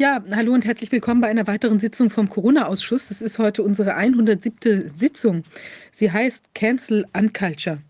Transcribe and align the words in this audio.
Ja, 0.00 0.24
hallo 0.34 0.54
und 0.54 0.64
herzlich 0.64 0.90
willkommen 0.92 1.20
bei 1.20 1.28
einer 1.28 1.46
weiteren 1.46 1.78
Sitzung 1.78 2.08
vom 2.08 2.30
Corona-Ausschuss. 2.30 3.08
Das 3.08 3.20
ist 3.20 3.38
heute 3.38 3.62
unsere 3.62 3.96
107. 3.96 4.92
Sitzung. 4.94 5.42
Sie 5.92 6.10
heißt 6.10 6.54
Cancel 6.54 7.04
Unculture. 7.12 7.82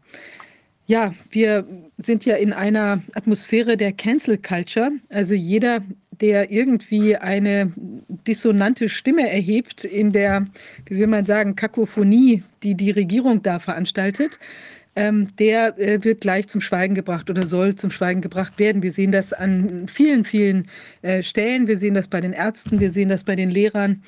Ja, 0.89 1.15
wir 1.31 1.69
sind 1.99 2.25
ja 2.25 2.35
in 2.35 2.53
einer 2.53 3.01
Atmosphäre 3.15 3.77
der 3.77 3.93
Cancel 3.93 4.39
Culture. 4.39 4.91
Also 5.09 5.37
jeder, 5.37 5.85
der 6.21 6.51
irgendwie 6.51 7.15
eine 7.15 7.73
dissonante 8.27 8.89
Stimme 8.89 9.31
erhebt 9.31 9.85
in 9.85 10.11
der, 10.11 10.49
wie 10.87 10.99
will 10.99 11.07
man 11.07 11.27
sagen, 11.27 11.55
Kakophonie, 11.55 12.43
die 12.65 12.75
die 12.75 12.91
Regierung 12.91 13.45
da 13.45 13.61
veranstaltet, 13.61 14.41
ähm, 15.01 15.35
der 15.39 15.79
äh, 15.79 16.05
wird 16.05 16.21
gleich 16.21 16.49
zum 16.49 16.61
Schweigen 16.61 16.95
gebracht 16.95 17.31
oder 17.31 17.47
soll 17.47 17.75
zum 17.75 17.91
Schweigen 17.91 18.21
gebracht 18.21 18.59
werden. 18.59 18.83
Wir 18.83 18.93
sehen 18.93 19.13
das 19.13 19.33
an 19.33 19.89
vielen, 19.89 20.25
vielen 20.25 20.69
äh, 21.01 21.23
Stellen. 21.23 21.67
Wir 21.67 21.79
sehen 21.79 21.95
das 21.95 22.07
bei 22.07 22.21
den 22.21 22.35
Ärzten, 22.35 22.81
wir 22.81 22.91
sehen 22.91 23.09
das 23.09 23.25
bei 23.25 23.35
den 23.35 23.49
Lehrern, 23.49 24.03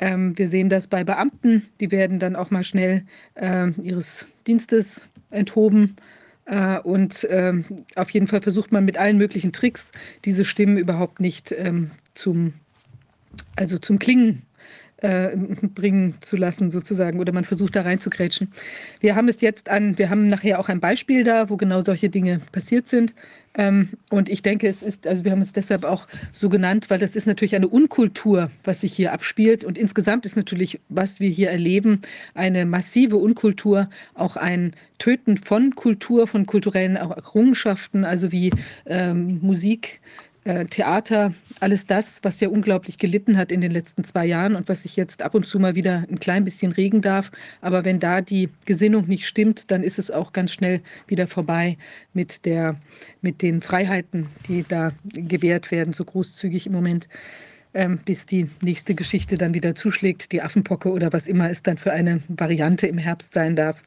ähm, 0.00 0.36
wir 0.36 0.48
sehen 0.48 0.68
das 0.68 0.88
bei 0.88 1.04
Beamten. 1.04 1.68
Die 1.78 1.92
werden 1.92 2.18
dann 2.18 2.34
auch 2.34 2.50
mal 2.50 2.64
schnell 2.64 3.04
äh, 3.36 3.70
ihres 3.82 4.26
Dienstes 4.48 5.02
enthoben. 5.30 5.94
Äh, 6.46 6.80
und 6.80 7.24
ähm, 7.30 7.64
auf 7.94 8.10
jeden 8.10 8.26
Fall 8.26 8.42
versucht 8.42 8.72
man 8.72 8.84
mit 8.84 8.96
allen 8.96 9.18
möglichen 9.18 9.52
Tricks, 9.52 9.92
diese 10.24 10.44
Stimmen 10.44 10.76
überhaupt 10.76 11.20
nicht 11.20 11.54
ähm, 11.56 11.92
zum, 12.14 12.54
also 13.54 13.78
zum 13.78 14.00
Klingen 14.00 14.42
äh, 15.02 15.36
bringen 15.74 16.14
zu 16.20 16.36
lassen, 16.36 16.70
sozusagen, 16.70 17.20
oder 17.20 17.32
man 17.32 17.44
versucht 17.44 17.76
da 17.76 17.82
reinzugrätschen. 17.82 18.52
Wir 19.00 19.14
haben 19.14 19.28
es 19.28 19.40
jetzt 19.40 19.68
an, 19.68 19.98
wir 19.98 20.10
haben 20.10 20.28
nachher 20.28 20.58
auch 20.58 20.68
ein 20.68 20.80
Beispiel 20.80 21.24
da, 21.24 21.50
wo 21.50 21.56
genau 21.56 21.82
solche 21.82 22.08
Dinge 22.08 22.40
passiert 22.52 22.88
sind. 22.88 23.14
Ähm, 23.54 23.90
und 24.08 24.28
ich 24.28 24.42
denke, 24.42 24.66
es 24.66 24.82
ist, 24.82 25.06
also 25.06 25.24
wir 25.24 25.32
haben 25.32 25.42
es 25.42 25.52
deshalb 25.52 25.84
auch 25.84 26.06
so 26.32 26.48
genannt, 26.48 26.88
weil 26.88 26.98
das 26.98 27.16
ist 27.16 27.26
natürlich 27.26 27.54
eine 27.54 27.68
Unkultur, 27.68 28.50
was 28.64 28.80
sich 28.80 28.94
hier 28.94 29.12
abspielt. 29.12 29.64
Und 29.64 29.76
insgesamt 29.76 30.24
ist 30.24 30.36
natürlich, 30.36 30.80
was 30.88 31.20
wir 31.20 31.28
hier 31.28 31.50
erleben, 31.50 32.00
eine 32.34 32.64
massive 32.64 33.16
Unkultur, 33.16 33.90
auch 34.14 34.36
ein 34.36 34.74
Töten 34.98 35.36
von 35.36 35.74
Kultur, 35.74 36.26
von 36.26 36.46
kulturellen 36.46 36.96
Errungenschaften, 36.96 38.04
also 38.04 38.32
wie 38.32 38.52
ähm, 38.86 39.40
Musik, 39.42 40.00
äh, 40.44 40.64
Theater, 40.64 41.34
alles 41.60 41.86
das, 41.86 42.18
was 42.22 42.40
ja 42.40 42.48
unglaublich 42.48 42.98
gelitten 42.98 43.36
hat 43.36 43.52
in 43.52 43.60
den 43.60 43.70
letzten 43.70 44.04
zwei 44.04 44.26
Jahren 44.26 44.56
und 44.56 44.68
was 44.68 44.82
sich 44.82 44.96
jetzt 44.96 45.22
ab 45.22 45.34
und 45.34 45.46
zu 45.46 45.58
mal 45.58 45.74
wieder 45.74 46.04
ein 46.10 46.18
klein 46.18 46.44
bisschen 46.44 46.72
regen 46.72 47.00
darf. 47.00 47.30
Aber 47.60 47.84
wenn 47.84 48.00
da 48.00 48.20
die 48.20 48.48
Gesinnung 48.64 49.06
nicht 49.06 49.26
stimmt, 49.26 49.70
dann 49.70 49.82
ist 49.82 49.98
es 49.98 50.10
auch 50.10 50.32
ganz 50.32 50.52
schnell 50.52 50.80
wieder 51.06 51.26
vorbei 51.26 51.78
mit, 52.12 52.44
der, 52.44 52.76
mit 53.20 53.42
den 53.42 53.62
Freiheiten, 53.62 54.26
die 54.48 54.64
da 54.66 54.92
gewährt 55.04 55.70
werden, 55.70 55.92
so 55.92 56.04
großzügig 56.04 56.66
im 56.66 56.72
Moment. 56.72 57.08
Ähm, 57.74 58.00
bis 58.04 58.26
die 58.26 58.50
nächste 58.60 58.94
Geschichte 58.94 59.38
dann 59.38 59.54
wieder 59.54 59.74
zuschlägt, 59.74 60.32
die 60.32 60.42
Affenpocke 60.42 60.90
oder 60.90 61.10
was 61.10 61.26
immer 61.26 61.48
es 61.48 61.62
dann 61.62 61.78
für 61.78 61.90
eine 61.90 62.20
Variante 62.28 62.86
im 62.86 62.98
Herbst 62.98 63.32
sein 63.32 63.56
darf. 63.56 63.82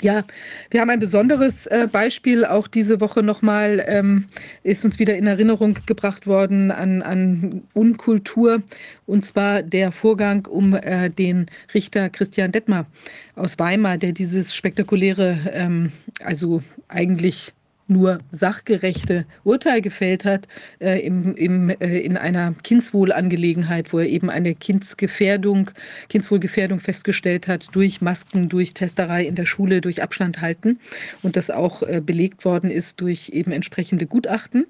Ja, 0.00 0.24
wir 0.70 0.80
haben 0.80 0.90
ein 0.90 1.00
besonderes 1.00 1.66
äh, 1.66 1.88
Beispiel 1.90 2.44
auch 2.44 2.68
diese 2.68 3.00
Woche 3.00 3.24
nochmal, 3.24 3.84
ähm, 3.86 4.26
ist 4.62 4.84
uns 4.84 5.00
wieder 5.00 5.16
in 5.16 5.26
Erinnerung 5.26 5.76
gebracht 5.86 6.28
worden 6.28 6.70
an, 6.70 7.02
an 7.02 7.62
Unkultur, 7.74 8.62
und 9.06 9.26
zwar 9.26 9.62
der 9.62 9.90
Vorgang 9.90 10.46
um 10.46 10.74
äh, 10.74 11.10
den 11.10 11.46
Richter 11.74 12.10
Christian 12.10 12.52
Detmer 12.52 12.86
aus 13.34 13.58
Weimar, 13.58 13.98
der 13.98 14.12
dieses 14.12 14.54
spektakuläre, 14.54 15.38
ähm, 15.52 15.90
also 16.22 16.62
eigentlich 16.86 17.52
nur 17.88 18.18
sachgerechte 18.30 19.24
Urteil 19.44 19.80
gefällt 19.80 20.24
hat 20.24 20.46
äh, 20.78 21.00
im, 21.00 21.34
im, 21.36 21.70
äh, 21.70 21.98
in 22.00 22.16
einer 22.16 22.54
Kindswohlangelegenheit, 22.62 23.92
wo 23.92 23.98
er 23.98 24.06
eben 24.06 24.30
eine 24.30 24.54
Kindsgefährdung, 24.54 25.70
Kindswohlgefährdung 26.08 26.80
festgestellt 26.80 27.48
hat 27.48 27.74
durch 27.74 28.00
Masken, 28.00 28.48
durch 28.48 28.74
Testerei 28.74 29.24
in 29.24 29.34
der 29.34 29.46
Schule, 29.46 29.80
durch 29.80 30.02
Abstand 30.02 30.40
halten 30.40 30.78
und 31.22 31.36
das 31.36 31.50
auch 31.50 31.82
äh, 31.82 32.00
belegt 32.04 32.44
worden 32.44 32.70
ist 32.70 33.00
durch 33.00 33.30
eben 33.30 33.52
entsprechende 33.52 34.06
Gutachten. 34.06 34.66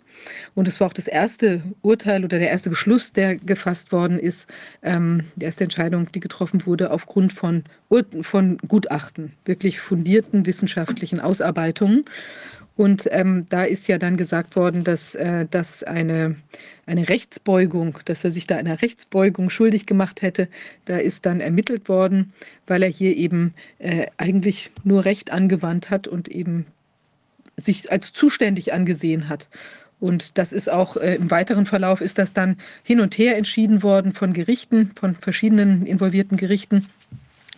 Und 0.54 0.68
es 0.68 0.80
war 0.80 0.88
auch 0.88 0.92
das 0.92 1.06
erste 1.06 1.62
Urteil 1.82 2.24
oder 2.24 2.38
der 2.38 2.50
erste 2.50 2.70
Beschluss, 2.70 3.12
der 3.12 3.36
gefasst 3.36 3.92
worden 3.92 4.18
ist, 4.18 4.46
ähm, 4.82 5.24
die 5.36 5.44
erste 5.44 5.64
Entscheidung, 5.64 6.10
die 6.12 6.20
getroffen 6.20 6.66
wurde 6.66 6.90
aufgrund 6.90 7.32
von, 7.32 7.64
von 8.22 8.58
Gutachten, 8.66 9.32
wirklich 9.44 9.80
fundierten 9.80 10.46
wissenschaftlichen 10.46 11.20
Ausarbeitungen. 11.20 12.04
Und 12.78 13.08
ähm, 13.10 13.46
da 13.50 13.64
ist 13.64 13.88
ja 13.88 13.98
dann 13.98 14.16
gesagt 14.16 14.54
worden, 14.54 14.84
dass, 14.84 15.16
äh, 15.16 15.46
dass 15.50 15.82
eine, 15.82 16.36
eine 16.86 17.08
Rechtsbeugung, 17.08 17.98
dass 18.04 18.22
er 18.22 18.30
sich 18.30 18.46
da 18.46 18.56
einer 18.56 18.82
Rechtsbeugung 18.82 19.50
schuldig 19.50 19.84
gemacht 19.84 20.22
hätte. 20.22 20.46
Da 20.84 20.98
ist 20.98 21.26
dann 21.26 21.40
ermittelt 21.40 21.88
worden, 21.88 22.32
weil 22.68 22.84
er 22.84 22.88
hier 22.88 23.16
eben 23.16 23.52
äh, 23.80 24.06
eigentlich 24.16 24.70
nur 24.84 25.04
Recht 25.04 25.32
angewandt 25.32 25.90
hat 25.90 26.06
und 26.06 26.28
eben 26.28 26.66
sich 27.56 27.90
als 27.90 28.12
zuständig 28.12 28.72
angesehen 28.72 29.28
hat. 29.28 29.48
Und 29.98 30.38
das 30.38 30.52
ist 30.52 30.70
auch 30.70 30.96
äh, 30.96 31.16
im 31.16 31.32
weiteren 31.32 31.66
Verlauf 31.66 32.00
ist 32.00 32.16
das 32.16 32.32
dann 32.32 32.58
hin 32.84 33.00
und 33.00 33.18
her 33.18 33.36
entschieden 33.36 33.82
worden 33.82 34.12
von 34.12 34.32
Gerichten, 34.32 34.92
von 34.94 35.16
verschiedenen 35.16 35.84
involvierten 35.84 36.36
Gerichten 36.36 36.86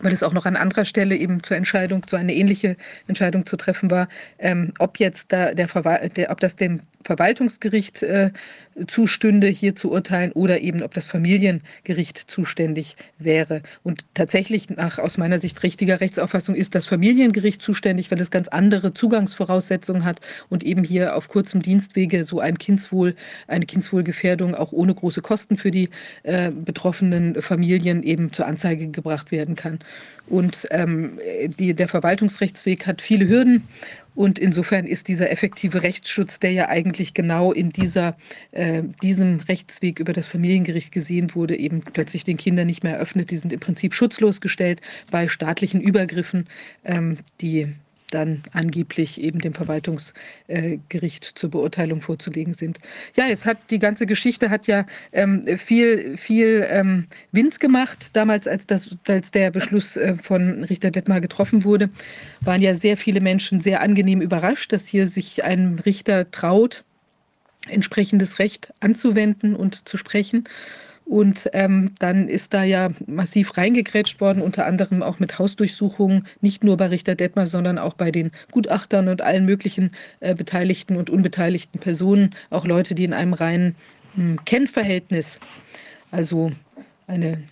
weil 0.01 0.13
es 0.13 0.23
auch 0.23 0.33
noch 0.33 0.47
an 0.47 0.57
anderer 0.57 0.85
Stelle 0.85 1.17
eben 1.17 1.43
zur 1.43 1.57
Entscheidung, 1.57 2.05
so 2.09 2.17
eine 2.17 2.35
ähnliche 2.35 2.77
Entscheidung 3.07 3.47
zu 3.47 3.57
treffen 3.57 3.91
war, 3.91 4.09
ähm, 4.39 4.73
ob 4.79 4.99
jetzt 4.99 5.33
da 5.33 5.55
der, 5.55 5.69
der, 6.09 6.31
ob 6.31 6.41
das 6.41 6.57
dem 6.57 6.81
Verwaltungsgericht 7.05 8.03
äh, 8.03 8.31
zustünde, 8.87 9.49
hier 9.49 9.75
zu 9.75 9.91
urteilen 9.91 10.33
oder 10.33 10.61
eben 10.61 10.83
ob 10.83 10.95
das 10.95 11.07
Familiengericht 11.07 12.19
zuständig 12.19 12.97
wäre. 13.19 13.63
Und 13.83 14.05
tatsächlich 14.15 14.71
nach 14.71 14.99
aus 14.99 15.19
meiner 15.19 15.39
Sicht 15.39 15.63
richtiger 15.63 16.01
Rechtsauffassung 16.01 16.55
ist 16.55 16.75
das 16.75 16.87
Familiengericht 16.87 17.63
zuständig, 17.63 18.11
weil 18.11 18.21
es 18.21 18.31
ganz 18.31 18.49
andere 18.49 18.95
Zugangsvoraussetzungen 18.95 20.05
hat 20.05 20.21
und 20.49 20.63
eben 20.63 20.85
hier 20.85 21.17
auf 21.17 21.29
kurzem 21.29 21.63
Dienstwege 21.63 22.25
so 22.25 22.41
ein 22.41 22.59
Kindswohl, 22.59 23.15
eine 23.47 23.67
Kindswohlgefährdung 23.67 24.55
auch 24.55 24.73
ohne 24.73 24.95
große 24.95 25.23
Kosten 25.23 25.57
für 25.57 25.71
die 25.71 25.91
äh, 26.23 26.51
betroffenen 26.51 27.41
Familien 27.43 28.03
eben 28.03 28.33
zur 28.33 28.47
Anzeige 28.47 28.89
gebracht 28.89 29.31
werden 29.31 29.57
kann. 29.57 29.81
Und 30.31 30.67
ähm, 30.71 31.19
die, 31.59 31.75
der 31.75 31.89
Verwaltungsrechtsweg 31.89 32.87
hat 32.87 33.03
viele 33.03 33.29
Hürden 33.29 33.69
und 34.15 34.39
insofern 34.39 34.87
ist 34.87 35.09
dieser 35.09 35.31
effektive 35.31 35.83
Rechtsschutz, 35.83 36.41
der 36.41 36.53
ja 36.53 36.69
eigentlich 36.69 37.15
genau 37.15 37.53
in 37.53 37.71
dieser, 37.71 38.17
äh, 38.53 38.83
diesem 39.03 39.41
Rechtsweg 39.41 39.99
über 39.99 40.13
das 40.13 40.27
Familiengericht 40.27 40.93
gesehen 40.93 41.35
wurde, 41.35 41.57
eben 41.57 41.81
plötzlich 41.81 42.25
den 42.25 42.37
Kindern 42.37 42.67
nicht 42.67 42.83
mehr 42.83 42.95
eröffnet. 42.95 43.31
Die 43.31 43.37
sind 43.37 43.53
im 43.53 43.61
Prinzip 43.61 43.95
schutzlos 43.95 44.41
gestellt 44.41 44.81
bei 45.11 45.29
staatlichen 45.29 45.81
Übergriffen, 45.81 46.47
ähm, 46.85 47.19
die 47.41 47.69
dann 48.11 48.43
angeblich 48.53 49.21
eben 49.21 49.39
dem 49.41 49.55
Verwaltungsgericht 49.55 51.25
äh, 51.25 51.35
zur 51.35 51.51
Beurteilung 51.51 52.03
vorzulegen 52.03 52.55
sind. 52.55 52.79
Ja, 53.17 53.29
es 53.29 53.47
hat 53.47 53.59
die 53.71 53.79
ganze 53.79 54.07
Geschichte 54.07 54.51
hat 54.51 54.67
ja 54.67 54.87
ähm, 55.13 55.47
viel, 55.59 56.17
viel 56.17 56.67
ähm, 56.69 57.07
Wind 57.33 57.61
gemacht. 57.61 58.11
Damals, 58.13 58.47
als, 58.47 58.67
das, 58.67 58.97
als 59.07 59.31
der 59.31 59.51
Beschluss 59.51 59.97
äh, 59.97 60.17
von 60.23 60.65
Richter 60.65 60.91
Detmar 60.91 61.21
getroffen 61.21 61.65
wurde, 61.65 61.91
waren 62.41 62.63
ja 62.63 62.75
sehr 62.75 62.97
viele 62.97 63.21
Menschen 63.21 63.61
sehr 63.61 63.81
angenehm 63.81 64.21
überrascht, 64.21 64.73
dass 64.73 64.87
hier 64.87 65.09
sich 65.09 65.45
ein 65.45 65.81
Richter 65.85 66.31
traut, 66.31 66.85
entsprechendes 67.69 68.39
Recht 68.39 68.73
anzuwenden 68.81 69.55
und 69.55 69.89
zu 69.89 69.97
sprechen. 69.97 70.45
Und 71.05 71.51
ähm, 71.55 71.95
dann 71.99 72.29
ist 72.29 72.55
da 72.55 72.63
ja 72.63 72.91
massiv 73.07 73.57
reingegrätscht 73.57 74.21
worden, 74.21 74.43
unter 74.43 74.67
anderem 74.67 75.03
auch 75.03 75.19
mit 75.19 75.39
Hausdurchsuchungen, 75.41 76.27
nicht 76.41 76.63
nur 76.63 76.77
bei 76.77 76.87
Richter 76.87 77.17
Detmar, 77.17 77.47
sondern 77.47 77.79
auch 77.79 77.95
bei 77.95 78.13
den 78.13 78.31
Gutachtern 78.53 79.09
und 79.09 79.21
allen 79.21 79.45
möglichen 79.45 79.91
äh, 80.21 80.37
beteiligten 80.37 80.97
und 80.97 81.11
unbeteiligten 81.11 81.81
Personen, 81.81 82.35
auch 82.51 82.65
Leute, 82.65 82.95
die 82.95 83.05
in 83.05 83.13
einem 83.13 83.33
reinen 83.33 83.75
hm, 84.15 84.45
Kennverhältnis, 84.45 85.41
also 86.13 86.53
eine 87.09 87.43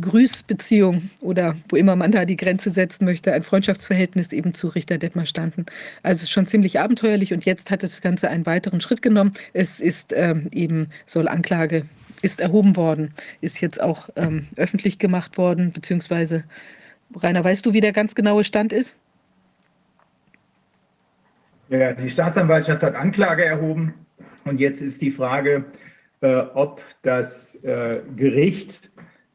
Grüßbeziehung 0.00 1.10
oder 1.20 1.56
wo 1.68 1.76
immer 1.76 1.96
man 1.96 2.12
da 2.12 2.24
die 2.24 2.36
Grenze 2.36 2.72
setzen 2.72 3.04
möchte, 3.04 3.32
ein 3.32 3.42
Freundschaftsverhältnis 3.42 4.32
eben 4.32 4.54
zu 4.54 4.68
Richter 4.68 4.98
Detmar 4.98 5.26
standen. 5.26 5.66
Also 6.02 6.26
schon 6.26 6.46
ziemlich 6.46 6.80
abenteuerlich 6.80 7.32
und 7.32 7.44
jetzt 7.44 7.70
hat 7.70 7.82
das 7.82 8.00
Ganze 8.00 8.30
einen 8.30 8.46
weiteren 8.46 8.80
Schritt 8.80 9.02
genommen. 9.02 9.34
Es 9.52 9.80
ist 9.80 10.12
ähm, 10.16 10.48
eben, 10.52 10.88
soll 11.06 11.28
Anklage 11.28 11.84
ist 12.22 12.40
erhoben 12.40 12.76
worden, 12.76 13.14
ist 13.40 13.60
jetzt 13.60 13.80
auch 13.80 14.08
ähm, 14.16 14.46
öffentlich 14.56 14.98
gemacht 14.98 15.36
worden, 15.38 15.72
beziehungsweise, 15.72 16.44
Rainer, 17.14 17.44
weißt 17.44 17.66
du, 17.66 17.72
wie 17.72 17.80
der 17.80 17.92
ganz 17.92 18.14
genaue 18.14 18.44
Stand 18.44 18.72
ist? 18.72 18.98
Ja, 21.68 21.92
die 21.92 22.10
Staatsanwaltschaft 22.10 22.82
hat 22.82 22.94
Anklage 22.94 23.44
erhoben 23.44 23.94
und 24.44 24.60
jetzt 24.60 24.80
ist 24.80 25.00
die 25.02 25.10
Frage, 25.10 25.64
äh, 26.20 26.36
ob 26.54 26.82
das 27.02 27.56
äh, 27.64 28.00
Gericht 28.16 28.90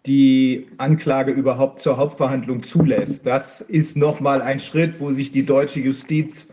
die 0.05 0.67
Anklage 0.77 1.31
überhaupt 1.31 1.81
zur 1.81 1.97
Hauptverhandlung 1.97 2.63
zulässt. 2.63 3.25
Das 3.25 3.61
ist 3.61 3.97
nochmal 3.97 4.41
ein 4.41 4.59
Schritt, 4.59 4.99
wo 4.99 5.11
sich 5.11 5.31
die 5.31 5.45
deutsche 5.45 5.81
Justiz 5.81 6.47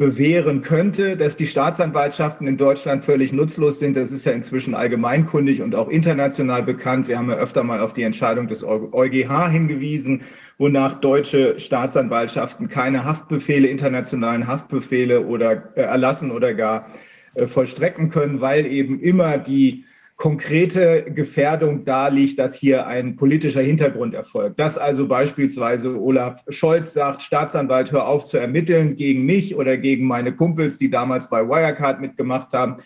bewähren 0.00 0.62
könnte, 0.62 1.14
dass 1.14 1.36
die 1.36 1.46
Staatsanwaltschaften 1.46 2.46
in 2.46 2.56
Deutschland 2.56 3.04
völlig 3.04 3.34
nutzlos 3.34 3.78
sind. 3.78 3.98
Das 3.98 4.12
ist 4.12 4.24
ja 4.24 4.32
inzwischen 4.32 4.74
allgemeinkundig 4.74 5.60
und 5.60 5.74
auch 5.74 5.90
international 5.90 6.62
bekannt. 6.62 7.06
Wir 7.06 7.18
haben 7.18 7.28
ja 7.28 7.36
öfter 7.36 7.64
mal 7.64 7.80
auf 7.80 7.92
die 7.92 8.04
Entscheidung 8.04 8.48
des 8.48 8.64
EuGH 8.64 9.50
hingewiesen, 9.50 10.22
wonach 10.56 11.02
deutsche 11.02 11.58
Staatsanwaltschaften 11.58 12.68
keine 12.68 13.04
Haftbefehle, 13.04 13.68
internationalen 13.68 14.46
Haftbefehle 14.46 15.26
oder 15.26 15.76
äh, 15.76 15.82
erlassen 15.82 16.30
oder 16.30 16.54
gar 16.54 16.86
äh, 17.34 17.46
vollstrecken 17.46 18.08
können, 18.08 18.40
weil 18.40 18.64
eben 18.64 19.00
immer 19.00 19.36
die 19.36 19.84
konkrete 20.20 21.06
Gefährdung 21.14 21.86
da 21.86 22.08
liegt, 22.08 22.38
dass 22.38 22.54
hier 22.54 22.86
ein 22.86 23.16
politischer 23.16 23.62
Hintergrund 23.62 24.12
erfolgt. 24.12 24.58
Dass 24.58 24.76
also 24.76 25.08
beispielsweise 25.08 25.98
Olaf 25.98 26.44
Scholz 26.50 26.92
sagt, 26.92 27.22
Staatsanwalt, 27.22 27.90
hör 27.90 28.06
auf 28.06 28.26
zu 28.26 28.36
ermitteln 28.36 28.96
gegen 28.96 29.24
mich 29.24 29.56
oder 29.56 29.78
gegen 29.78 30.06
meine 30.06 30.36
Kumpels, 30.36 30.76
die 30.76 30.90
damals 30.90 31.30
bei 31.30 31.48
Wirecard 31.48 32.02
mitgemacht 32.02 32.52
haben. 32.52 32.82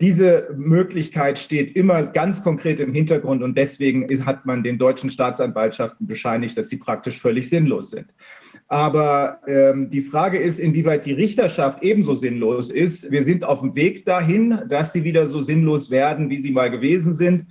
Diese 0.00 0.48
Möglichkeit 0.56 1.38
steht 1.38 1.76
immer 1.76 2.04
ganz 2.04 2.42
konkret 2.42 2.80
im 2.80 2.94
Hintergrund 2.94 3.42
und 3.42 3.58
deswegen 3.58 4.24
hat 4.24 4.46
man 4.46 4.62
den 4.62 4.78
deutschen 4.78 5.10
Staatsanwaltschaften 5.10 6.06
bescheinigt, 6.06 6.56
dass 6.56 6.70
sie 6.70 6.78
praktisch 6.78 7.20
völlig 7.20 7.50
sinnlos 7.50 7.90
sind. 7.90 8.06
Aber 8.68 9.40
ähm, 9.46 9.88
die 9.88 10.02
Frage 10.02 10.38
ist, 10.38 10.60
inwieweit 10.60 11.06
die 11.06 11.14
Richterschaft 11.14 11.82
ebenso 11.82 12.14
sinnlos 12.14 12.70
ist. 12.70 13.10
Wir 13.10 13.24
sind 13.24 13.42
auf 13.42 13.60
dem 13.60 13.74
Weg 13.74 14.04
dahin, 14.04 14.60
dass 14.68 14.92
sie 14.92 15.04
wieder 15.04 15.26
so 15.26 15.40
sinnlos 15.40 15.90
werden, 15.90 16.28
wie 16.28 16.38
sie 16.38 16.50
mal 16.50 16.70
gewesen 16.70 17.14
sind. 17.14 17.46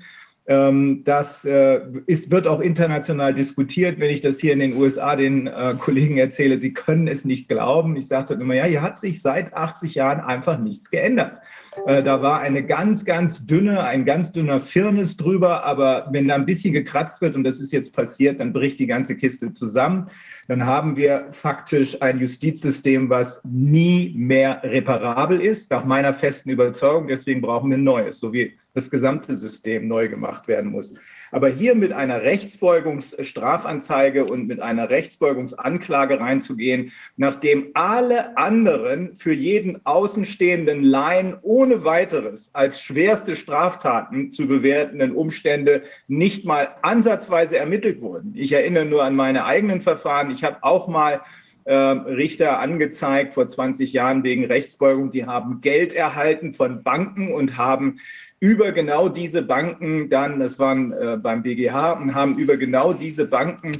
Ähm, 0.46 1.04
das 1.04 1.44
äh, 1.44 1.81
ist, 2.06 2.31
wird 2.31 2.48
auch 2.48 2.62
international 2.62 3.34
diskutiert. 3.34 4.00
Wenn 4.00 4.12
ich 4.12 4.22
das 4.22 4.40
hier 4.40 4.54
in 4.54 4.60
den 4.60 4.78
USA 4.78 5.16
den 5.16 5.48
äh, 5.48 5.75
Kollegen 5.78 6.18
erzähle, 6.18 6.60
sie 6.60 6.72
können 6.72 7.08
es 7.08 7.25
nicht 7.25 7.50
glauben. 7.50 7.98
Ich 7.98 8.08
dann 8.08 8.40
immer, 8.40 8.54
ja, 8.54 8.64
hier 8.64 8.81
hat 8.84 8.98
sich 8.98 9.22
seit 9.22 9.54
80 9.54 9.96
Jahren 9.96 10.22
einfach 10.22 10.58
nichts 10.58 10.90
geändert. 10.90 11.40
Äh, 11.86 12.02
da 12.02 12.22
war 12.22 12.40
eine 12.40 12.64
ganz, 12.64 13.04
ganz 13.04 13.46
dünne, 13.46 13.84
ein 13.84 14.06
ganz 14.06 14.31
dünner 14.31 14.62
Firnis 14.62 15.18
drüber, 15.18 15.66
aber 15.66 16.08
wenn 16.12 16.28
da 16.28 16.36
ein 16.36 16.46
bisschen 16.46 16.74
gekratzt 16.74 17.22
wird, 17.22 17.36
und 17.36 17.44
das 17.44 17.60
ist 17.60 17.74
jetzt 17.74 17.94
passiert, 17.94 18.40
dann 18.40 18.54
bricht 18.54 18.80
die 18.80 18.88
ganze 18.88 19.18
Kiste 19.18 19.52
zusammen. 19.52 20.10
Dann 20.47 20.65
haben 20.65 20.95
wir 20.95 21.27
faktisch 21.31 22.01
ein 22.01 22.19
Justizsystem, 22.19 23.09
was 23.09 23.41
nie 23.44 24.13
mehr 24.15 24.61
reparabel 24.63 25.41
ist, 25.41 25.71
nach 25.71 25.83
meiner 25.83 26.13
festen 26.13 26.49
Überzeugung. 26.49 27.07
Deswegen 27.07 27.41
brauchen 27.41 27.69
wir 27.69 27.77
ein 27.77 27.83
neues, 27.83 28.19
so 28.19 28.31
wie 28.31 28.57
das 28.73 28.89
gesamte 28.89 29.35
System 29.35 29.88
neu 29.88 30.07
gemacht 30.07 30.47
werden 30.47 30.71
muss. 30.71 30.94
Aber 31.31 31.50
hier 31.50 31.75
mit 31.75 31.91
einer 31.91 32.21
Rechtsbeugungsstrafanzeige 32.21 34.25
und 34.25 34.47
mit 34.47 34.59
einer 34.59 34.89
Rechtsbeugungsanklage 34.89 36.19
reinzugehen, 36.19 36.91
nachdem 37.15 37.68
alle 37.74 38.38
anderen 38.38 39.15
für 39.15 39.33
jeden 39.33 39.85
außenstehenden 39.85 40.83
Laien 40.83 41.35
ohne 41.41 41.83
weiteres 41.83 42.51
als 42.53 42.81
schwerste 42.81 43.35
Straftaten 43.35 44.31
zu 44.31 44.47
bewertenden 44.47 45.13
Umstände 45.13 45.83
nicht 46.07 46.45
mal 46.45 46.69
ansatzweise 46.81 47.57
ermittelt 47.57 48.01
wurden. 48.01 48.33
Ich 48.35 48.51
erinnere 48.51 48.85
nur 48.85 49.03
an 49.03 49.15
meine 49.15 49.45
eigenen 49.45 49.81
Verfahren. 49.81 50.31
Ich 50.31 50.44
habe 50.44 50.57
auch 50.62 50.88
mal 50.88 51.21
äh, 51.68 51.73
Richter 51.73 52.59
angezeigt 52.59 53.33
vor 53.33 53.45
20 53.45 53.91
Jahren 53.91 54.23
wegen 54.23 54.45
Rechtsbeugung. 54.45 55.12
Die 55.12 55.25
haben 55.25 55.59
Geld 55.59 55.91
erhalten 55.91 56.53
von 56.53 56.81
Banken 56.81 57.33
und 57.33 57.57
haben 57.57 58.00
über 58.39 58.72
genau 58.72 59.10
diese 59.10 59.42
Banken 59.42 60.10
dann, 60.10 60.39
das 60.39 60.60
waren 60.60 60.94
äh, 60.94 61.18
beim 61.22 61.44
BGH, 61.44 61.94
und 61.94 62.13
haben 62.13 62.38
über 62.38 62.57
genau 62.57 62.94
diese 62.94 63.25
Banken 63.25 63.72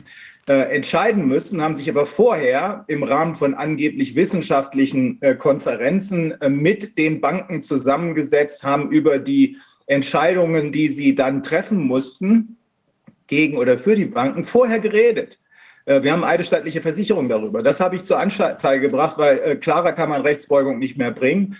äh, 0.50 0.75
entscheiden 0.75 1.27
müssen, 1.27 1.62
haben 1.62 1.75
sich 1.75 1.89
aber 1.89 2.06
vorher 2.06 2.86
im 2.88 3.04
Rahmen 3.04 3.36
von 3.36 3.54
angeblich 3.54 4.15
wissenschaftlichen 4.15 5.21
äh, 5.21 5.36
Konferenzen 5.36 6.39
äh, 6.42 6.50
mit 6.50 6.98
den 6.98 7.21
Banken 7.21 7.62
zusammengesetzt, 7.62 8.63
haben 8.63 8.89
über 8.92 9.19
die 9.19 9.57
Entscheidungen, 9.86 10.71
die 10.71 10.88
sie 10.88 11.15
dann 11.15 11.44
treffen 11.44 11.80
mussten, 11.80 12.57
gegen 13.27 13.57
oder 13.57 13.77
für 13.77 13.95
die 13.95 14.06
Banken, 14.06 14.44
vorher 14.44 14.80
geredet. 14.80 15.38
Äh, 15.86 16.03
wir 16.03 16.12
haben 16.12 16.24
eidesstattliche 16.24 16.81
Versicherung 16.81 17.30
darüber. 17.30 17.62
Das 17.62 17.80
habe 17.80 17.95
ich 17.95 18.03
zur 18.03 18.19
Anzeige 18.19 18.81
gebracht, 18.81 19.18
weil 19.18 19.39
äh, 19.39 19.56
klarer 19.56 19.94
kann 19.94 20.10
man 20.10 20.21
Rechtsbeugung 20.21 20.80
nicht 20.80 20.98
mehr 20.98 21.12
bringen. 21.12 21.57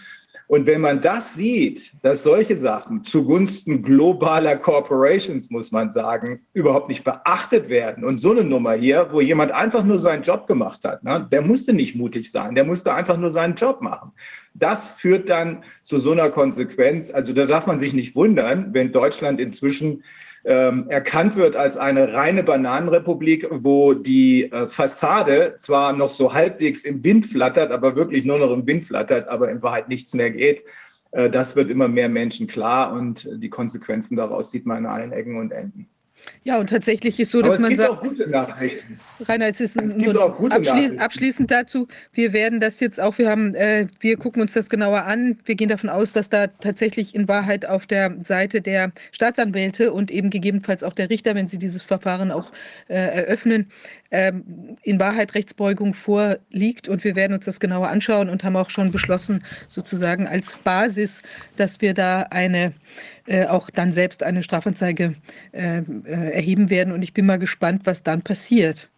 Und 0.48 0.66
wenn 0.66 0.80
man 0.80 1.02
das 1.02 1.36
sieht, 1.36 1.92
dass 2.04 2.24
solche 2.24 2.56
Sachen 2.56 3.04
zugunsten 3.04 3.84
globaler 3.84 4.56
Corporations, 4.56 5.50
muss 5.50 5.74
man 5.74 5.92
sagen, 5.92 6.40
überhaupt 6.54 6.88
nicht 6.88 7.04
beachtet 7.04 7.68
werden 7.68 8.06
und 8.06 8.20
so 8.20 8.32
eine 8.32 8.46
Nummer 8.46 8.74
hier, 8.74 9.10
wo 9.12 9.20
jemand 9.20 9.52
einfach 9.52 9.84
nur 9.84 9.98
seinen 9.98 10.24
Job 10.24 10.48
gemacht 10.48 10.86
hat, 10.86 11.04
ne, 11.04 11.28
der 11.30 11.42
musste 11.42 11.74
nicht 11.74 11.96
mutig 11.96 12.32
sein, 12.32 12.56
der 12.56 12.64
musste 12.64 12.94
einfach 12.94 13.18
nur 13.18 13.34
seinen 13.34 13.56
Job 13.56 13.82
machen. 13.82 14.14
Das 14.54 14.94
führt 14.94 15.30
dann 15.30 15.66
zu 15.84 15.98
so 15.98 16.14
einer 16.14 16.30
Konsequenz. 16.30 17.12
Also 17.12 17.34
da 17.34 17.46
darf 17.46 17.68
man 17.68 17.78
sich 17.78 17.94
nicht 17.94 18.16
wundern, 18.16 18.74
wenn 18.74 18.94
Deutschland 18.94 19.42
inzwischen 19.42 20.04
ähm, 20.48 20.90
erkannt 20.90 21.36
wird 21.36 21.58
als 21.58 21.76
eine 21.76 22.14
reine 22.14 22.42
Bananenrepublik, 22.42 23.48
wo 23.52 23.94
die 23.94 24.50
äh, 24.50 24.68
Fassade 24.68 25.56
zwar 25.58 25.92
noch 25.92 26.10
so 26.10 26.34
halbwegs 26.34 26.86
im 26.86 27.04
Wind 27.04 27.26
flattert, 27.26 27.70
aber 27.72 27.98
wirklich 27.98 28.24
nur 28.24 28.40
noch 28.40 28.52
im 28.52 28.66
Wind 28.66 28.86
flattert, 28.86 29.28
aber 29.28 29.52
in 29.52 29.62
Wahrheit 29.62 29.90
nichts 29.90 30.14
mehr 30.14 30.32
geht. 30.32 30.64
Äh, 31.12 31.30
das 31.30 31.58
wird 31.58 31.70
immer 31.70 31.90
mehr 31.90 32.08
Menschen 32.08 32.48
klar 32.48 32.94
und 32.94 33.28
die 33.30 33.50
Konsequenzen 33.50 34.16
daraus 34.16 34.50
sieht 34.50 34.66
man 34.66 34.86
an 34.86 34.94
allen 34.94 35.12
Ecken 35.12 35.38
und 35.38 35.52
Enden. 35.52 35.90
Ja, 36.44 36.60
und 36.60 36.70
tatsächlich 36.70 37.20
ist 37.20 37.32
so, 37.32 37.42
dass 37.42 37.60
man 37.60 37.76
sagt. 37.76 38.06
Rainer, 39.28 39.48
es 39.48 39.60
ist 39.60 39.76
es 39.82 39.96
nur 39.96 40.52
abschließ, 40.52 40.98
abschließend 40.98 41.52
dazu. 41.52 41.88
Wir 42.14 42.34
werden 42.34 42.60
das 42.60 42.80
jetzt 42.80 43.00
auch, 43.00 43.18
wir 43.18 43.30
haben, 43.30 43.56
äh, 43.56 43.88
wir 44.00 44.18
gucken 44.18 44.42
uns 44.42 44.54
das 44.54 44.70
genauer 44.70 45.04
an. 45.04 45.38
Wir 45.46 45.56
gehen 45.56 45.70
davon 45.70 45.90
aus, 45.90 46.12
dass 46.14 46.30
da 46.30 46.48
tatsächlich 46.48 47.16
in 47.16 47.28
Wahrheit 47.28 47.66
auf 47.66 47.86
der 47.86 48.16
Seite 48.24 48.62
der 48.62 48.92
Staatsanwälte 49.12 49.92
und 49.92 50.12
eben 50.12 50.30
gegebenenfalls 50.30 50.84
auch 50.84 50.94
der 50.94 51.10
Richter, 51.10 51.36
wenn 51.36 51.48
sie 51.48 51.58
dieses 51.58 51.84
Verfahren 51.84 52.32
auch 52.32 52.52
äh, 52.88 52.96
eröffnen, 52.96 53.72
ähm, 54.12 54.78
in 54.84 55.00
Wahrheit 55.00 55.36
Rechtsbeugung 55.36 55.94
vorliegt. 55.94 56.88
Und 56.88 57.04
wir 57.04 57.16
werden 57.16 57.34
uns 57.34 57.46
das 57.46 57.60
genauer 57.60 57.90
anschauen 57.90 58.30
und 58.30 58.44
haben 58.44 58.56
auch 58.56 58.70
schon 58.70 58.92
beschlossen, 58.92 59.44
sozusagen 59.68 60.28
als 60.28 60.56
Basis, 60.64 61.22
dass 61.56 61.82
wir 61.82 61.94
da 61.94 62.24
eine 62.24 62.74
äh, 63.26 63.46
auch 63.46 63.70
dann 63.70 63.92
selbst 63.92 64.24
eine 64.24 64.44
Strafanzeige 64.44 65.16
äh, 65.52 65.80
äh, 65.80 66.32
erheben 66.32 66.70
werden. 66.70 66.94
Und 66.94 67.02
ich 67.02 67.14
bin 67.14 67.26
mal 67.26 67.40
gespannt, 67.40 67.82
was 67.86 68.04
dann 68.04 68.22
passiert. 68.22 68.90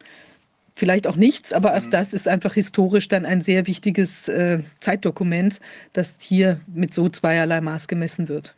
Vielleicht 0.76 1.08
auch 1.08 1.18
nichts, 1.18 1.52
aber 1.52 1.76
auch 1.76 1.84
mhm. 1.84 1.90
das 1.90 2.14
ist 2.14 2.28
einfach 2.28 2.54
historisch 2.54 3.10
dann 3.10 3.26
ein 3.26 3.42
sehr 3.42 3.68
wichtiges 3.68 4.30
äh, 4.30 4.60
Zeitdokument, 4.80 5.60
das 5.92 6.16
hier 6.22 6.62
mit 6.68 6.94
so 6.94 7.10
zweierlei 7.10 7.60
Maß 7.60 7.88
gemessen 7.90 8.30
wird. 8.30 8.56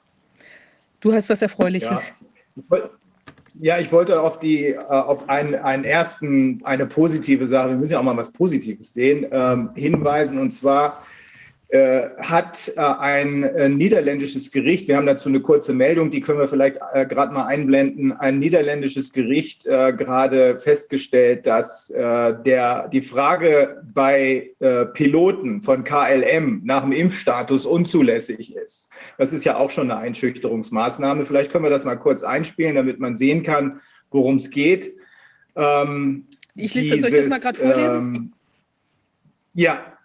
Du 0.99 1.13
hast 1.13 1.29
was 1.29 1.41
Erfreuliches. 1.41 2.11
Ja. 2.69 2.91
Ja, 3.63 3.77
ich 3.77 3.91
wollte 3.91 4.19
auf 4.19 4.39
die, 4.39 4.69
äh, 4.69 4.77
auf 4.79 5.29
einen, 5.29 5.53
einen 5.53 5.83
ersten, 5.83 6.61
eine 6.63 6.87
positive 6.87 7.45
Sache, 7.45 7.69
wir 7.69 7.75
müssen 7.75 7.91
ja 7.91 7.99
auch 7.99 8.03
mal 8.03 8.17
was 8.17 8.31
Positives 8.31 8.91
sehen, 8.91 9.27
ähm, 9.31 9.69
hinweisen. 9.75 10.39
Und 10.39 10.49
zwar 10.49 11.03
hat 11.73 12.71
äh, 12.75 12.81
ein 12.81 13.43
äh, 13.43 13.69
niederländisches 13.69 14.51
Gericht, 14.51 14.87
wir 14.87 14.97
haben 14.97 15.05
dazu 15.05 15.29
eine 15.29 15.39
kurze 15.39 15.73
Meldung, 15.73 16.11
die 16.11 16.19
können 16.19 16.39
wir 16.39 16.47
vielleicht 16.47 16.77
gerade 17.09 17.33
mal 17.33 17.45
einblenden, 17.45 18.11
ein 18.11 18.39
niederländisches 18.39 19.13
Gericht 19.13 19.63
gerade 19.63 20.59
festgestellt, 20.59 21.45
dass 21.45 21.87
der, 21.87 22.87
die 22.89 23.01
Frage 23.01 23.81
bei 23.93 24.51
Piloten 24.93 25.61
von 25.61 25.83
KLM 25.83 26.61
nach 26.63 26.83
dem 26.83 26.91
Impfstatus 26.91 27.65
unzulässig 27.65 28.55
ist. 28.55 28.89
Das 29.17 29.33
ist 29.33 29.45
ja 29.45 29.57
auch 29.57 29.69
schon 29.69 29.89
eine 29.89 29.99
Einschüchterungsmaßnahme. 29.99 31.25
Vielleicht 31.25 31.51
können 31.51 31.63
wir 31.63 31.69
das 31.69 31.85
mal 31.85 31.95
kurz 31.95 32.23
einspielen, 32.23 32.75
damit 32.75 32.99
man 32.99 33.15
sehen 33.15 33.43
kann, 33.43 33.81
worum 34.09 34.37
es 34.37 34.49
geht. 34.49 34.95
Ähm, 35.55 36.27
ich 36.55 36.73
lese 36.73 36.89
das, 36.89 37.01
soll 37.01 37.09
ich 37.09 37.19
das 37.21 37.29
mal 37.29 37.39
gerade 37.39 37.57
vorlesen? 37.57 37.95
Ähm, 37.95 38.33
ja, 39.53 39.97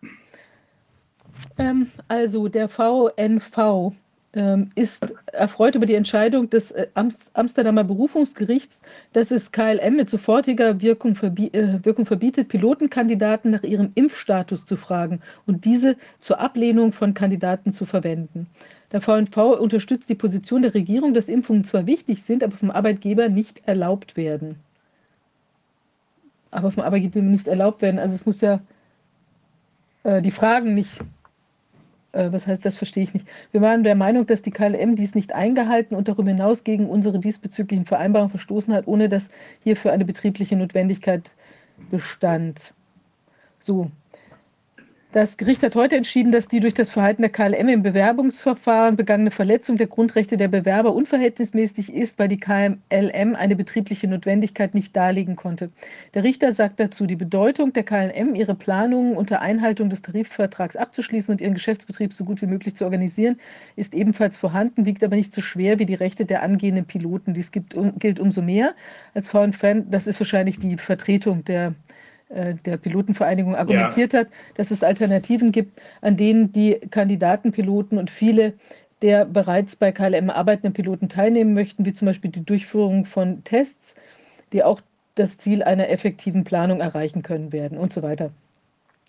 ähm, 1.59 1.91
also 2.09 2.49
der 2.49 2.69
VNV 2.69 3.95
ähm, 4.37 4.69
ist 4.75 5.15
erfreut 5.33 5.77
über 5.77 5.87
die 5.87 5.95
Entscheidung 5.95 6.51
des 6.51 6.71
äh, 6.71 6.89
Amsterdamer 7.33 7.85
Berufungsgerichts, 7.85 8.79
dass 9.15 9.31
es 9.31 9.51
KLM 9.51 9.97
mit 9.97 10.11
sofortiger 10.11 10.83
Wirkung, 10.83 11.15
verbie 11.15 11.53
äh, 11.55 11.83
Wirkung 11.85 12.05
verbietet, 12.05 12.49
Pilotenkandidaten 12.49 13.51
nach 13.51 13.63
ihrem 13.63 13.93
Impfstatus 13.95 14.67
zu 14.67 14.77
fragen 14.77 15.23
und 15.47 15.65
diese 15.65 15.97
zur 16.21 16.39
Ablehnung 16.39 16.93
von 16.93 17.15
Kandidaten 17.15 17.73
zu 17.73 17.87
verwenden. 17.87 18.47
Der 18.93 19.01
VNV 19.01 19.59
unterstützt 19.59 20.11
die 20.11 20.15
Position 20.15 20.63
der 20.63 20.75
Regierung, 20.75 21.15
dass 21.15 21.29
Impfungen 21.31 21.65
zwar 21.65 21.87
wichtig 21.87 22.23
sind, 22.23 22.45
aber 22.45 22.57
vom 22.57 22.71
Arbeitgeber 22.71 23.31
nicht 23.31 23.67
erlaubt 23.67 24.19
werden. 24.19 24.57
Aber 26.51 26.71
vom 26.71 26.83
Arbeitgeber 26.83 27.23
nicht 27.23 27.49
erlaubt 27.49 27.81
werden. 27.81 27.99
Also 27.99 28.15
es 28.15 28.27
muss 28.27 28.43
ja 28.43 28.61
äh, 30.05 30.23
die 30.23 30.31
Fragen 30.31 30.75
nicht 30.75 31.01
äh, 32.17 32.33
was 32.33 32.47
heißt, 32.47 32.65
das 32.65 32.77
verstehe 32.77 33.05
ich 33.05 33.15
nicht. 33.15 33.27
Wir 33.53 33.61
waren 33.61 33.85
der 33.85 33.95
Meinung, 33.95 34.27
dass 34.27 34.43
die 34.43 34.51
KLM 34.51 34.97
dies 34.97 35.15
nicht 35.15 35.35
eingehalten 35.35 35.95
und 35.95 36.09
darüber 36.09 36.31
hinaus 36.31 36.65
gegen 36.65 36.89
unsere 36.89 37.19
diesbezüglichen 37.19 37.87
Vereinbarungen 37.87 38.31
verstoßen 38.31 38.73
hat, 38.75 38.87
ohne 38.87 39.09
dass 39.09 39.29
hierfür 39.63 39.93
eine 39.93 40.05
betriebliche 40.05 40.57
Notwendigkeit 40.57 41.31
bestand. 41.91 42.73
So. 43.61 43.91
Das 45.17 45.39
Gericht 45.39 45.63
hat 45.63 45.75
heute 45.77 45.97
entschieden, 45.97 46.31
dass 46.31 46.47
die 46.47 46.61
durch 46.61 46.75
das 46.75 46.91
Verhalten 46.91 47.23
der 47.23 47.31
KLM 47.31 47.69
im 47.69 47.83
Bewerbungsverfahren 47.83 48.97
begangene 48.97 49.31
Verletzung 49.31 49.79
der 49.79 49.87
Grundrechte 49.87 50.37
der 50.37 50.49
Bewerber 50.49 50.95
unverhältnismäßig 50.95 51.91
ist, 51.95 52.19
weil 52.19 52.29
die 52.29 52.39
KLM 52.39 53.35
eine 53.35 53.57
betriebliche 53.57 54.09
Notwendigkeit 54.09 54.75
nicht 54.75 54.95
darlegen 54.95 55.35
konnte. 55.35 55.71
Der 56.13 56.23
Richter 56.23 56.53
sagt 56.53 56.81
dazu, 56.81 57.07
die 57.07 57.17
Bedeutung 57.17 57.73
der 57.73 57.85
KLM, 57.85 58.35
ihre 58.35 58.55
Planungen 58.55 59.17
unter 59.17 59.41
Einhaltung 59.41 59.89
des 59.89 60.03
Tarifvertrags 60.03 60.77
abzuschließen 60.77 61.33
und 61.33 61.41
ihren 61.41 61.55
Geschäftsbetrieb 61.55 62.13
so 62.13 62.25
gut 62.25 62.43
wie 62.43 62.47
möglich 62.47 62.77
zu 62.77 62.85
organisieren, 62.85 63.39
ist 63.75 63.95
ebenfalls 63.95 64.37
vorhanden, 64.37 64.85
wiegt 64.85 65.03
aber 65.03 65.17
nicht 65.17 65.35
so 65.35 65.41
schwer 65.41 65.79
wie 65.79 65.87
die 65.87 65.95
Rechte 65.95 66.27
der 66.27 66.43
angehenden 66.43 66.85
Piloten. 66.85 67.33
Dies 67.33 67.53
gibt, 67.53 67.75
gilt 67.99 68.21
umso 68.21 68.43
mehr 68.43 68.75
als 69.15 69.31
VN-Fan, 69.31 69.91
das 69.91 70.07
ist 70.07 70.21
wahrscheinlich 70.21 70.59
die 70.59 70.77
Vertretung 70.77 71.43
der 71.43 71.75
der 72.29 72.77
Pilotenvereinigung 72.77 73.55
argumentiert 73.55 74.13
ja. 74.13 74.21
hat, 74.21 74.29
dass 74.57 74.71
es 74.71 74.83
Alternativen 74.83 75.53
gibt, 75.53 75.81
an 76.01 76.17
denen 76.17 76.53
die 76.53 76.75
Kandidatenpiloten 76.91 77.99
und 77.99 78.11
viele 78.11 78.55
der 79.03 79.27
bereits 79.27 79.77
bei 79.77 79.93
KLM 79.93 80.31
arbeitenden 80.31 80.73
Piloten 80.73 81.09
teilnehmen 81.09 81.55
möchten, 81.55 81.85
wie 81.85 81.93
zum 81.93 82.07
Beispiel 82.07 82.31
die 82.31 82.45
Durchführung 82.45 83.05
von 83.05 83.45
Tests, 83.45 83.95
die 84.53 84.65
auch 84.65 84.81
das 85.15 85.39
Ziel 85.39 85.63
einer 85.63 85.91
effektiven 85.91 86.45
Planung 86.45 86.81
erreichen 86.81 87.23
können 87.23 87.53
werden 87.53 87.79
und 87.79 87.93
so 87.93 88.03
weiter. 88.03 88.31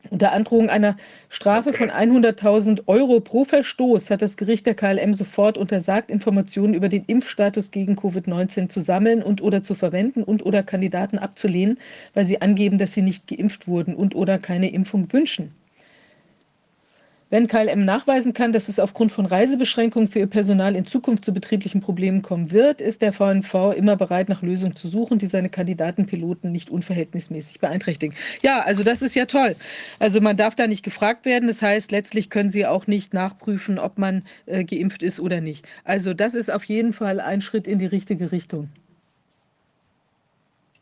Unter 0.10 0.32
Androhung 0.32 0.70
einer 0.70 0.96
Strafe 1.28 1.74
von 1.74 1.90
100.000 1.90 2.84
Euro 2.88 3.20
pro 3.20 3.44
Verstoß 3.44 4.10
hat 4.10 4.22
das 4.22 4.38
Gericht 4.38 4.66
der 4.66 4.76
KLM 4.76 5.14
sofort 5.14 5.58
untersagt, 5.58 6.10
Informationen 6.10 6.74
über 6.74 6.88
den 6.88 7.04
Impfstatus 7.06 7.72
gegen 7.72 7.96
Covid-19 7.96 8.70
zu 8.70 8.80
sammeln 8.80 9.22
und 9.22 9.42
oder 9.42 9.64
zu 9.64 9.76
verwenden 9.76 10.24
und 10.24 10.46
oder 10.46 10.64
Kandidaten 10.64 11.18
abzulehnen, 11.18 11.78
weil 12.14 12.26
sie 12.26 12.42
angeben, 12.42 12.78
dass 12.78 12.94
sie 12.94 13.02
nicht 13.02 13.28
geimpft 13.28 13.68
wurden 13.68 13.96
und 13.96 14.16
oder 14.16 14.38
keine 14.38 14.72
Impfung 14.72 15.12
wünschen. 15.12 15.57
Wenn 17.30 17.48
KLM 17.48 17.84
nachweisen 17.84 18.34
kann, 18.34 18.54
dass 18.54 18.70
es 18.70 18.80
aufgrund 18.80 19.12
von 19.12 19.26
Reisebeschränkungen 19.26 20.08
für 20.08 20.20
ihr 20.20 20.28
Personal 20.28 20.78
in 20.78 20.86
Zukunft 20.86 21.26
zu 21.26 21.34
betrieblichen 21.34 21.82
Problemen 21.82 22.22
kommen 22.22 22.52
wird, 22.52 22.80
ist 22.80 23.02
der 23.02 23.12
VNV 23.12 23.74
immer 23.76 23.98
bereit, 23.98 24.30
nach 24.30 24.42
Lösungen 24.42 24.78
zu 24.78 24.88
suchen, 24.88 25.20
die 25.20 25.28
seine 25.28 25.50
Kandidatenpiloten 25.50 26.54
nicht 26.54 26.70
unverhältnismäßig 26.70 27.60
beeinträchtigen. 27.60 28.16
Ja, 28.42 28.62
also 28.62 28.82
das 28.82 29.02
ist 29.02 29.14
ja 29.14 29.26
toll. 29.26 29.56
Also 30.00 30.22
man 30.22 30.38
darf 30.38 30.56
da 30.56 30.68
nicht 30.68 30.84
gefragt 30.84 31.26
werden. 31.26 31.50
Das 31.50 31.62
heißt, 31.62 31.92
letztlich 31.92 32.30
können 32.30 32.50
Sie 32.50 32.66
auch 32.66 32.88
nicht 32.88 33.14
nachprüfen, 33.14 33.78
ob 33.78 33.98
man 33.98 34.24
äh, 34.46 34.64
geimpft 34.64 35.04
ist 35.04 35.20
oder 35.20 35.42
nicht. 35.42 35.68
Also 35.84 36.14
das 36.14 36.34
ist 36.34 36.50
auf 36.50 36.64
jeden 36.64 36.94
Fall 36.94 37.20
ein 37.20 37.42
Schritt 37.42 37.68
in 37.68 37.80
die 37.80 37.86
richtige 37.86 38.32
Richtung. 38.32 38.70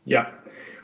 Ja, 0.04 0.28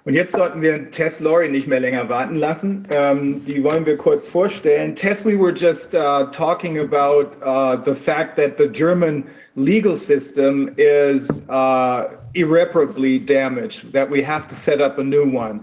Und 0.05 0.15
jetzt 0.15 0.33
sollten 0.33 0.61
wir 0.63 0.91
Tess 0.91 1.21
Laurie 1.21 1.49
nicht 1.49 1.69
mehr 1.69 1.79
länger 1.79 2.09
warten 2.09 2.35
lassen. 2.35 2.89
Ähm, 2.93 3.45
die 3.45 3.63
wollen 3.63 3.87
wir 3.87 3.97
kurz 3.97 4.27
vorstellen. 4.27 4.97
Tess, 4.97 5.25
we 5.25 5.39
were 5.39 5.55
just 5.55 5.95
uh, 5.95 6.27
talking 6.33 6.81
about 6.81 7.37
uh, 7.41 7.77
the 7.85 7.95
fact 7.95 8.37
that 8.37 8.59
the 8.59 8.67
German 8.67 9.23
legal 9.55 9.97
system 9.97 10.71
is 10.77 11.43
uh, 11.49 12.09
irreparably 12.35 13.21
damaged, 13.21 13.93
that 13.93 14.11
we 14.11 14.25
have 14.25 14.49
to 14.49 14.57
set 14.57 14.81
up 14.81 14.99
a 14.99 15.05
new 15.05 15.25
one. 15.25 15.61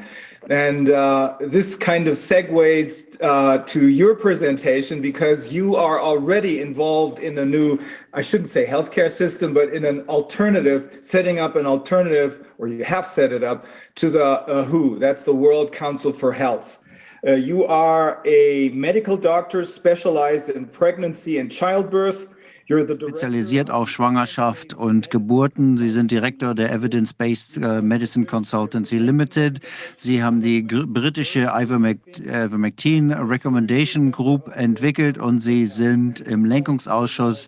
And 0.50 0.90
uh, 0.90 1.36
this 1.42 1.76
kind 1.76 2.08
of 2.08 2.16
segues 2.16 3.18
uh, 3.22 3.64
to 3.66 3.88
your 3.88 4.16
presentation 4.16 5.02
because 5.02 5.52
you 5.52 5.76
are 5.76 6.02
already 6.02 6.62
involved 6.62 7.20
in 7.20 7.38
a 7.38 7.46
new, 7.46 7.78
I 8.14 8.22
shouldn't 8.22 8.50
say 8.50 8.66
healthcare 8.66 9.12
system, 9.12 9.54
but 9.54 9.70
in 9.70 9.84
an 9.84 10.08
alternative, 10.08 11.00
setting 11.02 11.40
up 11.40 11.58
an 11.58 11.66
alternative, 11.66 12.48
or 12.58 12.70
you 12.70 12.86
have 12.86 13.06
set 13.06 13.34
it 13.34 13.44
up 13.44 13.66
to 13.96 14.10
the 14.10 14.24
uh, 14.24 14.64
WHO, 14.64 14.98
that's 14.98 15.26
the 15.26 15.36
World 15.36 15.74
Council 15.74 16.14
for 16.14 16.32
Health. 16.32 16.80
Uh, 17.28 17.34
you 17.34 17.66
are 17.66 18.22
a 18.26 18.70
medical 18.70 19.18
doctor 19.18 19.66
specialized 19.66 20.48
in 20.48 20.66
pregnancy 20.66 21.40
and 21.40 21.52
childbirth. 21.52 22.28
Spezialisiert 22.70 23.72
auf 23.72 23.90
Schwangerschaft 23.90 24.76
und 24.76 25.10
Geburten. 25.10 25.78
Sie 25.78 25.90
sind 25.90 26.12
Direktor 26.12 26.54
der 26.54 26.72
Evidence-Based 26.72 27.58
äh, 27.58 27.82
Medicine 27.82 28.28
Consultancy 28.28 29.00
Limited. 29.00 29.60
Sie 29.96 30.24
haben 30.24 30.40
die 30.40 30.62
britische 30.62 31.52
Ivermectin 31.56 33.12
Recommendation 33.12 34.12
Group 34.12 34.56
entwickelt 34.56 35.18
und 35.18 35.40
Sie 35.40 35.66
sind 35.66 36.22
im 36.22 36.46
Lenkungsausschuss 36.46 37.48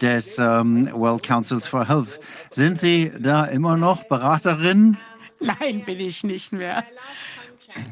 des 0.00 0.38
ähm, 0.38 0.88
World 0.92 1.24
Councils 1.24 1.66
for 1.66 1.88
Health. 1.88 2.20
Sind 2.50 2.78
Sie 2.78 3.10
da 3.18 3.46
immer 3.46 3.76
noch 3.76 4.04
Beraterin? 4.04 4.96
Nein, 5.40 5.82
bin 5.84 5.98
ich 5.98 6.22
nicht 6.22 6.52
mehr. 6.52 6.84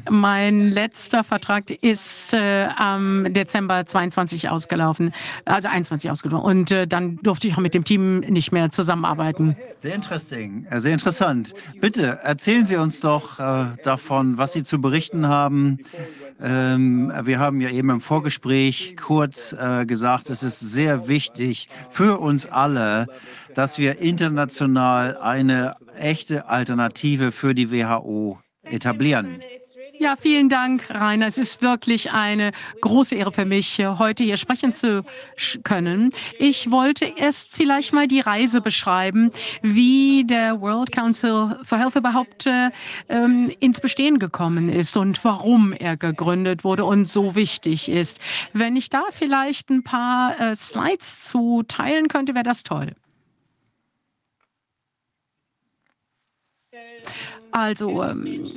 Mein 0.09 0.71
letzter 0.71 1.23
Vertrag 1.23 1.69
ist 1.69 2.33
äh, 2.33 2.67
am 2.75 3.33
Dezember 3.33 3.85
22 3.85 4.49
ausgelaufen, 4.49 5.13
also 5.45 5.67
21 5.67 6.11
ausgelaufen. 6.11 6.45
Und 6.45 6.71
äh, 6.71 6.87
dann 6.87 7.17
durfte 7.17 7.47
ich 7.47 7.55
auch 7.55 7.59
mit 7.59 7.73
dem 7.73 7.83
Team 7.83 8.19
nicht 8.19 8.51
mehr 8.51 8.69
zusammenarbeiten. 8.69 9.55
Sehr 9.81 9.95
interesting, 9.95 10.65
äh, 10.69 10.79
sehr 10.79 10.93
interessant. 10.93 11.53
Bitte 11.79 12.19
erzählen 12.23 12.65
Sie 12.65 12.75
uns 12.75 12.99
doch 12.99 13.39
äh, 13.39 13.75
davon, 13.83 14.37
was 14.37 14.53
Sie 14.53 14.63
zu 14.63 14.81
berichten 14.81 15.27
haben. 15.27 15.79
Ähm, 16.41 17.11
wir 17.23 17.39
haben 17.39 17.59
ja 17.61 17.69
eben 17.69 17.89
im 17.89 18.01
Vorgespräch 18.01 18.95
kurz 18.97 19.53
äh, 19.53 19.85
gesagt, 19.85 20.29
es 20.29 20.43
ist 20.43 20.59
sehr 20.59 21.07
wichtig 21.07 21.67
für 21.89 22.19
uns 22.19 22.45
alle, 22.45 23.07
dass 23.53 23.77
wir 23.77 23.99
international 23.99 25.17
eine 25.17 25.75
echte 25.97 26.47
Alternative 26.47 27.31
für 27.31 27.53
die 27.53 27.71
WHO 27.71 28.39
etablieren. 28.71 29.41
Ja, 29.99 30.15
vielen 30.15 30.47
Dank, 30.47 30.89
Rainer. 30.89 31.27
Es 31.27 31.37
ist 31.37 31.61
wirklich 31.61 32.11
eine 32.11 32.53
große 32.79 33.15
Ehre 33.15 33.33
für 33.33 33.43
mich, 33.43 33.79
heute 33.79 34.23
hier 34.23 34.37
sprechen 34.37 34.73
zu 34.73 35.03
können. 35.63 36.11
Ich 36.39 36.71
wollte 36.71 37.03
erst 37.03 37.51
vielleicht 37.51 37.91
mal 37.91 38.07
die 38.07 38.21
Reise 38.21 38.61
beschreiben, 38.61 39.31
wie 39.61 40.23
der 40.25 40.61
World 40.61 40.93
Council 40.93 41.57
for 41.63 41.77
Health 41.77 41.95
überhaupt 41.95 42.45
äh, 42.45 42.69
ähm, 43.09 43.51
ins 43.59 43.81
Bestehen 43.81 44.19
gekommen 44.19 44.69
ist 44.69 44.95
und 44.95 45.21
warum 45.25 45.73
er 45.73 45.97
gegründet 45.97 46.63
wurde 46.63 46.85
und 46.85 47.05
so 47.05 47.35
wichtig 47.35 47.89
ist. 47.89 48.21
Wenn 48.53 48.77
ich 48.77 48.89
da 48.89 49.03
vielleicht 49.11 49.69
ein 49.69 49.83
paar 49.83 50.39
äh, 50.39 50.55
Slides 50.55 51.25
zu 51.25 51.63
teilen 51.67 52.07
könnte, 52.07 52.35
wäre 52.35 52.43
das 52.43 52.63
toll. 52.63 52.93
Also, 57.51 58.03
ähm, 58.03 58.51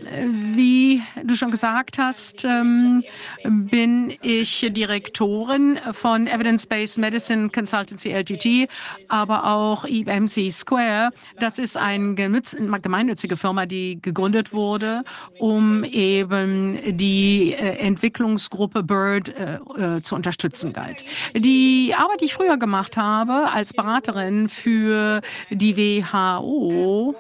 wie 0.55 1.03
du 1.25 1.35
schon 1.35 1.51
gesagt 1.51 1.99
hast, 1.99 2.45
ähm, 2.45 3.03
bin 3.45 4.13
ich 4.23 4.67
Direktorin 4.71 5.79
von 5.93 6.27
Evidence-Based 6.27 6.99
Medicine 6.99 7.49
Consultancy 7.49 8.11
LTT, 8.11 8.69
aber 9.09 9.47
auch 9.47 9.85
EMC 9.85 10.51
Square. 10.51 11.11
Das 11.41 11.59
ist 11.59 11.77
eine 11.77 12.15
gemeinnützige 12.15 13.37
Firma, 13.37 13.67
die 13.67 14.01
gegründet 14.03 14.53
wurde, 14.53 15.05
um 15.39 15.85
eben 15.85 16.97
die 16.97 17.55
äh, 17.55 17.79
Entwicklungsgruppe 17.79 18.83
BIRD 18.83 19.29
äh, 19.29 19.97
äh, 19.97 20.03
zu 20.03 20.15
unterstützen 20.15 20.73
galt. 20.73 21.05
Die 21.35 21.95
Arbeit, 21.97 22.21
die 22.21 22.27
ich 22.27 22.35
früher 22.35 22.59
gemacht 22.59 22.97
habe 22.97 23.51
als 23.51 23.73
Beraterin 23.73 24.49
für 24.49 25.23
die 25.51 25.77
WHO, 25.77 27.15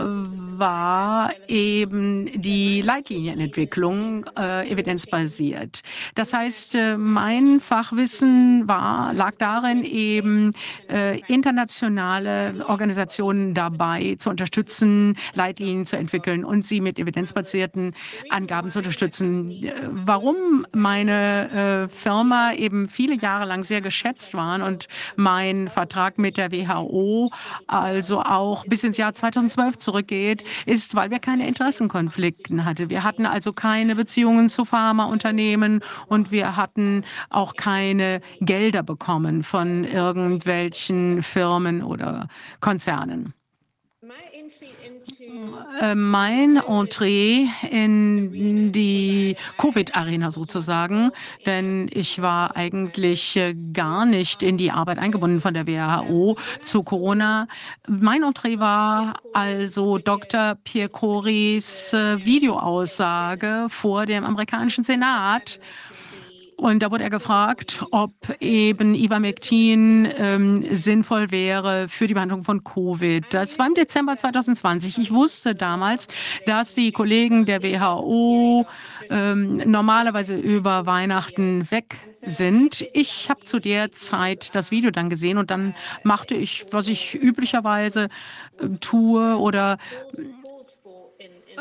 war 0.00 1.32
eben 1.48 2.26
die 2.26 2.82
Leitlinienentwicklung 2.82 4.26
äh, 4.38 4.70
evidenzbasiert. 4.70 5.80
Das 6.14 6.32
heißt, 6.32 6.74
äh, 6.74 6.96
mein 6.96 7.60
Fachwissen 7.60 8.68
war, 8.68 9.12
lag 9.14 9.34
darin, 9.38 9.84
eben 9.84 10.52
äh, 10.88 11.20
internationale 11.32 12.64
Organisationen 12.68 13.54
dabei 13.54 14.16
zu 14.18 14.30
unterstützen, 14.30 15.16
Leitlinien 15.34 15.84
zu 15.84 15.96
entwickeln 15.96 16.44
und 16.44 16.64
sie 16.64 16.80
mit 16.80 16.98
evidenzbasierten 16.98 17.94
Angaben 18.28 18.70
zu 18.70 18.78
unterstützen. 18.78 19.70
Warum 19.90 20.66
meine 20.72 21.88
äh, 21.88 21.88
Firma 21.88 22.52
eben 22.52 22.88
viele 22.88 23.14
Jahre 23.14 23.46
lang 23.46 23.62
sehr 23.64 23.80
geschätzt 23.80 24.34
waren 24.34 24.62
und 24.62 24.88
mein 25.16 25.68
Vertrag 25.68 26.18
mit 26.18 26.36
der 26.36 26.52
WHO 26.52 27.30
also 27.66 28.20
auch 28.20 28.64
bis 28.66 28.84
ins 28.84 28.96
Jahr 28.96 29.14
2012 29.14 29.78
zurückgeht, 29.90 30.44
ist, 30.66 30.94
weil 30.94 31.10
wir 31.10 31.18
keine 31.18 31.48
Interessenkonflikte 31.48 32.64
hatten. 32.64 32.90
Wir 32.90 33.02
hatten 33.02 33.26
also 33.26 33.52
keine 33.52 33.96
Beziehungen 33.96 34.48
zu 34.48 34.64
Pharmaunternehmen 34.64 35.82
und 36.06 36.30
wir 36.30 36.56
hatten 36.56 37.04
auch 37.28 37.54
keine 37.54 38.20
Gelder 38.40 38.82
bekommen 38.82 39.42
von 39.42 39.84
irgendwelchen 39.84 41.22
Firmen 41.22 41.82
oder 41.82 42.28
Konzernen. 42.60 43.34
Äh, 45.80 45.94
mein 45.94 46.56
Entree 46.56 47.46
in 47.70 48.72
die 48.72 49.36
Covid-Arena 49.58 50.30
sozusagen, 50.30 51.10
denn 51.46 51.88
ich 51.92 52.20
war 52.20 52.56
eigentlich 52.56 53.36
äh, 53.36 53.54
gar 53.72 54.04
nicht 54.04 54.42
in 54.42 54.56
die 54.56 54.70
Arbeit 54.70 54.98
eingebunden 54.98 55.40
von 55.40 55.54
der 55.54 55.66
WHO 55.66 56.36
zu 56.62 56.82
Corona. 56.82 57.46
Mein 57.88 58.22
Entree 58.22 58.58
war 58.58 59.20
also 59.32 59.98
Dr. 59.98 60.56
Pierre 60.64 60.88
Coris 60.88 61.92
äh, 61.92 62.24
Videoaussage 62.24 63.66
vor 63.68 64.06
dem 64.06 64.24
amerikanischen 64.24 64.84
Senat 64.84 65.60
und 66.60 66.82
da 66.82 66.90
wurde 66.90 67.04
er 67.04 67.10
gefragt, 67.10 67.82
ob 67.90 68.12
eben 68.38 68.94
Ivermectin 68.94 70.06
ähm, 70.14 70.64
sinnvoll 70.76 71.30
wäre 71.30 71.88
für 71.88 72.06
die 72.06 72.12
Behandlung 72.12 72.44
von 72.44 72.62
Covid. 72.62 73.24
Das 73.30 73.58
war 73.58 73.66
im 73.66 73.72
Dezember 73.72 74.18
2020. 74.18 74.98
Ich 74.98 75.10
wusste 75.10 75.54
damals, 75.54 76.06
dass 76.44 76.74
die 76.74 76.92
Kollegen 76.92 77.46
der 77.46 77.62
WHO 77.62 78.66
ähm, 79.08 79.54
normalerweise 79.64 80.34
über 80.36 80.84
Weihnachten 80.84 81.70
weg 81.70 81.96
sind. 82.26 82.86
Ich 82.92 83.30
habe 83.30 83.44
zu 83.44 83.58
der 83.58 83.92
Zeit 83.92 84.54
das 84.54 84.70
Video 84.70 84.90
dann 84.90 85.08
gesehen 85.08 85.38
und 85.38 85.50
dann 85.50 85.74
machte 86.02 86.34
ich, 86.34 86.66
was 86.70 86.88
ich 86.88 87.14
üblicherweise 87.14 88.08
äh, 88.60 88.68
tue 88.80 89.38
oder 89.38 89.78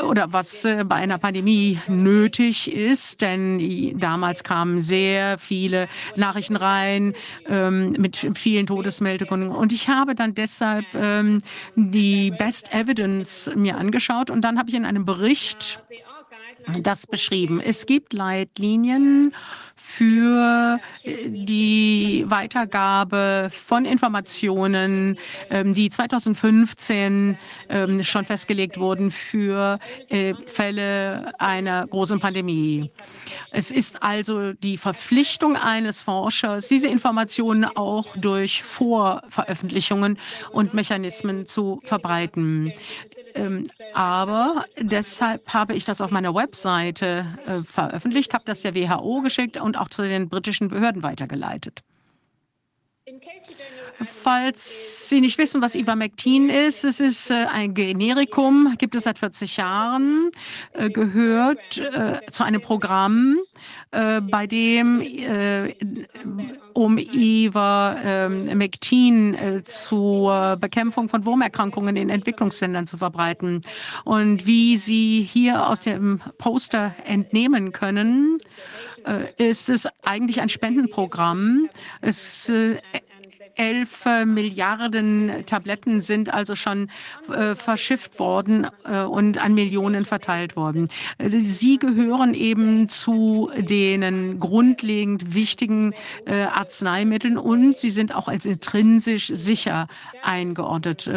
oder 0.03 0.33
was 0.33 0.65
äh, 0.65 0.83
bei 0.85 0.95
einer 0.95 1.17
Pandemie 1.17 1.79
nötig 1.87 2.73
ist, 2.73 3.21
denn 3.21 3.97
damals 3.99 4.43
kamen 4.43 4.81
sehr 4.81 5.37
viele 5.37 5.87
Nachrichten 6.15 6.55
rein 6.55 7.13
ähm, 7.47 7.91
mit 7.93 8.31
vielen 8.35 8.67
Todesmeldungen. 8.67 9.49
Und 9.49 9.73
ich 9.73 9.89
habe 9.89 10.15
dann 10.15 10.35
deshalb 10.35 10.85
ähm, 10.93 11.39
die 11.75 12.31
Best 12.31 12.73
Evidence 12.73 13.49
mir 13.55 13.77
angeschaut 13.77 14.29
und 14.29 14.41
dann 14.41 14.57
habe 14.57 14.69
ich 14.69 14.75
in 14.75 14.85
einem 14.85 15.05
Bericht 15.05 15.83
das 16.81 17.07
beschrieben. 17.07 17.61
Es 17.61 17.85
gibt 17.85 18.13
Leitlinien 18.13 19.33
für 19.89 20.79
äh, 21.03 21.29
die 21.29 22.25
Weitergabe 22.27 23.49
von 23.51 23.85
Informationen, 23.85 25.17
ähm, 25.49 25.73
die 25.73 25.89
2015 25.89 27.37
ähm, 27.69 28.03
schon 28.03 28.25
festgelegt 28.25 28.79
wurden 28.79 29.11
für 29.11 29.79
äh, 30.09 30.33
Fälle 30.47 31.33
einer 31.39 31.87
großen 31.87 32.19
Pandemie. 32.19 32.91
Es 33.51 33.71
ist 33.71 34.03
also 34.03 34.53
die 34.53 34.77
Verpflichtung 34.77 35.55
eines 35.55 36.01
Forschers, 36.01 36.67
diese 36.67 36.87
Informationen 36.87 37.65
auch 37.65 38.15
durch 38.15 38.63
Vorveröffentlichungen 38.63 40.19
und 40.51 40.73
Mechanismen 40.73 41.45
zu 41.45 41.81
verbreiten. 41.83 42.73
Ähm, 43.35 43.67
aber 43.93 44.65
deshalb 44.79 45.41
habe 45.53 45.73
ich 45.73 45.85
das 45.85 46.01
auf 46.01 46.11
meiner 46.11 46.33
Webseite 46.59 47.25
äh, 47.45 47.63
veröffentlicht, 47.63 48.33
habe 48.33 48.43
das 48.45 48.61
der 48.61 48.75
WHO 48.75 49.21
geschickt 49.21 49.57
und 49.57 49.77
auch 49.77 49.87
zu 49.87 50.01
den 50.01 50.27
britischen 50.27 50.67
Behörden 50.67 51.03
weitergeleitet. 51.03 51.83
Falls 54.05 55.09
Sie 55.09 55.19
nicht 55.19 55.37
wissen, 55.37 55.61
was 55.61 55.75
Ivermectin 55.75 56.49
ist, 56.49 56.85
es 56.85 56.99
ist 57.01 57.29
äh, 57.31 57.45
ein 57.51 57.73
Generikum, 57.73 58.75
gibt 58.77 58.95
es 58.95 59.03
seit 59.03 59.19
40 59.19 59.57
Jahren, 59.57 60.31
äh, 60.73 60.89
gehört 60.89 61.77
äh, 61.77 62.21
zu 62.29 62.43
einem 62.43 62.61
Programm, 62.61 63.37
bei 63.91 64.45
dem 64.45 65.01
um 66.73 66.99
Ivermectin 66.99 67.63
zur 69.65 70.57
Bekämpfung 70.57 71.09
von 71.09 71.25
Wurmerkrankungen 71.25 71.97
in 71.97 72.11
Entwicklungsländern 72.11 72.85
zu 72.85 72.97
verbreiten. 72.97 73.63
Und 74.03 74.45
wie 74.45 74.77
Sie 74.77 75.27
hier 75.27 75.65
aus 75.65 75.81
dem 75.81 76.21
Poster 76.37 76.93
entnehmen 77.03 77.71
können, 77.71 78.37
ist 79.37 79.69
es 79.69 79.87
eigentlich 80.03 80.39
ein 80.39 80.49
Spendenprogramm. 80.49 81.67
Es 82.01 82.51
11 83.59 84.05
äh, 84.05 84.25
Milliarden 84.25 85.43
Tabletten 85.45 85.99
sind 85.99 86.33
also 86.33 86.55
schon 86.55 86.89
äh, 87.31 87.55
verschifft 87.55 88.17
worden 88.17 88.67
äh, 88.85 89.01
und 89.03 89.37
an 89.37 89.53
Millionen 89.53 90.05
verteilt 90.05 90.55
worden. 90.55 90.87
Sie 91.19 91.77
gehören 91.77 92.33
eben 92.33 92.87
zu 92.87 93.51
den 93.57 94.39
grundlegend 94.39 95.33
wichtigen 95.33 95.93
äh, 96.25 96.43
Arzneimitteln 96.43 97.37
und 97.37 97.75
sie 97.75 97.89
sind 97.89 98.15
auch 98.15 98.29
als 98.29 98.45
intrinsisch 98.45 99.27
sicher 99.27 99.87
eingeordnet. 100.23 101.09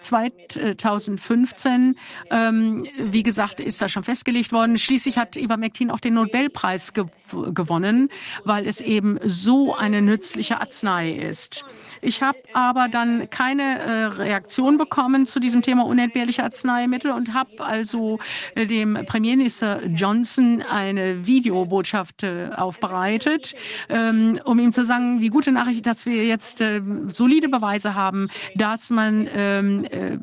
2015, 0.00 1.72
ähm, 1.72 1.94
ähm, 2.30 2.86
wie 2.98 3.22
gesagt, 3.22 3.60
ist 3.60 3.80
das 3.80 3.92
schon 3.92 4.02
festgelegt 4.02 4.50
worden. 4.52 4.78
Schließlich 4.78 5.16
hat 5.16 5.36
Ivermectin 5.36 5.90
auch 5.90 6.00
den 6.00 6.14
Nobelpreis 6.14 6.92
ge 6.92 7.04
gewonnen, 7.52 8.10
weil 8.44 8.66
es 8.66 8.80
eben 8.80 9.18
so 9.24 9.74
eine 9.74 10.02
nützliche 10.02 10.60
Arznei 10.60 11.10
ist. 11.12 11.64
Ich 12.04 12.22
habe 12.22 12.38
aber 12.52 12.88
dann 12.88 13.30
keine 13.30 13.78
äh, 13.78 14.04
Reaktion 14.04 14.76
bekommen 14.76 15.24
zu 15.24 15.40
diesem 15.40 15.62
Thema 15.62 15.86
unentbehrliche 15.86 16.44
Arzneimittel 16.44 17.10
und 17.10 17.32
habe 17.32 17.64
also 17.64 18.18
äh, 18.54 18.66
dem 18.66 18.98
Premierminister 19.06 19.86
Johnson 19.86 20.62
eine 20.62 21.26
Videobotschaft 21.26 22.22
äh, 22.22 22.50
aufbereitet, 22.54 23.54
ähm, 23.88 24.38
um 24.44 24.58
ihm 24.58 24.74
zu 24.74 24.84
sagen, 24.84 25.18
die 25.20 25.30
gute 25.30 25.50
Nachricht, 25.50 25.86
dass 25.86 26.04
wir 26.04 26.26
jetzt 26.26 26.60
äh, 26.60 26.82
solide 27.08 27.48
Beweise 27.48 27.94
haben, 27.94 28.28
dass 28.54 28.90
man 28.90 29.26
ähm, 29.34 29.86
äh, 29.86 30.18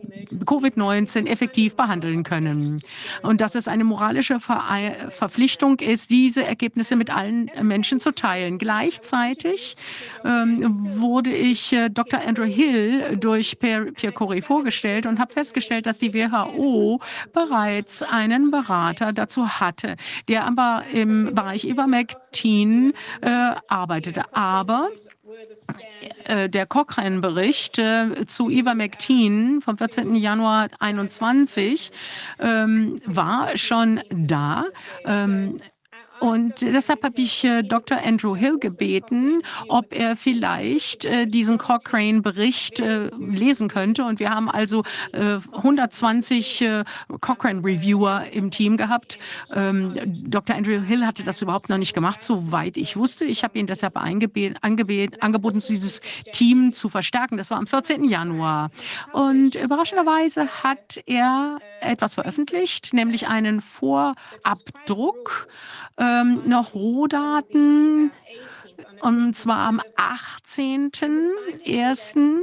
Covid-19 0.45 1.25
effektiv 1.25 1.75
behandeln 1.75 2.21
können. 2.21 2.79
Und 3.23 3.41
dass 3.41 3.55
es 3.55 3.67
eine 3.67 3.83
moralische 3.83 4.39
Ver 4.39 4.61
Verpflichtung 5.09 5.79
ist, 5.79 6.11
diese 6.11 6.45
Ergebnisse 6.45 6.95
mit 6.95 7.09
allen 7.09 7.49
Menschen 7.61 7.99
zu 7.99 8.11
teilen. 8.11 8.59
Gleichzeitig 8.59 9.75
ähm, 10.23 11.01
wurde 11.01 11.31
ich 11.31 11.70
Dr. 11.71 12.21
Andrew 12.25 12.45
Hill 12.45 13.17
durch 13.17 13.59
Pierre, 13.59 13.91
Pierre 13.91 14.13
Corey 14.13 14.41
vorgestellt 14.41 15.05
und 15.05 15.19
habe 15.19 15.33
festgestellt, 15.33 15.85
dass 15.85 15.99
die 15.99 16.13
WHO 16.13 16.99
bereits 17.33 18.03
einen 18.03 18.51
Berater 18.51 19.13
dazu 19.13 19.47
hatte, 19.47 19.95
der 20.27 20.45
aber 20.45 20.83
im 20.91 21.33
Bereich 21.33 21.65
Ivermectin 21.65 22.93
äh, 23.21 23.55
arbeitete. 23.67 24.23
Aber 24.33 24.89
äh, 26.25 26.49
der 26.49 26.65
Cochrane-Bericht 26.65 27.79
äh, 27.79 28.25
zu 28.27 28.49
Ivermectin 28.49 29.61
vom 29.61 29.77
14. 29.77 30.15
Januar 30.15 30.69
2021 30.69 31.91
ähm, 32.39 32.99
war 33.05 33.57
schon 33.57 34.01
da. 34.09 34.65
Ähm, 35.05 35.57
und 36.21 36.61
deshalb 36.61 37.03
habe 37.03 37.19
ich 37.19 37.43
äh, 37.43 37.63
Dr. 37.63 37.97
Andrew 37.97 38.35
Hill 38.35 38.59
gebeten, 38.59 39.41
ob 39.67 39.91
er 39.91 40.15
vielleicht 40.15 41.03
äh, 41.03 41.25
diesen 41.25 41.57
Cochrane-Bericht 41.57 42.79
äh, 42.79 43.09
lesen 43.17 43.69
könnte. 43.69 44.03
Und 44.05 44.19
wir 44.19 44.29
haben 44.29 44.47
also 44.47 44.83
120 45.13 46.61
äh, 46.61 46.65
äh, 46.65 46.83
Cochrane-Reviewer 47.19 48.25
im 48.33 48.51
Team 48.51 48.77
gehabt. 48.77 49.17
Ähm, 49.51 49.93
Dr. 50.29 50.55
Andrew 50.55 50.79
Hill 50.79 51.07
hatte 51.07 51.23
das 51.23 51.41
überhaupt 51.41 51.69
noch 51.69 51.79
nicht 51.79 51.95
gemacht, 51.95 52.21
soweit 52.21 52.77
ich 52.77 52.95
wusste. 52.95 53.25
Ich 53.25 53.43
habe 53.43 53.57
ihn 53.57 53.65
deshalb 53.65 53.97
angeboten, 53.97 55.59
dieses 55.67 56.01
Team 56.33 56.71
zu 56.71 56.89
verstärken. 56.89 57.37
Das 57.37 57.49
war 57.49 57.57
am 57.57 57.65
14. 57.65 58.03
Januar. 58.03 58.69
Und 59.11 59.55
überraschenderweise 59.55 60.47
hat 60.63 61.01
er 61.07 61.57
etwas 61.81 62.13
veröffentlicht, 62.13 62.93
nämlich 62.93 63.27
einen 63.27 63.61
Vorabdruck 63.61 65.47
ähm, 65.97 66.41
noch 66.45 66.73
Rohdaten 66.73 68.11
und 69.01 69.35
zwar 69.35 69.67
am 69.67 69.81
18.01. 69.97 72.39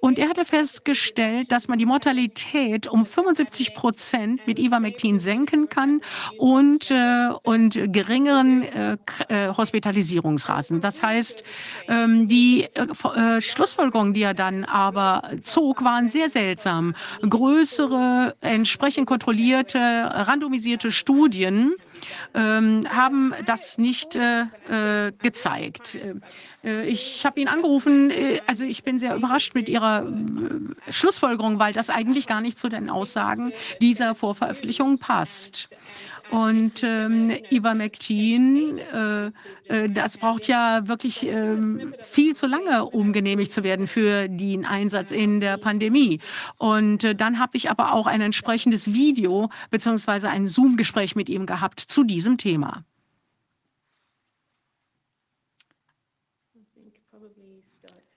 Und 0.00 0.18
er 0.18 0.28
hatte 0.28 0.44
festgestellt, 0.44 1.50
dass 1.52 1.68
man 1.68 1.78
die 1.78 1.86
Mortalität 1.86 2.88
um 2.88 3.06
75 3.06 3.74
Prozent 3.74 4.44
mit 4.46 4.58
Ivermectin 4.58 5.20
senken 5.20 5.68
kann 5.68 6.00
und, 6.38 6.90
äh, 6.90 7.28
und 7.42 7.78
geringeren 7.92 8.62
äh, 8.62 8.96
äh, 9.28 9.54
Hospitalisierungsraten. 9.54 10.80
Das 10.80 11.02
heißt, 11.02 11.44
ähm, 11.88 12.26
die 12.28 12.66
äh, 12.74 13.36
äh, 13.36 13.40
Schlussfolgerungen, 13.40 14.14
die 14.14 14.22
er 14.22 14.34
dann 14.34 14.64
aber 14.64 15.30
zog, 15.42 15.84
waren 15.84 16.08
sehr 16.08 16.30
seltsam. 16.30 16.94
Größere, 17.20 18.34
entsprechend 18.40 19.06
kontrollierte, 19.06 19.78
randomisierte 19.78 20.90
Studien 20.90 21.74
ähm, 22.34 22.86
haben 22.90 23.34
das 23.46 23.78
nicht 23.78 24.16
äh, 24.16 24.42
äh 24.68 25.12
gezeigt. 25.22 25.98
Äh, 26.64 26.86
ich 26.86 27.24
habe 27.24 27.40
ihn 27.40 27.48
angerufen, 27.48 28.10
äh, 28.10 28.40
also 28.46 28.64
ich 28.64 28.84
bin 28.84 28.98
sehr 28.98 29.14
überrascht 29.14 29.54
mit 29.54 29.68
Ihrer 29.68 30.04
äh, 30.06 30.92
Schlussfolgerung, 30.92 31.58
weil 31.58 31.72
das 31.72 31.90
eigentlich 31.90 32.26
gar 32.26 32.40
nicht 32.40 32.58
zu 32.58 32.68
den 32.68 32.90
Aussagen 32.90 33.52
dieser 33.80 34.14
Vorveröffentlichung 34.14 34.98
passt. 34.98 35.68
Und 36.30 36.84
ähm, 36.84 37.36
Ivermectin, 37.50 38.78
äh, 38.78 39.26
äh, 39.66 39.90
das 39.90 40.16
braucht 40.16 40.46
ja 40.46 40.86
wirklich 40.86 41.26
äh, 41.26 41.56
viel 42.02 42.36
zu 42.36 42.46
lange, 42.46 42.84
um 42.84 43.12
genehmigt 43.12 43.50
zu 43.50 43.64
werden 43.64 43.88
für 43.88 44.28
den 44.28 44.64
Einsatz 44.64 45.10
in 45.10 45.40
der 45.40 45.58
Pandemie. 45.58 46.20
Und 46.56 47.02
äh, 47.02 47.14
dann 47.16 47.40
habe 47.40 47.56
ich 47.56 47.68
aber 47.68 47.92
auch 47.92 48.06
ein 48.06 48.20
entsprechendes 48.20 48.92
Video 48.92 49.50
bzw. 49.70 50.28
ein 50.28 50.46
Zoom-Gespräch 50.46 51.16
mit 51.16 51.28
ihm 51.28 51.46
gehabt 51.46 51.80
zu 51.80 52.04
diesem 52.04 52.38
Thema. 52.38 52.84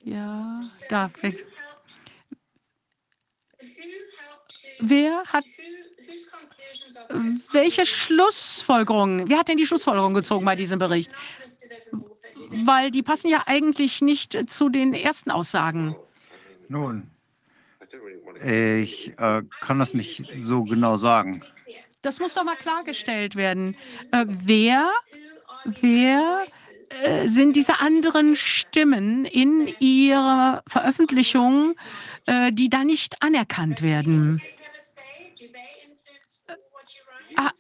Ja, 0.04 0.62
da 0.90 1.10
fängt. 1.10 1.44
Wer 4.80 5.24
hat 5.26 5.46
welche 7.52 7.86
Schlussfolgerungen, 7.86 9.30
wer 9.30 9.40
hat 9.40 9.48
denn 9.48 9.58
die 9.58 9.66
Schlussfolgerung 9.66 10.14
gezogen 10.14 10.46
bei 10.46 10.56
diesem 10.56 10.80
Bericht? 10.80 11.12
weil 12.66 12.92
die 12.92 13.04
passen 13.04 13.30
ja 13.30 13.44
eigentlich 13.46 14.02
nicht 14.02 14.50
zu 14.50 14.70
den 14.70 14.94
ersten 14.94 15.32
Aussagen. 15.32 15.96
Nun, 16.68 17.10
ich 18.46 19.14
äh, 19.18 19.42
kann 19.62 19.80
das 19.80 19.94
nicht 19.94 20.26
so 20.42 20.64
genau 20.64 20.98
sagen. 20.98 21.44
Das 22.02 22.20
muss 22.20 22.34
doch 22.34 22.44
mal 22.44 22.56
klargestellt 22.56 23.36
werden. 23.36 23.76
Äh, 24.12 24.26
wer, 24.28 24.90
wer 25.82 26.46
äh, 27.04 27.28
sind 27.28 27.56
diese 27.56 27.80
anderen 27.80 28.36
Stimmen 28.36 29.26
in 29.26 29.74
ihrer 29.80 30.64
Veröffentlichung, 30.68 31.76
äh, 32.26 32.52
die 32.52 32.70
da 32.70 32.84
nicht 32.84 33.22
anerkannt 33.22 33.82
werden? 33.82 34.42
Ah, 37.38 37.52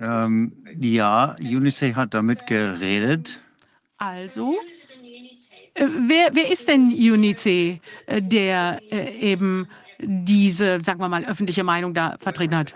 ähm, 0.00 0.52
ja, 0.78 1.36
UNICEF 1.40 1.96
hat 1.96 2.14
damit 2.14 2.46
geredet. 2.46 3.40
Also, 3.98 4.56
äh, 5.74 5.86
wer, 6.06 6.34
wer, 6.34 6.50
ist 6.50 6.68
denn 6.68 6.90
UNICEF, 6.90 7.78
äh, 8.06 8.22
der 8.22 8.80
äh, 8.90 9.32
eben 9.32 9.68
diese, 9.98 10.80
sagen 10.80 11.00
wir 11.00 11.08
mal, 11.08 11.24
öffentliche 11.24 11.64
Meinung 11.64 11.94
da 11.94 12.16
vertreten 12.20 12.56
hat? 12.56 12.74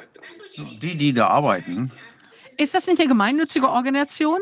Die, 0.57 0.97
die 0.97 1.13
da 1.13 1.29
arbeiten. 1.29 1.93
Ist 2.57 2.75
das 2.75 2.87
nicht 2.87 3.01
eine 3.01 3.09
gemeinnützige 3.09 3.69
Organisation? 3.69 4.41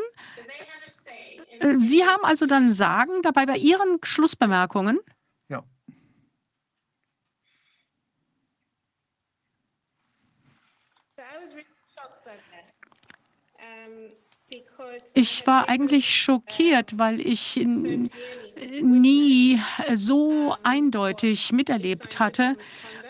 Äh, 1.59 1.75
Sie 1.79 2.03
haben 2.03 2.23
also 2.23 2.45
dann 2.45 2.71
Sagen 2.71 3.21
dabei 3.21 3.45
bei 3.45 3.57
Ihren 3.57 3.99
Schlussbemerkungen? 4.03 4.99
Ja. 5.49 5.63
Ich 15.13 15.45
war 15.47 15.69
eigentlich 15.69 16.15
schockiert, 16.15 16.97
weil 16.97 17.19
ich 17.19 17.55
nie 18.81 19.61
so 19.93 20.55
eindeutig 20.63 21.51
miterlebt 21.51 22.19
hatte, 22.19 22.57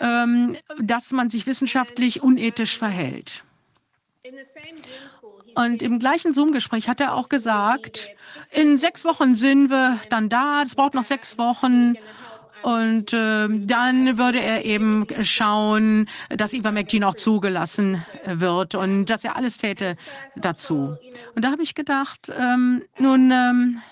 ähm, 0.00 0.56
dass 0.78 1.12
man 1.12 1.28
sich 1.28 1.46
wissenschaftlich 1.46 2.22
unethisch 2.22 2.78
verhält. 2.78 3.44
Und 5.54 5.82
im 5.82 5.98
gleichen 5.98 6.32
Zoom-Gespräch 6.32 6.88
hat 6.88 7.00
er 7.00 7.14
auch 7.14 7.28
gesagt, 7.28 8.08
in 8.52 8.76
sechs 8.76 9.04
Wochen 9.04 9.34
sind 9.34 9.70
wir 9.70 9.98
dann 10.08 10.28
da, 10.28 10.62
es 10.62 10.74
braucht 10.74 10.94
noch 10.94 11.04
sechs 11.04 11.38
Wochen. 11.38 11.96
Und 12.62 13.12
äh, 13.12 13.48
dann 13.48 14.18
würde 14.18 14.40
er 14.40 14.64
eben 14.64 15.06
schauen, 15.22 16.08
dass 16.28 16.52
Ivermectin 16.52 17.04
auch 17.04 17.14
zugelassen 17.14 18.04
wird 18.26 18.74
und 18.74 19.06
dass 19.06 19.24
er 19.24 19.36
alles 19.36 19.58
täte 19.58 19.96
dazu. 20.36 20.96
Und 21.34 21.44
da 21.44 21.50
habe 21.50 21.62
ich 21.62 21.74
gedacht, 21.74 22.30
ähm, 22.38 22.82
nun, 22.98 23.30
ähm, 23.30 23.82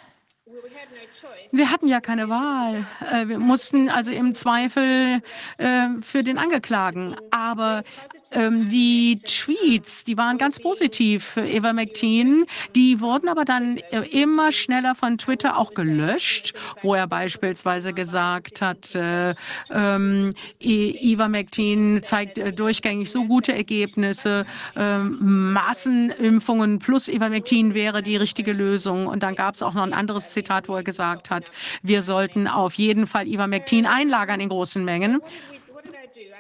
wir 1.50 1.70
hatten 1.70 1.88
ja 1.88 2.00
keine 2.00 2.28
Wahl. 2.28 2.86
Äh, 3.10 3.28
wir 3.28 3.38
mussten 3.38 3.88
also 3.88 4.10
im 4.10 4.34
Zweifel 4.34 5.22
äh, 5.56 5.88
für 6.02 6.22
den 6.22 6.38
Angeklagen. 6.38 7.16
Aber 7.30 7.84
ähm, 8.32 8.68
die 8.68 9.20
Tweets, 9.24 10.04
die 10.04 10.16
waren 10.16 10.38
ganz 10.38 10.58
positiv 10.60 11.24
für 11.24 11.46
Eva 11.46 11.72
McTeen. 11.72 12.44
Die 12.74 13.00
wurden 13.00 13.28
aber 13.28 13.44
dann 13.44 13.78
äh, 13.90 14.00
immer 14.10 14.52
schneller 14.52 14.94
von 14.94 15.18
Twitter 15.18 15.56
auch 15.56 15.74
gelöscht, 15.74 16.54
wo 16.82 16.94
er 16.94 17.06
beispielsweise 17.06 17.92
gesagt 17.92 18.60
hat, 18.60 18.94
äh, 18.94 19.34
ähm, 19.70 20.34
Eva 20.60 21.28
McTeen 21.28 22.02
zeigt 22.02 22.38
äh, 22.38 22.52
durchgängig 22.52 23.10
so 23.10 23.24
gute 23.24 23.54
Ergebnisse, 23.54 24.44
äh, 24.76 24.98
Massenimpfungen 24.98 26.78
plus 26.78 27.08
Eva 27.08 27.28
McTeen 27.28 27.74
wäre 27.74 28.02
die 28.02 28.16
richtige 28.16 28.52
Lösung. 28.52 29.06
Und 29.06 29.22
dann 29.22 29.34
gab 29.34 29.54
es 29.54 29.62
auch 29.62 29.74
noch 29.74 29.82
ein 29.82 29.92
anderes 29.94 30.30
Zitat, 30.30 30.68
wo 30.68 30.76
er 30.76 30.82
gesagt 30.82 31.30
hat, 31.30 31.50
wir 31.82 32.02
sollten 32.02 32.46
auf 32.46 32.74
jeden 32.74 33.06
Fall 33.06 33.26
Eva 33.26 33.46
McTeen 33.46 33.86
einlagern 33.86 34.40
in 34.40 34.48
großen 34.48 34.84
Mengen. 34.84 35.20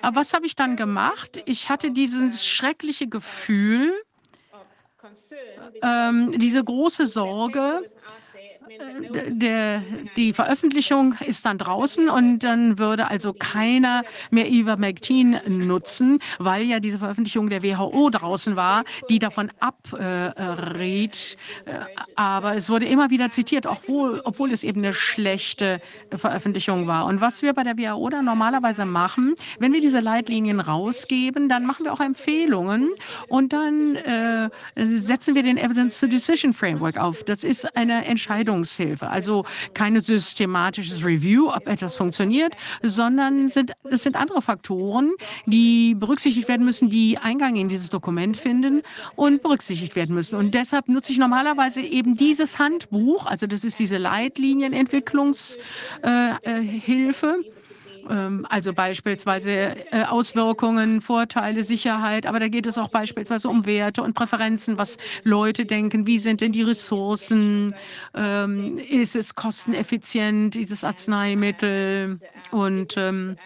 Aber 0.02 0.16
was 0.20 0.32
habe 0.32 0.46
ich 0.46 0.54
dann 0.54 0.76
gemacht? 0.76 1.42
Ich 1.46 1.68
hatte 1.68 1.90
dieses 1.90 2.46
schreckliche 2.46 3.08
Gefühl, 3.08 3.92
ähm, 5.82 6.38
diese 6.38 6.62
große 6.62 7.06
Sorge, 7.06 7.88
der, 9.30 9.82
die 10.16 10.32
Veröffentlichung 10.32 11.14
ist 11.26 11.44
dann 11.46 11.58
draußen 11.58 12.08
und 12.08 12.40
dann 12.40 12.78
würde 12.78 13.08
also 13.08 13.32
keiner 13.32 14.04
mehr 14.30 14.48
Ivermectin 14.48 15.40
nutzen, 15.46 16.18
weil 16.38 16.62
ja 16.62 16.80
diese 16.80 16.98
Veröffentlichung 16.98 17.48
der 17.50 17.62
WHO 17.62 18.10
draußen 18.10 18.56
war, 18.56 18.84
die 19.08 19.18
davon 19.18 19.50
abriet. 19.58 21.36
Äh, 21.64 21.72
aber 22.14 22.54
es 22.54 22.70
wurde 22.70 22.86
immer 22.86 23.10
wieder 23.10 23.30
zitiert, 23.30 23.66
obwohl, 23.66 24.20
obwohl 24.24 24.52
es 24.52 24.64
eben 24.64 24.80
eine 24.80 24.94
schlechte 24.94 25.80
Veröffentlichung 26.14 26.86
war. 26.86 27.06
Und 27.06 27.20
was 27.20 27.42
wir 27.42 27.52
bei 27.52 27.64
der 27.64 27.78
WHO 27.78 28.08
dann 28.10 28.24
normalerweise 28.24 28.84
machen, 28.84 29.34
wenn 29.58 29.72
wir 29.72 29.80
diese 29.80 30.00
Leitlinien 30.00 30.60
rausgeben, 30.60 31.48
dann 31.48 31.66
machen 31.66 31.84
wir 31.84 31.92
auch 31.92 32.00
Empfehlungen 32.00 32.90
und 33.28 33.52
dann 33.52 33.96
äh, 33.96 34.50
setzen 34.74 35.34
wir 35.34 35.42
den 35.42 35.58
Evidence-to-Decision 35.58 36.52
Framework 36.52 36.98
auf. 36.98 37.24
Das 37.24 37.44
ist 37.44 37.76
eine 37.76 38.04
Entscheidung 38.04 38.64
Entwicklungshilfe. 38.68 39.08
Also 39.08 39.44
keine 39.74 40.00
systematisches 40.00 41.04
Review, 41.04 41.50
ob 41.50 41.66
etwas 41.66 41.96
funktioniert, 41.96 42.54
sondern 42.82 43.48
sind, 43.48 43.72
es 43.90 44.02
sind 44.02 44.16
andere 44.16 44.42
Faktoren, 44.42 45.12
die 45.46 45.94
berücksichtigt 45.94 46.48
werden 46.48 46.66
müssen, 46.66 46.90
die 46.90 47.18
Eingang 47.18 47.56
in 47.56 47.68
dieses 47.68 47.90
Dokument 47.90 48.36
finden 48.36 48.82
und 49.16 49.42
berücksichtigt 49.42 49.96
werden 49.96 50.14
müssen. 50.14 50.38
Und 50.38 50.54
deshalb 50.54 50.88
nutze 50.88 51.12
ich 51.12 51.18
normalerweise 51.18 51.80
eben 51.80 52.16
dieses 52.16 52.58
Handbuch, 52.58 53.26
also 53.26 53.46
das 53.46 53.64
ist 53.64 53.78
diese 53.78 53.98
Leitlinienentwicklungshilfe. 53.98 55.58
Äh, 56.02 56.30
äh, 56.42 57.57
also 58.48 58.72
beispielsweise 58.72 59.50
äh, 59.92 60.04
Auswirkungen, 60.04 61.00
Vorteile, 61.00 61.64
Sicherheit, 61.64 62.26
aber 62.26 62.40
da 62.40 62.48
geht 62.48 62.66
es 62.66 62.78
auch 62.78 62.88
beispielsweise 62.88 63.48
um 63.48 63.66
Werte 63.66 64.02
und 64.02 64.14
Präferenzen, 64.14 64.78
was 64.78 64.98
Leute 65.24 65.66
denken, 65.66 66.06
wie 66.06 66.18
sind 66.18 66.40
denn 66.40 66.52
die 66.52 66.62
Ressourcen, 66.62 67.74
ähm, 68.14 68.78
ist 68.78 69.16
es 69.16 69.34
kosteneffizient, 69.34 70.54
dieses 70.54 70.84
Arzneimittel 70.84 72.18
und 72.50 72.94
ähm, 72.96 73.36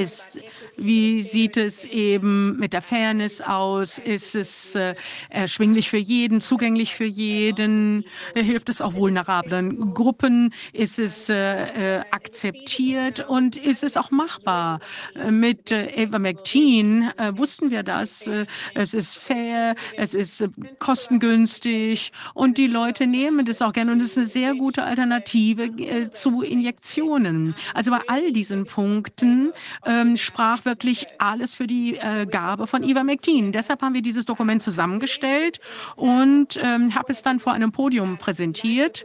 ist, 0.00 0.38
wie 0.76 1.20
sieht 1.20 1.56
es 1.56 1.84
eben 1.84 2.56
mit 2.58 2.72
der 2.72 2.80
Fairness 2.80 3.40
aus? 3.40 3.98
Ist 3.98 4.34
es 4.34 4.74
äh, 4.74 4.94
erschwinglich 5.28 5.90
für 5.90 5.98
jeden, 5.98 6.40
zugänglich 6.40 6.94
für 6.94 7.04
jeden? 7.04 8.04
Äh, 8.34 8.42
hilft 8.42 8.70
es 8.70 8.80
auch 8.80 8.94
vulnerablen 8.94 9.92
Gruppen? 9.92 10.54
Ist 10.72 10.98
es 10.98 11.28
äh, 11.28 11.98
äh 11.98 12.00
akzeptiert 12.10 13.28
und 13.28 13.56
ist 13.56 13.84
es 13.84 13.96
auch 13.96 14.10
machbar? 14.10 14.80
Äh, 15.14 15.30
mit 15.30 15.70
äh, 15.70 16.02
Ivermectin 16.02 17.10
wussten 17.32 17.70
wir 17.70 17.82
das. 17.82 18.30
es 18.74 18.94
ist 18.94 19.16
fair, 19.16 19.74
es 19.96 20.14
ist 20.14 20.48
kostengünstig 20.78 22.12
und 22.34 22.56
die 22.56 22.66
Leute 22.66 23.06
nehmen 23.06 23.44
das 23.44 23.60
auch 23.60 23.72
gerne 23.72 23.92
und 23.92 24.00
es 24.00 24.12
ist 24.12 24.18
eine 24.18 24.26
sehr 24.26 24.54
gute 24.54 24.82
Alternative 24.82 26.10
zu 26.10 26.42
Injektionen. 26.42 27.54
Also 27.74 27.90
bei 27.90 28.00
all 28.06 28.32
diesen 28.32 28.64
Punkten 28.64 29.52
ähm, 29.90 30.16
sprach 30.16 30.64
wirklich 30.64 31.06
alles 31.18 31.54
für 31.54 31.66
die 31.66 31.96
äh, 31.96 32.26
Gabe 32.26 32.66
von 32.66 32.82
Ivermectin. 32.82 33.52
Deshalb 33.52 33.82
haben 33.82 33.94
wir 33.94 34.02
dieses 34.02 34.24
Dokument 34.24 34.62
zusammengestellt 34.62 35.60
und 35.96 36.58
ähm, 36.62 36.94
habe 36.94 37.12
es 37.12 37.22
dann 37.22 37.40
vor 37.40 37.52
einem 37.52 37.72
Podium 37.72 38.16
präsentiert. 38.16 39.04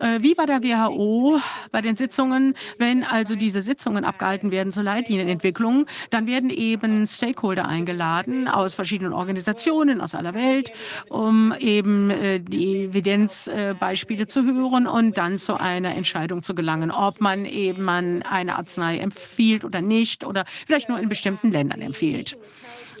Äh, 0.00 0.22
wie 0.22 0.34
bei 0.34 0.46
der 0.46 0.62
WHO, 0.62 1.40
bei 1.72 1.80
den 1.80 1.96
Sitzungen, 1.96 2.54
wenn 2.78 3.04
also 3.04 3.34
diese 3.34 3.60
Sitzungen 3.60 4.04
abgehalten 4.04 4.50
werden 4.50 4.72
zur 4.72 4.82
Leitlinienentwicklung, 4.82 5.86
dann 6.10 6.26
werden 6.26 6.50
eben 6.50 7.06
Stakeholder 7.06 7.66
eingeladen 7.66 8.48
aus 8.48 8.74
verschiedenen 8.74 9.12
Organisationen 9.12 10.00
aus 10.00 10.14
aller 10.14 10.34
Welt, 10.34 10.72
um 11.08 11.54
eben 11.58 12.10
äh, 12.10 12.40
die 12.40 12.84
Evidenzbeispiele 12.84 14.26
zu 14.26 14.44
hören 14.44 14.86
und 14.86 15.18
dann 15.18 15.38
zu 15.38 15.58
einer 15.58 15.94
Entscheidung 15.94 16.42
zu 16.42 16.54
gelangen, 16.54 16.90
ob 16.90 17.20
man 17.20 17.44
eben 17.44 17.88
eine 17.88 18.56
Arznei 18.56 18.98
empfiehlt 18.98 19.64
oder 19.64 19.80
nicht 19.80 20.24
oder 20.24 20.44
vielleicht 20.66 20.88
nur 20.88 20.98
in 20.98 21.08
bestimmten 21.08 21.50
Ländern 21.50 21.80
empfiehlt. 21.80 22.36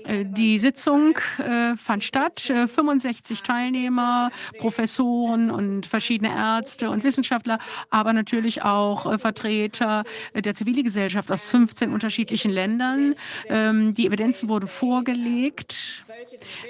Äh, 0.08 0.24
die 0.24 0.58
Sitzung 0.58 1.18
äh, 1.38 1.76
fand 1.76 2.02
statt. 2.02 2.40
65 2.40 3.38
äh, 3.38 3.42
Teilnehmer, 3.42 4.30
Professoren 4.58 5.50
und 5.50 5.86
verschiedene 5.86 6.34
Ärzte 6.34 6.90
und 6.90 7.04
Wissenschaftler, 7.04 7.58
aber 7.90 8.12
natürlich 8.12 8.62
auch 8.62 9.18
Vertreter 9.18 10.04
der 10.34 10.54
Zivilgesellschaft 10.54 11.30
aus 11.30 11.50
15 11.50 11.92
unterschiedlichen 11.92 12.50
Ländern. 12.50 13.14
Ähm, 13.48 13.94
die 13.94 14.06
Evidenzen 14.06 14.48
wurden 14.48 14.68
vorgelegt. 14.68 16.04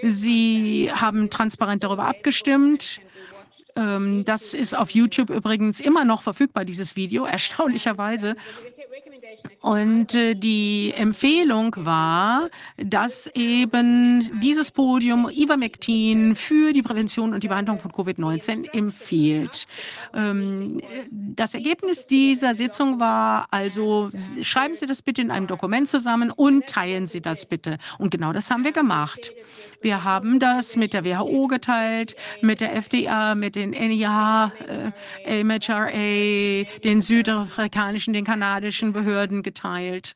Sie 0.03 0.91
haben 0.93 1.31
transparent 1.31 1.85
darüber 1.85 2.07
abgestimmt. 2.07 3.01
Ähm, 3.77 4.25
das 4.25 4.55
ist 4.55 4.77
auf 4.77 4.91
YouTube 4.91 5.31
übrigens 5.31 5.81
immer 5.81 6.05
noch 6.05 6.23
verfügbar, 6.23 6.65
dieses 6.65 6.97
Video, 6.97 7.25
erstaunlicherweise. 7.25 8.37
Und 9.61 10.15
äh, 10.15 10.35
die 10.35 10.93
Empfehlung 10.97 11.75
war, 11.79 12.49
dass 12.77 13.29
eben 13.35 14.41
dieses 14.41 14.71
Podium 14.71 15.29
Ivermectin 15.29 16.37
für 16.37 16.73
die 16.73 16.83
Prävention 16.83 17.35
und 17.35 17.43
die 17.43 17.49
Behandlung 17.49 17.81
von 17.81 17.91
Covid-19 17.91 18.73
empfiehlt. 18.73 19.67
Ähm, 20.15 20.81
das 21.11 21.55
Ergebnis 21.55 22.07
dieser 22.07 22.55
Sitzung 22.55 23.01
war 23.01 23.49
also, 23.51 24.11
schreiben 24.43 24.75
Sie 24.75 24.87
das 24.87 25.03
bitte 25.03 25.23
in 25.23 25.33
einem 25.33 25.49
Dokument 25.49 25.89
zusammen 25.89 26.31
und 26.31 26.67
teilen 26.67 27.09
Sie 27.09 27.21
das 27.21 27.45
bitte. 27.47 27.79
Und 27.99 28.11
genau 28.11 28.33
das 28.33 28.51
haben 28.51 28.63
wir 28.63 28.73
gemacht. 28.73 29.33
Wir 29.81 30.03
haben 30.03 30.41
das 30.41 30.77
mit 30.77 30.93
der 30.93 31.05
WHO 31.05 31.47
geteilt, 31.47 32.17
mit 32.43 32.61
der 32.61 32.75
FDA, 32.75 33.35
mit 33.35 33.55
den 33.55 33.71
NIH, 33.71 34.53
äh, 35.25 35.45
MHRA, 35.45 36.81
den 36.83 37.01
südafrikanischen, 37.01 38.13
den 38.13 38.25
kanadischen 38.25 38.93
Behörden 38.93 39.43
geteilt. 39.49 40.15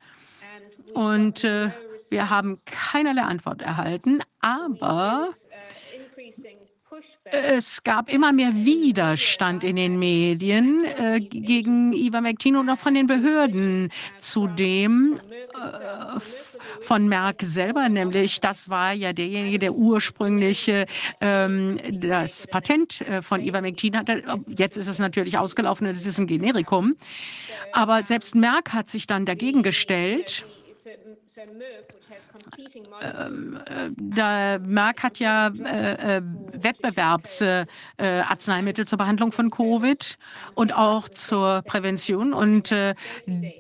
Und 0.95 1.45
äh, 1.45 1.71
wir 2.11 2.29
haben 2.29 2.59
keinerlei 2.67 3.23
Antwort 3.23 3.63
erhalten, 3.63 4.21
aber 4.41 5.31
es 7.25 7.83
gab 7.83 8.13
immer 8.13 8.33
mehr 8.33 8.55
Widerstand 8.55 9.65
in 9.65 9.77
den 9.77 9.99
Medien 9.99 10.85
äh, 10.85 11.21
gegen 11.21 11.93
Ivermectin 11.93 12.57
und 12.57 12.69
auch 12.69 12.79
von 12.79 12.95
den 12.95 13.07
Behörden. 13.07 13.91
Zudem 14.19 15.17
äh, 15.55 16.52
von 16.83 17.09
Merck 17.09 17.43
selber, 17.43 17.89
nämlich 17.89 18.41
das 18.41 18.69
war 18.69 18.93
ja 18.93 19.13
derjenige, 19.13 19.59
der 19.59 19.75
ursprünglich 19.75 20.71
ähm, 21.21 21.79
das 21.91 22.47
Patent 22.47 23.01
äh, 23.03 23.23
von 23.23 23.41
Ivermectin 23.41 23.97
hatte. 23.97 24.23
Jetzt 24.47 24.77
ist 24.77 24.87
es 24.87 24.99
natürlich 24.99 25.39
ausgelaufen, 25.39 25.87
es 25.87 26.07
ist 26.07 26.19
ein 26.19 26.27
Generikum. 26.27 26.97
Aber 27.73 28.03
selbst 28.03 28.35
Merck 28.35 28.73
hat 28.73 28.89
sich 28.89 29.07
dann 29.07 29.25
dagegen 29.25 29.63
gestellt. 29.63 30.45
Ähm, 31.35 31.63
äh, 33.65 33.89
der 33.97 34.59
Merck 34.59 35.03
hat 35.03 35.19
ja 35.19 35.49
äh, 35.49 36.19
äh 36.19 36.23
Wettbewerbsarzneimittel 36.53 38.83
äh, 38.83 38.87
zur 38.87 38.99
Behandlung 38.99 39.33
von 39.33 39.51
Covid 39.51 40.19
und 40.55 40.75
auch 40.75 41.09
zur 41.09 41.63
Prävention. 41.63 42.35
Und 42.35 42.71
äh, 42.71 42.95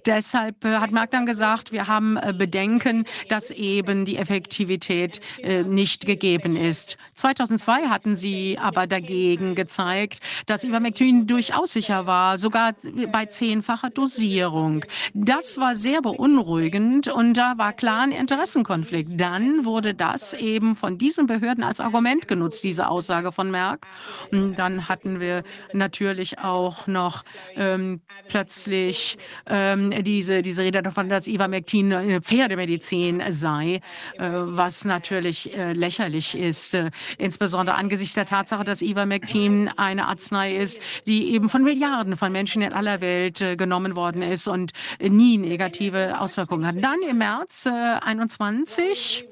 deshalb 0.06 0.62
äh, 0.64 0.76
hat 0.76 0.92
Merck 0.92 1.12
dann 1.12 1.24
gesagt, 1.24 1.72
wir 1.72 1.88
haben 1.88 2.18
Bedenken, 2.36 3.06
dass 3.28 3.50
eben 3.50 4.04
die 4.04 4.18
Effektivität 4.18 5.22
nicht 5.64 6.04
gegeben 6.06 6.56
ist. 6.56 6.98
2002 7.14 7.88
hatten 7.88 8.16
sie 8.16 8.58
aber 8.60 8.86
dagegen 8.86 9.54
gezeigt, 9.54 10.20
dass 10.46 10.64
Ivermectin 10.64 11.26
durchaus 11.26 11.72
sicher 11.72 12.04
war, 12.06 12.36
sogar 12.38 12.74
bei 13.10 13.26
zehnfacher 13.26 13.90
Dosierung. 13.90 14.84
Das 15.14 15.58
war 15.58 15.74
sehr 15.74 16.00
beunruhigend 16.02 17.08
und 17.08 17.34
da 17.34 17.58
war 17.58 17.61
klar 17.70 18.00
ein 18.00 18.10
Interessenkonflikt. 18.10 19.20
Dann 19.20 19.64
wurde 19.64 19.94
das 19.94 20.34
eben 20.34 20.74
von 20.74 20.98
diesen 20.98 21.26
Behörden 21.26 21.62
als 21.62 21.78
Argument 21.78 22.26
genutzt, 22.26 22.64
diese 22.64 22.88
Aussage 22.88 23.30
von 23.30 23.50
Merck. 23.50 23.86
Und 24.32 24.56
dann 24.56 24.88
hatten 24.88 25.20
wir 25.20 25.44
natürlich 25.72 26.40
auch 26.40 26.88
noch 26.88 27.22
ähm, 27.54 28.00
plötzlich 28.26 29.18
ähm, 29.46 29.92
diese, 30.02 30.42
diese 30.42 30.62
Rede 30.62 30.82
davon, 30.82 31.08
dass 31.08 31.28
Ivermectin 31.28 31.92
eine 31.92 32.20
Pferdemedizin 32.20 33.22
sei, 33.28 33.80
äh, 34.18 34.30
was 34.32 34.84
natürlich 34.84 35.56
äh, 35.56 35.72
lächerlich 35.72 36.36
ist, 36.36 36.74
äh, 36.74 36.90
insbesondere 37.18 37.76
angesichts 37.76 38.14
der 38.14 38.26
Tatsache, 38.26 38.64
dass 38.64 38.82
Ivermectin 38.82 39.70
eine 39.76 40.08
Arznei 40.08 40.56
ist, 40.56 40.80
die 41.06 41.32
eben 41.32 41.48
von 41.48 41.62
Milliarden 41.62 42.16
von 42.16 42.32
Menschen 42.32 42.62
in 42.62 42.72
aller 42.72 43.00
Welt 43.00 43.40
äh, 43.40 43.54
genommen 43.54 43.94
worden 43.94 44.22
ist 44.22 44.48
und 44.48 44.72
nie 45.00 45.38
negative 45.38 46.18
Auswirkungen 46.18 46.66
hat. 46.66 46.82
Dann 46.82 47.02
im 47.02 47.18
März 47.18 47.51
2021 47.52 49.26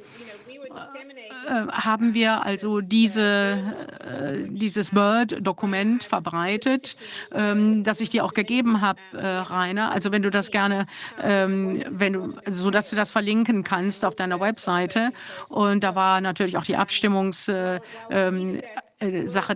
äh, 1.48 1.66
haben 1.72 2.12
wir 2.12 2.44
also 2.44 2.82
diese, 2.82 3.58
äh, 4.00 4.46
dieses 4.46 4.90
Bird-Dokument 4.90 6.04
verbreitet, 6.04 6.96
ähm, 7.32 7.82
das 7.82 8.02
ich 8.02 8.10
dir 8.10 8.24
auch 8.24 8.34
gegeben 8.34 8.82
habe, 8.82 9.00
äh, 9.14 9.26
Rainer. 9.26 9.90
Also 9.90 10.12
wenn 10.12 10.22
du 10.22 10.30
das 10.30 10.50
gerne, 10.50 10.86
ähm, 11.22 11.82
wenn 11.88 12.12
du, 12.12 12.34
so 12.46 12.70
dass 12.70 12.90
du 12.90 12.96
das 12.96 13.10
verlinken 13.10 13.64
kannst 13.64 14.04
auf 14.04 14.16
deiner 14.16 14.38
Webseite. 14.38 15.12
Und 15.48 15.82
da 15.82 15.94
war 15.94 16.20
natürlich 16.20 16.58
auch 16.58 16.64
die 16.64 16.76
Abstimmungssache 16.76 17.80
ähm, 18.10 18.60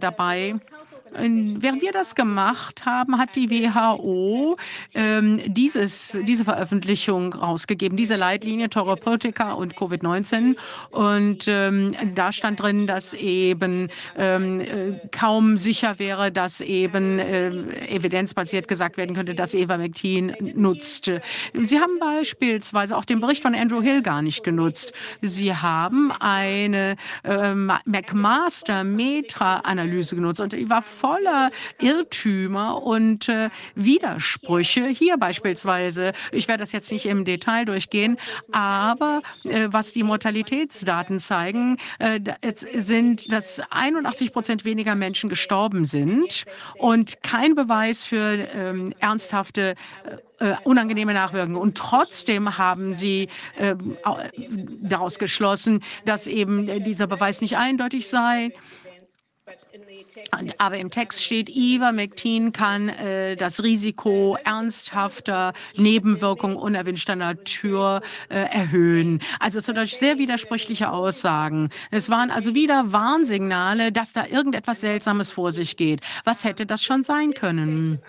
dabei. 0.00 0.54
Während 1.16 1.82
wir 1.82 1.92
das 1.92 2.14
gemacht 2.14 2.86
haben, 2.86 3.18
hat 3.18 3.36
die 3.36 3.50
WHO 3.50 4.56
ähm, 4.94 5.40
dieses, 5.46 6.18
diese 6.22 6.44
Veröffentlichung 6.44 7.34
rausgegeben, 7.34 7.96
diese 7.96 8.16
Leitlinie 8.16 8.68
Therapeutika 8.68 9.52
und 9.52 9.76
Covid-19. 9.76 10.56
Und 10.90 11.44
ähm, 11.46 11.92
da 12.14 12.32
stand 12.32 12.60
drin, 12.60 12.86
dass 12.86 13.14
eben 13.14 13.88
ähm, 14.16 14.60
äh, 14.60 15.00
kaum 15.12 15.56
sicher 15.56 15.98
wäre, 15.98 16.32
dass 16.32 16.60
eben 16.60 17.18
äh, 17.18 17.50
evidenzbasiert 17.88 18.68
gesagt 18.68 18.96
werden 18.96 19.14
könnte, 19.14 19.34
dass 19.34 19.52
Ivermectin 19.54 20.34
nutzt. 20.54 21.10
Sie 21.54 21.80
haben 21.80 21.98
beispielsweise 21.98 22.96
auch 22.96 23.04
den 23.04 23.20
Bericht 23.20 23.42
von 23.42 23.54
Andrew 23.54 23.82
Hill 23.82 24.00
gar 24.02 24.22
nicht 24.22 24.42
genutzt. 24.42 24.94
Sie 25.22 25.54
haben 25.54 26.10
eine 26.12 26.96
äh, 27.22 27.54
McMaster-Meta-Analyse 27.54 30.16
genutzt 30.16 30.40
und 30.40 30.52
die 30.52 30.70
war 30.70 30.82
voller 31.04 31.50
Irrtümer 31.82 32.82
und 32.82 33.28
äh, 33.28 33.50
Widersprüche. 33.74 34.86
Hier 34.86 35.18
beispielsweise, 35.18 36.14
ich 36.32 36.48
werde 36.48 36.62
das 36.62 36.72
jetzt 36.72 36.90
nicht 36.90 37.04
im 37.04 37.26
Detail 37.26 37.66
durchgehen, 37.66 38.16
aber 38.52 39.20
äh, 39.44 39.68
was 39.70 39.92
die 39.92 40.02
Mortalitätsdaten 40.02 41.20
zeigen, 41.20 41.76
äh, 41.98 42.20
sind, 42.54 43.30
dass 43.30 43.60
81 43.68 44.32
Prozent 44.32 44.64
weniger 44.64 44.94
Menschen 44.94 45.28
gestorben 45.28 45.84
sind 45.84 46.44
und 46.78 47.22
kein 47.22 47.54
Beweis 47.54 48.02
für 48.02 48.48
ähm, 48.54 48.94
ernsthafte 48.98 49.74
äh, 50.38 50.54
unangenehme 50.64 51.12
Nachwirkungen. 51.12 51.56
Und 51.56 51.76
trotzdem 51.76 52.56
haben 52.56 52.94
sie 52.94 53.28
äh, 53.56 53.74
daraus 54.80 55.18
geschlossen, 55.18 55.84
dass 56.06 56.26
eben 56.26 56.82
dieser 56.82 57.06
Beweis 57.06 57.42
nicht 57.42 57.58
eindeutig 57.58 58.08
sei. 58.08 58.52
Aber 60.58 60.78
im 60.78 60.90
Text 60.90 61.22
steht, 61.22 61.48
Ivermectin 61.48 62.52
kann 62.52 62.88
äh, 62.88 63.36
das 63.36 63.62
Risiko 63.62 64.36
ernsthafter 64.44 65.52
Nebenwirkungen 65.76 66.56
unerwünschter 66.56 67.16
Natur 67.16 68.02
äh, 68.28 68.36
erhöhen. 68.36 69.20
Also 69.40 69.60
zu 69.60 69.72
Deutsch 69.74 69.94
sehr 69.94 70.18
widersprüchliche 70.18 70.90
Aussagen. 70.90 71.70
Es 71.90 72.10
waren 72.10 72.30
also 72.30 72.54
wieder 72.54 72.92
Warnsignale, 72.92 73.92
dass 73.92 74.12
da 74.12 74.26
irgendetwas 74.26 74.80
Seltsames 74.80 75.30
vor 75.30 75.52
sich 75.52 75.76
geht. 75.76 76.00
Was 76.24 76.44
hätte 76.44 76.66
das 76.66 76.82
schon 76.82 77.02
sein 77.02 77.34
können? 77.34 78.00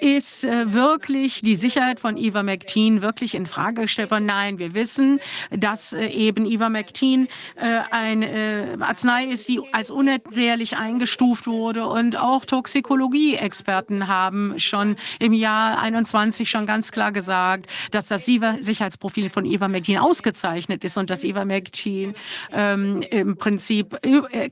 Ist 0.00 0.44
äh, 0.44 0.72
wirklich 0.72 1.40
die 1.42 1.54
Sicherheit 1.54 2.00
von 2.00 2.16
Ivermectin 2.16 3.00
wirklich 3.00 3.34
in 3.34 3.46
Frage 3.46 3.82
gestellt 3.82 4.10
worden? 4.10 4.26
Nein, 4.26 4.58
wir 4.58 4.74
wissen, 4.74 5.20
dass 5.50 5.92
äh, 5.92 6.06
eben 6.06 6.46
Ivermectin 6.46 7.28
äh, 7.54 7.80
eine 7.90 8.76
Arznei 8.80 9.26
ist, 9.26 9.48
die 9.48 9.60
als 9.72 9.90
unentbehrlich 9.90 10.76
eingestuft 10.76 11.46
wurde 11.46 11.86
und 11.86 12.16
auch 12.16 12.44
Toxikologie-Experten 12.44 14.08
haben 14.08 14.58
schon 14.58 14.96
im 15.20 15.32
Jahr 15.32 15.78
21 15.78 16.50
schon 16.50 16.66
ganz 16.66 16.90
klar 16.90 17.12
gesagt, 17.12 17.66
dass 17.90 18.08
das 18.08 18.24
Sicherheitsprofil 18.24 19.30
von 19.30 19.44
Ivermectin 19.44 19.98
ausgezeichnet 19.98 20.82
ist 20.84 20.96
und 20.96 21.10
dass 21.10 21.22
Ivermectin 21.22 22.14
ähm, 22.52 23.02
im 23.10 23.36
Prinzip 23.36 23.96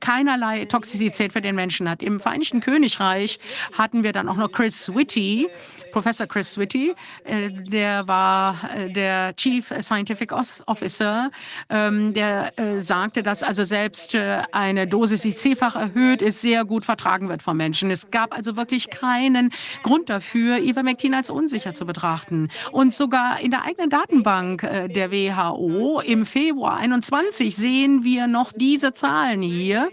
keinerlei 0.00 0.66
Toxizität 0.66 1.32
für 1.32 1.40
den 1.40 1.56
Menschen 1.56 1.88
hat. 1.88 2.02
Im 2.02 2.20
Vereinigten 2.20 2.60
Königreich 2.60 3.40
hatten 3.72 4.04
wir 4.04 4.12
dann 4.12 4.28
auch 4.28 4.36
noch 4.36 4.52
Chris 4.52 4.94
Whitty, 4.94 5.31
Professor 5.92 6.26
Chris 6.26 6.58
Whitty, 6.58 6.94
äh, 7.24 7.50
der 7.50 8.08
war 8.08 8.58
äh, 8.74 8.90
der 8.90 9.36
Chief 9.36 9.72
Scientific 9.80 10.32
Officer, 10.32 11.30
ähm, 11.68 12.14
der 12.14 12.58
äh, 12.58 12.80
sagte, 12.80 13.22
dass 13.22 13.42
also 13.42 13.64
selbst 13.64 14.16
eine 14.52 14.86
Dosis, 14.86 15.22
die 15.22 15.34
zehnfach 15.34 15.76
erhöht 15.76 16.22
ist, 16.22 16.40
sehr 16.40 16.64
gut 16.64 16.84
vertragen 16.84 17.28
wird 17.28 17.42
von 17.42 17.56
Menschen. 17.56 17.90
Es 17.90 18.10
gab 18.10 18.34
also 18.34 18.56
wirklich 18.56 18.88
keinen 18.88 19.52
Grund 19.82 20.08
dafür, 20.08 20.58
Ivermectin 20.58 21.14
als 21.14 21.28
unsicher 21.28 21.74
zu 21.74 21.84
betrachten. 21.84 22.48
Und 22.70 22.94
sogar 22.94 23.40
in 23.40 23.50
der 23.50 23.64
eigenen 23.64 23.90
Datenbank 23.90 24.62
der 24.62 25.12
WHO 25.12 26.00
im 26.00 26.24
Februar 26.24 26.78
21 26.78 27.54
sehen 27.54 28.04
wir 28.04 28.26
noch 28.26 28.52
diese 28.54 28.92
Zahlen 28.92 29.42
hier. 29.42 29.90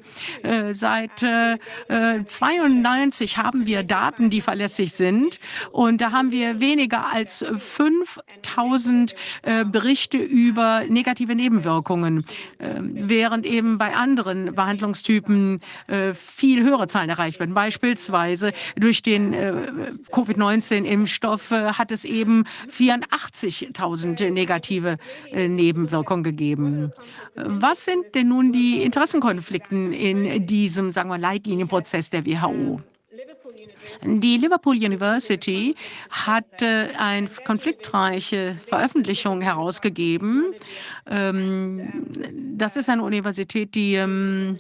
Seit 0.72 1.20
92 1.20 3.38
haben 3.38 3.66
wir 3.66 3.84
Daten, 3.84 4.30
die 4.30 4.42
verlässlich 4.42 4.94
tätig 4.94 5.29
sind. 5.30 5.40
Und 5.72 6.02
da 6.02 6.12
haben 6.12 6.32
wir 6.32 6.60
weniger 6.60 7.12
als 7.12 7.46
5000 7.58 9.16
äh, 9.44 9.66
Berichte 9.66 10.18
über 10.18 10.84
negative 10.88 11.36
Nebenwirkungen, 11.36 12.26
äh, 12.58 12.76
während 12.80 13.46
eben 13.46 13.78
bei 13.78 13.96
anderen 13.96 14.56
Behandlungstypen 14.56 15.62
äh, 15.88 16.14
viel 16.14 16.64
höhere 16.64 16.88
Zahlen 16.88 17.10
erreicht 17.10 17.40
werden. 17.40 17.54
Beispielsweise 17.54 18.54
durch 18.76 19.02
den 19.02 19.34
äh, 19.34 19.54
Covid-19-Impfstoff 20.12 21.52
äh, 21.52 21.74
hat 21.74 21.92
es 21.92 22.06
eben 22.06 22.46
84.000 22.72 24.32
negative 24.32 24.98
äh, 25.32 25.48
Nebenwirkungen 25.48 26.24
gegeben. 26.24 26.92
Was 27.36 27.86
sind 27.86 28.16
denn 28.16 28.30
nun 28.30 28.52
die 28.52 28.82
Interessenkonflikte 28.84 29.76
in 29.76 30.46
diesem, 30.46 30.92
sagen 30.92 31.10
wir, 31.10 31.18
Leitlinienprozess 31.18 32.10
der 32.10 32.26
WHO? 32.26 32.82
Die 34.04 34.38
Liverpool 34.38 34.76
University 34.76 35.76
hat 36.10 36.62
äh, 36.62 36.90
eine 36.98 37.28
konfliktreiche 37.46 38.58
Veröffentlichung 38.68 39.42
herausgegeben. 39.42 40.54
Ähm, 41.10 42.08
das 42.58 42.76
ist 42.76 42.90
eine 42.90 43.04
Universität, 43.04 43.76
die 43.76 43.96
ähm, 43.96 44.60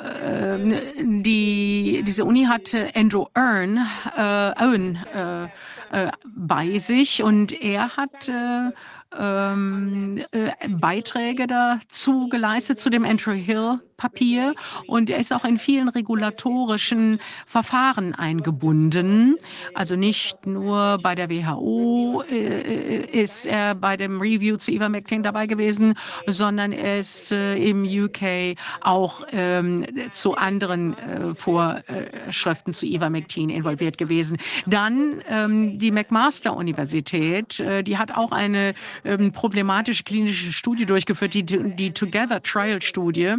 ähm, 0.00 1.22
die, 1.22 2.02
diese 2.06 2.24
Uni 2.24 2.44
hatte 2.44 2.88
Andrew 2.94 3.26
Earn, 3.34 3.86
äh, 4.16 4.64
Owen 4.64 4.98
äh, 5.14 5.44
äh, 5.92 6.10
bei 6.24 6.78
sich 6.78 7.22
und 7.22 7.52
er 7.52 7.96
hat 7.96 8.28
äh, 8.28 8.70
ähm, 9.18 10.22
äh, 10.32 10.50
Beiträge 10.68 11.46
dazu 11.46 12.28
geleistet 12.28 12.78
zu 12.78 12.90
dem 12.90 13.04
Entry 13.04 13.42
Hill 13.42 13.80
Papier 14.02 14.56
und 14.88 15.10
er 15.10 15.18
ist 15.18 15.32
auch 15.32 15.44
in 15.44 15.58
vielen 15.58 15.88
regulatorischen 15.88 17.20
Verfahren 17.46 18.16
eingebunden. 18.16 19.36
Also 19.74 19.94
nicht 19.94 20.44
nur 20.44 20.98
bei 21.00 21.14
der 21.14 21.30
WHO 21.30 22.24
äh, 22.28 23.06
ist 23.12 23.46
er 23.46 23.76
bei 23.76 23.96
dem 23.96 24.20
Review 24.20 24.56
zu 24.56 24.72
Ivermectin 24.72 25.22
dabei 25.22 25.46
gewesen, 25.46 25.94
sondern 26.26 26.72
er 26.72 26.98
ist 26.98 27.30
äh, 27.30 27.54
im 27.54 27.84
UK 27.84 28.56
auch 28.80 29.22
ähm, 29.30 29.86
zu 30.10 30.34
anderen 30.34 30.98
äh, 30.98 31.36
Vorschriften 31.36 32.72
zu 32.72 32.86
Ivermectin 32.86 33.50
involviert 33.50 33.98
gewesen. 33.98 34.38
Dann 34.66 35.22
ähm, 35.28 35.78
die 35.78 35.92
McMaster 35.92 36.56
Universität, 36.56 37.60
äh, 37.60 37.84
die 37.84 37.98
hat 37.98 38.10
auch 38.16 38.32
eine 38.32 38.74
ähm, 39.04 39.30
problematische 39.30 40.02
klinische 40.02 40.52
Studie 40.52 40.86
durchgeführt, 40.86 41.34
die, 41.34 41.44
die 41.44 41.92
Together 41.92 42.42
Trial 42.42 42.82
Studie 42.82 43.36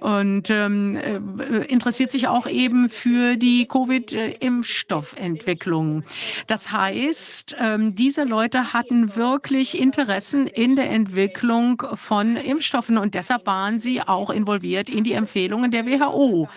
und 0.00 0.50
ähm, 0.50 0.96
äh, 0.96 1.18
interessiert 1.66 2.10
sich 2.10 2.26
auch 2.28 2.46
eben 2.46 2.88
für 2.88 3.36
die 3.36 3.66
Covid-Impfstoffentwicklung. 3.66 6.04
Das 6.46 6.72
heißt, 6.72 7.56
ähm, 7.58 7.94
diese 7.94 8.24
Leute 8.24 8.72
hatten 8.72 9.14
wirklich 9.16 9.78
Interessen 9.80 10.46
in 10.46 10.76
der 10.76 10.88
Entwicklung 10.90 11.82
von 11.94 12.36
Impfstoffen 12.36 12.96
und 12.98 13.14
deshalb 13.14 13.46
waren 13.46 13.78
sie 13.78 14.02
auch 14.02 14.30
involviert 14.30 14.88
in 14.88 15.04
die 15.04 15.12
Empfehlungen 15.12 15.70
der 15.70 15.86
WHO. 15.86 16.48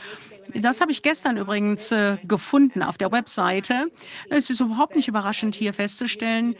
Das 0.55 0.81
habe 0.81 0.91
ich 0.91 1.01
gestern 1.01 1.37
übrigens 1.37 1.91
äh, 1.91 2.17
gefunden 2.23 2.81
auf 2.81 2.97
der 2.97 3.11
Webseite. 3.11 3.91
Es 4.29 4.49
ist 4.49 4.59
überhaupt 4.59 4.95
nicht 4.95 5.07
überraschend, 5.07 5.55
hier 5.55 5.73
festzustellen, 5.73 6.55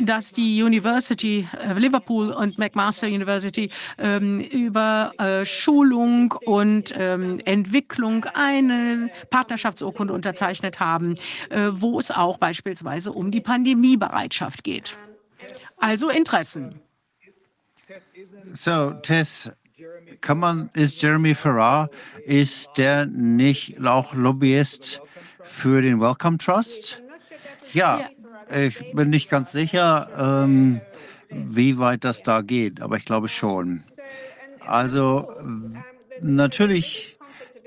dass 0.00 0.32
die 0.32 0.62
University 0.62 1.48
of 1.70 1.78
Liverpool 1.78 2.30
und 2.30 2.58
McMaster 2.58 3.08
University 3.08 3.70
ähm, 3.98 4.40
über 4.40 5.12
äh, 5.18 5.44
Schulung 5.44 6.32
und 6.44 6.92
ähm, 6.96 7.40
Entwicklung 7.44 8.24
eine 8.34 9.10
Partnerschaftsurkunde 9.30 10.12
unterzeichnet 10.12 10.80
haben, 10.80 11.14
äh, 11.50 11.70
wo 11.72 11.98
es 11.98 12.10
auch 12.10 12.38
beispielsweise 12.38 13.12
um 13.12 13.30
die 13.30 13.40
Pandemiebereitschaft 13.40 14.64
geht. 14.64 14.96
Also 15.76 16.10
Interessen. 16.10 16.80
So, 18.52 18.92
Tess, 19.02 19.50
kann 20.20 20.38
man, 20.38 20.70
ist 20.74 21.02
Jeremy 21.02 21.34
Farrar, 21.34 21.90
ist 22.24 22.70
der 22.76 23.06
nicht 23.06 23.84
auch 23.84 24.14
Lobbyist 24.14 25.00
für 25.42 25.82
den 25.82 26.00
Wellcome 26.00 26.38
Trust? 26.38 27.02
Ja, 27.72 28.08
ich 28.54 28.92
bin 28.92 29.10
nicht 29.10 29.30
ganz 29.30 29.52
sicher, 29.52 30.08
ähm, 30.18 30.80
wie 31.30 31.78
weit 31.78 32.04
das 32.04 32.22
da 32.22 32.40
geht, 32.40 32.80
aber 32.80 32.96
ich 32.96 33.04
glaube 33.04 33.28
schon. 33.28 33.82
Also 34.66 35.32
natürlich 36.20 37.14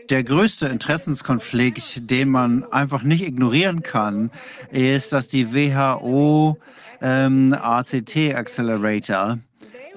der 0.10 0.23
größte 0.23 0.67
Interessenskonflikt, 0.67 2.10
den 2.12 2.30
man 2.30 2.65
einfach 2.71 3.04
nicht 3.04 3.23
ignorieren 3.23 3.84
kann, 3.84 4.32
ist, 4.71 5.13
dass 5.13 5.28
die 5.28 5.54
WHO 5.54 6.58
ähm, 7.02 7.54
ACT 7.54 8.17
Accelerator 8.34 9.39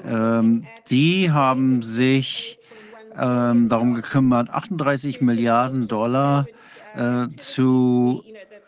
ähm, 0.06 0.64
die 0.90 1.30
haben 1.30 1.82
sich 1.82 2.58
ähm, 3.18 3.68
darum 3.68 3.94
gekümmert, 3.94 4.50
38 4.50 5.20
Milliarden 5.20 5.88
Dollar 5.88 6.46
äh, 6.96 7.28
zu 7.36 8.22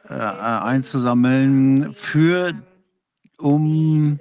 äh, 0.08 0.14
einzusammeln 0.14 1.92
für 1.94 2.54
um 3.38 4.18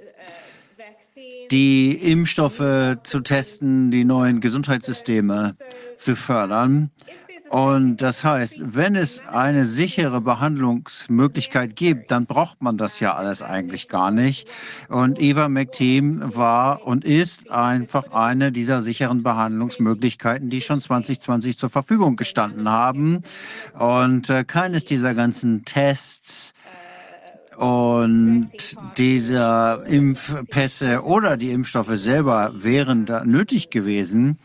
die 1.50 1.92
Impfstoffe 1.92 2.98
zu 3.02 3.20
testen, 3.20 3.90
die 3.90 4.04
neuen 4.04 4.40
Gesundheitssysteme 4.40 5.54
zu 5.96 6.14
fördern. 6.14 6.90
Und 7.50 7.98
das 7.98 8.24
heißt, 8.24 8.60
wenn 8.60 8.94
es 8.94 9.22
eine 9.26 9.64
sichere 9.64 10.20
Behandlungsmöglichkeit 10.20 11.76
gibt, 11.76 12.10
dann 12.10 12.26
braucht 12.26 12.60
man 12.60 12.76
das 12.76 13.00
ja 13.00 13.14
alles 13.14 13.42
eigentlich 13.42 13.88
gar 13.88 14.10
nicht. 14.10 14.46
Und 14.88 15.20
Eva 15.20 15.48
McTeam 15.48 16.36
war 16.36 16.86
und 16.86 17.04
ist 17.06 17.50
einfach 17.50 18.12
eine 18.12 18.52
dieser 18.52 18.82
sicheren 18.82 19.22
Behandlungsmöglichkeiten, 19.22 20.50
die 20.50 20.60
schon 20.60 20.80
2020 20.80 21.56
zur 21.56 21.70
Verfügung 21.70 22.16
gestanden 22.16 22.68
haben. 22.68 23.22
Und 23.78 24.28
äh, 24.28 24.44
keines 24.44 24.84
dieser 24.84 25.14
ganzen 25.14 25.64
Tests 25.64 26.52
und 27.56 28.50
diese 28.98 29.84
Impfpässe 29.88 31.02
oder 31.02 31.36
die 31.36 31.50
Impfstoffe 31.50 31.96
selber 31.96 32.52
wären 32.54 33.04
da 33.04 33.24
nötig 33.24 33.70
gewesen. 33.70 34.38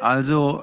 Also, 0.00 0.62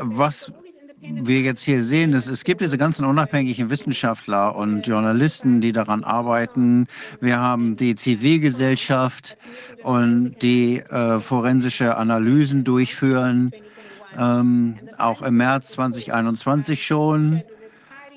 was 0.00 0.52
wir 1.00 1.40
jetzt 1.40 1.62
hier 1.62 1.80
sehen, 1.80 2.12
ist, 2.12 2.28
es 2.28 2.44
gibt 2.44 2.60
diese 2.60 2.78
ganzen 2.78 3.04
unabhängigen 3.04 3.70
Wissenschaftler 3.70 4.54
und 4.54 4.86
Journalisten, 4.86 5.60
die 5.60 5.72
daran 5.72 6.04
arbeiten. 6.04 6.86
Wir 7.20 7.38
haben 7.38 7.76
die 7.76 7.96
Zivilgesellschaft 7.96 9.36
und 9.82 10.36
die 10.42 10.78
äh, 10.78 11.18
forensische 11.18 11.96
Analysen 11.96 12.62
durchführen, 12.62 13.50
ähm, 14.16 14.78
auch 14.98 15.22
im 15.22 15.36
März 15.38 15.72
2021 15.72 16.86
schon. 16.86 17.42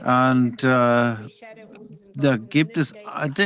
Und 0.03 0.63
äh, 0.63 1.15
da 2.17 2.37
gibt 2.37 2.77
es 2.77 2.93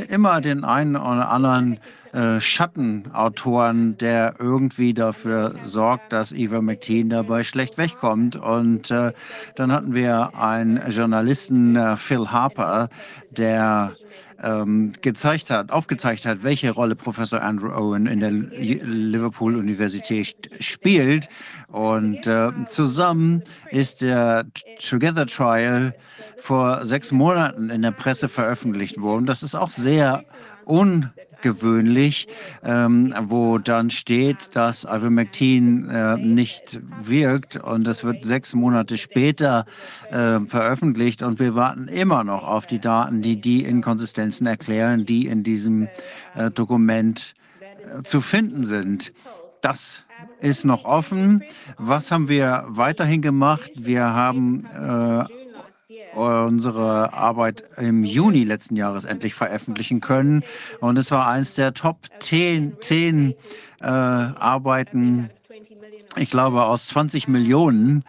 immer 0.09 0.41
den 0.41 0.65
einen 0.65 0.95
oder 0.95 1.29
anderen 1.29 1.79
äh, 2.13 2.41
Schattenautoren, 2.41 3.97
der 3.97 4.35
irgendwie 4.39 4.93
dafür 4.93 5.55
sorgt, 5.63 6.11
dass 6.13 6.31
Eva 6.31 6.61
McTeen 6.61 7.09
dabei 7.09 7.43
schlecht 7.43 7.77
wegkommt. 7.77 8.35
Und 8.35 8.91
äh, 8.91 9.13
dann 9.55 9.71
hatten 9.71 9.93
wir 9.93 10.31
einen 10.35 10.81
Journalisten, 10.89 11.75
äh, 11.75 11.97
Phil 11.97 12.31
Harper, 12.31 12.89
der 13.31 13.95
ähm, 14.41 14.93
gezeigt 15.01 15.49
hat, 15.49 15.71
aufgezeigt 15.71 16.25
hat, 16.25 16.43
welche 16.43 16.71
Rolle 16.71 16.95
Professor 16.95 17.41
Andrew 17.41 17.71
Owen 17.71 18.07
in 18.07 18.19
der 18.19 18.31
Liverpool 18.31 19.55
Universität 19.55 20.49
spielt. 20.59 21.27
Und 21.67 22.25
äh, 22.25 22.51
zusammen 22.67 23.43
ist 23.71 24.01
der 24.01 24.45
Together 24.79 25.25
Trial 25.25 25.93
vor 26.37 26.85
sechs 26.85 27.11
Monaten 27.11 27.69
in 27.69 27.81
der 27.81 27.91
Presse 27.91 28.29
veröffentlicht 28.29 28.99
worden. 29.01 29.25
Das 29.25 29.43
ist 29.43 29.55
auch 29.55 29.69
sehr 29.69 30.23
un 30.65 31.11
gewöhnlich, 31.41 32.27
ähm, 32.63 33.13
wo 33.21 33.57
dann 33.57 33.89
steht, 33.89 34.55
dass 34.55 34.83
Ivermectin 34.83 35.89
äh, 35.89 36.17
nicht 36.17 36.79
wirkt 37.01 37.57
und 37.57 37.85
das 37.85 38.03
wird 38.03 38.25
sechs 38.25 38.55
Monate 38.55 38.97
später 38.97 39.65
äh, 40.11 40.39
veröffentlicht 40.41 41.21
und 41.23 41.39
wir 41.39 41.55
warten 41.55 41.87
immer 41.87 42.23
noch 42.23 42.43
auf 42.43 42.65
die 42.65 42.79
Daten, 42.79 43.21
die 43.21 43.39
die 43.39 43.63
Inkonsistenzen 43.63 44.47
erklären, 44.47 45.05
die 45.05 45.27
in 45.27 45.43
diesem 45.43 45.87
äh, 46.35 46.51
Dokument 46.51 47.33
äh, 47.59 48.03
zu 48.03 48.21
finden 48.21 48.63
sind. 48.63 49.13
Das 49.61 50.03
ist 50.39 50.65
noch 50.65 50.85
offen. 50.85 51.43
Was 51.77 52.11
haben 52.11 52.29
wir 52.29 52.65
weiterhin 52.67 53.21
gemacht? 53.21 53.71
Wir 53.75 54.05
haben 54.05 54.65
äh, 54.65 55.38
unsere 56.15 57.13
Arbeit 57.13 57.63
im 57.77 58.03
Juni 58.03 58.43
letzten 58.43 58.75
Jahres 58.75 59.05
endlich 59.05 59.33
veröffentlichen 59.33 60.01
können. 60.01 60.43
Und 60.79 60.97
es 60.97 61.11
war 61.11 61.27
eines 61.27 61.55
der 61.55 61.73
Top 61.73 62.07
10, 62.19 62.77
10 62.79 63.35
äh, 63.81 63.85
Arbeiten, 63.85 65.29
ich 66.15 66.29
glaube, 66.29 66.63
aus 66.63 66.87
20 66.87 67.27
Millionen. 67.27 68.03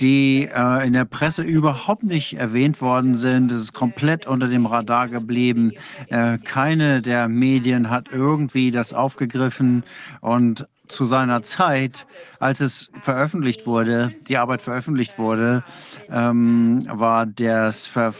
die 0.00 0.48
äh, 0.50 0.86
in 0.86 0.94
der 0.94 1.04
Presse 1.04 1.42
überhaupt 1.42 2.02
nicht 2.02 2.38
erwähnt 2.38 2.80
worden 2.80 3.14
sind. 3.14 3.52
Es 3.52 3.60
ist 3.60 3.72
komplett 3.74 4.26
unter 4.26 4.48
dem 4.48 4.64
Radar 4.64 5.08
geblieben. 5.08 5.72
Äh, 6.08 6.38
keine 6.38 7.02
der 7.02 7.28
Medien 7.28 7.90
hat 7.90 8.08
irgendwie 8.10 8.70
das 8.70 8.94
aufgegriffen 8.94 9.84
und 10.22 10.66
zu 10.92 11.04
seiner 11.04 11.42
Zeit, 11.42 12.06
als 12.38 12.60
es 12.60 12.90
veröffentlicht 13.00 13.66
wurde, 13.66 14.14
die 14.28 14.36
Arbeit 14.36 14.62
veröffentlicht 14.62 15.18
wurde, 15.18 15.64
ähm, 16.10 16.86
war 16.88 17.26
das 17.26 17.86
Ver 17.86 18.14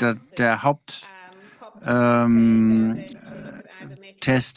der, 0.00 0.16
der 0.38 0.62
Haupttest 0.62 1.06
ähm, 1.86 3.04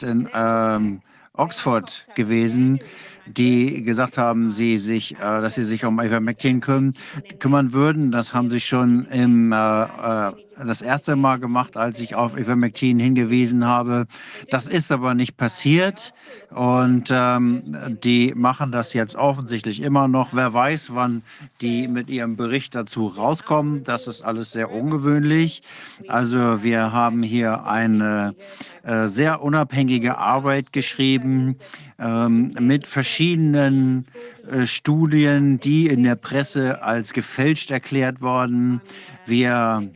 in 0.02 0.28
ähm, 0.32 1.02
Oxford 1.34 2.06
gewesen, 2.16 2.80
die 3.26 3.82
gesagt 3.82 4.18
haben, 4.18 4.52
sie 4.52 4.76
sich, 4.76 5.14
äh, 5.16 5.18
dass 5.18 5.54
sie 5.54 5.64
sich 5.64 5.84
um 5.84 6.00
Ivermectin 6.00 6.60
küm 6.60 6.94
kümmern 7.38 7.72
würden. 7.72 8.10
Das 8.10 8.34
haben 8.34 8.50
sie 8.50 8.60
schon 8.60 9.06
im, 9.06 9.52
äh, 9.52 9.82
äh, 9.82 10.32
das 10.66 10.82
erste 10.82 11.16
Mal 11.16 11.38
gemacht, 11.38 11.76
als 11.76 12.00
ich 12.00 12.14
auf 12.14 12.36
Ivermectin 12.36 12.98
hingewiesen 12.98 13.64
habe. 13.64 14.06
Das 14.50 14.66
ist 14.66 14.90
aber 14.92 15.14
nicht 15.14 15.36
passiert 15.36 16.12
und 16.50 17.10
ähm, 17.10 17.98
die 18.02 18.34
machen 18.34 18.72
das 18.72 18.92
jetzt 18.92 19.16
offensichtlich 19.16 19.82
immer 19.82 20.08
noch. 20.08 20.30
Wer 20.32 20.52
weiß, 20.52 20.94
wann 20.94 21.22
die 21.60 21.88
mit 21.88 22.10
ihrem 22.10 22.36
Bericht 22.36 22.74
dazu 22.74 23.06
rauskommen. 23.06 23.82
Das 23.84 24.06
ist 24.06 24.22
alles 24.22 24.52
sehr 24.52 24.70
ungewöhnlich. 24.70 25.62
Also 26.08 26.62
wir 26.62 26.92
haben 26.92 27.22
hier 27.22 27.64
eine 27.64 28.34
äh, 28.82 29.06
sehr 29.06 29.42
unabhängige 29.42 30.18
Arbeit 30.18 30.72
geschrieben 30.72 31.56
ähm, 31.98 32.52
mit 32.58 32.86
verschiedenen 32.86 34.06
äh, 34.50 34.66
Studien, 34.66 35.60
die 35.60 35.88
in 35.88 36.04
der 36.04 36.14
Presse 36.14 36.82
als 36.82 37.12
gefälscht 37.12 37.70
erklärt 37.70 38.20
wurden. 38.20 38.80
Wir 39.26 39.90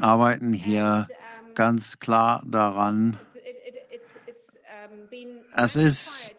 arbeiten 0.00 0.52
hier 0.52 1.08
ganz 1.54 1.98
klar 1.98 2.42
daran. 2.46 3.16
Es 5.56 5.76
ist 5.76 6.34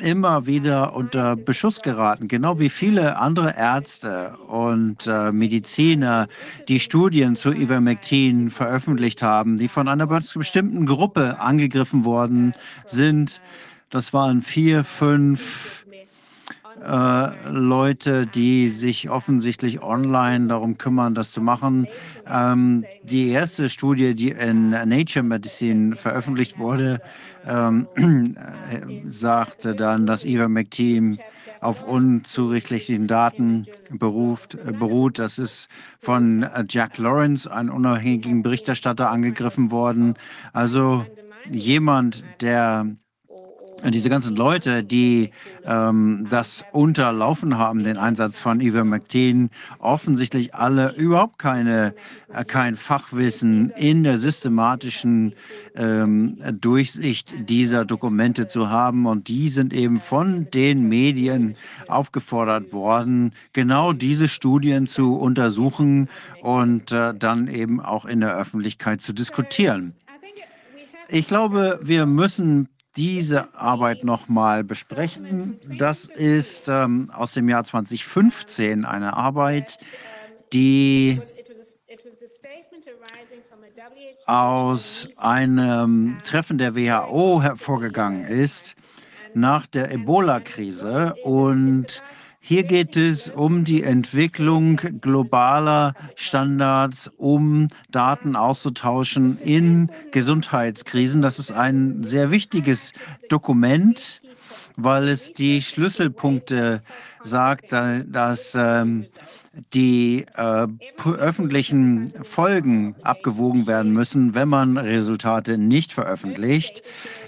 immer 0.00 0.46
wieder 0.46 0.94
unter 0.94 1.36
Beschuss 1.36 1.80
geraten, 1.80 2.28
genau 2.28 2.58
wie 2.58 2.68
viele 2.68 3.16
andere 3.16 3.56
Ärzte 3.56 4.36
und 4.48 5.06
äh, 5.06 5.32
Mediziner, 5.32 6.26
die 6.68 6.80
Studien 6.80 7.36
zu 7.36 7.52
Ivermectin 7.52 8.50
veröffentlicht 8.50 9.22
haben, 9.22 9.56
die 9.56 9.68
von 9.68 9.88
einer 9.88 10.06
bestimmten 10.06 10.86
Gruppe 10.86 11.38
angegriffen 11.40 12.04
worden 12.04 12.54
sind. 12.84 13.40
Das 13.90 14.12
waren 14.12 14.42
vier, 14.42 14.84
fünf 14.84 15.81
äh, 16.84 17.48
Leute, 17.48 18.26
die 18.26 18.68
sich 18.68 19.08
offensichtlich 19.10 19.82
online 19.82 20.48
darum 20.48 20.78
kümmern, 20.78 21.14
das 21.14 21.30
zu 21.30 21.40
machen. 21.40 21.86
Ähm, 22.26 22.84
die 23.02 23.28
erste 23.28 23.68
Studie, 23.68 24.14
die 24.14 24.30
in 24.30 24.70
Nature 24.70 25.22
Medicine 25.22 25.96
veröffentlicht 25.96 26.58
wurde, 26.58 27.00
ähm, 27.46 27.86
äh, 27.96 29.00
sagte 29.04 29.74
dann, 29.74 30.06
dass 30.06 30.24
Ivermectin 30.24 31.18
auf 31.60 31.84
unzurechtlichen 31.86 33.06
Daten 33.06 33.66
beruft, 33.90 34.54
äh, 34.54 34.72
beruht. 34.72 35.18
Das 35.18 35.38
ist 35.38 35.68
von 36.00 36.46
Jack 36.68 36.98
Lawrence, 36.98 37.50
einem 37.50 37.74
unabhängigen 37.74 38.42
Berichterstatter, 38.42 39.10
angegriffen 39.10 39.70
worden. 39.70 40.14
Also 40.52 41.06
jemand, 41.50 42.24
der 42.40 42.86
diese 43.90 44.08
ganzen 44.08 44.36
Leute, 44.36 44.84
die 44.84 45.30
ähm, 45.64 46.26
das 46.30 46.64
unterlaufen 46.72 47.58
haben, 47.58 47.82
den 47.82 47.96
Einsatz 47.96 48.38
von 48.38 48.60
Ivermectin, 48.60 49.50
offensichtlich 49.78 50.54
alle 50.54 50.94
überhaupt 50.94 51.38
keine, 51.38 51.94
äh, 52.32 52.44
kein 52.44 52.76
Fachwissen 52.76 53.70
in 53.70 54.04
der 54.04 54.18
systematischen 54.18 55.34
ähm, 55.74 56.38
Durchsicht 56.60 57.34
dieser 57.48 57.84
Dokumente 57.84 58.46
zu 58.46 58.70
haben. 58.70 59.06
Und 59.06 59.28
die 59.28 59.48
sind 59.48 59.72
eben 59.72 60.00
von 60.00 60.48
den 60.50 60.88
Medien 60.88 61.56
aufgefordert 61.88 62.72
worden, 62.72 63.32
genau 63.52 63.92
diese 63.92 64.28
Studien 64.28 64.86
zu 64.86 65.16
untersuchen 65.16 66.08
und 66.42 66.92
äh, 66.92 67.14
dann 67.14 67.48
eben 67.48 67.80
auch 67.80 68.04
in 68.04 68.20
der 68.20 68.36
Öffentlichkeit 68.36 69.02
zu 69.02 69.12
diskutieren. 69.12 69.94
Ich 71.08 71.26
glaube, 71.26 71.78
wir 71.82 72.06
müssen 72.06 72.68
diese 72.96 73.54
Arbeit 73.54 74.04
nochmal 74.04 74.64
besprechen. 74.64 75.58
Das 75.78 76.04
ist 76.04 76.68
ähm, 76.68 77.10
aus 77.14 77.32
dem 77.32 77.48
Jahr 77.48 77.64
2015 77.64 78.84
eine 78.84 79.16
Arbeit, 79.16 79.78
die 80.52 81.20
aus 84.26 85.08
einem 85.16 86.18
Treffen 86.24 86.58
der 86.58 86.74
WHO 86.76 87.42
hervorgegangen 87.42 88.26
ist 88.26 88.76
nach 89.34 89.66
der 89.66 89.90
Ebola-Krise 89.90 91.14
und 91.24 92.02
hier 92.44 92.64
geht 92.64 92.96
es 92.96 93.28
um 93.28 93.62
die 93.62 93.84
Entwicklung 93.84 94.76
globaler 95.00 95.94
Standards, 96.16 97.08
um 97.16 97.68
Daten 97.92 98.34
auszutauschen 98.34 99.38
in 99.38 99.92
Gesundheitskrisen. 100.10 101.22
Das 101.22 101.38
ist 101.38 101.52
ein 101.52 102.02
sehr 102.02 102.32
wichtiges 102.32 102.94
Dokument, 103.28 104.20
weil 104.76 105.08
es 105.08 105.32
die 105.32 105.62
Schlüsselpunkte 105.62 106.82
sagt, 107.22 107.70
dass 107.70 108.56
ähm, 108.58 109.06
die 109.74 110.24
äh, 110.34 110.66
öffentlichen 111.04 112.12
Folgen 112.22 112.94
abgewogen 113.02 113.66
werden 113.66 113.92
müssen, 113.92 114.34
wenn 114.34 114.48
man 114.48 114.78
Resultate 114.78 115.58
nicht 115.58 115.92
veröffentlicht, 115.92 116.82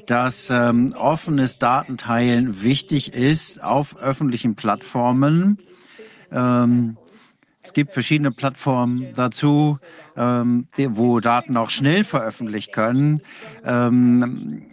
dass 0.07 0.51
ähm, 0.51 0.91
offenes 0.97 1.59
Datenteilen 1.59 2.63
wichtig 2.63 3.13
ist 3.15 3.63
auf 3.63 3.97
öffentlichen 3.99 4.55
Plattformen. 4.55 5.59
Ähm, 6.33 6.97
es 7.63 7.73
gibt 7.73 7.95
verschiedene 7.95 8.31
Plattformen 8.31 9.09
dazu, 9.15 9.79
ähm, 10.17 10.67
wo 10.77 11.21
Daten 11.21 11.57
auch 11.57 11.71
schnell 11.71 12.05
veröffentlicht 12.05 12.73
können. 12.75 13.23
Ähm, 13.65 14.65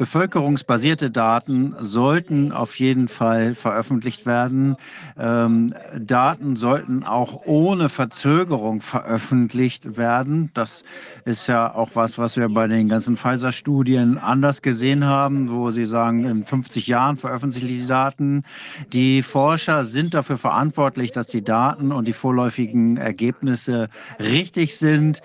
bevölkerungsbasierte 0.00 1.10
Daten 1.10 1.74
sollten 1.78 2.52
auf 2.52 2.78
jeden 2.78 3.06
Fall 3.06 3.54
veröffentlicht 3.54 4.24
werden. 4.24 4.76
Ähm, 5.18 5.74
Daten 5.94 6.56
sollten 6.56 7.04
auch 7.04 7.42
ohne 7.44 7.90
Verzögerung 7.90 8.80
veröffentlicht 8.80 9.98
werden. 9.98 10.52
Das 10.54 10.84
ist 11.26 11.48
ja 11.48 11.74
auch 11.74 11.90
was, 11.92 12.16
was 12.16 12.38
wir 12.38 12.48
bei 12.48 12.66
den 12.66 12.88
ganzen 12.88 13.18
Pfizer-Studien 13.18 14.16
anders 14.16 14.62
gesehen 14.62 15.04
haben, 15.04 15.50
wo 15.50 15.70
sie 15.70 15.84
sagen, 15.84 16.24
in 16.24 16.44
50 16.44 16.86
Jahren 16.86 17.18
veröffentlichen 17.18 17.68
die 17.68 17.86
Daten. 17.86 18.44
Die 18.94 19.22
Forscher 19.22 19.84
sind 19.84 20.14
dafür 20.14 20.38
verantwortlich, 20.38 21.12
dass 21.12 21.26
die 21.26 21.44
Daten 21.44 21.92
und 21.92 22.08
die 22.08 22.14
vorläufigen 22.14 22.96
Ergebnisse 22.96 23.90
richtig 24.18 24.78
sind. 24.78 25.20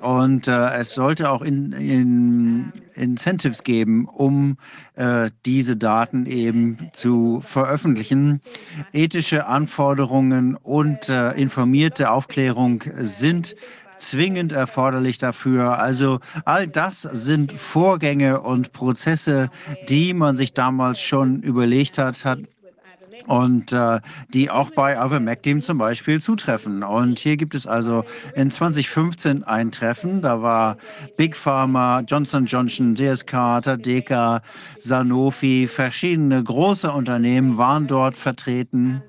Und 0.00 0.46
äh, 0.46 0.74
es 0.74 0.94
sollte 0.94 1.30
auch 1.30 1.42
in, 1.42 1.72
in 1.72 2.72
Incentives 2.94 3.64
geben, 3.64 4.06
um 4.20 4.58
äh, 4.96 5.30
diese 5.46 5.76
Daten 5.76 6.26
eben 6.26 6.90
zu 6.92 7.40
veröffentlichen. 7.40 8.42
Ethische 8.92 9.46
Anforderungen 9.46 10.56
und 10.56 11.08
äh, 11.08 11.32
informierte 11.32 12.10
Aufklärung 12.10 12.84
sind 12.98 13.56
zwingend 13.96 14.52
erforderlich 14.52 15.16
dafür. 15.16 15.78
Also 15.78 16.20
all 16.44 16.68
das 16.68 17.02
sind 17.02 17.52
Vorgänge 17.52 18.42
und 18.42 18.72
Prozesse, 18.72 19.50
die 19.88 20.12
man 20.12 20.36
sich 20.36 20.52
damals 20.52 21.00
schon 21.00 21.42
überlegt 21.42 21.96
hat, 21.96 22.22
hat 22.26 22.40
und 23.26 23.72
äh, 23.72 24.00
die 24.32 24.50
auch 24.50 24.70
bei 24.70 24.94
Ivermectin 24.94 25.62
zum 25.62 25.78
Beispiel 25.78 26.20
zutreffen. 26.20 26.82
Und 26.82 27.18
hier 27.18 27.36
gibt 27.36 27.54
es 27.54 27.66
also 27.66 28.04
in 28.34 28.50
2015 28.50 29.44
ein 29.44 29.70
Treffen. 29.70 30.22
Da 30.22 30.42
war 30.42 30.76
Big 31.16 31.36
Pharma, 31.36 32.00
Johnson 32.00 32.46
Johnson, 32.46 32.94
DSK, 32.94 33.62
Tadeka, 33.62 34.42
Sanofi, 34.78 35.66
verschiedene 35.66 36.42
große 36.42 36.90
Unternehmen 36.90 37.56
waren 37.56 37.86
dort 37.86 38.16
vertreten. 38.16 39.02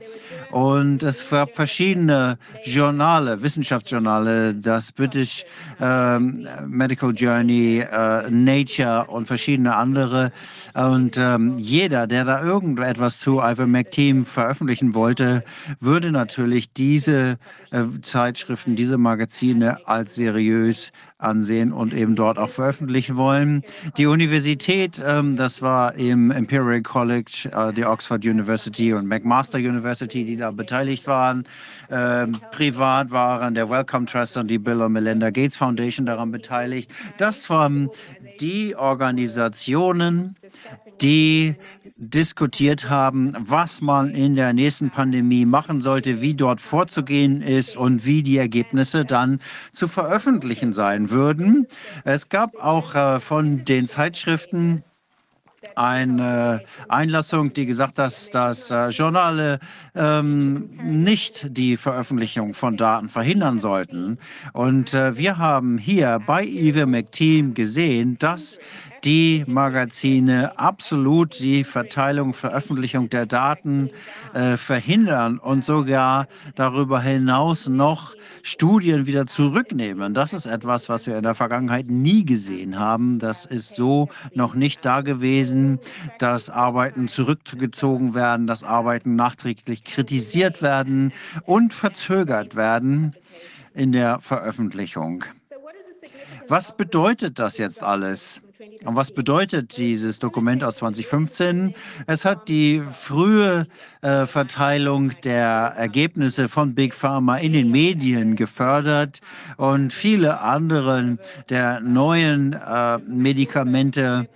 Und 0.51 1.01
es 1.03 1.29
gab 1.29 1.55
verschiedene 1.55 2.37
Journale, 2.65 3.41
Wissenschaftsjournale, 3.41 4.53
das 4.53 4.91
British 4.91 5.45
äh, 5.79 6.19
Medical 6.19 7.13
Journey, 7.15 7.79
äh, 7.79 8.29
Nature 8.29 9.05
und 9.07 9.27
verschiedene 9.27 9.75
andere. 9.75 10.31
Und 10.73 11.17
ähm, 11.17 11.57
jeder, 11.57 12.05
der 12.05 12.25
da 12.25 12.43
irgendetwas 12.43 13.19
zu 13.19 13.39
Ivermectin 13.39 14.25
veröffentlichen 14.25 14.93
wollte, 14.93 15.43
würde 15.79 16.11
natürlich 16.11 16.73
diese 16.73 17.37
äh, 17.71 17.83
Zeitschriften, 18.01 18.75
diese 18.75 18.97
Magazine 18.97 19.87
als 19.87 20.15
seriös 20.15 20.91
ansehen 21.21 21.71
und 21.71 21.93
eben 21.93 22.15
dort 22.15 22.37
auch 22.37 22.49
veröffentlichen 22.49 23.15
wollen. 23.15 23.63
Die 23.97 24.05
Universität, 24.05 25.01
ähm, 25.05 25.35
das 25.35 25.61
war 25.61 25.95
im 25.95 26.31
Imperial 26.31 26.81
College, 26.81 27.49
äh, 27.53 27.73
die 27.73 27.85
Oxford 27.85 28.25
University 28.25 28.93
und 28.93 29.07
McMaster 29.07 29.59
University, 29.59 30.25
die 30.25 30.37
da 30.37 30.51
beteiligt 30.51 31.07
waren. 31.07 31.45
Ähm, 31.89 32.33
privat 32.51 33.11
waren 33.11 33.53
der 33.53 33.69
Wellcome 33.69 34.05
Trust 34.05 34.37
und 34.37 34.49
die 34.49 34.57
Bill 34.57 34.81
und 34.81 34.93
Melinda 34.93 35.29
Gates 35.29 35.57
Foundation 35.57 36.05
daran 36.05 36.31
beteiligt. 36.31 36.91
Das 37.17 37.49
waren 37.49 37.89
die 38.39 38.75
Organisationen, 38.75 40.35
die 41.01 41.55
diskutiert 41.97 42.89
haben, 42.89 43.33
was 43.39 43.81
man 43.81 44.15
in 44.15 44.35
der 44.35 44.53
nächsten 44.53 44.89
Pandemie 44.89 45.45
machen 45.45 45.81
sollte, 45.81 46.21
wie 46.21 46.33
dort 46.33 46.59
vorzugehen 46.59 47.41
ist 47.41 47.77
und 47.77 48.05
wie 48.05 48.23
die 48.23 48.37
Ergebnisse 48.37 49.05
dann 49.05 49.39
zu 49.73 49.87
veröffentlichen 49.87 50.73
sein 50.73 51.10
würden. 51.11 51.67
Es 52.03 52.29
gab 52.29 52.55
auch 52.55 52.95
äh, 52.95 53.19
von 53.19 53.65
den 53.65 53.87
Zeitschriften 53.87 54.83
eine 55.75 56.61
Einlassung, 56.89 57.53
die 57.53 57.65
gesagt 57.65 57.99
hat, 57.99 58.33
dass 58.33 58.71
äh, 58.71 58.89
Journale 58.89 59.59
ähm, 59.95 60.71
nicht 60.83 61.55
die 61.55 61.77
Veröffentlichung 61.77 62.53
von 62.53 62.77
Daten 62.77 63.09
verhindern 63.09 63.59
sollten. 63.59 64.17
Und 64.53 64.93
äh, 64.93 65.17
wir 65.17 65.37
haben 65.37 65.77
hier 65.77 66.19
bei 66.25 66.43
Ivermectin 66.43 67.53
gesehen, 67.53 68.17
dass 68.17 68.59
die 69.03 69.43
Magazine 69.47 70.57
absolut 70.59 71.39
die 71.39 71.63
Verteilung, 71.63 72.33
Veröffentlichung 72.33 73.09
der 73.09 73.25
Daten 73.25 73.89
äh, 74.33 74.57
verhindern 74.57 75.39
und 75.39 75.65
sogar 75.65 76.27
darüber 76.55 77.01
hinaus 77.01 77.67
noch 77.67 78.15
Studien 78.43 79.07
wieder 79.07 79.27
zurücknehmen. 79.27 80.13
Das 80.13 80.33
ist 80.33 80.45
etwas, 80.45 80.89
was 80.89 81.07
wir 81.07 81.17
in 81.17 81.23
der 81.23 81.35
Vergangenheit 81.35 81.87
nie 81.87 82.25
gesehen 82.25 82.77
haben. 82.77 83.19
Das 83.19 83.45
ist 83.45 83.75
so 83.75 84.09
noch 84.33 84.53
nicht 84.53 84.85
da 84.85 85.01
gewesen, 85.01 85.79
dass 86.19 86.49
Arbeiten 86.49 87.07
zurückgezogen 87.07 88.13
werden, 88.13 88.47
dass 88.47 88.63
Arbeiten 88.63 89.15
nachträglich 89.15 89.83
kritisiert 89.83 90.61
werden 90.61 91.11
und 91.45 91.73
verzögert 91.73 92.55
werden 92.55 93.15
in 93.73 93.91
der 93.91 94.19
Veröffentlichung. 94.19 95.23
Was 96.47 96.75
bedeutet 96.75 97.39
das 97.39 97.57
jetzt 97.57 97.81
alles? 97.81 98.41
Und 98.85 98.95
was 98.95 99.11
bedeutet 99.11 99.77
dieses 99.77 100.19
Dokument 100.19 100.63
aus 100.63 100.77
2015? 100.77 101.73
Es 102.05 102.25
hat 102.25 102.47
die 102.47 102.81
frühe 102.91 103.65
äh, 104.01 104.25
Verteilung 104.27 105.11
der 105.23 105.73
Ergebnisse 105.77 106.47
von 106.47 106.75
Big 106.75 106.93
Pharma 106.93 107.37
in 107.37 107.53
den 107.53 107.71
Medien 107.71 108.35
gefördert 108.35 109.21
und 109.57 109.91
viele 109.91 110.41
andere 110.41 111.17
der 111.49 111.79
neuen 111.79 112.53
äh, 112.53 112.97
Medikamente, 112.99 114.29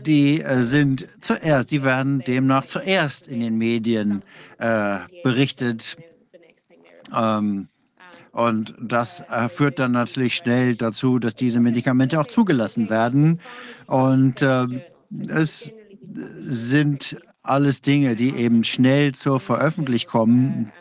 die 0.00 0.40
äh, 0.40 0.62
sind 0.62 1.06
zuerst, 1.20 1.70
die 1.70 1.84
werden 1.84 2.20
demnach 2.20 2.66
zuerst 2.66 3.28
in 3.28 3.40
den 3.40 3.58
Medien 3.58 4.22
äh, 4.58 4.98
berichtet. 5.22 5.96
Ähm, 7.16 7.68
und 8.38 8.72
das 8.80 9.24
äh, 9.32 9.48
führt 9.48 9.80
dann 9.80 9.90
natürlich 9.90 10.36
schnell 10.36 10.76
dazu, 10.76 11.18
dass 11.18 11.34
diese 11.34 11.58
Medikamente 11.58 12.20
auch 12.20 12.28
zugelassen 12.28 12.88
werden. 12.88 13.40
Und 13.88 14.42
äh, 14.42 14.66
es 15.26 15.72
sind 16.46 17.16
alles 17.42 17.82
Dinge, 17.82 18.14
die 18.14 18.36
eben 18.36 18.62
schnell 18.62 19.12
zur 19.12 19.40
Veröffentlichung 19.40 20.12
kommen. 20.12 20.72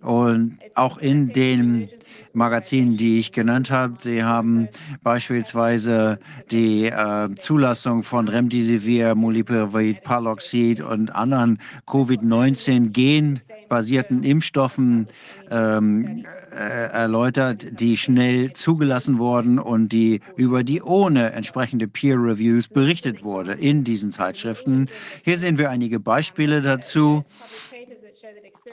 Und 0.00 0.58
auch 0.74 0.96
in 0.96 1.34
den 1.34 1.90
Magazinen, 2.32 2.96
die 2.96 3.18
ich 3.18 3.32
genannt 3.32 3.70
habe. 3.70 3.96
Sie 3.98 4.24
haben 4.24 4.68
beispielsweise 5.02 6.18
die 6.50 6.86
äh, 6.86 7.28
Zulassung 7.34 8.04
von 8.04 8.26
Remdesivir, 8.26 9.14
Molnupiravir, 9.14 9.96
Paloxid 10.02 10.80
und 10.80 11.14
anderen 11.14 11.58
Covid-19-Gen 11.86 13.40
basierten 13.72 14.22
Impfstoffen 14.22 15.08
ähm, 15.50 16.26
äh, 16.50 16.56
erläutert, 16.56 17.80
die 17.80 17.96
schnell 17.96 18.52
zugelassen 18.52 19.18
wurden 19.18 19.58
und 19.58 19.88
die 19.88 20.20
über 20.36 20.62
die 20.62 20.82
ohne 20.82 21.32
entsprechende 21.32 21.88
Peer 21.88 22.16
Reviews 22.16 22.68
berichtet 22.68 23.24
wurde 23.24 23.52
in 23.52 23.82
diesen 23.82 24.12
Zeitschriften. 24.12 24.90
Hier 25.24 25.38
sehen 25.38 25.56
wir 25.56 25.70
einige 25.70 26.00
Beispiele 26.00 26.60
dazu. 26.60 27.24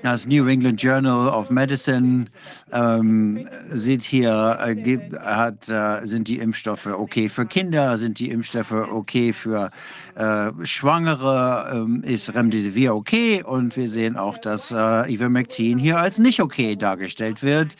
Das 0.03 0.27
New 0.27 0.47
England 0.47 0.81
Journal 0.81 1.29
of 1.29 1.49
Medicine 1.49 2.25
ähm, 2.71 3.45
sieht 3.71 4.03
hier, 4.03 4.57
äh, 4.61 4.99
hat, 5.19 5.69
äh, 5.69 6.05
sind 6.05 6.27
die 6.27 6.39
Impfstoffe 6.39 6.87
okay 6.87 7.27
für 7.27 7.45
Kinder, 7.45 7.97
sind 7.97 8.19
die 8.19 8.29
Impfstoffe 8.29 8.71
okay 8.71 9.33
für 9.33 9.71
äh, 10.19 10.51
Schwangere, 10.65 11.71
ähm, 11.73 12.03
ist 12.03 12.33
Remdesivir 12.35 12.93
okay 12.93 13.41
und 13.41 13.77
wir 13.77 13.87
sehen 13.87 14.17
auch, 14.17 14.37
dass 14.37 14.69
äh, 14.69 15.09
Ivermectin 15.13 15.77
hier 15.77 15.97
als 15.97 16.19
nicht 16.19 16.41
okay 16.41 16.75
dargestellt 16.75 17.41
wird. 17.41 17.77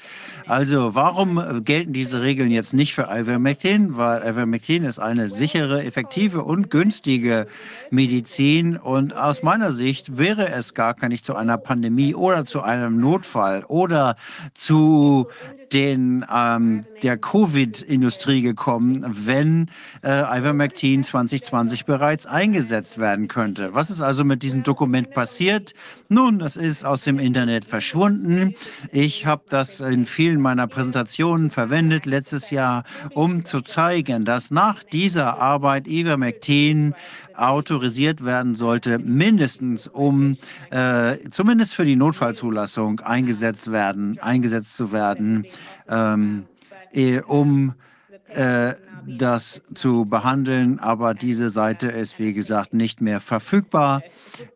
Also 0.47 0.95
warum 0.95 1.63
gelten 1.65 1.91
diese 1.91 2.21
Regeln 2.21 2.49
jetzt 2.49 2.73
nicht 2.73 2.95
für 2.95 3.09
Ivermectin? 3.11 3.97
Weil 3.97 4.21
Ivermectin 4.25 4.85
ist 4.85 4.99
eine 4.99 5.27
sichere, 5.27 5.83
effektive 5.83 6.43
und 6.43 6.71
günstige 6.71 7.45
Medizin 7.91 8.77
und 8.77 9.15
aus 9.15 9.43
meiner 9.43 9.73
Sicht 9.73 10.17
wäre 10.17 10.49
es 10.49 10.73
gar 10.73 10.95
nicht 11.09 11.25
zu 11.25 11.35
einer 11.35 11.57
Pandemie 11.57 12.15
oder 12.15 12.45
zu 12.45 12.61
einem 12.61 13.01
Notfall 13.01 13.65
oder 13.67 14.15
zu 14.53 15.27
den, 15.73 16.25
ähm, 16.33 16.85
der 17.03 17.17
Covid-Industrie 17.17 18.41
gekommen, 18.41 19.05
wenn 19.07 19.69
äh, 20.03 20.39
Ivermectin 20.39 21.03
2020 21.03 21.85
bereits 21.85 22.25
eingesetzt 22.25 22.97
werden 22.97 23.27
könnte. 23.27 23.73
Was 23.73 23.89
ist 23.89 24.01
also 24.01 24.23
mit 24.23 24.43
diesem 24.43 24.63
Dokument 24.63 25.11
passiert? 25.11 25.73
Nun, 26.11 26.39
das 26.39 26.55
ist 26.55 26.85
aus 26.85 27.03
dem 27.03 27.19
Internet 27.19 27.65
verschwunden. 27.65 28.55
Ich 28.91 29.27
habe 29.27 29.43
das 29.47 29.79
in 29.79 30.07
vielen 30.07 30.41
meiner 30.41 30.65
Präsentationen 30.65 31.51
verwendet 31.51 32.07
letztes 32.07 32.49
Jahr, 32.49 32.83
um 33.13 33.45
zu 33.45 33.61
zeigen, 33.61 34.25
dass 34.25 34.49
nach 34.49 34.81
dieser 34.81 35.39
Arbeit 35.39 35.87
Ivermectin 35.87 36.95
autorisiert 37.35 38.25
werden 38.25 38.55
sollte, 38.55 38.97
mindestens 38.97 39.87
um 39.87 40.37
äh, 40.71 41.17
zumindest 41.29 41.75
für 41.75 41.85
die 41.85 41.95
Notfallzulassung 41.95 43.01
eingesetzt 43.01 43.71
werden, 43.71 44.17
eingesetzt 44.17 44.75
zu 44.75 44.91
werden, 44.91 45.45
ähm, 45.87 46.45
eh, 46.91 47.19
um 47.21 47.75
äh, 48.33 48.73
das 49.05 49.61
zu 49.75 50.05
behandeln. 50.05 50.79
Aber 50.79 51.13
diese 51.13 51.51
Seite 51.51 51.87
ist, 51.87 52.17
wie 52.17 52.33
gesagt, 52.33 52.73
nicht 52.73 52.99
mehr 52.99 53.19
verfügbar. 53.19 54.01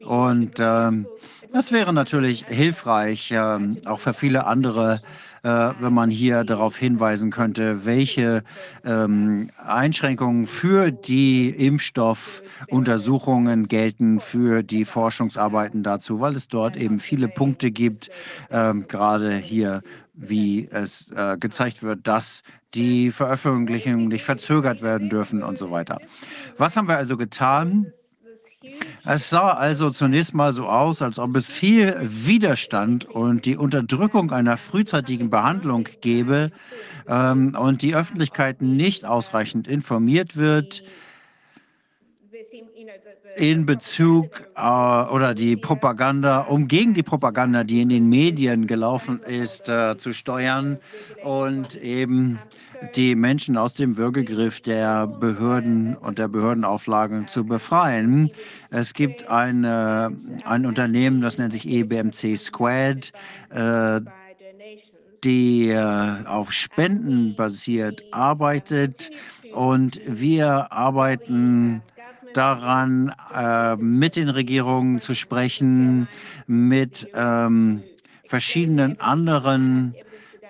Und 0.01 0.54
ähm, 0.60 1.06
das 1.54 1.72
wäre 1.72 1.93
natürlich 1.93 2.45
hilfreich, 2.47 3.32
äh, 3.32 3.60
auch 3.86 4.01
für 4.01 4.14
viele 4.14 4.45
andere 4.45 5.01
äh, 5.43 5.72
wenn 5.80 5.93
man 5.93 6.10
hier 6.10 6.43
darauf 6.45 6.76
hinweisen 6.78 7.30
könnte, 7.30 7.86
welche 7.86 8.43
ähm, 8.86 9.49
Einschränkungen 9.58 10.47
für 10.47 10.89
die 10.91 11.49
Impfstoffuntersuchungen 11.49 13.68
gelten, 13.68 14.22
für 14.22 14.64
die 14.64 14.86
Forschungsarbeiten 14.86 15.84
dazu, 15.84 16.22
weil 16.22 16.36
es 16.36 16.47
dort 16.47 16.78
eben 16.78 16.97
viele 16.97 17.28
Punkte 17.28 17.70
gibt, 17.72 18.10
ähm, 18.49 18.88
gerade 18.88 19.36
hier 19.36 19.84
wie 20.14 20.70
es 20.72 21.12
äh, 21.12 21.36
gezeigt 21.38 21.84
wird, 21.84 22.08
dass 22.08 22.43
die 22.76 23.12
Veröffentlichungen 23.12 24.08
nicht 24.08 24.24
verzögert 24.24 24.82
werden 24.82 25.10
dürfen 25.10 25.43
und 25.43 25.58
so 25.58 25.72
weiter. 25.72 25.99
Was 26.58 26.78
haben 26.78 26.88
wir 26.88 26.95
also 26.97 27.18
getan? 27.18 27.91
Es 29.05 29.30
sah 29.30 29.51
also 29.51 29.89
zunächst 29.89 30.34
mal 30.34 30.53
so 30.53 30.68
aus, 30.68 31.01
als 31.01 31.20
ob 31.20 31.36
es 31.36 31.51
viel 31.51 31.97
Widerstand 32.01 33.05
und 33.05 33.45
die 33.45 33.57
Unterdrückung 33.57 34.32
einer 34.32 34.57
frühzeitigen 34.57 35.30
Behandlung 35.30 35.89
gäbe 35.99 36.51
ähm, 37.07 37.55
und 37.59 37.82
die 37.82 37.95
Öffentlichkeit 37.95 38.61
nicht 38.61 39.03
ausreichend 39.03 39.68
informiert 39.68 40.38
wird 40.38 40.84
in 43.36 43.66
Bezug 43.66 44.47
äh, 44.55 44.61
oder 44.61 45.34
die 45.34 45.57
Propaganda, 45.57 46.41
um 46.41 46.68
gegen 46.68 46.93
die 46.93 47.03
Propaganda, 47.03 47.64
die 47.64 47.82
in 47.82 47.89
den 47.89 48.07
Medien 48.07 48.68
gelaufen 48.68 49.22
ist, 49.24 49.70
äh, 49.70 49.97
zu 49.97 50.14
steuern 50.14 50.78
und 51.24 51.76
eben 51.76 52.39
die 52.95 53.15
Menschen 53.15 53.57
aus 53.57 53.73
dem 53.73 53.97
Würgegriff 53.97 54.61
der 54.61 55.07
Behörden 55.07 55.95
und 55.95 56.17
der 56.17 56.27
Behördenauflagen 56.27 57.27
zu 57.27 57.45
befreien. 57.45 58.29
Es 58.69 58.93
gibt 58.93 59.29
eine, 59.29 60.15
ein 60.45 60.65
Unternehmen, 60.65 61.21
das 61.21 61.38
nennt 61.38 61.53
sich 61.53 61.67
EBMC 61.67 62.38
Squad, 62.38 63.11
äh, 63.49 64.01
die 65.23 65.69
äh, 65.69 66.25
auf 66.25 66.51
Spenden 66.51 67.36
basiert 67.36 68.03
arbeitet 68.11 69.09
und 69.53 70.01
wir 70.05 70.71
arbeiten 70.71 71.81
daran, 72.34 73.13
äh, 73.34 73.75
mit 73.77 74.15
den 74.15 74.29
Regierungen 74.29 74.99
zu 74.99 75.15
sprechen, 75.15 76.07
mit 76.47 77.07
ähm, 77.13 77.84
verschiedenen 78.27 78.99
anderen 78.99 79.95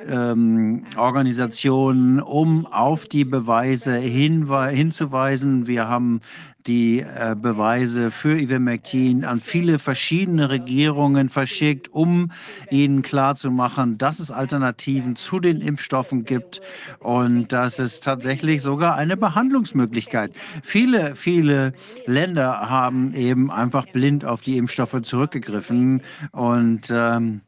ähm, 0.08 0.86
Organisationen, 0.98 2.22
um 2.22 2.66
auf 2.66 3.06
die 3.06 3.26
Beweise 3.26 3.98
hinzuweisen. 3.98 5.68
Wir 5.68 5.88
haben 5.88 6.22
die 6.68 7.02
äh, 7.02 7.36
Beweise 7.40 8.12
für 8.12 8.38
Ivermectin 8.40 9.26
an 9.26 9.40
viele 9.40 9.80
verschiedene 9.80 10.50
Regierungen 10.50 11.30
verschickt, 11.30 11.92
um 11.92 12.32
ihnen 12.70 13.02
klarzumachen, 13.02 13.98
dass 13.98 14.20
es 14.20 14.32
Alternativen 14.32 15.16
zu 15.16 15.40
den 15.40 15.62
Impfstoffen 15.62 16.26
gibt 16.26 16.62
und 17.00 17.52
dass 17.52 17.80
es 17.80 18.00
tatsächlich 18.00 18.62
sogar 18.62 18.96
eine 18.96 19.18
Behandlungsmöglichkeit. 19.18 20.32
Viele, 20.62 21.16
viele 21.16 21.74
Länder 22.06 22.70
haben 22.70 23.14
eben 23.14 23.52
einfach 23.52 23.86
blind 23.88 24.26
auf 24.26 24.42
die 24.42 24.58
Impfstoffe 24.58 25.02
zurückgegriffen 25.02 26.02
und 26.32 26.92
ähm, 26.94 27.42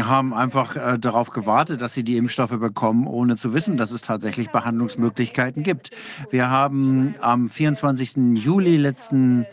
haben 0.00 0.34
einfach 0.34 0.76
äh, 0.76 0.98
darauf 0.98 1.30
gewartet, 1.30 1.82
dass 1.82 1.94
sie 1.94 2.04
die 2.04 2.16
Impfstoffe 2.16 2.58
bekommen, 2.58 3.06
ohne 3.06 3.36
zu 3.36 3.54
wissen, 3.54 3.76
dass 3.76 3.90
es 3.90 4.02
tatsächlich 4.02 4.50
Behandlungsmöglichkeiten 4.50 5.62
gibt. 5.62 5.90
Wir 6.30 6.50
haben 6.50 7.14
am 7.20 7.48
24. 7.48 8.34
Juli 8.34 8.76
letzten 8.76 9.46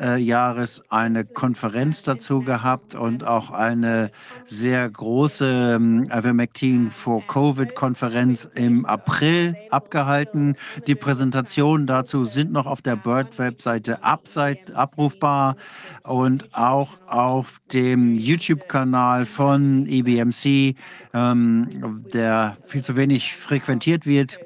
äh, 0.00 0.16
Jahres 0.16 0.82
eine 0.88 1.24
Konferenz 1.24 2.02
dazu 2.02 2.40
gehabt 2.40 2.94
und 2.94 3.24
auch 3.24 3.50
eine 3.50 4.10
sehr 4.44 4.88
große 4.88 5.74
ähm, 5.76 6.04
Ivermectin 6.04 6.90
for 6.90 7.26
Covid-Konferenz 7.26 8.48
im 8.54 8.86
April 8.86 9.56
abgehalten. 9.70 10.56
Die 10.86 10.94
Präsentationen 10.94 11.86
dazu 11.86 12.24
sind 12.24 12.52
noch 12.52 12.66
auf 12.66 12.82
der 12.82 12.96
Bird-Webseite 12.96 14.02
abrufbar 14.02 15.56
und 16.02 16.54
auch 16.54 16.92
auf 17.06 17.60
dem 17.72 18.14
YouTube-Kanal 18.14 19.26
von 19.26 19.86
EBMC, 19.86 20.76
ähm, 21.14 22.04
der 22.12 22.56
viel 22.66 22.84
zu 22.84 22.96
wenig 22.96 23.34
frequentiert 23.36 24.06
wird. 24.06 24.38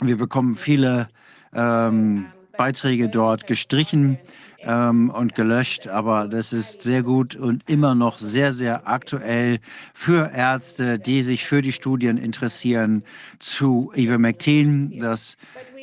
Wir 0.00 0.18
bekommen 0.18 0.54
viele 0.54 1.08
ähm, 1.54 2.26
Beiträge 2.56 3.08
dort 3.08 3.46
gestrichen 3.46 4.18
ähm, 4.60 5.10
und 5.10 5.34
gelöscht, 5.34 5.88
aber 5.88 6.28
das 6.28 6.52
ist 6.52 6.82
sehr 6.82 7.02
gut 7.02 7.36
und 7.36 7.68
immer 7.68 7.94
noch 7.94 8.18
sehr, 8.18 8.52
sehr 8.52 8.88
aktuell 8.88 9.58
für 9.94 10.30
Ärzte, 10.34 10.98
die 10.98 11.20
sich 11.20 11.44
für 11.46 11.62
die 11.62 11.72
Studien 11.72 12.18
interessieren 12.18 13.04
zu 13.38 13.92
Ivermectin. 13.94 14.98
Das 15.00 15.36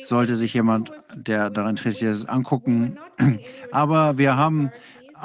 sollte 0.04 0.36
sich 0.36 0.54
jemand, 0.54 0.92
der 1.14 1.50
daran 1.50 1.70
interessiert 1.70 2.12
ist, 2.12 2.26
angucken. 2.26 2.98
Aber 3.72 4.18
wir 4.18 4.36
haben 4.36 4.70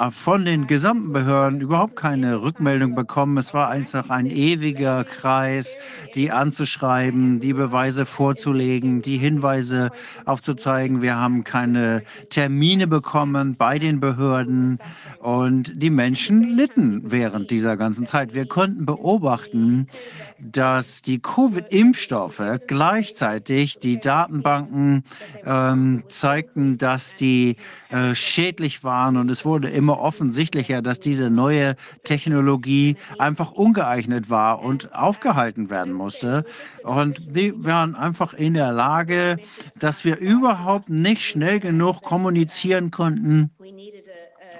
von 0.08 0.46
den 0.46 0.66
gesamten 0.66 1.12
Behörden 1.12 1.60
überhaupt 1.60 1.94
keine 1.94 2.40
Rückmeldung 2.40 2.94
bekommen. 2.94 3.36
Es 3.36 3.52
war 3.52 3.68
einfach 3.68 4.08
ein 4.08 4.24
ewiger 4.26 5.04
Kreis, 5.04 5.76
die 6.14 6.30
anzuschreiben, 6.30 7.40
die 7.40 7.52
Beweise 7.52 8.06
vorzulegen, 8.06 9.02
die 9.02 9.18
Hinweise 9.18 9.90
aufzuzeigen. 10.24 11.02
Wir 11.02 11.16
haben 11.16 11.44
keine 11.44 12.02
Termine 12.30 12.86
bekommen 12.86 13.56
bei 13.56 13.78
den 13.78 14.00
Behörden 14.00 14.78
und 15.18 15.72
die 15.74 15.90
Menschen 15.90 16.56
litten 16.56 17.02
während 17.10 17.50
dieser 17.50 17.76
ganzen 17.76 18.06
Zeit. 18.06 18.32
Wir 18.32 18.46
konnten 18.46 18.86
beobachten, 18.86 19.88
dass 20.38 21.02
die 21.02 21.18
Covid-Impfstoffe 21.18 22.60
gleichzeitig 22.66 23.78
die 23.78 24.00
Datenbanken 24.00 25.04
ähm, 25.44 26.04
zeigten, 26.08 26.78
dass 26.78 27.14
die 27.14 27.56
äh, 27.90 28.14
schädlich 28.14 28.82
waren 28.82 29.18
und 29.18 29.30
es 29.30 29.44
wurde 29.44 29.68
immer 29.68 29.89
offensichtlicher, 29.98 30.82
dass 30.82 31.00
diese 31.00 31.30
neue 31.30 31.76
Technologie 32.04 32.96
einfach 33.18 33.52
ungeeignet 33.52 34.30
war 34.30 34.62
und 34.62 34.94
aufgehalten 34.94 35.70
werden 35.70 35.92
musste. 35.92 36.44
Und 36.82 37.34
wir 37.34 37.64
waren 37.64 37.94
einfach 37.94 38.34
in 38.34 38.54
der 38.54 38.72
Lage, 38.72 39.38
dass 39.78 40.04
wir 40.04 40.18
überhaupt 40.18 40.88
nicht 40.88 41.22
schnell 41.22 41.60
genug 41.60 42.02
kommunizieren 42.02 42.90
konnten 42.90 43.50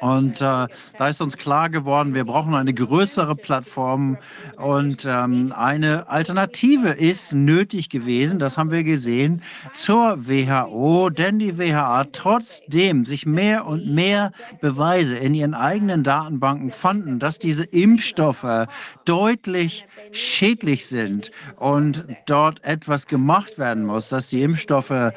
und 0.00 0.40
äh, 0.40 0.66
da 0.96 1.08
ist 1.08 1.20
uns 1.20 1.36
klar 1.36 1.68
geworden, 1.68 2.14
wir 2.14 2.24
brauchen 2.24 2.54
eine 2.54 2.72
größere 2.72 3.36
Plattform. 3.36 4.16
Und 4.56 5.04
ähm, 5.06 5.52
eine 5.56 6.08
Alternative 6.08 6.90
ist 6.90 7.34
nötig 7.34 7.90
gewesen, 7.90 8.38
das 8.38 8.56
haben 8.56 8.70
wir 8.70 8.82
gesehen, 8.82 9.42
zur 9.74 10.26
WHO, 10.26 11.10
denn 11.10 11.38
die 11.38 11.58
WHO 11.58 12.04
trotzdem 12.12 13.04
sich 13.04 13.26
mehr 13.26 13.66
und 13.66 13.86
mehr 13.86 14.32
Beweise 14.60 15.16
in 15.16 15.34
ihren 15.34 15.54
eigenen 15.54 16.02
Datenbanken 16.02 16.70
fanden, 16.70 17.18
dass 17.18 17.38
diese 17.38 17.64
Impfstoffe 17.64 18.66
deutlich 19.04 19.86
schädlich 20.12 20.86
sind 20.86 21.30
und 21.56 22.06
dort 22.26 22.64
etwas 22.64 23.06
gemacht 23.06 23.58
werden 23.58 23.84
muss, 23.84 24.08
dass 24.08 24.28
die 24.28 24.42
Impfstoffe 24.42 24.90
äh, 24.90 25.12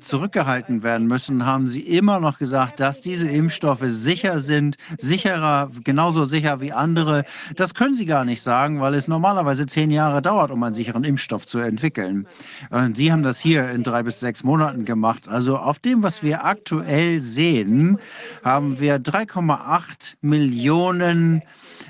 zurückgehalten 0.00 0.82
werden 0.82 1.06
müssen, 1.06 1.46
haben 1.46 1.68
sie 1.68 1.82
immer 1.82 2.18
noch 2.18 2.38
gesagt, 2.38 2.80
dass 2.80 3.00
diese 3.00 3.28
Impfstoffe 3.28 3.84
sicher 3.84 4.15
sicher 4.16 4.40
sind, 4.40 4.76
sicherer, 4.96 5.70
genauso 5.84 6.24
sicher 6.24 6.60
wie 6.62 6.72
andere. 6.72 7.24
Das 7.54 7.74
können 7.74 7.94
Sie 7.94 8.06
gar 8.06 8.24
nicht 8.24 8.40
sagen, 8.40 8.80
weil 8.80 8.94
es 8.94 9.08
normalerweise 9.08 9.66
zehn 9.66 9.90
Jahre 9.90 10.22
dauert, 10.22 10.50
um 10.50 10.62
einen 10.62 10.74
sicheren 10.74 11.04
Impfstoff 11.04 11.46
zu 11.46 11.58
entwickeln. 11.58 12.26
Und 12.70 12.96
Sie 12.96 13.12
haben 13.12 13.22
das 13.22 13.38
hier 13.38 13.68
in 13.70 13.82
drei 13.82 14.02
bis 14.02 14.20
sechs 14.20 14.42
Monaten 14.42 14.86
gemacht. 14.86 15.28
Also 15.28 15.58
auf 15.58 15.78
dem, 15.78 16.02
was 16.02 16.22
wir 16.22 16.46
aktuell 16.46 17.20
sehen, 17.20 17.98
haben 18.42 18.80
wir 18.80 18.98
3,8 18.98 20.14
Millionen 20.22 21.42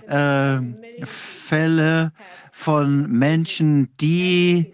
äh, 0.08 0.58
Fälle 1.04 2.10
von 2.50 3.08
Menschen, 3.08 3.88
die 4.00 4.72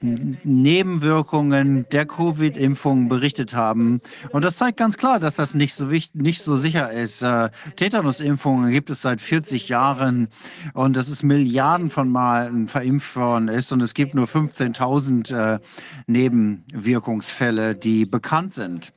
Nebenwirkungen 0.00 1.86
der 1.90 2.06
Covid-Impfung 2.06 3.08
berichtet 3.08 3.54
haben. 3.54 4.00
Und 4.30 4.44
das 4.44 4.56
zeigt 4.56 4.76
ganz 4.76 4.96
klar, 4.96 5.18
dass 5.20 5.34
das 5.34 5.54
nicht 5.54 5.74
so, 5.74 5.90
wichtig, 5.90 6.20
nicht 6.20 6.42
so 6.42 6.56
sicher 6.56 6.90
ist. 6.90 7.22
Äh, 7.22 7.50
Tetanus-Impfungen 7.76 8.70
gibt 8.70 8.90
es 8.90 9.02
seit 9.02 9.20
40 9.20 9.68
Jahren 9.68 10.28
und 10.74 10.96
das 10.96 11.08
ist 11.08 11.22
Milliarden 11.22 11.90
von 11.90 12.10
Malen 12.10 12.68
verimpft 12.68 13.16
worden 13.16 13.48
ist 13.48 13.72
und 13.72 13.80
es 13.80 13.94
gibt 13.94 14.14
nur 14.14 14.26
15.000 14.26 15.54
äh, 15.54 15.58
Nebenwirkungsfälle, 16.06 17.74
die 17.74 18.04
bekannt 18.04 18.54
sind. 18.54 18.92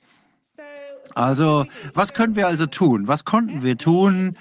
Also, 1.20 1.66
was 1.94 2.14
können 2.14 2.38
wir 2.38 2.48
also 2.48 2.66
tun? 2.66 3.10
Was 3.10 3.26
konnten 3.26 3.62
wir 3.62 3.78
tun? 3.78 4.38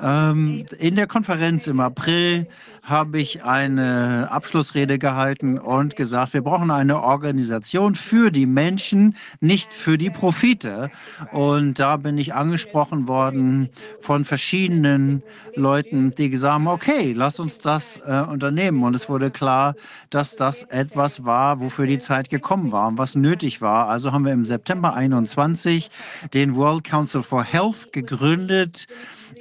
Ähm, 0.00 0.64
in 0.78 0.94
der 0.94 1.08
Konferenz 1.08 1.66
im 1.66 1.80
April 1.80 2.46
habe 2.82 3.18
ich 3.20 3.44
eine 3.44 4.28
Abschlussrede 4.30 4.98
gehalten 4.98 5.58
und 5.58 5.96
gesagt, 5.96 6.32
wir 6.34 6.42
brauchen 6.42 6.70
eine 6.70 7.02
Organisation 7.02 7.94
für 7.94 8.30
die 8.30 8.46
Menschen, 8.46 9.16
nicht 9.40 9.74
für 9.74 9.98
die 9.98 10.10
Profite. 10.10 10.90
Und 11.32 11.78
da 11.78 11.96
bin 11.96 12.16
ich 12.16 12.34
angesprochen 12.34 13.06
worden 13.06 13.68
von 14.00 14.24
verschiedenen 14.24 15.22
Leuten, 15.54 16.12
die 16.12 16.30
gesagt 16.30 16.54
haben, 16.54 16.68
okay, 16.68 17.12
lass 17.12 17.40
uns 17.40 17.58
das 17.58 17.98
äh, 18.06 18.24
unternehmen. 18.28 18.82
Und 18.82 18.96
es 18.96 19.08
wurde 19.08 19.30
klar, 19.30 19.74
dass 20.10 20.36
das 20.36 20.62
etwas 20.62 21.24
war, 21.24 21.60
wofür 21.60 21.86
die 21.86 21.98
Zeit 21.98 22.30
gekommen 22.30 22.72
war 22.72 22.88
und 22.88 22.98
was 22.98 23.14
nötig 23.14 23.60
war. 23.60 23.88
Also 23.88 24.12
haben 24.12 24.24
wir 24.24 24.32
im 24.32 24.44
September 24.44 24.94
21 24.94 25.90
den 26.34 26.56
World 26.56 26.84
Council 26.84 27.22
for 27.22 27.44
Health 27.44 27.92
gegründet 27.92 28.86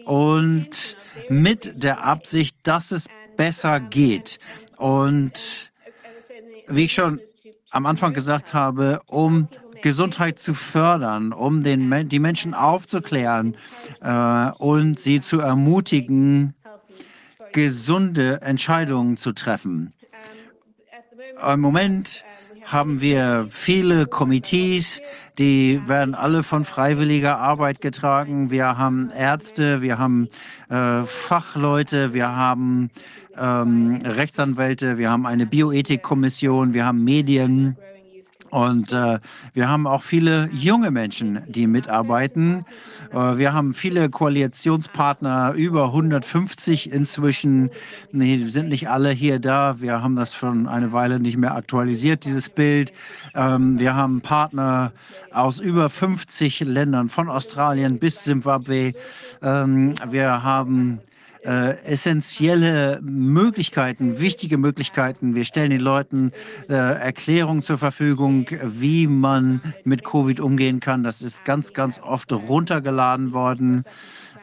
und 0.05 0.97
mit 1.29 1.83
der 1.83 2.03
Absicht, 2.03 2.57
dass 2.63 2.91
es 2.91 3.07
besser 3.37 3.79
geht. 3.79 4.39
Und 4.77 5.71
wie 6.67 6.85
ich 6.85 6.93
schon 6.93 7.19
am 7.71 7.85
Anfang 7.85 8.13
gesagt 8.13 8.53
habe, 8.53 9.01
um 9.07 9.47
Gesundheit 9.81 10.39
zu 10.39 10.53
fördern, 10.53 11.31
um 11.31 11.63
den, 11.63 12.09
die 12.09 12.19
Menschen 12.19 12.53
aufzuklären 12.53 13.55
äh, 14.01 14.51
und 14.57 14.99
sie 14.99 15.21
zu 15.21 15.39
ermutigen, 15.39 16.53
gesunde 17.53 18.41
Entscheidungen 18.41 19.17
zu 19.17 19.31
treffen. 19.31 19.93
Im 21.41 21.61
Moment 21.61 22.25
haben 22.71 23.01
wir 23.01 23.47
viele 23.49 24.05
Komitees, 24.05 25.01
die 25.37 25.81
werden 25.87 26.13
alle 26.13 26.43
von 26.43 26.65
freiwilliger 26.65 27.39
Arbeit 27.39 27.81
getragen. 27.81 28.51
Wir 28.51 28.77
haben 28.77 29.09
Ärzte, 29.09 29.81
wir 29.81 29.97
haben 29.97 30.27
äh, 30.69 31.03
Fachleute, 31.03 32.13
wir 32.13 32.35
haben 32.35 32.91
ähm, 33.37 33.99
Rechtsanwälte, 34.03 34.97
wir 34.97 35.09
haben 35.09 35.25
eine 35.25 35.45
Bioethikkommission, 35.45 36.73
wir 36.73 36.85
haben 36.85 37.03
Medien. 37.03 37.75
Und 38.49 38.91
äh, 38.93 39.19
wir 39.53 39.69
haben 39.69 39.85
auch 39.87 40.03
viele 40.03 40.49
junge 40.51 40.91
Menschen, 40.91 41.41
die 41.47 41.67
mitarbeiten. 41.67 42.65
Äh, 43.11 43.37
wir 43.37 43.53
haben 43.53 43.73
viele 43.73 44.09
Koalitionspartner, 44.09 45.53
über 45.55 45.85
150 45.85 46.91
inzwischen. 46.91 47.69
Nee, 48.11 48.45
sind 48.45 48.69
nicht 48.69 48.89
alle 48.89 49.11
hier 49.11 49.39
da. 49.39 49.79
Wir 49.79 50.01
haben 50.01 50.15
das 50.15 50.33
schon 50.33 50.67
eine 50.67 50.91
Weile 50.91 51.19
nicht 51.19 51.37
mehr 51.37 51.55
aktualisiert, 51.55 52.25
dieses 52.25 52.49
Bild. 52.49 52.93
Ähm, 53.35 53.79
wir 53.79 53.95
haben 53.95 54.21
Partner 54.21 54.93
aus 55.31 55.59
über 55.59 55.89
50 55.89 56.61
Ländern, 56.61 57.09
von 57.09 57.29
Australien 57.29 57.99
bis 57.99 58.23
Zimbabwe. 58.23 58.93
Ähm, 59.41 59.93
wir 60.09 60.43
haben 60.43 60.99
äh, 61.49 61.81
essentielle 61.83 62.99
Möglichkeiten, 63.01 64.19
wichtige 64.19 64.59
Möglichkeiten. 64.59 65.33
Wir 65.33 65.45
stellen 65.45 65.71
den 65.71 65.81
Leuten 65.81 66.31
äh, 66.69 66.73
Erklärungen 66.73 67.63
zur 67.63 67.79
Verfügung, 67.79 68.45
wie 68.63 69.07
man 69.07 69.61
mit 69.83 70.03
Covid 70.03 70.39
umgehen 70.41 70.79
kann. 70.79 71.03
Das 71.03 71.23
ist 71.23 71.45
ganz, 71.45 71.73
ganz 71.73 71.99
oft 71.99 72.31
runtergeladen 72.31 73.33
worden. 73.33 73.83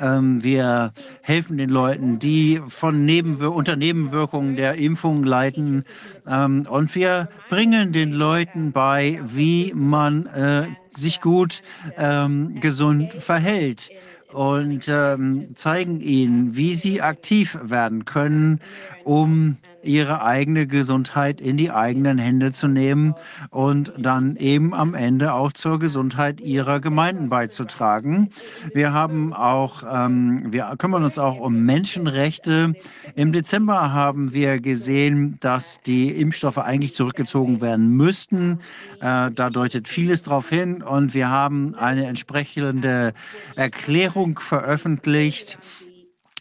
Ähm, 0.01 0.43
wir 0.43 0.93
helfen 1.23 1.59
den 1.59 1.71
Leuten, 1.71 2.19
die 2.19 2.61
von 2.67 3.05
Nebenwir 3.05 3.53
unter 3.53 3.77
Nebenwirkungen 3.77 4.57
der 4.57 4.75
Impfung 4.75 5.23
leiden. 5.23 5.85
Ähm, 6.27 6.67
und 6.69 6.93
wir 6.97 7.29
bringen 7.49 7.93
den 7.93 8.11
Leuten 8.11 8.73
bei, 8.73 9.21
wie 9.25 9.73
man 9.77 10.27
äh, 10.27 10.67
sich 10.97 11.21
gut 11.21 11.63
ähm, 11.99 12.59
gesund 12.61 13.13
verhält 13.13 13.91
und 14.33 14.89
ähm, 14.89 15.55
zeigen 15.55 16.01
ihnen, 16.01 16.57
wie 16.57 16.75
sie 16.75 17.03
aktiv 17.03 17.59
werden 17.63 18.05
können, 18.05 18.61
um 19.07 19.57
ihre 19.85 20.25
eigene 20.25 20.67
Gesundheit 20.67 21.41
in 21.41 21.57
die 21.57 21.71
eigenen 21.71 22.19
Hände 22.19 22.53
zu 22.53 22.67
nehmen 22.67 23.15
und 23.51 23.93
dann 23.97 24.35
eben 24.35 24.75
am 24.75 24.95
Ende 24.95 25.33
auch 25.33 25.53
zur 25.53 25.79
Gesundheit 25.79 26.41
ihrer 26.41 26.81
Gemeinden 26.81 27.29
beizutragen. 27.29 28.31
Wir 28.75 28.93
haben 28.93 29.33
auch, 29.33 29.85
ähm, 29.89 30.53
wir 30.53 30.75
kümmern 30.77 31.05
uns 31.05 31.21
auch 31.21 31.39
um 31.39 31.65
Menschenrechte. 31.65 32.75
Im 33.15 33.31
Dezember 33.31 33.93
haben 33.93 34.33
wir 34.33 34.59
gesehen, 34.61 35.37
dass 35.39 35.81
die 35.83 36.11
Impfstoffe 36.11 36.59
eigentlich 36.59 36.97
zurückgezogen 36.97 37.61
werden 37.61 37.91
müssten. 37.91 38.59
Äh, 39.01 39.31
da 39.31 39.51
deutet 39.51 39.87
vieles 39.87 40.23
darauf 40.23 40.49
hin 40.49 40.83
und 40.83 41.15
wir 41.15 41.31
haben 41.31 41.77
eine 41.77 42.07
entsprechende 42.07 43.15
Erklärung 43.55 44.41
veröffentlicht 44.41 45.59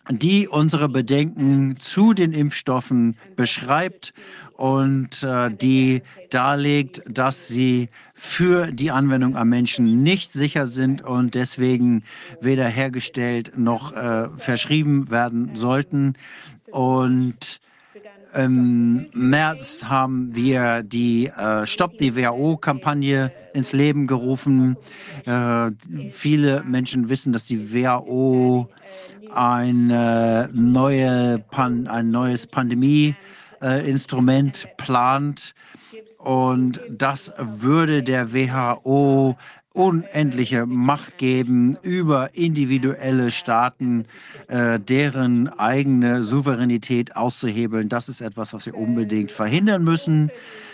die 0.09 0.47
unsere 0.47 0.89
Bedenken 0.89 1.77
zu 1.79 2.13
den 2.13 2.31
Impfstoffen 2.31 3.17
beschreibt 3.35 4.13
und 4.53 5.23
äh, 5.23 5.49
die 5.51 6.01
darlegt, 6.29 7.01
dass 7.07 7.47
sie 7.47 7.89
für 8.13 8.71
die 8.71 8.91
Anwendung 8.91 9.35
am 9.35 9.49
Menschen 9.49 10.03
nicht 10.03 10.31
sicher 10.31 10.67
sind 10.67 11.01
und 11.01 11.35
deswegen 11.35 12.03
weder 12.39 12.67
hergestellt 12.67 13.53
noch 13.57 13.93
äh, 13.93 14.29
verschrieben 14.37 15.09
werden 15.09 15.55
sollten. 15.55 16.13
Und 16.71 17.59
im 18.35 19.07
März 19.13 19.85
haben 19.85 20.35
wir 20.35 20.83
die 20.83 21.27
äh, 21.27 21.65
Stopp 21.65 21.97
die 21.97 22.15
WHO-Kampagne 22.15 23.31
ins 23.53 23.71
Leben 23.71 24.05
gerufen. 24.07 24.75
Äh, 25.25 25.71
viele 26.09 26.61
Menschen 26.63 27.07
wissen, 27.09 27.31
dass 27.33 27.45
die 27.45 27.73
WHO 27.73 28.69
eine 29.33 30.49
neue 30.53 31.39
Pan 31.39 31.87
ein 31.87 32.09
neues 32.09 32.45
Pandemie-Instrument 32.47 34.67
plant. 34.77 35.53
Und 36.19 36.81
das 36.89 37.33
würde 37.37 38.03
der 38.03 38.33
WHO 38.33 39.37
unendliche 39.75 40.65
Macht 40.65 41.17
geben 41.17 41.77
über 41.81 42.33
individuelle 42.33 43.29
Staaten, 43.29 44.05
äh, 44.47 44.79
deren 44.79 45.49
eigene 45.49 46.23
Souveränität 46.23 47.15
auszuhebeln. 47.15 47.89
Das 47.89 48.09
ist 48.09 48.21
etwas, 48.21 48.53
was 48.53 48.65
wir 48.65 48.75
unbedingt 48.75 49.31
verhindern 49.31 49.83
müssen. 49.83 50.31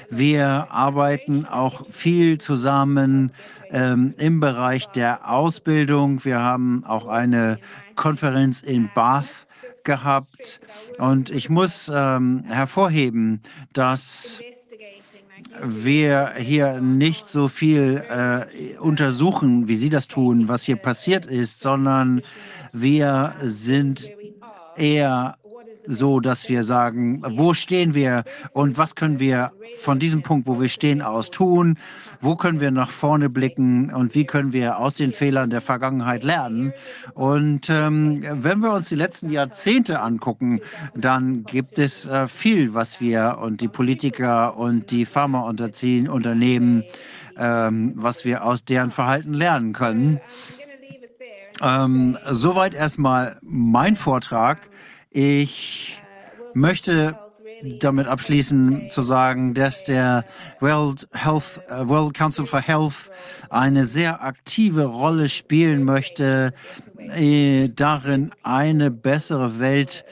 Wir 0.09 0.67
arbeiten 0.71 1.45
auch 1.45 1.89
viel 1.89 2.37
zusammen 2.37 3.31
ähm, 3.71 4.13
im 4.17 4.39
Bereich 4.39 4.87
der 4.87 5.29
Ausbildung. 5.29 6.23
Wir 6.25 6.39
haben 6.39 6.83
auch 6.85 7.07
eine 7.07 7.59
Konferenz 7.95 8.61
in 8.61 8.89
Bath 8.93 9.47
gehabt. 9.83 10.59
Und 10.97 11.29
ich 11.29 11.49
muss 11.49 11.89
ähm, 11.93 12.43
hervorheben, 12.47 13.41
dass 13.73 14.41
wir 15.63 16.33
hier 16.37 16.81
nicht 16.81 17.29
so 17.29 17.47
viel 17.47 18.03
äh, 18.09 18.77
untersuchen, 18.77 19.67
wie 19.67 19.75
Sie 19.75 19.89
das 19.89 20.07
tun, 20.07 20.47
was 20.47 20.63
hier 20.63 20.75
passiert 20.75 21.25
ist, 21.25 21.59
sondern 21.59 22.21
wir 22.71 23.33
sind 23.41 24.11
eher 24.75 25.37
so, 25.91 26.19
dass 26.19 26.49
wir 26.49 26.63
sagen, 26.63 27.21
wo 27.27 27.53
stehen 27.53 27.93
wir 27.93 28.23
und 28.53 28.77
was 28.77 28.95
können 28.95 29.19
wir 29.19 29.51
von 29.77 29.99
diesem 29.99 30.23
Punkt, 30.23 30.47
wo 30.47 30.59
wir 30.59 30.69
stehen, 30.69 31.01
aus 31.01 31.31
tun? 31.31 31.77
Wo 32.19 32.35
können 32.35 32.59
wir 32.59 32.71
nach 32.71 32.89
vorne 32.89 33.29
blicken 33.29 33.93
und 33.93 34.15
wie 34.15 34.25
können 34.25 34.53
wir 34.53 34.77
aus 34.77 34.95
den 34.95 35.11
Fehlern 35.11 35.49
der 35.49 35.61
Vergangenheit 35.61 36.23
lernen? 36.23 36.73
Und 37.13 37.69
ähm, 37.69 38.23
wenn 38.31 38.59
wir 38.59 38.73
uns 38.73 38.89
die 38.89 38.95
letzten 38.95 39.29
Jahrzehnte 39.29 39.99
angucken, 39.99 40.61
dann 40.95 41.43
gibt 41.43 41.77
es 41.77 42.05
äh, 42.05 42.27
viel, 42.27 42.73
was 42.73 43.01
wir 43.01 43.39
und 43.41 43.61
die 43.61 43.67
Politiker 43.67 44.57
und 44.57 44.91
die 44.91 45.05
Pharmaunternehmen, 45.05 46.83
ähm, 47.37 47.93
was 47.95 48.25
wir 48.25 48.45
aus 48.45 48.63
deren 48.65 48.91
Verhalten 48.91 49.33
lernen 49.33 49.73
können. 49.73 50.21
Ähm, 51.61 52.17
soweit 52.29 52.73
erstmal 52.73 53.37
mein 53.41 53.95
Vortrag. 53.95 54.70
Ich 55.12 56.01
möchte 56.53 57.18
damit 57.80 58.07
abschließen 58.07 58.88
zu 58.88 59.01
sagen, 59.01 59.53
dass 59.53 59.84
der 59.84 60.26
World, 60.62 61.07
Health, 61.12 61.59
uh, 61.70 61.88
World 61.88 62.14
Council 62.16 62.45
for 62.45 62.62
Health 62.62 63.12
eine 63.49 63.84
sehr 63.84 64.24
aktive 64.24 64.86
Rolle 64.86 65.30
spielen 65.30 65.84
möchte, 65.84 66.53
äh, 66.97 67.70
darin 67.70 68.32
eine 68.41 68.89
bessere 68.89 69.59
Welt 69.59 70.05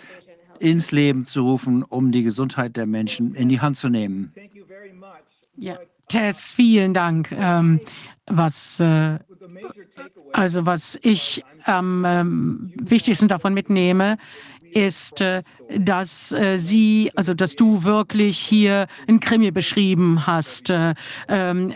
ins 0.59 0.91
Leben 0.91 1.25
zu 1.25 1.43
rufen, 1.43 1.83
um 1.83 2.11
die 2.11 2.23
Gesundheit 2.23 2.75
der 2.75 2.85
Menschen 2.85 3.33
in 3.33 3.47
die 3.49 3.61
Hand 3.61 3.77
zu 3.77 3.89
nehmen. 3.89 4.33
Ja, 5.55 5.77
Tess, 6.09 6.51
vielen 6.51 6.93
Dank. 6.93 7.31
Ähm, 7.31 7.79
was 8.27 8.79
äh, 8.81 9.17
also 10.33 10.65
was 10.65 10.99
ich 11.01 11.43
am 11.65 12.03
ähm, 12.05 12.73
wichtigsten 12.75 13.27
davon 13.27 13.53
mitnehme, 13.53 14.17
ist, 14.73 15.21
äh, 15.21 15.43
dass 15.77 16.31
äh, 16.31 16.57
sie, 16.57 17.11
also 17.15 17.33
dass 17.33 17.55
du 17.55 17.83
wirklich 17.83 18.37
hier 18.37 18.87
ein 19.07 19.19
Krimi 19.19 19.51
beschrieben 19.51 20.25
hast, 20.25 20.69
äh, 20.69 20.95
ähm, 21.27 21.73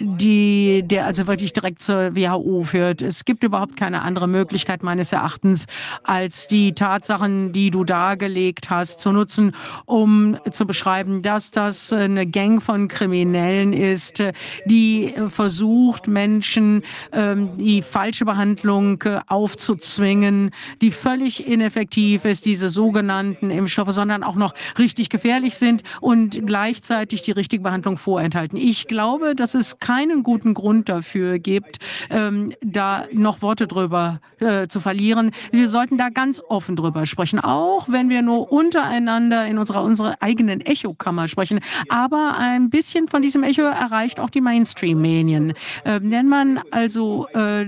die, 0.00 0.82
der 0.84 1.06
also 1.06 1.26
wirklich 1.26 1.52
direkt 1.52 1.82
zur 1.82 2.16
WHO 2.16 2.64
führt. 2.64 3.00
Es 3.02 3.24
gibt 3.24 3.44
überhaupt 3.44 3.76
keine 3.76 4.02
andere 4.02 4.28
Möglichkeit 4.28 4.82
meines 4.82 5.12
Erachtens, 5.12 5.66
als 6.02 6.48
die 6.48 6.74
Tatsachen, 6.74 7.52
die 7.52 7.70
du 7.70 7.84
dargelegt 7.84 8.70
hast, 8.70 9.00
zu 9.00 9.12
nutzen, 9.12 9.52
um 9.86 10.36
zu 10.50 10.66
beschreiben, 10.66 11.22
dass 11.22 11.50
das 11.50 11.92
eine 11.92 12.26
Gang 12.26 12.62
von 12.62 12.88
Kriminellen 12.88 13.72
ist, 13.72 14.22
die 14.66 15.14
versucht, 15.28 16.08
Menschen 16.08 16.82
ähm, 17.12 17.56
die 17.56 17.82
falsche 17.82 18.24
Behandlung 18.24 19.02
aufzuzwingen, 19.28 20.50
die 20.80 20.90
völlig 20.90 21.46
ineffektiv 21.46 22.24
ist, 22.24 22.46
diese 22.46 22.70
sogenannten 22.70 23.11
sogenannten 23.12 23.50
Impfstoffe, 23.50 23.92
sondern 23.92 24.22
auch 24.22 24.36
noch 24.36 24.54
richtig 24.78 25.10
gefährlich 25.10 25.56
sind 25.56 25.82
und 26.00 26.46
gleichzeitig 26.46 27.22
die 27.22 27.32
richtige 27.32 27.62
Behandlung 27.62 27.98
vorenthalten. 27.98 28.56
Ich 28.56 28.88
glaube, 28.88 29.34
dass 29.34 29.54
es 29.54 29.78
keinen 29.78 30.22
guten 30.22 30.54
Grund 30.54 30.88
dafür 30.88 31.38
gibt, 31.38 31.78
ähm, 32.10 32.54
da 32.62 33.06
noch 33.12 33.42
Worte 33.42 33.66
drüber 33.66 34.20
äh, 34.40 34.66
zu 34.68 34.80
verlieren. 34.80 35.30
Wir 35.50 35.68
sollten 35.68 35.98
da 35.98 36.08
ganz 36.08 36.42
offen 36.48 36.76
drüber 36.76 37.06
sprechen, 37.06 37.38
auch 37.38 37.86
wenn 37.88 38.08
wir 38.08 38.22
nur 38.22 38.50
untereinander 38.50 39.46
in 39.46 39.58
unserer, 39.58 39.82
unserer 39.82 40.16
eigenen 40.20 40.60
Echokammer 40.60 41.28
sprechen. 41.28 41.60
Aber 41.88 42.36
ein 42.38 42.70
bisschen 42.70 43.08
von 43.08 43.22
diesem 43.22 43.42
Echo 43.42 43.62
erreicht 43.62 44.20
auch 44.20 44.30
die 44.30 44.40
Mainstream-Medien. 44.40 45.50
Äh, 45.84 46.00
wenn 46.02 46.28
man 46.28 46.60
also 46.70 47.26
äh, 47.34 47.66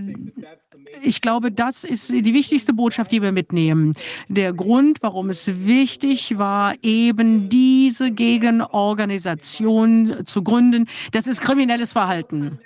ich 1.03 1.21
glaube, 1.21 1.53
das 1.53 1.85
ist 1.85 2.11
die 2.11 2.35
wichtigste 2.35 2.73
Botschaft, 2.73 3.13
die 3.13 3.23
wir 3.23 3.31
mitnehmen. 3.33 3.95
Der 4.29 4.53
Grund, 4.53 4.99
warum 5.03 5.31
es 5.31 5.67
wichtig 5.67 6.37
war, 6.39 6.75
eben 6.83 7.49
diese 7.49 8.13
Gegenorganisation 8.13 10.27
zu 10.27 10.43
gründen, 10.43 10.87
das 11.13 11.27
ist 11.27 11.41
kriminelles 11.41 11.93
Verhalten. 11.93 12.59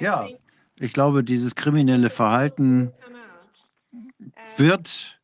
Ja, 0.00 0.26
ich 0.76 0.92
glaube, 0.92 1.22
dieses 1.22 1.54
kriminelle 1.54 2.10
Verhalten 2.10 2.90
wird 4.56 5.20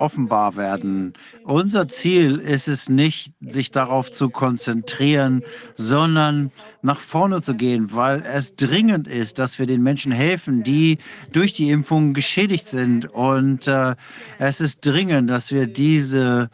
offenbar 0.00 0.56
werden. 0.56 1.12
Unser 1.44 1.86
Ziel 1.88 2.38
ist 2.38 2.68
es 2.68 2.88
nicht, 2.88 3.32
sich 3.40 3.70
darauf 3.70 4.10
zu 4.10 4.30
konzentrieren, 4.30 5.42
sondern 5.74 6.50
nach 6.82 7.00
vorne 7.00 7.42
zu 7.42 7.54
gehen, 7.54 7.94
weil 7.94 8.22
es 8.22 8.56
dringend 8.56 9.06
ist, 9.06 9.38
dass 9.38 9.58
wir 9.58 9.66
den 9.66 9.82
Menschen 9.82 10.12
helfen, 10.12 10.62
die 10.62 10.98
durch 11.32 11.52
die 11.52 11.70
Impfung 11.70 12.14
geschädigt 12.14 12.68
sind. 12.68 13.06
Und 13.06 13.68
äh, 13.68 13.94
es 14.38 14.60
ist 14.60 14.86
dringend, 14.86 15.28
dass 15.30 15.52
wir 15.52 15.66
diese 15.66 16.48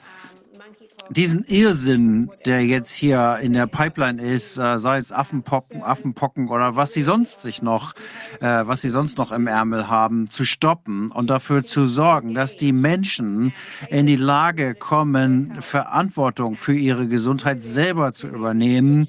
diesen 1.10 1.44
Irrsinn, 1.44 2.30
der 2.46 2.64
jetzt 2.64 2.92
hier 2.92 3.38
in 3.40 3.52
der 3.52 3.66
Pipeline 3.66 4.20
ist, 4.20 4.56
äh, 4.56 4.78
sei 4.78 4.98
es 4.98 5.12
Affenpocken, 5.12 5.82
Affenpocken 5.82 6.48
oder 6.48 6.76
was 6.76 6.92
sie 6.92 7.02
sonst 7.02 7.42
sich 7.42 7.62
noch, 7.62 7.94
äh, 8.40 8.62
was 8.64 8.80
sie 8.80 8.88
sonst 8.88 9.18
noch 9.18 9.32
im 9.32 9.46
Ärmel 9.46 9.88
haben, 9.88 10.28
zu 10.28 10.44
stoppen 10.44 11.10
und 11.10 11.30
dafür 11.30 11.62
zu 11.64 11.86
sorgen, 11.86 12.34
dass 12.34 12.56
die 12.56 12.72
Menschen 12.72 13.52
in 13.88 14.06
die 14.06 14.16
Lage 14.16 14.74
kommen, 14.74 15.60
Verantwortung 15.60 16.56
für 16.56 16.74
ihre 16.74 17.06
Gesundheit 17.06 17.62
selber 17.62 18.12
zu 18.12 18.28
übernehmen, 18.28 19.08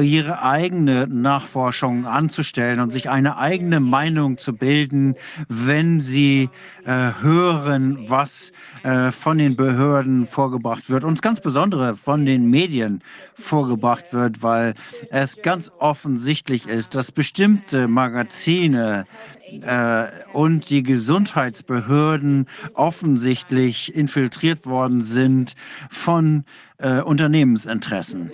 ihre 0.00 0.42
eigene 0.42 1.06
Nachforschung 1.06 2.06
anzustellen 2.06 2.80
und 2.80 2.92
sich 2.92 3.10
eine 3.10 3.38
eigene 3.38 3.80
Meinung 3.80 4.38
zu 4.38 4.54
bilden, 4.54 5.14
wenn 5.48 6.00
sie 6.00 6.50
äh, 6.84 7.12
hören, 7.20 7.98
was 8.08 8.52
äh, 8.82 9.10
von 9.10 9.38
den 9.38 9.56
Behörden 9.56 10.26
vorgebracht 10.26 10.90
wird. 10.90 11.04
Und 11.04 11.22
ganz 11.28 11.42
besondere 11.42 11.94
von 11.94 12.24
den 12.24 12.48
Medien 12.48 13.02
vorgebracht 13.34 14.14
wird, 14.14 14.42
weil 14.42 14.72
es 15.10 15.42
ganz 15.42 15.70
offensichtlich 15.78 16.66
ist, 16.66 16.94
dass 16.94 17.12
bestimmte 17.12 17.86
Magazine 17.86 19.04
äh, 19.60 20.06
und 20.32 20.70
die 20.70 20.82
Gesundheitsbehörden 20.82 22.46
offensichtlich 22.72 23.94
infiltriert 23.94 24.64
worden 24.64 25.02
sind 25.02 25.52
von 25.90 26.44
äh, 26.78 27.02
Unternehmensinteressen. 27.02 28.32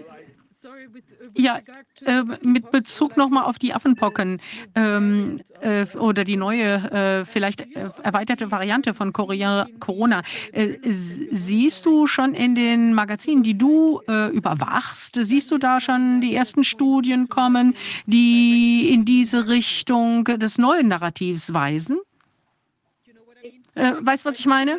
Ja, 1.37 1.61
äh, 2.05 2.23
mit 2.43 2.71
Bezug 2.71 3.17
nochmal 3.17 3.45
auf 3.45 3.59
die 3.59 3.75
Affenpocken 3.75 4.41
ähm, 4.75 5.37
äh, 5.61 5.87
oder 5.97 6.25
die 6.25 6.37
neue, 6.37 6.75
äh, 6.93 7.25
vielleicht 7.25 7.63
äh, 7.63 7.91
erweiterte 8.03 8.51
Variante 8.51 8.95
von 8.95 9.13
Korea, 9.13 9.67
Corona. 9.81 10.23
Äh, 10.53 10.79
siehst 10.83 11.87
du 11.87 12.07
schon 12.07 12.35
in 12.35 12.55
den 12.55 12.95
Magazinen, 12.95 13.43
die 13.43 13.59
du 13.59 14.01
äh, 14.09 14.31
überwachst, 14.31 15.19
siehst 15.21 15.51
du 15.51 15.59
da 15.59 15.81
schon 15.81 16.21
die 16.21 16.35
ersten 16.35 16.63
Studien 16.63 17.29
kommen, 17.29 17.75
die 18.07 18.91
in 18.93 19.05
diese 19.05 19.49
Richtung 19.49 20.25
des 20.25 20.59
neuen 20.59 20.89
Narrativs 20.89 21.53
weisen? 21.53 21.99
weißt 23.75 24.25
du, 24.25 24.29
was 24.29 24.39
ich 24.39 24.47
meine? 24.47 24.79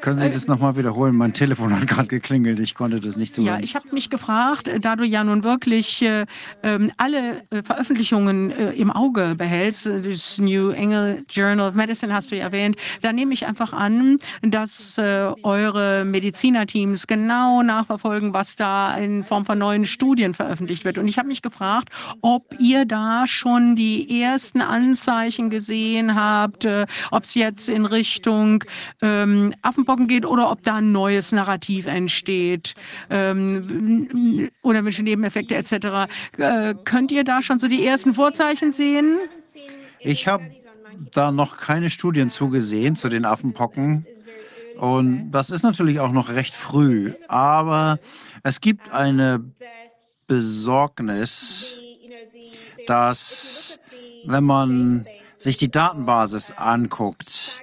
Können 0.00 0.18
Sie 0.18 0.30
das 0.30 0.46
nochmal 0.46 0.76
wiederholen? 0.76 1.16
Mein 1.16 1.32
Telefon 1.32 1.74
hat 1.74 1.86
gerade 1.86 2.08
geklingelt. 2.08 2.58
Ich 2.60 2.74
konnte 2.74 3.00
das 3.00 3.16
nicht 3.16 3.34
zuhören. 3.34 3.58
Ja, 3.58 3.64
ich 3.64 3.74
habe 3.74 3.86
mich 3.92 4.10
gefragt, 4.10 4.70
da 4.80 4.96
du 4.96 5.04
ja 5.04 5.24
nun 5.24 5.42
wirklich 5.42 6.02
äh, 6.02 6.26
ähm, 6.62 6.92
alle 6.96 7.42
äh, 7.50 7.62
Veröffentlichungen 7.62 8.50
äh, 8.50 8.72
im 8.72 8.90
Auge 8.90 9.34
behältst, 9.36 9.86
das 9.86 10.38
New 10.38 10.70
England 10.70 11.32
Journal 11.32 11.68
of 11.68 11.74
Medicine 11.74 12.12
hast 12.12 12.30
du 12.30 12.36
ja 12.36 12.44
erwähnt, 12.44 12.76
da 13.02 13.12
nehme 13.12 13.32
ich 13.32 13.46
einfach 13.46 13.72
an, 13.72 14.18
dass 14.42 14.98
äh, 14.98 15.32
eure 15.42 16.04
Medizinerteams 16.04 17.06
genau 17.06 17.62
nachverfolgen, 17.62 18.32
was 18.32 18.56
da 18.56 18.96
in 18.96 19.24
Form 19.24 19.44
von 19.44 19.58
neuen 19.58 19.86
Studien 19.86 20.34
veröffentlicht 20.34 20.84
wird. 20.84 20.98
Und 20.98 21.08
ich 21.08 21.18
habe 21.18 21.28
mich 21.28 21.42
gefragt, 21.42 21.90
ob 22.20 22.54
ihr 22.58 22.84
da 22.84 23.26
schon 23.26 23.74
die 23.74 24.20
ersten 24.22 24.60
Anzeichen 24.60 25.50
gesehen 25.50 26.14
habt, 26.14 26.64
äh, 26.64 26.86
ob 27.10 27.24
es 27.24 27.34
jetzt 27.34 27.68
in 27.68 27.86
Richtung 27.86 28.64
ähm, 29.02 29.27
Affenpocken 29.62 30.06
geht 30.06 30.24
oder 30.26 30.50
ob 30.50 30.62
da 30.62 30.76
ein 30.76 30.92
neues 30.92 31.32
Narrativ 31.32 31.86
entsteht 31.86 32.74
ähm, 33.10 34.50
oder 34.62 34.84
welche 34.84 35.02
Nebeneffekte 35.02 35.54
etc. 35.54 36.10
Äh, 36.36 36.74
könnt 36.84 37.10
ihr 37.12 37.24
da 37.24 37.42
schon 37.42 37.58
so 37.58 37.68
die 37.68 37.84
ersten 37.84 38.14
Vorzeichen 38.14 38.72
sehen? 38.72 39.18
Ich 40.00 40.28
habe 40.28 40.44
da 41.12 41.32
noch 41.32 41.58
keine 41.58 41.90
Studien 41.90 42.30
zugesehen 42.30 42.96
zu 42.96 43.08
den 43.08 43.24
Affenpocken. 43.24 44.06
Und 44.78 45.32
das 45.32 45.50
ist 45.50 45.62
natürlich 45.62 45.98
auch 46.00 46.12
noch 46.12 46.28
recht 46.30 46.54
früh. 46.54 47.12
Aber 47.26 47.98
es 48.42 48.60
gibt 48.60 48.92
eine 48.92 49.44
Besorgnis, 50.28 51.76
dass 52.86 53.78
wenn 54.24 54.44
man 54.44 55.06
sich 55.38 55.56
die 55.56 55.70
Datenbasis 55.70 56.52
anguckt, 56.52 57.60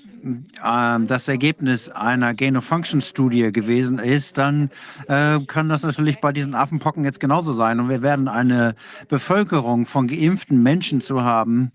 äh, 0.64 1.00
das 1.06 1.28
Ergebnis 1.28 1.90
einer 1.90 2.34
Gain-of-Function-Studie 2.34 3.52
gewesen 3.52 4.00
ist, 4.00 4.38
dann 4.38 4.70
äh, 5.08 5.40
kann 5.42 5.70
das 5.70 5.84
natürlich 5.84 6.20
bei 6.20 6.32
diesen 6.32 6.56
Affenpocken 6.56 7.04
jetzt 7.04 7.20
genauso 7.20 7.54
sein. 7.54 7.80
Und 7.80 7.90
wir 7.90 8.02
werden 8.02 8.28
eine 8.28 8.76
Bevölkerung 9.10 9.86
von 9.86 10.08
geimpften 10.08 10.62
Menschen 10.64 11.02
zu 11.02 11.24
haben, 11.24 11.72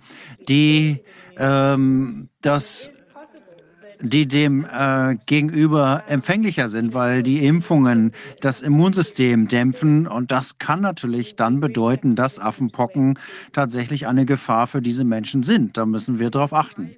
die 0.49 1.01
ähm, 1.37 2.29
das 2.41 2.91
die 4.03 4.27
dem 4.27 4.65
äh, 4.65 5.17
gegenüber 5.27 6.05
empfänglicher 6.09 6.69
sind, 6.69 6.93
weil 6.93 7.23
die 7.23 7.47
Impfungen 7.47 8.13
das 8.41 8.61
Immunsystem 8.61 9.49
dämpfen. 9.49 10.07
Und 10.07 10.33
das 10.33 10.59
kann 10.59 10.81
natürlich 10.81 11.37
dann 11.37 11.61
bedeuten, 11.61 12.17
dass 12.17 12.39
Affenpocken 12.39 13.19
tatsächlich 13.53 14.07
eine 14.07 14.27
Gefahr 14.27 14.67
für 14.67 14.83
diese 14.83 15.05
Menschen 15.05 15.43
sind. 15.43 15.77
Da 15.77 15.87
müssen 15.87 16.19
wir 16.19 16.31
darauf 16.31 16.53
achten 16.53 16.97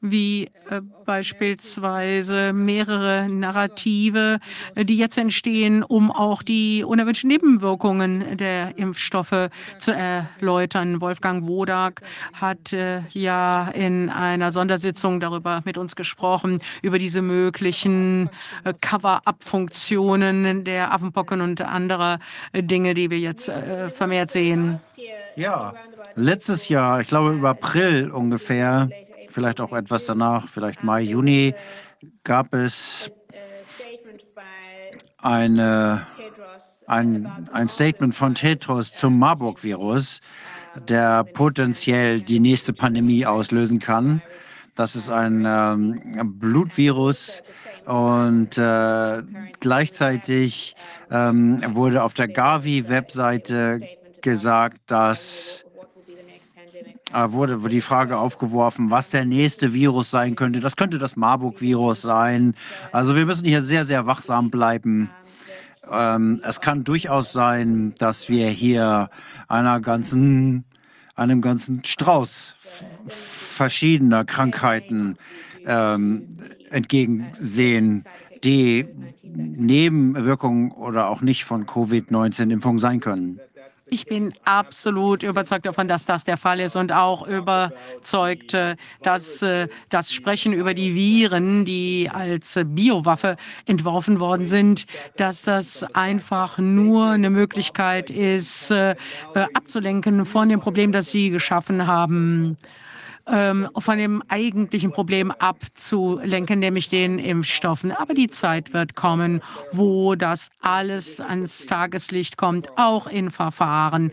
wie 0.00 0.50
äh, 0.70 0.80
beispielsweise 1.04 2.52
mehrere 2.52 3.28
Narrative, 3.28 4.38
äh, 4.74 4.84
die 4.84 4.96
jetzt 4.96 5.16
entstehen, 5.16 5.82
um 5.82 6.10
auch 6.10 6.42
die 6.42 6.84
unerwünschten 6.84 7.28
Nebenwirkungen 7.28 8.36
der 8.36 8.76
Impfstoffe 8.78 9.48
zu 9.78 9.92
erläutern. 9.92 11.00
Wolfgang 11.00 11.46
Wodak 11.46 12.02
hat 12.32 12.72
äh, 12.72 13.02
ja 13.12 13.68
in 13.70 14.10
einer 14.10 14.52
Sondersitzung 14.52 15.20
darüber 15.20 15.62
mit 15.64 15.78
uns 15.78 15.96
gesprochen, 15.96 16.60
über 16.82 16.98
diese 16.98 17.22
möglichen 17.22 18.28
Cover-up-Funktionen 18.80 20.64
der 20.64 20.92
Affenpocken 20.92 21.40
und 21.40 21.60
anderer 21.60 22.18
Dinge, 22.54 22.94
die 22.94 23.10
wir 23.10 23.18
jetzt 23.18 23.50
vermehrt 23.94 24.30
sehen. 24.30 24.80
Ja, 25.36 25.74
letztes 26.14 26.68
Jahr, 26.68 27.00
ich 27.00 27.08
glaube 27.08 27.30
im 27.30 27.44
April 27.44 28.10
ungefähr, 28.10 28.88
vielleicht 29.36 29.60
auch 29.60 29.74
etwas 29.74 30.06
danach, 30.06 30.48
vielleicht 30.48 30.82
Mai, 30.82 31.02
Juni, 31.02 31.54
gab 32.24 32.54
es 32.54 33.10
eine, 35.18 36.06
ein, 36.86 37.46
ein 37.52 37.68
Statement 37.68 38.14
von 38.14 38.34
Tedros 38.34 38.94
zum 38.94 39.18
Marburg-Virus, 39.18 40.22
der 40.88 41.22
potenziell 41.24 42.22
die 42.22 42.40
nächste 42.40 42.72
Pandemie 42.72 43.26
auslösen 43.26 43.78
kann. 43.78 44.22
Das 44.74 44.96
ist 44.96 45.10
ein 45.10 45.44
ähm, 45.46 46.38
Blutvirus 46.40 47.42
und 47.84 48.56
äh, 48.56 49.22
gleichzeitig 49.60 50.76
ähm, 51.10 51.62
wurde 51.74 52.02
auf 52.02 52.14
der 52.14 52.28
Gavi-Webseite 52.28 53.80
gesagt, 54.22 54.78
dass 54.86 55.65
wurde 57.32 57.58
die 57.68 57.80
Frage 57.80 58.18
aufgeworfen, 58.18 58.90
was 58.90 59.10
der 59.10 59.24
nächste 59.24 59.72
Virus 59.72 60.10
sein 60.10 60.36
könnte. 60.36 60.60
Das 60.60 60.76
könnte 60.76 60.98
das 60.98 61.16
Marburg-Virus 61.16 62.02
sein. 62.02 62.54
Also 62.92 63.16
wir 63.16 63.26
müssen 63.26 63.46
hier 63.46 63.62
sehr, 63.62 63.84
sehr 63.84 64.06
wachsam 64.06 64.50
bleiben. 64.50 65.10
Ähm, 65.90 66.40
es 66.42 66.60
kann 66.60 66.84
durchaus 66.84 67.32
sein, 67.32 67.94
dass 67.98 68.28
wir 68.28 68.48
hier 68.50 69.10
einer 69.48 69.80
ganzen, 69.80 70.64
einem 71.14 71.40
ganzen 71.40 71.84
Strauß 71.84 72.54
verschiedener 73.06 74.24
Krankheiten 74.24 75.16
ähm, 75.64 76.38
entgegensehen, 76.70 78.04
die 78.44 78.86
Nebenwirkungen 79.22 80.70
oder 80.70 81.08
auch 81.08 81.22
nicht 81.22 81.44
von 81.44 81.66
Covid-19-Impfung 81.66 82.78
sein 82.78 83.00
können. 83.00 83.40
Ich 83.88 84.06
bin 84.06 84.34
absolut 84.44 85.22
überzeugt 85.22 85.64
davon, 85.64 85.86
dass 85.86 86.06
das 86.06 86.24
der 86.24 86.36
Fall 86.36 86.58
ist 86.58 86.74
und 86.74 86.90
auch 86.90 87.24
überzeugt, 87.24 88.52
äh, 88.52 88.74
dass 89.02 89.42
äh, 89.42 89.68
das 89.90 90.12
Sprechen 90.12 90.52
über 90.52 90.74
die 90.74 90.96
Viren, 90.96 91.64
die 91.64 92.10
als 92.12 92.58
Biowaffe 92.64 93.36
entworfen 93.64 94.18
worden 94.18 94.48
sind, 94.48 94.86
dass 95.16 95.42
das 95.42 95.84
einfach 95.94 96.58
nur 96.58 97.10
eine 97.10 97.30
Möglichkeit 97.30 98.10
ist, 98.10 98.72
äh, 98.72 98.96
abzulenken 99.54 100.26
von 100.26 100.48
dem 100.48 100.58
Problem, 100.58 100.90
das 100.90 101.12
Sie 101.12 101.30
geschaffen 101.30 101.86
haben 101.86 102.56
ähm, 103.26 103.68
von 103.76 103.98
dem 103.98 104.22
eigentlichen 104.28 104.92
Problem 104.92 105.30
abzulenken, 105.30 106.58
nämlich 106.58 106.88
den 106.88 107.18
Impfstoffen. 107.18 107.92
Aber 107.92 108.14
die 108.14 108.28
Zeit 108.28 108.72
wird 108.72 108.94
kommen, 108.94 109.42
wo 109.72 110.14
das 110.14 110.50
alles 110.60 111.20
ans 111.20 111.66
Tageslicht 111.66 112.36
kommt, 112.36 112.70
auch 112.76 113.06
in 113.06 113.30
Verfahren, 113.30 114.12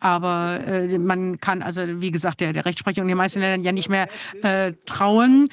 aber 0.00 0.60
äh, 0.66 0.98
man 0.98 1.40
kann 1.40 1.62
also, 1.62 1.82
wie 2.00 2.10
gesagt, 2.10 2.40
der, 2.40 2.52
der 2.52 2.64
Rechtsprechung 2.64 3.04
in 3.04 3.08
den 3.08 3.16
meisten 3.16 3.40
Ländern 3.40 3.62
ja 3.62 3.72
nicht 3.72 3.88
mehr 3.88 4.08
äh, 4.42 4.72
trauen. 4.86 5.48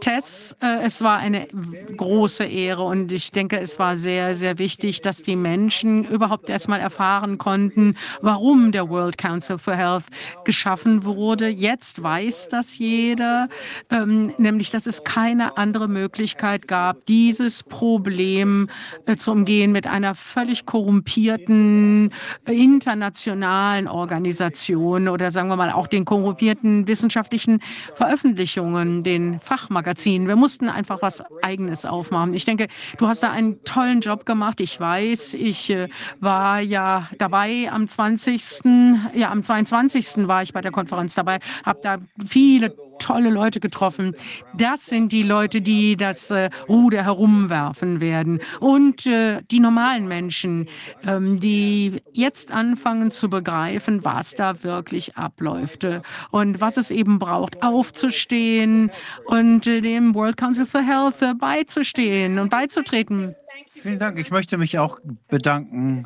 Tess, 0.00 0.56
äh, 0.62 0.84
es 0.84 1.02
war 1.02 1.18
eine 1.18 1.48
große 1.96 2.44
Ehre 2.44 2.82
und 2.84 3.10
ich 3.10 3.32
denke, 3.32 3.58
es 3.58 3.78
war 3.78 3.96
sehr, 3.96 4.34
sehr 4.34 4.58
wichtig, 4.58 5.00
dass 5.00 5.22
die 5.22 5.36
Menschen 5.36 6.04
überhaupt 6.04 6.48
erstmal 6.48 6.80
erfahren 6.80 7.38
konnten, 7.38 7.96
warum 8.20 8.72
der 8.72 8.88
World 8.88 9.18
Council 9.18 9.58
for 9.58 9.74
Health 9.74 10.04
geschaffen 10.44 11.04
wurde. 11.04 11.48
Jetzt 11.48 12.02
weiß 12.02 12.48
das 12.48 12.78
jeder, 12.78 13.48
ähm, 13.90 14.32
nämlich, 14.38 14.70
dass 14.70 14.86
es 14.86 15.04
keine 15.04 15.56
andere 15.56 15.88
Möglichkeit 15.88 16.68
gab, 16.68 17.04
dieses 17.06 17.62
Problem 17.62 18.68
äh, 19.06 19.16
zu 19.16 19.32
umgehen 19.32 19.72
mit 19.72 19.86
einer 19.86 20.14
völlig 20.14 20.66
korrumpierten 20.66 22.12
äh, 22.46 22.52
internationalen 22.52 23.47
internationalen 23.48 23.88
Organisationen 23.88 25.08
oder 25.08 25.30
sagen 25.30 25.48
wir 25.48 25.56
mal 25.56 25.72
auch 25.72 25.86
den 25.86 26.04
korrupierten 26.04 26.86
wissenschaftlichen 26.86 27.60
Veröffentlichungen, 27.94 29.02
den 29.02 29.40
Fachmagazinen. 29.40 30.28
Wir 30.28 30.36
mussten 30.36 30.68
einfach 30.68 31.02
was 31.02 31.22
Eigenes 31.42 31.84
aufmachen. 31.84 32.34
Ich 32.34 32.44
denke, 32.44 32.68
du 32.98 33.06
hast 33.06 33.22
da 33.22 33.30
einen 33.30 33.62
tollen 33.64 34.00
Job 34.00 34.26
gemacht. 34.26 34.60
Ich 34.60 34.78
weiß, 34.78 35.34
ich 35.34 35.70
äh, 35.70 35.88
war 36.20 36.60
ja 36.60 37.08
dabei 37.18 37.70
am 37.70 37.86
20., 37.86 39.14
ja 39.14 39.30
am 39.30 39.42
22. 39.42 40.28
war 40.28 40.42
ich 40.42 40.52
bei 40.52 40.60
der 40.60 40.72
Konferenz 40.72 41.14
dabei, 41.14 41.38
habe 41.64 41.80
da 41.82 41.98
viele 42.26 42.74
tolle 42.98 43.30
Leute 43.30 43.60
getroffen. 43.60 44.14
Das 44.54 44.86
sind 44.86 45.12
die 45.12 45.22
Leute, 45.22 45.60
die 45.60 45.96
das 45.96 46.30
äh, 46.30 46.50
Ruder 46.68 47.04
herumwerfen 47.04 48.00
werden. 48.00 48.40
Und 48.60 49.06
äh, 49.06 49.40
die 49.50 49.60
normalen 49.60 50.08
Menschen, 50.08 50.68
ähm, 51.04 51.40
die 51.40 52.02
jetzt 52.12 52.52
anfangen 52.52 53.10
zu 53.10 53.30
begreifen, 53.30 54.04
was 54.04 54.34
da 54.34 54.62
wirklich 54.62 55.16
abläuft 55.16 55.86
und 56.30 56.60
was 56.60 56.76
es 56.76 56.90
eben 56.90 57.18
braucht, 57.18 57.62
aufzustehen 57.62 58.90
und 59.26 59.66
äh, 59.66 59.80
dem 59.80 60.14
World 60.14 60.36
Council 60.36 60.66
for 60.66 60.80
Health 60.80 61.22
äh, 61.22 61.34
beizustehen 61.34 62.38
und 62.38 62.50
beizutreten. 62.50 63.34
Vielen 63.70 63.98
Dank. 63.98 64.18
Ich 64.18 64.30
möchte 64.30 64.58
mich 64.58 64.78
auch 64.78 64.98
bedanken 65.28 66.04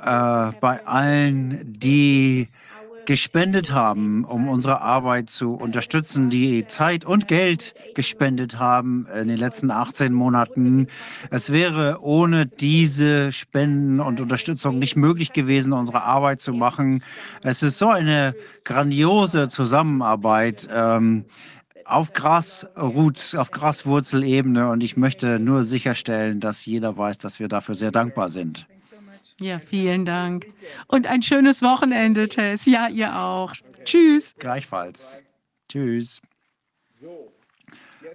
äh, 0.00 0.52
bei 0.60 0.86
allen, 0.86 1.60
die 1.64 2.48
gespendet 3.06 3.72
haben, 3.72 4.24
um 4.24 4.48
unsere 4.48 4.80
Arbeit 4.80 5.30
zu 5.30 5.54
unterstützen, 5.54 6.30
die 6.30 6.66
Zeit 6.66 7.04
und 7.04 7.28
Geld 7.28 7.74
gespendet 7.94 8.58
haben 8.58 9.06
in 9.20 9.28
den 9.28 9.36
letzten 9.36 9.70
18 9.70 10.12
Monaten. 10.12 10.88
Es 11.30 11.52
wäre 11.52 11.98
ohne 12.00 12.46
diese 12.46 13.32
Spenden 13.32 14.00
und 14.00 14.20
Unterstützung 14.20 14.78
nicht 14.78 14.96
möglich 14.96 15.32
gewesen, 15.32 15.72
unsere 15.72 16.02
Arbeit 16.02 16.40
zu 16.40 16.52
machen. 16.52 17.02
Es 17.42 17.62
ist 17.62 17.78
so 17.78 17.88
eine 17.88 18.34
grandiose 18.64 19.48
Zusammenarbeit. 19.48 20.68
Ähm, 20.72 21.24
auf 21.84 22.12
Grasroots, 22.12 23.34
auf 23.34 23.50
Graswurzelebene 23.50 24.70
und 24.70 24.82
ich 24.82 24.96
möchte 24.96 25.38
nur 25.38 25.64
sicherstellen, 25.64 26.40
dass 26.40 26.64
jeder 26.64 26.96
weiß, 26.96 27.18
dass 27.18 27.40
wir 27.40 27.48
dafür 27.48 27.74
sehr 27.74 27.90
dankbar 27.90 28.28
sind. 28.28 28.66
Ja, 29.42 29.58
vielen 29.58 30.04
Dank. 30.04 30.46
Und 30.86 31.06
ein 31.06 31.20
schönes 31.22 31.62
Wochenende, 31.62 32.28
Tess. 32.28 32.66
Ja, 32.66 32.88
ihr 32.88 33.16
auch. 33.16 33.52
Tschüss. 33.84 34.36
Gleichfalls. 34.38 35.20
Tschüss. 35.68 36.22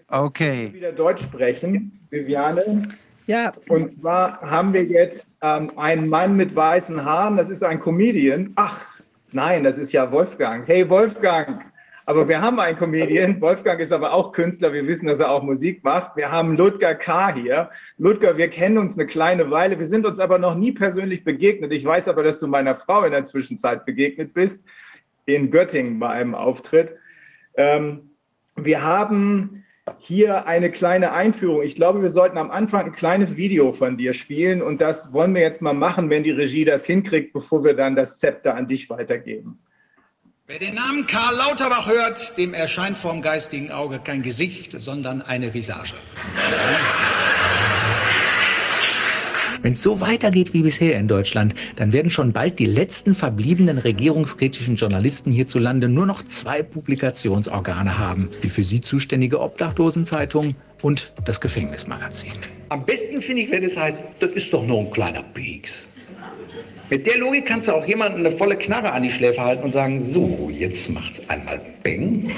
Okay. 0.08 0.72
Wieder 0.74 0.94
Deutsch 0.94 1.24
sprechen, 1.24 2.00
Viviane. 2.10 2.84
Ja. 3.26 3.52
Und 3.68 3.90
zwar 3.92 4.40
haben 4.40 4.74
wir 4.74 4.86
jetzt 4.86 5.26
ähm, 5.42 5.78
einen 5.78 6.08
Mann 6.08 6.38
mit 6.38 6.56
weißen 6.56 7.04
Haaren, 7.04 7.36
das 7.36 7.50
ist 7.50 7.62
ein 7.62 7.80
Comedian. 7.80 8.54
Ach, 8.56 8.86
nein, 9.34 9.66
das 9.66 9.78
ist 9.78 9.92
ja 9.92 10.10
Wolfgang. 10.10 10.66
Hey, 10.66 10.90
Wolfgang. 10.90 11.66
Aber 12.08 12.30
wir 12.30 12.42
haben 12.42 12.58
einen 12.62 12.78
Comedian, 12.78 13.42
Wolfgang 13.42 13.82
ist 13.82 13.92
aber 13.92 14.14
auch 14.14 14.32
Künstler, 14.32 14.72
wir 14.72 14.88
wissen, 14.88 15.08
dass 15.08 15.20
er 15.20 15.30
auch 15.30 15.44
Musik 15.44 15.84
macht. 15.84 16.16
Wir 16.16 16.32
haben 16.32 16.56
Ludger 16.56 16.96
K. 16.96 17.34
hier. 17.34 17.70
Ludger, 17.98 18.38
wir 18.38 18.48
kennen 18.48 18.78
uns 18.78 18.94
eine 18.94 19.06
kleine 19.06 19.52
Weile, 19.52 19.78
wir 19.78 19.88
sind 19.88 20.06
uns 20.06 20.18
aber 20.18 20.40
noch 20.40 20.56
nie 20.56 20.72
persönlich 20.72 21.26
begegnet. 21.26 21.74
Ich 21.74 21.84
weiß 21.84 22.08
aber, 22.08 22.24
dass 22.24 22.40
du 22.40 22.48
meiner 22.48 22.76
Frau 22.76 23.04
in 23.04 23.12
der 23.12 23.26
Zwischenzeit 23.26 23.86
begegnet 23.86 24.34
bist, 24.34 24.64
in 25.26 25.52
Göttingen 25.52 26.00
bei 26.00 26.08
einem 26.08 26.34
Auftritt. 26.34 26.96
Ähm, 27.58 28.12
wir 28.56 28.82
haben 28.82 29.66
hier 29.98 30.48
eine 30.48 30.72
kleine 30.72 31.12
Einführung. 31.12 31.62
Ich 31.62 31.76
glaube, 31.76 32.02
wir 32.02 32.10
sollten 32.10 32.38
am 32.38 32.52
Anfang 32.52 32.86
ein 32.86 32.92
kleines 32.94 33.36
Video 33.36 33.74
von 33.74 33.98
dir 33.98 34.14
spielen 34.14 34.62
und 34.62 34.80
das 34.80 35.12
wollen 35.12 35.36
wir 35.36 35.42
jetzt 35.42 35.62
mal 35.62 35.74
machen, 35.74 36.10
wenn 36.10 36.24
die 36.24 36.32
Regie 36.32 36.64
das 36.64 36.86
hinkriegt, 36.86 37.34
bevor 37.34 37.66
wir 37.66 37.74
dann 37.74 37.98
das 37.98 38.18
Zepter 38.18 38.56
an 38.56 38.66
dich 38.66 38.90
weitergeben. 38.90 39.60
Wer 40.50 40.60
den 40.60 40.76
Namen 40.76 41.06
Karl 41.08 41.36
Lauterbach 41.36 41.88
hört, 41.88 42.38
dem 42.38 42.54
erscheint 42.54 42.98
vorm 42.98 43.22
geistigen 43.22 43.70
Auge 43.70 44.00
kein 44.00 44.22
Gesicht, 44.22 44.82
sondern 44.82 45.22
eine 45.22 45.54
Visage. 45.54 45.96
Wenn 49.62 49.74
es 49.74 49.84
so 49.84 50.00
weitergeht 50.00 50.54
wie 50.54 50.62
bisher 50.62 50.98
in 50.98 51.10
Deutschland, 51.10 51.54
dann 51.76 51.92
werden 51.92 52.10
schon 52.10 52.32
bald 52.32 52.60
die 52.60 52.66
letzten 52.66 53.14
verbliebenen 53.14 53.78
regierungskritischen 53.78 54.78
Journalisten 54.78 55.34
hierzulande 55.34 55.90
nur 55.90 56.06
noch 56.06 56.24
zwei 56.24 56.64
Publikationsorgane 56.64 58.00
haben. 58.00 58.30
Die 58.42 58.50
für 58.50 58.64
sie 58.64 58.80
zuständige 58.80 59.42
Obdachlosenzeitung 59.42 60.56
und 60.82 61.12
das 61.26 61.42
Gefängnismagazin. 61.42 62.32
Am 62.70 62.86
besten 62.86 63.22
finde 63.22 63.42
ich, 63.42 63.52
wenn 63.52 63.66
es 63.66 63.76
heißt, 63.76 63.98
das 64.22 64.32
ist 64.32 64.54
doch 64.54 64.66
nur 64.66 64.80
ein 64.80 64.92
kleiner 64.92 65.24
Pieks. 65.24 65.87
Mit 66.90 67.06
der 67.06 67.18
Logik 67.18 67.46
kannst 67.46 67.68
du 67.68 67.74
auch 67.74 67.86
jemanden 67.86 68.26
eine 68.26 68.38
volle 68.38 68.56
Knarre 68.56 68.94
an 68.94 69.04
die 69.04 69.12
Schläfe 69.12 69.42
halten 69.42 69.64
und 69.64 69.72
sagen, 69.72 70.00
so, 70.00 70.50
jetzt 70.52 70.90
macht's 70.90 71.22
einmal 71.28 71.60
Bing. 71.84 72.32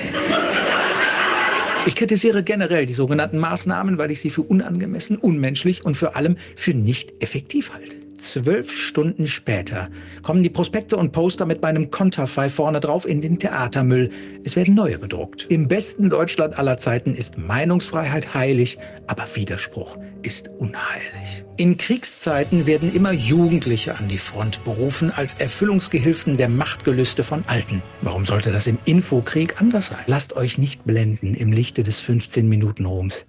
Ich 1.86 1.96
kritisiere 1.96 2.44
generell 2.44 2.86
die 2.86 2.94
sogenannten 2.94 3.38
Maßnahmen, 3.38 3.98
weil 3.98 4.10
ich 4.12 4.22
sie 4.22 4.32
für 4.32 4.42
unangemessen, 4.42 5.18
unmenschlich 5.18 5.86
und 5.86 5.96
vor 5.96 6.16
allem 6.16 6.36
für 6.56 6.74
nicht 6.74 7.22
effektiv 7.22 7.74
halte. 7.74 7.98
Zwölf 8.18 8.76
Stunden 8.76 9.28
später 9.28 9.90
kommen 10.24 10.44
die 10.44 10.50
Prospekte 10.50 10.98
und 10.98 11.12
Poster 11.12 11.46
mit 11.46 11.62
meinem 11.62 11.90
Konterfei 11.90 12.50
vorne 12.50 12.80
drauf 12.80 13.08
in 13.08 13.22
den 13.22 13.40
Theatermüll. 13.40 14.10
Es 14.44 14.56
werden 14.56 14.76
neue 14.76 15.00
gedruckt. 15.00 15.46
Im 15.50 15.68
besten 15.68 16.10
Deutschland 16.10 16.60
aller 16.60 16.78
Zeiten 16.78 17.14
ist 17.14 17.38
Meinungsfreiheit 17.38 18.34
heilig, 18.34 18.78
aber 19.08 19.24
Widerspruch 19.36 19.98
ist 20.22 20.50
unheilig. 20.58 21.46
In 21.60 21.76
Kriegszeiten 21.76 22.68
werden 22.68 22.96
immer 22.96 23.12
Jugendliche 23.12 23.98
an 23.98 24.08
die 24.08 24.18
Front 24.18 24.64
berufen 24.64 25.12
als 25.12 25.34
Erfüllungsgehilfen 25.34 26.38
der 26.38 26.48
Machtgelüste 26.48 27.22
von 27.22 27.44
Alten. 27.48 27.84
Warum 28.02 28.26
sollte 28.26 28.54
das 28.54 28.66
im 28.66 28.78
Infokrieg 28.86 29.60
anders 29.60 29.88
sein? 29.88 30.00
Lasst 30.08 30.38
euch 30.38 30.58
nicht 30.58 30.86
blenden 30.86 31.34
im 31.34 31.52
Lichte 31.52 31.84
des 31.84 32.02
15-Minuten-Ruhms. 32.02 33.26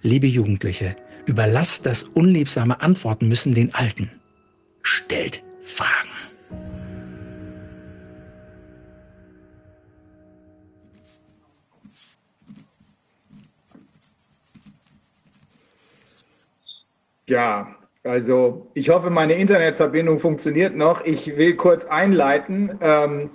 Liebe 0.00 0.26
Jugendliche, 0.26 0.96
Überlasst 1.26 1.84
das 1.84 2.04
unliebsame 2.04 2.80
Antworten 2.80 3.28
müssen 3.28 3.52
den 3.52 3.74
Alten. 3.74 4.10
Stellt 4.80 5.42
Fragen. 5.62 6.17
Ja, 17.28 17.76
also 18.04 18.70
ich 18.72 18.88
hoffe, 18.88 19.10
meine 19.10 19.34
Internetverbindung 19.34 20.18
funktioniert 20.18 20.74
noch. 20.74 21.04
Ich 21.04 21.36
will 21.36 21.56
kurz 21.56 21.84
einleiten. 21.84 22.78
Ähm, 22.80 23.28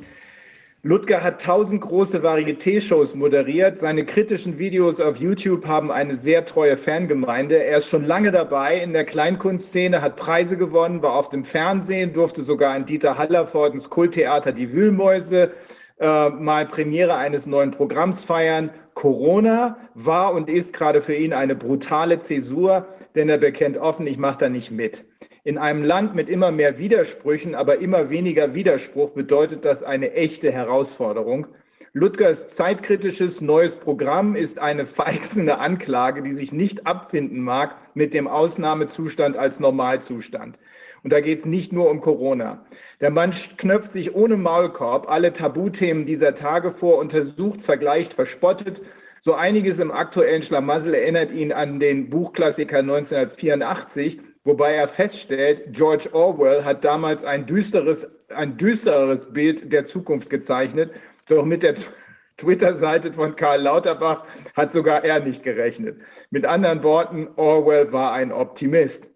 Ludger 0.82 1.24
hat 1.24 1.44
tausend 1.44 1.82
große 1.82 2.24
Varieté-Shows 2.24 3.14
moderiert. 3.14 3.80
Seine 3.80 4.04
kritischen 4.04 4.58
Videos 4.58 5.00
auf 5.00 5.18
YouTube 5.18 5.68
haben 5.68 5.92
eine 5.92 6.16
sehr 6.16 6.44
treue 6.44 6.76
Fangemeinde. 6.76 7.64
Er 7.64 7.78
ist 7.78 7.88
schon 7.88 8.04
lange 8.04 8.32
dabei 8.32 8.80
in 8.80 8.94
der 8.94 9.06
Kleinkunstszene, 9.06 10.02
hat 10.02 10.16
Preise 10.16 10.58
gewonnen, 10.58 11.04
war 11.04 11.14
auf 11.14 11.30
dem 11.30 11.46
Fernsehen, 11.46 12.12
durfte 12.14 12.42
sogar 12.42 12.76
in 12.76 12.88
Dieter 12.88 13.20
Hallervordens 13.20 13.92
Kulttheater 13.92 14.54
Die 14.54 14.74
Wühlmäuse 14.74 15.52
äh, 16.00 16.30
mal 16.30 16.66
Premiere 16.66 17.14
eines 17.14 17.46
neuen 17.46 17.70
Programms 17.70 18.24
feiern. 18.24 18.72
Corona 18.96 19.78
war 19.94 20.34
und 20.34 20.50
ist 20.50 20.74
gerade 20.74 21.02
für 21.02 21.16
ihn 21.16 21.32
eine 21.34 21.56
brutale 21.56 22.20
Zäsur 22.20 22.88
denn 23.16 23.30
er 23.30 23.38
bekennt 23.38 23.78
offen, 23.78 24.08
ich 24.08 24.18
mache 24.18 24.40
da 24.40 24.50
nicht 24.50 24.72
mit. 24.72 25.06
In 25.44 25.58
einem 25.58 25.84
Land 25.84 26.16
mit 26.16 26.30
immer 26.30 26.52
mehr 26.52 26.78
Widersprüchen, 26.78 27.56
aber 27.56 27.80
immer 27.80 28.10
weniger 28.10 28.54
Widerspruch 28.54 29.12
bedeutet 29.12 29.66
das 29.66 29.84
eine 29.84 30.14
echte 30.14 30.52
Herausforderung. 30.52 31.48
Ludgers 31.96 32.48
zeitkritisches 32.48 33.40
neues 33.40 33.76
Programm 33.76 34.36
ist 34.36 34.58
eine 34.58 34.88
feixende 34.88 35.60
Anklage, 35.60 36.24
die 36.24 36.34
sich 36.34 36.52
nicht 36.52 36.88
abfinden 36.88 37.42
mag 37.42 37.76
mit 37.94 38.14
dem 38.14 38.28
Ausnahmezustand 38.28 39.38
als 39.38 39.60
Normalzustand. 39.60 40.58
Und 41.04 41.12
da 41.12 41.20
geht 41.20 41.40
es 41.40 41.46
nicht 41.46 41.74
nur 41.74 41.92
um 41.92 42.02
Corona. 42.02 42.66
Der 43.02 43.12
Mann 43.12 43.34
knöpft 43.58 43.92
sich 43.92 44.16
ohne 44.16 44.38
Maulkorb 44.38 45.10
alle 45.10 45.34
Tabuthemen 45.34 46.06
dieser 46.06 46.34
Tage 46.34 46.72
vor, 46.72 46.98
untersucht, 46.98 47.62
vergleicht, 47.62 48.14
verspottet 48.14 48.82
so 49.24 49.36
einiges 49.36 49.80
im 49.80 49.90
aktuellen 49.90 50.44
Schlamassel 50.44 50.94
erinnert 50.94 51.32
ihn 51.32 51.54
an 51.54 51.80
den 51.80 52.10
Buchklassiker 52.10 52.80
1984, 52.80 54.20
wobei 54.44 54.74
er 54.74 54.90
feststellt, 54.90 55.72
George 55.72 56.10
Orwell 56.12 56.66
hat 56.66 56.84
damals 56.84 57.24
ein 57.24 57.46
düsteres, 57.46 58.06
ein 58.36 58.58
düstereres 58.58 59.32
Bild 59.32 59.72
der 59.72 59.86
Zukunft 59.86 60.30
gezeichnet, 60.30 60.92
doch 61.30 61.46
mit 61.46 61.64
der 61.64 61.76
Twitter-Seite 62.38 63.14
von 63.14 63.38
Karl 63.38 63.62
Lauterbach 63.62 64.26
hat 64.58 64.74
sogar 64.74 65.06
er 65.06 65.22
nicht 65.22 65.44
gerechnet. 65.44 66.02
Mit 66.30 66.46
anderen 66.46 66.84
Worten, 66.84 67.30
Orwell 67.38 67.94
war 67.94 68.12
ein 68.12 68.34
Optimist. 68.34 69.10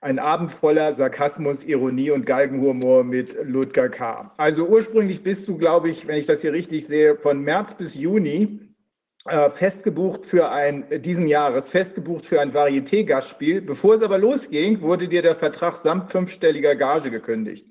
Ein 0.00 0.20
Abend 0.20 0.52
voller 0.52 0.92
Sarkasmus, 0.94 1.64
Ironie 1.64 2.12
und 2.12 2.26
Galgenhumor 2.26 3.02
mit 3.02 3.34
Ludger 3.42 3.88
K. 3.88 4.32
Also 4.36 4.66
ursprünglich 4.66 5.24
bist 5.24 5.48
du, 5.48 5.56
glaube 5.56 5.90
ich, 5.90 6.06
wenn 6.06 6.18
ich 6.18 6.26
das 6.26 6.42
hier 6.42 6.52
richtig 6.52 6.86
sehe, 6.86 7.16
von 7.16 7.40
März 7.40 7.74
bis 7.74 7.94
Juni 7.94 8.71
äh, 9.26 9.50
festgebucht 9.50 10.26
für 10.26 10.50
ein, 10.50 10.84
diesen 11.02 11.28
Jahres, 11.28 11.70
festgebucht 11.70 12.26
für 12.26 12.40
ein 12.40 12.52
Varieté-Gastspiel. 12.52 13.60
Bevor 13.60 13.94
es 13.94 14.02
aber 14.02 14.18
losging, 14.18 14.80
wurde 14.80 15.06
dir 15.06 15.22
der 15.22 15.36
Vertrag 15.36 15.78
samt 15.78 16.10
fünfstelliger 16.10 16.74
Gage 16.74 17.10
gekündigt. 17.10 17.66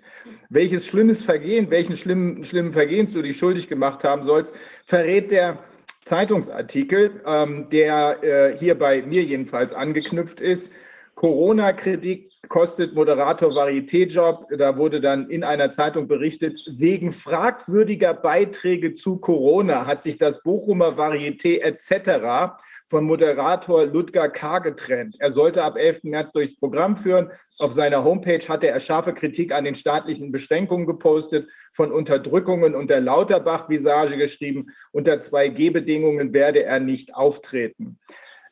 Welches 0.50 0.86
schlimmes 0.86 1.24
Vergehen, 1.24 1.70
welchen 1.70 1.98
schlimmen, 1.98 2.46
schlimmen 2.46 2.72
Vergehens 2.72 3.12
du 3.12 3.22
dich 3.22 3.38
schuldig 3.38 3.68
gemacht 3.68 4.04
haben 4.06 4.24
sollst, 4.24 4.54
verrät 4.86 5.32
der 5.32 5.60
Zeitungsartikel, 6.02 7.22
ähm, 7.26 7.70
der 7.70 8.24
äh, 8.24 8.58
hier 8.58 8.76
bei 8.78 9.02
mir 9.02 9.24
jedenfalls 9.24 9.74
angeknüpft 9.74 10.40
ist. 10.40 10.72
Corona-Kritik 11.16 12.31
kostet 12.52 12.94
Moderator 12.94 13.50
Varieté-Job. 13.50 14.48
Da 14.58 14.78
wurde 14.78 15.00
dann 15.00 15.30
in 15.30 15.46
einer 15.46 15.72
Zeitung 15.72 16.10
berichtet, 16.10 16.62
wegen 16.70 17.14
fragwürdiger 17.14 18.14
Beiträge 18.14 18.94
zu 18.94 19.18
Corona 19.18 19.88
hat 19.88 20.04
sich 20.04 20.18
das 20.18 20.44
Bochumer 20.44 20.98
Varieté 20.98 21.62
etc. 21.62 22.54
von 22.90 23.06
Moderator 23.06 23.86
Ludger 23.86 24.28
K. 24.28 24.60
getrennt. 24.60 25.16
Er 25.20 25.32
sollte 25.32 25.64
ab 25.64 25.78
11. 25.78 26.04
März 26.04 26.34
durchs 26.34 26.58
Programm 26.58 26.98
führen. 26.98 27.32
Auf 27.58 27.72
seiner 27.72 28.04
Homepage 28.04 28.46
hatte 28.46 28.68
er 28.68 28.82
scharfe 28.82 29.14
Kritik 29.14 29.54
an 29.54 29.64
den 29.64 29.76
staatlichen 29.76 30.34
Beschränkungen 30.34 30.86
gepostet, 30.86 31.48
von 31.72 31.90
Unterdrückungen 31.90 32.76
und 32.76 32.90
der 32.90 33.00
Lauterbach-Visage 33.00 34.18
geschrieben. 34.18 34.72
Unter 34.92 35.14
2G-Bedingungen 35.14 36.34
werde 36.34 36.64
er 36.64 36.82
nicht 36.82 37.16
auftreten 37.16 37.98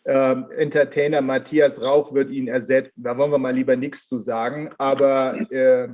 äh, 0.04 0.36
Entertainer 0.58 1.22
Matthias 1.22 1.82
Rauch 1.82 2.14
wird 2.14 2.32
ihn 2.32 2.48
ersetzen. 2.48 3.04
Da 3.04 3.18
wollen 3.18 3.32
wir 3.32 3.38
mal 3.38 3.54
lieber 3.54 3.76
nichts 3.76 4.08
zu 4.08 4.18
sagen. 4.18 4.70
Aber 4.78 5.40
äh, 5.52 5.90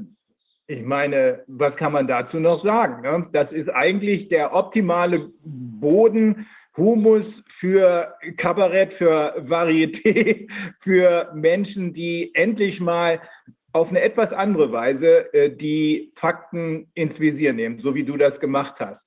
ich 0.68 0.84
meine, 0.84 1.44
was 1.48 1.76
kann 1.76 1.92
man 1.92 2.08
dazu 2.08 2.40
noch 2.40 2.64
sagen? 2.64 3.02
Ne? 3.02 3.28
Das 3.32 3.52
ist 3.52 3.70
eigentlich 3.70 4.28
der 4.30 4.54
optimale 4.54 5.30
Boden, 5.44 6.48
Humus 6.78 7.44
für 7.48 8.16
Kabarett, 8.38 8.94
für 8.94 9.38
Varieté, 9.48 10.50
für 10.80 11.32
Menschen, 11.34 11.94
die 11.94 12.34
endlich 12.36 12.80
mal 12.82 13.22
auf 13.72 13.90
eine 13.90 14.02
etwas 14.02 14.32
andere 14.32 14.72
Weise 14.72 15.34
äh, 15.34 15.56
die 15.56 16.12
Fakten 16.16 16.90
ins 16.94 17.20
Visier 17.20 17.54
nehmen, 17.54 17.80
so 17.80 17.94
wie 17.94 18.04
du 18.04 18.18
das 18.18 18.40
gemacht 18.40 18.80
hast. 18.80 19.06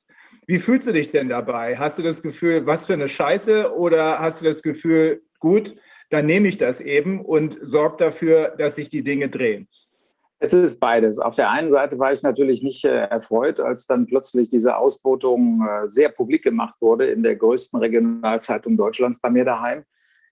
Wie 0.49 0.59
fühlst 0.59 0.87
du 0.87 0.93
dich 0.93 1.09
denn 1.09 1.29
dabei? 1.29 1.77
Hast 1.77 1.99
du 1.99 2.03
das 2.03 2.23
Gefühl, 2.23 2.65
was 2.65 2.87
für 2.87 2.95
eine 2.95 3.07
Scheiße 3.07 3.71
oder 3.77 4.19
hast 4.19 4.41
du 4.41 4.47
das 4.47 4.63
Gefühl, 4.63 5.21
gut, 5.41 5.77
dann 6.09 6.25
nehme 6.25 6.49
ich 6.49 6.57
das 6.57 6.81
eben 6.81 7.23
und 7.23 7.59
sorge 7.61 7.99
dafür, 7.99 8.55
dass 8.57 8.77
sich 8.77 8.89
die 8.89 9.05
Dinge 9.05 9.29
drehen? 9.29 9.69
Es 10.39 10.55
ist 10.55 10.81
beides. 10.81 11.19
Auf 11.19 11.37
der 11.37 11.51
einen 11.51 11.71
Seite 11.71 11.99
war 11.99 12.15
ich 12.15 12.23
natürlich 12.23 12.63
nicht 12.63 12.83
äh, 12.87 12.89
erfreut, 12.89 13.61
als 13.61 13.85
dann 13.85 14.07
plötzlich 14.07 14.49
diese 14.49 14.79
Ausbotung 14.79 15.69
äh, 15.69 15.91
sehr 15.91 16.09
publik 16.09 16.45
gemacht 16.45 16.77
wurde 16.81 17.09
in 17.09 17.23
der 17.23 17.37
größten 17.37 17.79
Regionalzeitung 17.79 18.79
Deutschlands 18.79 19.21
bei 19.21 19.29
mir 19.29 19.45
daheim 19.45 19.85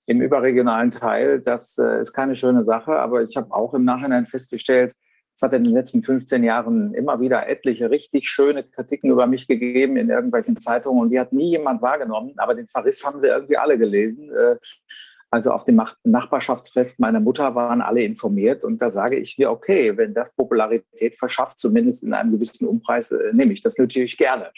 im 0.07 0.23
überregionalen 0.23 0.93
Teil. 0.93 1.43
Das 1.43 1.77
äh, 1.77 2.01
ist 2.01 2.15
keine 2.15 2.37
schöne 2.37 2.65
Sache, 2.65 2.99
aber 2.99 3.23
ich 3.23 3.37
habe 3.37 3.53
auch 3.53 3.75
im 3.75 3.85
Nachhinein 3.85 4.25
festgestellt, 4.25 4.95
es 5.37 5.43
hat 5.43 5.53
in 5.53 5.65
den 5.65 5.75
letzten 5.75 6.03
15 6.03 6.43
Jahren 6.43 6.95
immer 6.95 7.21
wieder 7.21 7.47
etliche 7.47 7.91
richtig 7.91 8.27
schöne 8.27 8.65
Kritiken 8.65 9.11
über 9.11 9.27
mich 9.27 9.47
gegeben 9.47 9.99
in 9.99 10.09
irgendwelchen 10.09 10.59
Zeitungen 10.59 11.03
und 11.03 11.11
die 11.11 11.21
hat 11.21 11.35
nie 11.35 11.51
jemand 11.51 11.83
wahrgenommen, 11.83 12.33
aber 12.39 12.55
den 12.55 12.69
Verriss 12.69 13.05
haben 13.05 13.21
sie 13.21 13.29
irgendwie 13.29 13.59
alle 13.59 13.77
gelesen. 13.77 14.31
Äh, 14.35 14.57
also 15.31 15.51
auf 15.51 15.65
dem 15.65 15.83
Nachbarschaftsfest 16.05 16.99
meiner 16.99 17.21
Mutter 17.21 17.55
waren 17.55 17.83
alle 17.83 18.03
informiert 18.03 18.65
und 18.65 18.81
da 18.81 18.89
sage 18.89 19.17
ich 19.17 19.37
mir, 19.37 19.51
okay, 19.51 19.95
wenn 19.99 20.15
das 20.15 20.33
Popularität 20.35 21.17
verschafft, 21.17 21.59
zumindest 21.59 22.03
in 22.03 22.15
einem 22.15 22.33
gewissen 22.33 22.67
Umpreis, 22.67 23.11
äh, 23.11 23.35
nehme 23.35 23.53
ich 23.53 23.61
das 23.61 23.77
natürlich 23.77 24.17
gerne. 24.17 24.51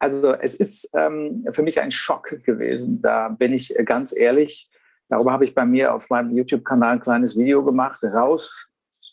Also 0.00 0.32
es 0.32 0.56
ist 0.56 0.90
ähm, 0.94 1.46
für 1.52 1.62
mich 1.62 1.80
ein 1.80 1.92
Schock 1.92 2.42
gewesen. 2.42 3.00
Da 3.02 3.28
bin 3.28 3.52
ich 3.52 3.72
ganz 3.84 4.16
ehrlich. 4.16 4.68
Darüber 5.08 5.32
habe 5.32 5.44
ich 5.44 5.54
bei 5.54 5.64
mir 5.64 5.94
auf 5.94 6.10
meinem 6.10 6.36
YouTube-Kanal 6.36 6.94
ein 6.94 7.00
kleines 7.00 7.36
Video 7.36 7.64
gemacht. 7.64 8.02
Raus 8.02 8.67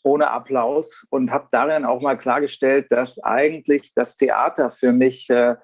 ohne 0.06 0.30
Applaus 0.30 1.06
und 1.10 1.32
habe 1.32 1.48
darin 1.52 1.84
auch 1.84 2.00
mal 2.00 2.18
klargestellt, 2.18 2.92
dass 2.92 3.22
eigentlich 3.24 3.94
das 3.96 4.16
Theater 4.16 4.70
für 4.70 4.94
mich 4.94 5.30
äh, 5.30 5.52
äh, 5.52 5.56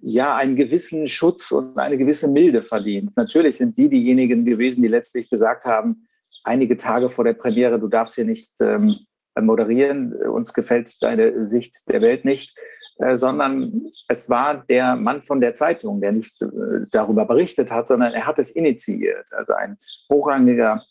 ja 0.00 0.34
einen 0.34 0.56
gewissen 0.56 1.06
Schutz 1.06 1.52
und 1.52 1.78
eine 1.78 1.98
gewisse 1.98 2.26
Milde 2.26 2.62
verdient. 2.62 3.14
Natürlich 3.16 3.58
sind 3.58 3.76
die 3.76 3.90
diejenigen 3.90 4.46
gewesen, 4.46 4.82
die 4.82 4.88
letztlich 4.88 5.28
gesagt 5.28 5.66
haben, 5.66 6.08
einige 6.42 6.78
Tage 6.78 7.10
vor 7.10 7.24
der 7.24 7.34
Premiere, 7.34 7.78
du 7.78 7.88
darfst 7.88 8.14
hier 8.14 8.24
nicht 8.24 8.50
ähm, 8.60 8.96
moderieren, 9.38 10.14
uns 10.14 10.54
gefällt 10.54 10.90
deine 11.02 11.46
Sicht 11.46 11.74
der 11.88 12.00
Welt 12.00 12.24
nicht, 12.24 12.56
äh, 12.98 13.18
sondern 13.18 13.90
es 14.08 14.30
war 14.30 14.64
der 14.70 14.96
Mann 14.96 15.20
von 15.20 15.42
der 15.42 15.52
Zeitung, 15.52 16.00
der 16.00 16.12
nicht 16.12 16.40
äh, 16.40 16.46
darüber 16.92 17.26
berichtet 17.26 17.70
hat, 17.70 17.88
sondern 17.88 18.14
er 18.14 18.26
hat 18.26 18.38
es 18.38 18.50
initiiert. 18.52 19.28
Also 19.32 19.52
ein 19.52 19.76
hochrangiger 20.10 20.82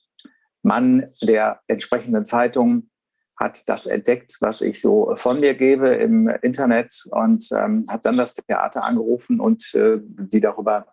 Mann 0.64 1.06
der 1.22 1.62
entsprechenden 1.68 2.26
Zeitung 2.26 2.90
hat 3.38 3.70
das 3.70 3.86
entdeckt, 3.86 4.38
was 4.42 4.62
ich 4.62 4.82
so 4.82 5.14
von 5.16 5.40
mir 5.40 5.54
gebe 5.54 5.90
im 5.90 6.28
Internet 6.42 7.04
und 7.12 7.48
ähm, 7.56 7.86
hat 7.90 8.06
dann 8.06 8.18
das 8.18 8.34
Theater 8.34 8.84
angerufen 8.84 9.40
und 9.40 9.74
äh, 9.76 10.00
die 10.02 10.42
darüber 10.42 10.88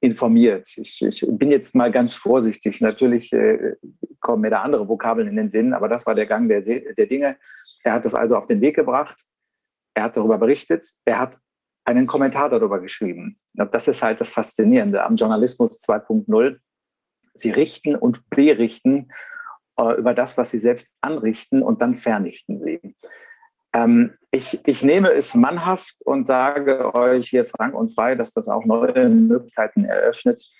informiert. 0.00 0.68
Ich, 0.76 1.02
ich, 1.02 1.24
bin 1.28 1.50
jetzt 1.50 1.74
mal 1.74 1.92
ganz 1.92 2.14
vorsichtig. 2.14 2.80
Natürlich 2.80 3.32
äh, 3.32 3.76
kommen 4.20 4.42
mir 4.42 4.50
da 4.50 4.62
andere 4.62 4.88
Vokabeln 4.88 5.28
in 5.28 5.36
den 5.36 5.50
Sinn, 5.50 5.74
aber 5.74 5.88
das 5.88 6.06
war 6.06 6.14
der 6.14 6.26
Gang 6.26 6.48
der, 6.48 6.62
der 6.62 7.06
Dinge. 7.06 7.36
Er 7.84 7.92
hat 7.92 8.04
das 8.04 8.14
also 8.14 8.36
auf 8.36 8.46
den 8.46 8.60
Weg 8.60 8.74
gebracht. 8.74 9.24
Er 9.94 10.04
hat 10.04 10.16
darüber 10.16 10.38
berichtet. 10.38 10.86
Er 11.04 11.18
hat 11.18 11.38
einen 11.84 12.06
Kommentar 12.06 12.48
darüber 12.48 12.80
geschrieben. 12.80 13.38
Das 13.52 13.86
ist 13.86 14.02
halt 14.02 14.20
das 14.20 14.30
Faszinierende 14.30 15.04
am 15.04 15.16
Journalismus 15.16 15.80
2.0 15.80 16.58
Sie 17.34 17.50
richten 17.50 17.94
und 17.94 18.28
berichten 18.30 19.10
äh, 19.78 19.94
über 19.98 20.14
das, 20.14 20.36
was 20.36 20.50
sie 20.50 20.60
selbst 20.60 20.88
anrichten 21.00 21.62
und 21.62 21.82
dann 21.82 21.94
vernichten 21.94 22.62
sie. 22.62 22.94
Ähm, 23.74 24.14
ich, 24.30 24.60
ich 24.66 24.82
nehme 24.82 25.12
es 25.12 25.34
mannhaft 25.34 25.96
und 26.04 26.26
sage 26.26 26.94
euch 26.94 27.28
hier 27.28 27.44
frank 27.44 27.74
und 27.74 27.94
frei, 27.94 28.14
dass 28.14 28.32
das 28.32 28.48
auch 28.48 28.64
neue 28.64 29.08
Möglichkeiten 29.08 29.84
eröffnet. 29.84 30.50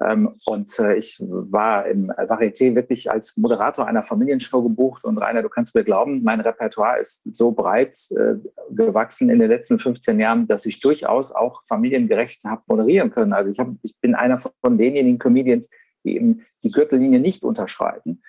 Ähm, 0.00 0.34
und 0.46 0.78
äh, 0.78 0.94
ich 0.94 1.18
war 1.20 1.86
im 1.86 2.10
Varieté 2.10 2.74
wirklich 2.74 3.10
als 3.10 3.36
Moderator 3.36 3.86
einer 3.86 4.02
Familienshow 4.02 4.62
gebucht. 4.62 5.04
Und 5.04 5.18
Rainer, 5.18 5.42
du 5.42 5.50
kannst 5.50 5.74
mir 5.74 5.84
glauben, 5.84 6.22
mein 6.22 6.40
Repertoire 6.40 6.98
ist 6.98 7.22
so 7.30 7.52
breit 7.52 7.94
äh, 8.10 8.36
gewachsen 8.70 9.28
in 9.28 9.38
den 9.38 9.50
letzten 9.50 9.78
15 9.78 10.18
Jahren, 10.18 10.48
dass 10.48 10.64
ich 10.64 10.80
durchaus 10.80 11.32
auch 11.32 11.62
familiengerecht 11.68 12.44
habe 12.44 12.62
moderieren 12.66 13.10
können. 13.10 13.34
Also 13.34 13.50
ich, 13.50 13.58
hab, 13.58 13.68
ich 13.82 13.94
bin 14.00 14.14
einer 14.14 14.38
von 14.38 14.78
denjenigen 14.78 15.18
Comedians, 15.18 15.68
eben 16.04 16.44
die 16.62 16.70
Gürtellinie 16.70 17.20
nicht 17.20 17.42
unterschreiten 17.42 18.22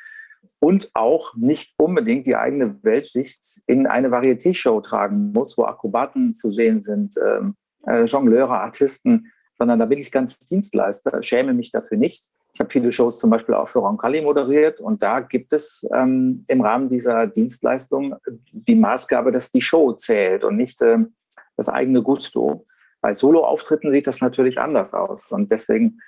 und 0.59 0.91
auch 0.93 1.35
nicht 1.35 1.73
unbedingt 1.77 2.25
die 2.25 2.35
eigene 2.35 2.81
Weltsicht 2.83 3.61
in 3.67 3.85
eine 3.85 4.09
Varieté-Show 4.09 4.81
tragen 4.81 5.33
muss, 5.33 5.57
wo 5.57 5.65
Akrobaten 5.65 6.33
zu 6.33 6.51
sehen 6.51 6.79
sind, 6.79 7.15
ähm, 7.17 7.55
äh, 7.85 8.05
Jongleure, 8.05 8.61
Artisten, 8.61 9.31
sondern 9.57 9.79
da 9.79 9.85
bin 9.85 9.99
ich 9.99 10.11
ganz 10.11 10.37
Dienstleister, 10.39 11.21
schäme 11.21 11.53
mich 11.53 11.71
dafür 11.71 11.97
nicht. 11.97 12.29
Ich 12.53 12.59
habe 12.59 12.69
viele 12.69 12.91
Shows 12.91 13.19
zum 13.19 13.29
Beispiel 13.29 13.55
auch 13.55 13.67
für 13.67 13.79
Roncalli 13.79 14.21
moderiert 14.21 14.79
und 14.79 15.01
da 15.01 15.19
gibt 15.19 15.53
es 15.53 15.85
ähm, 15.93 16.45
im 16.47 16.61
Rahmen 16.61 16.87
dieser 16.87 17.27
Dienstleistung 17.27 18.15
die 18.51 18.75
Maßgabe, 18.75 19.31
dass 19.31 19.51
die 19.51 19.61
Show 19.61 19.93
zählt 19.93 20.43
und 20.43 20.55
nicht 20.55 20.81
äh, 20.81 20.99
das 21.57 21.67
eigene 21.67 22.01
Gusto. 22.01 22.65
Bei 23.01 23.13
Solo-Auftritten 23.13 23.91
sieht 23.91 24.07
das 24.07 24.21
natürlich 24.21 24.59
anders 24.59 24.93
aus 24.93 25.29
und 25.29 25.51
deswegen 25.51 25.99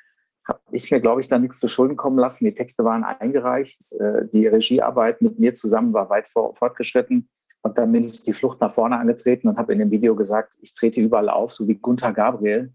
habe 0.47 0.59
ich 0.72 0.91
mir, 0.91 1.01
glaube 1.01 1.22
ich, 1.22 1.27
da 1.27 1.39
nichts 1.39 1.59
zu 1.59 1.67
Schulden 1.67 1.97
kommen 1.97 2.19
lassen. 2.19 2.45
Die 2.45 2.53
Texte 2.53 2.84
waren 2.84 3.03
eingereicht, 3.03 3.91
äh, 3.93 4.27
die 4.31 4.47
Regiearbeit 4.47 5.22
mit 5.22 5.39
mir 5.39 5.53
zusammen 5.53 5.93
war 5.93 6.09
weit 6.09 6.27
fortgeschritten. 6.27 7.30
Und 7.61 7.77
dann 7.77 7.91
bin 7.91 8.03
ich 8.05 8.22
die 8.22 8.34
Flucht 8.34 8.61
nach 8.61 8.72
vorne 8.72 8.97
angetreten 8.97 9.47
und 9.47 9.57
habe 9.57 9.73
in 9.73 9.80
dem 9.80 9.89
Video 9.89 10.15
gesagt, 10.15 10.53
ich 10.61 10.76
trete 10.76 11.01
überall 11.01 11.30
auf, 11.30 11.51
so 11.51 11.67
wie 11.67 11.76
Gunther 11.76 12.13
Gabriel 12.13 12.73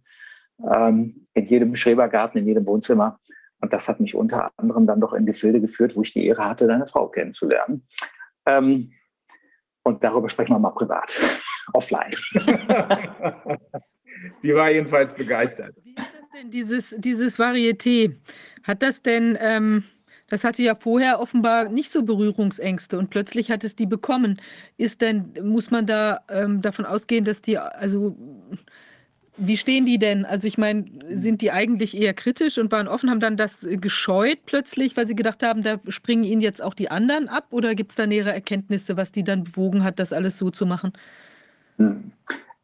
ähm, 0.69 1.25
in 1.35 1.47
jedem 1.47 1.77
Schrebergarten, 1.77 2.41
in 2.41 2.47
jedem 2.49 2.67
Wohnzimmer. 2.67 3.21
Und 3.61 3.73
das 3.73 3.89
hat 3.89 4.01
mich 4.01 4.15
unter 4.15 4.51
anderem 4.57 4.87
dann 4.87 5.01
doch 5.01 5.13
in 5.13 5.27
Gefilde 5.27 5.61
geführt, 5.61 5.95
wo 5.95 6.03
ich 6.03 6.13
die 6.13 6.27
Ehre 6.27 6.45
hatte, 6.45 6.67
deine 6.67 6.87
Frau 6.87 7.09
kennenzulernen. 7.09 7.87
Ähm, 8.47 8.93
und 9.83 10.03
darüber 10.03 10.29
sprechen 10.29 10.55
wir 10.55 10.59
mal 10.59 10.71
privat, 10.71 11.21
offline. 11.73 12.11
die 14.43 14.55
war 14.55 14.71
jedenfalls 14.71 15.15
begeistert. 15.15 15.77
Wie 15.85 15.95
denn, 16.35 16.51
dieses, 16.51 16.95
dieses 16.99 17.39
Varieté? 17.39 18.17
Hat 18.63 18.83
das 18.83 19.03
denn, 19.03 19.37
ähm, 19.41 19.85
das 20.29 20.45
hatte 20.45 20.63
ja 20.63 20.75
vorher 20.75 21.21
offenbar 21.21 21.69
nicht 21.69 21.91
so 21.91 22.03
Berührungsängste 22.03 22.99
und 22.99 23.11
plötzlich 23.11 23.51
hat 23.51 23.65
es 23.65 23.75
die 23.77 23.87
bekommen. 23.87 24.41
Ist 24.77 25.01
denn, 25.01 25.33
muss 25.43 25.71
man 25.71 25.87
da 25.87 26.21
ähm, 26.29 26.63
davon 26.63 26.87
ausgehen, 26.87 27.25
dass 27.25 27.43
die, 27.43 27.59
also 27.59 28.17
wie 29.37 29.57
stehen 29.57 29.87
die 29.87 29.99
denn? 29.99 30.25
Also 30.25 30.47
ich 30.47 30.59
meine, 30.59 30.85
sind 31.09 31.41
die 31.41 31.51
eigentlich 31.51 31.97
eher 31.97 32.15
kritisch 32.15 32.59
und 32.59 32.71
waren 32.71 32.89
offen, 32.89 33.11
haben 33.11 33.21
dann 33.21 33.37
das 33.37 33.67
gescheut 33.69 34.41
plötzlich, 34.45 34.97
weil 34.97 35.07
sie 35.07 35.15
gedacht 35.15 35.43
haben, 35.43 35.63
da 35.63 35.81
springen 35.89 36.25
ihnen 36.25 36.43
jetzt 36.43 36.63
auch 36.63 36.75
die 36.75 36.91
anderen 36.91 37.29
ab? 37.29 37.47
Oder 37.51 37.75
gibt 37.75 37.93
es 37.93 37.97
da 37.97 38.07
nähere 38.07 38.33
Erkenntnisse, 38.33 38.97
was 38.97 39.13
die 39.13 39.25
dann 39.25 39.45
bewogen 39.45 39.83
hat, 39.83 39.99
das 39.99 40.13
alles 40.13 40.37
so 40.37 40.51
zu 40.51 40.67
machen? 40.67 40.93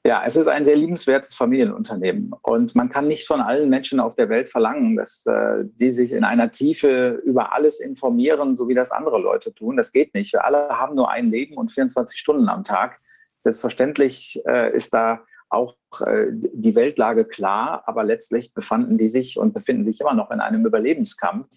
Ja, 0.07 0.23
es 0.25 0.37
ist 0.37 0.47
ein 0.47 0.65
sehr 0.65 0.77
liebenswertes 0.77 1.35
Familienunternehmen 1.35 2.33
und 2.43 2.77
man 2.77 2.91
kann 2.91 3.09
nicht 3.09 3.27
von 3.27 3.41
allen 3.41 3.69
Menschen 3.69 3.99
auf 3.99 4.15
der 4.15 4.29
Welt 4.29 4.49
verlangen, 4.49 4.95
dass 4.95 5.27
äh, 5.27 5.65
die 5.65 5.91
sich 5.91 6.13
in 6.13 6.23
einer 6.23 6.53
Tiefe 6.53 7.21
über 7.25 7.53
alles 7.53 7.81
informieren, 7.81 8.55
so 8.55 8.69
wie 8.69 8.75
das 8.75 8.93
andere 8.93 9.19
Leute 9.19 9.53
tun. 9.53 9.77
Das 9.77 9.91
geht 9.91 10.15
nicht. 10.15 10.33
Wir 10.33 10.45
alle 10.45 10.69
haben 10.69 10.95
nur 10.95 11.11
ein 11.11 11.27
Leben 11.27 11.57
und 11.57 11.73
24 11.73 12.17
Stunden 12.17 12.49
am 12.49 12.63
Tag. 12.63 13.01
Selbstverständlich 13.39 14.41
äh, 14.47 14.73
ist 14.77 14.95
da 14.95 15.25
auch 15.49 15.75
äh, 16.07 16.27
die 16.31 16.77
Weltlage 16.77 17.25
klar, 17.25 17.83
aber 17.87 18.05
letztlich 18.05 18.55
befanden 18.55 18.99
die 18.99 19.09
sich 19.09 19.41
und 19.41 19.55
befinden 19.55 19.85
sich 19.85 20.01
immer 20.01 20.15
noch 20.15 20.31
in 20.31 20.39
einem 20.39 20.65
Überlebenskampf. 20.67 21.49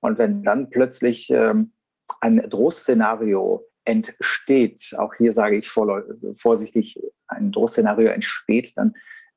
Und 0.00 0.18
wenn 0.18 0.42
dann 0.42 0.68
plötzlich 0.68 1.30
ähm, 1.30 1.72
ein 2.20 2.50
Drohszenario 2.50 3.64
entsteht, 3.84 4.94
auch 4.96 5.14
hier 5.14 5.32
sage 5.32 5.56
ich 5.56 5.68
vorsichtig, 5.68 7.00
ein 7.26 7.52
Drohszenario 7.52 8.08
entsteht, 8.08 8.76
dann 8.76 8.94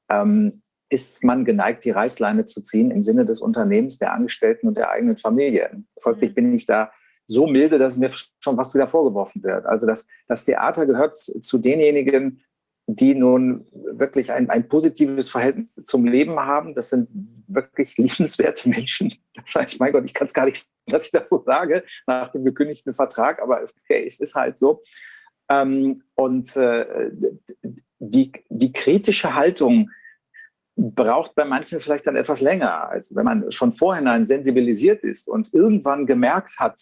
ähm, 0.09 0.61
ist 0.89 1.23
man 1.23 1.43
geneigt, 1.45 1.83
die 1.85 1.91
Reißleine 1.91 2.45
zu 2.45 2.61
ziehen 2.61 2.91
im 2.91 3.01
Sinne 3.01 3.25
des 3.25 3.41
Unternehmens, 3.41 3.97
der 3.97 4.13
Angestellten 4.13 4.67
und 4.67 4.77
der 4.77 4.89
eigenen 4.89 5.17
Familie. 5.17 5.83
Folglich 5.99 6.31
mhm. 6.31 6.35
bin 6.35 6.53
ich 6.53 6.65
da 6.65 6.91
so 7.27 7.45
milde, 7.45 7.77
dass 7.77 7.97
mir 7.97 8.11
schon 8.39 8.55
was 8.55 8.73
wieder 8.73 8.87
vorgeworfen 8.87 9.43
wird. 9.43 9.65
Also 9.65 9.85
das, 9.85 10.07
das 10.27 10.45
Theater 10.45 10.85
gehört 10.85 11.15
zu 11.17 11.57
denjenigen 11.57 12.41
die 12.87 13.13
nun 13.13 13.67
wirklich 13.73 14.31
ein, 14.31 14.49
ein 14.49 14.69
positives 14.69 15.29
Verhältnis 15.29 15.67
zum 15.83 16.05
Leben 16.05 16.39
haben. 16.39 16.73
Das 16.73 16.89
sind 16.89 17.09
wirklich 17.47 17.97
liebenswerte 17.97 18.69
Menschen. 18.69 19.13
Das 19.35 19.51
sage 19.51 19.67
ich, 19.67 19.79
mein 19.79 19.91
Gott, 19.91 20.05
ich 20.05 20.13
kann 20.13 20.27
es 20.27 20.33
gar 20.33 20.45
nicht, 20.45 20.65
dass 20.87 21.05
ich 21.05 21.11
das 21.11 21.29
so 21.29 21.37
sage, 21.39 21.83
nach 22.07 22.31
dem 22.31 22.45
gekündigten 22.45 22.93
Vertrag, 22.93 23.41
aber 23.41 23.61
okay, 23.83 24.05
es 24.07 24.19
ist 24.19 24.35
halt 24.35 24.57
so. 24.57 24.81
Ähm, 25.49 26.01
und 26.15 26.55
äh, 26.55 27.11
die, 27.99 28.31
die 28.49 28.71
kritische 28.71 29.33
Haltung 29.33 29.91
braucht 30.77 31.35
bei 31.35 31.43
manchen 31.43 31.79
vielleicht 31.79 32.07
dann 32.07 32.15
etwas 32.15 32.39
länger. 32.39 32.89
Also 32.89 33.15
wenn 33.15 33.25
man 33.25 33.51
schon 33.51 33.73
vorhinein 33.73 34.27
sensibilisiert 34.27 35.03
ist 35.03 35.27
und 35.27 35.53
irgendwann 35.53 36.05
gemerkt 36.05 36.59
hat, 36.59 36.79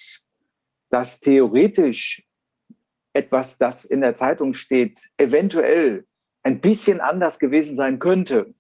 dass 0.90 1.20
theoretisch 1.20 2.25
etwas, 3.16 3.58
das 3.58 3.86
in 3.86 4.02
der 4.02 4.16
Zeitung 4.16 4.54
steht, 4.54 5.10
eventuell 5.18 6.06
ein 6.44 6.60
bisschen 6.62 7.02
anders 7.02 7.40
gewesen 7.40 7.76
sein 7.76 8.00
könnte, 8.00 8.54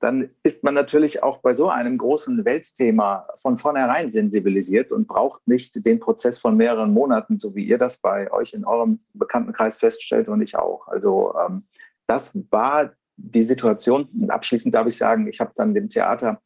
dann 0.00 0.30
ist 0.42 0.62
man 0.62 0.74
natürlich 0.74 1.22
auch 1.22 1.38
bei 1.38 1.54
so 1.54 1.70
einem 1.70 1.96
großen 1.96 2.44
Weltthema 2.44 3.28
von 3.36 3.56
vornherein 3.56 4.10
sensibilisiert 4.10 4.92
und 4.92 5.06
braucht 5.06 5.46
nicht 5.48 5.84
den 5.86 6.00
Prozess 6.00 6.38
von 6.38 6.56
mehreren 6.56 6.92
Monaten, 6.92 7.38
so 7.38 7.54
wie 7.54 7.64
ihr 7.64 7.78
das 7.78 7.98
bei 7.98 8.30
euch 8.30 8.52
in 8.52 8.64
eurem 8.64 9.00
Bekanntenkreis 9.14 9.76
feststellt 9.76 10.28
und 10.28 10.42
ich 10.42 10.56
auch. 10.56 10.88
Also 10.88 11.34
ähm, 11.38 11.64
das 12.06 12.38
war 12.50 12.92
die 13.16 13.42
Situation. 13.42 14.08
Und 14.20 14.30
abschließend 14.30 14.74
darf 14.74 14.86
ich 14.86 14.98
sagen, 14.98 15.26
ich 15.28 15.40
habe 15.40 15.52
dann 15.56 15.74
dem 15.74 15.88
Theater, 15.88 16.42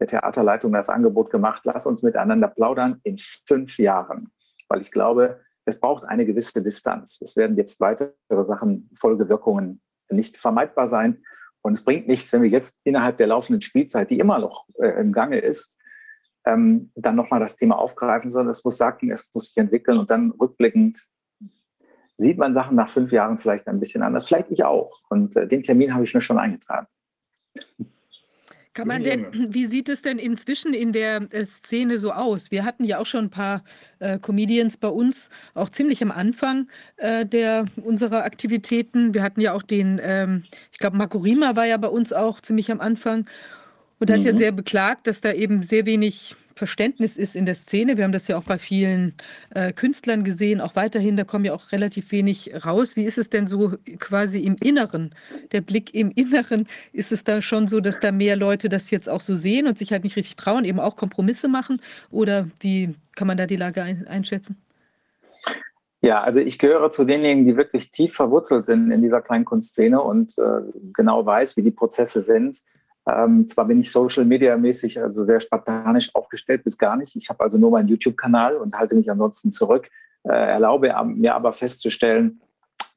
der 0.00 0.08
Theaterleitung 0.08 0.72
das 0.72 0.88
Angebot 0.88 1.30
gemacht, 1.30 1.62
lass 1.64 1.86
uns 1.86 2.02
miteinander 2.02 2.48
plaudern 2.48 3.00
in 3.04 3.18
fünf 3.46 3.78
Jahren. 3.78 4.32
Weil 4.68 4.80
ich 4.80 4.90
glaube, 4.90 5.40
es 5.70 5.80
braucht 5.80 6.04
eine 6.04 6.26
gewisse 6.26 6.60
Distanz. 6.60 7.20
Es 7.22 7.36
werden 7.36 7.56
jetzt 7.56 7.80
weitere 7.80 8.12
Sachen, 8.42 8.90
Folgewirkungen 8.94 9.80
nicht 10.10 10.36
vermeidbar 10.36 10.86
sein. 10.86 11.22
Und 11.62 11.74
es 11.74 11.84
bringt 11.84 12.08
nichts, 12.08 12.32
wenn 12.32 12.42
wir 12.42 12.50
jetzt 12.50 12.78
innerhalb 12.84 13.18
der 13.18 13.26
laufenden 13.26 13.60
Spielzeit, 13.62 14.10
die 14.10 14.18
immer 14.18 14.38
noch 14.38 14.66
äh, 14.80 15.00
im 15.00 15.12
Gange 15.12 15.38
ist, 15.38 15.76
ähm, 16.46 16.90
dann 16.94 17.16
nochmal 17.16 17.40
das 17.40 17.56
Thema 17.56 17.78
aufgreifen, 17.78 18.30
sondern 18.30 18.50
es 18.50 18.64
muss 18.64 18.76
sagen, 18.76 19.10
es 19.10 19.28
muss 19.34 19.48
sich 19.48 19.56
entwickeln 19.56 19.98
und 19.98 20.10
dann 20.10 20.30
rückblickend 20.30 21.06
sieht 22.16 22.38
man 22.38 22.54
Sachen 22.54 22.76
nach 22.76 22.88
fünf 22.88 23.12
Jahren 23.12 23.38
vielleicht 23.38 23.66
ein 23.66 23.80
bisschen 23.80 24.02
anders. 24.02 24.26
Vielleicht 24.26 24.50
ich 24.50 24.64
auch. 24.64 25.00
Und 25.08 25.36
äh, 25.36 25.46
den 25.46 25.62
Termin 25.62 25.94
habe 25.94 26.04
ich 26.04 26.14
mir 26.14 26.20
schon 26.20 26.38
eingetragen. 26.38 26.86
Kann 28.72 28.86
man 28.86 29.02
denn, 29.02 29.26
wie 29.52 29.66
sieht 29.66 29.88
es 29.88 30.02
denn 30.02 30.18
inzwischen 30.18 30.74
in 30.74 30.92
der 30.92 31.26
äh, 31.30 31.44
Szene 31.44 31.98
so 31.98 32.12
aus? 32.12 32.50
Wir 32.50 32.64
hatten 32.64 32.84
ja 32.84 32.98
auch 32.98 33.06
schon 33.06 33.26
ein 33.26 33.30
paar 33.30 33.64
äh, 33.98 34.18
Comedians 34.18 34.76
bei 34.76 34.88
uns, 34.88 35.28
auch 35.54 35.70
ziemlich 35.70 36.02
am 36.02 36.10
Anfang 36.10 36.68
äh, 36.96 37.26
der, 37.26 37.64
unserer 37.76 38.24
Aktivitäten. 38.24 39.12
Wir 39.12 39.22
hatten 39.22 39.40
ja 39.40 39.52
auch 39.54 39.62
den, 39.62 40.00
ähm, 40.02 40.44
ich 40.72 40.78
glaube, 40.78 40.96
Marco 40.96 41.18
Rima 41.18 41.56
war 41.56 41.66
ja 41.66 41.76
bei 41.76 41.88
uns 41.88 42.12
auch 42.12 42.40
ziemlich 42.40 42.70
am 42.70 42.80
Anfang 42.80 43.26
und 43.98 44.08
mhm. 44.08 44.14
hat 44.14 44.24
ja 44.24 44.32
mhm. 44.32 44.38
sehr 44.38 44.52
beklagt, 44.52 45.06
dass 45.06 45.20
da 45.20 45.32
eben 45.32 45.62
sehr 45.62 45.86
wenig 45.86 46.36
Verständnis 46.60 47.16
ist 47.16 47.36
in 47.36 47.46
der 47.46 47.54
Szene. 47.54 47.96
Wir 47.96 48.04
haben 48.04 48.12
das 48.12 48.28
ja 48.28 48.36
auch 48.36 48.44
bei 48.44 48.58
vielen 48.58 49.14
äh, 49.54 49.72
Künstlern 49.72 50.24
gesehen, 50.24 50.60
auch 50.60 50.76
weiterhin, 50.76 51.16
da 51.16 51.24
kommen 51.24 51.46
ja 51.46 51.54
auch 51.54 51.72
relativ 51.72 52.12
wenig 52.12 52.52
raus. 52.66 52.96
Wie 52.96 53.04
ist 53.04 53.16
es 53.16 53.30
denn 53.30 53.46
so 53.46 53.72
quasi 53.98 54.40
im 54.40 54.56
Inneren? 54.62 55.14
Der 55.52 55.62
Blick 55.62 55.94
im 55.94 56.10
Inneren, 56.10 56.68
ist 56.92 57.12
es 57.12 57.24
da 57.24 57.40
schon 57.40 57.66
so, 57.66 57.80
dass 57.80 57.98
da 57.98 58.12
mehr 58.12 58.36
Leute 58.36 58.68
das 58.68 58.90
jetzt 58.90 59.08
auch 59.08 59.22
so 59.22 59.34
sehen 59.36 59.66
und 59.66 59.78
sich 59.78 59.90
halt 59.90 60.04
nicht 60.04 60.16
richtig 60.16 60.36
trauen, 60.36 60.66
eben 60.66 60.80
auch 60.80 60.96
Kompromisse 60.96 61.48
machen? 61.48 61.80
Oder 62.10 62.50
wie 62.60 62.94
kann 63.16 63.26
man 63.26 63.38
da 63.38 63.46
die 63.46 63.56
Lage 63.56 63.82
ein 63.82 64.06
einschätzen? 64.06 64.58
Ja, 66.02 66.22
also 66.22 66.40
ich 66.40 66.58
gehöre 66.58 66.90
zu 66.90 67.06
denjenigen, 67.06 67.46
die 67.46 67.56
wirklich 67.56 67.90
tief 67.90 68.14
verwurzelt 68.14 68.66
sind 68.66 68.90
in 68.90 69.00
dieser 69.00 69.22
Kleinkunstszene 69.22 69.98
und 70.02 70.36
äh, 70.36 70.60
genau 70.92 71.24
weiß, 71.24 71.56
wie 71.56 71.62
die 71.62 71.70
Prozesse 71.70 72.20
sind. 72.20 72.62
Ähm, 73.10 73.48
zwar 73.48 73.66
bin 73.66 73.80
ich 73.80 73.90
Social 73.90 74.24
Media 74.24 74.56
mäßig 74.56 75.00
also 75.00 75.24
sehr 75.24 75.40
spartanisch 75.40 76.14
aufgestellt, 76.14 76.64
bis 76.64 76.78
gar 76.78 76.96
nicht. 76.96 77.16
Ich 77.16 77.28
habe 77.28 77.42
also 77.42 77.58
nur 77.58 77.70
meinen 77.70 77.88
YouTube-Kanal 77.88 78.56
und 78.56 78.76
halte 78.76 78.94
mich 78.94 79.10
ansonsten 79.10 79.52
zurück, 79.52 79.88
äh, 80.24 80.32
erlaube 80.32 80.94
mir 81.04 81.34
aber 81.34 81.52
festzustellen, 81.52 82.40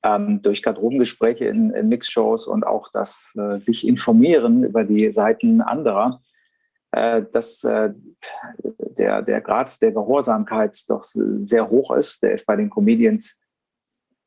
ähm, 0.03 0.41
durch 0.41 0.61
Garderobengespräche 0.61 1.45
in, 1.45 1.71
in 1.71 1.87
Mixshows 1.87 2.47
und 2.47 2.65
auch 2.65 2.89
das 2.91 3.33
äh, 3.37 3.59
sich 3.59 3.87
informieren 3.87 4.63
über 4.63 4.83
die 4.83 5.11
Seiten 5.11 5.61
anderer, 5.61 6.21
äh, 6.91 7.23
dass 7.31 7.63
äh, 7.63 7.93
der, 8.97 9.21
der 9.21 9.41
Grad 9.41 9.81
der 9.81 9.93
Gehorsamkeit 9.93 10.77
doch 10.89 11.05
sehr 11.05 11.69
hoch 11.69 11.95
ist. 11.95 12.21
Der 12.21 12.33
ist 12.33 12.45
bei 12.45 12.57
den 12.57 12.69
Comedians 12.69 13.39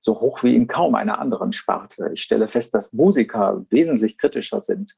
so 0.00 0.20
hoch 0.20 0.42
wie 0.42 0.56
in 0.56 0.66
kaum 0.66 0.94
einer 0.94 1.18
anderen 1.18 1.52
Sparte. 1.52 2.10
Ich 2.14 2.22
stelle 2.22 2.48
fest, 2.48 2.74
dass 2.74 2.92
Musiker 2.92 3.64
wesentlich 3.70 4.16
kritischer 4.16 4.60
sind 4.60 4.94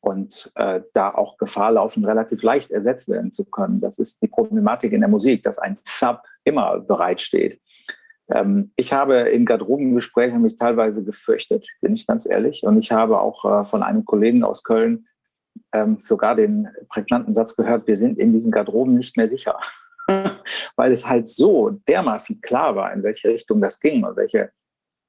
und 0.00 0.50
äh, 0.54 0.80
da 0.92 1.10
auch 1.10 1.36
Gefahr 1.36 1.72
laufen, 1.72 2.04
relativ 2.04 2.42
leicht 2.42 2.70
ersetzt 2.70 3.08
werden 3.08 3.32
zu 3.32 3.44
können. 3.44 3.80
Das 3.80 3.98
ist 3.98 4.22
die 4.22 4.28
Problematik 4.28 4.92
in 4.92 5.00
der 5.00 5.10
Musik, 5.10 5.42
dass 5.42 5.58
ein 5.58 5.78
Sub 5.84 6.22
immer 6.44 6.80
bereitsteht. 6.80 7.60
Ähm, 8.30 8.72
ich 8.76 8.92
habe 8.92 9.16
in 9.30 9.44
Garderobengesprächen 9.44 10.40
mich 10.42 10.56
teilweise 10.56 11.04
gefürchtet, 11.04 11.66
bin 11.80 11.92
ich 11.92 12.06
ganz 12.06 12.26
ehrlich. 12.26 12.62
Und 12.64 12.78
ich 12.78 12.92
habe 12.92 13.20
auch 13.20 13.44
äh, 13.44 13.64
von 13.64 13.82
einem 13.82 14.04
Kollegen 14.04 14.44
aus 14.44 14.62
Köln 14.62 15.06
ähm, 15.72 15.98
sogar 16.00 16.34
den 16.34 16.68
prägnanten 16.88 17.34
Satz 17.34 17.56
gehört, 17.56 17.86
wir 17.86 17.96
sind 17.96 18.18
in 18.18 18.32
diesen 18.32 18.50
Garderoben 18.50 18.96
nicht 18.96 19.16
mehr 19.16 19.28
sicher. 19.28 19.58
Weil 20.76 20.92
es 20.92 21.08
halt 21.08 21.28
so 21.28 21.70
dermaßen 21.88 22.40
klar 22.40 22.76
war, 22.76 22.92
in 22.92 23.02
welche 23.02 23.28
Richtung 23.28 23.60
das 23.60 23.78
ging 23.80 24.04
und 24.04 24.16
welche, 24.16 24.50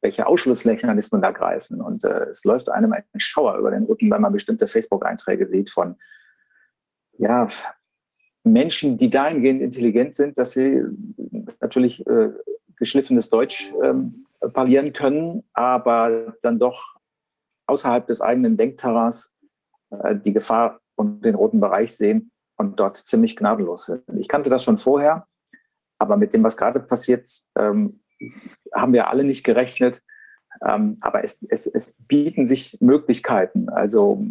welche 0.02 0.28
Ausschlussmechanismen 0.28 1.22
da 1.22 1.32
greifen. 1.32 1.82
Und 1.82 2.03
äh, 2.03 2.26
es 2.26 2.44
läuft 2.44 2.69
einem 2.69 2.94
ein 2.94 3.03
Schauer 3.18 3.57
über 3.57 3.72
den 3.72 3.84
Rücken, 3.84 4.10
wenn 4.11 4.22
man 4.22 4.34
bestimmte 4.34 4.68
Facebook-Einträge 4.68 5.45
sieht 5.45 5.69
von 5.69 5.95
ja, 7.18 7.48
Menschen, 8.44 8.98
die 8.98 9.10
dahingehend 9.10 9.61
intelligent 9.61 10.15
sind, 10.15 10.38
dass 10.38 10.52
sie 10.52 10.84
natürlich 11.60 12.06
äh, 12.07 12.32
geschliffenes 12.78 13.30
Deutsch 13.30 13.72
ähm, 13.84 14.26
parlieren 14.53 14.94
können, 14.94 15.44
aber 15.53 16.36
dann 16.41 16.57
doch 16.57 16.95
außerhalb 17.68 18.07
des 18.07 18.22
eigenen 18.22 18.57
Denkterrains 18.57 19.32
äh, 19.91 20.15
die 20.15 20.34
Gefahr 20.34 20.82
und 20.95 21.23
den 21.23 21.36
roten 21.36 21.60
Bereich 21.60 21.95
sehen 21.95 22.32
und 22.57 22.80
dort 22.80 22.98
ziemlich 22.98 23.36
gnadenlos 23.36 23.86
sind. 23.86 24.03
Ich 24.18 24.28
kannte 24.28 24.49
das 24.49 24.64
schon 24.64 24.80
vorher, 24.80 25.28
aber 25.99 26.18
mit 26.18 26.34
dem, 26.34 26.44
was 26.44 26.57
gerade 26.57 26.80
passiert, 26.80 27.28
ähm, 27.56 28.02
haben 28.73 28.93
wir 28.93 29.10
alle 29.10 29.23
nicht 29.23 29.43
gerechnet. 29.43 30.02
Ähm, 30.65 30.98
aber 31.02 31.23
es, 31.23 31.43
es, 31.49 31.65
es 31.65 31.95
bieten 32.07 32.45
sich 32.45 32.77
Möglichkeiten. 32.81 33.69
Also 33.69 34.23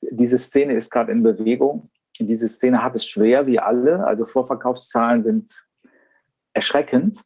diese 0.00 0.38
Szene 0.38 0.74
ist 0.74 0.90
gerade 0.90 1.12
in 1.12 1.22
Bewegung. 1.22 1.90
Diese 2.18 2.48
Szene 2.48 2.82
hat 2.82 2.94
es 2.94 3.06
schwer, 3.06 3.46
wie 3.46 3.58
alle. 3.58 4.06
Also 4.06 4.26
Vorverkaufszahlen 4.26 5.22
sind 5.22 5.66
erschreckend. 6.54 7.22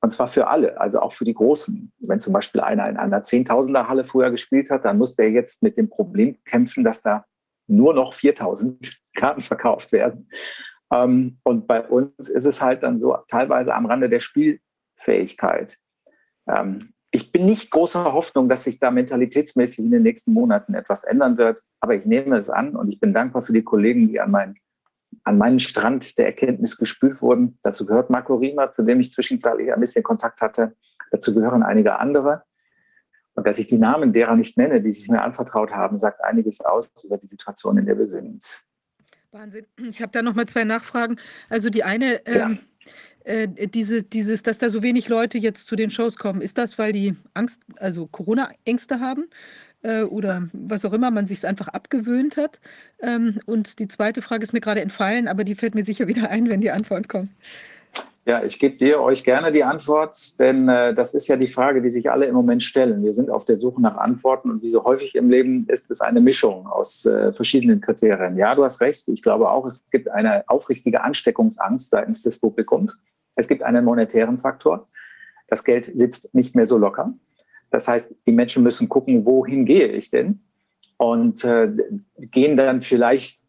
Und 0.00 0.10
zwar 0.10 0.28
für 0.28 0.48
alle, 0.48 0.78
also 0.78 1.00
auch 1.00 1.14
für 1.14 1.24
die 1.24 1.32
Großen. 1.32 1.90
Wenn 1.98 2.20
zum 2.20 2.34
Beispiel 2.34 2.60
einer 2.60 2.88
in 2.90 2.98
einer 2.98 3.22
Zehntausender 3.22 3.88
Halle 3.88 4.04
früher 4.04 4.30
gespielt 4.30 4.68
hat, 4.68 4.84
dann 4.84 4.98
muss 4.98 5.16
der 5.16 5.30
jetzt 5.30 5.62
mit 5.62 5.78
dem 5.78 5.88
Problem 5.88 6.36
kämpfen, 6.44 6.84
dass 6.84 7.00
da 7.00 7.24
nur 7.66 7.94
noch 7.94 8.12
4000 8.12 9.00
Karten 9.16 9.40
verkauft 9.40 9.92
werden. 9.92 10.28
Ähm, 10.92 11.38
und 11.42 11.66
bei 11.66 11.86
uns 11.86 12.28
ist 12.28 12.44
es 12.44 12.60
halt 12.60 12.82
dann 12.82 12.98
so 12.98 13.16
teilweise 13.28 13.74
am 13.74 13.86
Rande 13.86 14.10
der 14.10 14.20
Spielfähigkeit. 14.20 15.78
Ähm, 16.48 16.92
ich 17.10 17.30
bin 17.30 17.46
nicht 17.46 17.70
großer 17.70 18.12
Hoffnung, 18.12 18.48
dass 18.48 18.64
sich 18.64 18.80
da 18.80 18.90
mentalitätsmäßig 18.90 19.84
in 19.84 19.90
den 19.90 20.02
nächsten 20.02 20.32
Monaten 20.32 20.74
etwas 20.74 21.04
ändern 21.04 21.38
wird, 21.38 21.62
aber 21.80 21.94
ich 21.94 22.06
nehme 22.06 22.36
es 22.36 22.50
an 22.50 22.74
und 22.74 22.90
ich 22.90 22.98
bin 22.98 23.14
dankbar 23.14 23.42
für 23.42 23.52
die 23.52 23.62
Kollegen, 23.62 24.08
die 24.08 24.20
an 24.20 24.30
meinen 24.30 24.56
an 25.22 25.38
meinen 25.38 25.60
Strand 25.60 26.18
der 26.18 26.26
Erkenntnis 26.26 26.76
gespült 26.76 27.22
wurden. 27.22 27.58
Dazu 27.62 27.86
gehört 27.86 28.10
Marco 28.10 28.34
Riemer, 28.34 28.72
zu 28.72 28.82
dem 28.82 28.98
ich 29.00 29.12
zwischenzeitlich 29.12 29.72
ein 29.72 29.80
bisschen 29.80 30.02
Kontakt 30.02 30.40
hatte. 30.40 30.74
Dazu 31.12 31.34
gehören 31.34 31.62
einige 31.62 31.98
andere. 31.98 32.42
Und 33.34 33.46
dass 33.46 33.58
ich 33.58 33.66
die 33.66 33.78
Namen 33.78 34.12
derer 34.12 34.36
nicht 34.36 34.56
nenne, 34.56 34.80
die 34.80 34.92
sich 34.92 35.08
mir 35.08 35.22
anvertraut 35.22 35.72
haben, 35.72 35.98
sagt 35.98 36.22
einiges 36.22 36.60
aus 36.60 36.88
über 37.04 37.18
die 37.18 37.26
Situation, 37.26 37.78
in 37.78 37.86
der 37.86 37.98
wir 37.98 38.06
sind. 38.06 38.64
Wahnsinn. 39.32 39.66
Ich 39.76 40.00
habe 40.00 40.12
da 40.12 40.22
noch 40.22 40.34
mal 40.34 40.46
zwei 40.46 40.64
Nachfragen. 40.64 41.16
Also 41.48 41.68
die 41.68 41.82
eine, 41.82 42.24
ähm, 42.26 42.36
ja. 42.36 42.58
Äh, 43.24 43.48
diese, 43.68 44.02
dieses, 44.02 44.42
dass 44.42 44.58
da 44.58 44.70
so 44.70 44.82
wenig 44.82 45.08
Leute 45.08 45.38
jetzt 45.38 45.66
zu 45.66 45.76
den 45.76 45.90
Shows 45.90 46.16
kommen, 46.16 46.40
ist 46.40 46.58
das, 46.58 46.78
weil 46.78 46.92
die 46.92 47.16
Angst, 47.34 47.62
also 47.76 48.06
Corona-Ängste 48.06 49.00
haben? 49.00 49.26
äh, 49.84 50.02
oder 50.02 50.48
was 50.52 50.84
auch 50.84 50.92
immer, 50.92 51.10
man 51.10 51.26
sich 51.26 51.38
es 51.38 51.44
einfach 51.44 51.68
abgewöhnt 51.68 52.36
hat. 52.36 52.58
Ähm, 53.00 53.38
und 53.46 53.78
die 53.78 53.88
zweite 53.88 54.22
Frage 54.22 54.42
ist 54.42 54.52
mir 54.52 54.60
gerade 54.60 54.80
entfallen, 54.80 55.28
aber 55.28 55.44
die 55.44 55.54
fällt 55.54 55.74
mir 55.74 55.84
sicher 55.84 56.08
wieder 56.08 56.30
ein, 56.30 56.50
wenn 56.50 56.60
die 56.60 56.70
Antwort 56.70 57.08
kommt. 57.08 57.30
Ja, 58.26 58.42
ich 58.42 58.58
gebe 58.58 58.78
dir 58.78 59.00
euch 59.00 59.22
gerne 59.22 59.52
die 59.52 59.64
Antwort, 59.64 60.40
denn 60.40 60.66
äh, 60.66 60.94
das 60.94 61.12
ist 61.12 61.28
ja 61.28 61.36
die 61.36 61.48
Frage, 61.48 61.82
die 61.82 61.90
sich 61.90 62.10
alle 62.10 62.24
im 62.24 62.34
Moment 62.34 62.62
stellen. 62.62 63.02
Wir 63.02 63.12
sind 63.12 63.28
auf 63.28 63.44
der 63.44 63.58
Suche 63.58 63.82
nach 63.82 63.98
Antworten 63.98 64.50
und 64.50 64.62
wie 64.62 64.70
so 64.70 64.82
häufig 64.82 65.14
im 65.14 65.28
Leben 65.28 65.66
ist 65.68 65.90
es 65.90 66.00
eine 66.00 66.22
Mischung 66.22 66.66
aus 66.66 67.04
äh, 67.04 67.34
verschiedenen 67.34 67.82
Kriterien. 67.82 68.38
Ja, 68.38 68.54
du 68.54 68.64
hast 68.64 68.80
recht. 68.80 69.08
Ich 69.08 69.20
glaube 69.20 69.50
auch, 69.50 69.66
es 69.66 69.84
gibt 69.90 70.08
eine 70.08 70.48
aufrichtige 70.48 71.02
Ansteckungsangst 71.02 71.90
seitens 71.90 72.22
des 72.22 72.40
Publikums. 72.40 72.98
Es 73.34 73.46
gibt 73.46 73.62
einen 73.62 73.84
monetären 73.84 74.38
Faktor. 74.38 74.88
Das 75.48 75.62
Geld 75.62 75.92
sitzt 75.94 76.34
nicht 76.34 76.54
mehr 76.54 76.64
so 76.64 76.78
locker. 76.78 77.12
Das 77.70 77.88
heißt, 77.88 78.14
die 78.26 78.32
Menschen 78.32 78.62
müssen 78.62 78.88
gucken, 78.88 79.26
wohin 79.26 79.66
gehe 79.66 79.88
ich 79.88 80.10
denn? 80.10 80.40
Und 80.96 81.44
äh, 81.44 81.70
gehen 82.30 82.56
dann 82.56 82.80
vielleicht 82.80 83.43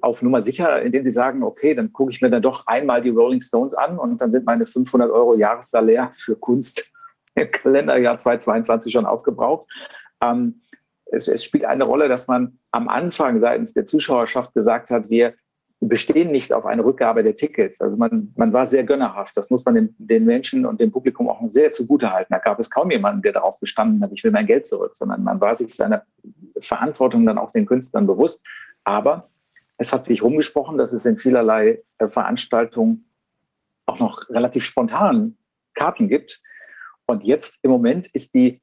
auf 0.00 0.22
Nummer 0.22 0.40
sicher, 0.40 0.82
indem 0.82 1.04
sie 1.04 1.10
sagen, 1.10 1.42
okay, 1.42 1.74
dann 1.74 1.92
gucke 1.92 2.12
ich 2.12 2.20
mir 2.20 2.30
dann 2.30 2.42
doch 2.42 2.66
einmal 2.66 3.02
die 3.02 3.10
Rolling 3.10 3.40
Stones 3.40 3.74
an 3.74 3.98
und 3.98 4.20
dann 4.20 4.32
sind 4.32 4.46
meine 4.46 4.66
500 4.66 5.10
Euro 5.10 5.34
Jahressalär 5.34 6.10
für 6.12 6.36
Kunst 6.36 6.90
im 7.34 7.50
Kalenderjahr 7.50 8.18
2022 8.18 8.92
schon 8.92 9.06
aufgebraucht. 9.06 9.70
Ähm, 10.22 10.62
es, 11.06 11.28
es, 11.28 11.44
spielt 11.44 11.64
eine 11.64 11.84
Rolle, 11.84 12.08
dass 12.08 12.26
man 12.26 12.58
am 12.70 12.88
Anfang 12.88 13.38
seitens 13.38 13.74
der 13.74 13.84
Zuschauerschaft 13.84 14.54
gesagt 14.54 14.90
hat, 14.90 15.10
wir 15.10 15.34
bestehen 15.80 16.30
nicht 16.30 16.52
auf 16.52 16.64
eine 16.64 16.84
Rückgabe 16.84 17.24
der 17.24 17.34
Tickets. 17.34 17.80
Also 17.80 17.96
man, 17.96 18.32
man 18.36 18.52
war 18.52 18.66
sehr 18.66 18.84
gönnerhaft. 18.84 19.36
Das 19.36 19.50
muss 19.50 19.64
man 19.64 19.74
den, 19.74 19.96
den 19.98 20.24
Menschen 20.24 20.64
und 20.64 20.80
dem 20.80 20.92
Publikum 20.92 21.28
auch 21.28 21.40
sehr 21.48 21.72
zugutehalten. 21.72 22.32
Da 22.32 22.38
gab 22.38 22.60
es 22.60 22.70
kaum 22.70 22.90
jemanden, 22.90 23.22
der 23.22 23.32
darauf 23.32 23.58
bestanden 23.58 24.02
hat, 24.02 24.12
ich 24.12 24.22
will 24.22 24.30
mein 24.30 24.46
Geld 24.46 24.66
zurück, 24.66 24.94
sondern 24.94 25.24
man 25.24 25.40
war 25.40 25.54
sich 25.56 25.74
seiner 25.74 26.04
Verantwortung 26.60 27.26
dann 27.26 27.38
auch 27.38 27.50
den 27.50 27.66
Künstlern 27.66 28.06
bewusst. 28.06 28.44
Aber 28.84 29.28
es 29.78 29.92
hat 29.92 30.04
sich 30.06 30.22
rumgesprochen, 30.22 30.78
dass 30.78 30.92
es 30.92 31.04
in 31.04 31.18
vielerlei 31.18 31.82
äh, 31.98 32.08
Veranstaltungen 32.08 33.10
auch 33.86 33.98
noch 33.98 34.28
relativ 34.30 34.64
spontan 34.64 35.36
Karten 35.74 36.08
gibt. 36.08 36.40
Und 37.06 37.24
jetzt 37.24 37.58
im 37.62 37.70
Moment 37.70 38.06
ist 38.06 38.34
die 38.34 38.61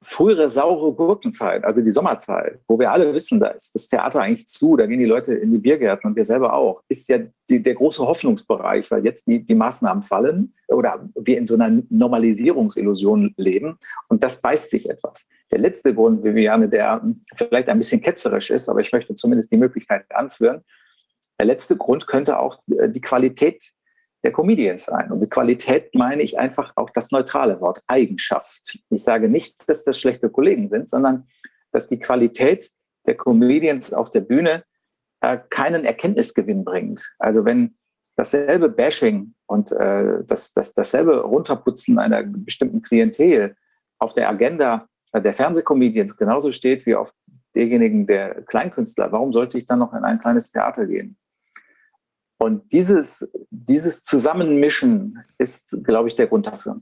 frühere 0.00 0.48
saure 0.48 0.92
Gurkenzeit, 0.92 1.64
also 1.64 1.82
die 1.82 1.90
Sommerzeit, 1.90 2.60
wo 2.68 2.78
wir 2.78 2.92
alle 2.92 3.12
wissen, 3.12 3.40
da 3.40 3.48
ist 3.48 3.74
das 3.74 3.88
Theater 3.88 4.20
eigentlich 4.20 4.48
zu, 4.48 4.76
da 4.76 4.86
gehen 4.86 5.00
die 5.00 5.04
Leute 5.04 5.34
in 5.34 5.50
die 5.50 5.58
Biergärten 5.58 6.08
und 6.08 6.16
wir 6.16 6.24
selber 6.24 6.52
auch, 6.52 6.82
ist 6.88 7.08
ja 7.08 7.18
die, 7.50 7.60
der 7.60 7.74
große 7.74 8.06
Hoffnungsbereich, 8.06 8.90
weil 8.92 9.04
jetzt 9.04 9.26
die, 9.26 9.44
die 9.44 9.56
Maßnahmen 9.56 10.04
fallen 10.04 10.54
oder 10.68 11.08
wir 11.16 11.36
in 11.36 11.46
so 11.46 11.54
einer 11.54 11.82
Normalisierungsillusion 11.90 13.34
leben 13.36 13.78
und 14.08 14.22
das 14.22 14.40
beißt 14.40 14.70
sich 14.70 14.88
etwas. 14.88 15.28
Der 15.50 15.58
letzte 15.58 15.94
Grund, 15.94 16.22
Viviane, 16.22 16.68
der 16.68 17.02
vielleicht 17.34 17.68
ein 17.68 17.78
bisschen 17.78 18.00
ketzerisch 18.00 18.50
ist, 18.50 18.68
aber 18.68 18.80
ich 18.80 18.92
möchte 18.92 19.16
zumindest 19.16 19.50
die 19.50 19.56
Möglichkeit 19.56 20.04
anführen, 20.14 20.62
der 21.40 21.46
letzte 21.46 21.76
Grund 21.76 22.06
könnte 22.06 22.38
auch 22.38 22.60
die 22.66 23.00
Qualität 23.00 23.72
der 24.24 24.32
Comedians 24.32 24.86
sein. 24.86 25.12
Und 25.12 25.20
mit 25.20 25.30
Qualität 25.30 25.94
meine 25.94 26.22
ich 26.22 26.38
einfach 26.38 26.72
auch 26.76 26.90
das 26.90 27.10
neutrale 27.10 27.60
Wort 27.60 27.80
Eigenschaft. 27.86 28.78
Ich 28.90 29.04
sage 29.04 29.28
nicht, 29.28 29.68
dass 29.68 29.84
das 29.84 30.00
schlechte 30.00 30.28
Kollegen 30.28 30.68
sind, 30.68 30.90
sondern 30.90 31.26
dass 31.72 31.86
die 31.86 31.98
Qualität 31.98 32.70
der 33.06 33.16
Comedians 33.16 33.92
auf 33.92 34.10
der 34.10 34.20
Bühne 34.20 34.64
äh, 35.20 35.38
keinen 35.50 35.84
Erkenntnisgewinn 35.84 36.64
bringt. 36.64 37.14
Also 37.18 37.44
wenn 37.44 37.76
dasselbe 38.16 38.68
Bashing 38.68 39.34
und 39.46 39.70
äh, 39.72 40.24
das, 40.26 40.52
das, 40.52 40.74
dasselbe 40.74 41.20
Runterputzen 41.22 41.98
einer 41.98 42.24
bestimmten 42.24 42.82
Klientel 42.82 43.56
auf 43.98 44.12
der 44.12 44.28
Agenda 44.28 44.88
der 45.14 45.32
Fernsehcomedians 45.32 46.16
genauso 46.16 46.52
steht 46.52 46.84
wie 46.84 46.94
auf 46.94 47.14
derjenigen 47.54 48.06
der 48.06 48.42
Kleinkünstler, 48.42 49.10
warum 49.10 49.32
sollte 49.32 49.56
ich 49.56 49.66
dann 49.66 49.78
noch 49.78 49.94
in 49.94 50.04
ein 50.04 50.18
kleines 50.18 50.50
Theater 50.50 50.86
gehen? 50.86 51.16
Und 52.38 52.72
dieses, 52.72 53.30
dieses 53.50 54.04
Zusammenmischen 54.04 55.18
ist, 55.38 55.76
glaube 55.82 56.08
ich, 56.08 56.16
der 56.16 56.28
Grund 56.28 56.46
dafür. 56.46 56.80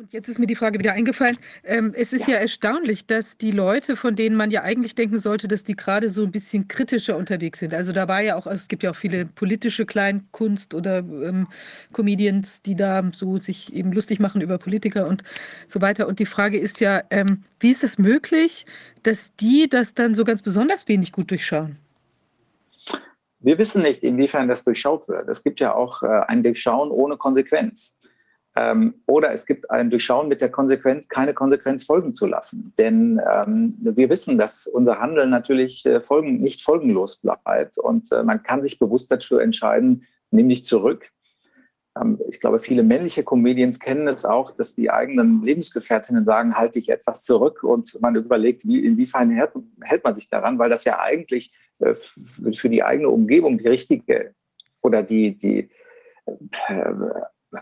Und 0.00 0.14
jetzt 0.14 0.28
ist 0.28 0.38
mir 0.38 0.46
die 0.46 0.54
Frage 0.54 0.78
wieder 0.78 0.92
eingefallen. 0.92 1.36
Ähm, 1.62 1.92
es 1.94 2.14
ist 2.14 2.26
ja. 2.26 2.34
ja. 2.34 2.40
erstaunlich, 2.40 3.06
dass 3.06 3.36
die 3.36 3.50
Leute, 3.50 3.96
von 3.96 4.16
denen 4.16 4.34
man 4.34 4.50
ja 4.50 4.62
eigentlich 4.62 4.94
denken 4.94 5.18
sollte, 5.18 5.46
dass 5.46 5.62
die 5.62 5.76
gerade 5.76 6.08
so 6.08 6.22
ein 6.22 6.30
bisschen 6.30 6.68
kritischer 6.68 7.18
unterwegs 7.18 7.58
sind. 7.58 7.74
Also 7.74 7.92
da 7.92 8.08
war 8.08 8.22
ja 8.22 8.36
auch, 8.36 8.46
also 8.46 8.56
es 8.56 8.68
gibt 8.68 8.82
ja 8.82 8.92
auch 8.92 8.96
viele 8.96 9.26
politische 9.26 9.84
Kleinkunst 9.84 10.72
oder 10.72 11.00
ähm, 11.00 11.48
Comedians, 11.92 12.62
die 12.62 12.76
da 12.76 13.02
so 13.12 13.36
sich 13.38 13.74
eben 13.74 13.92
lustig 13.92 14.20
machen 14.20 14.40
über 14.40 14.56
Politiker 14.56 15.06
und 15.06 15.22
so 15.66 15.82
weiter. 15.82 16.08
Und 16.08 16.18
die 16.18 16.26
Frage 16.26 16.58
ist 16.58 16.80
ja, 16.80 17.02
ähm, 17.10 17.44
wie 17.58 17.70
ist 17.70 17.84
es 17.84 17.98
möglich, 17.98 18.64
dass 19.02 19.34
die 19.36 19.68
das 19.68 19.92
dann 19.92 20.14
so 20.14 20.24
ganz 20.24 20.40
besonders 20.40 20.88
wenig 20.88 21.12
gut 21.12 21.30
durchschauen? 21.30 21.76
Wir 23.40 23.56
wissen 23.56 23.82
nicht, 23.82 24.02
inwiefern 24.02 24.48
das 24.48 24.64
durchschaut 24.64 25.08
wird. 25.08 25.28
Es 25.28 25.42
gibt 25.42 25.60
ja 25.60 25.74
auch 25.74 26.02
äh, 26.02 26.06
ein 26.28 26.42
Durchschauen 26.42 26.90
ohne 26.90 27.16
Konsequenz. 27.16 27.98
Ähm, 28.54 28.94
oder 29.06 29.32
es 29.32 29.46
gibt 29.46 29.70
ein 29.70 29.90
Durchschauen 29.90 30.28
mit 30.28 30.40
der 30.40 30.50
Konsequenz, 30.50 31.08
keine 31.08 31.32
Konsequenz 31.32 31.84
folgen 31.84 32.14
zu 32.14 32.26
lassen. 32.26 32.74
Denn 32.78 33.20
ähm, 33.34 33.76
wir 33.80 34.10
wissen, 34.10 34.36
dass 34.36 34.66
unser 34.66 35.00
Handeln 35.00 35.30
natürlich 35.30 35.86
äh, 35.86 36.00
folgen, 36.00 36.40
nicht 36.40 36.62
folgenlos 36.62 37.16
bleibt. 37.16 37.78
Und 37.78 38.12
äh, 38.12 38.22
man 38.22 38.42
kann 38.42 38.62
sich 38.62 38.78
bewusst 38.78 39.10
dazu 39.10 39.38
entscheiden, 39.38 40.04
nimm 40.30 40.48
dich 40.48 40.64
zurück. 40.66 41.10
ähm, 41.98 42.18
ich 42.28 42.40
glaube, 42.40 42.60
viele 42.60 42.82
männliche 42.82 43.24
Comedians 43.24 43.78
kennen 43.78 44.06
es 44.06 44.26
auch, 44.26 44.50
dass 44.50 44.74
die 44.74 44.90
eigenen 44.90 45.42
Lebensgefährtinnen 45.42 46.26
sagen, 46.26 46.56
halte 46.56 46.78
ich 46.78 46.90
etwas 46.90 47.22
zurück 47.22 47.62
und 47.62 47.98
man 48.02 48.16
überlegt, 48.16 48.66
wie, 48.66 48.84
inwiefern 48.84 49.30
hält, 49.30 49.52
hält 49.80 50.04
man 50.04 50.14
sich 50.14 50.28
daran, 50.28 50.58
weil 50.58 50.68
das 50.68 50.84
ja 50.84 50.98
eigentlich 51.00 51.52
für 52.52 52.68
die 52.68 52.82
eigene 52.82 53.08
Umgebung 53.08 53.58
die 53.58 53.68
richtige 53.68 54.34
oder 54.82 55.02
die, 55.02 55.36
die 55.36 55.70
äh, 56.68 56.92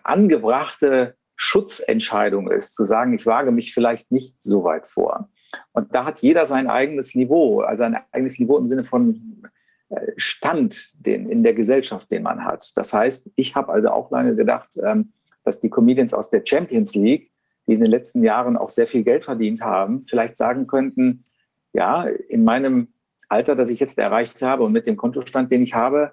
angebrachte 0.03 1.17
Schutzentscheidung 1.37 2.51
ist, 2.51 2.75
zu 2.75 2.85
sagen, 2.85 3.15
ich 3.15 3.25
wage 3.25 3.53
mich 3.53 3.73
vielleicht 3.73 4.11
nicht 4.11 4.43
so 4.43 4.65
weit 4.65 4.87
vor. 4.87 5.29
Und 5.73 5.95
da 5.95 6.05
hat 6.05 6.21
jeder 6.21 6.47
sein 6.47 6.69
eigenes 6.69 7.15
Niveau, 7.15 7.61
also 7.61 7.85
ein 7.85 7.97
eigenes 8.13 8.39
Niveau 8.39 8.59
im 8.59 8.67
Sinne 8.67 8.85
von 8.85 9.43
äh, 9.89 10.13
Stand 10.17 11.07
den, 11.07 11.31
in 11.31 11.43
der 11.43 11.55
Gesellschaft, 11.55 12.11
den 12.11 12.25
man 12.25 12.45
hat. 12.45 12.77
Das 12.77 12.93
heißt, 12.93 13.31
ich 13.37 13.55
habe 13.55 13.73
also 13.73 13.89
auch 13.91 14.11
lange 14.11 14.35
gedacht, 14.35 14.69
ähm, 14.83 15.13
dass 15.45 15.61
die 15.61 15.71
Comedians 15.71 16.13
aus 16.13 16.29
der 16.29 16.43
Champions 16.45 16.95
League, 16.95 17.31
die 17.67 17.75
in 17.75 17.81
den 17.81 17.91
letzten 17.91 18.23
Jahren 18.23 18.57
auch 18.57 18.71
sehr 18.71 18.87
viel 18.87 19.05
Geld 19.05 19.25
verdient 19.25 19.63
haben, 19.63 20.05
vielleicht 20.09 20.37
sagen 20.37 20.67
könnten, 20.67 21.25
ja, 21.73 22.05
in 22.29 22.45
meinem 22.45 22.89
Alter, 23.29 23.55
das 23.55 23.71
ich 23.71 23.81
jetzt 23.81 23.99
erreicht 23.99 24.41
habe 24.43 24.65
und 24.65 24.73
mit 24.73 24.87
dem 24.87 24.97
Kontostand, 24.97 25.51
den 25.51 25.63
ich 25.63 25.75
habe, 25.75 26.13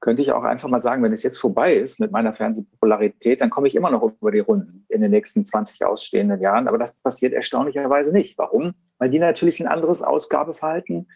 könnte 0.00 0.20
ich 0.20 0.32
auch 0.32 0.44
einfach 0.44 0.68
mal 0.68 0.80
sagen, 0.80 1.02
wenn 1.02 1.14
es 1.14 1.22
jetzt 1.22 1.38
vorbei 1.38 1.74
ist 1.74 1.98
mit 1.98 2.12
meiner 2.12 2.34
Fernsehpopularität, 2.34 3.40
dann 3.40 3.48
komme 3.48 3.68
ich 3.68 3.74
immer 3.74 3.90
noch 3.90 4.02
über 4.02 4.30
die 4.30 4.40
Runden 4.40 4.84
in 4.90 5.00
den 5.00 5.10
nächsten 5.10 5.46
20 5.46 5.82
ausstehenden 5.86 6.42
Jahren. 6.42 6.68
Aber 6.68 6.76
das 6.76 6.96
passiert 6.96 7.32
erstaunlicherweise 7.32 8.12
nicht. 8.12 8.36
Warum? 8.36 8.74
Weil 8.98 9.08
die 9.08 9.18
natürlich 9.18 9.60
ein 9.60 9.66
anderes 9.66 10.02
Ausgabeverhalten 10.02 11.08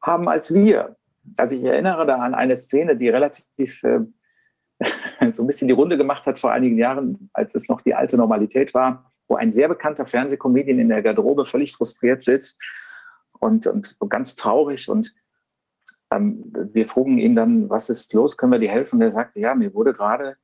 haben 0.00 0.28
als 0.28 0.54
wir. 0.54 0.96
Also 1.36 1.56
ich 1.56 1.64
erinnere 1.64 2.06
da 2.06 2.18
an 2.18 2.34
eine 2.34 2.56
Szene, 2.56 2.94
die 2.94 3.08
relativ 3.08 3.82
äh, 3.82 4.02
so 5.32 5.42
ein 5.42 5.46
bisschen 5.48 5.66
die 5.66 5.74
Runde 5.74 5.96
gemacht 5.96 6.28
hat 6.28 6.38
vor 6.38 6.52
einigen 6.52 6.78
Jahren, 6.78 7.30
als 7.32 7.56
es 7.56 7.68
noch 7.68 7.80
die 7.80 7.94
alte 7.96 8.16
Normalität 8.16 8.74
war, 8.74 9.10
wo 9.26 9.34
ein 9.34 9.50
sehr 9.50 9.66
bekannter 9.66 10.06
Fernsehkomedian 10.06 10.78
in 10.78 10.88
der 10.88 11.02
Garderobe 11.02 11.46
völlig 11.46 11.72
frustriert 11.72 12.22
sitzt 12.22 12.56
und, 13.40 13.66
und 13.66 13.96
ganz 14.08 14.34
traurig 14.34 14.88
und 14.88 15.14
ähm, 16.10 16.52
wir 16.72 16.86
frugen 16.86 17.18
ihn 17.18 17.34
dann, 17.34 17.68
was 17.68 17.90
ist 17.90 18.12
los, 18.12 18.36
können 18.36 18.52
wir 18.52 18.58
dir 18.58 18.70
helfen? 18.70 18.96
Und 18.96 19.02
er 19.02 19.12
sagte, 19.12 19.40
ja, 19.40 19.54
mir 19.54 19.74
wurde 19.74 19.92
gerade 19.92 20.36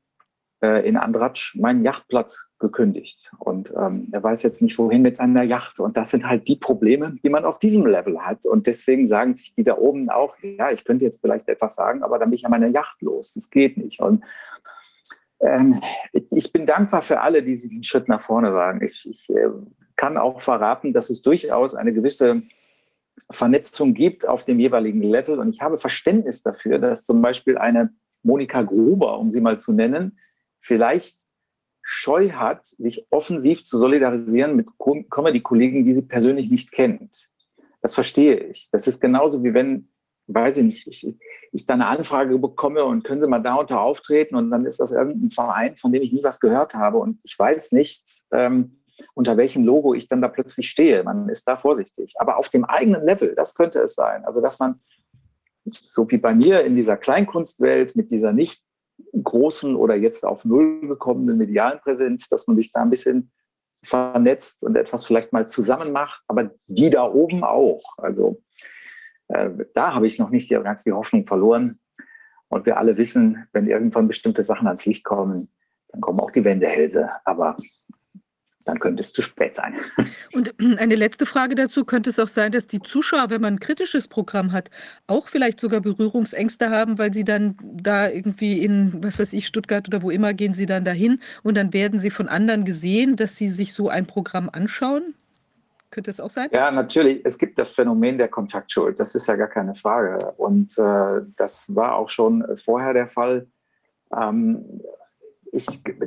äh, 0.63 0.87
in 0.89 0.97
Andratsch 0.97 1.57
mein 1.57 1.85
Yachtplatz 1.85 2.51
gekündigt 2.59 3.31
und 3.39 3.73
ähm, 3.77 4.09
er 4.13 4.23
weiß 4.23 4.43
jetzt 4.43 4.63
nicht, 4.63 4.79
wohin 4.79 5.03
mit 5.03 5.17
seiner 5.17 5.43
Yacht. 5.43 5.81
Und 5.81 5.97
das 5.97 6.11
sind 6.11 6.29
halt 6.29 6.49
die 6.49 6.57
Probleme, 6.57 7.17
die 7.23 7.29
man 7.29 7.45
auf 7.45 7.59
diesem 7.59 7.87
Level 7.87 8.21
hat. 8.21 8.47
Und 8.47 8.67
deswegen 8.67 9.07
sagen 9.07 9.35
sich 9.35 9.55
die 9.55 9.65
da 9.65 9.77
oben 9.77 10.11
auch, 10.11 10.37
ja, 10.43 10.71
ich 10.71 10.85
könnte 10.85 11.05
jetzt 11.05 11.21
vielleicht 11.21 11.49
etwas 11.49 11.75
sagen, 11.75 12.03
aber 12.03 12.19
dann 12.19 12.31
bin 12.31 12.37
ich 12.37 12.43
ja 12.43 12.49
meine 12.49 12.69
Yacht 12.69 13.01
los. 13.03 13.35
Das 13.35 13.51
geht 13.51 13.77
nicht. 13.77 14.01
Und 14.01 14.25
ähm, 15.41 15.81
ich 16.13 16.53
bin 16.53 16.67
dankbar 16.67 17.03
für 17.03 17.21
alle, 17.21 17.43
die 17.43 17.57
sich 17.57 17.73
einen 17.73 17.83
Schritt 17.83 18.09
nach 18.09 18.23
vorne 18.23 18.55
wagen. 18.55 18.85
Ich, 18.85 19.09
ich 19.09 19.31
äh, 19.31 19.49
kann 19.97 20.17
auch 20.17 20.41
verraten, 20.41 20.93
dass 20.93 21.11
es 21.11 21.23
durchaus 21.23 21.75
eine 21.75 21.93
gewisse 21.93 22.43
Vernetzung 23.31 23.95
gibt 23.95 24.29
auf 24.29 24.45
dem 24.45 24.61
jeweiligen 24.61 25.03
Level. 25.03 25.39
Und 25.39 25.51
ich 25.51 25.61
habe 25.63 25.79
Verständnis 25.79 26.43
dafür, 26.43 26.79
dass 26.79 27.05
zum 27.05 27.23
Beispiel 27.23 27.59
eine 27.59 27.91
Monika 28.23 28.63
Gruber, 28.63 29.19
um 29.19 29.31
sie 29.31 29.41
mal 29.41 29.59
zu 29.59 29.73
nennen, 29.73 30.19
vielleicht 30.61 31.19
Scheu 31.83 32.31
hat, 32.31 32.65
sich 32.65 33.07
offensiv 33.11 33.65
zu 33.65 33.77
solidarisieren 33.77 34.55
mit 34.55 34.69
Comedy-Kollegen, 35.11 35.83
die 35.83 35.95
sie 35.95 36.03
persönlich 36.03 36.51
nicht 36.51 36.71
kennt. 36.71 37.29
Das 37.81 37.95
verstehe 37.95 38.37
ich. 38.37 38.71
Das 38.71 38.87
ist 38.87 39.01
genauso 39.01 39.43
wie 39.43 39.53
wenn, 39.53 39.89
weiß 40.29 40.59
ich 40.59 40.65
nicht, 40.65 40.87
ich, 40.87 41.17
ich 41.51 41.67
da 41.67 41.75
eine 41.75 41.89
Anfrage 41.89 42.39
bekomme 42.39 42.85
und 42.85 43.03
können 43.03 43.21
Sie 43.21 43.27
mal 43.27 43.41
da 43.41 43.57
unter 43.57 43.81
auftreten 43.81 44.37
und 44.37 44.51
dann 44.51 44.65
ist 44.65 44.79
das 44.79 44.93
irgendein 44.93 45.31
Verein, 45.31 45.77
von 45.77 45.93
dem 45.93 46.03
ich 46.03 46.13
nie 46.13 46.23
was 46.23 46.39
gehört 46.39 46.75
habe 46.75 46.99
und 46.99 47.19
ich 47.25 47.37
weiß 47.37 47.73
nicht, 47.73 48.05
ähm, 48.31 48.82
unter 49.15 49.37
welchem 49.37 49.65
Logo 49.65 49.95
ich 49.95 50.09
dann 50.09 50.23
da 50.23 50.29
plötzlich 50.29 50.71
stehe. 50.71 51.03
Man 51.03 51.29
ist 51.29 51.47
da 51.47 51.57
vorsichtig. 51.57 52.15
Aber 52.19 52.37
auf 52.37 52.49
dem 52.49 52.65
eigenen 52.65 53.05
Level, 53.05 53.35
das 53.35 53.55
könnte 53.55 53.81
es 53.81 53.95
sein. 53.95 54.25
Also, 54.25 54.41
dass 54.41 54.59
man, 54.59 54.81
so 55.65 56.11
wie 56.11 56.19
bei 56.19 56.35
mir 56.35 56.65
in 56.65 56.77
dieser 56.77 56.97
Kleinkunstwelt 56.97 57.97
mit 57.97 58.11
dieser 58.11 58.33
nicht 58.33 58.63
großen 59.23 59.77
oder 59.77 59.95
jetzt 59.95 60.25
auf 60.25 60.45
Null 60.45 60.87
gekommenen 60.87 61.39
medialen 61.39 61.81
Präsenz, 61.81 62.29
dass 62.29 62.47
man 62.47 62.57
sich 62.57 62.73
da 62.73 62.83
ein 62.83 62.91
bisschen 62.91 63.31
vernetzt 63.85 64.63
und 64.63 64.77
etwas 64.77 65.05
vielleicht 65.05 65.33
mal 65.33 65.47
zusammen 65.49 65.93
macht, 65.93 66.23
aber 66.29 66.53
die 66.67 66.91
da 66.91 67.05
oben 67.05 67.43
auch. 67.43 67.83
Also 67.99 68.41
äh, 69.29 69.51
da 69.75 69.95
habe 69.95 70.07
ich 70.07 70.19
noch 70.19 70.31
nicht 70.31 70.51
die, 70.51 70.55
ganz 70.55 70.85
die 70.85 70.93
Hoffnung 70.93 71.27
verloren. 71.27 71.81
Und 72.49 72.67
wir 72.67 72.77
alle 72.77 72.97
wissen, 72.97 73.47
wenn 73.53 73.67
irgendwann 73.67 74.09
bestimmte 74.09 74.45
Sachen 74.45 74.67
ans 74.67 74.85
Licht 74.85 75.05
kommen, 75.05 75.51
dann 75.89 76.01
kommen 76.01 76.21
auch 76.21 76.31
die 76.31 76.45
Wendehälse. 76.45 77.11
Aber 77.25 77.57
dann 78.65 78.79
könnte 78.79 79.01
es 79.01 79.13
zu 79.13 79.23
spät 79.23 79.57
sein. 79.57 79.75
Und 80.33 80.55
eine 80.79 80.95
letzte 80.95 81.27
Frage 81.27 81.55
dazu, 81.55 81.85
könnte 81.85 82.11
es 82.11 82.19
auch 82.19 82.29
sein, 82.29 82.53
dass 82.53 82.67
die 82.67 82.81
Zuschauer, 82.81 83.31
wenn 83.31 83.41
man 83.41 83.55
ein 83.55 83.61
kritisches 83.61 84.09
Programm 84.09 84.53
hat, 84.53 84.71
auch 85.07 85.29
vielleicht 85.29 85.61
sogar 85.61 85.81
Berührungsängste 85.81 86.71
haben, 86.71 86.99
weil 86.99 87.13
sie 87.13 87.25
dann 87.25 87.57
da 87.63 88.09
irgendwie 88.09 88.63
in, 88.63 89.03
was 89.03 89.19
weiß 89.19 89.33
ich, 89.33 89.47
Stuttgart 89.47 89.87
oder 89.89 90.03
wo 90.03 90.11
immer 90.11 90.35
gehen 90.35 90.55
sie 90.55 90.67
dann 90.67 90.85
dahin 90.85 91.21
und 91.43 91.57
dann 91.57 91.73
werden 91.73 92.01
sie 92.01 92.11
von 92.11 92.29
anderen 92.29 92.65
gesehen, 92.65 93.17
dass 93.17 93.37
sie 93.37 93.49
sich 93.49 93.75
so 93.75 93.89
ein 93.89 94.07
Programm 94.07 94.49
anschauen? 94.53 95.15
Könnte 95.91 96.11
es 96.11 96.21
auch 96.21 96.31
sein? 96.31 96.49
Ja, 96.53 96.71
natürlich. 96.71 97.21
Es 97.25 97.37
gibt 97.37 97.59
das 97.59 97.71
Phänomen 97.71 98.17
der 98.17 98.29
Kontaktschuld. 98.29 98.99
Das 98.99 99.15
ist 99.15 99.27
ja 99.27 99.37
gar 99.37 99.49
keine 99.49 99.75
Frage. 99.75 100.33
Und 100.39 100.79
äh, 100.79 101.21
das 101.37 101.67
war 101.69 101.97
auch 101.97 102.09
schon 102.09 102.45
vorher 102.57 102.95
der 102.95 103.09
Fall. 103.09 103.47
Ähm, 104.11 104.81
ich 105.55 105.67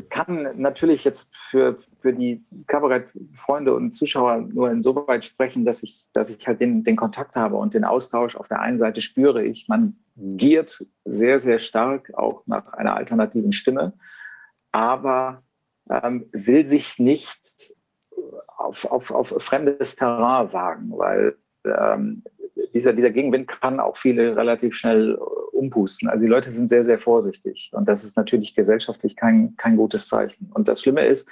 kann 0.10 0.60
natürlich 0.60 1.04
jetzt 1.04 1.30
für, 1.36 1.78
für 2.02 2.14
die 2.14 2.42
Kabarettfreunde 2.66 3.76
und 3.76 3.92
Zuschauer 3.92 4.38
nur 4.38 4.72
insoweit 4.72 5.24
sprechen, 5.24 5.66
dass 5.66 5.84
ich, 5.84 6.10
dass 6.14 6.32
ich 6.32 6.48
halt 6.48 6.60
den, 6.60 6.84
den 6.84 6.96
Kontakt 6.96 7.36
habe 7.36 7.56
und 7.56 7.76
den 7.76 7.86
Austausch 7.86 8.36
auf 8.36 8.48
der 8.48 8.60
einen 8.60 8.80
Seite 8.80 9.02
spüre 9.02 9.44
ich, 9.44 9.68
man 9.68 9.98
giert 10.16 10.84
sehr, 11.06 11.40
sehr 11.40 11.60
stark 11.60 12.12
auch 12.16 12.48
nach 12.48 12.74
einer 12.74 12.96
alternativen 12.96 13.52
Stimme, 13.52 13.94
aber 14.72 15.44
ähm, 15.92 16.28
will 16.32 16.66
sich 16.66 16.98
nicht 16.98 17.76
auf, 18.58 18.86
auf, 18.86 19.12
auf 19.12 19.36
fremdes 19.38 19.96
Terrain 19.96 20.52
wagen, 20.54 20.92
weil 20.98 21.38
ähm, 21.66 22.24
dieser, 22.74 22.94
dieser 22.94 23.12
Gegenwind 23.12 23.48
kann 23.48 23.80
auch 23.80 23.98
viele 23.98 24.36
relativ 24.36 24.76
schnell 24.76 25.16
umpusten. 25.52 26.10
Also 26.10 26.26
die 26.26 26.30
Leute 26.30 26.52
sind 26.52 26.70
sehr, 26.70 26.84
sehr 26.84 27.00
vorsichtig. 27.00 27.72
Und 27.74 27.88
das 27.88 28.04
ist 28.04 28.18
natürlich 28.18 28.56
gesellschaftlich 28.56 29.16
kein, 29.16 29.56
kein 29.58 29.78
gutes 29.78 30.08
Zeichen. 30.08 30.52
Und 30.54 30.68
das 30.68 30.82
Schlimme 30.82 31.06
ist, 31.06 31.30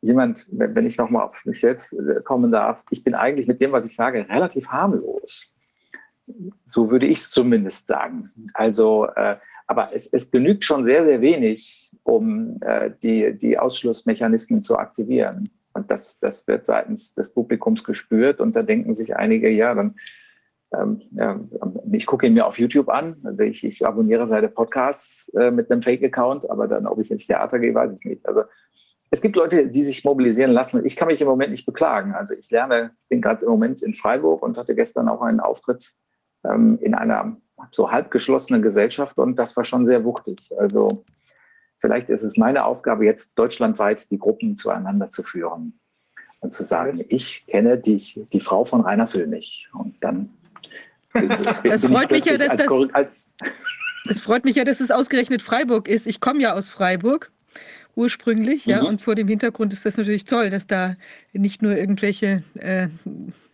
jemand, 0.00 0.46
wenn 0.50 0.86
ich 0.86 0.98
nochmal 0.98 1.24
auf 1.24 1.44
mich 1.44 1.60
selbst 1.60 1.92
äh, 1.92 2.20
kommen 2.22 2.50
darf, 2.50 2.82
ich 2.90 3.04
bin 3.04 3.14
eigentlich 3.14 3.46
mit 3.46 3.60
dem, 3.60 3.72
was 3.72 3.84
ich 3.84 3.94
sage, 3.94 4.26
relativ 4.28 4.68
harmlos. 4.68 5.52
So 6.66 6.90
würde 6.90 7.06
ich 7.06 7.18
es 7.18 7.30
zumindest 7.30 7.86
sagen. 7.86 8.30
Also, 8.54 9.06
äh, 9.14 9.36
aber 9.66 9.90
es, 9.92 10.06
es, 10.08 10.30
genügt 10.30 10.64
schon 10.64 10.84
sehr, 10.84 11.04
sehr 11.04 11.20
wenig, 11.20 11.92
um 12.02 12.58
äh, 12.62 12.90
die, 13.02 13.36
die 13.36 13.58
Ausschlussmechanismen 13.58 14.62
zu 14.62 14.76
aktivieren. 14.76 15.50
Und 15.72 15.90
das, 15.90 16.18
das 16.18 16.46
wird 16.46 16.66
seitens 16.66 17.14
des 17.14 17.32
Publikums 17.32 17.84
gespürt. 17.84 18.40
Und 18.40 18.56
da 18.56 18.62
denken 18.62 18.92
sich 18.94 19.16
einige, 19.16 19.48
ja, 19.48 19.74
dann 19.74 19.94
ich 21.92 22.06
gucke 22.06 22.26
ihn 22.26 22.34
mir 22.34 22.46
auf 22.46 22.58
YouTube 22.58 22.88
an. 22.88 23.16
Also 23.24 23.42
ich, 23.42 23.62
ich 23.64 23.84
abonniere 23.86 24.26
seine 24.26 24.48
Podcasts 24.48 25.28
äh, 25.34 25.50
mit 25.50 25.70
einem 25.70 25.82
Fake-Account, 25.82 26.48
aber 26.48 26.66
dann, 26.66 26.86
ob 26.86 26.98
ich 26.98 27.10
ins 27.10 27.26
Theater 27.26 27.58
gehe, 27.58 27.74
weiß 27.74 27.94
ich 27.98 28.04
nicht. 28.04 28.26
Also 28.26 28.44
es 29.10 29.20
gibt 29.20 29.36
Leute, 29.36 29.68
die 29.68 29.84
sich 29.84 30.04
mobilisieren 30.04 30.52
lassen. 30.52 30.84
Ich 30.86 30.96
kann 30.96 31.08
mich 31.08 31.20
im 31.20 31.28
Moment 31.28 31.50
nicht 31.50 31.66
beklagen. 31.66 32.14
Also 32.14 32.34
ich 32.34 32.50
lerne, 32.50 32.92
bin 33.10 33.20
gerade 33.20 33.44
im 33.44 33.50
Moment 33.50 33.82
in 33.82 33.92
Freiburg 33.92 34.42
und 34.42 34.56
hatte 34.56 34.74
gestern 34.74 35.08
auch 35.08 35.20
einen 35.20 35.40
Auftritt 35.40 35.92
ähm, 36.44 36.78
in 36.80 36.94
einer 36.94 37.36
so 37.70 37.90
halb 37.90 38.10
geschlossenen 38.10 38.62
Gesellschaft 38.62 39.18
und 39.18 39.38
das 39.38 39.56
war 39.56 39.64
schon 39.64 39.84
sehr 39.86 40.04
wuchtig. 40.04 40.50
Also 40.58 41.04
vielleicht 41.76 42.08
ist 42.10 42.22
es 42.22 42.38
meine 42.38 42.64
Aufgabe, 42.64 43.04
jetzt 43.04 43.32
deutschlandweit 43.38 44.10
die 44.10 44.18
Gruppen 44.18 44.56
zueinander 44.56 45.10
zu 45.10 45.22
führen 45.22 45.78
und 46.40 46.54
zu 46.54 46.64
sagen, 46.64 47.04
ich 47.08 47.46
kenne 47.46 47.78
die, 47.78 47.98
die 48.32 48.40
Frau 48.40 48.64
von 48.64 48.80
Rainer 48.80 49.06
Füll 49.06 49.26
nicht. 49.26 49.70
Und 49.74 50.02
dann 50.02 50.30
das 51.64 51.84
freut 51.84 52.10
mich 52.10 52.24
ja, 52.24 52.36
dass 52.36 52.56
das, 52.56 53.32
das 54.04 54.20
freut 54.20 54.44
mich 54.44 54.56
ja, 54.56 54.64
dass 54.64 54.80
es 54.80 54.90
ausgerechnet 54.90 55.42
Freiburg 55.42 55.88
ist. 55.88 56.06
Ich 56.06 56.20
komme 56.20 56.40
ja 56.40 56.54
aus 56.54 56.68
Freiburg 56.68 57.30
ursprünglich, 57.94 58.66
ja, 58.66 58.80
mhm. 58.82 58.88
und 58.88 59.02
vor 59.02 59.14
dem 59.14 59.28
Hintergrund 59.28 59.72
ist 59.72 59.84
das 59.84 59.96
natürlich 59.96 60.24
toll, 60.24 60.50
dass 60.50 60.66
da 60.66 60.96
nicht 61.32 61.62
nur 61.62 61.76
irgendwelche 61.76 62.42
äh, 62.54 62.88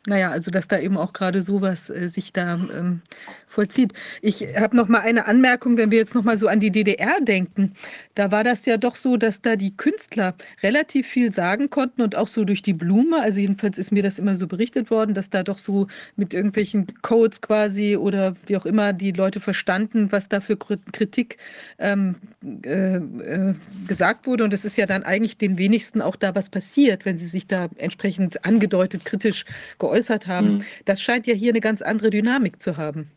naja, 0.09 0.31
also 0.31 0.51
dass 0.51 0.67
da 0.67 0.79
eben 0.79 0.97
auch 0.97 1.13
gerade 1.13 1.43
sowas 1.43 1.91
äh, 1.91 2.09
sich 2.09 2.33
da 2.33 2.55
ähm, 2.55 3.03
vollzieht. 3.47 3.93
Ich 4.23 4.47
habe 4.57 4.77
noch 4.77 4.89
mal 4.89 5.01
eine 5.01 5.27
Anmerkung, 5.27 5.77
wenn 5.77 5.91
wir 5.91 5.99
jetzt 5.99 6.15
noch 6.15 6.25
mal 6.25 6.39
so 6.39 6.49
an 6.49 6.61
die 6.61 6.71
DDR 6.71 7.21
denken. 7.21 7.75
Da 8.15 8.31
war 8.31 8.45
das 8.45 8.65
ja 8.67 8.77
doch 8.77 8.97
so, 8.97 9.17
dass 9.17 9.41
da 9.41 9.57
die 9.57 9.77
Künstler 9.77 10.35
relativ 10.63 11.07
viel 11.07 11.33
sagen 11.33 11.71
konnten 11.71 12.03
und 12.03 12.17
auch 12.17 12.29
so 12.29 12.45
durch 12.45 12.63
die 12.63 12.73
Blume. 12.73 13.21
Also 13.21 13.41
jedenfalls 13.41 13.79
ist 13.79 13.93
mir 13.93 14.03
das 14.03 14.19
immer 14.19 14.35
so 14.35 14.47
berichtet 14.47 14.91
worden, 14.91 15.15
dass 15.15 15.31
da 15.31 15.43
doch 15.43 15.59
so 15.59 15.89
mit 16.17 16.35
irgendwelchen 16.35 16.87
Codes 17.03 17.41
quasi 17.41 17.97
oder 17.97 18.35
wie 18.47 18.57
auch 18.57 18.67
immer 18.67 18.93
die 18.93 19.13
Leute 19.13 19.41
verstanden, 19.41 20.11
was 20.11 20.29
da 20.29 20.41
für 20.41 20.57
Kritik 20.57 21.39
ähm, 21.79 22.17
äh, 22.65 22.97
äh, 22.97 23.55
gesagt 23.87 24.27
wurde. 24.27 24.45
Und 24.45 24.53
es 24.55 24.65
ist 24.65 24.77
ja 24.77 24.87
dann 24.87 25.03
eigentlich 25.03 25.37
den 25.37 25.59
wenigsten 25.59 26.01
auch 26.01 26.17
da 26.17 26.35
was 26.35 26.49
passiert, 26.49 27.05
wenn 27.05 27.19
sie 27.19 27.27
sich 27.27 27.47
da 27.47 27.69
entsprechend 27.77 28.45
angedeutet 28.45 29.05
kritisch 29.05 29.45
geäußert 29.79 29.98
haben. 30.27 30.59
Mhm. 30.59 30.65
Das 30.85 31.03
scheint 31.03 31.27
ja 31.27 31.35
hier 31.35 31.53
eine 31.53 31.61
ganz 31.61 31.83
andere 31.83 32.11
Dynamik 32.11 32.61
zu 32.63 32.77
haben. 32.77 33.11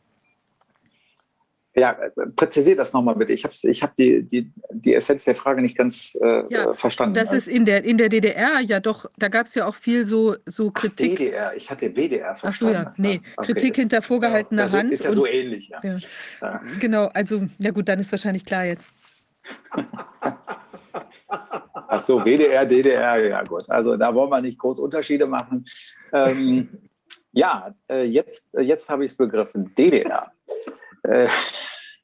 Ja, 1.74 1.96
präzisiert 2.36 2.80
das 2.80 2.92
nochmal 2.92 3.16
bitte. 3.16 3.32
Ich 3.32 3.46
habe 3.46 3.54
ich 3.64 3.82
hab 3.82 3.96
die, 3.96 4.24
die, 4.24 4.52
die 4.72 4.94
Essenz 4.94 5.24
der 5.24 5.36
Frage 5.36 5.62
nicht 5.62 5.78
ganz 5.78 6.18
äh, 6.22 6.44
ja, 6.50 6.74
verstanden. 6.74 7.16
Das 7.16 7.32
ist 7.32 7.48
in 7.48 7.64
der, 7.64 7.86
in 7.86 7.98
der 7.98 8.10
DDR 8.10 8.60
ja 8.60 8.82
doch, 8.82 9.06
da 9.18 9.30
gab 9.30 9.48
es 9.48 9.56
ja 9.56 9.66
auch 9.66 9.76
viel 9.76 10.06
so, 10.06 10.36
so 10.46 10.72
Kritik. 10.72 11.14
Ach, 11.14 11.18
DDR, 11.18 11.56
ich 11.56 11.72
hatte 11.72 11.96
WDR 11.96 12.36
verstanden. 12.36 12.88
Ach 12.90 12.94
so, 12.94 13.04
ja, 13.04 13.10
nee, 13.10 13.22
okay. 13.38 13.54
Kritik 13.54 13.78
hinter 13.78 14.02
vorgehaltener 14.02 14.68
ja, 14.68 14.72
Hand. 14.74 14.92
Ist 14.92 15.06
ja 15.06 15.14
so 15.14 15.26
ähnlich, 15.26 15.70
ja. 15.70 15.80
ja. 15.82 15.98
ja. 16.42 16.62
Genau, 16.82 17.06
also, 17.14 17.48
ja 17.58 17.72
gut, 17.72 17.88
dann 17.88 18.02
ist 18.02 18.12
wahrscheinlich 18.12 18.44
klar 18.44 18.66
jetzt. 18.66 18.90
Ach 21.32 22.04
so, 22.04 22.24
WDR, 22.24 22.66
DDR, 22.66 23.26
ja 23.26 23.44
gut. 23.44 23.70
Also 23.70 23.96
da 23.98 24.14
wollen 24.14 24.30
wir 24.30 24.42
nicht 24.42 24.60
groß 24.60 24.80
Unterschiede 24.80 25.26
machen. 25.26 25.66
Ähm, 26.14 26.70
ja, 27.32 27.74
äh, 27.90 28.04
jetzt, 28.04 28.44
jetzt 28.58 28.90
habe 28.90 29.06
ich 29.06 29.12
es 29.12 29.18
begriffen. 29.18 29.74
DDR. 29.76 30.32
Äh, 31.04 31.28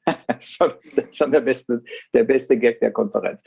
schon, 0.40 0.72
schon 1.12 1.30
der, 1.30 1.40
beste, 1.40 1.82
der 2.14 2.24
beste 2.24 2.56
Gag 2.58 2.80
der 2.80 2.92
Konferenz. 2.92 3.42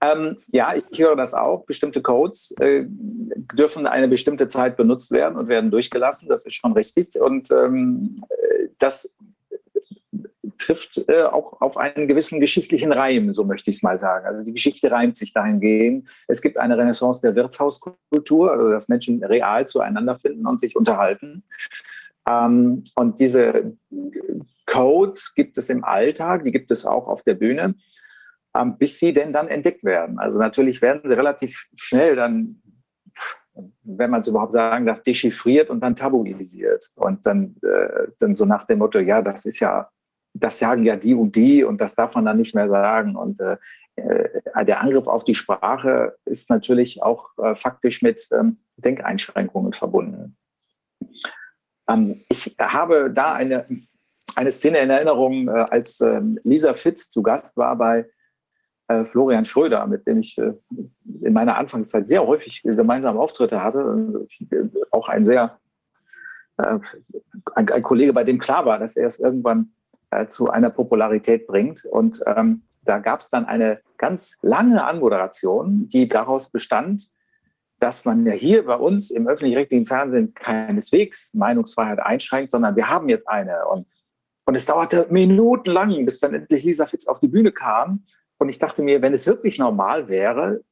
Ähm, 0.00 0.38
ja, 0.48 0.74
ich 0.74 0.98
höre 0.98 1.16
das 1.16 1.32
auch. 1.32 1.64
Bestimmte 1.64 2.02
Codes 2.02 2.54
äh, 2.60 2.84
dürfen 2.86 3.86
eine 3.86 4.08
bestimmte 4.08 4.48
Zeit 4.48 4.76
benutzt 4.76 5.10
werden 5.10 5.38
und 5.38 5.48
werden 5.48 5.70
durchgelassen. 5.70 6.28
Das 6.28 6.44
ist 6.44 6.54
schon 6.54 6.72
richtig. 6.72 7.18
Und 7.18 7.50
ähm, 7.50 8.22
das 8.78 9.16
trifft 10.58 11.04
äh, 11.08 11.22
auch 11.22 11.60
auf 11.60 11.76
einen 11.76 12.08
gewissen 12.08 12.40
geschichtlichen 12.40 12.92
Reim, 12.92 13.32
so 13.32 13.44
möchte 13.44 13.70
ich 13.70 13.76
es 13.76 13.82
mal 13.82 13.98
sagen. 13.98 14.26
Also 14.26 14.44
die 14.44 14.52
Geschichte 14.52 14.90
reimt 14.90 15.16
sich 15.16 15.32
dahingehend. 15.32 16.08
Es 16.28 16.42
gibt 16.42 16.58
eine 16.58 16.76
Renaissance 16.76 17.20
der 17.20 17.34
Wirtshauskultur, 17.34 18.52
also 18.52 18.70
dass 18.70 18.88
Menschen 18.88 19.22
real 19.24 19.66
zueinander 19.66 20.16
finden 20.16 20.46
und 20.46 20.60
sich 20.60 20.76
unterhalten. 20.76 21.44
Ähm, 22.28 22.84
und 22.94 23.20
diese 23.20 23.76
Codes 24.66 25.34
gibt 25.34 25.58
es 25.58 25.68
im 25.68 25.84
Alltag, 25.84 26.44
die 26.44 26.52
gibt 26.52 26.70
es 26.70 26.86
auch 26.86 27.06
auf 27.06 27.22
der 27.22 27.34
Bühne, 27.34 27.74
ähm, 28.56 28.78
bis 28.78 28.98
sie 28.98 29.12
denn 29.12 29.32
dann 29.32 29.48
entdeckt 29.48 29.84
werden. 29.84 30.18
Also 30.18 30.38
natürlich 30.38 30.80
werden 30.80 31.02
sie 31.04 31.14
relativ 31.14 31.66
schnell 31.74 32.16
dann, 32.16 32.62
wenn 33.82 34.10
man 34.10 34.20
es 34.20 34.28
überhaupt 34.28 34.52
sagen 34.52 34.86
darf, 34.86 35.02
dechiffriert 35.02 35.70
und 35.70 35.80
dann 35.80 35.94
tabuisiert. 35.94 36.90
Und 36.96 37.26
dann, 37.26 37.56
äh, 37.62 38.08
dann 38.18 38.34
so 38.34 38.44
nach 38.44 38.64
dem 38.64 38.78
Motto, 38.78 38.98
ja, 38.98 39.22
das 39.22 39.44
ist 39.44 39.60
ja, 39.60 39.90
das 40.34 40.58
sagen 40.58 40.84
ja 40.84 40.96
die 40.96 41.14
und 41.14 41.34
die 41.36 41.64
und 41.64 41.80
das 41.80 41.94
darf 41.94 42.14
man 42.14 42.24
dann 42.24 42.36
nicht 42.36 42.54
mehr 42.54 42.68
sagen. 42.68 43.16
Und 43.16 43.40
äh, 43.40 43.56
äh 43.96 44.64
der 44.64 44.80
Angriff 44.80 45.06
auf 45.06 45.24
die 45.24 45.34
Sprache 45.34 46.16
ist 46.24 46.50
natürlich 46.50 47.02
auch 47.02 47.30
äh, 47.38 47.54
faktisch 47.54 48.02
mit 48.02 48.28
ähm, 48.32 48.58
Denkeinschränkungen 48.76 49.72
verbunden. 49.72 50.36
Ähm, 51.88 52.22
ich 52.28 52.56
habe 52.58 53.10
da 53.12 53.32
eine 53.32 53.66
eine 54.36 54.50
Szene 54.50 54.78
in 54.78 54.90
Erinnerung, 54.90 55.48
äh, 55.48 55.66
als 55.70 56.00
ähm, 56.00 56.38
Lisa 56.44 56.74
Fitz 56.74 57.10
zu 57.10 57.22
Gast 57.22 57.56
war 57.56 57.76
bei 57.76 58.08
äh, 58.88 59.04
Florian 59.04 59.44
Schröder, 59.44 59.86
mit 59.86 60.06
dem 60.06 60.18
ich 60.18 60.36
äh, 60.38 60.52
in 61.22 61.32
meiner 61.32 61.56
Anfangszeit 61.56 62.08
sehr 62.08 62.26
häufig 62.26 62.62
gemeinsam 62.62 63.16
Auftritte 63.16 63.62
hatte. 63.62 64.26
Auch 64.90 65.08
ein 65.08 65.26
sehr, 65.26 65.58
ein, 66.56 66.82
ein, 67.54 67.82
Kollege, 67.82 68.12
bei 68.12 68.24
dem 68.24 68.38
klar 68.38 68.64
war, 68.64 68.78
dass 68.78 68.96
er 68.96 69.06
es 69.06 69.18
irgendwann 69.20 69.72
zu 70.28 70.50
einer 70.50 70.70
Popularität 70.70 71.46
bringt. 71.46 71.84
Und 71.84 72.20
ähm, 72.26 72.62
da 72.82 72.98
gab 72.98 73.20
es 73.20 73.30
dann 73.30 73.46
eine 73.46 73.80
ganz 73.98 74.38
lange 74.42 74.84
Anmoderation, 74.84 75.88
die 75.88 76.08
daraus 76.08 76.50
bestand, 76.50 77.10
dass 77.78 78.04
man 78.04 78.24
ja 78.24 78.32
hier 78.32 78.64
bei 78.64 78.76
uns 78.76 79.10
im 79.10 79.26
öffentlich-rechtlichen 79.26 79.86
Fernsehen 79.86 80.34
keineswegs 80.34 81.34
Meinungsfreiheit 81.34 82.00
einschränkt, 82.00 82.52
sondern 82.52 82.76
wir 82.76 82.88
haben 82.88 83.08
jetzt 83.08 83.28
eine. 83.28 83.66
Und 83.66 83.86
und 84.46 84.54
es 84.54 84.66
dauerte 84.66 85.06
minutenlang, 85.10 86.04
bis 86.04 86.20
dann 86.20 86.34
endlich 86.34 86.64
Lisa 86.64 86.86
Fitz 86.86 87.06
auf 87.06 87.18
die 87.18 87.28
Bühne 87.28 87.52
kam. 87.52 88.04
Und 88.38 88.48
ich 88.48 88.58
dachte 88.58 88.82
mir, 88.82 89.00
wenn 89.00 89.14
es 89.14 89.26
wirklich 89.26 89.58
normal 89.58 90.08
wäre, 90.08 90.62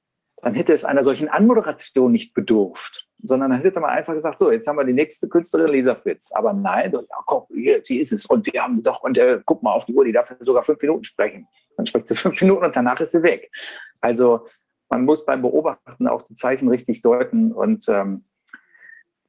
dann 0.43 0.55
hätte 0.55 0.73
es 0.73 0.85
einer 0.85 1.05
solchen 1.05 1.28
Anmoderation 1.28 2.10
nicht 2.10 2.35
bedurft, 2.35 3.09
sondern 3.23 3.52
dann 3.52 3.62
hätte 3.62 3.78
man 3.78 3.90
einfach 3.90 4.12
gesagt, 4.12 4.40
so, 4.40 4.51
jetzt 4.51 4.66
haben 4.66 4.77
wir 4.77 4.85
die 4.85 4.93
nächste 4.93 5.28
Künstlerin, 5.28 5.73
Lisa 5.73 5.94
Fitz. 5.94 6.32
Aber 6.32 6.52
nein, 6.52 6.93
ja, 6.93 7.01
komm, 7.27 7.44
hier, 7.55 7.81
sie 7.85 8.01
ist 8.01 8.12
es. 8.12 8.27
Und 8.27 8.52
wir 8.52 8.60
haben 8.60 8.82
doch, 8.82 9.02
und 9.02 9.16
äh, 9.16 9.40
guck 9.47 9.62
mal 9.62 9.73
auf 9.73 9.85
die 9.85 9.94
Uhr, 9.94 10.05
die 10.05 10.10
darf 10.10 10.35
sogar 10.40 10.64
fünf 10.64 10.82
Minuten 10.82 11.05
sprechen. 11.05 11.47
Dann 11.77 11.86
spricht 11.86 12.09
sie 12.09 12.16
fünf 12.16 12.40
Minuten 12.43 12.64
und 12.64 12.74
danach 12.74 13.01
ist 13.01 13.12
sie 13.12 13.23
weg. 13.23 13.52
Also 14.01 14.47
man 14.89 15.05
muss 15.05 15.24
beim 15.24 15.43
Beobachten 15.43 16.09
auch 16.09 16.23
die 16.23 16.35
Zeichen 16.35 16.69
richtig 16.69 17.02
deuten 17.02 17.52
und 17.52 17.89
ähm, 17.89 18.24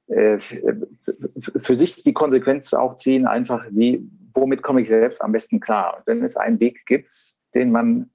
äh, 0.07 0.40
für 0.40 1.76
sich 1.76 2.02
die 2.02 2.14
Konsequenz 2.14 2.73
auch 2.73 2.95
ziehen, 2.95 3.27
einfach 3.27 3.65
wie, 3.69 4.10
womit 4.34 4.64
komme 4.64 4.81
ich 4.81 4.88
selbst 4.88 5.22
am 5.22 5.31
besten 5.31 5.60
klar? 5.60 6.02
Wenn 6.07 6.23
es 6.23 6.35
einen 6.35 6.60
Weg 6.60 6.88
gibt, 6.88 7.14
den 7.53 7.72
man 7.72 8.10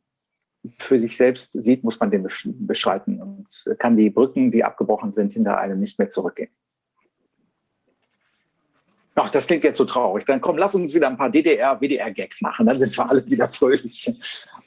für 0.78 1.00
sich 1.00 1.16
selbst 1.16 1.52
sieht, 1.52 1.84
muss 1.84 1.98
man 2.00 2.10
den 2.10 2.26
beschreiten 2.44 3.20
und 3.20 3.78
kann 3.78 3.96
die 3.96 4.10
Brücken, 4.10 4.50
die 4.50 4.64
abgebrochen 4.64 5.12
sind, 5.12 5.32
hinter 5.32 5.58
einem 5.58 5.80
nicht 5.80 5.98
mehr 5.98 6.10
zurückgehen. 6.10 6.50
Ach, 9.14 9.30
das 9.30 9.46
klingt 9.46 9.64
jetzt 9.64 9.78
so 9.78 9.84
traurig. 9.84 10.24
Dann 10.26 10.40
komm, 10.40 10.58
lass 10.58 10.74
uns 10.74 10.94
wieder 10.94 11.08
ein 11.08 11.16
paar 11.16 11.30
DDR, 11.30 11.80
WDR-Gags 11.80 12.40
machen, 12.40 12.66
dann 12.66 12.78
sind 12.78 12.96
wir 12.96 13.10
alle 13.10 13.26
wieder 13.26 13.48
fröhlich. 13.48 14.12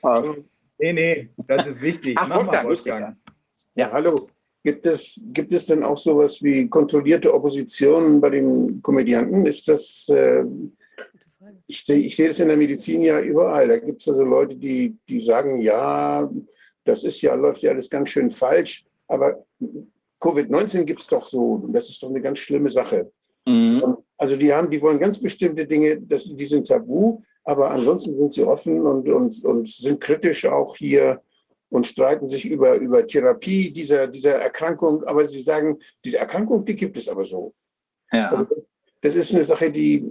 Ähm, 0.03 0.45
nee, 0.77 0.93
nee, 0.93 1.29
das 1.47 1.67
ist 1.67 1.81
wichtig. 1.81 2.17
Ach, 2.19 2.29
Wolfgang, 2.29 2.67
Wolfgang. 2.67 3.17
Ja, 3.75 3.91
hallo. 3.91 4.29
Gibt 4.63 4.85
es, 4.85 5.19
gibt 5.33 5.53
es 5.53 5.67
denn 5.67 5.83
auch 5.83 5.97
sowas 5.97 6.43
wie 6.43 6.69
kontrollierte 6.69 7.33
Opposition 7.33 8.21
bei 8.21 8.29
den 8.29 8.81
Komödianten? 8.81 9.45
Ist 9.45 9.67
das, 9.67 10.07
äh, 10.09 10.43
ich, 11.67 11.87
ich 11.87 12.15
sehe 12.15 12.27
das 12.27 12.39
in 12.39 12.47
der 12.47 12.57
Medizin 12.57 13.01
ja 13.01 13.19
überall. 13.21 13.67
Da 13.67 13.77
gibt 13.77 14.01
es 14.01 14.07
also 14.07 14.23
Leute, 14.23 14.55
die, 14.55 14.97
die 15.07 15.19
sagen, 15.19 15.61
ja, 15.61 16.29
das 16.83 17.03
ist 17.03 17.21
ja, 17.21 17.35
läuft 17.35 17.61
ja 17.61 17.71
alles 17.71 17.89
ganz 17.89 18.09
schön 18.09 18.31
falsch, 18.31 18.85
aber 19.07 19.45
Covid-19 20.19 20.83
gibt 20.83 21.01
es 21.01 21.07
doch 21.07 21.23
so. 21.23 21.67
Das 21.69 21.89
ist 21.89 22.01
doch 22.01 22.09
eine 22.09 22.21
ganz 22.21 22.39
schlimme 22.39 22.69
Sache. 22.69 23.11
Mhm. 23.45 23.97
Also 24.17 24.35
die 24.35 24.53
haben, 24.53 24.69
die 24.69 24.81
wollen 24.81 24.99
ganz 24.99 25.19
bestimmte 25.19 25.65
Dinge, 25.65 25.99
das, 26.01 26.25
die 26.25 26.45
sind 26.45 26.67
tabu, 26.67 27.21
aber 27.43 27.71
ansonsten 27.71 28.15
sind 28.15 28.31
sie 28.31 28.43
offen 28.43 28.81
und, 28.81 29.09
und, 29.09 29.43
und 29.43 29.67
sind 29.67 29.99
kritisch 29.99 30.45
auch 30.45 30.75
hier 30.75 31.21
und 31.69 31.87
streiten 31.87 32.29
sich 32.29 32.45
über, 32.45 32.75
über 32.75 33.07
Therapie 33.07 33.71
dieser, 33.71 34.07
dieser 34.07 34.33
Erkrankung. 34.33 35.03
Aber 35.05 35.27
sie 35.27 35.41
sagen, 35.41 35.79
diese 36.03 36.19
Erkrankung, 36.19 36.65
die 36.65 36.75
gibt 36.75 36.97
es 36.97 37.07
aber 37.07 37.25
so. 37.25 37.53
Ja. 38.11 38.29
Also 38.29 38.55
das 39.01 39.15
ist 39.15 39.33
eine 39.33 39.43
Sache, 39.43 39.71
die, 39.71 40.05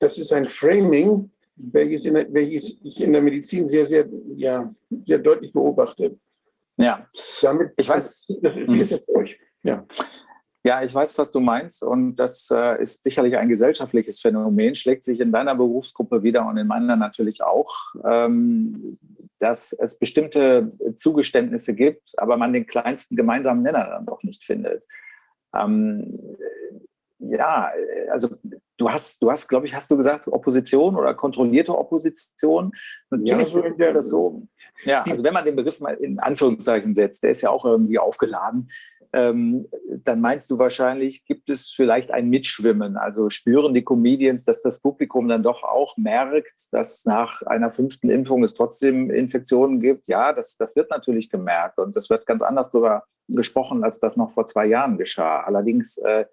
das 0.00 0.18
ist 0.18 0.32
ein 0.32 0.48
Framing, 0.48 1.30
welches, 1.56 2.06
in, 2.06 2.14
welches 2.32 2.76
ich 2.82 3.02
in 3.02 3.12
der 3.12 3.22
Medizin 3.22 3.68
sehr, 3.68 3.86
sehr, 3.86 4.08
ja, 4.34 4.72
sehr 5.04 5.18
deutlich 5.18 5.52
beobachte. 5.52 6.18
Ja, 6.76 7.06
Damit, 7.42 7.72
ich 7.76 7.88
weiß. 7.88 8.38
Das, 8.42 8.56
wie 8.56 8.80
ist 8.80 8.92
es 8.92 9.06
bei 9.06 9.14
euch? 9.14 9.38
Ja. 9.62 9.86
Ja, 10.62 10.82
ich 10.82 10.94
weiß, 10.94 11.16
was 11.16 11.30
du 11.30 11.40
meinst. 11.40 11.82
Und 11.82 12.16
das 12.16 12.50
äh, 12.50 12.80
ist 12.80 13.02
sicherlich 13.02 13.36
ein 13.36 13.48
gesellschaftliches 13.48 14.20
Phänomen, 14.20 14.74
schlägt 14.74 15.04
sich 15.04 15.20
in 15.20 15.32
deiner 15.32 15.54
Berufsgruppe 15.54 16.22
wieder 16.22 16.46
und 16.46 16.58
in 16.58 16.66
meiner 16.66 16.96
natürlich 16.96 17.42
auch, 17.42 17.74
ähm, 18.04 18.98
dass 19.38 19.72
es 19.72 19.98
bestimmte 19.98 20.68
Zugeständnisse 20.96 21.74
gibt, 21.74 22.12
aber 22.18 22.36
man 22.36 22.52
den 22.52 22.66
kleinsten 22.66 23.16
gemeinsamen 23.16 23.62
Nenner 23.62 23.86
dann 23.86 24.04
doch 24.04 24.22
nicht 24.22 24.44
findet. 24.44 24.86
Ähm, 25.54 26.36
ja, 27.18 27.70
also 28.10 28.28
du 28.80 28.90
hast, 28.90 29.22
du 29.22 29.30
hast, 29.30 29.48
glaube 29.48 29.66
ich, 29.66 29.74
hast 29.74 29.90
du 29.90 29.96
gesagt, 29.96 30.26
Opposition 30.28 30.96
oder 30.96 31.14
kontrollierte 31.14 31.76
Opposition. 31.76 32.72
Natürlich 33.10 33.52
ja, 33.52 33.60
so 33.60 33.64
ist 33.64 33.78
das 33.78 34.08
so. 34.08 34.48
Ja, 34.84 35.02
also 35.02 35.22
wenn 35.22 35.34
man 35.34 35.44
den 35.44 35.56
Begriff 35.56 35.80
mal 35.80 35.94
in 35.94 36.18
Anführungszeichen 36.18 36.94
setzt, 36.94 37.22
der 37.22 37.30
ist 37.30 37.42
ja 37.42 37.50
auch 37.50 37.66
irgendwie 37.66 37.98
aufgeladen. 37.98 38.70
Ähm, 39.12 39.66
dann 40.04 40.20
meinst 40.20 40.50
du 40.50 40.58
wahrscheinlich, 40.58 41.24
gibt 41.26 41.50
es 41.50 41.68
vielleicht 41.68 42.12
ein 42.12 42.30
Mitschwimmen? 42.30 42.96
Also 42.96 43.28
spüren 43.28 43.74
die 43.74 43.84
Comedians, 43.84 44.44
dass 44.44 44.62
das 44.62 44.80
Publikum 44.80 45.28
dann 45.28 45.42
doch 45.42 45.64
auch 45.64 45.96
merkt, 45.96 46.68
dass 46.70 47.04
nach 47.04 47.42
einer 47.42 47.70
fünften 47.70 48.08
Impfung 48.08 48.44
es 48.44 48.54
trotzdem 48.54 49.10
Infektionen 49.10 49.80
gibt? 49.80 50.08
Ja, 50.08 50.32
das, 50.32 50.56
das 50.56 50.76
wird 50.76 50.90
natürlich 50.90 51.28
gemerkt 51.28 51.78
und 51.78 51.94
es 51.96 52.08
wird 52.08 52.24
ganz 52.24 52.40
anders 52.40 52.70
darüber 52.70 53.04
gesprochen, 53.28 53.84
als 53.84 54.00
das 54.00 54.16
noch 54.16 54.30
vor 54.30 54.46
zwei 54.46 54.66
Jahren 54.66 54.96
geschah. 54.96 55.40
Allerdings 55.40 55.98
äh, 55.98 56.24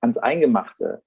ans 0.00 0.18
Eingemachte 0.18 1.02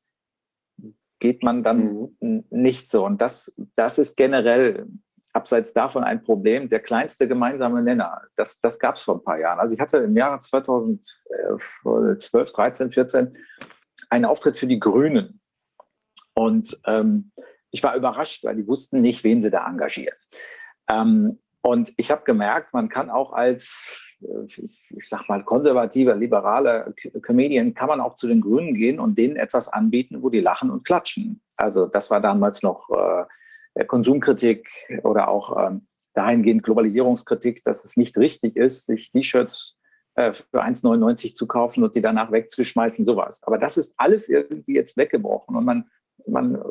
geht 1.20 1.44
man 1.44 1.64
dann 1.64 2.10
mhm. 2.20 2.46
nicht 2.50 2.90
so. 2.90 3.06
Und 3.06 3.22
das, 3.22 3.54
das 3.76 3.98
ist 3.98 4.16
generell 4.16 4.88
abseits 5.34 5.74
davon 5.74 6.04
ein 6.04 6.24
Problem, 6.24 6.70
der 6.70 6.80
kleinste 6.80 7.28
gemeinsame 7.28 7.82
Nenner. 7.82 8.22
Das, 8.36 8.60
das 8.62 8.80
gab 8.80 8.96
es 8.96 9.02
vor 9.02 9.16
ein 9.16 9.24
paar 9.24 9.38
Jahren. 9.38 9.60
Also 9.60 9.76
ich 9.76 9.82
hatte 9.82 9.98
im 9.98 10.16
Jahre 10.16 10.40
2012, 10.40 12.52
13, 12.54 12.92
14 12.92 13.38
einen 14.10 14.26
Auftritt 14.26 14.58
für 14.58 14.68
die 14.68 14.80
Grünen. 14.80 15.42
Und 16.34 16.78
ähm, 16.86 17.32
ich 17.72 17.84
war 17.84 17.96
überrascht, 17.96 18.46
weil 18.46 18.56
die 18.56 18.68
wussten 18.68 19.02
nicht, 19.02 19.24
wen 19.24 19.42
sie 19.42 19.52
da 19.52 19.68
engagieren. 19.68 20.18
Ähm, 20.90 21.40
und 21.62 21.94
ich 21.98 22.12
habe 22.12 22.24
gemerkt, 22.24 22.74
man 22.74 22.90
kann 22.90 23.10
auch 23.10 23.34
als, 23.34 23.78
ich 24.22 25.10
sag 25.10 25.28
mal, 25.28 25.44
konservativer, 25.44 26.16
liberaler 26.16 26.94
Comedian, 27.22 27.74
kann 27.74 27.88
man 27.88 28.02
auch 28.02 28.16
zu 28.16 28.28
den 28.28 28.42
Grünen 28.42 28.76
gehen 28.76 29.00
und 29.00 29.18
denen 29.18 29.36
etwas 29.36 29.68
anbieten, 29.68 30.24
wo 30.24 30.30
die 30.30 30.40
lachen 30.40 30.70
und 30.70 30.86
klatschen. 30.86 31.42
Also 31.58 31.86
das 31.86 32.10
war 32.10 32.22
damals 32.22 32.64
noch 32.64 32.90
äh, 32.90 33.86
Konsumkritik 33.86 34.68
oder 35.04 35.28
auch 35.28 35.68
ähm, 35.68 35.88
dahingehend 36.14 36.64
Globalisierungskritik, 36.64 37.64
dass 37.64 37.86
es 37.86 37.98
nicht 37.98 38.18
richtig 38.18 38.56
ist, 38.56 38.86
sich 38.86 39.10
T-Shirts 39.10 39.78
äh, 40.16 40.34
für 40.34 40.64
1,99 40.64 41.36
zu 41.36 41.46
kaufen 41.46 41.84
und 41.84 41.96
die 41.96 42.02
danach 42.02 42.32
wegzuschmeißen, 42.32 43.06
sowas. 43.06 43.44
Aber 43.44 43.58
das 43.58 43.78
ist 43.78 43.94
alles 43.98 44.30
irgendwie 44.30 44.76
jetzt 44.76 44.98
weggebrochen 44.98 45.56
und 45.56 45.66
man, 45.66 45.90
man 46.26 46.62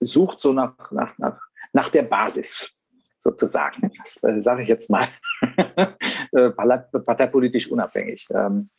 sucht 0.00 0.40
so 0.40 0.52
nach, 0.52 0.90
nach, 0.92 1.16
nach, 1.18 1.40
nach 1.72 1.88
der 1.88 2.02
Basis 2.02 2.72
sozusagen. 3.18 3.90
Das 3.98 4.22
äh, 4.22 4.42
sage 4.42 4.62
ich 4.62 4.68
jetzt 4.68 4.90
mal 4.90 5.08
parteipolitisch 7.04 7.70
unabhängig. 7.70 8.26
Ähm, 8.32 8.70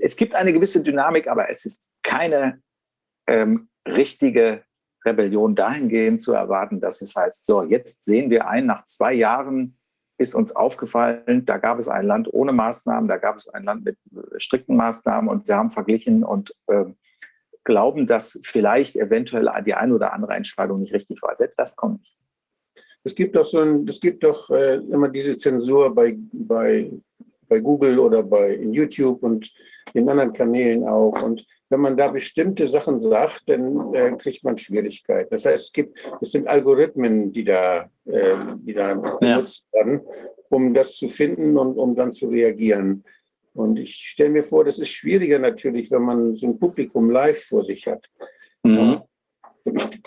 es 0.00 0.16
gibt 0.16 0.34
eine 0.34 0.52
gewisse 0.52 0.82
Dynamik, 0.82 1.28
aber 1.28 1.48
es 1.48 1.64
ist 1.64 1.92
keine 2.02 2.60
ähm, 3.26 3.68
richtige 3.86 4.64
Rebellion 5.04 5.54
dahingehend 5.54 6.20
zu 6.20 6.32
erwarten, 6.32 6.80
dass 6.80 7.02
es 7.02 7.14
heißt, 7.14 7.46
so, 7.46 7.62
jetzt 7.62 8.04
sehen 8.04 8.30
wir 8.30 8.48
ein, 8.48 8.66
nach 8.66 8.84
zwei 8.86 9.12
Jahren 9.12 9.76
ist 10.16 10.34
uns 10.34 10.54
aufgefallen, 10.54 11.44
da 11.44 11.58
gab 11.58 11.78
es 11.78 11.88
ein 11.88 12.06
Land 12.06 12.32
ohne 12.32 12.52
Maßnahmen, 12.52 13.08
da 13.08 13.16
gab 13.16 13.36
es 13.36 13.48
ein 13.48 13.64
Land 13.64 13.84
mit 13.84 13.98
äh, 14.12 14.38
strikten 14.38 14.76
Maßnahmen 14.76 15.28
und 15.28 15.48
wir 15.48 15.56
haben 15.56 15.70
verglichen 15.70 16.22
und 16.22 16.54
äh, 16.68 16.84
glauben, 17.64 18.06
dass 18.06 18.38
vielleicht 18.42 18.94
eventuell 18.94 19.50
die 19.64 19.74
eine 19.74 19.94
oder 19.94 20.12
andere 20.12 20.34
Entscheidung 20.34 20.80
nicht 20.80 20.92
richtig 20.92 21.20
war. 21.22 21.34
Selbst 21.34 21.58
das 21.58 21.74
kommt 21.74 22.00
nicht. 22.00 22.23
Es 23.04 23.14
gibt 23.14 23.36
doch 23.36 23.44
so 23.44 23.60
ein, 23.60 23.86
es 23.86 24.00
gibt 24.00 24.24
doch 24.24 24.50
äh, 24.50 24.76
immer 24.76 25.08
diese 25.08 25.36
Zensur 25.36 25.94
bei, 25.94 26.16
bei, 26.32 26.90
bei 27.48 27.60
Google 27.60 27.98
oder 27.98 28.22
bei 28.22 28.56
YouTube 28.56 29.22
und 29.22 29.52
in 29.92 30.08
anderen 30.08 30.32
Kanälen 30.32 30.84
auch. 30.88 31.22
Und 31.22 31.46
wenn 31.68 31.80
man 31.80 31.96
da 31.96 32.08
bestimmte 32.08 32.66
Sachen 32.66 32.98
sagt, 32.98 33.42
dann 33.46 33.92
äh, 33.94 34.12
kriegt 34.16 34.42
man 34.42 34.56
Schwierigkeiten. 34.56 35.28
Das 35.30 35.44
heißt, 35.44 35.66
es 35.66 35.72
gibt, 35.72 35.98
es 36.22 36.32
sind 36.32 36.48
Algorithmen, 36.48 37.30
die 37.30 37.44
da, 37.44 37.90
äh, 38.06 38.36
die 38.56 38.72
da 38.72 38.94
benutzt 38.94 39.66
ja. 39.72 39.80
werden, 39.80 40.00
um 40.48 40.72
das 40.72 40.96
zu 40.96 41.08
finden 41.08 41.58
und 41.58 41.76
um 41.76 41.94
dann 41.94 42.12
zu 42.12 42.28
reagieren. 42.28 43.04
Und 43.52 43.78
ich 43.78 43.94
stelle 43.94 44.30
mir 44.30 44.44
vor, 44.44 44.64
das 44.64 44.78
ist 44.78 44.88
schwieriger 44.88 45.38
natürlich, 45.38 45.90
wenn 45.90 46.02
man 46.02 46.34
so 46.34 46.46
ein 46.46 46.58
Publikum 46.58 47.10
live 47.10 47.44
vor 47.44 47.64
sich 47.64 47.86
hat. 47.86 48.08
Mhm 48.62 49.02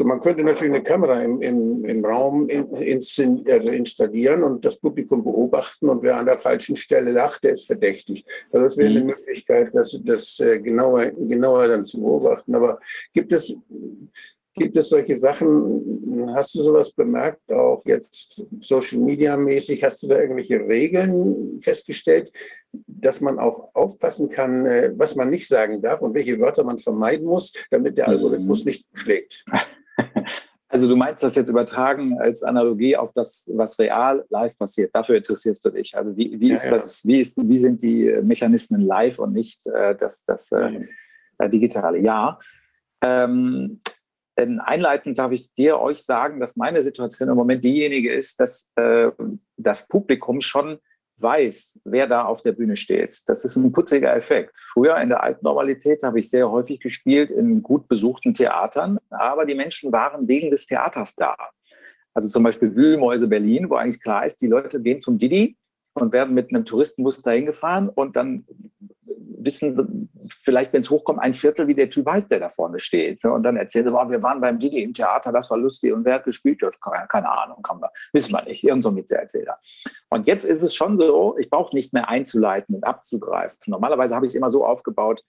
man 0.03 0.19
könnte 0.21 0.43
natürlich 0.43 0.73
eine 0.73 0.83
Kamera 0.83 1.21
im, 1.21 1.41
im, 1.41 1.83
im 1.85 2.05
Raum 2.05 2.47
in, 2.49 2.71
in, 2.75 3.01
also 3.49 3.69
installieren 3.69 4.43
und 4.43 4.63
das 4.63 4.77
Publikum 4.77 5.23
beobachten 5.23 5.89
und 5.89 6.03
wer 6.03 6.17
an 6.17 6.27
der 6.27 6.37
falschen 6.37 6.75
Stelle 6.75 7.11
lacht, 7.11 7.43
der 7.43 7.53
ist 7.53 7.65
verdächtig. 7.65 8.23
Also 8.51 8.65
das 8.65 8.77
wäre 8.77 8.89
eine 8.89 8.99
mhm. 9.01 9.07
Möglichkeit, 9.07 9.71
das, 9.73 9.99
das 10.03 10.39
äh, 10.39 10.59
genauer, 10.59 11.07
genauer 11.07 11.67
dann 11.67 11.85
zu 11.85 11.99
beobachten. 11.99 12.53
Aber 12.53 12.79
gibt 13.13 13.33
es, 13.33 13.57
gibt 14.57 14.75
es 14.75 14.89
solche 14.89 15.15
Sachen, 15.15 16.33
hast 16.35 16.55
du 16.55 16.63
sowas 16.63 16.91
bemerkt, 16.91 17.51
auch 17.51 17.85
jetzt 17.85 18.43
Social 18.61 18.99
Media 18.99 19.37
mäßig, 19.37 19.83
hast 19.83 20.03
du 20.03 20.07
da 20.07 20.19
irgendwelche 20.19 20.59
Regeln 20.59 21.59
festgestellt, 21.61 22.31
dass 22.71 23.21
man 23.21 23.39
auch 23.39 23.73
aufpassen 23.73 24.29
kann, 24.29 24.65
äh, 24.65 24.91
was 24.95 25.15
man 25.15 25.29
nicht 25.29 25.47
sagen 25.47 25.81
darf 25.81 26.01
und 26.01 26.13
welche 26.13 26.39
Wörter 26.39 26.63
man 26.63 26.79
vermeiden 26.79 27.25
muss, 27.25 27.53
damit 27.71 27.97
der 27.97 28.07
Algorithmus 28.07 28.63
mhm. 28.63 28.69
nicht 28.69 28.85
schlägt. 28.93 29.45
Also 30.69 30.89
du 30.89 30.97
meinst 30.97 31.23
das 31.23 31.35
jetzt 31.35 31.47
übertragen 31.47 32.19
als 32.19 32.43
Analogie 32.43 32.97
auf 32.97 33.13
das, 33.13 33.45
was 33.47 33.79
real 33.79 34.25
live 34.29 34.57
passiert. 34.57 34.93
Dafür 34.93 35.15
interessierst 35.15 35.63
du 35.63 35.69
dich. 35.69 35.95
Also 35.95 36.15
wie, 36.17 36.37
wie 36.39 36.51
ist 36.51 36.65
ja, 36.65 36.71
das, 36.71 37.05
wie, 37.05 37.21
ist, 37.21 37.37
wie 37.41 37.57
sind 37.57 37.81
die 37.81 38.13
Mechanismen 38.21 38.81
live 38.81 39.17
und 39.19 39.31
nicht 39.31 39.65
äh, 39.67 39.95
das, 39.95 40.23
das 40.25 40.51
äh, 40.51 40.85
äh 41.39 41.49
Digitale? 41.49 41.99
Ja. 41.99 42.37
Ähm, 43.01 43.79
einleitend 44.37 45.17
darf 45.17 45.31
ich 45.31 45.53
dir 45.53 45.79
euch 45.79 46.03
sagen, 46.03 46.39
dass 46.39 46.55
meine 46.55 46.81
Situation 46.81 47.29
im 47.29 47.35
Moment 47.35 47.63
diejenige 47.63 48.13
ist, 48.13 48.39
dass 48.39 48.69
äh, 48.75 49.09
das 49.57 49.87
Publikum 49.87 50.41
schon 50.41 50.79
weiß, 51.19 51.79
wer 51.83 52.07
da 52.07 52.25
auf 52.25 52.41
der 52.43 52.51
Bühne 52.51 52.77
steht. 52.77 53.23
Das 53.27 53.43
ist 53.43 53.55
ein 53.55 53.71
putziger 53.71 54.15
Effekt. 54.15 54.57
Früher 54.71 54.97
in 54.97 55.09
der 55.09 55.23
alten 55.23 55.43
Normalität 55.43 56.03
habe 56.03 56.19
ich 56.19 56.29
sehr 56.29 56.49
häufig 56.51 56.79
gespielt 56.79 57.31
in 57.31 57.63
gut 57.63 57.87
besuchten 57.87 58.35
Theatern, 58.35 58.99
aber 59.09 59.45
die 59.45 59.55
Menschen 59.55 59.91
waren 59.91 60.27
wegen 60.27 60.51
des 60.51 60.67
Theaters 60.67 61.15
da. 61.15 61.35
Also 62.13 62.29
zum 62.29 62.43
Beispiel 62.43 62.75
Wühlmäuse 62.75 63.27
Berlin, 63.27 63.69
wo 63.69 63.75
eigentlich 63.75 64.01
klar 64.01 64.25
ist, 64.25 64.41
die 64.41 64.47
Leute 64.47 64.81
gehen 64.81 64.99
zum 64.99 65.17
Didi 65.17 65.57
und 65.93 66.13
werden 66.13 66.33
mit 66.33 66.49
einem 66.49 66.65
Touristenbus 66.65 67.21
dahin 67.21 67.47
gefahren 67.47 67.89
und 67.89 68.15
dann 68.15 68.45
wissen 69.39 70.09
vielleicht, 70.41 70.73
wenn 70.73 70.81
es 70.81 70.89
hochkommt, 70.89 71.19
ein 71.19 71.33
Viertel, 71.33 71.67
wie 71.67 71.75
der 71.75 71.89
Typ 71.89 72.07
heißt, 72.07 72.29
der 72.29 72.39
da 72.39 72.49
vorne 72.49 72.79
steht. 72.79 73.23
Und 73.23 73.43
dann 73.43 73.57
erzählen 73.57 73.85
sie, 73.85 73.91
wir 73.91 74.23
waren 74.23 74.41
beim 74.41 74.59
Didi 74.59 74.81
im 74.81 74.93
Theater, 74.93 75.31
das 75.31 75.49
war 75.49 75.57
lustig 75.57 75.93
und 75.93 76.05
wer 76.05 76.15
hat 76.15 76.25
gespielt? 76.25 76.61
Keine 77.09 77.29
Ahnung, 77.29 77.61
kann 77.61 77.79
man, 77.79 77.89
wissen 78.13 78.33
wir 78.33 78.43
nicht. 78.43 78.63
Irgend 78.63 78.83
so 78.83 78.89
ein 78.89 78.95
Witzeerzähler. 78.95 79.57
Und 80.09 80.27
jetzt 80.27 80.45
ist 80.45 80.63
es 80.63 80.75
schon 80.75 80.97
so, 80.99 81.37
ich 81.37 81.49
brauche 81.49 81.75
nicht 81.75 81.93
mehr 81.93 82.09
einzuleiten 82.09 82.75
und 82.75 82.83
abzugreifen. 82.83 83.57
Normalerweise 83.67 84.15
habe 84.15 84.25
ich 84.25 84.31
es 84.31 84.35
immer 84.35 84.51
so 84.51 84.65
aufgebaut, 84.65 85.23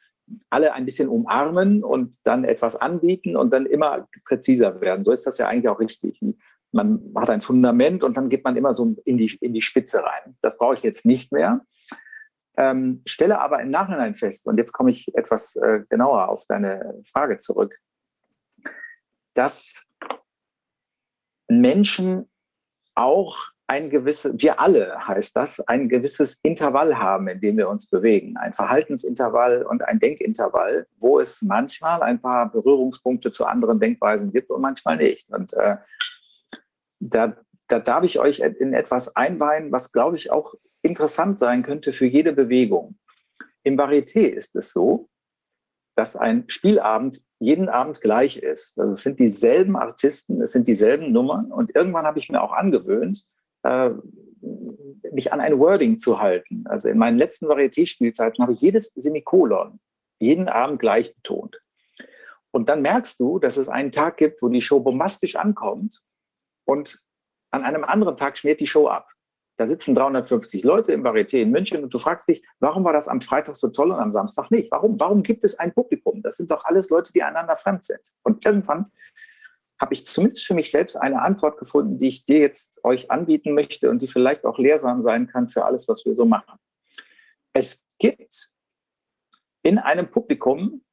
alle 0.51 0.73
ein 0.73 0.85
bisschen 0.85 1.09
umarmen 1.09 1.83
und 1.83 2.17
dann 2.25 2.45
etwas 2.45 2.77
anbieten 2.77 3.37
und 3.37 3.53
dann 3.53 3.67
immer 3.67 4.09
präziser 4.25 4.81
werden. 4.81 5.05
So 5.05 5.13
ist 5.13 5.27
das 5.27 5.39
ja 5.39 5.49
eigentlich 5.49 5.69
auch 5.69 5.81
richtig. 5.81 6.21
Man 6.73 7.01
hat 7.17 7.31
ein 7.31 7.41
Fundament 7.41 8.05
und 8.05 8.17
dann 8.17 8.29
geht 8.29 8.45
man 8.45 8.57
immer 8.57 8.75
so 8.75 8.95
in 9.05 9.17
die, 9.17 9.39
in 9.41 9.55
die 9.55 9.63
Spitze 9.63 10.03
rein. 10.03 10.37
Das 10.43 10.57
brauche 10.57 10.75
ich 10.75 10.83
jetzt 10.83 11.07
nicht 11.07 11.33
mehr. 11.33 11.63
Ähm, 12.59 13.03
stelle 13.07 13.41
aber 13.41 13.63
im 13.63 13.71
Nachhinein 13.71 14.17
fest, 14.17 14.49
und 14.49 14.59
jetzt 14.59 14.73
komme 14.73 14.91
ich 14.91 15.15
etwas 15.17 15.55
äh, 15.55 15.85
genauer 15.89 16.29
auf 16.29 16.45
deine 16.47 17.01
Frage 17.09 17.39
zurück, 17.39 17.79
dass 19.35 19.89
Menschen 21.47 22.29
auch 22.97 23.53
ein 23.69 23.91
gewisses, 23.91 24.35
wir 24.39 24.59
alle 24.59 25.07
heißt 25.07 25.37
das, 25.37 25.61
ein 25.61 25.89
gewisses 25.89 26.41
Intervall 26.43 26.99
haben, 26.99 27.29
in 27.29 27.41
dem 27.41 27.59
wir 27.59 27.69
uns 27.69 27.87
bewegen. 27.87 28.37
Ein 28.37 28.55
Verhaltensintervall 28.55 29.63
und 29.63 29.85
ein 29.85 30.01
Denkintervall, 30.01 30.89
wo 30.99 31.21
es 31.21 31.43
manchmal 31.43 32.03
ein 32.03 32.21
paar 32.21 32.51
Berührungspunkte 32.51 33.31
zu 33.31 33.45
anderen 33.45 33.79
Denkweisen 33.79 34.33
gibt 34.33 34.51
und 34.51 34.63
manchmal 34.63 34.97
nicht. 34.97 35.31
Und 35.31 35.53
äh, 35.53 35.77
da, 36.99 37.37
da 37.69 37.79
darf 37.79 38.03
ich 38.03 38.19
euch 38.19 38.41
in 38.41 38.73
etwas 38.73 39.15
einweihen, 39.15 39.71
was, 39.71 39.93
glaube 39.93 40.17
ich, 40.17 40.33
auch 40.33 40.55
interessant 40.89 41.39
sein 41.39 41.63
könnte 41.63 41.93
für 41.93 42.07
jede 42.07 42.33
Bewegung. 42.33 42.99
Im 43.63 43.79
Varieté 43.79 44.27
ist 44.27 44.57
es 44.57 44.73
so, 44.73 45.09
dass 45.95 46.17
ein 46.17 46.45
Spielabend 46.49 47.21
jeden 47.39 47.69
Abend 47.69 48.01
gleich 48.01 48.39
ist. 48.39 48.79
Also 48.79 48.93
es 48.93 49.03
sind 49.03 49.19
dieselben 49.19 49.77
Artisten, 49.77 50.41
es 50.41 50.53
sind 50.53 50.67
dieselben 50.67 51.13
Nummern 51.13 51.53
und 51.53 51.75
irgendwann 51.75 52.07
habe 52.07 52.19
ich 52.19 52.29
mir 52.29 52.43
auch 52.43 52.53
angewöhnt, 52.53 53.25
äh, 53.63 53.91
mich 55.13 55.33
an 55.33 55.41
ein 55.41 55.59
Wording 55.59 55.99
zu 55.99 56.21
halten. 56.21 56.65
Also 56.67 56.89
in 56.89 56.99
meinen 56.99 57.19
letzten 57.19 57.47
Varieté-Spielzeiten 57.47 58.43
habe 58.43 58.53
ich 58.53 58.61
jedes 58.61 58.93
Semikolon 58.95 59.81
jeden 60.21 60.49
Abend 60.49 60.81
gleich 60.81 61.15
betont. 61.15 61.61
Und 62.51 62.69
dann 62.69 62.83
merkst 62.83 63.21
du, 63.21 63.39
dass 63.39 63.57
es 63.57 63.69
einen 63.69 63.93
Tag 63.93 64.17
gibt, 64.17 64.43
wo 64.43 64.49
die 64.49 64.63
Show 64.63 64.81
bombastisch 64.81 65.37
ankommt 65.37 66.01
und 66.65 67.03
an 67.51 67.65
einem 67.65 67.85
anderen 67.85 68.17
Tag 68.17 68.37
schmiert 68.39 68.61
die 68.61 68.67
Show 68.67 68.89
ab. 68.89 69.09
Da 69.59 69.67
sitzen 69.67 69.97
350 69.97 70.63
Leute 70.63 70.93
im 70.93 71.05
Varieté 71.05 71.43
in 71.43 71.51
München 71.51 71.83
und 71.83 71.93
du 71.93 71.99
fragst 71.99 72.29
dich, 72.29 72.47
warum 72.61 72.85
war 72.85 72.93
das 72.93 73.09
am 73.09 73.21
Freitag 73.21 73.57
so 73.57 73.69
toll 73.69 73.91
und 73.91 73.99
am 73.99 74.13
Samstag 74.13 74.53
nicht? 74.53 74.71
Warum? 74.71 74.99
Warum 75.01 75.25
gibt 75.25 75.43
es 75.43 75.59
ein 75.59 75.75
Publikum? 75.75 76.23
Das 76.23 76.37
sind 76.37 76.53
doch 76.53 76.65
alles 76.65 76.91
Leute, 76.91 77.13
die 77.13 77.25
einander 77.25 77.57
fremd 77.57 77.83
sind. 77.83 78.01
Und 78.23 78.47
irgendwann 78.47 78.93
habe 79.81 79.95
ich 79.95 80.07
zumindest 80.07 80.47
für 80.47 80.55
mich 80.55 80.71
selbst 80.71 80.95
eine 80.95 81.23
Antwort 81.23 81.59
gefunden, 81.59 81.99
die 81.99 82.07
ich 82.07 82.25
dir 82.25 82.39
jetzt 82.39 82.79
euch 82.85 83.11
anbieten 83.11 83.53
möchte 83.53 83.91
und 83.91 84.01
die 84.01 84.07
vielleicht 84.07 84.45
auch 84.45 84.59
lehrsam 84.59 85.03
sein 85.03 85.27
kann 85.27 85.49
für 85.49 85.65
alles, 85.65 85.89
was 85.89 86.05
wir 86.05 86.15
so 86.15 86.25
machen. 86.25 86.59
Es 87.53 87.85
gibt 87.99 88.53
in 89.65 89.79
einem 89.79 90.09
Publikum 90.09 90.85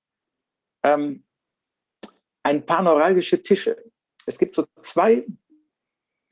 ähm, 0.84 1.24
ein 2.42 2.66
paar 2.66 2.82
neuralgische 2.82 3.44
Tische. 3.44 3.78
Es 4.26 4.40
gibt 4.40 4.56
so 4.56 4.66
zwei 4.82 5.24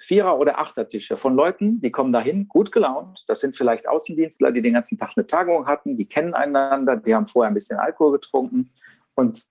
Vierer- 0.04 0.38
oder 0.38 0.60
Achtertische 0.60 1.16
von 1.16 1.36
Leuten, 1.36 1.80
die 1.80 1.92
kommen 1.92 2.12
dahin, 2.12 2.48
gut 2.50 2.72
gelaunt. 2.72 3.24
Das 3.28 3.40
sind 3.40 3.56
vielleicht 3.56 3.88
Außendienstler, 3.88 4.52
die 4.52 4.62
den 4.62 4.74
ganzen 4.74 4.98
Tag 4.98 5.12
eine 5.16 5.26
Tagung 5.26 5.66
hatten, 5.66 5.96
die 5.96 6.06
kennen 6.06 6.34
einander, 6.34 6.98
die 6.98 7.16
haben 7.16 7.26
vorher 7.26 7.50
ein 7.50 7.54
bisschen 7.54 7.80
Alkohol 7.80 8.14
getrunken 8.14 8.72
und 9.16 9.46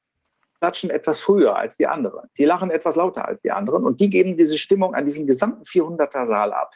klatschen 0.61 0.91
etwas 0.91 1.21
früher 1.21 1.57
als 1.57 1.77
die 1.79 1.87
anderen. 1.87 2.29
Die 2.37 2.45
lachen 2.45 2.71
etwas 2.71 2.97
lauter 2.97 3.27
als 3.27 3.41
die 3.41 3.51
anderen 3.51 3.85
und 3.85 3.99
die 3.99 4.11
geben 4.11 4.37
diese 4.37 4.59
Stimmung 4.59 4.95
an 4.95 5.07
diesen 5.07 5.27
gesamten 5.27 5.63
400er 5.63 6.27
Saal 6.27 6.53
ab. 6.53 6.75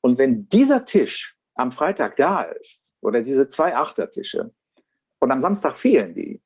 Und 0.00 0.16
wenn 0.16 0.48
dieser 0.48 0.84
Tisch 0.84 1.36
am 1.56 1.72
Freitag 1.72 2.16
da 2.16 2.42
ist 2.42 2.94
oder 3.00 3.20
diese 3.20 3.48
zwei 3.48 3.76
Achtertische 3.76 4.52
und 5.18 5.30
am 5.32 5.42
Samstag 5.42 5.76
fehlen 5.76 6.14
die, 6.14 6.40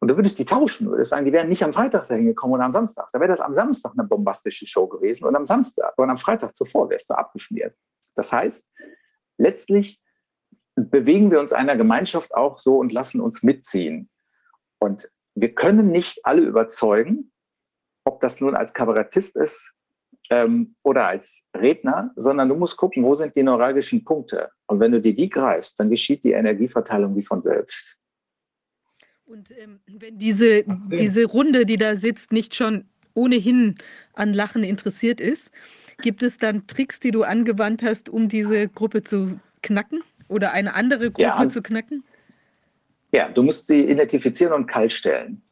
und 0.00 0.08
du 0.10 0.16
würdest 0.16 0.38
die 0.38 0.44
tauschen, 0.44 0.88
würdest 0.88 1.10
sagen, 1.10 1.24
die 1.24 1.32
wären 1.32 1.48
nicht 1.48 1.64
am 1.64 1.72
Freitag 1.72 2.06
dahin 2.06 2.26
gekommen 2.26 2.54
oder 2.54 2.64
am 2.64 2.72
Samstag. 2.72 3.08
Da 3.12 3.18
wäre 3.18 3.28
das 3.28 3.40
am 3.40 3.52
Samstag 3.52 3.92
eine 3.96 4.06
bombastische 4.06 4.66
Show 4.66 4.86
gewesen 4.86 5.24
und 5.24 5.34
am 5.34 5.44
Samstag 5.44 5.92
und 5.96 6.10
am 6.10 6.18
Freitag 6.18 6.56
zuvor 6.56 6.88
wärst 6.88 7.10
du 7.10 7.14
abgeschmiert. 7.14 7.76
Das 8.14 8.32
heißt, 8.32 8.66
letztlich 9.38 10.00
bewegen 10.76 11.30
wir 11.30 11.40
uns 11.40 11.52
einer 11.52 11.76
Gemeinschaft 11.76 12.34
auch 12.34 12.58
so 12.58 12.78
und 12.78 12.92
lassen 12.92 13.20
uns 13.20 13.42
mitziehen. 13.42 14.08
Und 14.78 15.08
wir 15.34 15.54
können 15.54 15.90
nicht 15.90 16.24
alle 16.24 16.42
überzeugen, 16.42 17.32
ob 18.04 18.20
das 18.20 18.40
nun 18.40 18.54
als 18.54 18.74
Kabarettist 18.74 19.36
ist 19.36 19.72
ähm, 20.30 20.76
oder 20.82 21.06
als 21.06 21.44
Redner, 21.56 22.12
sondern 22.14 22.48
du 22.48 22.54
musst 22.54 22.76
gucken, 22.76 23.02
wo 23.02 23.14
sind 23.16 23.34
die 23.34 23.42
neuralgischen 23.42 24.04
Punkte. 24.04 24.50
Und 24.66 24.78
wenn 24.78 24.92
du 24.92 25.00
dir 25.00 25.14
die 25.14 25.28
greifst, 25.28 25.78
dann 25.80 25.90
geschieht 25.90 26.22
die 26.22 26.32
Energieverteilung 26.32 27.16
wie 27.16 27.24
von 27.24 27.42
selbst. 27.42 27.98
Und 29.28 29.50
ähm, 29.58 29.80
wenn 29.86 30.18
diese, 30.18 30.64
diese 30.90 31.26
Runde, 31.26 31.66
die 31.66 31.76
da 31.76 31.96
sitzt, 31.96 32.32
nicht 32.32 32.54
schon 32.54 32.86
ohnehin 33.12 33.74
an 34.14 34.32
Lachen 34.32 34.64
interessiert 34.64 35.20
ist, 35.20 35.50
gibt 36.00 36.22
es 36.22 36.38
dann 36.38 36.66
Tricks, 36.66 36.98
die 36.98 37.10
du 37.10 37.24
angewandt 37.24 37.82
hast, 37.82 38.08
um 38.08 38.30
diese 38.30 38.68
Gruppe 38.68 39.04
zu 39.04 39.38
knacken 39.62 40.02
oder 40.28 40.52
eine 40.52 40.72
andere 40.72 41.10
Gruppe 41.10 41.22
ja. 41.22 41.48
zu 41.48 41.60
knacken? 41.60 42.04
Ja, 43.12 43.28
du 43.28 43.42
musst 43.42 43.66
sie 43.66 43.82
identifizieren 43.82 44.54
und 44.54 44.66
kalt 44.66 44.94
stellen. 44.94 45.42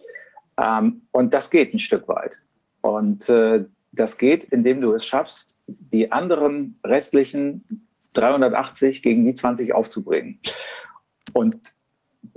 Ähm, 0.56 1.02
und 1.10 1.34
das 1.34 1.50
geht 1.50 1.74
ein 1.74 1.78
Stück 1.78 2.08
weit. 2.08 2.40
Und 2.80 3.28
äh, 3.28 3.66
das 3.92 4.16
geht, 4.16 4.44
indem 4.44 4.80
du 4.80 4.94
es 4.94 5.04
schaffst, 5.04 5.54
die 5.66 6.12
anderen 6.12 6.78
restlichen 6.82 7.86
380 8.14 9.02
gegen 9.02 9.26
die 9.26 9.34
20 9.34 9.74
aufzubringen. 9.74 10.40
Und 11.34 11.75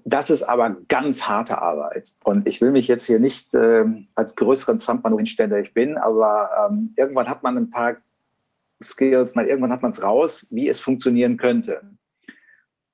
das 0.09 0.29
ist 0.29 0.43
aber 0.43 0.77
ganz 0.87 1.23
harte 1.23 1.61
Arbeit. 1.61 2.11
Und 2.23 2.47
ich 2.47 2.61
will 2.61 2.71
mich 2.71 2.87
jetzt 2.87 3.05
hier 3.05 3.19
nicht 3.19 3.53
äh, 3.53 3.85
als 4.15 4.35
größeren 4.35 4.79
Stuntman 4.79 5.15
hinstellen, 5.17 5.51
der 5.51 5.61
ich 5.61 5.73
bin, 5.73 5.97
aber 5.97 6.69
ähm, 6.69 6.93
irgendwann 6.97 7.29
hat 7.29 7.43
man 7.43 7.57
ein 7.57 7.69
paar 7.69 7.97
Skills, 8.81 9.35
mal 9.35 9.47
irgendwann 9.47 9.71
hat 9.71 9.81
man 9.81 9.91
es 9.91 10.03
raus, 10.03 10.47
wie 10.49 10.69
es 10.69 10.79
funktionieren 10.79 11.37
könnte. 11.37 11.81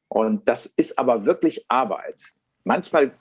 Und 0.08 0.48
das 0.48 0.66
ist 0.66 0.98
aber 0.98 1.26
wirklich 1.26 1.66
Arbeit. 1.68 2.34
Manchmal 2.64 3.12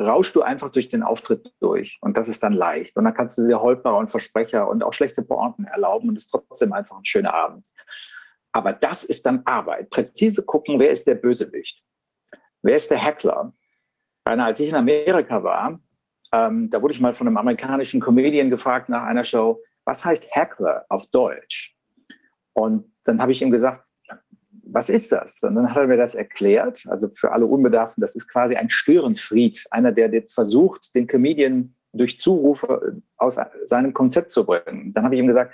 rauschst 0.00 0.34
du 0.34 0.42
einfach 0.42 0.70
durch 0.70 0.88
den 0.88 1.02
Auftritt 1.02 1.52
durch 1.60 1.98
und 2.00 2.16
das 2.16 2.28
ist 2.28 2.42
dann 2.42 2.52
leicht. 2.52 2.96
Und 2.96 3.04
dann 3.04 3.14
kannst 3.14 3.38
du 3.38 3.46
dir 3.46 3.60
Holperer 3.60 3.98
und 3.98 4.10
Versprecher 4.10 4.68
und 4.68 4.82
auch 4.82 4.92
schlechte 4.92 5.22
Pointen 5.22 5.64
erlauben 5.64 6.08
und 6.08 6.16
es 6.16 6.24
ist 6.24 6.30
trotzdem 6.30 6.72
einfach 6.72 6.96
ein 6.96 7.04
schöner 7.04 7.34
Abend. 7.34 7.66
Aber 8.52 8.72
das 8.72 9.04
ist 9.04 9.26
dann 9.26 9.42
Arbeit. 9.44 9.90
Präzise 9.90 10.44
gucken, 10.44 10.78
wer 10.78 10.90
ist 10.90 11.06
der 11.06 11.14
Bösewicht? 11.14 11.82
Wer 12.62 12.76
ist 12.76 12.90
der 12.90 12.98
Heckler? 12.98 13.52
Als 14.24 14.60
ich 14.60 14.68
in 14.68 14.76
Amerika 14.76 15.42
war, 15.42 15.80
ähm, 16.32 16.70
da 16.70 16.80
wurde 16.80 16.94
ich 16.94 17.00
mal 17.00 17.12
von 17.12 17.26
einem 17.26 17.36
amerikanischen 17.36 18.00
Comedian 18.00 18.50
gefragt 18.50 18.88
nach 18.88 19.02
einer 19.02 19.24
Show, 19.24 19.60
was 19.84 20.04
heißt 20.04 20.28
Heckler 20.30 20.86
auf 20.88 21.06
Deutsch? 21.08 21.76
Und 22.52 22.92
dann 23.04 23.20
habe 23.20 23.32
ich 23.32 23.42
ihm 23.42 23.50
gesagt, 23.50 23.84
was 24.64 24.88
ist 24.88 25.12
das? 25.12 25.42
Und 25.42 25.56
dann 25.56 25.68
hat 25.68 25.76
er 25.76 25.86
mir 25.86 25.96
das 25.96 26.14
erklärt, 26.14 26.86
also 26.88 27.08
für 27.14 27.32
alle 27.32 27.46
Unbedarften, 27.46 28.00
das 28.00 28.14
ist 28.14 28.28
quasi 28.28 28.54
ein 28.54 28.70
Störenfried, 28.70 29.66
einer, 29.70 29.92
der 29.92 30.22
versucht, 30.28 30.94
den 30.94 31.06
Comedian 31.06 31.74
durch 31.92 32.18
Zurufe 32.18 33.02
aus 33.16 33.38
seinem 33.64 33.92
Konzept 33.92 34.30
zu 34.30 34.46
bringen. 34.46 34.92
Dann 34.94 35.04
habe 35.04 35.14
ich 35.14 35.20
ihm 35.20 35.26
gesagt, 35.26 35.52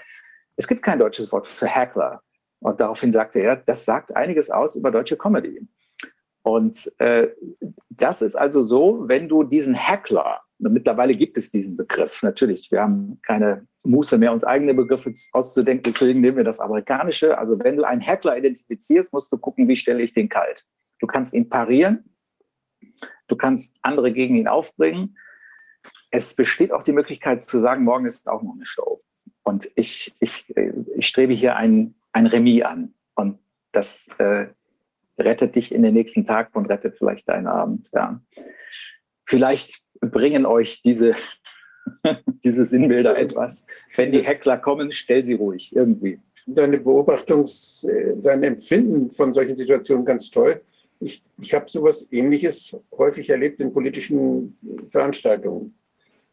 es 0.57 0.69
gibt 0.69 0.83
kein 0.83 0.99
deutsches 0.99 1.33
Wort 1.33 1.47
für 1.47 1.67
Heckler. 1.67 2.23
Und 2.61 2.81
daraufhin 2.81 3.13
sagte 3.13 3.41
er, 3.41 3.57
das 3.57 3.85
sagt 3.85 4.15
einiges 4.15 4.51
aus 4.51 4.77
über 4.77 4.91
deutsche 4.91 5.17
Comedy. 5.17 5.67
Und 6.49 6.91
äh, 6.99 7.29
das 7.91 8.23
ist 8.23 8.35
also 8.35 8.63
so, 8.63 9.07
wenn 9.07 9.29
du 9.29 9.43
diesen 9.43 9.77
Hackler, 9.77 10.41
mittlerweile 10.59 11.15
gibt 11.15 11.37
es 11.37 11.51
diesen 11.51 11.77
Begriff, 11.77 12.23
natürlich, 12.23 12.71
wir 12.73 12.81
haben 12.81 13.21
keine 13.21 13.67
Muße 13.85 14.17
mehr, 14.17 14.33
uns 14.33 14.45
eigene 14.45 14.73
Begriffe 14.73 15.13
auszudenken, 15.33 15.93
deswegen 15.93 16.23
nehmen 16.23 16.39
wir 16.39 16.45
das 16.45 16.59
amerikanische. 16.59 17.37
Also 17.37 17.59
wenn 17.59 17.77
du 17.77 17.85
einen 17.85 18.01
Hackler 18.01 18.39
identifizierst, 18.39 19.13
musst 19.13 19.31
du 19.31 19.37
gucken, 19.37 19.69
wie 19.69 19.77
stelle 19.77 20.03
ich 20.03 20.15
den 20.15 20.31
kalt. 20.31 20.65
Du 21.01 21.07
kannst 21.07 21.35
ihn 21.35 21.51
parieren, 21.51 22.15
du 23.27 23.37
kannst 23.37 23.77
andere 23.83 24.11
gegen 24.11 24.37
ihn 24.37 24.49
aufbringen. 24.49 25.19
Es 26.11 26.33
besteht 26.33 26.73
auch 26.73 26.83
die 26.83 26.93
Möglichkeit 26.93 27.47
zu 27.47 27.61
sagen, 27.61 27.85
morgen 27.85 28.07
ist 28.07 28.27
auch 28.27 28.43
noch 28.43 28.55
eine 28.55 28.65
Show. 28.65 29.03
Und 29.43 29.71
ich, 29.75 30.15
ich, 30.19 30.51
ich 30.97 31.07
strebe 31.07 31.35
hier 31.35 31.57
ein, 31.57 31.95
ein 32.13 32.27
Remis 32.27 32.63
an. 32.63 32.95
Und 33.15 33.39
das 33.73 34.09
äh, 34.17 34.47
rettet 35.19 35.57
dich 35.57 35.73
in 35.73 35.83
den 35.83 35.95
nächsten 35.95 36.25
Tag 36.25 36.55
und 36.55 36.67
rettet 36.67 36.97
vielleicht 36.97 37.29
deinen 37.29 37.47
Abend. 37.47 37.89
Ja. 37.93 38.21
Vielleicht 39.25 39.83
bringen 40.01 40.47
euch 40.47 40.83
diese, 40.83 41.15
diese 42.45 42.65
Sinnbilder 42.65 43.19
etwas. 43.19 43.65
Wenn 43.97 44.11
die 44.11 44.25
Heckler 44.25 44.59
kommen, 44.59 44.93
stell 44.93 45.25
sie 45.25 45.35
ruhig 45.35 45.75
irgendwie. 45.75 46.21
Deine 46.47 46.79
Beobachtungs-, 46.79 47.87
äh, 47.89 48.15
dein 48.23 48.43
Empfinden 48.43 49.11
von 49.11 49.35
solchen 49.35 49.57
Situationen 49.57 50.05
ganz 50.05 50.31
toll. 50.31 50.63
Ich, 51.01 51.21
ich 51.41 51.55
habe 51.55 51.69
sowas 51.69 52.09
Ähnliches 52.11 52.77
häufig 52.97 53.29
erlebt 53.31 53.61
in 53.61 53.73
politischen 53.73 54.57
Veranstaltungen. 54.89 55.75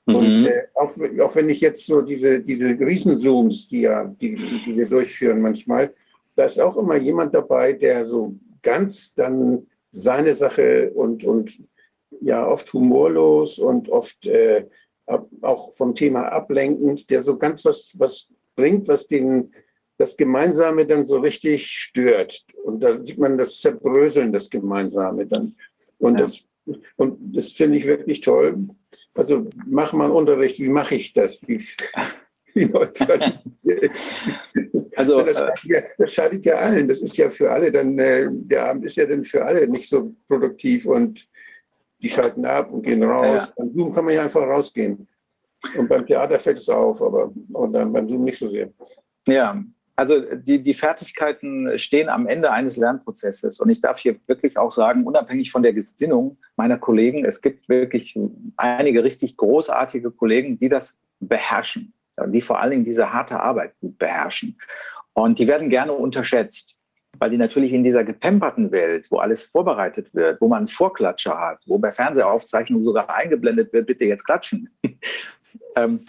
Mhm. 0.05 0.15
Und 0.15 0.45
äh, 0.45 0.63
auch, 0.75 0.91
auch 1.21 1.35
wenn 1.35 1.49
ich 1.49 1.59
jetzt 1.61 1.85
so 1.85 2.01
diese, 2.01 2.39
diese 2.39 2.69
Riesenzooms, 2.79 3.67
die, 3.67 3.81
ja, 3.81 4.05
die, 4.05 4.35
die 4.35 4.77
wir 4.77 4.87
durchführen 4.87 5.41
manchmal, 5.41 5.93
da 6.35 6.45
ist 6.45 6.59
auch 6.59 6.77
immer 6.77 6.97
jemand 6.97 7.33
dabei, 7.33 7.73
der 7.73 8.05
so 8.05 8.35
ganz 8.65 9.13
dann 9.13 9.67
seine 9.91 10.35
Sache 10.35 10.91
und, 10.93 11.23
und 11.23 11.63
ja 12.19 12.45
oft 12.45 12.73
humorlos 12.73 13.59
und 13.59 13.87
oft 13.89 14.25
äh, 14.25 14.65
auch 15.41 15.73
vom 15.73 15.95
Thema 15.95 16.29
ablenkend, 16.29 17.09
der 17.09 17.21
so 17.21 17.37
ganz 17.37 17.63
was, 17.63 17.93
was 17.97 18.29
bringt, 18.55 18.87
was 18.87 19.07
den, 19.07 19.53
das 19.97 20.17
Gemeinsame 20.17 20.85
dann 20.85 21.05
so 21.05 21.19
richtig 21.19 21.67
stört. 21.67 22.43
Und 22.63 22.81
da 22.81 23.03
sieht 23.03 23.19
man 23.19 23.37
das 23.37 23.61
Zerbröseln, 23.61 24.33
das 24.33 24.49
Gemeinsame 24.49 25.27
dann. 25.27 25.55
Und 25.99 26.15
ja. 26.15 26.21
das, 26.21 26.43
und 26.95 27.19
das 27.35 27.51
finde 27.51 27.77
ich 27.77 27.85
wirklich 27.85 28.21
toll. 28.21 28.57
Also 29.13 29.47
mach 29.67 29.93
mal 29.93 30.09
Unterricht, 30.09 30.59
wie 30.59 30.69
mache 30.69 30.95
ich 30.95 31.13
das? 31.13 31.39
Wie, 31.47 31.59
wie 32.53 32.65
also, 34.95 35.21
das, 35.21 35.37
äh, 35.37 35.51
ja, 35.65 35.81
das, 35.97 36.13
schadet 36.13 36.45
ja 36.45 36.55
allen. 36.55 36.87
Das 36.87 36.99
ist 36.99 37.17
ja 37.17 37.29
für 37.29 37.51
alle 37.51 37.71
dann, 37.71 37.97
äh, 37.99 38.27
der 38.31 38.65
Abend 38.65 38.85
ist 38.85 38.95
ja 38.95 39.05
dann 39.05 39.23
für 39.23 39.43
alle 39.43 39.67
nicht 39.67 39.89
so 39.89 40.13
produktiv 40.27 40.85
und 40.85 41.27
die 42.01 42.09
schalten 42.09 42.45
ab 42.45 42.71
und 42.71 42.83
gehen 42.83 43.03
raus. 43.03 43.47
Ja. 43.47 43.53
Beim 43.57 43.73
Zoom 43.73 43.93
kann 43.93 44.05
man 44.05 44.13
ja 44.13 44.23
einfach 44.23 44.41
rausgehen. 44.41 45.07
Und 45.77 45.89
beim 45.89 46.05
Theater 46.05 46.37
fällt 46.37 46.57
es 46.57 46.69
auf, 46.69 47.01
aber 47.01 47.31
und 47.53 47.73
dann 47.73 47.91
beim 47.91 48.07
Zoom 48.07 48.23
nicht 48.23 48.37
so 48.37 48.47
sehr. 48.47 48.69
Ja, 49.27 49.63
also 49.95 50.21
die, 50.35 50.61
die 50.61 50.73
Fertigkeiten 50.73 51.79
stehen 51.79 52.09
am 52.09 52.27
Ende 52.27 52.51
eines 52.51 52.77
Lernprozesses. 52.77 53.59
Und 53.59 53.69
ich 53.69 53.81
darf 53.81 53.99
hier 53.99 54.17
wirklich 54.27 54.57
auch 54.57 54.71
sagen, 54.71 55.05
unabhängig 55.05 55.51
von 55.51 55.63
der 55.63 55.73
Gesinnung 55.73 56.37
meiner 56.57 56.77
Kollegen, 56.77 57.25
es 57.25 57.41
gibt 57.41 57.69
wirklich 57.69 58.17
einige 58.57 59.03
richtig 59.03 59.37
großartige 59.37 60.11
Kollegen, 60.11 60.59
die 60.59 60.69
das 60.69 60.97
beherrschen 61.19 61.94
die 62.27 62.41
vor 62.41 62.59
allen 62.59 62.71
Dingen 62.71 62.83
diese 62.83 63.13
harte 63.13 63.39
Arbeit 63.39 63.73
gut 63.79 63.97
beherrschen. 63.97 64.57
Und 65.13 65.39
die 65.39 65.47
werden 65.47 65.69
gerne 65.69 65.93
unterschätzt, 65.93 66.75
weil 67.19 67.29
die 67.29 67.37
natürlich 67.37 67.73
in 67.73 67.83
dieser 67.83 68.03
gepemperten 68.03 68.71
Welt, 68.71 69.07
wo 69.09 69.17
alles 69.17 69.45
vorbereitet 69.45 70.13
wird, 70.13 70.41
wo 70.41 70.47
man 70.47 70.59
einen 70.59 70.67
Vorklatscher 70.67 71.37
hat, 71.37 71.59
wo 71.67 71.77
bei 71.77 71.91
Fernsehaufzeichnungen 71.91 72.83
sogar 72.83 73.09
eingeblendet 73.09 73.71
wird, 73.73 73.87
bitte 73.87 74.05
jetzt 74.05 74.25
klatschen. 74.25 74.69
ähm, 75.75 76.01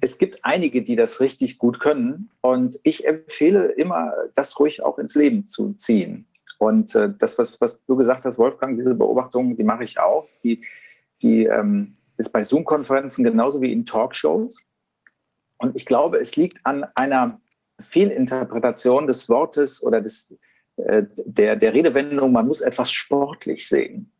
es 0.00 0.18
gibt 0.18 0.44
einige, 0.44 0.82
die 0.82 0.96
das 0.96 1.20
richtig 1.20 1.58
gut 1.58 1.80
können. 1.80 2.30
Und 2.40 2.78
ich 2.82 3.06
empfehle 3.06 3.66
immer, 3.72 4.12
das 4.34 4.58
ruhig 4.58 4.82
auch 4.82 4.98
ins 4.98 5.14
Leben 5.14 5.48
zu 5.48 5.74
ziehen. 5.74 6.26
Und 6.58 6.94
äh, 6.94 7.12
das, 7.18 7.38
was, 7.38 7.60
was 7.60 7.84
du 7.84 7.96
gesagt 7.96 8.24
hast, 8.24 8.38
Wolfgang, 8.38 8.76
diese 8.76 8.94
Beobachtung, 8.94 9.56
die 9.56 9.64
mache 9.64 9.84
ich 9.84 9.98
auch. 9.98 10.28
Die, 10.42 10.64
die 11.22 11.44
ähm, 11.44 11.96
ist 12.16 12.32
bei 12.32 12.42
Zoom-Konferenzen 12.44 13.24
genauso 13.24 13.60
wie 13.60 13.72
in 13.72 13.84
Talkshows. 13.84 14.62
Und 15.58 15.76
ich 15.76 15.86
glaube, 15.86 16.18
es 16.18 16.36
liegt 16.36 16.64
an 16.64 16.86
einer 16.94 17.40
Fehlinterpretation 17.80 19.06
des 19.06 19.28
Wortes 19.28 19.82
oder 19.82 20.00
des, 20.00 20.34
äh, 20.76 21.04
der, 21.24 21.56
der 21.56 21.74
Redewendung, 21.74 22.32
man 22.32 22.46
muss 22.46 22.60
etwas 22.60 22.90
sportlich 22.90 23.68
sehen. 23.68 24.12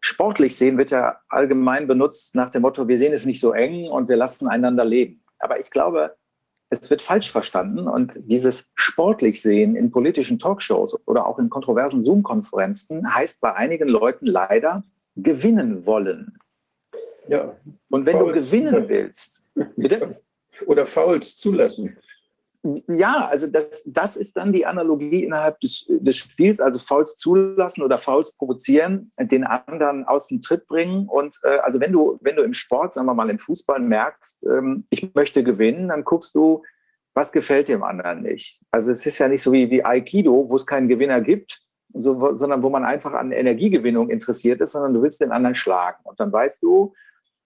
Sportlich 0.00 0.56
sehen 0.56 0.78
wird 0.78 0.92
ja 0.92 1.20
allgemein 1.28 1.86
benutzt 1.88 2.34
nach 2.34 2.50
dem 2.50 2.62
Motto, 2.62 2.86
wir 2.86 2.98
sehen 2.98 3.12
es 3.12 3.26
nicht 3.26 3.40
so 3.40 3.52
eng 3.52 3.88
und 3.88 4.08
wir 4.08 4.16
lassen 4.16 4.48
einander 4.48 4.84
leben. 4.84 5.22
Aber 5.40 5.58
ich 5.58 5.70
glaube, 5.70 6.16
es 6.70 6.90
wird 6.90 7.02
falsch 7.02 7.30
verstanden 7.30 7.88
und 7.88 8.18
dieses 8.24 8.70
sportlich 8.74 9.40
sehen 9.40 9.74
in 9.74 9.90
politischen 9.90 10.38
Talkshows 10.38 10.98
oder 11.06 11.26
auch 11.26 11.38
in 11.38 11.48
kontroversen 11.48 12.02
Zoom-Konferenzen 12.02 13.14
heißt 13.14 13.40
bei 13.40 13.54
einigen 13.54 13.88
Leuten 13.88 14.26
leider 14.26 14.84
gewinnen 15.16 15.86
wollen. 15.86 16.38
Ja. 17.28 17.56
Und 17.90 18.06
wenn 18.06 18.18
du 18.18 18.32
gewinnen 18.32 18.88
willst, 18.88 19.42
bitte? 19.76 20.20
Oder 20.66 20.86
Fouls 20.86 21.36
zulassen. 21.36 21.96
Ja, 22.88 23.28
also 23.28 23.46
das, 23.46 23.82
das 23.86 24.16
ist 24.16 24.36
dann 24.36 24.52
die 24.52 24.66
Analogie 24.66 25.24
innerhalb 25.24 25.60
des, 25.60 25.86
des 25.88 26.16
Spiels, 26.16 26.60
also 26.60 26.78
Fouls 26.78 27.16
zulassen 27.16 27.82
oder 27.82 27.98
Fouls 27.98 28.32
provozieren, 28.32 29.10
den 29.18 29.44
anderen 29.44 30.04
aus 30.04 30.26
dem 30.26 30.42
Tritt 30.42 30.66
bringen. 30.66 31.06
Und 31.06 31.36
äh, 31.44 31.58
also 31.58 31.78
wenn 31.80 31.92
du, 31.92 32.18
wenn 32.20 32.36
du 32.36 32.42
im 32.42 32.52
Sport, 32.52 32.94
sagen 32.94 33.06
wir 33.06 33.14
mal 33.14 33.30
im 33.30 33.38
Fußball 33.38 33.78
merkst, 33.78 34.44
ähm, 34.44 34.84
ich 34.90 35.14
möchte 35.14 35.44
gewinnen, 35.44 35.88
dann 35.88 36.02
guckst 36.02 36.34
du, 36.34 36.62
was 37.14 37.32
gefällt 37.32 37.68
dem 37.68 37.82
anderen 37.82 38.22
nicht. 38.22 38.60
Also 38.70 38.90
es 38.90 39.06
ist 39.06 39.18
ja 39.18 39.28
nicht 39.28 39.42
so 39.42 39.52
wie, 39.52 39.70
wie 39.70 39.84
Aikido, 39.84 40.48
wo 40.48 40.56
es 40.56 40.66
keinen 40.66 40.88
Gewinner 40.88 41.20
gibt, 41.20 41.62
so, 41.94 42.36
sondern 42.36 42.62
wo 42.62 42.70
man 42.70 42.84
einfach 42.84 43.12
an 43.12 43.32
Energiegewinnung 43.32 44.10
interessiert 44.10 44.60
ist, 44.60 44.72
sondern 44.72 44.94
du 44.94 45.02
willst 45.02 45.20
den 45.20 45.32
anderen 45.32 45.54
schlagen. 45.54 45.98
Und 46.04 46.18
dann 46.20 46.32
weißt 46.32 46.62
du, 46.62 46.92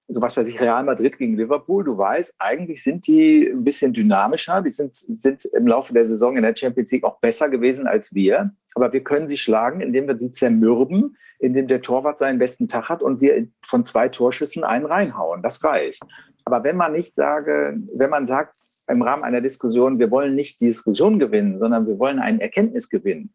so 0.09 0.21
was 0.21 0.37
weiß 0.37 0.49
ich, 0.49 0.61
Real 0.61 0.85
Madrid 0.85 1.17
gegen 1.19 1.37
Liverpool, 1.37 1.85
du 1.85 1.97
weißt, 1.97 2.35
eigentlich 2.39 2.83
sind 2.83 3.07
die 3.07 3.49
ein 3.49 3.65
bisschen 3.65 3.93
dynamischer, 3.93 4.63
die 4.63 4.71
sind, 4.71 4.95
sind 4.95 5.45
im 5.47 5.67
Laufe 5.67 5.93
der 5.93 6.05
Saison 6.05 6.37
in 6.37 6.43
der 6.43 6.57
Champions 6.57 6.91
League 6.91 7.05
auch 7.05 7.21
besser 7.21 7.49
gewesen 7.49 7.87
als 7.87 8.15
wir, 8.15 8.53
aber 8.75 8.93
wir 8.93 9.03
können 9.05 9.29
sie 9.29 9.37
schlagen, 9.37 9.81
indem 9.81 10.09
wir 10.09 10.19
sie 10.19 10.33
zermürben, 10.33 11.17
indem 11.39 11.67
der 11.67 11.83
Torwart 11.83 12.19
seinen 12.19 12.39
besten 12.39 12.69
Tag 12.69 12.89
hat 12.89 13.03
und 13.03 13.21
wir 13.21 13.47
von 13.63 13.85
zwei 13.85 14.09
Torschüssen 14.09 14.65
einen 14.65 14.87
reinhauen. 14.87 15.43
Das 15.43 15.63
reicht. 15.65 16.03
Aber 16.45 16.65
wenn 16.65 16.77
man 16.77 16.93
nicht 16.93 17.15
sage, 17.15 17.79
wenn 17.95 18.11
man 18.11 18.27
sagt, 18.27 18.55
im 18.89 19.03
Rahmen 19.03 19.25
einer 19.25 19.41
Diskussion, 19.41 19.99
wir 19.99 20.11
wollen 20.11 20.35
nicht 20.35 20.61
die 20.61 20.67
Diskussion 20.67 21.19
gewinnen, 21.19 21.59
sondern 21.59 21.87
wir 21.87 21.99
wollen 21.99 22.19
einen 22.19 22.41
Erkenntnisgewinn, 22.41 23.33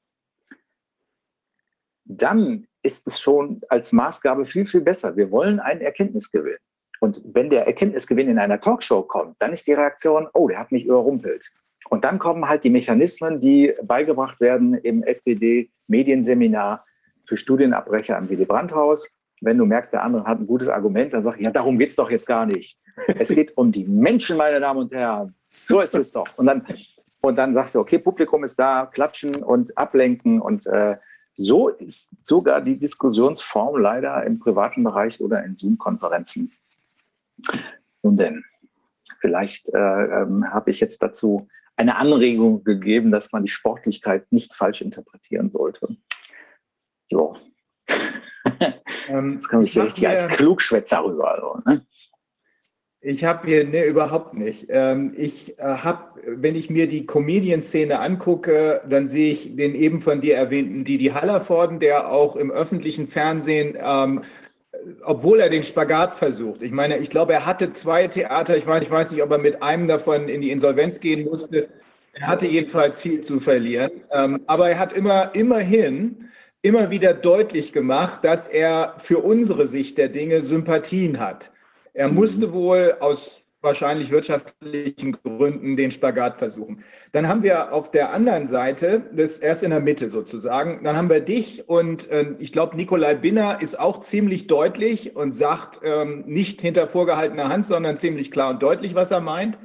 dann 2.05 2.67
ist 2.87 3.05
es 3.05 3.19
schon 3.19 3.59
als 3.67 3.91
Maßgabe 3.91 4.45
viel, 4.45 4.65
viel 4.65 4.79
besser. 4.79 5.17
Wir 5.17 5.29
wollen 5.29 5.59
einen 5.59 5.81
Erkenntnisgewinn. 5.81 6.57
Und 7.01 7.21
wenn 7.33 7.49
der 7.49 7.67
Erkenntnisgewinn 7.67 8.29
in 8.29 8.39
einer 8.39 8.61
Talkshow 8.61 9.03
kommt, 9.03 9.35
dann 9.39 9.51
ist 9.51 9.67
die 9.67 9.73
Reaktion, 9.73 10.27
oh, 10.33 10.47
der 10.47 10.57
hat 10.57 10.71
mich 10.71 10.85
überrumpelt. 10.85 11.51
Und 11.89 12.05
dann 12.05 12.17
kommen 12.17 12.47
halt 12.47 12.63
die 12.63 12.69
Mechanismen, 12.69 13.41
die 13.41 13.73
beigebracht 13.83 14.39
werden 14.39 14.73
im 14.73 15.03
SPD-Medienseminar 15.03 16.85
für 17.25 17.35
Studienabbrecher 17.35 18.17
am 18.17 18.29
Willy 18.29 18.45
Brandt-Haus. 18.45 19.09
Wenn 19.41 19.57
du 19.57 19.65
merkst, 19.65 19.91
der 19.91 20.03
andere 20.03 20.23
hat 20.23 20.39
ein 20.39 20.47
gutes 20.47 20.69
Argument, 20.69 21.13
dann 21.13 21.21
sag 21.21 21.35
ich, 21.35 21.43
ja, 21.43 21.51
darum 21.51 21.77
geht 21.77 21.89
es 21.89 21.95
doch 21.97 22.09
jetzt 22.09 22.25
gar 22.25 22.45
nicht. 22.45 22.79
Es 23.19 23.27
geht 23.27 23.55
um 23.57 23.71
die 23.71 23.83
Menschen, 23.83 24.37
meine 24.37 24.61
Damen 24.61 24.79
und 24.79 24.93
Herren. 24.93 25.35
So 25.59 25.81
ist 25.81 25.93
es 25.93 26.09
doch. 26.09 26.27
Und 26.37 26.45
dann, 26.47 26.65
und 27.21 27.37
dann 27.37 27.53
sagst 27.53 27.75
du, 27.75 27.79
okay, 27.79 27.99
Publikum 27.99 28.45
ist 28.45 28.57
da, 28.57 28.85
klatschen 28.85 29.35
und 29.35 29.77
ablenken 29.77 30.41
und 30.41 30.65
äh, 30.67 30.95
so 31.37 31.69
ist 31.69 32.09
sogar 32.23 32.61
die 32.61 32.77
Diskussionsform 32.77 33.79
leider 33.79 34.23
im 34.25 34.39
privaten 34.39 34.83
Bereich 34.83 35.21
oder 35.21 35.43
in 35.43 35.55
Zoom-Konferenzen. 35.55 36.51
Nun 38.01 38.15
denn, 38.15 38.43
vielleicht 39.19 39.69
äh, 39.73 39.77
ähm, 39.77 40.51
habe 40.51 40.71
ich 40.71 40.79
jetzt 40.79 41.01
dazu 41.03 41.47
eine 41.75 41.97
Anregung 41.97 42.63
gegeben, 42.63 43.11
dass 43.11 43.31
man 43.31 43.43
die 43.43 43.49
Sportlichkeit 43.49 44.31
nicht 44.31 44.55
falsch 44.55 44.81
interpretieren 44.81 45.51
sollte. 45.51 45.95
Jo. 47.07 47.37
Ähm, 49.09 49.33
Jetzt 49.33 49.47
komme 49.47 49.63
ich 49.63 49.73
hier 49.73 49.83
richtig 49.83 50.07
als 50.07 50.27
Klugschwätzer 50.27 51.03
rüber. 51.03 51.31
Also, 51.31 51.61
ne? 51.65 51.85
Ich 53.09 53.23
habe 53.23 53.47
hier, 53.47 53.63
ne, 53.63 53.85
überhaupt 53.85 54.33
nicht. 54.33 54.65
Ähm, 54.67 55.13
ich 55.15 55.57
äh, 55.59 55.63
habe, 55.63 56.19
wenn 56.25 56.57
ich 56.57 56.69
mir 56.69 56.89
die 56.89 57.05
Comedian-Szene 57.05 58.01
angucke, 58.01 58.81
dann 58.89 59.07
sehe 59.07 59.31
ich 59.31 59.55
den 59.55 59.75
eben 59.75 60.01
von 60.01 60.19
dir 60.19 60.35
erwähnten 60.35 60.83
Didi 60.83 61.05
Hallervorden, 61.05 61.79
der 61.79 62.11
auch 62.11 62.35
im 62.35 62.51
öffentlichen 62.51 63.07
Fernsehen, 63.07 63.77
ähm, 63.81 64.23
obwohl 65.05 65.39
er 65.39 65.49
den 65.49 65.63
Spagat 65.63 66.15
versucht. 66.15 66.61
Ich 66.61 66.73
meine, 66.73 66.97
ich 66.97 67.09
glaube, 67.09 67.31
er 67.31 67.45
hatte 67.45 67.71
zwei 67.71 68.09
Theater. 68.09 68.57
Ich 68.57 68.67
weiß, 68.67 68.83
ich 68.83 68.91
weiß 68.91 69.11
nicht, 69.11 69.23
ob 69.23 69.31
er 69.31 69.37
mit 69.37 69.63
einem 69.63 69.87
davon 69.87 70.27
in 70.27 70.41
die 70.41 70.51
Insolvenz 70.51 70.99
gehen 70.99 71.23
musste. 71.23 71.69
Er 72.11 72.27
hatte 72.27 72.45
jedenfalls 72.45 72.99
viel 72.99 73.21
zu 73.21 73.39
verlieren. 73.39 73.91
Ähm, 74.11 74.41
aber 74.47 74.69
er 74.69 74.79
hat 74.79 74.91
immer, 74.91 75.33
immerhin 75.33 76.25
immer 76.61 76.89
wieder 76.89 77.13
deutlich 77.13 77.71
gemacht, 77.71 78.25
dass 78.25 78.49
er 78.49 78.95
für 78.97 79.19
unsere 79.19 79.65
Sicht 79.65 79.97
der 79.97 80.09
Dinge 80.09 80.41
Sympathien 80.41 81.21
hat. 81.21 81.51
Er 81.97 82.09
musste 82.09 82.53
wohl 82.53 82.95
aus 82.99 83.41
wahrscheinlich 83.61 84.11
wirtschaftlichen 84.11 85.13
Gründen 85.13 85.75
den 85.75 85.89
Spagat 85.89 86.37
versuchen. 86.37 86.83
Dann 87.11 87.27
haben 87.27 87.41
wir 87.41 87.73
auf 87.73 87.89
der 87.89 88.13
anderen 88.13 88.45
Seite, 88.45 89.09
das 89.11 89.39
erst 89.39 89.63
in 89.63 89.71
der 89.71 89.79
Mitte 89.79 90.11
sozusagen, 90.11 90.83
dann 90.83 90.95
haben 90.95 91.09
wir 91.09 91.21
dich 91.21 91.67
und 91.67 92.07
äh, 92.11 92.35
ich 92.37 92.51
glaube, 92.51 92.75
Nikolai 92.77 93.15
Binner 93.15 93.63
ist 93.63 93.79
auch 93.79 94.01
ziemlich 94.01 94.45
deutlich 94.45 95.15
und 95.15 95.35
sagt 95.35 95.79
ähm, 95.81 96.23
nicht 96.27 96.61
hinter 96.61 96.87
vorgehaltener 96.87 97.49
Hand, 97.49 97.65
sondern 97.65 97.97
ziemlich 97.97 98.29
klar 98.29 98.51
und 98.51 98.61
deutlich, 98.61 98.93
was 98.93 99.09
er 99.09 99.19
meint. 99.19 99.57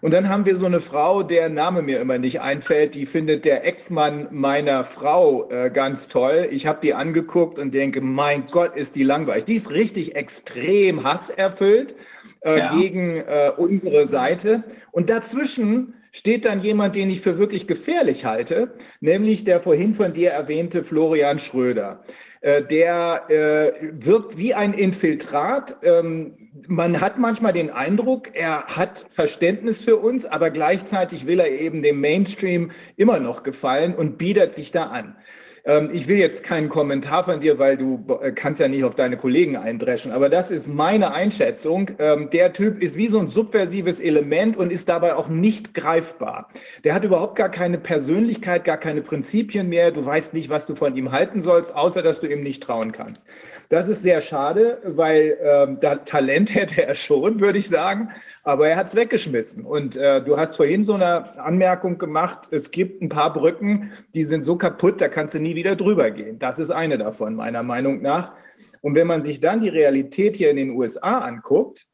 Und 0.00 0.14
dann 0.14 0.28
haben 0.28 0.46
wir 0.46 0.56
so 0.56 0.66
eine 0.66 0.80
Frau, 0.80 1.22
der 1.22 1.48
Name 1.48 1.82
mir 1.82 2.00
immer 2.00 2.18
nicht 2.18 2.40
einfällt, 2.40 2.94
die 2.94 3.06
findet 3.06 3.44
der 3.44 3.66
Ex-Mann 3.66 4.28
meiner 4.30 4.84
Frau 4.84 5.50
äh, 5.50 5.70
ganz 5.70 6.08
toll. 6.08 6.48
Ich 6.50 6.66
habe 6.66 6.80
die 6.82 6.94
angeguckt 6.94 7.58
und 7.58 7.74
denke, 7.74 8.00
mein 8.00 8.44
Gott, 8.50 8.76
ist 8.76 8.96
die 8.96 9.02
langweilig. 9.02 9.44
Die 9.44 9.56
ist 9.56 9.70
richtig 9.70 10.16
extrem 10.16 11.04
hasserfüllt 11.04 11.94
äh, 12.40 12.58
ja. 12.58 12.74
gegen 12.76 13.18
äh, 13.18 13.52
unsere 13.56 14.06
Seite. 14.06 14.64
Und 14.90 15.10
dazwischen 15.10 15.94
steht 16.12 16.44
dann 16.44 16.60
jemand, 16.60 16.96
den 16.96 17.10
ich 17.10 17.20
für 17.20 17.38
wirklich 17.38 17.66
gefährlich 17.66 18.24
halte, 18.24 18.72
nämlich 19.00 19.44
der 19.44 19.60
vorhin 19.60 19.94
von 19.94 20.12
dir 20.12 20.30
erwähnte 20.30 20.82
Florian 20.82 21.38
Schröder. 21.38 22.02
Äh, 22.40 22.62
der 22.62 23.28
äh, 23.28 23.72
wirkt 23.92 24.38
wie 24.38 24.54
ein 24.54 24.72
Infiltrat. 24.72 25.76
Ähm, 25.82 26.39
man 26.66 27.00
hat 27.00 27.18
manchmal 27.18 27.52
den 27.52 27.70
Eindruck, 27.70 28.34
er 28.34 28.64
hat 28.64 29.06
Verständnis 29.10 29.82
für 29.82 29.96
uns, 29.96 30.26
aber 30.26 30.50
gleichzeitig 30.50 31.26
will 31.26 31.40
er 31.40 31.50
eben 31.50 31.82
dem 31.82 32.00
Mainstream 32.00 32.72
immer 32.96 33.20
noch 33.20 33.42
gefallen 33.42 33.94
und 33.94 34.18
biedert 34.18 34.54
sich 34.54 34.72
da 34.72 34.86
an. 34.86 35.16
Ähm, 35.64 35.90
ich 35.92 36.08
will 36.08 36.16
jetzt 36.16 36.42
keinen 36.42 36.68
Kommentar 36.68 37.24
von 37.24 37.40
dir, 37.40 37.58
weil 37.58 37.76
du 37.76 38.04
äh, 38.22 38.32
kannst 38.32 38.60
ja 38.60 38.68
nicht 38.68 38.82
auf 38.84 38.94
deine 38.94 39.16
Kollegen 39.16 39.56
eindreschen, 39.56 40.10
aber 40.10 40.28
das 40.28 40.50
ist 40.50 40.68
meine 40.68 41.12
Einschätzung. 41.12 41.90
Ähm, 41.98 42.30
der 42.30 42.52
Typ 42.52 42.82
ist 42.82 42.96
wie 42.96 43.08
so 43.08 43.18
ein 43.18 43.26
subversives 43.26 44.00
Element 44.00 44.56
und 44.56 44.72
ist 44.72 44.88
dabei 44.88 45.14
auch 45.14 45.28
nicht 45.28 45.74
greifbar. 45.74 46.48
Der 46.82 46.94
hat 46.94 47.04
überhaupt 47.04 47.36
gar 47.36 47.50
keine 47.50 47.78
Persönlichkeit, 47.78 48.64
gar 48.64 48.78
keine 48.78 49.02
Prinzipien 49.02 49.68
mehr. 49.68 49.90
Du 49.90 50.04
weißt 50.04 50.34
nicht, 50.34 50.48
was 50.48 50.66
du 50.66 50.74
von 50.74 50.96
ihm 50.96 51.12
halten 51.12 51.42
sollst, 51.42 51.74
außer 51.74 52.02
dass 52.02 52.20
du 52.20 52.26
ihm 52.26 52.42
nicht 52.42 52.62
trauen 52.62 52.92
kannst. 52.92 53.26
Das 53.70 53.88
ist 53.88 54.02
sehr 54.02 54.20
schade, 54.20 54.80
weil 54.84 55.38
ähm, 55.40 55.78
da 55.80 55.94
Talent 55.94 56.52
hätte 56.54 56.84
er 56.88 56.96
schon, 56.96 57.40
würde 57.40 57.58
ich 57.58 57.68
sagen, 57.68 58.10
aber 58.42 58.68
er 58.68 58.76
hat 58.76 58.88
es 58.88 58.96
weggeschmissen. 58.96 59.64
Und 59.64 59.94
äh, 59.94 60.22
du 60.22 60.36
hast 60.36 60.56
vorhin 60.56 60.82
so 60.82 60.94
eine 60.94 61.38
Anmerkung 61.38 61.96
gemacht, 61.96 62.48
es 62.50 62.72
gibt 62.72 63.00
ein 63.00 63.08
paar 63.08 63.32
Brücken, 63.32 63.92
die 64.12 64.24
sind 64.24 64.42
so 64.42 64.56
kaputt, 64.56 65.00
da 65.00 65.08
kannst 65.08 65.34
du 65.34 65.38
nie 65.38 65.54
wieder 65.54 65.76
drüber 65.76 66.10
gehen. 66.10 66.40
Das 66.40 66.58
ist 66.58 66.70
eine 66.70 66.98
davon, 66.98 67.36
meiner 67.36 67.62
Meinung 67.62 68.02
nach. 68.02 68.32
Und 68.80 68.96
wenn 68.96 69.06
man 69.06 69.22
sich 69.22 69.38
dann 69.38 69.60
die 69.60 69.68
Realität 69.68 70.34
hier 70.34 70.50
in 70.50 70.56
den 70.56 70.70
USA 70.70 71.20
anguckt, 71.20 71.86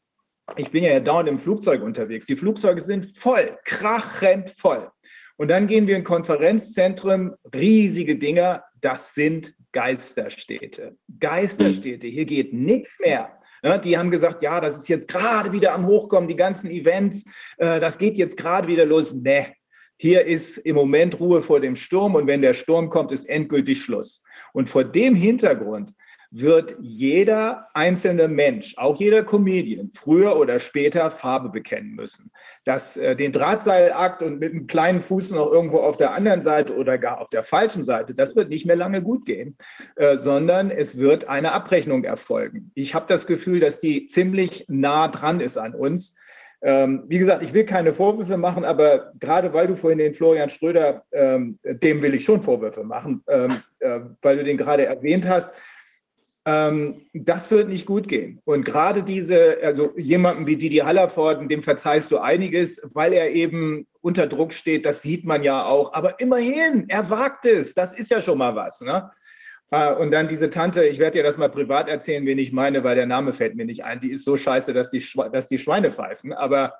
ich 0.56 0.70
bin 0.70 0.82
ja 0.82 0.98
dauernd 0.98 1.28
im 1.28 1.38
Flugzeug 1.38 1.82
unterwegs, 1.82 2.24
die 2.24 2.36
Flugzeuge 2.36 2.80
sind 2.80 3.18
voll, 3.18 3.58
krachend 3.66 4.50
voll. 4.56 4.90
Und 5.36 5.48
dann 5.48 5.66
gehen 5.66 5.86
wir 5.86 5.96
in 5.96 6.04
Konferenzzentren, 6.04 7.34
riesige 7.54 8.16
Dinger, 8.16 8.64
das 8.80 9.14
sind 9.14 9.54
Geisterstädte. 9.76 10.96
Geisterstädte, 11.20 12.06
hier 12.06 12.24
geht 12.24 12.54
nichts 12.54 12.98
mehr. 12.98 13.38
Ja, 13.62 13.76
die 13.76 13.98
haben 13.98 14.10
gesagt, 14.10 14.40
ja, 14.40 14.58
das 14.58 14.74
ist 14.74 14.88
jetzt 14.88 15.06
gerade 15.06 15.52
wieder 15.52 15.74
am 15.74 15.86
Hochkommen, 15.86 16.30
die 16.30 16.36
ganzen 16.36 16.70
Events, 16.70 17.24
äh, 17.58 17.78
das 17.78 17.98
geht 17.98 18.16
jetzt 18.16 18.38
gerade 18.38 18.68
wieder 18.68 18.86
los. 18.86 19.12
Ne, 19.12 19.52
hier 19.98 20.24
ist 20.24 20.56
im 20.56 20.76
Moment 20.76 21.20
Ruhe 21.20 21.42
vor 21.42 21.60
dem 21.60 21.76
Sturm 21.76 22.14
und 22.14 22.26
wenn 22.26 22.40
der 22.40 22.54
Sturm 22.54 22.88
kommt, 22.88 23.12
ist 23.12 23.28
endgültig 23.28 23.82
Schluss. 23.82 24.22
Und 24.54 24.70
vor 24.70 24.82
dem 24.82 25.14
Hintergrund 25.14 25.92
wird 26.30 26.76
jeder 26.80 27.68
einzelne 27.74 28.28
Mensch, 28.28 28.74
auch 28.76 28.98
jeder 28.98 29.22
Comedian, 29.22 29.90
früher 29.94 30.36
oder 30.36 30.60
später 30.60 31.10
Farbe 31.10 31.48
bekennen 31.48 31.94
müssen. 31.94 32.30
Das, 32.64 32.96
äh, 32.96 33.16
den 33.16 33.32
Drahtseilakt 33.32 34.22
und 34.22 34.38
mit 34.38 34.52
einem 34.52 34.66
kleinen 34.66 35.00
Fuß 35.00 35.30
noch 35.30 35.50
irgendwo 35.50 35.78
auf 35.78 35.96
der 35.96 36.12
anderen 36.12 36.40
Seite 36.40 36.74
oder 36.76 36.98
gar 36.98 37.20
auf 37.20 37.28
der 37.30 37.44
falschen 37.44 37.84
Seite, 37.84 38.14
das 38.14 38.36
wird 38.36 38.48
nicht 38.48 38.66
mehr 38.66 38.76
lange 38.76 39.02
gut 39.02 39.24
gehen, 39.24 39.56
äh, 39.96 40.16
sondern 40.16 40.70
es 40.70 40.98
wird 40.98 41.28
eine 41.28 41.52
Abrechnung 41.52 42.04
erfolgen. 42.04 42.70
Ich 42.74 42.94
habe 42.94 43.06
das 43.08 43.26
Gefühl, 43.26 43.60
dass 43.60 43.80
die 43.80 44.06
ziemlich 44.06 44.64
nah 44.68 45.08
dran 45.08 45.40
ist 45.40 45.56
an 45.56 45.74
uns. 45.74 46.14
Ähm, 46.62 47.04
wie 47.06 47.18
gesagt, 47.18 47.42
ich 47.42 47.52
will 47.52 47.64
keine 47.64 47.92
Vorwürfe 47.92 48.36
machen, 48.36 48.64
aber 48.64 49.12
gerade 49.20 49.52
weil 49.52 49.66
du 49.66 49.76
vorhin 49.76 49.98
den 49.98 50.14
Florian 50.14 50.48
Schröder, 50.48 51.04
ähm, 51.12 51.58
dem 51.62 52.02
will 52.02 52.14
ich 52.14 52.24
schon 52.24 52.42
Vorwürfe 52.42 52.82
machen, 52.82 53.22
ähm, 53.28 53.60
äh, 53.78 54.00
weil 54.22 54.38
du 54.38 54.44
den 54.44 54.56
gerade 54.56 54.86
erwähnt 54.86 55.28
hast. 55.28 55.52
Ähm, 56.48 57.02
das 57.12 57.50
wird 57.50 57.68
nicht 57.68 57.86
gut 57.86 58.06
gehen. 58.06 58.40
Und 58.44 58.64
gerade 58.64 59.02
diese, 59.02 59.58
also 59.64 59.92
jemanden 59.96 60.46
wie 60.46 60.54
Didi 60.54 60.78
Hallervorden, 60.78 61.48
dem 61.48 61.64
verzeihst 61.64 62.12
du 62.12 62.18
einiges, 62.18 62.80
weil 62.94 63.12
er 63.12 63.32
eben 63.32 63.88
unter 64.00 64.28
Druck 64.28 64.52
steht, 64.52 64.86
das 64.86 65.02
sieht 65.02 65.24
man 65.24 65.42
ja 65.42 65.64
auch. 65.64 65.92
Aber 65.92 66.20
immerhin, 66.20 66.84
er 66.88 67.10
wagt 67.10 67.46
es, 67.46 67.74
das 67.74 67.98
ist 67.98 68.12
ja 68.12 68.22
schon 68.22 68.38
mal 68.38 68.54
was. 68.54 68.80
Ne? 68.80 69.10
Äh, 69.72 69.92
und 69.94 70.12
dann 70.12 70.28
diese 70.28 70.48
Tante, 70.48 70.84
ich 70.84 71.00
werde 71.00 71.18
dir 71.18 71.24
das 71.24 71.36
mal 71.36 71.50
privat 71.50 71.88
erzählen, 71.88 72.24
wen 72.24 72.38
ich 72.38 72.52
meine, 72.52 72.84
weil 72.84 72.94
der 72.94 73.06
Name 73.06 73.32
fällt 73.32 73.56
mir 73.56 73.66
nicht 73.66 73.84
ein. 73.84 74.00
Die 74.00 74.12
ist 74.12 74.24
so 74.24 74.36
scheiße, 74.36 74.72
dass 74.72 74.90
die, 74.92 75.04
dass 75.32 75.48
die 75.48 75.58
Schweine 75.58 75.90
pfeifen. 75.90 76.32
Aber 76.32 76.74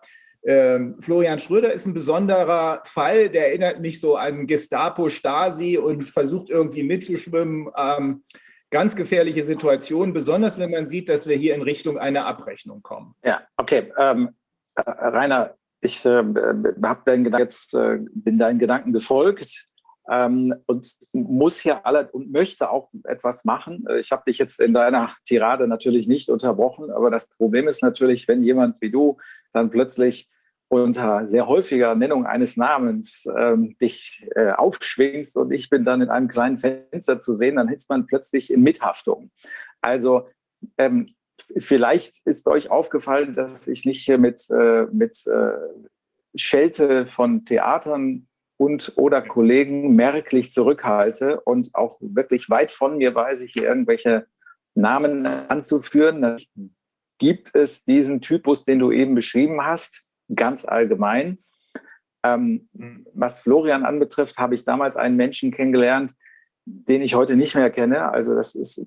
ähm, 0.45 0.95
Florian 1.01 1.41
Schröder 1.41 1.73
ist 1.73 1.87
ein 1.87 1.95
besonderer 1.95 2.83
Fall, 2.85 3.31
der 3.31 3.49
erinnert 3.49 3.81
mich 3.81 4.01
so 4.01 4.15
an 4.15 4.47
Gestapo, 4.47 5.09
Stasi 5.09 5.77
und 5.77 6.05
versucht 6.05 6.51
irgendwie 6.51 6.85
mitzuschwimmen. 6.85 7.69
Ähm, 7.77 8.23
ganz 8.71 8.97
gefährliche 8.97 9.45
Situation, 9.45 10.13
besonders 10.13 10.59
wenn 10.59 10.71
man 10.71 10.87
sieht, 10.87 11.09
dass 11.09 11.27
wir 11.27 11.37
hier 11.37 11.55
in 11.55 11.63
Richtung 11.63 11.99
einer 11.99 12.27
Abrechnung 12.27 12.83
kommen. 12.83 13.15
Ja, 13.25 13.43
okay. 13.57 13.93
Ähm, 13.99 14.31
äh, 14.75 14.83
Rainer, 14.87 15.55
ich 15.83 16.05
äh, 16.05 16.23
deinen 16.25 17.39
jetzt, 17.39 17.75
äh, 17.75 17.99
bin 18.15 18.39
deinen 18.39 18.59
Gedanken 18.59 18.93
gefolgt 18.93 19.67
ähm, 20.11 20.55
und 20.67 20.97
muss 21.13 21.61
hier 21.61 21.87
alle 21.87 22.11
und 22.13 22.33
möchte 22.33 22.71
auch 22.71 22.91
etwas 23.05 23.45
machen. 23.45 23.85
Äh, 23.89 24.01
ich 24.01 24.11
habe 24.11 24.25
dich 24.27 24.39
jetzt 24.39 24.61
in 24.61 24.73
deiner 24.73 25.15
Tirade 25.25 25.69
natürlich 25.69 26.09
nicht 26.09 26.29
unterbrochen, 26.29 26.91
aber 26.91 27.11
das 27.11 27.29
Problem 27.29 27.69
ist 27.69 27.83
natürlich, 27.83 28.27
wenn 28.29 28.43
jemand 28.43 28.81
wie 28.81 28.91
du 28.91 29.19
dann 29.53 29.71
plötzlich 29.71 30.29
unter 30.69 31.29
sehr 31.29 31.47
häufiger 31.47 31.95
Nennung 31.95 32.27
eines 32.27 32.57
Namens 32.57 33.27
ähm, 33.37 33.77
dich 33.79 34.27
äh, 34.35 34.51
aufschwingst 34.51 35.37
und 35.37 35.53
ich 35.53 35.71
bin 35.71 35.85
dann 35.85 36.03
in 36.03 36.09
einem 36.09 36.29
kleinen 36.29 36.59
Fenster 36.59 37.21
zu 37.21 37.35
sehen, 37.37 37.57
dann 37.57 37.69
ist 37.69 37.89
man 37.89 38.07
plötzlich 38.07 38.53
in 38.53 38.63
Mithaftung. 38.63 39.31
Also 39.81 40.29
ähm, 40.77 41.15
vielleicht 41.57 42.27
ist 42.27 42.49
euch 42.49 42.71
aufgefallen, 42.71 43.33
dass 43.33 43.69
ich 43.69 43.85
mich 43.85 44.03
hier 44.03 44.19
mit, 44.19 44.49
äh, 44.51 44.87
mit 44.93 45.25
äh, 45.27 45.53
Schelte 46.35 47.07
von 47.07 47.45
Theatern 47.45 48.27
und 48.59 48.95
oder 48.97 49.23
Kollegen 49.23 49.95
merklich 49.95 50.53
zurückhalte 50.53 51.41
und 51.43 51.75
auch 51.75 51.99
wirklich 52.01 52.49
weit 52.51 52.73
von 52.73 52.97
mir 52.97 53.15
ich 53.41 53.53
hier 53.53 53.65
irgendwelche 53.65 54.27
Namen 54.75 55.27
anzuführen. 55.27 56.37
Gibt 57.19 57.55
es 57.55 57.85
diesen 57.85 58.21
Typus, 58.21 58.65
den 58.65 58.79
du 58.79 58.93
eben 58.93 59.15
beschrieben 59.15 59.65
hast, 59.65 60.06
ganz 60.35 60.65
allgemein. 60.65 61.39
Ähm, 62.25 62.69
was 63.15 63.41
Florian 63.41 63.85
anbetrifft, 63.85 64.37
habe 64.39 64.55
ich 64.55 64.65
damals 64.65 64.97
einen 64.97 65.17
Menschen 65.17 65.51
kennengelernt, 65.53 66.13
den 66.65 67.03
ich 67.03 67.15
heute 67.15 67.37
nicht 67.37 67.55
mehr 67.55 67.71
kenne. 67.71 68.11
Also 68.11 68.35
das 68.35 68.55
ist, 68.55 68.85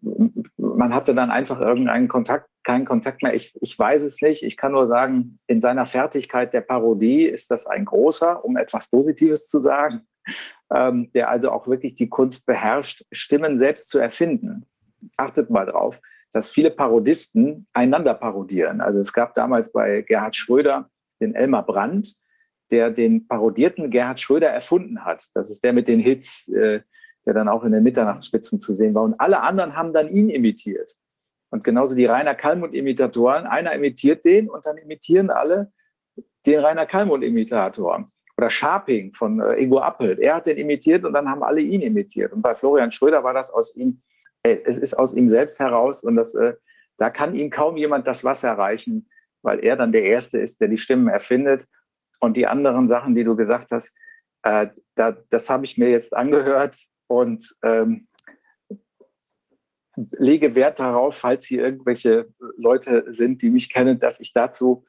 man 0.57 0.93
hatte 0.93 1.15
dann 1.15 1.31
einfach 1.31 1.61
irgendeinen 1.61 2.09
Kontakt, 2.09 2.49
keinen 2.63 2.85
Kontakt 2.85 3.23
mehr. 3.23 3.33
Ich, 3.33 3.55
ich 3.61 3.79
weiß 3.79 4.03
es 4.03 4.21
nicht. 4.21 4.43
Ich 4.43 4.57
kann 4.57 4.73
nur 4.73 4.87
sagen, 4.87 5.37
in 5.47 5.61
seiner 5.61 5.85
Fertigkeit 5.85 6.53
der 6.53 6.61
Parodie 6.61 7.25
ist 7.25 7.49
das 7.51 7.67
ein 7.67 7.85
großer, 7.85 8.43
um 8.43 8.57
etwas 8.57 8.89
Positives 8.89 9.47
zu 9.47 9.59
sagen, 9.59 10.01
ähm, 10.73 11.09
der 11.13 11.29
also 11.29 11.51
auch 11.51 11.67
wirklich 11.67 11.95
die 11.95 12.09
Kunst 12.09 12.45
beherrscht, 12.45 13.05
Stimmen 13.13 13.57
selbst 13.57 13.89
zu 13.89 13.97
erfinden. 13.97 14.65
Achtet 15.15 15.49
mal 15.49 15.65
drauf, 15.65 16.01
dass 16.33 16.51
viele 16.51 16.71
Parodisten 16.71 17.65
einander 17.71 18.13
parodieren. 18.13 18.81
Also 18.81 18.99
es 18.99 19.13
gab 19.13 19.33
damals 19.35 19.71
bei 19.71 20.01
Gerhard 20.01 20.35
Schröder 20.35 20.89
den 21.19 21.35
Elmar 21.35 21.65
Brandt, 21.65 22.15
der 22.71 22.91
den 22.91 23.27
parodierten 23.27 23.89
Gerhard 23.89 24.19
Schröder 24.19 24.49
erfunden 24.49 25.03
hat. 25.05 25.23
Das 25.33 25.49
ist 25.49 25.63
der 25.63 25.73
mit 25.73 25.87
den 25.87 25.99
Hits, 25.99 26.47
äh, 26.49 26.81
der 27.25 27.33
dann 27.33 27.49
auch 27.49 27.63
in 27.63 27.71
den 27.71 27.83
Mitternachtsspitzen 27.83 28.59
zu 28.59 28.73
sehen 28.73 28.93
war. 28.93 29.03
Und 29.03 29.19
alle 29.19 29.41
anderen 29.41 29.75
haben 29.75 29.93
dann 29.93 30.09
ihn 30.09 30.29
imitiert. 30.29 30.95
Und 31.51 31.63
genauso 31.63 31.95
die 31.95 32.05
Rainer 32.05 32.35
Kallmund-Imitatoren. 32.35 33.47
Einer 33.47 33.73
imitiert 33.73 34.23
den 34.23 34.49
und 34.49 34.65
dann 34.65 34.77
imitieren 34.77 35.29
alle 35.29 35.71
den 36.45 36.59
Rainer 36.59 36.85
Kallmund-Imitator. 36.85 38.05
Oder 38.37 38.49
Sharping 38.49 39.13
von 39.13 39.41
äh, 39.41 39.55
Ingo 39.55 39.79
Appelt. 39.79 40.19
Er 40.19 40.35
hat 40.35 40.47
den 40.47 40.57
imitiert 40.57 41.03
und 41.03 41.13
dann 41.13 41.27
haben 41.27 41.43
alle 41.43 41.61
ihn 41.61 41.81
imitiert. 41.81 42.31
Und 42.31 42.41
bei 42.41 42.55
Florian 42.55 42.91
Schröder 42.91 43.23
war 43.23 43.33
das 43.33 43.51
aus 43.51 43.75
ihm, 43.75 44.01
äh, 44.43 44.59
es 44.63 44.77
ist 44.77 44.93
aus 44.93 45.13
ihm 45.13 45.29
selbst 45.29 45.59
heraus 45.59 46.03
und 46.03 46.15
das, 46.15 46.35
äh, 46.35 46.53
da 46.97 47.09
kann 47.09 47.35
ihm 47.35 47.49
kaum 47.49 47.75
jemand 47.75 48.07
das 48.07 48.23
Wasser 48.23 48.53
reichen, 48.53 49.09
weil 49.41 49.63
er 49.63 49.75
dann 49.75 49.91
der 49.91 50.03
Erste 50.03 50.39
ist, 50.39 50.59
der 50.61 50.67
die 50.67 50.77
Stimmen 50.77 51.07
erfindet. 51.07 51.65
Und 52.21 52.35
die 52.35 52.47
anderen 52.47 52.87
Sachen, 52.87 53.15
die 53.15 53.23
du 53.23 53.35
gesagt 53.35 53.71
hast, 53.71 53.95
äh, 54.43 54.67
da, 54.95 55.17
das 55.29 55.49
habe 55.49 55.65
ich 55.65 55.77
mir 55.77 55.89
jetzt 55.89 56.13
angehört 56.13 56.77
und 57.07 57.55
ähm, 57.63 58.07
lege 59.95 60.55
Wert 60.55 60.79
darauf, 60.79 61.15
falls 61.15 61.45
hier 61.45 61.63
irgendwelche 61.63 62.27
Leute 62.57 63.05
sind, 63.09 63.41
die 63.41 63.49
mich 63.49 63.69
kennen, 63.69 63.99
dass 63.99 64.19
ich 64.19 64.33
dazu 64.33 64.85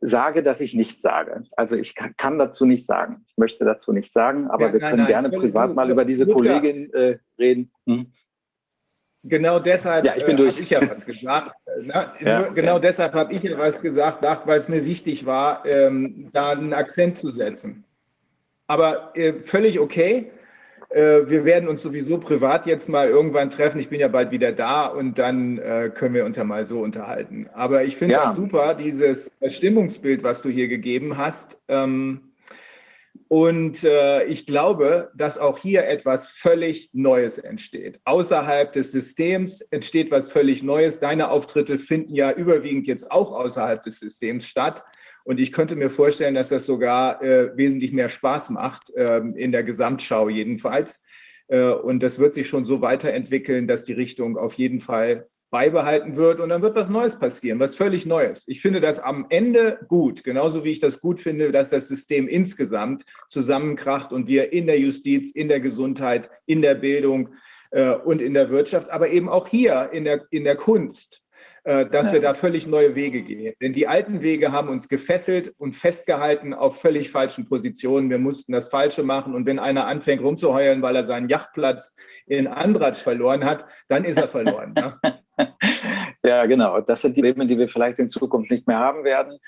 sage, 0.00 0.42
dass 0.42 0.60
ich 0.60 0.74
nichts 0.74 1.02
sage. 1.02 1.44
Also 1.56 1.74
ich 1.74 1.94
kann, 1.94 2.14
kann 2.16 2.38
dazu 2.38 2.66
nicht 2.66 2.86
sagen. 2.86 3.24
Ich 3.26 3.36
möchte 3.36 3.64
dazu 3.64 3.92
nicht 3.92 4.12
sagen, 4.12 4.48
aber 4.48 4.66
ja, 4.66 4.72
wir 4.72 4.80
nein, 4.80 4.90
können 4.90 5.02
nein, 5.02 5.10
gerne 5.10 5.30
privat 5.30 5.74
mal 5.74 5.90
über 5.90 6.04
diese 6.04 6.26
Kollegin 6.26 6.92
äh, 6.92 7.18
reden. 7.38 7.72
Hm. 7.86 8.12
Genau 9.24 9.58
deshalb 9.58 10.04
ja, 10.04 10.14
ich 10.16 10.24
bin 10.24 10.38
äh, 10.38 10.48
habe 10.48 10.60
ich 10.60 10.70
ja 10.70 10.80
was 10.88 11.04
gesagt. 11.04 11.52
Ne? 11.82 12.12
Ja, 12.20 12.42
genau 12.48 12.74
ja. 12.74 12.78
deshalb 12.78 13.14
habe 13.14 13.32
ich 13.32 13.42
ja 13.42 13.58
was 13.58 13.80
gesagt, 13.80 14.22
weil 14.22 14.58
es 14.58 14.68
mir 14.68 14.84
wichtig 14.84 15.26
war, 15.26 15.64
ähm, 15.66 16.30
da 16.32 16.50
einen 16.50 16.72
Akzent 16.72 17.18
zu 17.18 17.30
setzen. 17.30 17.84
Aber 18.68 19.12
äh, 19.14 19.34
völlig 19.44 19.80
okay. 19.80 20.30
Äh, 20.90 21.28
wir 21.28 21.44
werden 21.44 21.68
uns 21.68 21.82
sowieso 21.82 22.18
privat 22.18 22.66
jetzt 22.66 22.88
mal 22.88 23.08
irgendwann 23.08 23.50
treffen. 23.50 23.78
Ich 23.78 23.90
bin 23.90 24.00
ja 24.00 24.08
bald 24.08 24.30
wieder 24.30 24.52
da 24.52 24.86
und 24.86 25.18
dann 25.18 25.58
äh, 25.58 25.90
können 25.94 26.14
wir 26.14 26.24
uns 26.24 26.36
ja 26.36 26.44
mal 26.44 26.64
so 26.64 26.80
unterhalten. 26.80 27.48
Aber 27.52 27.84
ich 27.84 27.96
finde 27.96 28.14
ja. 28.14 28.26
das 28.26 28.36
super, 28.36 28.74
dieses 28.74 29.30
Stimmungsbild, 29.46 30.22
was 30.22 30.40
du 30.40 30.48
hier 30.48 30.68
gegeben 30.68 31.18
hast. 31.18 31.58
Ähm, 31.68 32.27
und 33.28 33.84
äh, 33.84 34.24
ich 34.24 34.46
glaube, 34.46 35.10
dass 35.14 35.36
auch 35.36 35.58
hier 35.58 35.86
etwas 35.86 36.28
völlig 36.28 36.90
Neues 36.94 37.38
entsteht. 37.38 38.00
Außerhalb 38.04 38.72
des 38.72 38.90
Systems 38.90 39.60
entsteht 39.60 40.10
was 40.10 40.30
völlig 40.30 40.62
Neues. 40.62 40.98
Deine 40.98 41.30
Auftritte 41.30 41.78
finden 41.78 42.14
ja 42.14 42.32
überwiegend 42.32 42.86
jetzt 42.86 43.10
auch 43.10 43.32
außerhalb 43.32 43.82
des 43.82 43.98
Systems 43.98 44.46
statt. 44.46 44.82
Und 45.24 45.38
ich 45.40 45.52
könnte 45.52 45.76
mir 45.76 45.90
vorstellen, 45.90 46.34
dass 46.34 46.48
das 46.48 46.64
sogar 46.64 47.22
äh, 47.22 47.54
wesentlich 47.54 47.92
mehr 47.92 48.08
Spaß 48.08 48.48
macht, 48.48 48.88
äh, 48.94 49.18
in 49.18 49.52
der 49.52 49.62
Gesamtschau 49.62 50.30
jedenfalls. 50.30 50.98
Äh, 51.48 51.64
und 51.64 52.02
das 52.02 52.18
wird 52.18 52.32
sich 52.32 52.48
schon 52.48 52.64
so 52.64 52.80
weiterentwickeln, 52.80 53.68
dass 53.68 53.84
die 53.84 53.92
Richtung 53.92 54.38
auf 54.38 54.54
jeden 54.54 54.80
Fall 54.80 55.28
beibehalten 55.50 56.16
wird 56.16 56.40
und 56.40 56.50
dann 56.50 56.62
wird 56.62 56.76
was 56.76 56.90
Neues 56.90 57.18
passieren, 57.18 57.58
was 57.58 57.74
völlig 57.74 58.04
Neues. 58.04 58.44
Ich 58.46 58.60
finde 58.60 58.80
das 58.80 59.00
am 59.00 59.26
Ende 59.30 59.78
gut, 59.88 60.22
genauso 60.22 60.64
wie 60.64 60.72
ich 60.72 60.80
das 60.80 61.00
gut 61.00 61.20
finde, 61.20 61.52
dass 61.52 61.70
das 61.70 61.88
System 61.88 62.28
insgesamt 62.28 63.04
zusammenkracht 63.28 64.12
und 64.12 64.28
wir 64.28 64.52
in 64.52 64.66
der 64.66 64.78
Justiz, 64.78 65.30
in 65.30 65.48
der 65.48 65.60
Gesundheit, 65.60 66.28
in 66.46 66.60
der 66.60 66.74
Bildung 66.74 67.30
äh, 67.70 67.90
und 67.90 68.20
in 68.20 68.34
der 68.34 68.50
Wirtschaft, 68.50 68.90
aber 68.90 69.08
eben 69.08 69.28
auch 69.28 69.46
hier 69.46 69.90
in 69.92 70.04
der, 70.04 70.26
in 70.30 70.44
der 70.44 70.56
Kunst, 70.56 71.22
äh, 71.64 71.86
dass 71.86 72.12
wir 72.12 72.20
da 72.20 72.34
völlig 72.34 72.66
neue 72.66 72.94
Wege 72.94 73.22
gehen. 73.22 73.54
Denn 73.60 73.72
die 73.72 73.86
alten 73.86 74.20
Wege 74.20 74.52
haben 74.52 74.68
uns 74.68 74.88
gefesselt 74.88 75.54
und 75.58 75.76
festgehalten 75.76 76.52
auf 76.52 76.80
völlig 76.80 77.10
falschen 77.10 77.48
Positionen. 77.48 78.10
Wir 78.10 78.18
mussten 78.18 78.52
das 78.52 78.68
Falsche 78.68 79.02
machen 79.02 79.34
und 79.34 79.46
wenn 79.46 79.58
einer 79.58 79.86
anfängt 79.86 80.22
rumzuheulen, 80.22 80.82
weil 80.82 80.96
er 80.96 81.04
seinen 81.04 81.28
Yachtplatz 81.28 81.94
in 82.26 82.46
Andratsch 82.46 83.00
verloren 83.00 83.44
hat, 83.44 83.66
dann 83.88 84.04
ist 84.04 84.18
er 84.18 84.28
verloren. 84.28 84.74
Ne? 84.74 84.98
ja, 86.22 86.46
genau. 86.46 86.80
Das 86.80 87.02
sind 87.02 87.16
die 87.16 87.22
Probleme, 87.22 87.46
die 87.46 87.58
wir 87.58 87.68
vielleicht 87.68 87.98
in 87.98 88.08
Zukunft 88.08 88.50
nicht 88.50 88.66
mehr 88.66 88.78
haben 88.78 89.04
werden. 89.04 89.38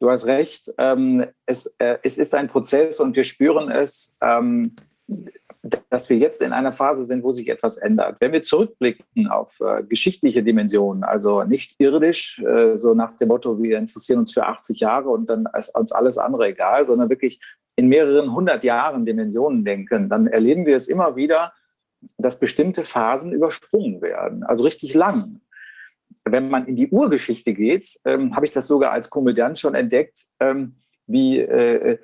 Du 0.00 0.10
hast 0.10 0.26
recht. 0.26 0.70
Ähm, 0.78 1.26
es, 1.46 1.66
äh, 1.78 1.98
es 2.02 2.18
ist 2.18 2.34
ein 2.34 2.48
Prozess 2.48 3.00
und 3.00 3.16
wir 3.16 3.24
spüren 3.24 3.70
es, 3.70 4.16
ähm, 4.20 4.74
dass 5.88 6.08
wir 6.10 6.18
jetzt 6.18 6.42
in 6.42 6.52
einer 6.52 6.72
Phase 6.72 7.04
sind, 7.04 7.22
wo 7.22 7.32
sich 7.32 7.48
etwas 7.48 7.76
ändert. 7.78 8.16
Wenn 8.20 8.32
wir 8.32 8.42
zurückblicken 8.42 9.28
auf 9.28 9.58
äh, 9.60 9.82
geschichtliche 9.84 10.42
Dimensionen, 10.42 11.02
also 11.02 11.44
nicht 11.44 11.74
irdisch, 11.78 12.40
äh, 12.40 12.76
so 12.76 12.94
nach 12.94 13.16
dem 13.16 13.28
Motto, 13.28 13.60
wir 13.62 13.78
interessieren 13.78 14.20
uns 14.20 14.32
für 14.32 14.46
80 14.46 14.80
Jahre 14.80 15.08
und 15.08 15.28
dann 15.30 15.48
ist 15.56 15.74
uns 15.74 15.92
alles 15.92 16.18
andere 16.18 16.48
egal, 16.48 16.86
sondern 16.86 17.08
wirklich 17.08 17.40
in 17.76 17.88
mehreren 17.88 18.34
hundert 18.34 18.64
Jahren 18.64 19.04
Dimensionen 19.04 19.64
denken, 19.64 20.08
dann 20.08 20.26
erleben 20.26 20.66
wir 20.66 20.76
es 20.76 20.88
immer 20.88 21.16
wieder, 21.16 21.52
dass 22.18 22.38
bestimmte 22.38 22.82
Phasen 22.82 23.32
übersprungen 23.32 24.00
werden, 24.02 24.42
also 24.44 24.64
richtig 24.64 24.94
lang. 24.94 25.40
Wenn 26.24 26.48
man 26.48 26.66
in 26.66 26.76
die 26.76 26.88
Urgeschichte 26.88 27.52
geht, 27.52 28.00
ähm, 28.04 28.34
habe 28.34 28.46
ich 28.46 28.52
das 28.52 28.66
sogar 28.66 28.92
als 28.92 29.10
Komödiant 29.10 29.58
schon 29.58 29.74
entdeckt, 29.74 30.26
ähm, 30.40 30.76
wie 31.06 31.38
äh, 31.38 31.98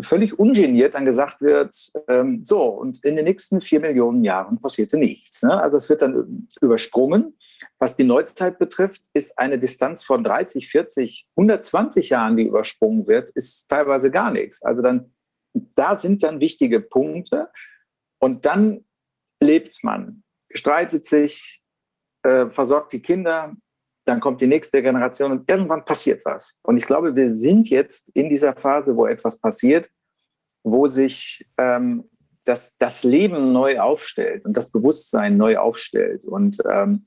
völlig 0.00 0.38
ungeniert 0.38 0.94
dann 0.94 1.04
gesagt 1.04 1.40
wird, 1.40 1.74
ähm, 2.08 2.44
so, 2.44 2.62
und 2.64 3.04
in 3.04 3.16
den 3.16 3.24
nächsten 3.24 3.60
vier 3.60 3.80
Millionen 3.80 4.24
Jahren 4.24 4.60
passierte 4.60 4.96
nichts. 4.98 5.42
Ne? 5.42 5.60
Also 5.60 5.76
es 5.76 5.88
wird 5.88 6.02
dann 6.02 6.48
übersprungen 6.60 7.36
was 7.78 7.96
die 7.96 8.04
Neuzeit 8.04 8.58
betrifft, 8.58 9.02
ist 9.12 9.38
eine 9.38 9.58
Distanz 9.58 10.04
von 10.04 10.24
30, 10.24 10.68
40, 10.68 11.26
120 11.36 12.10
Jahren, 12.10 12.36
die 12.36 12.44
übersprungen 12.44 13.06
wird, 13.06 13.30
ist 13.30 13.68
teilweise 13.68 14.10
gar 14.10 14.30
nichts. 14.30 14.62
Also 14.62 14.82
dann, 14.82 15.12
da 15.74 15.96
sind 15.96 16.22
dann 16.22 16.40
wichtige 16.40 16.80
Punkte 16.80 17.48
und 18.18 18.46
dann 18.46 18.84
lebt 19.40 19.82
man, 19.82 20.22
streitet 20.52 21.06
sich, 21.06 21.62
äh, 22.22 22.50
versorgt 22.50 22.92
die 22.92 23.02
Kinder, 23.02 23.54
dann 24.04 24.20
kommt 24.20 24.40
die 24.40 24.46
nächste 24.46 24.82
Generation 24.82 25.32
und 25.32 25.50
irgendwann 25.50 25.84
passiert 25.84 26.24
was. 26.24 26.58
Und 26.62 26.76
ich 26.76 26.86
glaube, 26.86 27.14
wir 27.14 27.30
sind 27.30 27.68
jetzt 27.70 28.10
in 28.14 28.28
dieser 28.28 28.54
Phase, 28.54 28.96
wo 28.96 29.06
etwas 29.06 29.38
passiert, 29.38 29.88
wo 30.62 30.86
sich 30.86 31.48
ähm, 31.58 32.08
das, 32.44 32.76
das 32.78 33.04
Leben 33.04 33.52
neu 33.52 33.78
aufstellt 33.80 34.44
und 34.44 34.56
das 34.56 34.70
Bewusstsein 34.70 35.36
neu 35.36 35.58
aufstellt. 35.58 36.24
Und 36.24 36.58
ähm, 36.68 37.06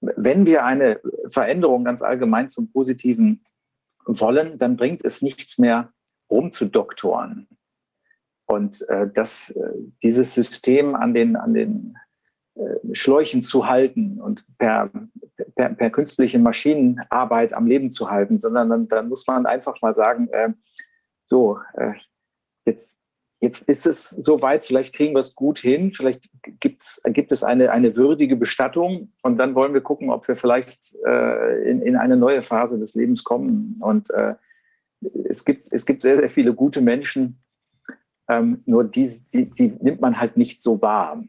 wenn 0.00 0.46
wir 0.46 0.64
eine 0.64 1.00
Veränderung 1.28 1.84
ganz 1.84 2.02
allgemein 2.02 2.48
zum 2.48 2.70
Positiven 2.72 3.44
wollen, 4.06 4.58
dann 4.58 4.76
bringt 4.76 5.04
es 5.04 5.22
nichts 5.22 5.58
mehr 5.58 5.92
rumzudoktoren. 6.30 7.48
Und 8.54 8.88
äh, 8.88 9.08
das, 9.12 9.50
äh, 9.50 9.70
dieses 10.02 10.34
System 10.34 10.94
an 10.94 11.12
den, 11.12 11.36
an 11.36 11.54
den 11.54 11.96
äh, 12.54 12.94
Schläuchen 12.94 13.42
zu 13.42 13.66
halten 13.66 14.20
und 14.20 14.44
per, 14.58 14.88
per, 15.56 15.70
per, 15.70 15.90
künstliche 15.90 16.38
Maschinenarbeit 16.38 17.52
am 17.52 17.66
Leben 17.66 17.90
zu 17.90 18.10
halten, 18.10 18.38
sondern 18.38 18.70
dann, 18.70 18.86
dann 18.86 19.08
muss 19.08 19.26
man 19.26 19.44
einfach 19.44 19.82
mal 19.82 19.92
sagen, 19.92 20.28
äh, 20.32 20.50
so, 21.26 21.58
äh, 21.74 21.94
jetzt 22.64 23.00
Jetzt 23.40 23.68
ist 23.68 23.84
es 23.84 24.08
soweit, 24.08 24.64
vielleicht 24.64 24.94
kriegen 24.94 25.14
wir 25.14 25.18
es 25.18 25.34
gut 25.34 25.58
hin, 25.58 25.92
vielleicht 25.92 26.30
gibt's, 26.60 27.02
gibt 27.04 27.30
es 27.30 27.44
eine, 27.44 27.72
eine 27.72 27.94
würdige 27.94 28.36
Bestattung 28.36 29.12
und 29.20 29.36
dann 29.36 29.54
wollen 29.54 29.74
wir 29.74 29.82
gucken, 29.82 30.08
ob 30.08 30.26
wir 30.28 30.36
vielleicht 30.36 30.94
äh, 31.04 31.68
in, 31.68 31.82
in 31.82 31.96
eine 31.96 32.16
neue 32.16 32.40
Phase 32.40 32.78
des 32.78 32.94
Lebens 32.94 33.22
kommen. 33.22 33.76
Und 33.80 34.08
es, 35.28 35.44
gibt, 35.44 35.70
es 35.74 35.84
gibt 35.84 36.02
sehr, 36.02 36.18
sehr 36.18 36.30
viele 36.30 36.54
gute 36.54 36.80
Menschen, 36.80 37.43
ähm, 38.28 38.62
nur 38.66 38.84
die, 38.84 39.10
die, 39.32 39.50
die, 39.50 39.68
nimmt 39.80 40.00
man 40.00 40.18
halt 40.18 40.36
nicht 40.36 40.62
so 40.62 40.80
wahr. 40.80 41.22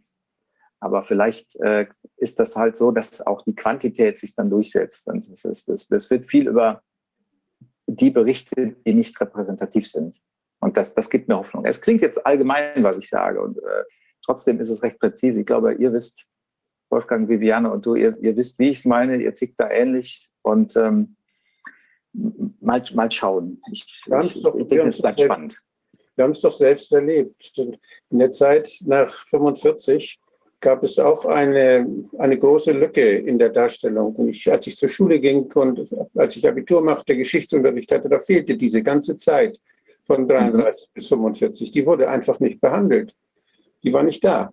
Aber 0.79 1.03
vielleicht 1.03 1.55
äh, 1.61 1.87
ist 2.17 2.39
das 2.39 2.55
halt 2.55 2.75
so, 2.75 2.91
dass 2.91 3.25
auch 3.25 3.43
die 3.43 3.55
Quantität 3.55 4.17
sich 4.17 4.35
dann 4.35 4.49
durchsetzt. 4.49 5.07
Und 5.07 5.17
es, 5.17 5.43
ist, 5.43 5.67
es, 5.67 5.89
es 5.89 6.09
wird 6.09 6.27
viel 6.27 6.47
über 6.47 6.81
die 7.87 8.09
berichtet, 8.09 8.77
die 8.85 8.93
nicht 8.93 9.19
repräsentativ 9.19 9.87
sind. 9.87 10.19
Und 10.59 10.77
das, 10.77 10.93
das 10.93 11.09
gibt 11.09 11.27
mir 11.27 11.37
Hoffnung. 11.37 11.65
Es 11.65 11.81
klingt 11.81 12.01
jetzt 12.01 12.25
allgemein, 12.25 12.83
was 12.83 12.97
ich 12.97 13.09
sage. 13.09 13.41
Und 13.41 13.57
äh, 13.57 13.83
trotzdem 14.23 14.59
ist 14.59 14.69
es 14.69 14.83
recht 14.83 14.99
präzise. 14.99 15.41
Ich 15.41 15.45
glaube, 15.45 15.73
ihr 15.73 15.93
wisst, 15.93 16.27
Wolfgang, 16.89 17.27
Viviane 17.27 17.71
und 17.71 17.85
du, 17.85 17.95
ihr, 17.95 18.17
ihr 18.21 18.35
wisst, 18.35 18.59
wie 18.59 18.69
ich 18.69 18.79
es 18.79 18.85
meine. 18.85 19.21
Ihr 19.21 19.33
tickt 19.33 19.59
da 19.59 19.69
ähnlich. 19.69 20.29
Und 20.41 20.75
ähm, 20.75 21.17
mal, 22.13 22.81
mal 22.93 23.11
schauen. 23.11 23.61
Ich, 23.71 23.85
ich, 24.21 24.41
doch, 24.41 24.55
ich 24.55 24.67
denke, 24.67 24.87
es 24.87 25.01
bleibt 25.01 25.21
spannend. 25.21 25.61
Wir 26.15 26.23
haben 26.23 26.31
es 26.31 26.41
doch 26.41 26.53
selbst 26.53 26.91
erlebt. 26.91 27.51
In 28.09 28.19
der 28.19 28.31
Zeit 28.31 28.79
nach 28.85 29.27
45 29.27 30.19
gab 30.61 30.83
es 30.83 30.97
auch 30.97 31.25
eine, 31.25 31.85
eine 32.17 32.37
große 32.37 32.71
Lücke 32.71 33.17
in 33.17 33.37
der 33.37 33.49
Darstellung. 33.49 34.15
Und 34.15 34.29
ich, 34.29 34.51
als 34.51 34.65
ich 34.67 34.77
zur 34.77 34.89
Schule 34.89 35.19
ging 35.19 35.51
und 35.53 35.87
als 36.15 36.35
ich 36.35 36.47
Abitur 36.47 36.81
machte, 36.81 37.15
Geschichtsunterricht 37.15 37.91
hatte, 37.91 38.09
da 38.09 38.19
fehlte 38.19 38.57
diese 38.57 38.81
ganze 38.81 39.17
Zeit 39.17 39.59
von 40.05 40.27
33 40.27 40.87
mhm. 40.87 40.91
bis 40.93 41.07
45. 41.07 41.71
Die 41.71 41.85
wurde 41.85 42.09
einfach 42.09 42.39
nicht 42.39 42.61
behandelt. 42.61 43.13
Die 43.83 43.93
war 43.93 44.03
nicht 44.03 44.23
da. 44.23 44.51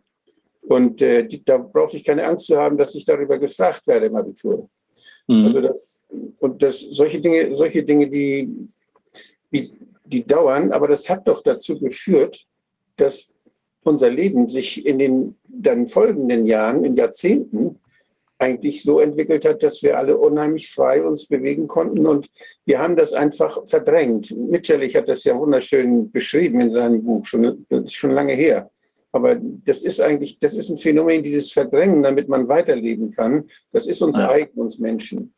Und 0.63 1.03
äh, 1.03 1.27
die, 1.27 1.45
da 1.45 1.59
brauchte 1.59 1.97
ich 1.97 2.05
keine 2.05 2.25
Angst 2.25 2.47
zu 2.47 2.57
haben, 2.57 2.77
dass 2.77 2.95
ich 2.95 3.05
darüber 3.05 3.39
gefragt 3.39 3.87
werde 3.87 4.07
im 4.07 4.17
Abitur. 4.17 4.69
Mhm. 5.27 5.47
Also 5.47 5.61
das, 5.61 6.05
und 6.39 6.63
das, 6.63 6.81
solche 6.81 7.21
Dinge, 7.21 7.55
solche 7.55 7.83
Dinge, 7.83 8.09
die, 8.09 8.69
die, 9.53 9.71
die 10.05 10.25
dauern, 10.25 10.73
aber 10.73 10.89
das 10.89 11.09
hat 11.09 11.29
doch 11.29 11.43
dazu 11.43 11.79
geführt, 11.79 12.47
dass 12.97 13.33
unser 13.85 14.11
Leben 14.11 14.49
sich 14.49 14.85
in 14.87 14.99
den 14.99 15.37
dann 15.49 15.87
folgenden 15.87 16.47
Jahren, 16.47 16.85
in 16.85 16.95
Jahrzehnten, 16.95 17.79
eigentlich 18.39 18.83
so 18.83 18.99
entwickelt 18.99 19.45
hat, 19.45 19.63
dass 19.63 19.83
wir 19.83 19.97
alle 19.97 20.19
unheimlich 20.19 20.69
frei 20.73 21.03
uns 21.05 21.27
bewegen 21.27 21.69
konnten 21.69 22.07
und 22.07 22.29
wir 22.65 22.81
haben 22.81 22.97
das 22.97 23.13
einfach 23.13 23.67
verdrängt. 23.67 24.37
Mitscherlich 24.37 24.97
hat 24.97 25.09
das 25.09 25.23
ja 25.23 25.39
wunderschön 25.39 26.11
beschrieben 26.11 26.61
in 26.61 26.73
seinem 26.73 27.05
Buch, 27.05 27.25
schon, 27.25 27.65
schon 27.87 28.11
lange 28.11 28.33
her. 28.33 28.69
Aber 29.13 29.37
das 29.37 29.83
ist 29.83 30.01
eigentlich, 30.01 30.39
das 30.41 30.55
ist 30.55 30.71
ein 30.71 30.79
Phänomen, 30.79 31.23
dieses 31.23 31.53
Verdrängen, 31.53 32.03
damit 32.03 32.29
man 32.29 32.49
weiterleben 32.49 33.13
kann. 33.13 33.45
Das 33.71 33.87
ist 33.87 34.03
uns 34.03 34.17
ja. 34.17 34.29
eigen, 34.29 34.59
uns 34.59 34.79
Menschen. 34.79 35.33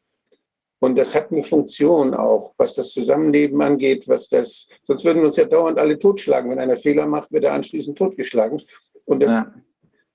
Und 0.85 0.97
das 0.97 1.15
hat 1.15 1.33
eine 1.33 1.45
Funktion 1.45 2.15
auch, 2.15 2.53
was 2.59 2.75
das 2.75 2.91
Zusammenleben 2.91 3.61
angeht, 3.63 4.07
was 4.07 4.29
das, 4.29 4.69
sonst 4.85 5.05
würden 5.05 5.21
wir 5.21 5.27
uns 5.27 5.37
ja 5.37 5.45
dauernd 5.45 5.79
alle 5.79 5.99
totschlagen. 5.99 6.51
Wenn 6.51 6.59
einer 6.59 6.77
Fehler 6.77 7.07
macht, 7.07 7.33
wird 7.33 7.45
er 7.45 7.55
anschließend 7.55 7.97
totgeschlagen. 7.97 8.61
Und 9.07 9.23
das 9.23 9.31
ja 9.31 9.55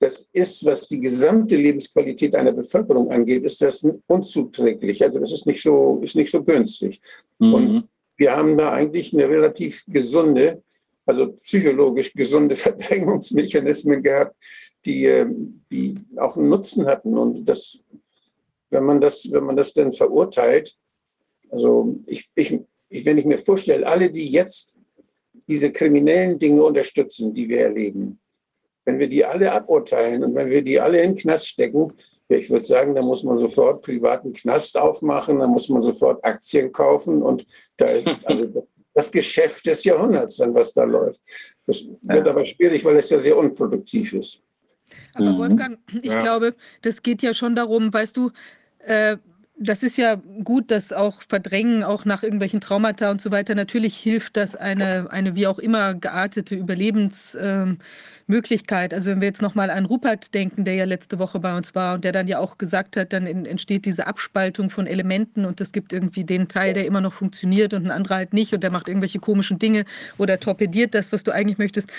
das 0.00 0.26
ist, 0.32 0.64
was 0.64 0.88
die 0.88 0.98
gesamte 0.98 1.54
Lebensqualität 1.56 2.34
einer 2.34 2.52
Bevölkerung 2.52 3.10
angeht, 3.10 3.44
ist 3.44 3.60
das 3.60 3.86
unzuträglich. 4.06 5.04
Also 5.04 5.18
das 5.18 5.30
ist 5.30 5.46
nicht 5.46 5.62
so, 5.62 6.00
ist 6.02 6.16
nicht 6.16 6.30
so 6.30 6.42
günstig. 6.42 7.00
Mhm. 7.38 7.54
Und 7.54 7.88
wir 8.16 8.34
haben 8.34 8.56
da 8.56 8.72
eigentlich 8.72 9.12
eine 9.12 9.28
relativ 9.28 9.84
gesunde, 9.86 10.62
also 11.04 11.32
psychologisch 11.44 12.14
gesunde 12.14 12.56
Verdrängungsmechanismen 12.66 14.02
gehabt, 14.02 14.34
die, 14.86 15.04
ähm, 15.04 15.60
die 15.70 15.94
auch 16.16 16.34
einen 16.34 16.48
Nutzen 16.48 16.86
hatten. 16.86 17.18
Und 17.18 17.44
das, 17.44 17.78
wenn 18.70 18.84
man 18.84 19.00
das, 19.00 19.30
wenn 19.30 19.44
man 19.44 19.56
das 19.56 19.72
dann 19.72 19.92
verurteilt, 19.92 20.76
also 21.50 21.96
ich, 22.06 22.30
ich, 22.34 22.60
wenn 22.88 23.18
ich 23.18 23.24
mir 23.24 23.38
vorstelle, 23.38 23.86
alle, 23.86 24.10
die 24.10 24.30
jetzt 24.30 24.76
diese 25.48 25.72
kriminellen 25.72 26.38
Dinge 26.38 26.62
unterstützen, 26.62 27.34
die 27.34 27.48
wir 27.48 27.60
erleben, 27.60 28.20
wenn 28.84 28.98
wir 28.98 29.08
die 29.08 29.24
alle 29.24 29.52
aburteilen 29.52 30.24
und 30.24 30.34
wenn 30.34 30.48
wir 30.48 30.62
die 30.62 30.80
alle 30.80 31.02
in 31.02 31.12
den 31.12 31.18
Knast 31.18 31.48
stecken, 31.48 31.92
ich 32.28 32.48
würde 32.48 32.66
sagen, 32.66 32.94
da 32.94 33.02
muss 33.02 33.24
man 33.24 33.38
sofort 33.38 33.82
privaten 33.82 34.32
Knast 34.32 34.78
aufmachen, 34.78 35.40
da 35.40 35.48
muss 35.48 35.68
man 35.68 35.82
sofort 35.82 36.24
Aktien 36.24 36.70
kaufen 36.70 37.22
und 37.22 37.44
da, 37.76 37.86
also 38.24 38.68
das 38.94 39.10
Geschäft 39.10 39.66
des 39.66 39.84
Jahrhunderts 39.84 40.36
dann, 40.36 40.54
was 40.54 40.72
da 40.72 40.84
läuft. 40.84 41.20
Das 41.66 41.84
wird 42.02 42.28
aber 42.28 42.44
schwierig, 42.44 42.84
weil 42.84 42.96
es 42.96 43.10
ja 43.10 43.18
sehr 43.18 43.36
unproduktiv 43.36 44.12
ist. 44.12 44.42
Aber 45.14 45.32
mhm. 45.32 45.38
Wolfgang, 45.38 45.78
ich 46.02 46.12
ja. 46.12 46.18
glaube, 46.18 46.54
das 46.82 47.02
geht 47.02 47.22
ja 47.22 47.34
schon 47.34 47.54
darum, 47.54 47.92
weißt 47.92 48.16
du, 48.16 48.30
äh, 48.84 49.16
das 49.62 49.82
ist 49.82 49.98
ja 49.98 50.14
gut, 50.42 50.70
dass 50.70 50.92
auch 50.92 51.22
Verdrängen, 51.22 51.84
auch 51.84 52.06
nach 52.06 52.22
irgendwelchen 52.22 52.62
Traumata 52.62 53.10
und 53.10 53.20
so 53.20 53.30
weiter, 53.30 53.54
natürlich 53.54 53.96
hilft 53.96 54.38
das 54.38 54.56
eine, 54.56 55.10
eine 55.10 55.34
wie 55.36 55.46
auch 55.46 55.58
immer 55.58 55.94
geartete 55.94 56.54
Überlebens, 56.54 57.36
ähm, 57.38 57.78
Möglichkeit. 58.30 58.94
Also 58.94 59.10
wenn 59.10 59.20
wir 59.20 59.28
jetzt 59.28 59.42
nochmal 59.42 59.68
an 59.68 59.84
Rupert 59.84 60.32
denken, 60.32 60.64
der 60.64 60.74
ja 60.74 60.84
letzte 60.84 61.18
Woche 61.18 61.40
bei 61.40 61.54
uns 61.56 61.74
war 61.74 61.96
und 61.96 62.04
der 62.04 62.12
dann 62.12 62.28
ja 62.28 62.38
auch 62.38 62.56
gesagt 62.56 62.96
hat, 62.96 63.12
dann 63.12 63.26
entsteht 63.26 63.84
diese 63.84 64.06
Abspaltung 64.06 64.70
von 64.70 64.86
Elementen 64.86 65.44
und 65.44 65.60
es 65.60 65.72
gibt 65.72 65.92
irgendwie 65.92 66.24
den 66.24 66.48
Teil, 66.48 66.72
der 66.72 66.86
immer 66.86 67.02
noch 67.02 67.12
funktioniert 67.12 67.74
und 67.74 67.84
ein 67.84 67.90
anderer 67.90 68.16
halt 68.16 68.32
nicht 68.32 68.54
und 68.54 68.62
der 68.62 68.70
macht 68.70 68.88
irgendwelche 68.88 69.18
komischen 69.18 69.58
Dinge 69.58 69.84
oder 70.16 70.40
torpediert 70.40 70.94
das, 70.94 71.12
was 71.12 71.24
du 71.24 71.32
eigentlich 71.32 71.58
möchtest. 71.58 71.90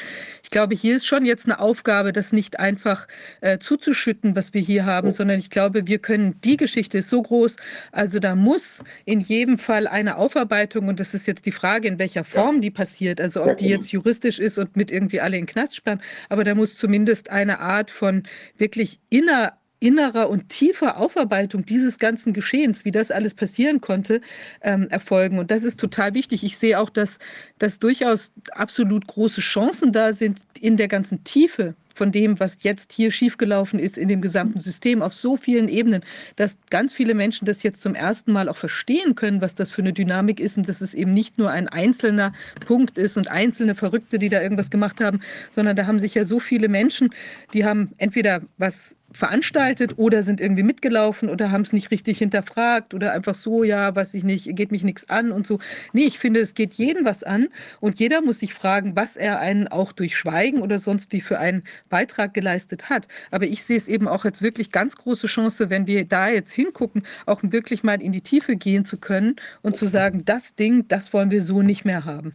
Ich 0.42 0.50
glaube, 0.50 0.74
hier 0.74 0.96
ist 0.96 1.06
schon 1.06 1.26
jetzt 1.26 1.46
eine 1.46 1.60
Aufgabe, 1.60 2.14
das 2.14 2.32
nicht 2.32 2.60
einfach 2.60 3.08
äh, 3.42 3.60
zuzuschütten, 3.60 4.36
was 4.36 4.54
wir 4.54 4.62
hier 4.62 4.86
haben, 4.86 5.12
sondern 5.12 5.38
ich 5.38 5.50
glaube, 5.50 5.86
wir 5.86 6.00
können, 6.00 6.40
die 6.44 6.58
Geschichte 6.58 7.00
ist 7.00 7.10
so 7.10 7.22
groß, 7.22 7.58
also 7.92 8.20
da 8.20 8.36
muss 8.36 8.84
in 9.06 9.20
jedem 9.20 9.58
Fall 9.58 9.86
eine 9.86 10.16
Aufarbeitung 10.16 10.88
und 10.88 11.00
das 11.00 11.14
ist 11.14 11.28
jetzt 11.28 11.46
die 11.46 11.52
Frage, 11.52 11.88
in 11.88 12.00
welcher 12.00 12.24
Form 12.24 12.62
die 12.62 12.72
passiert, 12.72 13.20
also 13.20 13.44
ob 13.44 13.58
die 13.58 13.68
jetzt 13.68 13.92
juristisch 13.92 14.40
ist 14.40 14.58
und 14.58 14.78
mit 14.78 14.92
irgendwie 14.92 15.20
alle 15.20 15.38
in 15.38 15.46
den 15.46 15.52
Knast 15.52 15.76
sperren 15.76 16.02
aber 16.30 16.44
da 16.44 16.56
muss 16.56 16.78
zumindest 16.78 17.30
eine 17.30 17.60
Art 17.60 17.92
von 17.92 18.24
wirklich 18.58 19.00
inner 19.10 19.58
innerer 19.82 20.30
und 20.30 20.50
tiefer 20.50 20.98
Aufarbeitung 20.98 21.66
dieses 21.66 21.98
ganzen 21.98 22.34
Geschehens, 22.34 22.86
wie 22.86 22.92
das 22.92 23.10
alles 23.10 23.34
passieren 23.34 23.82
konnte, 23.82 24.22
ähm, 24.62 24.88
erfolgen. 24.90 25.40
Und 25.40 25.50
das 25.50 25.64
ist 25.64 25.80
total 25.80 26.14
wichtig. 26.14 26.44
Ich 26.44 26.58
sehe 26.58 26.80
auch, 26.80 26.92
dass, 26.92 27.18
dass 27.58 27.80
durchaus 27.80 28.32
absolut 28.52 29.08
große 29.08 29.42
Chancen 29.42 29.92
da 29.92 30.14
sind 30.14 30.40
in 30.60 30.78
der 30.78 30.88
ganzen 30.88 31.24
Tiefe 31.24 31.74
von 31.96 32.12
dem, 32.12 32.40
was 32.40 32.58
jetzt 32.62 32.94
hier 32.94 33.12
schiefgelaufen 33.12 33.80
ist 33.80 33.98
in 33.98 34.08
dem 34.08 34.22
gesamten 34.22 34.60
System 34.60 35.02
auf 35.02 35.14
so 35.14 35.38
vielen 35.38 35.70
Ebenen, 35.70 36.04
dass 36.36 36.58
ganz 36.70 36.94
viele 36.94 37.14
Menschen 37.14 37.46
das 37.46 37.64
jetzt 37.64 37.82
zum 37.82 37.96
ersten 37.96 38.32
Mal 38.32 38.50
auch 38.50 38.58
verstehen 38.58 39.16
können, 39.16 39.42
was 39.42 39.56
das 39.56 39.72
für 39.72 39.82
eine 39.82 39.94
Dynamik 39.94 40.40
ist 40.40 40.58
und 40.58 40.68
dass 40.68 40.82
es 40.82 40.94
eben 40.94 41.14
nicht 41.14 41.38
nur 41.38 41.52
ein 41.52 41.68
einzelner 41.68 42.34
Punkt 42.66 42.98
ist 42.98 43.18
und 43.18 43.30
einzelne 43.30 43.76
Verrückte, 43.76 44.20
die 44.20 44.30
da 44.30 44.42
irgendwas 44.42 44.70
gemacht 44.70 45.02
haben, 45.02 45.22
sondern 45.52 45.76
da 45.76 45.88
haben 45.88 46.00
sich 46.00 46.16
ja 46.16 46.26
so 46.26 46.40
viele 46.40 46.68
Menschen, 46.68 47.10
die 47.54 47.66
haben 47.66 47.92
entweder 47.98 48.42
was 48.58 48.96
veranstaltet 49.14 49.94
oder 49.98 50.24
sind 50.24 50.40
irgendwie 50.40 50.64
mitgelaufen 50.64 51.30
oder 51.30 51.52
haben 51.52 51.62
es 51.62 51.74
nicht 51.74 51.92
richtig 51.92 52.18
hinterfragt 52.20 52.94
oder 52.94 53.12
einfach 53.12 53.36
so, 53.36 53.64
ja, 53.64 53.96
weiß 53.96 54.14
ich 54.14 54.24
nicht, 54.24 54.56
geht 54.56 54.72
mich 54.72 54.84
nichts 54.84 55.10
an 55.10 55.32
und 55.32 55.46
so. 55.46 55.60
Nee, 55.94 56.06
ich 56.06 56.20
finde, 56.20 56.40
es 56.40 56.54
geht 56.54 56.74
jeden 56.74 57.06
was 57.06 57.24
an 57.24 57.48
und 57.80 58.00
jeder 58.00 58.22
muss 58.22 58.40
sich 58.40 58.54
fragen, 58.54 58.96
was 58.96 59.18
er 59.18 59.40
einen 59.40 59.68
auch 59.68 59.92
durch 59.92 60.16
Schweigen 60.16 60.62
oder 60.62 60.80
sonst 60.80 61.12
wie 61.12 61.22
für 61.22 61.40
einen 61.40 61.64
Beitrag 61.90 62.34
geleistet 62.34 62.90
hat. 62.90 63.08
Aber 63.32 63.46
ich 63.46 63.64
sehe 63.64 63.78
es 63.78 63.88
eben 63.88 64.08
auch 64.08 64.26
als 64.26 64.42
wirklich 64.42 64.72
ganz 64.72 64.96
große 64.96 65.28
Chance, 65.28 65.70
wenn 65.70 65.88
wir 65.88 66.06
da 66.06 66.30
jetzt 66.30 66.54
hingucken, 66.54 67.04
auch 67.26 67.42
wirklich 67.44 67.84
mal 67.84 68.02
in 68.02 68.12
die 68.12 68.22
Tiefe 68.22 68.56
gehen 68.56 68.86
zu 68.86 68.98
können 68.98 69.36
und 69.62 69.76
zu 69.76 69.88
sagen, 69.88 70.24
das 70.26 70.56
Ding, 70.56 70.88
das 70.88 71.14
wollen 71.14 71.32
wir 71.32 71.42
so 71.42 71.62
nicht 71.62 71.86
mehr 71.86 72.06
haben. 72.06 72.34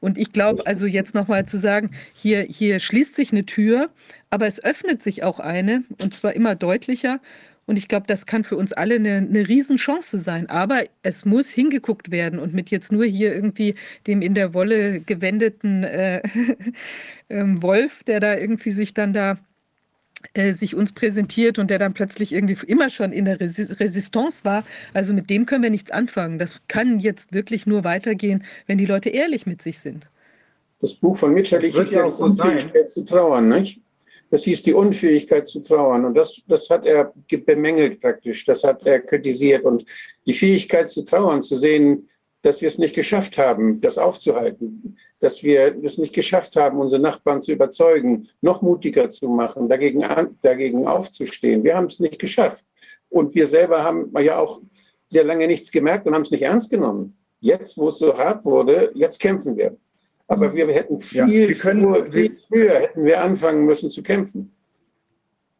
Und 0.00 0.18
ich 0.18 0.32
glaube 0.32 0.66
also 0.66 0.86
jetzt 0.86 1.14
nochmal 1.14 1.46
zu 1.46 1.58
sagen, 1.58 1.90
hier, 2.12 2.42
hier 2.42 2.80
schließt 2.80 3.16
sich 3.16 3.32
eine 3.32 3.44
Tür, 3.44 3.90
aber 4.30 4.46
es 4.46 4.62
öffnet 4.62 5.02
sich 5.02 5.22
auch 5.22 5.40
eine 5.40 5.84
und 6.02 6.14
zwar 6.14 6.34
immer 6.34 6.54
deutlicher. 6.54 7.20
Und 7.66 7.76
ich 7.76 7.86
glaube, 7.86 8.06
das 8.06 8.24
kann 8.24 8.44
für 8.44 8.56
uns 8.56 8.72
alle 8.72 8.94
eine, 8.94 9.16
eine 9.16 9.46
Riesenchance 9.46 10.18
sein. 10.18 10.48
Aber 10.48 10.84
es 11.02 11.26
muss 11.26 11.50
hingeguckt 11.50 12.10
werden 12.10 12.38
und 12.38 12.54
mit 12.54 12.70
jetzt 12.70 12.90
nur 12.90 13.04
hier 13.04 13.34
irgendwie 13.34 13.74
dem 14.06 14.22
in 14.22 14.34
der 14.34 14.54
Wolle 14.54 15.00
gewendeten 15.00 15.84
äh, 15.84 16.22
ähm, 17.28 17.62
Wolf, 17.62 18.04
der 18.04 18.20
da 18.20 18.38
irgendwie 18.38 18.70
sich 18.70 18.94
dann 18.94 19.12
da 19.12 19.36
äh, 20.32 20.52
sich 20.52 20.74
uns 20.74 20.92
präsentiert 20.92 21.58
und 21.58 21.68
der 21.68 21.78
dann 21.78 21.92
plötzlich 21.92 22.32
irgendwie 22.32 22.56
immer 22.66 22.88
schon 22.88 23.12
in 23.12 23.26
der 23.26 23.38
Resistance 23.38 24.44
war. 24.44 24.64
Also 24.94 25.12
mit 25.12 25.28
dem 25.28 25.44
können 25.44 25.62
wir 25.62 25.70
nichts 25.70 25.90
anfangen. 25.90 26.38
Das 26.38 26.60
kann 26.68 27.00
jetzt 27.00 27.32
wirklich 27.32 27.66
nur 27.66 27.84
weitergehen, 27.84 28.44
wenn 28.66 28.78
die 28.78 28.86
Leute 28.86 29.10
ehrlich 29.10 29.46
mit 29.46 29.60
sich 29.60 29.78
sind. 29.78 30.08
Das 30.80 30.94
Buch 30.94 31.16
von 31.16 31.34
Mitchell 31.34 31.62
wird 31.72 31.90
ja 31.90 32.04
auch 32.04 32.10
so 32.10 32.30
sein. 32.30 32.72
zu 32.86 33.04
trauern, 33.04 33.48
nicht? 33.48 33.80
Das 34.30 34.44
hieß 34.44 34.62
die 34.62 34.74
Unfähigkeit 34.74 35.48
zu 35.48 35.60
trauern. 35.60 36.04
Und 36.04 36.14
das, 36.14 36.42
das 36.46 36.68
hat 36.68 36.84
er 36.84 37.12
bemängelt 37.46 38.00
praktisch. 38.00 38.44
Das 38.44 38.62
hat 38.64 38.84
er 38.86 39.00
kritisiert. 39.00 39.64
Und 39.64 39.84
die 40.26 40.34
Fähigkeit 40.34 40.88
zu 40.88 41.02
trauern, 41.02 41.42
zu 41.42 41.58
sehen, 41.58 42.08
dass 42.42 42.60
wir 42.60 42.68
es 42.68 42.78
nicht 42.78 42.94
geschafft 42.94 43.36
haben, 43.38 43.80
das 43.80 43.98
aufzuhalten, 43.98 44.96
dass 45.20 45.42
wir 45.42 45.76
es 45.82 45.98
nicht 45.98 46.14
geschafft 46.14 46.56
haben, 46.56 46.78
unsere 46.78 47.02
Nachbarn 47.02 47.42
zu 47.42 47.52
überzeugen, 47.52 48.28
noch 48.40 48.62
mutiger 48.62 49.10
zu 49.10 49.28
machen, 49.28 49.68
dagegen, 49.68 50.04
dagegen 50.42 50.86
aufzustehen. 50.86 51.64
Wir 51.64 51.76
haben 51.76 51.86
es 51.86 51.98
nicht 51.98 52.18
geschafft. 52.18 52.64
Und 53.08 53.34
wir 53.34 53.46
selber 53.46 53.82
haben 53.82 54.12
ja 54.20 54.38
auch 54.38 54.60
sehr 55.08 55.24
lange 55.24 55.46
nichts 55.46 55.70
gemerkt 55.70 56.06
und 56.06 56.14
haben 56.14 56.22
es 56.22 56.30
nicht 56.30 56.42
ernst 56.42 56.70
genommen. 56.70 57.16
Jetzt, 57.40 57.78
wo 57.78 57.88
es 57.88 57.98
so 57.98 58.16
hart 58.16 58.44
wurde, 58.44 58.90
jetzt 58.94 59.18
kämpfen 59.18 59.56
wir. 59.56 59.76
Aber 60.28 60.54
wir 60.54 60.68
hätten 60.68 61.00
viel, 61.00 61.18
ja, 61.18 61.26
wir 61.26 61.54
können, 61.54 61.82
früher, 61.82 62.06
viel 62.06 62.38
früher 62.48 62.74
hätten 62.74 63.04
wir 63.04 63.22
anfangen 63.22 63.64
müssen 63.64 63.88
zu 63.88 64.02
kämpfen. 64.02 64.52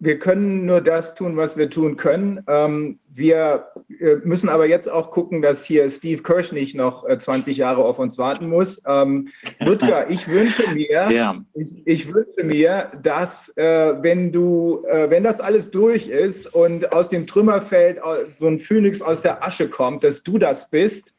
Wir 0.00 0.20
können 0.20 0.64
nur 0.64 0.80
das 0.80 1.16
tun, 1.16 1.36
was 1.36 1.56
wir 1.56 1.70
tun 1.70 1.96
können. 1.96 2.44
Ähm, 2.46 3.00
wir 3.08 3.68
äh, 3.98 4.16
müssen 4.22 4.48
aber 4.48 4.66
jetzt 4.66 4.88
auch 4.88 5.10
gucken, 5.10 5.42
dass 5.42 5.64
hier 5.64 5.88
Steve 5.90 6.22
Kirsch 6.22 6.52
nicht 6.52 6.76
noch 6.76 7.04
20 7.08 7.56
äh, 7.56 7.60
Jahre 7.60 7.82
auf 7.82 7.98
uns 7.98 8.16
warten 8.16 8.48
muss. 8.48 8.80
Ähm, 8.86 9.30
Ludger, 9.58 10.08
ich 10.10 10.28
wünsche 10.28 10.70
mir, 10.70 11.10
ja. 11.10 11.42
ich, 11.54 11.82
ich, 11.84 12.14
wünsche 12.14 12.44
mir, 12.44 12.92
dass 13.02 13.48
äh, 13.56 13.94
wenn 14.02 14.30
du, 14.30 14.84
äh, 14.86 15.10
wenn 15.10 15.24
das 15.24 15.40
alles 15.40 15.72
durch 15.72 16.06
ist 16.06 16.46
und 16.46 16.92
aus 16.92 17.08
dem 17.08 17.26
Trümmerfeld 17.26 18.00
so 18.38 18.46
ein 18.46 18.60
Phönix 18.60 19.02
aus 19.02 19.22
der 19.22 19.42
Asche 19.42 19.68
kommt, 19.68 20.04
dass 20.04 20.22
du 20.22 20.38
das 20.38 20.70
bist 20.70 21.12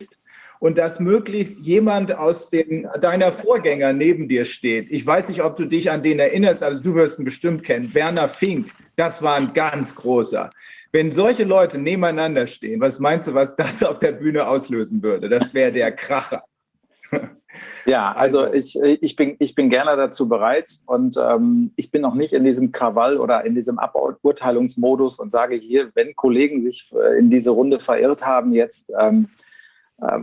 und 0.59 0.77
dass 0.77 0.99
möglichst 0.99 1.59
jemand 1.59 2.15
aus 2.15 2.49
den, 2.49 2.87
deiner 3.01 3.31
Vorgänger 3.31 3.93
neben 3.93 4.27
dir 4.27 4.45
steht. 4.45 4.91
Ich 4.91 5.05
weiß 5.05 5.29
nicht, 5.29 5.41
ob 5.41 5.55
du 5.55 5.65
dich 5.65 5.89
an 5.89 6.03
den 6.03 6.19
erinnerst, 6.19 6.61
also 6.61 6.81
du 6.81 6.95
wirst 6.95 7.17
ihn 7.17 7.25
bestimmt 7.25 7.63
kennen. 7.63 7.93
Werner 7.93 8.27
Fink, 8.27 8.71
das 8.95 9.23
war 9.23 9.35
ein 9.35 9.53
ganz 9.53 9.95
großer. 9.95 10.51
Wenn 10.91 11.11
solche 11.11 11.43
Leute 11.43 11.77
nebeneinander 11.77 12.47
stehen, 12.47 12.81
was 12.81 12.99
meinst 12.99 13.27
du, 13.27 13.33
was 13.33 13.55
das 13.55 13.83
auf 13.83 13.99
der 13.99 14.11
Bühne 14.11 14.47
auslösen 14.47 15.01
würde? 15.01 15.29
Das 15.29 15.53
wäre 15.53 15.71
der 15.71 15.91
Kracher. 15.91 16.43
Ja, 17.85 18.11
also 18.11 18.51
ich, 18.53 18.79
ich, 18.79 19.15
bin, 19.15 19.35
ich 19.39 19.55
bin 19.55 19.69
gerne 19.69 19.95
dazu 19.97 20.29
bereit 20.29 20.69
und 20.85 21.17
ähm, 21.17 21.71
ich 21.75 21.91
bin 21.91 22.01
noch 22.01 22.13
nicht 22.13 22.33
in 22.33 22.43
diesem 22.43 22.71
Krawall 22.71 23.17
oder 23.17 23.43
in 23.45 23.55
diesem 23.55 23.79
Aburteilungsmodus 23.79 25.17
und 25.17 25.31
sage 25.31 25.55
hier, 25.55 25.89
wenn 25.95 26.15
Kollegen 26.15 26.61
sich 26.61 26.91
äh, 26.93 27.17
in 27.17 27.29
diese 27.29 27.49
Runde 27.49 27.79
verirrt 27.79 28.25
haben 28.25 28.53
jetzt, 28.53 28.91
ähm, 28.99 29.29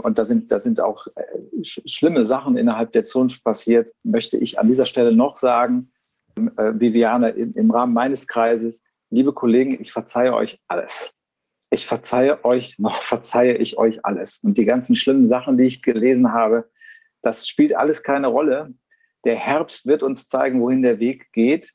und 0.03 0.19
da 0.19 0.25
sind, 0.25 0.51
da 0.51 0.59
sind 0.59 0.81
auch 0.81 1.07
äh, 1.09 1.65
schlimme 1.65 2.27
Sachen 2.27 2.57
innerhalb 2.57 2.93
der 2.93 3.05
Zunft 3.05 3.45
passiert, 3.45 3.91
möchte 4.03 4.37
ich 4.39 4.59
an 4.59 4.69
dieser 4.69 4.87
Stelle 4.87 5.13
noch 5.13 5.37
sagen, 5.37 5.93
äh, 6.37 6.73
Viviane, 6.75 7.31
im 7.31 7.71
Rahmen 7.71 7.93
meines 7.93 8.27
Kreises, 8.27 8.83
liebe 9.11 9.33
Kollegen, 9.33 9.81
ich 9.81 9.93
verzeihe 9.93 10.35
euch 10.35 10.61
alles. 10.69 11.13
Ich 11.71 11.87
verzeihe 11.87 12.45
euch, 12.45 12.79
noch 12.79 13.03
verzeihe 13.03 13.57
ich 13.57 13.79
euch 13.79 14.05
alles. 14.05 14.39
Und 14.43 14.59
die 14.59 14.65
ganzen 14.65 14.97
schlimmen 14.97 15.29
Sachen, 15.29 15.59
die 15.59 15.65
ich 15.65 15.83
gelesen 15.83 16.33
habe, 16.33 16.71
das 17.23 17.49
spielt 17.49 17.75
alles 17.75 18.03
keine 18.03 18.29
Rolle. 18.29 18.73
Der 19.25 19.37
Herbst 19.37 19.87
wird 19.87 20.03
uns 20.03 20.29
zeigen, 20.29 20.61
wohin 20.61 20.83
der 20.83 21.01
Weg 21.01 21.33
geht. 21.33 21.73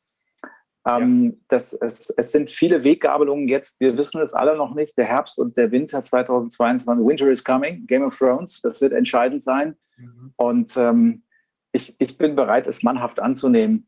Ähm, 0.86 1.42
das, 1.48 1.74
es, 1.74 2.10
es, 2.10 2.32
sind 2.32 2.50
viele 2.50 2.84
Weggabelungen 2.84 3.48
jetzt. 3.48 3.80
Wir 3.80 3.98
wissen 3.98 4.20
es 4.20 4.34
alle 4.34 4.56
noch 4.56 4.74
nicht. 4.74 4.98
Der 4.98 5.06
Herbst 5.06 5.38
und 5.38 5.56
der 5.56 5.72
Winter 5.72 6.02
2022, 6.02 7.06
Winter 7.06 7.28
is 7.30 7.44
coming, 7.44 7.86
Game 7.86 8.04
of 8.04 8.18
Thrones, 8.18 8.62
das 8.62 8.82
wird 8.82 8.94
entscheidend 8.94 9.44
sein. 9.44 9.76
Mhm. 9.98 10.34
Und 10.38 10.78
ähm, 10.78 11.24
ich, 11.72 11.96
ich 12.00 12.18
bin 12.18 12.36
bereit, 12.36 12.68
es 12.68 12.82
mannhaft 12.82 13.20
anzunehmen. 13.20 13.88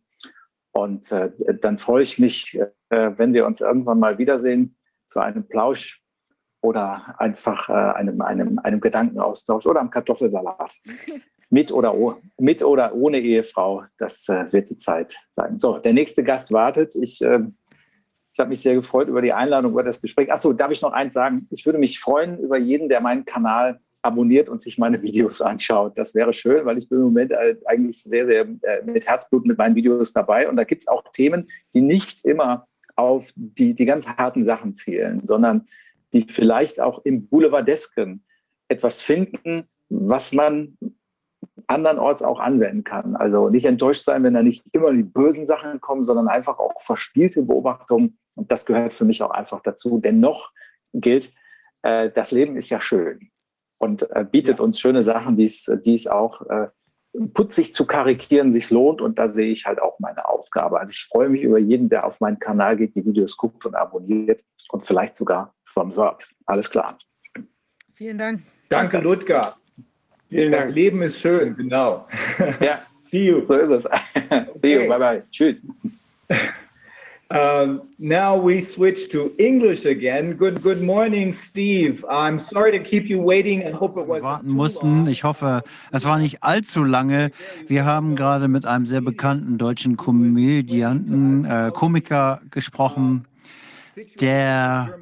Und 0.71 1.11
äh, 1.11 1.31
dann 1.61 1.77
freue 1.77 2.03
ich 2.03 2.19
mich, 2.19 2.59
äh, 2.59 3.11
wenn 3.17 3.33
wir 3.33 3.45
uns 3.45 3.61
irgendwann 3.61 3.99
mal 3.99 4.17
wiedersehen 4.17 4.75
zu 5.07 5.19
einem 5.19 5.47
Plausch 5.47 6.01
oder 6.61 7.15
einfach 7.19 7.69
äh, 7.69 7.73
einem, 7.73 8.21
einem, 8.21 8.59
einem 8.59 8.79
Gedankenaustausch 8.79 9.65
oder 9.65 9.81
am 9.81 9.89
Kartoffelsalat. 9.89 10.75
mit 11.53 11.71
oder, 11.71 12.17
mit 12.39 12.63
oder 12.63 12.95
ohne 12.95 13.19
Ehefrau, 13.19 13.83
das 13.99 14.27
äh, 14.27 14.51
wird 14.51 14.71
die 14.71 14.77
Zeit 14.77 15.15
sein. 15.35 15.59
So, 15.59 15.77
der 15.77 15.93
nächste 15.93 16.23
Gast 16.23 16.51
wartet. 16.51 16.95
Ich, 16.95 17.21
äh, 17.21 17.41
ich 18.33 18.39
habe 18.39 18.49
mich 18.49 18.61
sehr 18.61 18.73
gefreut 18.73 19.07
über 19.07 19.21
die 19.21 19.33
Einladung, 19.33 19.73
über 19.73 19.83
das 19.83 20.01
Gespräch. 20.01 20.31
Achso, 20.31 20.51
darf 20.51 20.71
ich 20.71 20.81
noch 20.81 20.93
eins 20.93 21.13
sagen? 21.13 21.47
Ich 21.51 21.63
würde 21.67 21.77
mich 21.77 21.99
freuen 21.99 22.39
über 22.39 22.57
jeden, 22.57 22.89
der 22.89 23.01
meinen 23.01 23.23
Kanal 23.23 23.79
abonniert 24.01 24.49
und 24.49 24.63
sich 24.63 24.79
meine 24.79 25.03
Videos 25.03 25.43
anschaut. 25.43 25.95
Das 25.95 26.15
wäre 26.15 26.33
schön, 26.33 26.65
weil 26.65 26.79
ich 26.79 26.89
bin 26.89 26.97
im 26.97 27.03
Moment 27.05 27.31
äh, 27.31 27.55
eigentlich 27.65 28.01
sehr, 28.01 28.25
sehr 28.25 28.47
äh, 28.63 28.83
mit 28.83 29.07
Herzblut 29.07 29.45
mit 29.45 29.59
meinen 29.59 29.75
Videos 29.75 30.11
dabei. 30.11 30.49
Und 30.49 30.55
da 30.55 30.63
gibt 30.63 30.81
es 30.81 30.87
auch 30.87 31.03
Themen, 31.11 31.47
die 31.75 31.81
nicht 31.81 32.25
immer 32.25 32.65
auf 32.95 33.31
die, 33.35 33.75
die 33.75 33.85
ganz 33.85 34.07
harten 34.07 34.43
Sachen 34.43 34.73
zielen, 34.73 35.21
sondern 35.23 35.67
die 36.13 36.25
vielleicht 36.27 36.79
auch 36.79 37.05
im 37.05 37.27
Boulevardesken 37.27 38.23
etwas 38.69 39.03
finden, 39.03 39.67
was 39.89 40.33
man 40.33 40.79
andernorts 41.67 42.21
auch 42.23 42.39
anwenden 42.39 42.83
kann. 42.83 43.15
Also 43.15 43.49
nicht 43.49 43.65
enttäuscht 43.65 44.03
sein, 44.03 44.23
wenn 44.23 44.33
da 44.33 44.43
nicht 44.43 44.65
immer 44.73 44.91
die 44.91 45.03
bösen 45.03 45.45
Sachen 45.45 45.81
kommen, 45.81 46.03
sondern 46.03 46.27
einfach 46.27 46.59
auch 46.59 46.81
verspielte 46.81 47.43
Beobachtungen. 47.43 48.17
Und 48.35 48.51
das 48.51 48.65
gehört 48.65 48.93
für 48.93 49.05
mich 49.05 49.21
auch 49.23 49.31
einfach 49.31 49.61
dazu. 49.61 49.99
Dennoch 49.99 50.51
gilt, 50.93 51.31
äh, 51.83 52.09
das 52.09 52.31
Leben 52.31 52.57
ist 52.57 52.69
ja 52.69 52.81
schön 52.81 53.29
und 53.77 54.09
äh, 54.11 54.25
bietet 54.29 54.59
ja. 54.59 54.63
uns 54.63 54.79
schöne 54.79 55.03
Sachen, 55.03 55.35
die 55.35 55.45
es 55.45 56.07
auch 56.07 56.41
äh, 56.49 56.67
putzig 57.33 57.75
zu 57.75 57.85
karikieren 57.85 58.51
sich 58.51 58.69
lohnt. 58.69 59.01
Und 59.01 59.19
da 59.19 59.29
sehe 59.29 59.51
ich 59.51 59.65
halt 59.65 59.81
auch 59.81 59.99
meine 59.99 60.27
Aufgabe. 60.27 60.79
Also 60.79 60.91
ich 60.91 61.05
freue 61.05 61.29
mich 61.29 61.41
über 61.41 61.59
jeden, 61.59 61.89
der 61.89 62.05
auf 62.05 62.19
meinen 62.19 62.39
Kanal 62.39 62.77
geht, 62.77 62.95
die 62.95 63.05
Videos 63.05 63.37
guckt 63.37 63.65
und 63.65 63.75
abonniert 63.75 64.41
und 64.71 64.85
vielleicht 64.85 65.15
sogar 65.15 65.53
Thumbs 65.71 65.97
up. 65.97 66.23
Alles 66.45 66.69
klar. 66.69 66.97
Vielen 67.95 68.17
Dank. 68.17 68.41
Danke, 68.69 68.97
Ludger. 68.99 69.55
Vielen 70.33 70.51
Dank. 70.51 70.65
Das 70.65 70.75
Leben 70.75 71.01
ist 71.01 71.19
schön, 71.19 71.55
genau. 71.55 72.07
Ja. 72.59 72.79
See 73.01 73.27
you. 73.27 73.45
So 73.47 73.53
ist 73.53 73.69
es. 73.69 73.87
See 74.55 74.73
you. 74.73 74.87
Bye 74.87 74.99
bye. 74.99 75.23
Tschüss. 75.31 75.57
Um, 77.33 77.89
now 77.97 78.37
we 78.37 78.61
switch 78.61 79.09
to 79.09 79.31
English 79.39 79.85
again. 79.87 80.37
Good, 80.37 80.61
good 80.61 80.83
morning, 80.83 81.33
Steve. 81.33 82.05
I'm 82.07 82.37
sorry 82.37 82.71
to 82.71 82.79
keep 82.79 83.09
you 83.09 83.19
waiting. 83.19 83.63
I 83.65 83.71
hope 83.71 83.99
it 83.99 84.07
was 84.07 84.21
warten 84.21 84.51
mussten. 84.51 85.07
Ich 85.07 85.23
hoffe, 85.23 85.63
es 85.91 86.05
war 86.05 86.19
nicht 86.19 86.43
allzu 86.43 86.83
lange. 86.83 87.31
Wir 87.67 87.85
haben 87.85 88.15
gerade 88.15 88.47
mit 88.47 88.67
einem 88.67 88.85
sehr 88.85 89.01
bekannten 89.01 89.57
deutschen 89.57 89.97
Komödianten, 89.97 91.45
äh, 91.45 91.71
Komiker 91.73 92.39
gesprochen, 92.51 93.25
der 94.19 94.97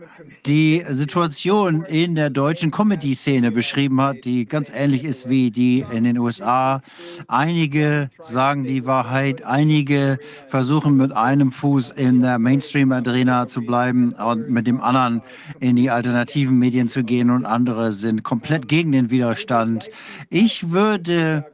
die 0.45 0.83
Situation 0.89 1.83
in 1.83 2.15
der 2.15 2.29
deutschen 2.29 2.71
Comedy-Szene 2.71 3.51
beschrieben 3.51 4.01
hat, 4.01 4.25
die 4.25 4.45
ganz 4.45 4.71
ähnlich 4.73 5.03
ist 5.03 5.29
wie 5.29 5.51
die 5.51 5.85
in 5.91 6.03
den 6.03 6.17
USA. 6.17 6.81
Einige 7.27 8.09
sagen 8.21 8.63
die 8.63 8.85
Wahrheit, 8.85 9.43
einige 9.43 10.19
versuchen 10.47 10.97
mit 10.97 11.11
einem 11.11 11.51
Fuß 11.51 11.91
in 11.91 12.21
der 12.21 12.39
Mainstream-Arena 12.39 13.47
zu 13.47 13.61
bleiben 13.61 14.13
und 14.13 14.49
mit 14.49 14.67
dem 14.67 14.81
anderen 14.81 15.21
in 15.59 15.75
die 15.75 15.89
alternativen 15.89 16.57
Medien 16.57 16.87
zu 16.87 17.03
gehen 17.03 17.29
und 17.29 17.45
andere 17.45 17.91
sind 17.91 18.23
komplett 18.23 18.67
gegen 18.67 18.91
den 18.91 19.09
Widerstand. 19.09 19.89
Ich 20.29 20.71
würde 20.71 21.45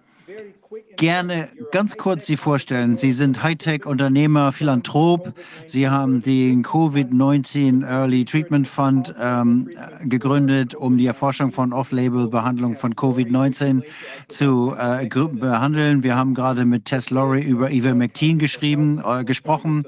gerne 0.98 1.50
ganz 1.72 1.96
kurz 1.96 2.26
Sie 2.26 2.38
vorstellen. 2.38 2.98
Sie 2.98 3.12
sind 3.12 3.44
Hightech-Unternehmer, 3.44 4.52
Philanthrop. 4.52 5.34
Sie 5.66 5.88
haben 5.88 6.22
den 6.22 6.64
Covid-19 6.64 7.88
Early 7.88 8.26
Treatment 8.26 8.68
Fund 8.68 9.14
ähm, 9.20 9.70
gegründet, 10.04 10.76
um 10.76 10.98
die 10.98 11.06
Erforschung 11.06 11.52
von 11.52 11.72
Off-Label-Behandlung 11.72 12.76
von 12.76 12.96
Covid-19 12.96 13.84
zu 14.28 14.76
äh, 14.78 15.08
behandeln. 15.08 16.04
Wir 16.04 16.16
haben 16.16 16.34
gerade 16.34 16.66
mit 16.66 16.86
Tess 16.86 17.10
Lowry 17.12 17.44
über 17.44 17.72
Ivermectin 17.72 18.40
geschrieben, 18.40 19.02
äh, 19.06 19.24
gesprochen 19.24 19.86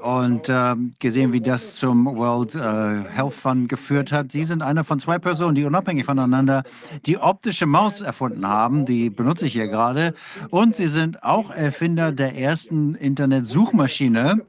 und 0.00 0.48
äh, 0.48 0.74
gesehen, 0.98 1.32
wie 1.32 1.40
das 1.40 1.76
zum 1.76 2.06
World 2.06 2.54
äh, 2.54 2.58
Health 3.10 3.32
Fund 3.32 3.68
geführt 3.68 4.12
hat. 4.12 4.32
Sie 4.32 4.44
sind 4.44 4.62
einer 4.62 4.84
von 4.84 5.00
zwei 5.00 5.18
Personen, 5.18 5.54
die 5.54 5.64
unabhängig 5.64 6.04
voneinander 6.04 6.62
die 7.06 7.18
optische 7.18 7.66
Maus 7.66 8.00
erfunden 8.00 8.46
haben. 8.46 8.84
Die 8.84 9.10
benutze 9.10 9.46
ich 9.46 9.52
hier 9.52 9.68
gerade. 9.68 10.14
Und 10.50 10.76
sie 10.76 10.88
sind 10.88 11.22
auch 11.22 11.50
Erfinder 11.50 12.12
der 12.12 12.36
ersten 12.36 12.94
Internetsuchmaschine. 12.94 14.42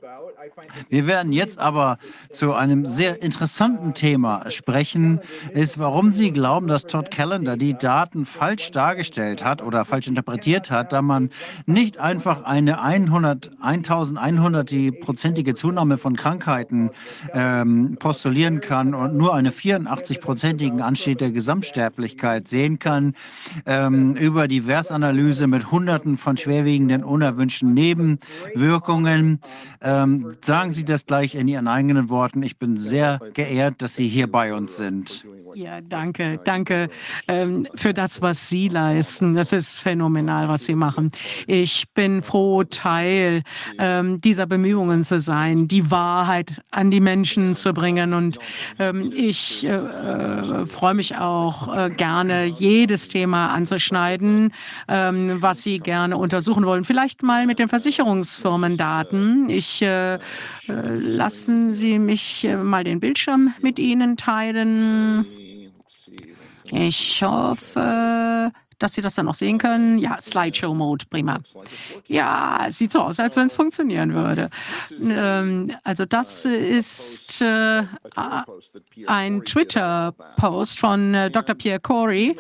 Wir 0.90 1.08
werden 1.08 1.32
jetzt 1.32 1.60
aber 1.60 1.98
zu 2.32 2.54
einem 2.54 2.86
sehr 2.86 3.22
interessanten 3.22 3.94
Thema 3.94 4.50
sprechen, 4.50 5.20
ist, 5.54 5.80
warum 5.80 6.12
Sie 6.12 6.32
glauben, 6.32 6.68
dass 6.68 6.86
Todd 6.86 7.12
Callender 7.12 7.58
die 7.58 7.78
Daten 7.78 8.26
falsch 8.26 8.72
dargestellt 8.72 9.44
hat 9.44 9.62
oder 9.62 9.86
falsch 9.86 10.08
interpretiert 10.08 10.72
hat, 10.72 10.94
da 10.94 11.02
man 11.02 11.30
nicht 11.66 11.98
einfach 11.98 12.44
eine 12.44 12.82
100, 12.82 13.52
1100-prozentige 13.62 15.56
Zunahme 15.56 15.98
von 15.98 16.16
Krankheiten 16.16 16.92
ähm, 17.34 17.98
postulieren 18.00 18.62
kann 18.62 18.94
und 18.94 19.16
nur 19.16 19.36
einen 19.36 19.52
84-prozentigen 19.52 20.82
Anstieg 20.82 21.18
der 21.18 21.32
Gesamtsterblichkeit 21.32 22.48
sehen 22.48 22.80
kann, 22.80 23.14
ähm, 23.66 24.16
über 24.16 24.48
die 24.48 24.68
Wertanalyse 24.68 25.48
mit 25.48 25.72
Hunderten 25.72 26.18
von 26.18 26.38
schwerwiegenden 26.38 27.04
unerwünschten 27.04 27.74
Nebenwirkungen. 27.74 29.40
Ähm, 29.82 30.34
sagen 30.46 30.74
Sie 30.74 30.86
das 30.86 31.06
gleich 31.06 31.36
in 31.36 31.48
Ihren 31.48 31.68
eigenen 31.68 32.10
Worten. 32.10 32.44
Ich 32.44 32.58
bin 32.58 32.78
sehr 32.78 33.20
geehrt, 33.34 33.82
dass 33.82 33.96
Sie 33.96 34.08
hier 34.08 34.32
bei 34.32 34.54
uns 34.54 34.78
sind. 34.78 35.26
Ja, 35.54 35.82
danke, 35.82 36.40
danke 36.44 36.90
ähm, 37.28 37.68
für 37.74 37.94
das, 37.94 38.22
was 38.22 38.48
Sie 38.48 38.68
leisten. 38.68 39.34
Das 39.34 39.54
ist 39.54 39.74
phänomenal, 39.74 40.50
was 40.50 40.66
Sie 40.66 40.76
machen. 40.76 41.12
Ich 41.48 41.86
bin 41.96 42.22
froh, 42.22 42.64
Teil 42.64 43.42
ähm, 43.80 44.22
dieser 44.22 44.46
Bemühungen 44.46 45.02
zu 45.02 45.20
sein, 45.20 45.68
die 45.68 45.90
Wahrheit 45.90 46.62
an 46.70 46.92
die 46.92 47.00
Menschen 47.00 47.56
zu 47.56 47.74
bringen. 47.74 48.14
Und 48.14 48.38
ähm, 48.78 49.12
ich 49.16 49.66
äh, 49.66 49.70
äh, 49.70 50.66
freue 50.68 50.94
mich 50.94 51.18
auch 51.18 51.76
äh, 51.76 51.90
gerne, 51.90 52.46
jedes 52.46 53.08
Thema 53.08 53.48
anzuschneiden, 53.48 54.54
ähm, 54.88 55.38
was 55.42 55.64
Sie 55.64 55.80
gerne 55.80 56.18
untersuchen 56.18 56.66
wollen. 56.66 56.84
Vielleicht 56.84 57.24
mal 57.24 57.48
mit 57.48 57.58
den 57.58 57.70
Versicherungsfirmendaten. 57.70 59.50
Ich 59.50 59.82
äh, 59.82 60.16
äh 60.16 60.20
lassen 60.68 61.74
Sie 61.74 62.00
mich 62.00 62.44
äh, 62.44 62.58
mal 62.58 62.84
den 62.84 63.00
Bildschirm 63.00 63.54
mit 63.62 63.80
Ihnen 63.80 64.18
teilen. 64.18 65.26
Ich 66.72 67.24
hoffe, 67.24 68.52
dass 68.80 68.94
Sie 68.94 69.02
das 69.02 69.16
dann 69.16 69.28
auch 69.28 69.34
sehen 69.34 69.58
können. 69.58 69.98
Ja, 69.98 70.22
Slideshow-Mode, 70.22 71.06
prima. 71.10 71.40
Ja, 72.08 72.68
sieht 72.70 72.92
so 72.92 73.02
aus, 73.02 73.20
als 73.20 73.36
wenn 73.36 73.48
es 73.48 73.56
funktionieren 73.56 74.14
würde. 74.14 74.50
Ähm, 75.02 75.74
also 75.84 76.06
das 76.06 76.46
ist 76.46 77.42
äh, 77.42 77.84
ein 79.08 79.44
Twitter-Post 79.44 80.80
von 80.80 81.14
äh, 81.14 81.32
Dr. 81.32 81.56
Pierre 81.56 81.80
Corey 81.80 82.32
äh, 82.32 82.36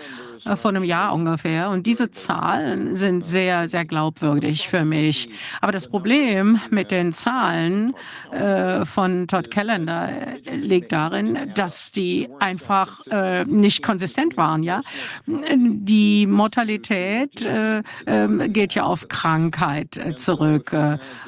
vor 0.55 0.69
einem 0.69 0.83
Jahr 0.83 1.13
ungefähr. 1.13 1.69
Und 1.69 1.85
diese 1.85 2.11
Zahlen 2.11 2.95
sind 2.95 3.25
sehr, 3.25 3.67
sehr 3.67 3.85
glaubwürdig 3.85 4.67
für 4.67 4.85
mich. 4.85 5.29
Aber 5.61 5.71
das 5.71 5.87
Problem 5.87 6.59
mit 6.69 6.91
den 6.91 7.13
Zahlen 7.13 7.93
äh, 8.31 8.85
von 8.85 9.27
Todd 9.27 9.51
Callender 9.51 10.09
äh, 10.09 10.55
liegt 10.55 10.91
darin, 10.91 11.51
dass 11.55 11.91
die 11.91 12.29
einfach 12.39 13.05
äh, 13.07 13.45
nicht 13.45 13.83
konsistent 13.83 14.37
waren. 14.37 14.63
Ja, 14.63 14.81
die 15.25 16.25
Mortalität 16.27 17.45
äh, 17.45 17.81
ähm, 18.05 18.53
geht 18.53 18.75
ja 18.75 18.83
auf 18.83 19.07
Krankheit 19.07 19.97
äh, 19.97 20.15
zurück. 20.15 20.75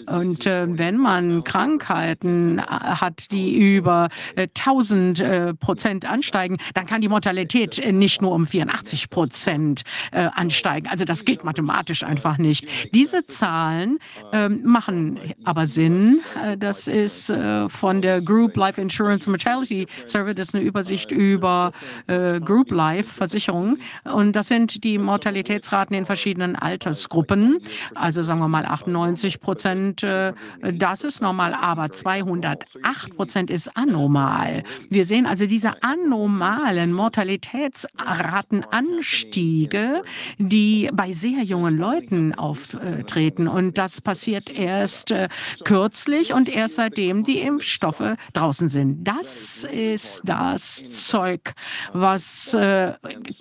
Und 0.06 0.46
wenn 0.46 0.98
man 0.98 1.44
Krankheiten 1.44 2.62
hat, 2.62 3.32
die 3.32 3.56
über 3.56 4.10
1000 4.36 5.60
Prozent 5.60 6.06
ansteigen, 6.06 6.58
dann 6.74 6.86
kann 6.86 7.02
die 7.02 7.10
Mortalität 7.10 7.82
nicht 7.92 8.22
nur 8.22 8.32
um 8.32 8.48
84 8.48 8.99
50 9.00 9.10
Prozent 9.10 9.82
äh, 10.12 10.28
ansteigen. 10.34 10.88
Also 10.88 11.06
das 11.06 11.26
geht 11.26 11.44
mathematisch 11.44 12.04
einfach 12.04 12.38
nicht. 12.38 12.68
Diese 12.94 13.26
Zahlen 13.26 14.00
äh, 14.32 14.50
machen 14.50 15.20
aber 15.44 15.66
Sinn. 15.66 16.22
Äh, 16.44 16.58
das 16.58 16.88
ist 16.88 17.30
äh, 17.30 17.70
von 17.70 18.02
der 18.02 18.22
Group 18.22 18.58
Life 18.58 18.82
Insurance 18.82 19.30
Mortality 19.30 19.88
Survey. 20.06 20.34
Das 20.34 20.50
ist 20.50 20.56
eine 20.56 20.64
Übersicht 20.64 21.12
über 21.12 21.72
äh, 22.08 22.40
Group 22.40 22.72
Life 22.72 23.10
Versicherungen. 23.14 23.82
Und 24.04 24.36
das 24.36 24.48
sind 24.48 24.84
die 24.84 24.98
Mortalitätsraten 24.98 25.96
in 25.96 26.06
verschiedenen 26.06 26.56
Altersgruppen. 26.56 27.60
Also 27.96 28.22
sagen 28.22 28.40
wir 28.40 28.48
mal 28.48 28.66
98 28.66 29.40
Prozent, 29.40 30.04
äh, 30.04 30.34
das 30.74 31.04
ist 31.04 31.22
normal, 31.22 31.54
aber 31.54 31.92
208 31.92 33.16
Prozent 33.16 33.50
ist 33.50 33.76
anormal. 33.76 34.64
Wir 34.90 35.06
sehen 35.06 35.26
also 35.26 35.46
diese 35.46 35.84
anomalen 35.84 36.94
Mortalitätsraten 36.94 38.66
an 38.72 38.89
Anstiege, 39.00 40.04
die 40.38 40.90
bei 40.94 41.12
sehr 41.14 41.44
jungen 41.44 41.78
Leuten 41.78 42.34
auftreten. 42.34 43.48
Und 43.48 43.78
das 43.78 44.02
passiert 44.02 44.50
erst 44.50 45.12
äh, 45.12 45.30
kürzlich 45.64 46.34
und 46.34 46.54
erst 46.54 46.76
seitdem 46.76 47.24
die 47.24 47.40
Impfstoffe 47.40 48.16
draußen 48.34 48.68
sind. 48.68 49.04
Das 49.08 49.66
ist 49.72 50.24
das 50.26 50.90
Zeug, 50.90 51.54
was 51.94 52.54
äh, 52.54 52.94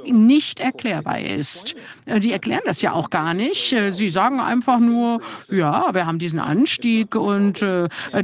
nicht 0.04 0.60
erklärbar 0.60 1.20
ist. 1.20 1.74
Äh, 2.06 2.20
die 2.20 2.32
erklären 2.32 2.62
das 2.66 2.82
ja 2.82 2.92
auch 2.92 3.10
gar 3.10 3.34
nicht. 3.34 3.74
Sie 3.90 4.08
sagen 4.08 4.40
einfach 4.40 4.78
nur, 4.78 5.20
ja, 5.50 5.92
wir 5.92 6.06
haben 6.06 6.18
diesen 6.18 6.38
Anstieg 6.38 7.14
und 7.14 7.64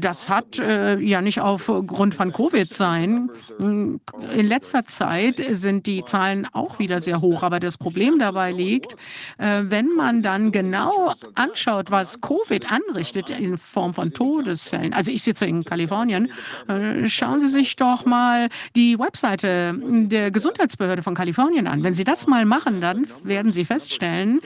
das 0.01 0.29
hat 0.29 0.57
ja 0.57 1.21
nicht 1.21 1.41
aufgrund 1.41 2.15
von 2.15 2.33
Covid 2.33 2.73
sein. 2.73 3.31
In 3.59 4.01
letzter 4.37 4.85
Zeit 4.85 5.43
sind 5.51 5.87
die 5.87 6.05
Zahlen 6.05 6.47
auch 6.53 6.79
wieder 6.79 7.01
sehr 7.01 7.14
hoch. 7.21 7.43
Aber 7.43 7.61
das 7.61 7.79
Problem 7.79 8.19
dabei 8.19 8.51
liegt, 8.51 8.95
äh, 9.39 9.63
wenn 9.65 9.95
man 9.95 10.23
dann 10.23 10.53
genau 10.53 11.15
anschaut, 11.35 11.91
was 11.91 12.21
Covid 12.21 12.71
anrichtet 12.71 13.31
in 13.31 13.59
Form 13.59 13.95
von 13.95 14.13
Todesfällen. 14.13 14.93
Also 14.93 15.11
ich 15.11 15.23
sitze 15.23 15.47
in 15.47 15.65
Kalifornien. 15.65 16.31
Äh, 16.69 17.09
schauen 17.09 17.41
Sie 17.41 17.49
sich 17.49 17.77
doch 17.77 18.05
mal 18.05 18.49
die 18.77 18.99
Webseite 18.99 19.75
der 19.83 20.31
Gesundheitsbehörde 20.31 21.03
von 21.03 21.15
Kalifornien 21.15 21.67
an. 21.67 21.83
Wenn 21.85 21.95
Sie 21.95 22.05
das 22.05 22.27
mal 22.27 22.45
machen, 22.45 22.81
dann 22.81 23.07
werden 23.23 23.53
Sie 23.53 23.65
feststellen, 23.65 24.41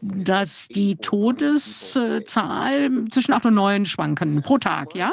dass 0.00 0.68
die 0.68 0.96
Todeszahl 0.96 2.90
zwischen 3.10 3.32
8 3.32 3.46
und 3.46 3.54
9 3.54 3.86
schwanken 3.86 4.42
pro 4.42 4.58
Tag, 4.58 4.94
ja. 4.94 5.12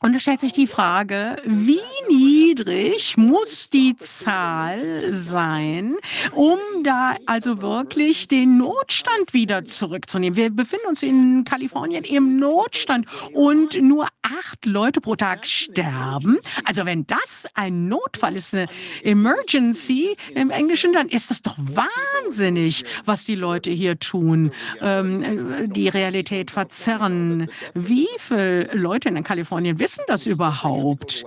Und 0.00 0.12
da 0.12 0.20
stellt 0.20 0.40
sich 0.40 0.52
die 0.52 0.66
Frage, 0.66 1.36
wie 1.44 1.80
niedrig 2.08 3.16
muss 3.16 3.68
die 3.68 3.96
Zahl 3.96 5.12
sein, 5.12 5.96
um 6.32 6.58
da 6.84 7.16
also 7.26 7.60
wirklich 7.62 8.28
den 8.28 8.58
Notstand 8.58 9.34
wieder 9.34 9.64
zurückzunehmen? 9.64 10.36
Wir 10.36 10.50
befinden 10.50 10.86
uns 10.86 11.02
in 11.02 11.44
Kalifornien 11.44 12.04
im 12.04 12.38
Notstand 12.38 13.06
und 13.32 13.80
nur 13.82 14.06
acht 14.22 14.64
Leute 14.66 15.00
pro 15.00 15.16
Tag 15.16 15.44
sterben. 15.46 16.38
Also 16.64 16.86
wenn 16.86 17.06
das 17.06 17.46
ein 17.54 17.88
Notfall 17.88 18.36
ist, 18.36 18.54
eine 18.54 18.66
Emergency 19.02 20.16
im 20.34 20.50
Englischen, 20.50 20.92
dann 20.92 21.08
ist 21.08 21.30
das 21.30 21.42
doch 21.42 21.56
wahnsinnig, 21.58 22.84
was 23.04 23.24
die 23.24 23.34
Leute 23.34 23.70
hier 23.70 23.98
tun. 23.98 24.52
Ähm, 24.80 25.72
die 25.72 25.88
Realität 25.88 26.52
verzerren. 26.52 27.50
Wie 27.74 28.08
viele 28.18 28.70
Leute 28.72 29.08
in 29.08 29.24
Kalifornien 29.24 29.78
wissen 29.80 29.87
das 30.06 30.26
überhaupt? 30.26 31.24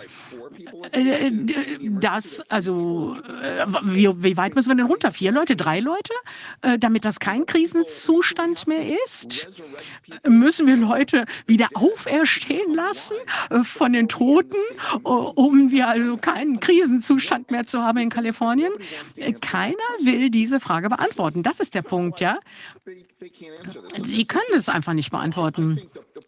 Äh, 0.91 1.27
äh, 1.27 1.31
das, 1.99 2.41
also, 2.49 3.15
äh, 3.41 3.65
wie, 3.83 4.09
wie, 4.23 4.37
weit 4.37 4.55
müssen 4.55 4.69
wir 4.69 4.75
denn 4.75 4.85
runter? 4.85 5.11
Vier 5.11 5.31
Leute, 5.31 5.55
drei 5.55 5.79
Leute? 5.79 6.13
damit 6.79 7.05
das 7.05 7.19
kein 7.19 7.45
Krisenzustand 7.45 8.67
mehr 8.67 8.95
ist? 9.05 9.47
Müssen 10.27 10.67
wir 10.67 10.77
Leute 10.77 11.25
wieder 11.47 11.69
auferstehen 11.73 12.73
lassen 12.73 13.15
von 13.63 13.93
den 13.93 14.07
Toten, 14.07 14.57
um 15.03 15.71
wir 15.71 15.87
also 15.87 16.17
keinen 16.17 16.59
Krisenzustand 16.59 17.51
mehr 17.51 17.65
zu 17.65 17.81
haben 17.81 17.97
in 17.97 18.09
Kalifornien? 18.09 18.71
Keiner 19.41 19.75
will 20.03 20.29
diese 20.29 20.59
Frage 20.59 20.89
beantworten. 20.89 21.43
Das 21.43 21.59
ist 21.59 21.73
der 21.73 21.81
Punkt, 21.81 22.19
ja? 22.19 22.39
Sie 24.03 24.25
können 24.25 24.43
es 24.55 24.69
einfach 24.69 24.93
nicht 24.93 25.11
beantworten. 25.11 25.81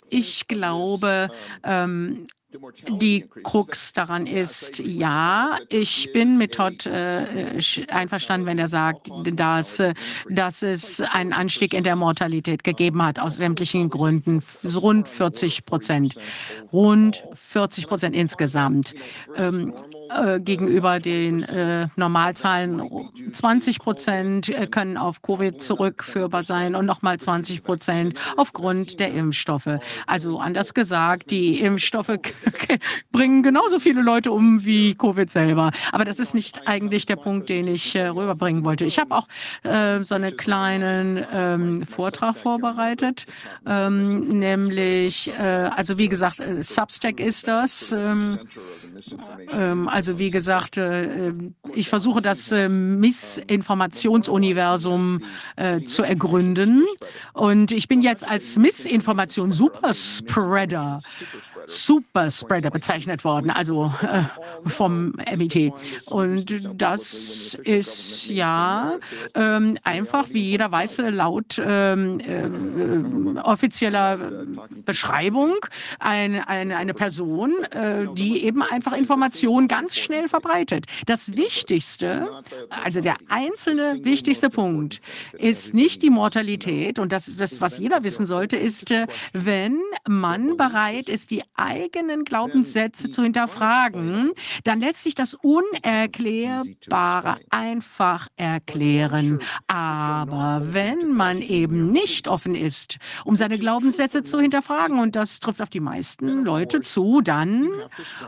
Ich 0.09 0.47
glaube, 0.47 1.29
ähm, 1.63 2.27
die 2.99 3.25
Krux 3.43 3.93
daran 3.93 4.27
ist, 4.27 4.79
ja, 4.79 5.57
ich 5.69 6.11
bin 6.13 6.37
mit 6.37 6.55
Todd 6.55 6.85
äh, 6.85 7.59
einverstanden, 7.87 8.45
wenn 8.45 8.59
er 8.59 8.67
sagt, 8.67 9.09
dass, 9.25 9.81
dass 10.29 10.61
es 10.61 11.01
einen 11.01 11.33
Anstieg 11.33 11.73
in 11.73 11.83
der 11.83 11.95
Mortalität 11.95 12.63
gegeben 12.63 13.03
hat, 13.03 13.19
aus 13.19 13.37
sämtlichen 13.37 13.89
Gründen, 13.89 14.43
rund 14.75 15.07
40 15.07 15.65
Prozent, 15.65 16.15
rund 16.71 17.23
40 17.33 17.87
Prozent 17.87 18.15
insgesamt. 18.15 18.93
Ähm, 19.35 19.73
äh, 20.09 20.39
gegenüber 20.39 20.99
den 20.99 21.43
äh, 21.43 21.87
Normalzahlen. 21.95 22.81
20 23.31 23.79
Prozent 23.79 24.49
äh, 24.49 24.67
können 24.67 24.97
auf 24.97 25.21
Covid 25.21 25.61
zurückführbar 25.61 26.43
sein 26.43 26.75
und 26.75 26.85
nochmal 26.85 27.19
20 27.19 27.63
Prozent 27.63 28.17
aufgrund 28.37 28.99
der 28.99 29.13
Impfstoffe. 29.13 29.69
Also 30.07 30.39
anders 30.39 30.73
gesagt, 30.73 31.31
die 31.31 31.61
Impfstoffe 31.61 32.11
bringen 33.11 33.43
genauso 33.43 33.79
viele 33.79 34.01
Leute 34.01 34.31
um 34.31 34.65
wie 34.65 34.95
Covid 34.95 35.29
selber. 35.29 35.71
Aber 35.91 36.05
das 36.05 36.19
ist 36.19 36.33
nicht 36.33 36.67
eigentlich 36.67 37.05
der 37.05 37.15
Punkt, 37.15 37.49
den 37.49 37.67
ich 37.67 37.95
äh, 37.95 38.07
rüberbringen 38.07 38.63
wollte. 38.63 38.85
Ich 38.85 38.99
habe 38.99 39.15
auch 39.15 39.27
äh, 39.63 40.03
so 40.03 40.15
einen 40.15 40.35
kleinen 40.35 41.25
ähm, 41.31 41.85
Vortrag 41.85 42.35
vorbereitet, 42.35 43.25
ähm, 43.65 44.27
nämlich, 44.27 45.31
äh, 45.39 45.69
also 45.75 45.97
wie 45.97 46.09
gesagt, 46.09 46.41
Substack 46.61 47.19
ist 47.19 47.47
das. 47.47 47.91
Ähm, 47.91 48.39
ähm 49.51 49.89
also 49.93 50.17
wie 50.17 50.31
gesagt, 50.31 50.77
äh, 50.77 51.33
ich 51.73 51.87
versuche 51.87 52.21
das 52.21 52.51
äh, 52.51 52.67
Missinformationsuniversum 52.67 55.19
äh, 55.55 55.81
zu 55.81 56.01
ergründen. 56.01 56.83
Und 57.33 57.71
ich 57.71 57.87
bin 57.87 58.01
jetzt 58.01 58.27
als 58.27 58.57
Missinformation 58.57 59.51
Superspreader 59.51 61.01
Superspreader 61.65 62.69
bezeichnet 62.69 63.23
worden, 63.23 63.49
also 63.49 63.93
äh, 64.01 64.23
vom 64.69 65.13
MIT. 65.35 65.73
Und 66.05 66.71
das 66.75 67.55
ist 67.63 68.27
ja 68.29 68.99
ähm, 69.35 69.77
einfach, 69.83 70.29
wie 70.29 70.41
jeder 70.41 70.71
weiß, 70.71 71.03
laut 71.09 71.61
ähm, 71.63 72.19
äh, 72.19 73.39
offizieller 73.39 74.19
Beschreibung 74.85 75.55
ein, 75.99 76.43
eine, 76.43 76.77
eine 76.77 76.93
Person, 76.93 77.63
äh, 77.71 78.07
die 78.13 78.43
eben 78.43 78.61
einfach 78.61 78.93
Informationen 78.93 79.67
ganz 79.67 79.97
schnell 79.97 80.27
verbreitet. 80.27 80.85
Das 81.05 81.35
Wichtigste, 81.35 82.29
also 82.69 83.01
der 83.01 83.15
einzelne 83.29 83.99
wichtigste 84.03 84.49
Punkt, 84.49 85.01
ist 85.33 85.73
nicht 85.73 86.01
die 86.01 86.09
Mortalität, 86.09 86.99
und 86.99 87.11
das 87.11 87.27
ist 87.27 87.39
das, 87.39 87.61
was 87.61 87.77
jeder 87.77 88.03
wissen 88.03 88.25
sollte, 88.25 88.55
ist, 88.57 88.91
äh, 88.91 89.07
wenn 89.33 89.79
man 90.07 90.57
bereit 90.57 91.09
ist, 91.09 91.31
die 91.31 91.43
eigenen 91.55 92.25
Glaubenssätze 92.25 93.11
zu 93.11 93.23
hinterfragen, 93.23 94.31
dann 94.63 94.79
lässt 94.79 95.03
sich 95.03 95.15
das 95.15 95.35
Unerklärbare 95.35 97.37
einfach 97.49 98.27
erklären. 98.35 99.39
Aber 99.67 100.61
wenn 100.65 101.13
man 101.13 101.41
eben 101.41 101.91
nicht 101.91 102.27
offen 102.27 102.55
ist, 102.55 102.97
um 103.25 103.35
seine 103.35 103.57
Glaubenssätze 103.57 104.23
zu 104.23 104.39
hinterfragen, 104.39 104.99
und 104.99 105.15
das 105.15 105.39
trifft 105.39 105.61
auf 105.61 105.69
die 105.69 105.79
meisten 105.79 106.43
Leute 106.43 106.81
zu, 106.81 107.21
dann 107.21 107.69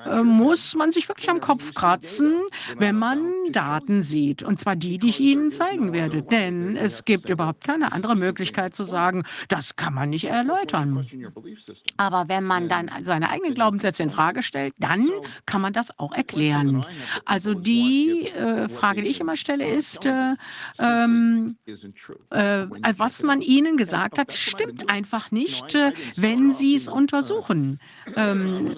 äh, 0.05 0.21
muss 0.21 0.75
man 0.75 0.91
sich 0.91 1.07
wirklich 1.07 1.29
am 1.29 1.39
Kopf 1.39 1.73
kratzen, 1.73 2.35
wenn 2.77 2.97
man 2.97 3.19
Daten 3.51 4.01
sieht. 4.01 4.43
Und 4.43 4.59
zwar 4.59 4.75
die, 4.75 4.97
die 4.97 5.09
ich 5.09 5.19
Ihnen 5.19 5.49
zeigen 5.49 5.93
werde. 5.93 6.21
Denn 6.21 6.75
es 6.75 7.05
gibt 7.05 7.29
überhaupt 7.29 7.63
keine 7.63 7.91
andere 7.91 8.15
Möglichkeit 8.15 8.75
zu 8.75 8.83
sagen, 8.83 9.23
das 9.47 9.75
kann 9.75 9.93
man 9.93 10.09
nicht 10.09 10.25
erläutern. 10.25 11.05
Aber 11.97 12.25
wenn 12.27 12.43
man 12.43 12.69
dann 12.69 12.89
seine 13.15 13.29
eigenen 13.29 13.53
Glaubenssätze 13.53 14.03
in 14.03 14.09
Frage 14.09 14.43
stellt, 14.43 14.73
dann 14.79 15.09
kann 15.45 15.61
man 15.61 15.71
das 15.71 15.97
auch 15.97 16.11
erklären. 16.11 16.85
Also 17.23 17.53
die 17.53 18.27
äh, 18.27 18.67
Frage, 18.67 19.03
die 19.03 19.07
ich 19.07 19.21
immer 19.21 19.37
stelle, 19.37 19.65
ist, 19.65 20.05
äh, 20.05 20.35
ähm, 20.79 21.55
äh, 22.29 22.65
was 22.97 23.23
man 23.23 23.41
ihnen 23.41 23.77
gesagt 23.77 24.17
hat, 24.17 24.33
stimmt 24.33 24.89
einfach 24.89 25.31
nicht, 25.31 25.75
äh, 25.75 25.93
wenn 26.17 26.51
sie 26.51 26.75
es 26.75 26.89
untersuchen. 26.89 27.79
Ähm, 28.17 28.75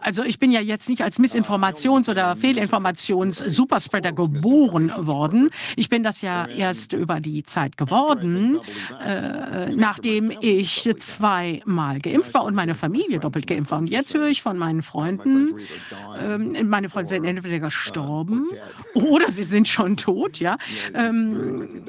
also 0.00 0.24
ich 0.24 0.40
bin 0.40 0.50
ja 0.50 0.60
jetzt 0.60 0.88
nicht 0.88 1.02
als 1.02 1.20
Missinformations- 1.20 2.10
oder 2.10 2.34
Fehlinformations-Superspreader 2.34 4.12
geboren 4.12 4.92
worden. 4.96 5.50
Ich 5.76 5.88
bin 5.88 6.02
das 6.02 6.20
ja 6.20 6.46
erst 6.46 6.94
über 6.94 7.20
die 7.20 7.44
Zeit 7.44 7.76
geworden, 7.76 8.58
äh, 9.04 9.70
nachdem 9.70 10.32
ich 10.40 10.90
zweimal 10.96 12.00
geimpft 12.00 12.34
war 12.34 12.44
und 12.44 12.54
meine 12.54 12.71
Familie 12.74 13.02
Familie 13.12 13.20
doppelt 13.20 13.46
geimpft 13.46 13.70
war. 13.70 13.78
Und 13.78 13.88
jetzt 13.88 14.14
höre 14.14 14.28
ich 14.28 14.42
von 14.42 14.58
meinen 14.58 14.82
Freunden, 14.82 15.54
ähm, 16.20 16.68
meine 16.68 16.88
Freunde 16.88 17.08
sind 17.08 17.24
entweder 17.24 17.58
gestorben 17.58 18.48
oder 18.94 19.30
sie 19.30 19.44
sind 19.44 19.68
schon 19.68 19.96
tot, 19.96 20.38
ja. 20.38 20.56
Ähm, 20.94 21.82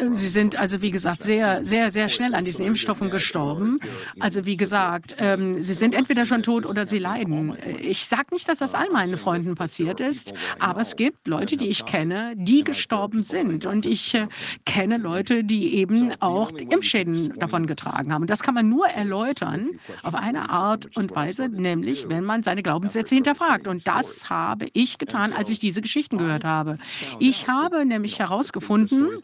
äh, 0.00 0.12
sie 0.12 0.28
sind 0.28 0.56
also, 0.56 0.82
wie 0.82 0.90
gesagt, 0.90 1.22
sehr, 1.22 1.64
sehr, 1.64 1.90
sehr 1.90 2.08
schnell 2.08 2.34
an 2.34 2.44
diesen 2.44 2.64
Impfstoffen 2.66 3.10
gestorben. 3.10 3.80
Also, 4.20 4.46
wie 4.46 4.56
gesagt, 4.56 5.16
ähm, 5.18 5.62
sie 5.62 5.74
sind 5.74 5.94
entweder 5.94 6.26
schon 6.26 6.42
tot 6.42 6.66
oder 6.66 6.86
sie 6.86 6.98
leiden. 6.98 7.56
Ich 7.80 8.06
sage 8.06 8.26
nicht, 8.32 8.48
dass 8.48 8.58
das 8.58 8.74
all 8.74 8.90
meinen 8.90 9.16
Freunden 9.16 9.54
passiert 9.54 10.00
ist, 10.00 10.32
aber 10.58 10.80
es 10.80 10.96
gibt 10.96 11.26
Leute, 11.26 11.56
die 11.56 11.68
ich 11.68 11.84
kenne, 11.86 12.32
die 12.36 12.64
gestorben 12.64 13.22
sind. 13.22 13.66
Und 13.66 13.86
ich 13.86 14.14
äh, 14.14 14.28
kenne 14.64 14.96
Leute, 14.98 15.44
die 15.44 15.74
eben 15.74 16.12
auch 16.20 16.50
Impfschäden 16.52 17.38
davon 17.38 17.66
getragen 17.66 18.12
haben. 18.12 18.22
Und 18.22 18.30
das 18.30 18.42
kann 18.42 18.54
man 18.54 18.68
nur 18.68 18.86
erläutern 18.88 19.70
auf 20.02 20.14
eine 20.16 20.50
Art 20.50 20.96
und 20.96 21.14
Weise, 21.14 21.48
nämlich 21.48 22.08
wenn 22.08 22.24
man 22.24 22.42
seine 22.42 22.62
Glaubenssätze 22.62 23.14
hinterfragt. 23.14 23.66
Und 23.66 23.86
das 23.86 24.30
habe 24.30 24.68
ich 24.72 24.98
getan, 24.98 25.32
als 25.32 25.50
ich 25.50 25.58
diese 25.58 25.82
Geschichten 25.82 26.18
gehört 26.18 26.44
habe. 26.44 26.78
Ich 27.18 27.48
habe 27.48 27.84
nämlich 27.84 28.18
herausgefunden, 28.18 29.22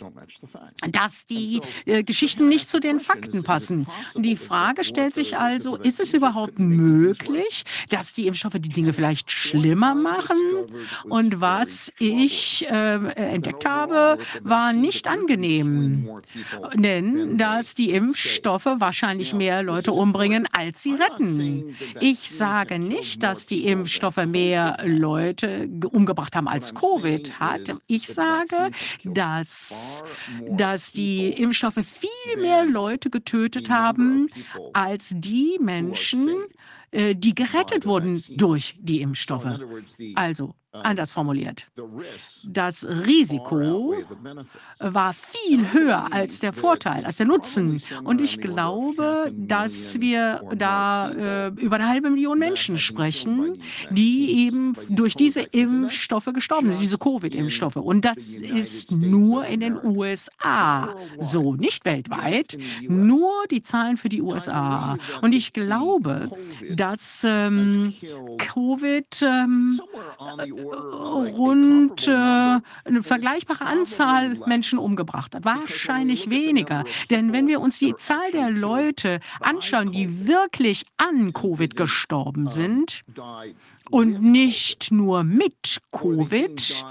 dass 0.90 1.26
die 1.26 1.60
äh, 1.86 2.02
Geschichten 2.02 2.48
nicht 2.48 2.68
zu 2.68 2.80
den 2.80 3.00
Fakten 3.00 3.42
passen. 3.42 3.86
Die 4.16 4.36
Frage 4.36 4.84
stellt 4.84 5.14
sich 5.14 5.36
also, 5.36 5.76
ist 5.76 6.00
es 6.00 6.14
überhaupt 6.14 6.58
möglich, 6.58 7.64
dass 7.88 8.12
die 8.12 8.26
Impfstoffe 8.26 8.58
die 8.58 8.68
Dinge 8.68 8.92
vielleicht 8.92 9.30
schlimmer 9.30 9.94
machen? 9.94 10.36
Und 11.08 11.40
was 11.40 11.92
ich 11.98 12.66
äh, 12.70 12.94
entdeckt 13.14 13.66
habe, 13.66 14.18
war 14.42 14.72
nicht 14.72 15.08
angenehm. 15.08 16.08
Denn 16.74 17.38
dass 17.38 17.74
die 17.74 17.90
Impfstoffe 17.90 18.66
wahrscheinlich 18.66 19.34
mehr 19.34 19.62
Leute 19.62 19.92
umbringen, 19.92 20.48
als 20.52 20.81
sie 20.82 20.94
retten. 20.94 21.76
Ich 22.00 22.30
sage 22.30 22.78
nicht, 22.78 23.22
dass 23.22 23.46
die 23.46 23.66
Impfstoffe 23.66 24.24
mehr 24.26 24.78
Leute 24.84 25.68
umgebracht 25.90 26.36
haben 26.36 26.48
als 26.48 26.74
Covid 26.74 27.40
hat. 27.40 27.76
Ich 27.86 28.06
sage, 28.08 28.70
dass, 29.04 30.04
dass 30.48 30.92
die 30.92 31.30
Impfstoffe 31.30 31.80
viel 31.84 32.40
mehr 32.40 32.64
Leute 32.64 33.10
getötet 33.10 33.70
haben 33.70 34.28
als 34.72 35.12
die 35.16 35.58
Menschen, 35.60 36.28
äh, 36.90 37.14
die 37.14 37.34
gerettet 37.34 37.86
wurden 37.86 38.22
durch 38.36 38.76
die 38.78 39.00
Impfstoffe. 39.00 39.46
Also 40.14 40.54
Anders 40.72 41.12
formuliert, 41.12 41.66
das 42.44 42.86
Risiko 42.86 43.94
war 44.78 45.12
viel 45.12 45.70
höher 45.70 46.10
als 46.10 46.40
der 46.40 46.54
Vorteil, 46.54 47.04
als 47.04 47.18
der 47.18 47.26
Nutzen. 47.26 47.82
Und 48.04 48.22
ich 48.22 48.40
glaube, 48.40 49.30
dass 49.36 50.00
wir 50.00 50.40
da 50.56 51.10
äh, 51.10 51.48
über 51.48 51.76
eine 51.76 51.88
halbe 51.88 52.08
Million 52.08 52.38
Menschen 52.38 52.78
sprechen, 52.78 53.52
die 53.90 54.46
eben 54.46 54.72
durch 54.88 55.14
diese 55.14 55.42
Impfstoffe 55.42 56.30
gestorben 56.32 56.70
sind, 56.70 56.80
diese 56.80 56.96
Covid-Impfstoffe. 56.96 57.76
Und 57.76 58.06
das 58.06 58.30
ist 58.30 58.92
nur 58.92 59.44
in 59.44 59.60
den 59.60 59.76
USA 59.84 60.96
so, 61.20 61.54
nicht 61.54 61.84
weltweit, 61.84 62.56
nur 62.88 63.30
die 63.50 63.60
Zahlen 63.60 63.98
für 63.98 64.08
die 64.08 64.22
USA. 64.22 64.96
Und 65.20 65.34
ich 65.34 65.52
glaube, 65.52 66.30
dass 66.70 67.24
ähm, 67.28 67.92
Covid 68.38 69.22
ähm, 69.22 69.80
rund 70.62 72.08
äh, 72.08 72.10
eine 72.10 73.02
vergleichbare 73.02 73.64
Anzahl 73.64 74.38
Menschen 74.46 74.78
umgebracht 74.78 75.34
hat. 75.34 75.44
Wahrscheinlich 75.44 76.30
weniger. 76.30 76.84
Denn 77.10 77.32
wenn 77.32 77.48
wir 77.48 77.60
uns 77.60 77.78
die 77.78 77.94
Zahl 77.96 78.30
der 78.32 78.50
Leute 78.50 79.20
anschauen, 79.40 79.92
die 79.92 80.26
wirklich 80.26 80.86
an 80.96 81.32
Covid 81.32 81.76
gestorben 81.76 82.46
sind, 82.46 83.02
und 83.90 84.22
nicht 84.22 84.90
nur 84.90 85.22
mit 85.22 85.78
Covid 85.90 86.84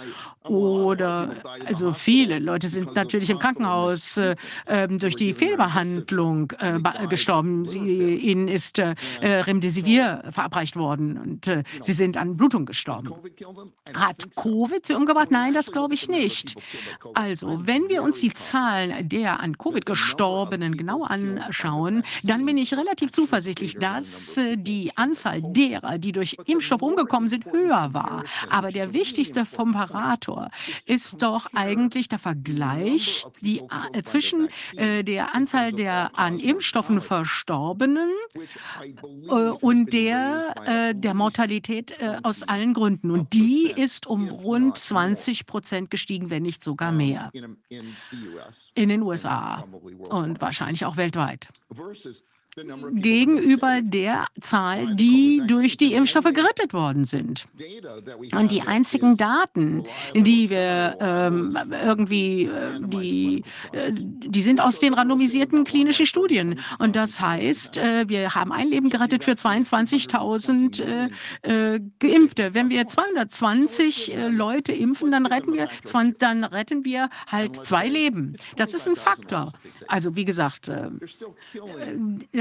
oder 0.43 1.35
also 1.65 1.93
viele 1.93 2.39
Leute 2.39 2.67
sind 2.67 2.95
natürlich 2.95 3.29
im 3.29 3.37
Krankenhaus 3.37 4.17
äh, 4.17 4.35
ähm, 4.65 4.97
durch 4.97 5.15
die 5.15 5.33
Fehlbehandlung 5.33 6.51
äh, 6.57 6.79
gestorben. 7.07 7.65
Sie, 7.65 8.15
ihnen 8.15 8.47
ist 8.47 8.79
äh, 8.79 8.95
Remdesivir 9.21 10.23
verabreicht 10.31 10.75
worden 10.75 11.17
und 11.17 11.47
äh, 11.47 11.63
sie 11.81 11.93
sind 11.93 12.17
an 12.17 12.37
Blutung 12.37 12.65
gestorben. 12.65 13.13
Hat 13.93 14.35
Covid 14.35 14.85
sie 14.85 14.95
umgebracht? 14.95 15.29
Nein, 15.29 15.53
das 15.53 15.71
glaube 15.71 15.93
ich 15.93 16.09
nicht. 16.09 16.55
Also, 17.13 17.67
wenn 17.67 17.87
wir 17.89 18.01
uns 18.01 18.19
die 18.19 18.33
Zahlen 18.33 19.07
der 19.09 19.41
an 19.41 19.57
Covid 19.59 19.85
gestorbenen 19.85 20.75
genau 20.75 21.03
anschauen, 21.03 22.03
dann 22.23 22.45
bin 22.45 22.57
ich 22.57 22.73
relativ 22.73 23.11
zuversichtlich, 23.11 23.77
dass 23.77 24.37
äh, 24.37 24.57
die 24.57 24.91
Anzahl 24.97 25.41
derer, 25.43 25.99
die 25.99 26.11
durch 26.11 26.35
Impfstoff 26.45 26.81
umgekommen 26.81 27.29
sind, 27.29 27.45
höher 27.45 27.93
war. 27.93 28.23
Aber 28.49 28.71
der 28.71 28.93
wichtigste 28.93 29.45
Komparator 29.45 30.30
Faktor 30.31 30.49
ist 30.85 31.21
doch 31.21 31.47
eigentlich 31.53 32.09
der 32.09 32.19
Vergleich 32.19 33.25
die, 33.41 33.61
äh, 33.93 34.03
zwischen 34.03 34.49
äh, 34.75 35.03
der 35.03 35.35
Anzahl 35.35 35.71
der 35.71 36.17
an 36.17 36.39
Impfstoffen 36.39 37.01
Verstorbenen 37.01 38.09
äh, 39.27 39.33
und 39.33 39.93
der, 39.93 40.55
äh, 40.65 40.95
der 40.95 41.13
Mortalität 41.13 41.91
äh, 41.99 42.17
aus 42.23 42.43
allen 42.43 42.73
Gründen. 42.73 43.11
Und 43.11 43.33
die 43.33 43.71
ist 43.75 44.07
um 44.07 44.29
rund 44.29 44.77
20 44.77 45.45
Prozent 45.45 45.89
gestiegen, 45.89 46.29
wenn 46.29 46.43
nicht 46.43 46.63
sogar 46.63 46.91
mehr. 46.91 47.31
In 48.73 48.89
den 48.89 49.01
USA 49.01 49.65
und 50.09 50.41
wahrscheinlich 50.41 50.85
auch 50.85 50.97
weltweit 50.97 51.47
gegenüber 52.55 53.79
der 53.81 54.27
Zahl, 54.41 54.95
die 54.95 55.41
durch 55.47 55.77
die 55.77 55.93
Impfstoffe 55.93 56.33
gerettet 56.33 56.73
worden 56.73 57.05
sind. 57.05 57.47
Und 58.33 58.51
die 58.51 58.61
einzigen 58.61 59.15
Daten, 59.15 59.85
die 60.13 60.49
wir 60.49 60.97
ähm, 60.99 61.57
irgendwie, 61.71 62.45
äh, 62.45 62.79
die, 62.79 63.43
äh, 63.71 63.91
die 63.93 64.41
sind 64.41 64.59
aus 64.59 64.79
den 64.79 64.93
randomisierten 64.93 65.63
klinischen 65.63 66.05
Studien. 66.05 66.59
Und 66.79 66.95
das 66.95 67.21
heißt, 67.21 67.77
äh, 67.77 68.09
wir 68.09 68.35
haben 68.35 68.51
ein 68.51 68.67
Leben 68.67 68.89
gerettet 68.89 69.23
für 69.23 69.31
22.000 69.31 70.81
äh, 70.81 71.75
äh, 71.75 71.79
Geimpfte. 71.99 72.53
Wenn 72.53 72.69
wir 72.69 72.85
220 72.85 74.13
äh, 74.13 74.27
Leute 74.27 74.73
impfen, 74.73 75.11
dann 75.11 75.25
retten 75.25 75.53
wir, 75.53 75.69
dann 76.19 76.43
retten 76.43 76.83
wir 76.83 77.09
halt 77.27 77.55
zwei 77.55 77.87
Leben. 77.87 78.35
Das 78.57 78.73
ist 78.73 78.87
ein 78.87 78.95
Faktor. 78.97 79.53
Also 79.87 80.15
wie 80.15 80.25
gesagt, 80.25 80.69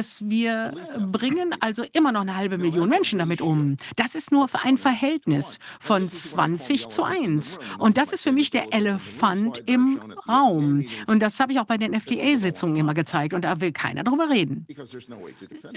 es, 0.00 0.28
wir 0.28 0.72
bringen 0.98 1.54
also 1.60 1.84
immer 1.92 2.10
noch 2.12 2.22
eine 2.22 2.36
halbe 2.36 2.58
Million 2.58 2.88
Menschen 2.88 3.18
damit 3.18 3.40
um. 3.40 3.76
Das 3.96 4.14
ist 4.14 4.32
nur 4.32 4.48
ein 4.64 4.78
Verhältnis 4.78 5.58
von 5.78 6.08
20 6.08 6.88
zu 6.88 7.04
1. 7.04 7.58
Und 7.78 7.96
das 7.96 8.12
ist 8.12 8.22
für 8.22 8.32
mich 8.32 8.50
der 8.50 8.74
Elefant 8.74 9.62
im 9.66 10.00
Raum. 10.28 10.84
Und 11.06 11.20
das 11.20 11.38
habe 11.38 11.52
ich 11.52 11.60
auch 11.60 11.66
bei 11.66 11.78
den 11.78 11.94
FDA-Sitzungen 11.94 12.76
immer 12.76 12.94
gezeigt. 12.94 13.34
Und 13.34 13.44
da 13.44 13.60
will 13.60 13.72
keiner 13.72 14.02
darüber 14.02 14.28
reden. 14.28 14.66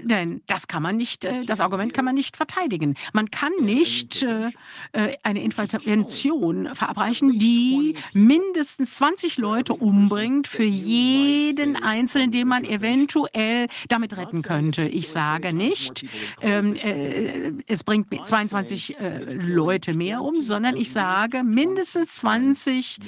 Denn 0.02 0.42
das 0.48 0.68
kann 0.68 0.82
man 0.82 0.98
nicht, 0.98 1.26
äh, 1.26 1.46
das 1.46 1.60
Argument 1.60 1.94
kann 1.94 2.06
man 2.06 2.16
nicht 2.16 2.36
verteidigen. 2.36 2.96
Man 3.14 3.30
kann 3.30 3.52
nicht 3.62 4.24
äh, 4.24 4.50
äh, 4.94 5.16
eine 5.24 5.44
Intervention 5.44 6.74
verabreichen, 6.74 7.38
die 7.38 7.98
mindestens 8.14 8.96
20 8.96 9.38
Leute 9.38 9.74
umbringt 9.74 10.48
für 10.48 10.64
jeden 10.64 11.76
Einzelnen, 11.76 12.32
den 12.32 12.48
man 12.48 12.64
eventuell 12.64 13.68
damit 13.90 14.13
retten 14.18 14.42
könnte. 14.42 14.84
Ich 14.84 15.10
sage 15.10 15.54
nicht, 15.54 16.06
ähm, 16.42 16.76
äh, 16.76 17.52
es 17.68 17.84
bringt 17.84 18.08
22 18.28 19.00
äh, 19.00 19.34
Leute 19.34 19.94
mehr 19.94 20.22
um, 20.22 20.42
sondern 20.42 20.76
ich 20.76 20.92
sage, 20.92 21.44
mindestens 21.44 22.18
20 22.18 23.00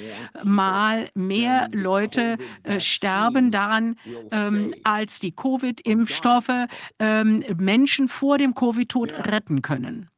Mal 0.44 1.08
mehr 1.14 1.68
Leute 1.72 2.36
äh, 2.62 2.80
sterben 2.80 3.50
daran, 3.50 3.96
ähm, 4.30 4.74
als 4.84 5.20
die 5.20 5.32
Covid-Impfstoffe 5.32 6.66
ähm, 6.98 7.44
Menschen 7.58 8.08
vor 8.08 8.38
dem 8.38 8.54
Covid-Tod 8.54 9.12
retten 9.26 9.62
können. 9.62 10.08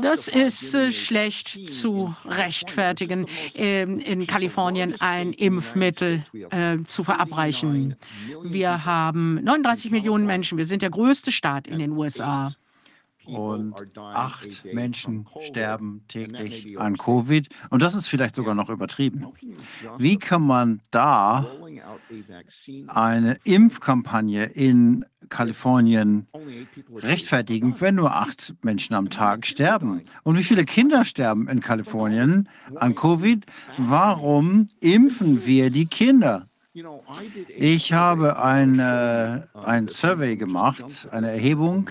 Das 0.00 0.28
ist 0.28 0.74
äh, 0.74 0.90
schlecht 0.90 1.70
zu 1.70 2.14
rechtfertigen, 2.24 3.26
äh, 3.54 3.82
in 3.82 4.26
Kalifornien 4.26 4.94
ein 5.00 5.34
Impfmittel 5.34 6.24
äh, 6.50 6.78
zu 6.84 7.04
verabreichen. 7.04 7.96
Wir 8.42 8.86
haben 8.86 9.34
39 9.44 9.90
Millionen 9.90 10.26
Menschen. 10.26 10.56
Wir 10.56 10.64
sind 10.64 10.80
der 10.80 10.90
größte 10.90 11.30
Staat 11.30 11.66
in 11.66 11.78
den 11.78 11.92
USA. 11.92 12.54
Und 13.36 13.74
acht 13.96 14.64
Menschen 14.72 15.26
sterben 15.40 16.02
täglich 16.08 16.78
an 16.78 16.96
Covid. 16.96 17.48
Und 17.70 17.82
das 17.82 17.94
ist 17.94 18.08
vielleicht 18.08 18.34
sogar 18.34 18.54
noch 18.54 18.70
übertrieben. 18.70 19.26
Wie 19.98 20.16
kann 20.16 20.42
man 20.42 20.80
da 20.90 21.46
eine 22.88 23.38
Impfkampagne 23.44 24.44
in 24.44 25.04
Kalifornien 25.28 26.26
rechtfertigen, 26.94 27.80
wenn 27.80 27.96
nur 27.96 28.14
acht 28.14 28.54
Menschen 28.62 28.94
am 28.94 29.10
Tag 29.10 29.46
sterben? 29.46 30.02
Und 30.22 30.38
wie 30.38 30.44
viele 30.44 30.64
Kinder 30.64 31.04
sterben 31.04 31.48
in 31.48 31.60
Kalifornien 31.60 32.48
an 32.74 32.94
Covid? 32.94 33.46
Warum 33.78 34.68
impfen 34.80 35.44
wir 35.46 35.70
die 35.70 35.86
Kinder? 35.86 36.48
Ich 37.48 37.92
habe 37.92 38.40
ein, 38.40 38.78
äh, 38.78 39.42
ein 39.54 39.88
Survey 39.88 40.36
gemacht, 40.36 41.08
eine 41.10 41.30
Erhebung. 41.30 41.90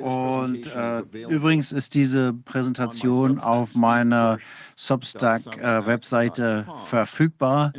Und 0.00 0.66
äh, 0.66 1.00
übrigens 1.28 1.72
ist 1.72 1.94
diese 1.94 2.32
Präsentation 2.32 3.38
auf 3.38 3.74
meiner 3.74 4.38
Substack-Webseite 4.76 6.66
äh, 6.68 6.86
verfügbar. 6.86 7.72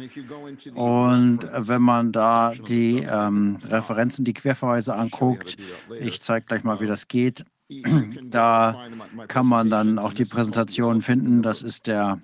Und 0.74 1.48
wenn 1.54 1.82
man 1.82 2.12
da 2.12 2.54
die 2.54 3.00
ähm, 3.00 3.58
Referenzen, 3.64 4.26
die 4.26 4.34
Querverweise 4.34 4.96
anguckt, 4.96 5.58
ich 6.00 6.22
zeige 6.22 6.46
gleich 6.46 6.64
mal, 6.64 6.80
wie 6.80 6.88
das 6.88 7.08
geht. 7.08 7.46
Da 8.24 8.88
kann 9.28 9.46
man 9.46 9.70
dann 9.70 10.00
auch 10.00 10.14
die 10.14 10.26
Präsentation 10.26 11.02
finden. 11.02 11.42
Das 11.42 11.62
ist 11.62 11.88
der, 11.88 12.22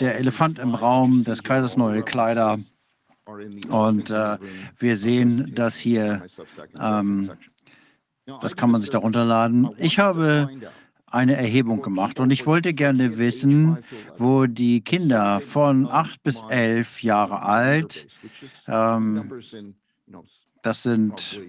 der 0.00 0.18
Elefant 0.18 0.58
im 0.58 0.74
Raum 0.74 1.24
des 1.24 1.42
Kaisers 1.42 1.76
neue 1.76 2.02
Kleider. 2.02 2.58
Und 3.68 4.10
äh, 4.10 4.38
wir 4.78 4.96
sehen, 4.96 5.52
dass 5.54 5.76
hier 5.76 6.22
ähm, 6.78 7.30
das 8.40 8.56
kann 8.56 8.70
man 8.70 8.80
sich 8.80 8.90
da 8.90 8.98
runterladen. 8.98 9.70
Ich 9.78 9.98
habe 9.98 10.48
eine 11.06 11.36
Erhebung 11.36 11.82
gemacht 11.82 12.20
und 12.20 12.30
ich 12.30 12.46
wollte 12.46 12.72
gerne 12.72 13.18
wissen, 13.18 13.78
wo 14.16 14.46
die 14.46 14.80
Kinder 14.80 15.40
von 15.40 15.86
8 15.86 16.22
bis 16.22 16.42
11 16.48 17.02
Jahre 17.02 17.42
alt, 17.42 18.06
ähm, 18.66 19.30
das 20.62 20.82
sind 20.82 21.40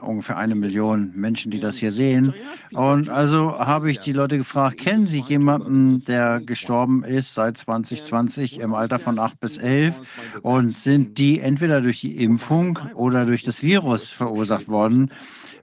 ungefähr 0.00 0.36
eine 0.36 0.54
Million 0.54 1.12
Menschen, 1.14 1.50
die 1.50 1.60
das 1.60 1.76
hier 1.76 1.92
sehen. 1.92 2.34
Und 2.72 3.08
also 3.08 3.58
habe 3.58 3.90
ich 3.90 3.98
die 3.98 4.12
Leute 4.12 4.38
gefragt, 4.38 4.78
kennen 4.78 5.06
Sie 5.06 5.20
jemanden, 5.20 6.02
der 6.04 6.40
gestorben 6.40 7.04
ist 7.04 7.34
seit 7.34 7.58
2020 7.58 8.60
im 8.60 8.74
Alter 8.74 8.98
von 8.98 9.18
8 9.18 9.38
bis 9.38 9.58
11? 9.58 9.94
Und 10.42 10.78
sind 10.78 11.18
die 11.18 11.40
entweder 11.40 11.80
durch 11.80 12.00
die 12.00 12.22
Impfung 12.22 12.78
oder 12.94 13.26
durch 13.26 13.42
das 13.42 13.62
Virus 13.62 14.12
verursacht 14.12 14.68
worden? 14.68 15.10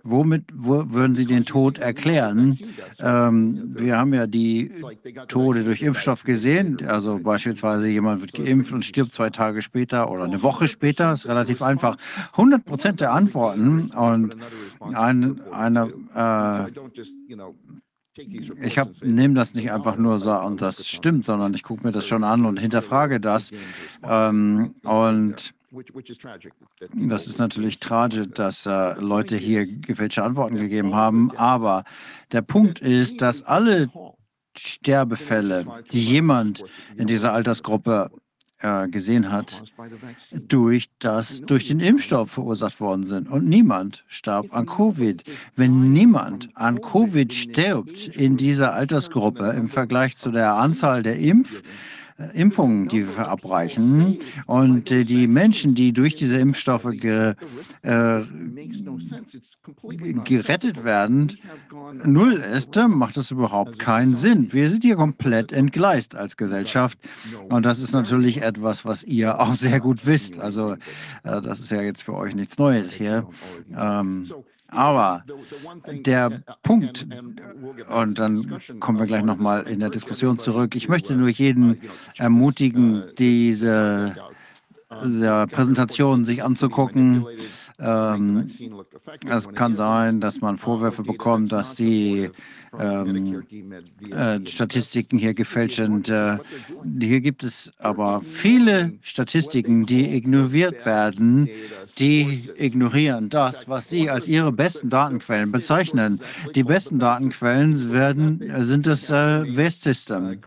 Womit 0.04 0.46
wo 0.54 0.92
würden 0.92 1.16
Sie 1.16 1.26
den 1.26 1.46
Tod 1.46 1.78
erklären? 1.78 2.58
Ähm, 3.00 3.74
wir 3.76 3.98
haben 3.98 4.14
ja 4.14 4.28
die 4.28 4.72
Tode 5.28 5.64
durch 5.64 5.82
Impfstoff 5.82 6.24
gesehen. 6.24 6.78
Also 6.88 7.20
beispielsweise 7.20 7.88
jemand 7.88 8.22
wird 8.22 8.34
geimpft 8.34 8.74
und 8.74 8.86
stirbt 8.86 9.14
zwei 9.14 9.30
Tage 9.30 9.62
später 9.62 10.10
oder 10.10 10.24
eine 10.24 10.42
Woche 10.44 10.68
später. 10.68 11.12
Das 11.12 11.22
ist 11.22 11.30
relativ 11.30 11.62
einfach. 11.62 11.98
100 12.34 12.66
Prozent 12.66 13.02
der 13.02 13.14
Antworten 13.14 13.92
und 13.92 14.36
ein, 14.94 15.42
eine 15.52 15.94
äh, 16.16 16.72
ich 18.14 18.78
nehme 19.04 19.36
das 19.36 19.54
nicht 19.54 19.72
einfach 19.72 19.96
nur 19.96 20.20
so 20.20 20.38
und 20.38 20.62
das 20.62 20.86
stimmt, 20.86 21.26
sondern 21.26 21.54
ich 21.54 21.64
gucke 21.64 21.86
mir 21.86 21.94
das 21.94 22.06
schon 22.06 22.26
an 22.26 22.46
und 22.46 22.60
hinterfrage 22.60 23.22
das. 23.22 23.52
Ähm, 24.04 24.76
und 24.84 25.54
das 26.94 27.28
ist 27.28 27.40
natürlich 27.40 27.80
tragisch, 27.80 28.28
dass 28.34 28.66
äh, 28.66 28.94
Leute 29.00 29.38
hier 29.38 29.66
gefälschte 29.66 30.24
Antworten 30.24 30.58
gegeben 30.58 30.96
haben. 30.96 31.32
Aber 31.38 31.86
der 32.32 32.42
Punkt 32.42 32.80
ist, 32.80 33.22
dass 33.22 33.42
alle 33.44 33.90
Sterbefälle, 34.58 35.66
die 35.92 36.04
jemand 36.04 36.64
in 36.98 37.08
dieser 37.08 37.32
Altersgruppe 37.32 38.12
äh, 38.60 38.90
gesehen 38.90 39.32
hat, 39.32 39.64
durch, 40.34 40.90
das, 41.00 41.42
durch 41.42 41.70
den 41.70 41.80
Impfstoff 41.80 42.32
verursacht 42.32 42.80
worden 42.82 43.04
sind. 43.04 43.30
Und 43.30 43.48
niemand 43.48 44.04
starb 44.08 44.54
an 44.54 44.66
Covid. 44.66 45.24
Wenn 45.56 45.94
niemand 45.94 46.50
an 46.56 46.82
Covid 46.82 47.34
stirbt 47.34 48.08
in 48.08 48.38
dieser 48.38 48.74
Altersgruppe 48.74 49.52
im 49.52 49.68
Vergleich 49.68 50.18
zu 50.18 50.32
der 50.32 50.56
Anzahl 50.56 51.02
der 51.02 51.18
Impf 51.18 51.64
Impfungen, 52.34 52.88
die 52.88 53.00
wir 53.00 53.14
verabreichen. 53.14 54.20
Und 54.46 54.92
äh, 54.92 55.04
die 55.04 55.28
Menschen, 55.28 55.76
die 55.76 55.94
durch 55.94 56.16
diese 56.16 56.38
Impfstoffe 56.38 56.90
ge, 56.92 57.36
äh, 57.82 58.22
gerettet 60.24 60.84
werden, 60.84 61.38
null 62.04 62.34
ist, 62.34 62.76
macht 62.76 63.18
das 63.18 63.32
überhaupt 63.32 63.80
keinen 63.80 64.16
Sinn. 64.16 64.54
Wir 64.54 64.70
sind 64.70 64.84
hier 64.84 64.96
komplett 64.96 65.52
entgleist 65.52 66.16
als 66.16 66.38
Gesellschaft. 66.38 66.98
Und 67.50 67.66
das 67.66 67.80
ist 67.80 67.92
natürlich 67.92 68.42
etwas, 68.42 68.86
was 68.86 69.04
ihr 69.04 69.40
auch 69.40 69.56
sehr 69.56 69.80
gut 69.80 70.06
wisst. 70.06 70.40
Also 70.40 70.74
äh, 71.24 71.42
das 71.42 71.60
ist 71.60 71.72
ja 71.72 71.82
jetzt 71.82 72.04
für 72.04 72.14
euch 72.14 72.36
nichts 72.36 72.58
Neues 72.58 72.92
hier. 72.92 73.28
Ähm, 73.76 74.26
aber 74.72 75.24
der 75.88 76.42
Punkt, 76.64 77.08
und 77.90 78.20
dann 78.20 78.60
kommen 78.80 79.00
wir 79.00 79.06
gleich 79.06 79.24
nochmal 79.24 79.68
in 79.68 79.80
der 79.80 79.90
Diskussion 79.90 80.40
zurück, 80.40 80.76
ich 80.76 80.90
möchte 80.90 81.16
nur 81.16 81.30
jeden 81.30 81.82
ermutigen, 82.18 83.04
diese, 83.18 84.16
diese 85.04 85.48
Präsentation 85.52 86.26
sich 86.26 86.44
anzugucken. 86.44 87.26
Ähm, 87.82 88.48
es 89.28 89.50
kann 89.54 89.76
sein, 89.76 90.20
dass 90.20 90.40
man 90.40 90.58
Vorwürfe 90.58 91.02
bekommt, 91.02 91.52
dass 91.52 91.76
die 91.76 92.30
ähm, 92.80 93.44
äh, 94.12 94.40
Statistiken 94.46 95.18
hier 95.18 95.34
gefälscht 95.34 95.78
sind. 95.78 96.08
Äh, 96.10 96.38
hier 97.00 97.22
gibt 97.22 97.44
es 97.44 97.72
aber 97.80 98.22
viele 98.22 98.94
Statistiken, 99.02 99.88
die 99.88 100.14
ignoriert 100.16 100.86
werden, 100.86 101.50
die 101.98 102.50
ignorieren 102.56 103.30
das, 103.30 103.68
was 103.68 103.90
Sie 103.90 104.10
als 104.10 104.28
Ihre 104.28 104.52
besten 104.52 104.90
Datenquellen 104.90 105.52
bezeichnen. 105.52 106.22
Die 106.54 106.64
besten 106.64 107.00
Datenquellen 107.00 107.92
werden, 107.92 108.52
sind 108.60 108.86
das 108.86 109.10
äh, 109.10 109.56
West 109.56 109.84
System. 109.84 110.38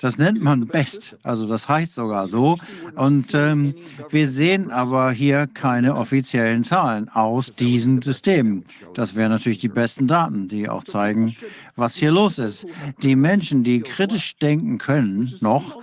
Das 0.00 0.18
nennt 0.18 0.42
man 0.42 0.66
Best, 0.66 1.16
also 1.22 1.46
das 1.46 1.68
heißt 1.68 1.94
sogar 1.94 2.26
so. 2.26 2.58
Und 2.96 3.32
ähm, 3.34 3.74
wir 4.10 4.26
sehen 4.26 4.70
aber 4.70 5.12
hier 5.12 5.46
keine 5.46 5.94
offiziellen 5.94 6.64
Zahlen 6.64 6.79
aus 7.12 7.54
diesen 7.54 8.02
Systemen. 8.02 8.64
Das 8.94 9.14
wären 9.14 9.30
natürlich 9.30 9.58
die 9.58 9.68
besten 9.68 10.06
Daten, 10.06 10.48
die 10.48 10.68
auch 10.68 10.84
zeigen, 10.84 11.34
was 11.76 11.96
hier 11.96 12.10
los 12.10 12.38
ist. 12.38 12.66
Die 13.02 13.16
Menschen, 13.16 13.62
die 13.62 13.80
kritisch 13.80 14.36
denken 14.36 14.78
können, 14.78 15.34
noch, 15.40 15.78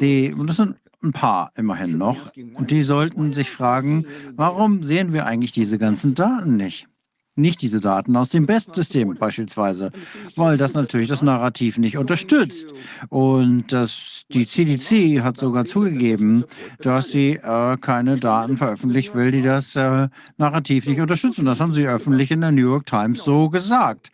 die, 0.00 0.32
und 0.32 0.48
das 0.48 0.56
sind 0.56 0.76
ein 1.02 1.12
paar 1.12 1.50
immerhin 1.56 1.98
noch, 1.98 2.30
die 2.34 2.82
sollten 2.82 3.32
sich 3.32 3.50
fragen, 3.50 4.06
warum 4.36 4.82
sehen 4.84 5.12
wir 5.12 5.26
eigentlich 5.26 5.52
diese 5.52 5.78
ganzen 5.78 6.14
Daten 6.14 6.56
nicht? 6.56 6.86
Nicht 7.34 7.62
diese 7.62 7.80
Daten 7.80 8.16
aus 8.16 8.28
dem 8.28 8.46
BEST-System 8.46 9.14
beispielsweise, 9.14 9.90
weil 10.36 10.58
das 10.58 10.74
natürlich 10.74 11.08
das 11.08 11.22
Narrativ 11.22 11.78
nicht 11.78 11.96
unterstützt. 11.96 12.74
Und 13.08 13.72
das, 13.72 14.24
die 14.28 14.46
CDC 14.46 15.22
hat 15.22 15.38
sogar 15.38 15.64
zugegeben, 15.64 16.44
dass 16.80 17.10
sie 17.10 17.36
äh, 17.42 17.76
keine 17.78 18.18
Daten 18.18 18.56
veröffentlicht 18.56 19.14
will, 19.14 19.30
die 19.30 19.42
das 19.42 19.76
äh, 19.76 20.08
Narrativ 20.36 20.86
nicht 20.86 21.00
unterstützen. 21.00 21.46
Das 21.46 21.60
haben 21.60 21.72
sie 21.72 21.86
öffentlich 21.86 22.30
in 22.30 22.42
der 22.42 22.52
New 22.52 22.68
York 22.68 22.86
Times 22.86 23.24
so 23.24 23.48
gesagt. 23.48 24.10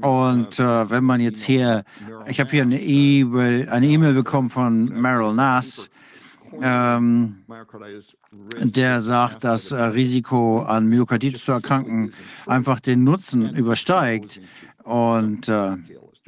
Und 0.00 0.60
äh, 0.60 0.90
wenn 0.90 1.04
man 1.04 1.20
jetzt 1.20 1.42
hier, 1.42 1.84
ich 2.28 2.38
habe 2.38 2.50
hier 2.50 2.62
eine 2.62 2.80
E-Mail 2.80 4.10
e 4.10 4.12
bekommen 4.12 4.50
von 4.50 4.84
Meryl 4.86 5.34
Nass, 5.34 5.90
ähm, 6.62 7.44
der 8.62 9.00
sagt, 9.00 9.44
das 9.44 9.72
äh, 9.72 9.80
Risiko 9.80 10.62
an 10.62 10.86
Myokarditis 10.86 11.44
zu 11.44 11.52
erkranken 11.52 12.12
einfach 12.46 12.80
den 12.80 13.04
Nutzen 13.04 13.54
übersteigt. 13.54 14.40
Und 14.84 15.48
äh, 15.48 15.76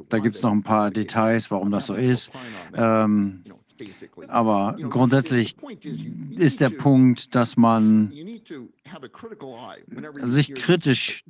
da 0.08 0.18
gibt 0.18 0.36
es 0.36 0.42
noch 0.42 0.52
ein 0.52 0.62
paar 0.62 0.90
Details, 0.90 1.50
warum 1.50 1.70
das 1.70 1.86
so 1.86 1.94
ist. 1.94 2.30
Ähm, 2.74 3.44
aber 4.26 4.76
grundsätzlich 4.90 5.56
ist 6.36 6.60
der 6.60 6.70
Punkt, 6.70 7.34
dass 7.34 7.56
man 7.56 8.12
sich 10.22 10.54
kritisch 10.54 11.24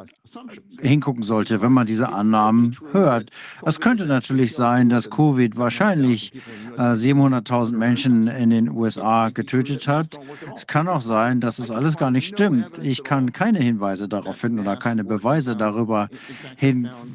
hingucken 0.81 1.23
sollte, 1.23 1.61
wenn 1.63 1.73
man 1.73 1.87
diese 1.87 2.11
Annahmen 2.11 2.77
hört. 2.93 3.31
Es 3.65 3.81
könnte 3.81 4.07
natürlich 4.07 4.55
sein, 4.55 4.89
dass 4.89 5.11
Covid 5.11 5.57
wahrscheinlich 5.57 6.35
äh, 6.77 6.81
700.000 6.81 7.77
Menschen 7.77 8.29
in 8.29 8.51
den 8.51 8.69
USA 8.69 9.31
getötet 9.31 9.89
hat. 9.89 10.19
Es 10.55 10.67
kann 10.67 10.89
auch 10.89 11.03
sein, 11.03 11.41
dass 11.41 11.59
es 11.59 11.71
alles 11.71 11.97
gar 11.97 12.11
nicht 12.11 12.29
stimmt. 12.29 12.79
Ich 12.83 13.05
kann 13.05 13.33
keine 13.33 13.59
Hinweise 13.59 14.09
darauf 14.09 14.37
finden 14.37 14.61
oder 14.61 14.77
keine 14.77 15.05
Beweise 15.05 15.57
darüber 15.57 16.09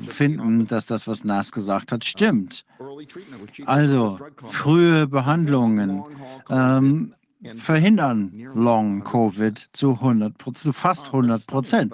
finden, 0.07 0.67
dass 0.67 0.85
das, 0.85 1.07
was 1.07 1.23
Nas 1.23 1.51
gesagt 1.51 1.91
hat, 1.91 2.03
stimmt. 2.03 2.65
Also 3.65 4.19
frühe 4.43 5.07
Behandlungen. 5.07 6.03
Ähm, 6.49 7.13
verhindern 7.55 8.31
Long-Covid 8.53 9.69
zu, 9.73 9.99
zu 10.53 10.73
fast 10.73 11.07
100 11.07 11.47
Prozent. 11.47 11.93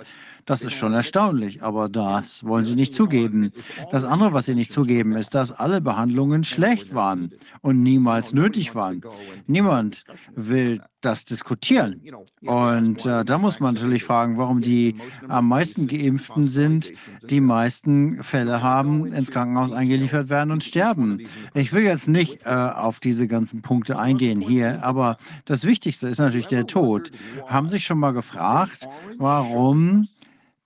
Das 0.49 0.63
ist 0.63 0.73
schon 0.73 0.93
erstaunlich, 0.93 1.61
aber 1.61 1.89
das 1.89 2.43
wollen 2.43 2.65
Sie 2.65 2.73
nicht 2.73 2.95
zugeben. 2.95 3.51
Das 3.91 4.03
andere, 4.03 4.33
was 4.33 4.47
Sie 4.47 4.55
nicht 4.55 4.73
zugeben, 4.73 5.11
ist, 5.11 5.35
dass 5.35 5.51
alle 5.51 5.79
Behandlungen 5.79 6.43
schlecht 6.43 6.95
waren 6.95 7.29
und 7.61 7.83
niemals 7.83 8.33
nötig 8.33 8.73
waren. 8.73 9.01
Niemand 9.45 10.05
will 10.35 10.81
das 11.01 11.23
diskutieren. 11.25 12.01
Und 12.41 13.05
äh, 13.05 13.23
da 13.23 13.37
muss 13.37 13.59
man 13.59 13.75
natürlich 13.75 14.03
fragen, 14.03 14.39
warum 14.39 14.61
die 14.61 14.95
am 15.27 15.47
meisten 15.47 15.87
Geimpften 15.87 16.47
sind, 16.47 16.93
die 17.21 17.41
meisten 17.41 18.23
Fälle 18.23 18.63
haben, 18.63 19.05
ins 19.05 19.29
Krankenhaus 19.29 19.71
eingeliefert 19.71 20.29
werden 20.29 20.49
und 20.49 20.63
sterben. 20.63 21.27
Ich 21.53 21.73
will 21.73 21.83
jetzt 21.83 22.07
nicht 22.07 22.39
äh, 22.43 22.49
auf 22.49 22.99
diese 22.99 23.27
ganzen 23.27 23.61
Punkte 23.61 23.99
eingehen 23.99 24.41
hier, 24.41 24.83
aber 24.83 25.17
das 25.45 25.63
Wichtigste 25.65 26.07
ist 26.07 26.17
natürlich 26.17 26.47
der 26.47 26.65
Tod. 26.65 27.11
Haben 27.45 27.69
Sie 27.69 27.75
sich 27.75 27.85
schon 27.85 27.99
mal 27.99 28.13
gefragt, 28.13 28.89
warum 29.19 30.07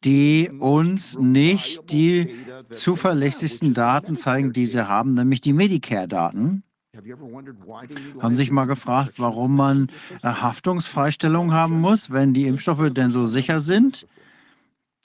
die 0.03 0.49
uns 0.59 1.17
nicht 1.17 1.91
die 1.91 2.29
zuverlässigsten 2.69 3.73
Daten 3.73 4.15
zeigen, 4.15 4.53
die 4.53 4.65
sie 4.65 4.87
haben, 4.87 5.13
nämlich 5.13 5.41
die 5.41 5.53
Medicare-Daten. 5.53 6.63
Haben 8.19 8.35
sich 8.35 8.51
mal 8.51 8.65
gefragt, 8.65 9.13
warum 9.17 9.55
man 9.55 9.87
Haftungsfreistellung 10.23 11.51
haben 11.51 11.81
muss, 11.81 12.11
wenn 12.11 12.33
die 12.33 12.45
Impfstoffe 12.45 12.91
denn 12.91 13.11
so 13.11 13.25
sicher 13.25 13.59
sind? 13.59 14.07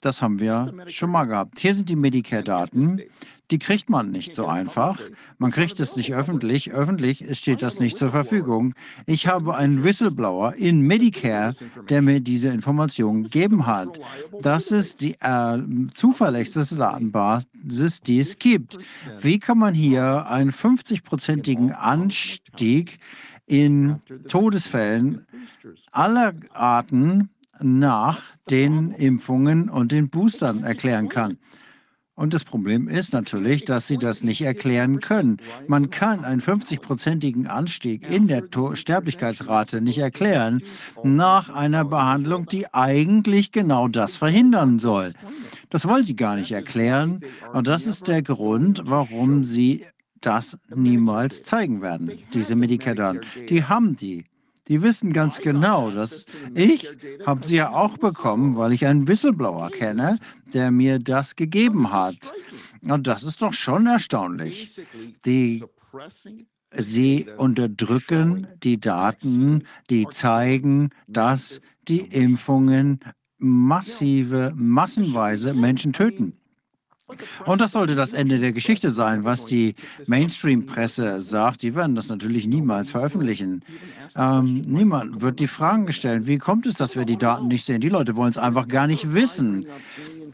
Das 0.01 0.21
haben 0.21 0.39
wir 0.39 0.73
schon 0.87 1.09
mal 1.09 1.25
gehabt. 1.25 1.59
Hier 1.59 1.73
sind 1.73 1.89
die 1.89 1.95
Medicare-Daten 1.95 3.01
die 3.51 3.59
kriegt 3.59 3.89
man 3.89 4.11
nicht 4.11 4.35
so 4.35 4.45
einfach. 4.45 4.99
Man 5.37 5.51
kriegt 5.51 5.79
es 5.79 5.95
nicht 5.95 6.13
öffentlich. 6.13 6.71
Öffentlich 6.71 7.25
steht 7.37 7.61
das 7.61 7.79
nicht 7.79 7.97
zur 7.97 8.11
Verfügung. 8.11 8.75
Ich 9.05 9.27
habe 9.27 9.55
einen 9.55 9.83
Whistleblower 9.83 10.53
in 10.55 10.81
Medicare, 10.81 11.55
der 11.89 12.01
mir 12.01 12.19
diese 12.19 12.49
Informationen 12.49 13.23
gegeben 13.23 13.65
hat. 13.65 13.99
Das 14.41 14.71
ist 14.71 15.01
die 15.01 15.15
äh, 15.19 15.57
zuverlässigste 15.93 16.75
Datenbasis, 16.75 18.01
die 18.01 18.19
es 18.19 18.37
gibt. 18.37 18.77
Wie 19.19 19.39
kann 19.39 19.57
man 19.57 19.73
hier 19.73 20.27
einen 20.27 20.51
50-prozentigen 20.51 21.71
Anstieg 21.71 22.99
in 23.45 23.99
Todesfällen 24.27 25.25
aller 25.91 26.33
Arten 26.53 27.29
nach 27.61 28.21
den 28.49 28.91
Impfungen 28.91 29.69
und 29.69 29.91
den 29.91 30.09
Boostern 30.09 30.63
erklären 30.63 31.09
kann? 31.09 31.37
Und 32.19 32.33
das 32.33 32.43
Problem 32.43 32.89
ist 32.89 33.13
natürlich, 33.13 33.63
dass 33.63 33.87
sie 33.87 33.95
das 33.95 34.23
nicht 34.25 34.41
erklären 34.41 34.99
können. 34.99 35.37
Man 35.67 35.89
kann 35.89 36.25
einen 36.25 36.41
50-prozentigen 36.41 37.47
Anstieg 37.47 38.11
in 38.11 38.27
der 38.27 38.43
Sterblichkeitsrate 38.73 39.79
nicht 39.79 39.99
erklären 39.99 40.61
nach 41.01 41.49
einer 41.49 41.85
Behandlung, 41.85 42.45
die 42.45 42.73
eigentlich 42.73 43.53
genau 43.53 43.87
das 43.87 44.17
verhindern 44.17 44.79
soll. 44.79 45.13
Das 45.69 45.87
wollen 45.87 46.03
sie 46.03 46.17
gar 46.17 46.35
nicht 46.35 46.51
erklären. 46.51 47.21
Und 47.53 47.69
das 47.69 47.87
ist 47.87 48.09
der 48.09 48.21
Grund, 48.21 48.81
warum 48.83 49.45
sie 49.45 49.85
das 50.19 50.57
niemals 50.75 51.43
zeigen 51.43 51.81
werden, 51.81 52.11
diese 52.33 52.57
Medikatoren. 52.57 53.21
Die 53.47 53.63
haben 53.63 53.95
die. 53.95 54.25
Die 54.69 54.81
wissen 54.83 55.13
ganz 55.13 55.39
genau, 55.39 55.89
dass 55.89 56.25
ich 56.53 56.87
habe 57.25 57.45
sie 57.45 57.57
ja 57.57 57.71
auch 57.71 57.97
bekommen, 57.97 58.55
weil 58.55 58.71
ich 58.71 58.85
einen 58.85 59.07
Whistleblower 59.07 59.71
kenne, 59.71 60.19
der 60.53 60.71
mir 60.71 60.99
das 60.99 61.35
gegeben 61.35 61.91
hat. 61.91 62.31
Und 62.87 63.07
das 63.07 63.23
ist 63.23 63.41
doch 63.41 63.53
schon 63.53 63.87
erstaunlich. 63.87 64.79
Die 65.25 65.63
Sie 66.75 67.25
unterdrücken 67.37 68.47
die 68.61 68.79
Daten, 68.79 69.63
die 69.89 70.07
zeigen, 70.07 70.91
dass 71.07 71.61
die 71.87 72.01
Impfungen 72.01 72.99
massive, 73.39 74.53
massenweise 74.55 75.55
Menschen 75.55 75.93
töten. 75.93 76.38
Und 77.45 77.61
das 77.61 77.71
sollte 77.71 77.95
das 77.95 78.13
Ende 78.13 78.39
der 78.39 78.53
Geschichte 78.53 78.91
sein, 78.91 79.25
was 79.25 79.45
die 79.45 79.75
Mainstream-Presse 80.07 81.19
sagt. 81.21 81.63
Die 81.63 81.75
werden 81.75 81.95
das 81.95 82.09
natürlich 82.09 82.47
niemals 82.47 82.91
veröffentlichen. 82.91 83.63
Ähm, 84.15 84.61
niemand 84.67 85.21
wird 85.21 85.39
die 85.39 85.47
Fragen 85.47 85.85
gestellt. 85.85 86.27
Wie 86.27 86.37
kommt 86.37 86.65
es, 86.65 86.75
dass 86.75 86.95
wir 86.95 87.05
die 87.05 87.17
Daten 87.17 87.47
nicht 87.47 87.65
sehen? 87.65 87.81
Die 87.81 87.89
Leute 87.89 88.15
wollen 88.15 88.31
es 88.31 88.37
einfach 88.37 88.67
gar 88.67 88.87
nicht 88.87 89.13
wissen. 89.13 89.65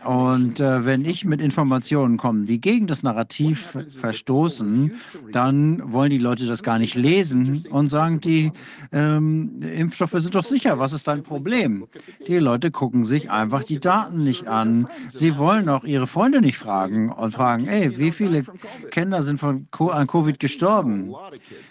Und 0.04 0.60
äh, 0.60 0.86
wenn 0.86 1.04
ich 1.06 1.26
mit 1.26 1.42
Informationen 1.42 2.18
komme, 2.18 2.44
die 2.44 2.62
gegen 2.62 2.86
das 2.86 3.02
Narrativ 3.02 3.78
verstoßen, 3.98 4.92
dann 5.32 5.82
wollen 5.92 6.10
die 6.10 6.20
Leute 6.20 6.46
das 6.46 6.62
gar 6.62 6.78
nicht 6.78 6.96
lesen 6.96 7.66
und 7.70 7.88
sagen, 7.88 8.20
die 8.20 8.52
ähm, 8.92 9.62
Impfstoffe 9.62 10.16
sind 10.16 10.36
doch 10.36 10.44
sicher. 10.44 10.78
Was 10.78 10.94
ist 10.94 11.08
dein 11.08 11.24
Problem? 11.24 11.88
Die 12.28 12.38
Leute 12.38 12.70
gucken 12.70 13.06
sich 13.06 13.32
einfach 13.32 13.64
die 13.64 13.80
Daten 13.80 14.24
nicht 14.24 14.48
an. 14.48 14.88
Sie 15.14 15.38
wollen 15.38 15.70
auch 15.70 15.86
ihre 15.86 16.08
Freunde 16.08 16.42
nicht 16.42 16.58
fragen 16.58 16.65
und 17.10 17.32
fragen, 17.32 17.68
ey, 17.68 17.98
wie 17.98 18.12
viele 18.12 18.44
Kinder 18.92 19.24
sind 19.24 19.40
von 19.40 19.68
an 19.92 20.08
Covid 20.08 20.40
gestorben? 20.40 21.14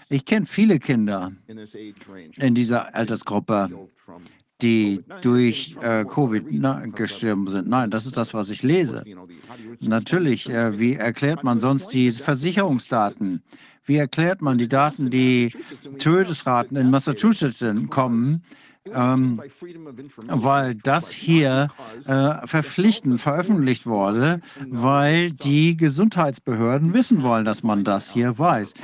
Ich 0.09 0.25
kenne 0.25 0.47
viele 0.47 0.79
Kinder 0.79 1.33
in 2.37 2.55
dieser 2.55 2.95
Altersgruppe 2.95 3.71
die 4.62 5.03
durch 5.21 5.77
äh, 5.83 6.05
Covid 6.05 6.45
gestorben 6.95 7.49
sind. 7.49 7.69
Nein, 7.69 7.91
das 7.91 8.07
ist 8.07 8.16
das, 8.16 8.35
was 8.35 8.51
ich 8.51 8.62
lese. 8.62 9.05
Natürlich, 9.81 10.49
äh, 10.49 10.79
wie 10.79 10.95
erklärt 10.95 11.45
man 11.45 11.61
sonst 11.61 11.89
die 11.89 12.11
Versicherungsdaten? 12.11 13.43
Wie 13.85 13.97
erklärt 13.97 14.40
man 14.40 14.56
die 14.56 14.69
Daten, 14.69 15.11
die 15.11 15.53
Todesraten 15.98 16.77
in 16.77 16.90
Massachusetts 16.90 17.64
kommen? 17.90 18.43
Ähm, 18.93 19.40
weil 20.27 20.74
das 20.74 21.11
hier 21.11 21.71
äh, 22.06 22.46
verpflichtend 22.46 23.21
veröffentlicht 23.21 23.87
wurde, 23.87 24.43
weil 24.69 25.30
die 25.32 25.77
Gesundheitsbehörden 25.77 26.93
wissen 26.93 27.22
wollen, 27.22 27.46
dass 27.46 27.63
man 27.63 27.85
das 27.85 28.11
hier 28.11 28.38
weiß 28.38 28.74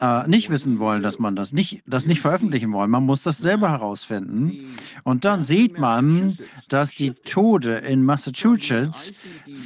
äh, 0.00 0.26
nicht 0.26 0.50
wissen 0.50 0.78
wollen, 0.78 1.02
dass 1.02 1.18
man 1.18 1.36
das 1.36 1.52
nicht, 1.52 1.82
das 1.86 2.06
nicht 2.06 2.20
veröffentlichen 2.20 2.72
wollen. 2.72 2.90
Man 2.90 3.04
muss 3.04 3.22
das 3.22 3.38
selber 3.38 3.70
herausfinden. 3.70 4.76
Und 5.04 5.24
dann 5.24 5.44
sieht 5.44 5.78
man, 5.78 6.36
dass 6.68 6.94
die 6.94 7.12
Tode 7.12 7.74
in 7.76 8.02
Massachusetts 8.02 9.12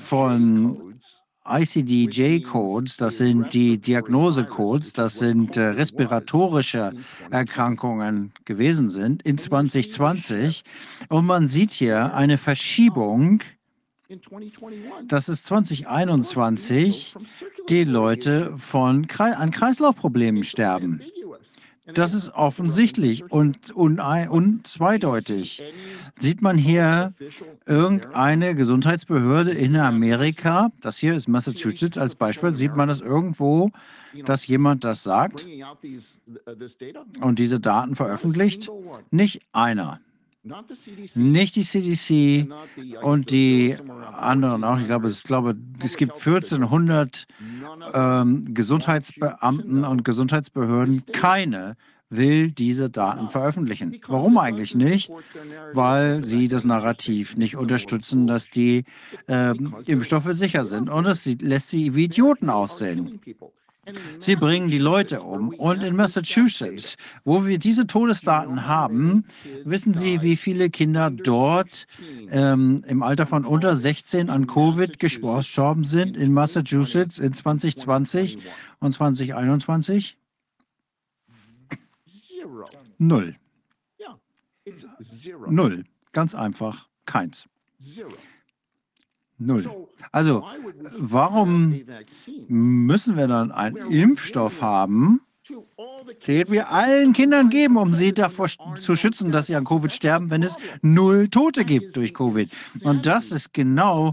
von 0.03 0.94
ICD-J-Codes, 1.47 2.97
das 2.97 3.19
sind 3.19 3.53
die 3.53 3.79
Diagnosecodes, 3.79 4.93
das 4.95 5.19
sind 5.19 5.57
äh, 5.57 5.63
respiratorische 5.63 6.93
Erkrankungen 7.31 8.33
gewesen 8.45 8.89
sind 8.91 9.23
in 9.23 9.37
2020. 9.37 10.63
Und 11.09 11.27
man 11.27 11.49
sieht 11.49 11.71
hier 11.71 12.15
eine 12.15 12.39
Verschiebung 12.39 13.43
dass 15.09 15.29
es 15.29 15.43
2021 15.45 17.15
die 17.69 17.85
Leute 17.85 18.55
von, 18.59 19.07
an 19.19 19.51
Kreislaufproblemen 19.51 20.45
sterben. 20.45 21.01
Das 21.93 22.15
ist 22.15 22.31
offensichtlich 22.31 23.31
und 23.31 23.71
unzweideutig. 23.73 25.63
Sieht 26.19 26.41
man 26.41 26.57
hier 26.57 27.13
irgendeine 27.67 28.55
Gesundheitsbehörde 28.55 29.51
in 29.51 29.77
Amerika, 29.77 30.71
das 30.81 30.97
hier 30.97 31.15
ist 31.15 31.29
Massachusetts 31.29 31.99
als 31.99 32.15
Beispiel, 32.15 32.55
sieht 32.55 32.75
man 32.75 32.89
das 32.89 33.01
irgendwo, 33.01 33.71
dass 34.25 34.47
jemand 34.47 34.85
das 34.85 35.03
sagt 35.03 35.45
und 37.21 37.39
diese 37.39 37.61
Daten 37.61 37.95
veröffentlicht? 37.97 38.71
Nicht 39.11 39.43
einer. 39.53 40.01
Nicht 41.15 41.57
die 41.57 41.63
CDC 41.63 42.49
und 43.03 43.31
die 43.31 43.77
anderen 44.13 44.63
auch. 44.63 44.79
Ich 44.79 44.87
glaube, 44.87 45.09
es, 45.09 45.23
glaube, 45.23 45.57
es 45.83 45.97
gibt 45.97 46.13
1400 46.13 47.27
ähm, 47.95 48.55
Gesundheitsbeamten 48.55 49.85
und 49.85 50.05
Gesundheitsbehörden. 50.05 51.07
Keine 51.13 51.77
will 52.11 52.51
diese 52.51 52.91
Daten 52.91 53.29
veröffentlichen. 53.29 53.99
Warum 54.07 54.37
eigentlich 54.39 54.75
nicht? 54.75 55.11
Weil 55.73 56.25
sie 56.25 56.49
das 56.49 56.65
Narrativ 56.65 57.37
nicht 57.37 57.57
unterstützen, 57.57 58.27
dass 58.27 58.51
die 58.51 58.85
äh, 59.27 59.55
Impfstoffe 59.87 60.29
sicher 60.33 60.65
sind. 60.65 60.91
Und 60.91 61.07
es 61.07 61.25
lässt 61.41 61.71
sie 61.71 61.95
wie 61.95 62.05
Idioten 62.05 62.51
aussehen. 62.51 63.21
Sie 64.19 64.37
bringen 64.37 64.69
die 64.71 64.79
Leute 64.79 65.23
um. 65.23 65.51
Und 65.51 65.83
in 65.83 65.97
Massachusetts, 65.97 66.97
wo 67.25 67.47
wir 67.47 67.59
diese 67.59 67.87
Todesdaten 67.87 68.67
haben, 68.67 69.25
wissen 69.65 69.95
Sie, 69.95 70.23
wie 70.23 70.37
viele 70.37 70.71
Kinder 70.71 71.11
dort 71.11 71.87
ähm, 72.31 72.83
im 72.87 73.03
Alter 73.03 73.27
von 73.27 73.45
unter 73.45 73.77
16 73.77 74.31
an 74.31 74.47
Covid 74.47 74.99
gestorben 74.99 75.85
sind 75.85 76.17
in 76.17 76.33
Massachusetts 76.33 77.19
in 77.19 77.35
2020 77.35 78.39
und 78.81 78.93
2021? 78.93 80.17
Null. 82.99 83.37
Null. 85.49 85.85
Ganz 86.13 86.35
einfach. 86.35 86.89
Keins. 87.07 87.47
Null. 89.39 89.89
Also, 90.13 90.45
warum 90.97 91.81
müssen 92.49 93.17
wir 93.17 93.27
dann 93.27 93.51
einen 93.51 93.77
Impfstoff 93.91 94.63
haben, 94.63 95.21
den 96.27 96.51
wir 96.51 96.71
allen 96.71 97.13
Kindern 97.13 97.51
geben, 97.51 97.77
um 97.77 97.95
sie 97.95 98.13
davor 98.13 98.49
zu 98.77 98.97
schützen, 98.97 99.33
dass 99.33 99.47
sie 99.47 99.57
an 99.57 99.65
Covid 99.65 99.93
sterben, 99.93 100.31
wenn 100.31 100.43
es 100.43 100.57
null 100.83 101.29
Tote 101.29 101.65
gibt 101.65 101.97
durch 101.97 102.15
Covid? 102.15 102.51
Und 102.85 103.07
das 103.07 103.33
ist 103.33 103.53
genau 103.53 104.13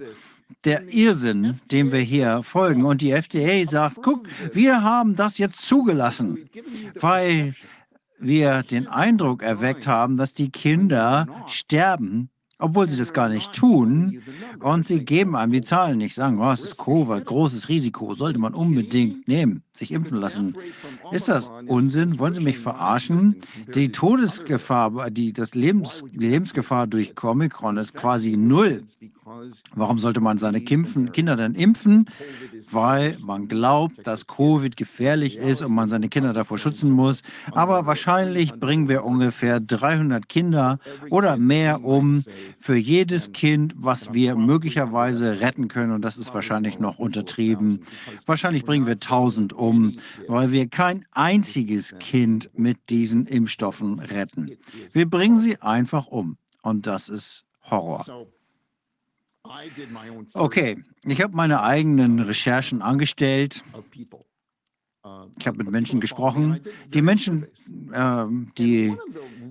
der 0.66 0.90
Irrsinn, 0.90 1.60
dem 1.72 1.92
wir 1.92 2.00
hier 2.02 2.44
folgen. 2.44 2.86
Und 2.86 3.02
die 3.02 3.12
FDA 3.12 3.64
sagt, 3.70 3.98
guck, 4.02 4.28
wir 4.54 4.84
haben 4.84 5.16
das 5.16 5.38
jetzt 5.38 5.62
zugelassen, 5.62 6.50
weil 7.00 7.54
wir 8.20 8.64
den 8.64 8.88
Eindruck 8.88 9.42
erweckt 9.42 9.88
haben, 9.88 10.18
dass 10.18 10.34
die 10.34 10.52
Kinder 10.52 11.28
sterben 11.48 12.30
obwohl 12.62 12.88
sie 12.88 12.98
das 12.98 13.12
gar 13.12 13.28
nicht 13.28 13.52
tun. 13.54 14.22
Und 14.60 14.88
sie 14.88 15.04
geben 15.04 15.36
einem 15.36 15.52
die 15.52 15.62
Zahlen 15.62 15.98
nicht, 15.98 16.14
sagen, 16.14 16.40
oh, 16.40 16.52
es 16.52 16.62
ist 16.62 16.78
Covid, 16.78 17.26
großes 17.26 17.68
Risiko, 17.68 18.14
sollte 18.14 18.40
man 18.40 18.54
unbedingt 18.54 19.28
nehmen, 19.28 19.64
sich 19.74 19.92
impfen 19.92 20.18
lassen. 20.18 20.56
Ist 21.12 21.28
das 21.28 21.52
Unsinn? 21.68 22.20
Wollen 22.20 22.34
Sie 22.34 22.42
mich 22.42 22.60
verarschen? 22.60 23.38
Die 23.74 23.92
Todesgefahr, 23.92 25.10
die, 25.10 25.34
das 25.34 25.56
Lebens, 25.56 26.04
die 26.12 26.28
Lebensgefahr 26.28 26.88
durch 26.88 27.14
Omikron 27.22 27.78
ist 27.78 27.94
quasi 27.96 28.38
null. 28.38 28.84
Warum 29.76 30.00
sollte 30.00 30.22
man 30.22 30.38
seine 30.38 30.62
Kinder 30.62 31.36
dann 31.36 31.56
impfen? 31.56 32.10
Weil 32.70 33.18
man 33.22 33.48
glaubt, 33.48 34.06
dass 34.06 34.28
Covid 34.28 34.76
gefährlich 34.78 35.38
ist 35.38 35.62
und 35.62 35.74
man 35.74 35.90
seine 35.90 36.10
Kinder 36.10 36.34
davor 36.34 36.58
schützen 36.58 36.92
muss. 36.92 37.22
Aber 37.52 37.86
wahrscheinlich 37.86 38.54
bringen 38.54 38.90
wir 38.90 39.04
ungefähr 39.04 39.60
300 39.60 40.28
Kinder 40.28 40.80
oder 41.10 41.38
mehr 41.38 41.84
um 41.84 42.24
für 42.60 42.76
jedes 42.76 43.32
Kind, 43.32 43.74
was 43.76 44.14
wir 44.14 44.36
möglicherweise 44.36 45.40
retten 45.40 45.68
können. 45.68 45.92
Und 45.92 46.04
das 46.04 46.18
ist 46.18 46.34
wahrscheinlich 46.34 46.80
noch 46.80 47.00
untertrieben. 47.00 47.84
Wahrscheinlich 48.26 48.66
bringen 48.66 48.86
wir 48.86 48.94
1000 48.94 49.54
um, 49.54 49.98
weil 50.28 50.52
wir 50.52 50.68
kein 50.68 51.06
einziges 51.12 51.96
Kind 52.00 52.50
mit 52.54 52.90
diesen 52.90 53.26
Impfstoffen 53.26 54.00
retten. 54.00 54.52
Wir 54.92 55.10
bringen 55.10 55.36
sie 55.36 55.62
einfach 55.62 56.08
um. 56.08 56.38
Und 56.62 56.88
das 56.88 57.10
ist 57.10 57.46
Horror. 57.70 58.28
Okay, 60.34 60.84
ich 61.04 61.22
habe 61.22 61.36
meine 61.36 61.62
eigenen 61.64 62.20
Recherchen 62.20 62.82
angestellt. 62.82 63.64
Ich 65.40 65.48
habe 65.48 65.58
mit 65.58 65.72
Menschen 65.72 66.00
gesprochen. 66.00 66.62
Die 66.90 67.02
Menschen, 67.02 67.48
äh, 67.92 68.26
die 68.58 68.96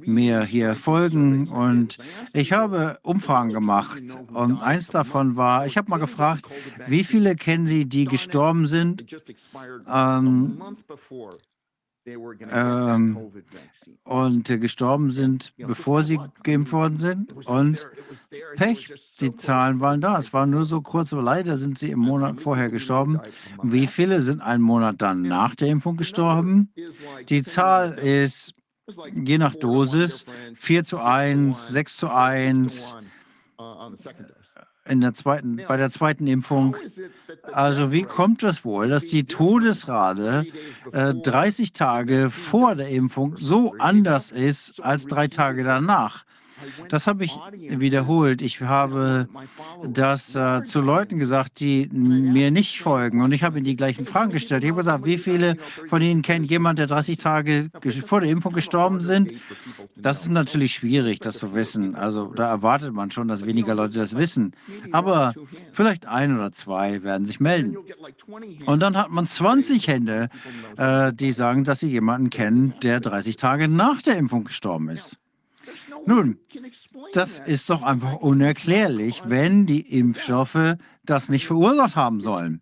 mir 0.07 0.45
hier 0.45 0.77
folgen 0.77 1.49
und 1.49 1.99
ich 2.33 2.53
habe 2.53 2.99
Umfragen 3.03 3.51
gemacht. 3.53 4.01
und 4.33 4.63
eins 4.63 4.89
davon 4.89 5.35
war, 5.37 5.67
ich 5.67 5.77
habe 5.77 5.91
mal 5.91 5.99
gefragt, 5.99 6.45
wie 6.87 7.03
viele 7.05 7.35
kennen 7.35 7.67
Sie, 7.67 7.85
die 7.87 8.05
gestorben 8.05 8.67
sind? 8.69 9.05
ähm, 9.89 10.63
ähm, 12.51 13.33
und 14.05 14.51
äh, 14.51 14.59
gestorben 14.59 15.13
sind, 15.13 15.53
bevor 15.57 16.03
sie 16.03 16.19
geimpft 16.43 16.73
worden 16.73 16.99
sind. 16.99 17.33
Und 17.47 17.87
Pech, 18.57 18.93
die 19.21 19.37
Zahlen 19.37 19.81
waren 19.81 20.01
da. 20.01 20.19
Es 20.19 20.33
war 20.33 20.47
nur 20.47 20.65
so 20.65 20.81
kurz, 20.81 21.13
aber 21.13 21.23
leider 21.23 21.57
sind 21.57 21.79
sie 21.79 21.91
im 21.91 22.01
Monat 22.01 22.41
vorher 22.41 22.71
gestorben. 22.71 23.21
Wie 23.63 23.87
viele 23.87 24.23
sind 24.23 24.41
einen 24.41 24.63
Monat 24.63 25.03
dann 25.03 25.23
nach 25.23 25.55
der 25.55 25.69
Impfung 25.69 25.97
gestorben? 25.97 26.73
Die 27.29 27.43
Zahl 27.43 27.93
ist 27.93 28.55
je 29.13 29.39
nach 29.39 29.55
Dosis 29.55 30.25
4 30.55 30.85
zu 30.85 30.99
1, 30.99 31.69
6 31.69 31.97
zu 31.97 32.09
1 32.09 32.97
in 34.89 35.01
der 35.01 35.15
zweiten, 35.15 35.61
bei 35.69 35.77
der 35.77 35.91
zweiten 35.91 36.27
Impfung. 36.27 36.77
Also 37.53 37.93
wie 37.93 38.03
kommt 38.03 38.43
es 38.43 38.65
wohl, 38.65 38.89
dass 38.89 39.05
die 39.05 39.25
Todesrate 39.25 40.47
äh, 40.93 41.15
30 41.15 41.73
Tage 41.73 42.31
vor 42.31 42.75
der 42.75 42.89
Impfung 42.89 43.37
so 43.37 43.75
anders 43.79 44.31
ist 44.31 44.83
als 44.83 45.07
drei 45.07 45.29
Tage 45.29 45.65
danach? 45.65 46.25
Das 46.89 47.07
habe 47.07 47.25
ich 47.25 47.37
wiederholt. 47.69 48.43
Ich 48.43 48.61
habe 48.61 49.29
das 49.85 50.35
äh, 50.35 50.63
zu 50.63 50.81
Leuten 50.81 51.19
gesagt, 51.19 51.61
die 51.61 51.89
mir 51.93 52.51
nicht 52.51 52.81
folgen. 52.81 53.23
Und 53.23 53.33
ich 53.33 53.43
habe 53.43 53.59
ihnen 53.59 53.65
die 53.65 53.77
gleichen 53.77 54.05
Fragen 54.05 54.31
gestellt. 54.31 54.65
Ich 54.65 54.71
habe 54.71 54.79
gesagt, 54.79 55.05
wie 55.05 55.19
viele 55.19 55.57
von 55.87 56.03
Ihnen 56.03 56.23
kennen 56.23 56.45
jemanden, 56.45 56.77
der 56.77 56.87
30 56.87 57.19
Tage 57.19 57.69
vor 58.07 58.21
der 58.21 58.31
Impfung 58.31 58.53
gestorben 58.53 59.01
sind? 59.01 59.33
Das 59.97 60.23
ist 60.23 60.31
natürlich 60.31 60.73
schwierig, 60.75 61.21
das 61.21 61.39
zu 61.39 61.55
wissen. 61.55 61.95
Also 61.95 62.27
da 62.35 62.49
erwartet 62.49 62.93
man 62.93 63.11
schon, 63.11 63.29
dass 63.29 63.47
weniger 63.47 63.75
Leute 63.75 63.99
das 63.99 64.17
wissen. 64.17 64.53
Aber 64.93 65.35
vielleicht 65.73 66.07
ein 66.07 66.37
oder 66.37 66.53
zwei 66.53 67.03
werden 67.03 67.27
sich 67.27 67.41
melden. 67.41 67.77
Und 68.67 68.81
dann 68.81 68.97
hat 68.97 69.11
man 69.11 69.27
20 69.27 69.89
Hände, 69.89 70.29
äh, 70.77 71.13
die 71.13 71.33
sagen, 71.33 71.65
dass 71.65 71.81
sie 71.81 71.89
jemanden 71.89 72.31
kennen, 72.31 72.75
der 72.83 73.01
30 73.01 73.37
Tage 73.37 73.69
nach 73.69 74.03
der 74.03 74.17
Impfung 74.17 74.45
gestorben 74.45 74.89
ist. 74.89 75.17
Nun, 76.07 76.39
das 77.13 77.39
ist 77.39 77.71
doch 77.71 77.83
einfach 77.83 78.17
unerklärlich, 78.17 79.23
wenn 79.27 79.67
die 79.67 79.81
Impfstoffe 79.99 80.77
das 81.05 81.29
nicht 81.29 81.47
verursacht 81.47 81.97
haben 81.97 82.21
sollen. 82.21 82.61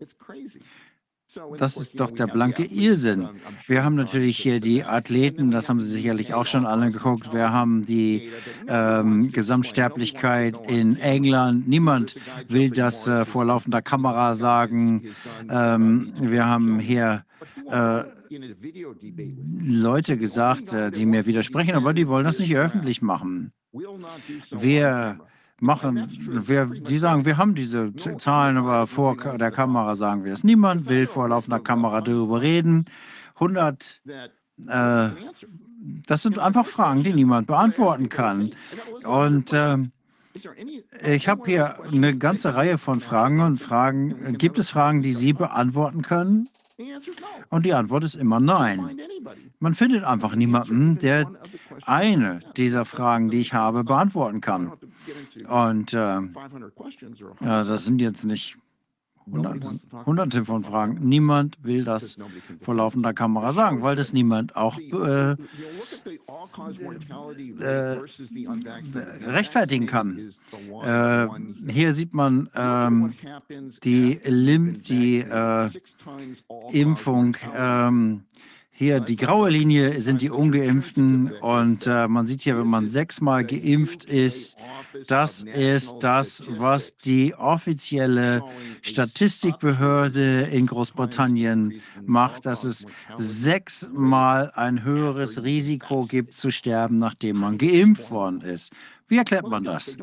Das 1.59 1.77
ist 1.77 2.01
doch 2.01 2.11
der 2.11 2.27
blanke 2.27 2.65
Irrsinn. 2.65 3.29
Wir 3.67 3.85
haben 3.85 3.97
natürlich 3.97 4.39
hier 4.39 4.61
die 4.61 4.85
Athleten, 4.85 5.51
das 5.51 5.69
haben 5.69 5.81
Sie 5.81 5.91
sicherlich 5.91 6.33
auch 6.33 6.47
schon 6.47 6.65
alle 6.65 6.91
geguckt. 6.91 7.35
Wir 7.35 7.53
haben 7.53 7.85
die 7.85 8.31
ähm, 8.67 9.31
Gesamtsterblichkeit 9.31 10.59
in 10.69 10.97
England. 10.97 11.69
Niemand 11.69 12.19
will 12.49 12.71
das 12.71 13.07
äh, 13.07 13.27
vor 13.27 13.45
laufender 13.45 13.83
Kamera 13.83 14.35
sagen. 14.35 15.15
Ähm, 15.51 16.13
wir 16.19 16.47
haben 16.47 16.79
hier 16.79 17.25
äh, 17.71 18.05
Leute 19.61 20.17
gesagt, 20.17 20.73
äh, 20.73 20.91
die 20.91 21.07
mir 21.07 21.27
widersprechen, 21.27 21.75
aber 21.75 21.93
die 21.95 22.09
wollen 22.09 22.25
das 22.25 22.39
nicht 22.39 22.57
öffentlich 22.57 23.03
machen. 23.03 23.53
Wir 24.51 25.21
machen, 25.61 26.09
wir, 26.47 26.67
die 26.67 26.99
sagen, 26.99 27.25
wir 27.25 27.37
haben 27.37 27.55
diese 27.55 27.95
Zahlen, 27.97 28.57
aber 28.57 28.87
vor 28.87 29.17
der 29.17 29.51
Kamera 29.51 29.95
sagen 29.95 30.25
wir 30.25 30.33
es. 30.33 30.45
Niemand 30.45 30.87
will 30.87 31.07
vor 31.07 31.29
laufender 31.29 31.61
Kamera 31.61 32.01
darüber 32.01 32.41
reden. 32.41 32.87
100, 33.35 34.03
äh, 34.67 35.09
das 36.07 36.23
sind 36.23 36.39
einfach 36.39 36.67
Fragen, 36.67 37.03
die 37.03 37.13
niemand 37.13 37.47
beantworten 37.47 38.09
kann. 38.09 38.53
Und 39.05 39.53
äh, 39.53 39.79
ich 41.05 41.29
habe 41.29 41.43
hier 41.47 41.83
eine 41.85 42.17
ganze 42.17 42.55
Reihe 42.55 42.79
von 42.79 43.01
Fragen 43.01 43.41
und 43.41 43.61
Fragen. 43.61 44.37
Gibt 44.39 44.59
es 44.59 44.71
Fragen, 44.71 45.03
die 45.03 45.13
Sie 45.13 45.33
beantworten 45.33 46.03
können? 46.03 46.49
Und 47.51 47.67
die 47.67 47.73
Antwort 47.73 48.05
ist 48.05 48.15
immer 48.15 48.41
nein. 48.41 48.99
Man 49.59 49.75
findet 49.75 50.05
einfach 50.05 50.35
niemanden, 50.35 50.99
der 50.99 51.29
eine 51.83 52.41
dieser 52.57 52.85
Fragen, 52.85 53.31
die 53.31 53.41
ich 53.41 53.53
habe, 53.53 53.83
beantworten 53.85 54.41
kann. 54.41 54.73
Und 55.49 55.93
äh, 55.93 56.21
das 57.41 57.85
sind 57.85 58.01
jetzt 58.01 58.25
nicht 58.25 58.57
Hunderte, 59.31 59.79
hunderte 60.07 60.45
von 60.45 60.65
Fragen. 60.65 60.99
Niemand 61.01 61.57
will 61.63 61.85
das 61.85 62.17
vor 62.61 62.75
laufender 62.75 63.13
Kamera 63.13 63.53
sagen, 63.53 63.83
weil 63.83 63.97
das 63.97 64.13
niemand 64.13 64.57
auch 64.57 64.79
äh, 64.79 65.37
äh, 67.61 67.99
rechtfertigen 69.27 69.87
kann. 69.87 70.19
Äh, 70.83 71.27
hier 71.71 71.95
sieht 71.95 72.15
man 72.15 72.49
ähm, 72.55 73.15
die, 73.85 74.21
Lim 74.25 74.81
die 74.83 75.19
äh, 75.19 75.69
Impfung. 76.73 77.37
Ähm, 77.57 78.23
hier 78.79 79.01
die 79.01 79.17
graue 79.17 79.51
Linie 79.51 80.01
sind 80.01 80.23
die 80.23 80.31
Ungeimpften 80.31 81.33
und 81.41 81.89
äh, 81.89 82.07
man 82.07 82.29
sieht 82.29 82.43
hier, 82.43 82.57
wenn 82.57 82.71
man 82.71 82.89
sechsmal 82.91 83.45
geimpft 83.45 84.05
ist, 84.05 84.57
das 85.09 85.43
ist 85.43 85.97
das, 85.99 86.45
was 86.49 86.97
die 86.97 87.35
offizielle 87.35 88.41
Statistikbehörde 88.83 90.43
in 90.53 90.67
Großbritannien 90.67 91.83
macht, 92.07 92.47
dass 92.47 92.63
es 92.63 92.87
sechsmal 93.17 94.53
ein 94.55 94.85
höheres 94.85 95.43
Risiko 95.43 96.03
gibt 96.05 96.37
zu 96.37 96.53
sterben, 96.53 96.99
nachdem 96.99 97.39
man 97.39 97.59
geimpft 97.59 98.13
worden 98.13 98.43
ist. 98.43 98.73
Wie 99.09 99.19
erklärt 99.19 99.49
man 99.49 99.65
das? 99.65 99.97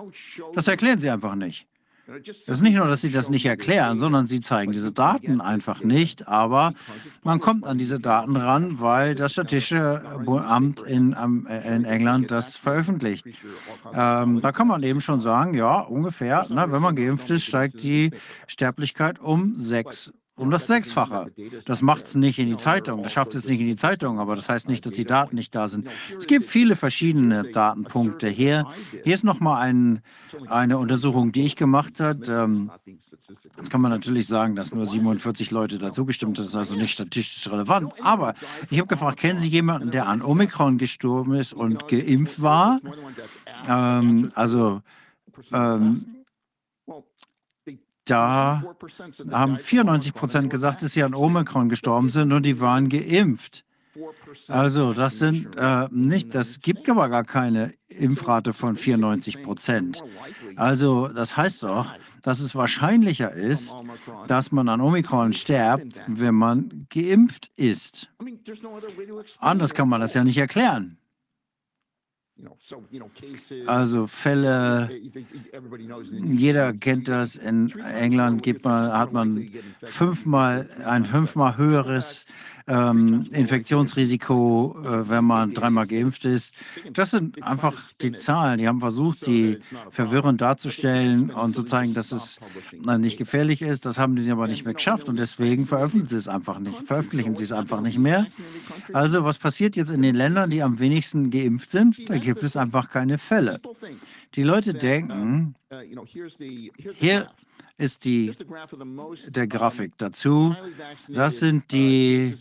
Das 0.54 0.68
erklären 0.68 1.00
sie 1.00 1.10
einfach 1.10 1.36
nicht. 1.36 1.66
Es 2.08 2.48
ist 2.48 2.62
nicht 2.62 2.76
nur, 2.76 2.86
dass 2.88 3.02
sie 3.02 3.12
das 3.12 3.30
nicht 3.30 3.46
erklären, 3.46 4.00
sondern 4.00 4.28
sie 4.28 4.40
zeigen 4.40 4.72
diese 4.72 4.92
Daten 4.92 5.42
einfach 5.42 5.82
nicht. 5.82 6.28
Aber 6.28 6.74
man 7.24 7.40
kommt 7.40 7.66
an 7.66 7.78
diese 7.78 8.00
Daten 8.00 8.36
ran, 8.36 8.80
weil 8.80 9.16
das 9.16 9.32
Statistische 9.34 10.02
Amt 10.28 10.82
in, 10.82 11.14
in 11.14 11.86
England 11.86 12.30
das 12.30 12.58
veröffentlicht. 12.58 13.26
Ähm, 13.94 14.42
da 14.42 14.52
kann 14.52 14.68
man 14.68 14.84
eben 14.84 15.02
schon 15.02 15.20
sagen, 15.20 15.56
ja, 15.56 15.80
ungefähr, 15.80 16.46
ne, 16.50 16.72
wenn 16.72 16.82
man 16.82 16.96
geimpft 16.96 17.30
ist, 17.32 17.46
steigt 17.46 17.82
die 17.82 18.12
Sterblichkeit 18.48 19.20
um 19.20 19.56
sechs 19.56 20.14
um 20.38 20.52
das 20.52 20.68
Sechsfache. 20.68 21.32
Das 21.66 21.82
macht 21.82 22.06
es 22.06 22.16
nicht 22.16 22.40
in 22.40 22.48
die 22.48 22.58
Zeitung, 22.58 23.04
das 23.04 23.14
schafft 23.14 23.36
es 23.36 23.48
nicht 23.48 23.60
in 23.60 23.68
die 23.68 23.76
Zeitung, 23.76 24.20
aber 24.20 24.36
das 24.36 24.50
heißt 24.50 24.68
nicht, 24.68 24.86
dass 24.86 24.94
die 24.94 25.06
Daten 25.06 25.36
nicht 25.36 25.56
da 25.56 25.68
sind. 25.68 25.88
Es 26.18 26.28
gibt 26.28 26.46
viele 26.46 26.76
verschiedene 26.76 27.44
Datenpunkte 27.44 28.28
hier. 28.28 28.68
Hier 29.04 29.14
ist 29.14 29.24
nochmal 29.24 29.62
ein, 29.62 30.02
eine 30.48 30.78
Untersuchung, 30.78 31.32
die 31.32 31.46
ich 31.46 31.56
gemacht 31.56 32.00
habe. 32.00 32.26
Ähm, 32.30 32.72
jetzt 33.58 33.70
kann 33.70 33.82
man 33.82 33.92
natürlich 33.92 34.28
sagen, 34.28 34.56
dass 34.56 34.74
nur 34.74 34.86
47 34.86 35.52
Leute 35.52 35.80
dazugestimmt 35.80 36.38
haben, 36.38 36.44
das 36.44 36.48
ist 36.48 36.56
also 36.56 36.76
nicht 36.76 36.92
statistisch 36.92 37.50
relevant. 37.50 37.94
Aber 38.02 38.34
ich 38.70 38.78
habe 38.80 38.88
gefragt, 38.88 39.20
kennen 39.20 39.40
Sie 39.40 39.48
jemanden, 39.48 39.92
der 39.92 40.08
an 40.08 40.22
Omikron 40.22 40.78
gestorben 40.78 41.36
ist 41.36 41.54
und 41.54 41.88
geimpft 41.88 42.42
war? 42.42 42.80
Ähm, 43.68 44.32
also 44.36 44.82
ähm, 45.54 46.15
da 48.06 48.64
haben 49.32 49.58
94 49.58 50.14
Prozent 50.14 50.50
gesagt, 50.50 50.82
dass 50.82 50.94
sie 50.94 51.04
an 51.04 51.14
Omikron 51.14 51.70
gestorben 51.70 52.10
sind 52.10 52.32
und 52.32 52.46
die 52.46 52.60
waren 52.60 52.90
geimpft. 52.90 53.66
Also 54.50 54.94
das 54.94 55.20
sind 55.20 55.56
äh, 55.56 55.88
nicht, 55.90 56.36
das 56.36 56.60
gibt 56.60 56.90
aber 56.90 57.08
gar 57.10 57.24
keine 57.24 57.74
Impfrate 57.88 58.52
von 58.52 58.76
94 58.76 59.44
Prozent. 59.44 60.04
Also 60.58 61.08
das 61.08 61.38
heißt 61.38 61.64
doch, 61.64 61.88
dass 62.22 62.40
es 62.40 62.56
wahrscheinlicher 62.56 63.32
ist, 63.32 63.76
dass 64.28 64.52
man 64.52 64.68
an 64.68 64.82
Omikron 64.82 65.32
stirbt, 65.32 66.02
wenn 66.08 66.36
man 66.36 66.88
geimpft 66.90 67.52
ist. 67.56 68.10
Anders 69.40 69.74
kann 69.74 69.88
man 69.88 70.02
das 70.02 70.14
ja 70.14 70.24
nicht 70.24 70.38
erklären. 70.38 70.98
Also 73.66 74.08
Fälle, 74.08 74.90
jeder 76.24 76.74
kennt 76.74 77.08
das, 77.08 77.36
in 77.38 77.70
England 77.80 78.44
gibt 78.44 78.66
man, 78.66 78.92
hat 78.92 79.14
man 79.14 79.50
fünfmal 79.84 80.70
ein 80.86 81.06
fünfmal 81.06 81.58
höheres 81.58 82.26
ähm, 82.68 83.28
Infektionsrisiko, 83.32 84.76
äh, 84.84 85.10
wenn 85.10 85.26
man 85.26 85.54
dreimal 85.54 85.86
geimpft 85.86 86.26
ist. 86.26 86.56
Das 86.92 87.12
sind 87.12 87.42
einfach 87.44 87.80
die 88.02 88.14
Zahlen. 88.14 88.58
Die 88.58 88.68
haben 88.68 88.80
versucht, 88.80 89.28
die 89.28 89.60
verwirrend 89.92 90.42
darzustellen 90.42 91.30
und 91.30 91.54
zu 91.54 91.64
zeigen, 91.64 91.94
dass 91.94 92.12
es 92.12 92.40
äh, 92.88 92.98
nicht 92.98 93.18
gefährlich 93.18 93.62
ist. 93.62 93.86
Das 93.86 94.00
haben 94.00 94.18
sie 94.18 94.32
aber 94.32 94.48
nicht 94.48 94.66
mehr 94.66 94.74
geschafft 94.74 95.10
und 95.10 95.20
deswegen 95.20 95.66
veröffentlichen 95.66 96.08
sie 96.08 96.18
es 96.18 96.28
einfach 96.28 96.60
nicht. 96.60 96.88
Veröffentlichen 96.88 97.36
sie 97.36 97.44
es 97.44 97.52
einfach 97.52 97.82
nicht 97.82 98.00
mehr. 98.00 98.28
Also 98.94 99.24
was 99.24 99.38
passiert 99.38 99.76
jetzt 99.76 99.92
in 99.92 100.02
den 100.02 100.16
Ländern, 100.16 100.50
die 100.50 100.64
am 100.64 100.80
wenigsten 100.80 101.30
geimpft 101.30 101.72
sind? 101.72 102.10
Da 102.10 102.18
gibt 102.18 102.44
es 102.44 102.58
einfach 102.58 102.90
keine 102.90 103.18
Fälle. 103.18 103.60
Die 104.34 104.44
Leute 104.44 104.74
denken, 104.74 105.56
hier 106.96 107.30
ist 107.78 108.06
die, 108.06 108.32
der 109.28 109.48
Grafik 109.48 109.94
dazu. 109.98 110.56
Das 111.10 111.38
sind 111.40 111.72
die 111.72 112.34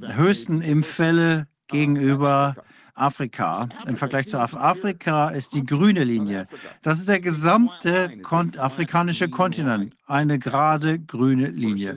höchsten 0.00 0.60
Impffälle 0.60 1.48
gegenüber 1.66 2.56
Afrika. 2.94 3.68
Im 3.86 3.96
Vergleich 3.96 4.28
zu 4.28 4.38
Afrika 4.38 5.30
ist 5.30 5.54
die 5.54 5.64
grüne 5.64 6.04
Linie. 6.04 6.48
Das 6.82 6.98
ist 6.98 7.08
der 7.08 7.20
gesamte 7.20 8.18
kon 8.22 8.56
afrikanische 8.58 9.28
Kontinent, 9.28 9.94
eine 10.06 10.38
gerade 10.38 10.98
grüne 10.98 11.48
Linie. 11.48 11.96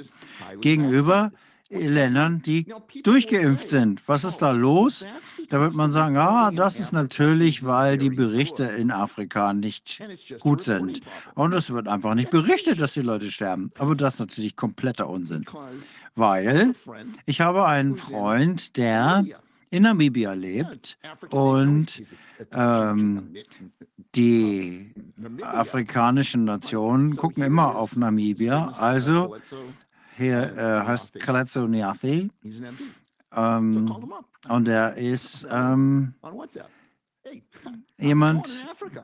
Gegenüber 0.62 1.32
Ländern, 1.72 2.42
die 2.42 2.72
durchgeimpft 3.04 3.70
sind. 3.70 4.08
Was 4.08 4.24
ist 4.24 4.40
da 4.42 4.52
los? 4.52 5.06
Da 5.50 5.60
wird 5.60 5.74
man 5.74 5.92
sagen, 5.92 6.18
ah, 6.18 6.52
das 6.52 6.80
ist 6.80 6.92
natürlich, 6.92 7.66
weil 7.66 7.98
die 7.98 8.10
Berichte 8.10 8.66
in 8.66 8.92
Afrika 8.92 9.54
nicht 9.54 10.02
gut 10.40 10.64
sind. 10.64 11.02
Und 11.36 11.54
es 11.54 11.70
wird 11.70 11.88
einfach 11.88 12.14
nicht 12.14 12.30
berichtet, 12.30 12.82
dass 12.82 12.94
die 12.94 13.02
Leute 13.02 13.32
sterben. 13.32 13.72
Aber 13.78 13.96
das 13.96 14.16
ist 14.16 14.20
natürlich 14.20 14.56
kompletter 14.56 15.10
Unsinn. 15.10 15.46
Weil 16.16 16.74
ich 17.26 17.42
habe 17.42 17.66
einen 17.66 17.96
Freund, 17.96 18.78
der 18.78 19.26
in 19.70 19.84
Namibia 19.84 20.34
lebt 20.34 20.98
und 21.30 22.04
ähm, 22.54 23.34
die 24.16 24.94
afrikanischen 25.42 26.44
Nationen 26.44 27.16
gucken 27.16 27.44
immer 27.44 27.78
auf 27.78 27.96
Namibia. 27.96 28.74
Also 28.78 29.38
hier 30.22 30.58
äh, 30.58 30.88
heißt 30.88 31.20
Kaletso 31.20 31.68
Niathi. 31.68 32.30
Ähm, 33.36 33.96
und 34.50 34.68
er 34.68 34.96
ist 34.98 35.48
ähm, 35.50 36.14
jemand, 37.98 38.50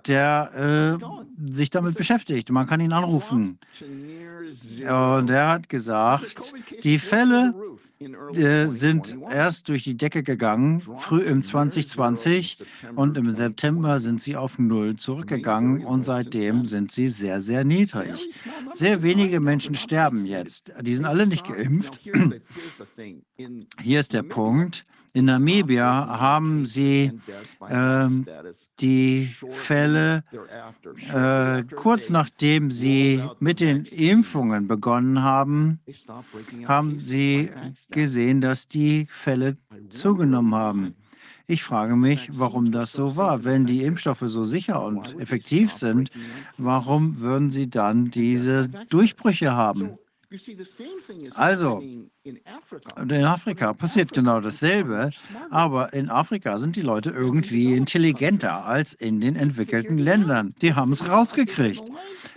der 0.08 1.00
äh, 1.00 1.52
sich 1.52 1.70
damit 1.70 1.96
beschäftigt. 1.96 2.50
Man 2.52 2.68
kann 2.68 2.80
ihn 2.80 2.94
anrufen. 2.94 3.60
Und 3.82 5.30
er 5.30 5.48
hat 5.50 5.70
gesagt, 5.70 6.54
die 6.84 7.00
Fälle 7.00 7.54
sind 8.70 9.18
erst 9.32 9.70
durch 9.70 9.84
die 9.84 9.98
Decke 9.98 10.24
gegangen, 10.24 10.82
früh 10.98 11.22
im 11.22 11.42
2020 11.42 12.64
und 12.96 13.18
im 13.18 13.32
September 13.32 14.00
sind 14.00 14.22
sie 14.22 14.36
auf 14.36 14.60
Null 14.60 14.96
zurückgegangen 14.96 15.86
und 15.86 16.04
seitdem 16.04 16.66
sind 16.66 16.92
sie 16.92 17.10
sehr, 17.10 17.42
sehr 17.42 17.64
niedrig. 17.64 18.30
Sehr 18.72 19.02
wenige 19.02 19.40
Menschen 19.40 19.76
sterben 19.76 20.26
jetzt. 20.26 20.72
Die 20.82 20.94
sind 20.94 21.06
alle 21.06 21.28
nicht 21.28 21.48
geimpft. 21.48 22.00
Hier 23.82 24.00
ist 24.00 24.14
der 24.14 24.24
Punkt. 24.24 24.86
In 25.18 25.26
Namibia 25.26 26.20
haben 26.20 26.68
sie 26.68 27.12
äh, 27.68 28.08
die 28.80 29.36
Fälle 29.50 30.24
äh, 31.12 31.64
kurz 31.76 32.12
nachdem 32.12 32.70
sie 32.70 33.24
mit 33.40 33.60
den 33.60 33.86
Impfungen 33.86 34.68
begonnen 34.68 35.24
haben, 35.24 35.80
haben 36.68 37.00
sie 37.00 37.50
gesehen, 37.90 38.42
dass 38.42 38.68
die 38.68 39.08
Fälle 39.10 39.58
zugenommen 39.90 40.54
haben. 40.54 40.96
Ich 41.48 41.64
frage 41.64 41.96
mich, 41.96 42.30
warum 42.34 42.72
das 42.72 42.94
so 42.94 43.16
war. 43.16 43.44
Wenn 43.44 43.66
die 43.66 43.86
Impfstoffe 43.86 44.22
so 44.26 44.44
sicher 44.44 44.86
und 44.86 45.20
effektiv 45.20 45.74
sind, 45.74 46.12
warum 46.60 47.20
würden 47.22 47.50
sie 47.50 47.68
dann 47.72 48.12
diese 48.12 48.70
Durchbrüche 48.90 49.54
haben? 49.54 49.98
Also, 51.34 51.82
in 52.28 53.26
Afrika 53.26 53.74
passiert 53.74 54.14
genau 54.14 54.40
dasselbe, 54.40 55.10
aber 55.50 55.94
in 55.94 56.10
Afrika 56.10 56.58
sind 56.58 56.76
die 56.76 56.82
Leute 56.82 57.12
irgendwie 57.12 57.76
intelligenter 57.76 58.66
als 58.66 58.94
in 58.94 59.20
den 59.20 59.36
entwickelten 59.36 59.98
Ländern. 59.98 60.54
Die 60.62 60.74
haben 60.74 60.92
es 60.92 61.08
rausgekriegt. 61.08 61.84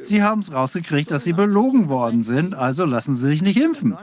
Sie 0.03 0.23
haben 0.23 0.41
es 0.41 0.53
rausgekriegt, 0.53 1.11
dass 1.11 1.25
sie 1.25 1.33
belogen 1.33 1.89
worden 1.89 2.23
sind, 2.23 2.55
also 2.55 2.85
lassen 2.85 3.17
sie 3.17 3.29
sich 3.29 3.43
nicht 3.43 3.59
impfen. 3.59 3.97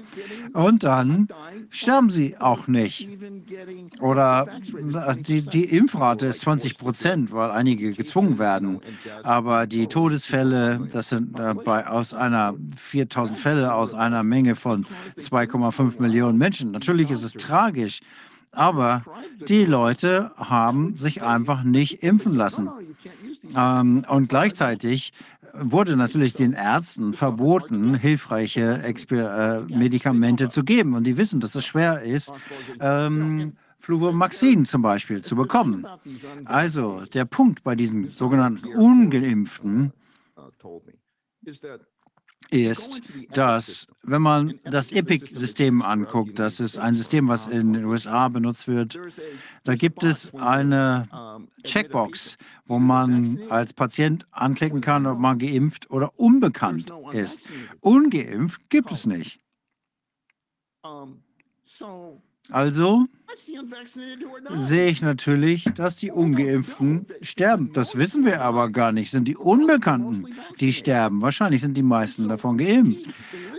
Und 0.53 0.83
dann 0.83 1.27
sterben 1.69 2.09
sie 2.09 2.37
auch 2.37 2.67
nicht. 2.67 3.07
Oder 3.99 4.47
die, 5.27 5.41
die 5.41 5.65
Impfrate 5.65 6.27
ist 6.27 6.41
20 6.41 6.77
Prozent, 6.77 7.31
weil 7.31 7.51
einige 7.51 7.93
gezwungen 7.93 8.39
werden. 8.39 8.79
Aber 9.23 9.67
die 9.67 9.87
Todesfälle, 9.87 10.87
das 10.91 11.09
sind 11.09 11.39
äh, 11.39 11.53
bei, 11.53 11.87
aus 11.87 12.13
einer 12.13 12.53
4000 12.77 13.37
Fälle 13.37 13.73
aus 13.73 13.93
einer 13.93 14.23
Menge 14.23 14.55
von 14.55 14.85
2,5 15.17 15.76
Millionen 15.99 16.37
Menschen. 16.37 16.71
Natürlich 16.71 17.09
ist 17.09 17.23
es 17.23 17.33
tragisch. 17.33 18.01
Aber 18.51 19.03
die 19.47 19.65
Leute 19.65 20.31
haben 20.37 20.95
sich 20.95 21.21
einfach 21.21 21.63
nicht 21.63 22.01
impfen 22.01 22.33
lassen. 22.33 22.69
Ähm, 23.55 24.05
und 24.09 24.29
gleichzeitig 24.29 25.13
wurde 25.53 25.95
natürlich 25.95 26.33
den 26.33 26.53
Ärzten 26.53 27.13
verboten, 27.13 27.95
hilfreiche 27.95 28.81
Exper 28.83 29.67
äh, 29.69 29.75
Medikamente 29.75 30.49
zu 30.49 30.63
geben. 30.63 30.95
Und 30.95 31.03
die 31.03 31.17
wissen, 31.17 31.39
dass 31.39 31.55
es 31.55 31.65
schwer 31.65 32.01
ist, 32.01 32.31
ähm, 32.79 33.53
Fluvomaxin 33.79 34.65
zum 34.65 34.81
Beispiel 34.81 35.23
zu 35.23 35.35
bekommen. 35.35 35.87
Also 36.45 37.05
der 37.13 37.25
Punkt 37.25 37.63
bei 37.63 37.75
diesen 37.75 38.09
sogenannten 38.09 38.67
Ungeimpften 38.75 39.93
ist, 42.51 43.01
dass, 43.33 43.87
wenn 44.03 44.21
man 44.21 44.59
das 44.63 44.91
EPIC-System 44.91 45.81
anguckt, 45.81 46.39
das 46.39 46.59
ist 46.59 46.77
ein 46.77 46.95
System, 46.95 47.27
was 47.27 47.47
in 47.47 47.73
den 47.73 47.85
USA 47.85 48.27
benutzt 48.29 48.67
wird, 48.67 48.99
da 49.63 49.75
gibt 49.75 50.03
es 50.03 50.33
eine 50.33 51.07
Checkbox, 51.63 52.37
wo 52.65 52.79
man 52.79 53.39
als 53.49 53.73
Patient 53.73 54.25
anklicken 54.31 54.81
kann, 54.81 55.05
ob 55.05 55.19
man 55.19 55.39
geimpft 55.39 55.89
oder 55.91 56.17
unbekannt 56.19 56.91
ist. 57.11 57.49
Ungeimpft 57.81 58.69
gibt 58.69 58.91
es 58.91 59.05
nicht. 59.05 59.39
Also 62.51 63.05
sehe 64.53 64.87
ich 64.87 65.01
natürlich, 65.01 65.65
dass 65.75 65.95
die 65.95 66.11
Ungeimpften 66.11 67.05
sterben. 67.21 67.71
Das 67.73 67.97
wissen 67.97 68.25
wir 68.25 68.41
aber 68.41 68.69
gar 68.69 68.91
nicht. 68.91 69.11
Sind 69.11 69.27
die 69.27 69.35
Unbekannten, 69.35 70.25
die 70.59 70.73
sterben. 70.73 71.21
Wahrscheinlich 71.21 71.61
sind 71.61 71.77
die 71.77 71.83
meisten 71.83 72.27
davon 72.29 72.57
geimpft. 72.57 73.05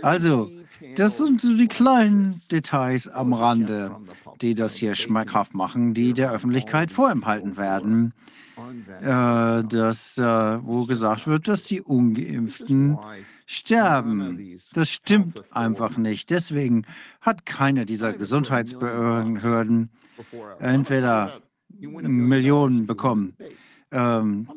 Also, 0.01 0.49
das 0.95 1.17
sind 1.17 1.41
so 1.41 1.55
die 1.55 1.67
kleinen 1.67 2.41
Details 2.51 3.07
am 3.07 3.33
Rande, 3.33 3.95
die 4.41 4.55
das 4.55 4.75
hier 4.75 4.95
schmackhaft 4.95 5.53
machen, 5.53 5.93
die 5.93 6.13
der 6.13 6.31
Öffentlichkeit 6.31 6.91
vorenthalten 6.91 7.57
werden. 7.57 8.13
Äh, 9.01 9.63
dass, 9.63 10.17
äh, 10.17 10.21
wo 10.21 10.85
gesagt 10.85 11.27
wird, 11.27 11.47
dass 11.47 11.63
die 11.63 11.81
Ungeimpften 11.81 12.97
sterben. 13.49 14.59
Das 14.73 14.91
stimmt 14.91 15.43
einfach 15.51 15.97
nicht. 15.97 16.29
Deswegen 16.29 16.85
hat 17.19 17.47
keiner 17.47 17.83
dieser 17.85 18.13
Gesundheitsbehörden 18.13 19.89
entweder 20.59 21.41
Millionen 21.79 22.85
bekommen. 22.85 23.33
Ähm, 23.91 24.47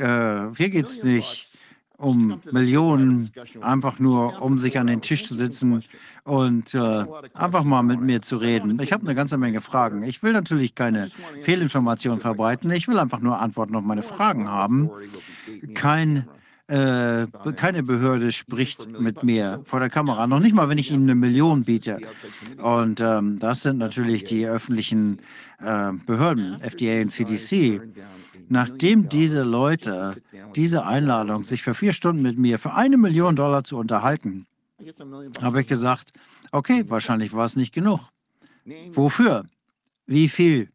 äh, 0.00 0.52
hier 0.56 0.68
geht 0.68 0.86
es 0.86 1.04
nicht 1.04 1.56
um 1.96 2.40
Millionen, 2.50 3.30
einfach 3.60 4.00
nur 4.00 4.42
um 4.42 4.58
sich 4.58 4.80
an 4.80 4.88
den 4.88 5.00
Tisch 5.00 5.24
zu 5.24 5.36
sitzen 5.36 5.84
und 6.24 6.74
äh, 6.74 7.04
einfach 7.34 7.62
mal 7.62 7.84
mit 7.84 8.00
mir 8.00 8.20
zu 8.20 8.36
reden. 8.36 8.80
Ich 8.80 8.92
habe 8.92 9.04
eine 9.04 9.14
ganze 9.14 9.38
Menge 9.38 9.60
Fragen. 9.60 10.02
Ich 10.02 10.24
will 10.24 10.32
natürlich 10.32 10.74
keine 10.74 11.08
Fehlinformationen 11.42 12.18
verbreiten. 12.18 12.72
Ich 12.72 12.88
will 12.88 12.98
einfach 12.98 13.20
nur 13.20 13.38
Antworten 13.38 13.76
auf 13.76 13.84
meine 13.84 14.02
Fragen 14.02 14.48
haben. 14.48 14.90
Kein 15.74 16.26
äh, 16.66 17.26
keine 17.56 17.82
Behörde 17.82 18.32
spricht 18.32 18.88
mit 18.98 19.22
mir 19.22 19.60
vor 19.64 19.80
der 19.80 19.90
Kamera, 19.90 20.26
noch 20.26 20.40
nicht 20.40 20.54
mal, 20.54 20.68
wenn 20.68 20.78
ich 20.78 20.90
ihnen 20.90 21.04
eine 21.04 21.14
Million 21.14 21.64
biete. 21.64 21.98
Und 22.62 23.00
ähm, 23.00 23.38
das 23.38 23.62
sind 23.62 23.78
natürlich 23.78 24.24
die 24.24 24.46
öffentlichen 24.46 25.20
äh, 25.60 25.92
Behörden, 26.06 26.60
FDA 26.60 27.02
und 27.02 27.10
CDC. 27.10 27.80
Nachdem 28.48 29.08
diese 29.08 29.42
Leute 29.42 30.16
diese 30.54 30.84
Einladung, 30.86 31.44
sich 31.44 31.62
für 31.62 31.74
vier 31.74 31.92
Stunden 31.92 32.22
mit 32.22 32.38
mir 32.38 32.58
für 32.58 32.74
eine 32.74 32.96
Million 32.96 33.36
Dollar 33.36 33.64
zu 33.64 33.76
unterhalten, 33.76 34.46
habe 35.40 35.60
ich 35.60 35.68
gesagt, 35.68 36.12
okay, 36.52 36.84
wahrscheinlich 36.88 37.32
war 37.32 37.44
es 37.44 37.56
nicht 37.56 37.74
genug. 37.74 38.00
Wofür? 38.92 39.44
Wie 40.06 40.28
viel? 40.28 40.68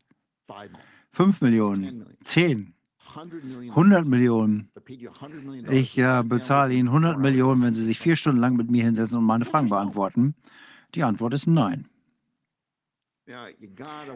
Fünf 1.11 1.41
Millionen? 1.41 2.05
Zehn? 2.23 2.73
100 3.15 4.05
Millionen. 4.07 4.69
Ich 5.69 5.97
äh, 5.97 6.23
bezahle 6.23 6.73
Ihnen 6.73 6.87
100 6.89 7.19
Millionen, 7.19 7.61
wenn 7.63 7.73
Sie 7.73 7.83
sich 7.83 7.99
vier 7.99 8.15
Stunden 8.15 8.39
lang 8.39 8.55
mit 8.55 8.69
mir 8.69 8.83
hinsetzen 8.83 9.17
und 9.17 9.25
meine 9.25 9.45
Fragen 9.45 9.69
beantworten. 9.69 10.35
Die 10.95 11.03
Antwort 11.03 11.33
ist 11.33 11.47
nein. 11.47 11.87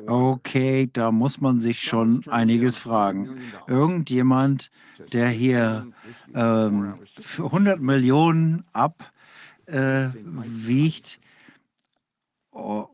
Okay, 0.08 0.90
da 0.92 1.12
muss 1.12 1.40
man 1.40 1.60
sich 1.60 1.82
schon 1.82 2.24
einiges 2.28 2.78
fragen. 2.78 3.30
Irgendjemand, 3.68 4.72
der 5.12 5.30
hier 5.30 5.86
ähm, 6.34 6.96
100 7.38 7.80
Millionen 7.80 8.64
abwiegt, 8.74 9.10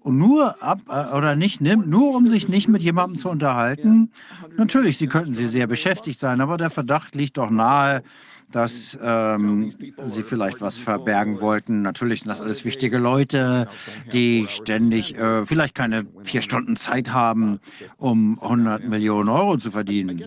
nur 0.05 0.61
ab 0.63 0.81
äh, 0.89 1.15
oder 1.15 1.35
nicht 1.35 1.61
nimmt, 1.61 1.87
nur 1.87 2.15
um 2.15 2.27
sich 2.27 2.47
nicht 2.47 2.67
mit 2.67 2.81
jemandem 2.81 3.17
zu 3.17 3.29
unterhalten. 3.29 4.11
Natürlich, 4.57 4.97
sie 4.97 5.07
könnten 5.07 5.33
sie 5.33 5.47
sehr 5.47 5.67
beschäftigt 5.67 6.19
sein, 6.19 6.41
aber 6.41 6.57
der 6.57 6.69
Verdacht 6.69 7.15
liegt 7.15 7.37
doch 7.37 7.49
nahe, 7.49 8.03
dass 8.51 8.97
ähm, 9.01 9.73
sie 10.03 10.23
vielleicht 10.23 10.59
was 10.59 10.77
verbergen 10.77 11.39
wollten. 11.39 11.81
Natürlich 11.81 12.21
sind 12.21 12.29
das 12.29 12.41
alles 12.41 12.65
wichtige 12.65 12.97
Leute, 12.97 13.67
die 14.11 14.47
ständig 14.49 15.15
äh, 15.15 15.45
vielleicht 15.45 15.75
keine 15.75 16.05
vier 16.23 16.41
Stunden 16.41 16.75
Zeit 16.75 17.13
haben, 17.13 17.59
um 17.97 18.39
100 18.41 18.85
Millionen 18.85 19.29
Euro 19.29 19.57
zu 19.57 19.71
verdienen. 19.71 20.23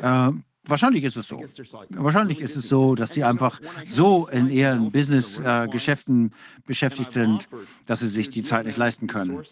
Äh, 0.00 0.30
Wahrscheinlich 0.68 1.02
ist 1.04 1.16
es 1.16 1.28
so. 1.28 1.42
Wahrscheinlich 1.90 2.42
ist 2.42 2.54
es 2.54 2.68
so, 2.68 2.94
dass 2.94 3.10
die 3.10 3.24
einfach 3.24 3.58
so 3.86 4.28
in 4.28 4.50
ihren 4.50 4.92
Business-Geschäften 4.92 6.26
äh, 6.26 6.57
beschäftigt 6.68 7.12
sind, 7.12 7.48
dass 7.86 8.00
sie 8.00 8.06
sich 8.06 8.30
die 8.30 8.44
Zeit 8.44 8.66
nicht 8.66 8.78
leisten 8.78 9.08
können. 9.08 9.42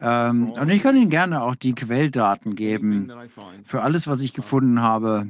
Ähm, 0.00 0.50
und 0.50 0.68
ich 0.68 0.82
kann 0.82 0.96
Ihnen 0.96 1.10
gerne 1.10 1.42
auch 1.42 1.56
die 1.56 1.74
Quelldaten 1.74 2.54
geben 2.54 3.12
für 3.64 3.82
alles, 3.82 4.06
was 4.06 4.22
ich 4.22 4.32
gefunden 4.32 4.80
habe. 4.80 5.28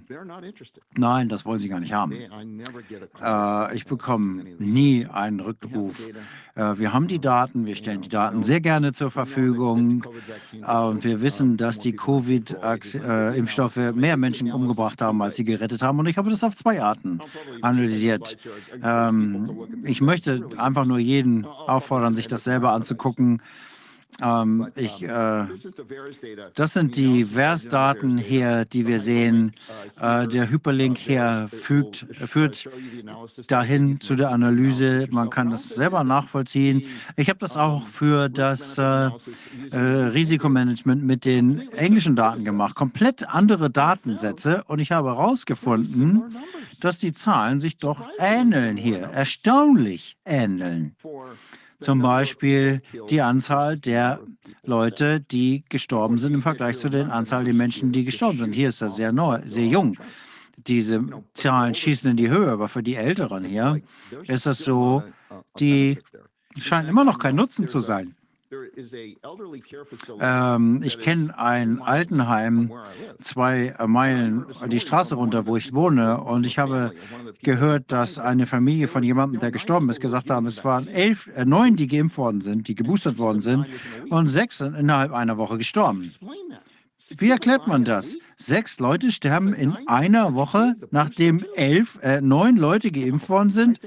Nein, 0.95 1.31
das 1.31 1.47
wollen 1.47 1.59
Sie 1.59 1.69
gar 1.69 1.81
nicht 1.81 1.95
haben. 1.95 2.13
Äh, 3.23 3.75
ich 3.75 3.87
bekomme 3.87 4.45
nie 4.59 5.07
einen 5.07 5.41
Rückruf. 5.41 6.07
Äh, 6.57 6.79
wir 6.79 6.93
haben 6.93 7.07
die 7.07 7.21
Daten, 7.21 7.67
wir 7.67 7.77
stellen 7.77 8.03
die 8.03 8.09
Daten 8.09 8.43
sehr 8.43 8.61
gerne 8.61 8.93
zur 8.93 9.11
Verfügung. 9.11 10.05
Äh, 10.67 10.79
und 10.79 11.05
wir 11.05 11.21
wissen, 11.21 11.57
dass 11.57 11.79
die 11.79 11.95
Covid-Impfstoffe 11.95 13.95
mehr 13.95 14.17
Menschen 14.17 14.51
umgebracht 14.51 15.01
haben 15.01 15.23
als 15.23 15.37
sie 15.37 15.45
gerettet 15.45 15.83
haben. 15.83 15.99
Und 15.99 16.07
ich 16.07 16.19
habe 16.19 16.31
das 16.31 16.43
auf 16.43 16.57
zwei 16.57 16.83
Arten 16.83 17.21
analysiert. 17.63 18.37
Ähm, 18.83 19.51
ich 19.85 20.01
möchte 20.01 20.49
einfach 20.57 20.85
nur 20.85 20.99
jeden 20.99 21.36
auffordern, 21.45 22.15
sich 22.15 22.29
das 22.29 22.45
selber 22.45 22.73
anzugucken. 22.73 23.43
Ähm, 24.23 24.69
ich, 24.77 25.03
äh, 25.03 25.45
das 26.55 26.73
sind 26.73 26.97
die 26.97 27.35
VERS-Daten 27.35 28.17
hier, 28.17 28.65
die 28.65 28.87
wir 28.87 28.99
sehen. 28.99 29.53
Äh, 30.01 30.27
der 30.29 30.51
Hyperlink 30.51 30.97
hier 30.97 31.49
fügt, 31.51 32.07
führt 32.13 32.69
dahin 33.49 34.01
zu 34.01 34.15
der 34.15 34.31
Analyse. 34.31 35.07
Man 35.11 35.29
kann 35.29 35.51
das 35.51 35.69
selber 35.69 36.03
nachvollziehen. 36.03 36.83
Ich 37.17 37.29
habe 37.29 37.39
das 37.41 37.57
auch 37.57 37.87
für 37.87 38.29
das 38.29 38.79
äh, 38.79 39.11
äh, 39.71 39.79
Risikomanagement 39.79 41.03
mit 41.03 41.25
den 41.25 41.69
englischen 41.73 42.17
Daten 42.17 42.45
gemacht. 42.45 42.75
Komplett 42.75 43.29
andere 43.29 43.71
Datensätze. 43.71 44.65
Und 44.67 44.79
ich 44.79 44.93
habe 44.93 45.09
herausgefunden, 45.11 46.37
dass 46.81 46.99
die 46.99 47.13
Zahlen 47.13 47.61
sich 47.61 47.77
doch 47.77 48.09
ähneln 48.19 48.77
hier. 48.77 49.01
Erstaunlich 49.01 50.17
ähneln. 50.25 50.95
Zum 51.81 52.01
Beispiel 52.01 52.83
die 53.11 53.21
Anzahl 53.21 53.79
der 53.79 54.21
Leute, 54.63 55.21
die 55.21 55.65
gestorben 55.69 56.19
sind 56.19 56.35
im 56.35 56.43
Vergleich 56.43 56.79
zu 56.79 56.89
der 56.89 57.13
Anzahl 57.13 57.45
der 57.45 57.55
Menschen, 57.55 57.93
die 57.93 58.05
gestorben 58.05 58.39
sind. 58.39 58.53
Hier 58.55 58.69
ist 58.69 58.83
das 58.83 58.97
sehr 58.97 59.13
neu, 59.13 59.41
sehr 59.47 59.67
jung. 59.67 59.97
Diese 60.57 61.05
Zahlen 61.35 61.75
schießen 61.75 62.11
in 62.11 62.17
die 62.17 62.31
Höhe, 62.31 62.51
aber 62.51 62.69
für 62.69 62.83
die 62.83 62.95
Älteren 62.95 63.45
hier 63.45 63.81
ist 64.27 64.47
das 64.47 64.59
so, 64.59 65.03
die 65.59 65.99
scheinen 66.59 66.89
immer 66.89 67.05
noch 67.05 67.19
kein 67.19 67.37
Nutzen 67.37 67.69
zu 67.69 67.81
sein. 67.81 68.17
Ähm, 70.21 70.81
ich 70.85 70.99
kenne 70.99 71.39
ein 71.39 71.81
Altenheim 71.81 72.73
zwei 73.23 73.75
Meilen 73.87 74.45
die 74.69 74.81
Straße 74.81 75.15
runter, 75.15 75.47
wo 75.47 75.57
ich 75.57 75.75
wohne. 75.75 76.21
Und 76.21 76.47
ich 76.47 76.59
habe 76.59 76.93
gehört, 77.43 77.91
dass 77.91 78.19
eine 78.19 78.47
Familie 78.47 78.89
von 78.89 79.03
jemandem, 79.03 79.41
der 79.41 79.51
gestorben 79.51 79.89
ist, 79.89 80.01
gesagt 80.01 80.31
haben, 80.31 80.47
es 80.47 80.65
waren 80.65 80.89
elf, 80.89 81.29
äh, 81.35 81.45
neun, 81.45 81.77
die 81.77 81.87
geimpft 81.87 82.19
worden 82.19 82.41
sind, 82.41 82.69
die 82.69 82.75
geboostert 82.75 83.19
worden 83.19 83.41
sind, 83.41 83.67
und 84.11 84.29
sechs 84.29 84.59
sind 84.59 84.75
innerhalb 84.75 85.13
einer 85.13 85.39
Woche 85.39 85.59
gestorben. 85.59 86.13
Wie 87.19 87.31
erklärt 87.31 87.67
man 87.67 87.85
das? 87.85 88.17
Sechs 88.37 88.79
Leute 88.79 89.13
sterben 89.13 89.55
in 89.55 89.77
einer 89.87 90.35
Woche, 90.35 90.75
nachdem 90.91 91.45
elf, 91.55 91.99
äh, 92.03 92.21
neun 92.21 92.57
Leute 92.57 92.91
geimpft 92.91 93.29
worden 93.29 93.51
sind? 93.51 93.81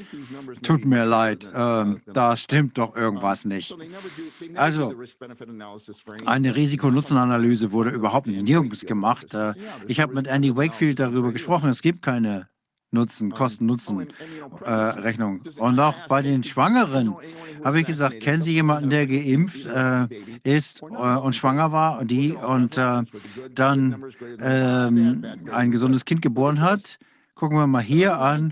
Tut 0.63 0.85
mir 0.85 1.05
leid, 1.05 1.45
äh, 1.45 1.85
da 2.13 2.35
stimmt 2.35 2.77
doch 2.77 2.95
irgendwas 2.95 3.45
nicht. 3.45 3.75
Also, 4.55 4.93
eine 6.25 6.55
Risikonutzenanalyse 6.55 7.71
wurde 7.71 7.91
überhaupt 7.91 8.27
nirgends 8.27 8.85
gemacht. 8.85 9.33
Äh, 9.33 9.53
ich 9.87 9.99
habe 9.99 10.13
mit 10.13 10.27
Andy 10.27 10.55
Wakefield 10.55 10.99
darüber 10.99 11.31
gesprochen. 11.31 11.69
Es 11.69 11.81
gibt 11.81 12.01
keine 12.01 12.47
Nutzen, 12.91 13.31
Kosten-Nutzen-Rechnung. 13.31 15.41
Äh, 15.45 15.59
und 15.59 15.79
auch 15.79 16.07
bei 16.07 16.21
den 16.21 16.43
Schwangeren 16.43 17.15
habe 17.63 17.81
ich 17.81 17.85
gesagt, 17.85 18.19
kennen 18.19 18.41
Sie 18.41 18.53
jemanden, 18.53 18.89
der 18.89 19.05
geimpft 19.05 19.67
äh, 19.67 20.07
ist 20.43 20.81
äh, 20.81 20.85
und 20.85 21.35
schwanger 21.35 21.71
war 21.71 21.99
und 21.99 22.09
die 22.09 22.33
und 22.33 22.77
äh, 22.77 23.03
dann 23.53 24.03
ein 24.39 25.71
gesundes 25.71 26.05
Kind 26.05 26.21
geboren 26.21 26.61
hat? 26.61 26.97
Gucken 27.35 27.57
wir 27.57 27.67
mal 27.67 27.81
hier 27.81 28.19
an. 28.19 28.51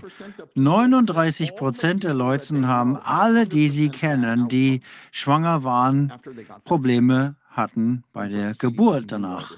39 0.54 1.56
Prozent 1.56 2.04
der 2.04 2.14
Leute 2.14 2.66
haben 2.66 2.96
alle, 2.96 3.46
die 3.46 3.68
sie 3.68 3.90
kennen, 3.90 4.48
die 4.48 4.80
schwanger 5.10 5.62
waren, 5.62 6.12
Probleme 6.64 7.36
hatten 7.58 8.04
bei 8.14 8.28
der 8.28 8.54
Geburt 8.54 9.12
danach. 9.12 9.54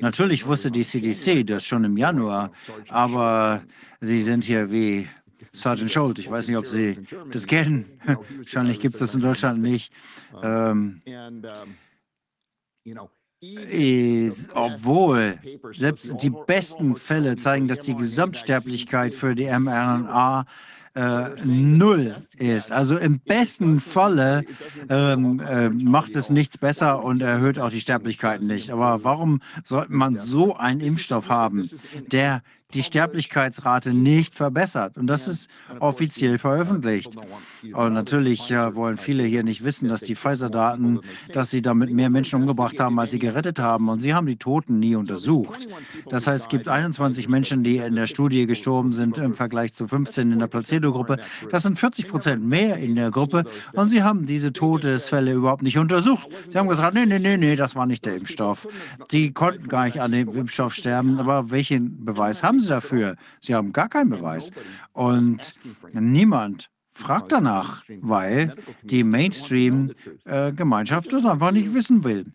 Natürlich 0.00 0.46
wusste 0.46 0.70
die 0.70 0.84
CDC 0.84 1.44
das 1.46 1.64
schon 1.64 1.84
im 1.84 1.96
Januar, 1.96 2.52
aber 2.88 3.62
sie 4.00 4.22
sind 4.22 4.44
hier 4.44 4.70
wie 4.70 5.08
Sergeant 5.52 5.90
Schult. 5.90 6.18
Ich 6.18 6.30
weiß 6.30 6.48
nicht, 6.48 6.56
ob 6.56 6.66
Sie 6.66 6.98
das 7.30 7.46
kennen. 7.46 7.86
Wahrscheinlich 8.36 8.78
gibt 8.80 8.94
es 8.94 9.00
das 9.00 9.14
in 9.14 9.20
Deutschland 9.20 9.60
nicht. 9.60 9.92
Ähm, 10.42 11.02
obwohl 14.54 15.38
selbst 15.72 16.22
die 16.22 16.30
besten 16.46 16.96
Fälle 16.96 17.36
zeigen, 17.36 17.68
dass 17.68 17.80
die 17.80 17.96
Gesamtsterblichkeit 17.96 19.14
für 19.14 19.34
die 19.34 19.46
mRNA 19.46 20.46
äh, 20.94 21.28
null 21.44 22.16
ist. 22.38 22.72
Also 22.72 22.96
im 22.96 23.20
besten 23.20 23.80
Falle 23.80 24.42
ähm, 24.88 25.40
äh, 25.40 25.68
macht 25.68 26.16
es 26.16 26.30
nichts 26.30 26.58
besser 26.58 27.04
und 27.04 27.22
erhöht 27.22 27.58
auch 27.58 27.70
die 27.70 27.80
Sterblichkeit 27.80 28.42
nicht. 28.42 28.70
Aber 28.70 29.04
warum 29.04 29.40
sollte 29.64 29.92
man 29.92 30.16
so 30.16 30.56
einen 30.56 30.80
Impfstoff 30.80 31.28
haben, 31.28 31.68
der 32.10 32.42
die 32.74 32.82
Sterblichkeitsrate 32.82 33.94
nicht 33.94 34.34
verbessert. 34.34 34.96
Und 34.96 35.06
das 35.06 35.28
ist 35.28 35.50
offiziell 35.80 36.38
veröffentlicht. 36.38 37.16
Und 37.72 37.94
natürlich 37.94 38.50
äh, 38.50 38.74
wollen 38.74 38.96
viele 38.96 39.24
hier 39.24 39.42
nicht 39.42 39.64
wissen, 39.64 39.88
dass 39.88 40.00
die 40.00 40.14
Pfizer-Daten, 40.14 41.00
dass 41.32 41.50
sie 41.50 41.62
damit 41.62 41.90
mehr 41.90 42.10
Menschen 42.10 42.40
umgebracht 42.40 42.78
haben, 42.80 42.98
als 42.98 43.10
sie 43.10 43.18
gerettet 43.18 43.58
haben. 43.58 43.88
Und 43.88 44.00
sie 44.00 44.14
haben 44.14 44.26
die 44.26 44.36
Toten 44.36 44.78
nie 44.78 44.94
untersucht. 44.94 45.68
Das 46.08 46.26
heißt, 46.26 46.44
es 46.44 46.48
gibt 46.48 46.68
21 46.68 47.28
Menschen, 47.28 47.62
die 47.62 47.78
in 47.78 47.96
der 47.96 48.06
Studie 48.06 48.46
gestorben 48.46 48.92
sind 48.92 49.18
im 49.18 49.34
Vergleich 49.34 49.74
zu 49.74 49.86
15 49.86 50.32
in 50.32 50.38
der 50.38 50.46
Placebo-Gruppe. 50.46 51.18
Das 51.50 51.62
sind 51.62 51.78
40 51.78 52.08
Prozent 52.08 52.44
mehr 52.44 52.76
in 52.78 52.96
der 52.96 53.10
Gruppe. 53.10 53.44
Und 53.72 53.88
sie 53.88 54.02
haben 54.02 54.26
diese 54.26 54.52
Todesfälle 54.52 55.32
überhaupt 55.32 55.62
nicht 55.62 55.78
untersucht. 55.78 56.28
Sie 56.48 56.58
haben 56.58 56.68
gesagt, 56.68 56.94
nee, 56.94 57.06
nee, 57.06 57.18
nee, 57.18 57.36
nee, 57.36 57.56
das 57.56 57.74
war 57.74 57.86
nicht 57.86 58.04
der 58.06 58.16
Impfstoff. 58.16 58.66
Sie 59.10 59.32
konnten 59.32 59.68
gar 59.68 59.84
nicht 59.84 60.00
an 60.00 60.12
dem 60.12 60.28
Impfstoff 60.34 60.74
sterben. 60.74 61.18
Aber 61.18 61.50
welchen 61.50 62.04
Beweis 62.04 62.42
haben 62.42 62.59
Sie 62.60 62.68
dafür? 62.68 63.16
Sie 63.40 63.54
haben 63.54 63.72
gar 63.72 63.88
keinen 63.88 64.10
Beweis. 64.10 64.50
Und 64.92 65.54
niemand 65.92 66.68
fragt 66.92 67.32
danach, 67.32 67.84
weil 68.00 68.54
die 68.82 69.04
Mainstream-Gemeinschaft 69.04 71.06
äh, 71.06 71.10
das 71.10 71.24
einfach 71.24 71.52
nicht 71.52 71.72
wissen 71.74 72.04
will. 72.04 72.26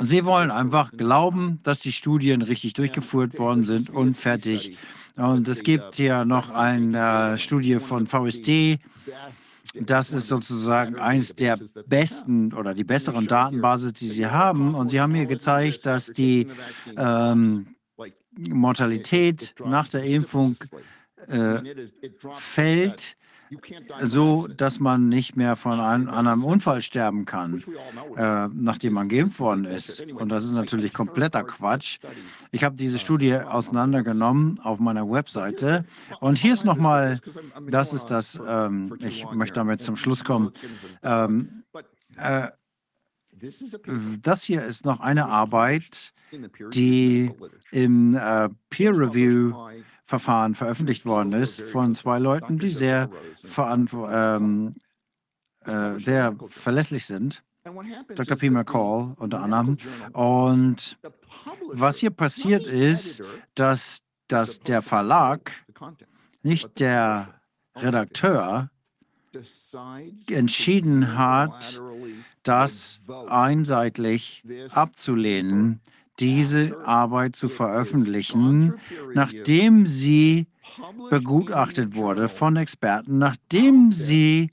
Sie 0.00 0.24
wollen 0.24 0.50
einfach 0.50 0.92
glauben, 0.92 1.58
dass 1.62 1.80
die 1.80 1.92
Studien 1.92 2.42
richtig 2.42 2.74
durchgeführt 2.74 3.38
worden 3.38 3.64
sind 3.64 3.90
und 3.90 4.16
fertig. 4.16 4.76
Und 5.16 5.48
es 5.48 5.62
gibt 5.62 5.96
hier 5.96 6.24
noch 6.24 6.50
eine 6.50 7.34
äh, 7.34 7.38
Studie 7.38 7.78
von 7.78 8.06
VSD. 8.06 8.78
Das 9.74 10.12
ist 10.12 10.26
sozusagen 10.26 10.96
eines 10.96 11.36
der 11.36 11.58
besten 11.86 12.52
oder 12.52 12.74
die 12.74 12.84
besseren 12.84 13.26
Datenbasis, 13.26 13.92
die 13.92 14.08
sie 14.08 14.26
haben. 14.26 14.74
Und 14.74 14.88
sie 14.88 15.00
haben 15.00 15.14
hier 15.14 15.26
gezeigt, 15.26 15.86
dass 15.86 16.06
die 16.06 16.48
ähm, 16.96 17.66
Mortalität 18.48 19.54
nach 19.64 19.88
der 19.88 20.04
Impfung 20.04 20.56
äh, 21.28 21.58
fällt, 22.34 23.16
so 24.02 24.46
dass 24.46 24.78
man 24.78 25.08
nicht 25.08 25.36
mehr 25.36 25.56
von 25.56 25.80
einem, 25.80 26.08
an 26.08 26.26
einem 26.28 26.44
Unfall 26.44 26.80
sterben 26.82 27.24
kann, 27.24 27.64
äh, 28.16 28.48
nachdem 28.48 28.92
man 28.94 29.08
geimpft 29.08 29.40
worden 29.40 29.64
ist. 29.64 30.00
Und 30.12 30.28
das 30.28 30.44
ist 30.44 30.52
natürlich 30.52 30.92
kompletter 30.92 31.42
Quatsch. 31.42 31.98
Ich 32.52 32.62
habe 32.62 32.76
diese 32.76 32.98
Studie 32.98 33.34
auseinandergenommen 33.34 34.60
auf 34.60 34.78
meiner 34.78 35.10
Webseite. 35.10 35.84
Und 36.20 36.38
hier 36.38 36.52
ist 36.52 36.64
nochmal, 36.64 37.20
das 37.68 37.92
ist 37.92 38.06
das, 38.06 38.40
ähm, 38.46 38.96
ich 39.00 39.28
möchte 39.32 39.54
damit 39.54 39.82
zum 39.82 39.96
Schluss 39.96 40.22
kommen. 40.22 40.52
Ähm, 41.02 41.64
äh, 42.16 42.48
das 44.22 44.42
hier 44.42 44.64
ist 44.64 44.84
noch 44.84 45.00
eine 45.00 45.26
Arbeit, 45.26 46.12
die 46.72 47.32
im 47.70 48.14
äh, 48.16 48.48
Peer-Review-Verfahren 48.70 50.54
veröffentlicht 50.54 51.06
worden 51.06 51.32
ist 51.32 51.60
von 51.62 51.94
zwei 51.94 52.18
Leuten, 52.18 52.58
die 52.58 52.70
sehr, 52.70 53.10
ähm, 53.56 54.74
äh, 55.64 55.98
sehr 55.98 56.36
verlässlich 56.48 57.06
sind. 57.06 57.42
Dr. 58.14 58.36
P. 58.36 58.50
McCall 58.50 59.14
unter 59.18 59.42
anderem. 59.42 59.76
Und 60.12 60.98
was 61.72 61.98
hier 61.98 62.10
passiert 62.10 62.64
ist, 62.64 63.22
dass, 63.54 64.02
dass 64.28 64.60
der 64.60 64.82
Verlag, 64.82 65.52
nicht 66.42 66.80
der 66.80 67.40
Redakteur, 67.76 68.70
entschieden 70.28 71.16
hat, 71.16 71.80
das 72.42 73.00
einseitig 73.28 74.42
abzulehnen 74.72 75.80
diese 76.20 76.76
Arbeit 76.84 77.36
zu 77.36 77.48
veröffentlichen, 77.48 78.74
nachdem 79.14 79.86
sie 79.86 80.46
begutachtet 81.10 81.94
wurde 81.94 82.28
von 82.28 82.56
Experten, 82.56 83.18
nachdem 83.18 83.92
sie 83.92 84.50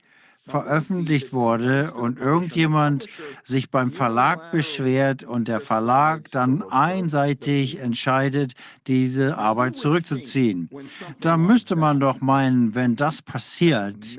veröffentlicht 0.47 1.33
wurde 1.33 1.93
und 1.93 2.17
irgendjemand 2.17 3.07
sich 3.43 3.69
beim 3.69 3.91
Verlag 3.91 4.51
beschwert 4.51 5.23
und 5.23 5.47
der 5.47 5.59
Verlag 5.59 6.31
dann 6.31 6.63
einseitig 6.63 7.79
entscheidet, 7.79 8.53
diese 8.87 9.37
Arbeit 9.37 9.77
zurückzuziehen. 9.77 10.69
Da 11.19 11.37
müsste 11.37 11.75
man 11.75 11.99
doch 11.99 12.21
meinen, 12.21 12.75
wenn 12.75 12.95
das 12.95 13.21
passiert, 13.21 14.17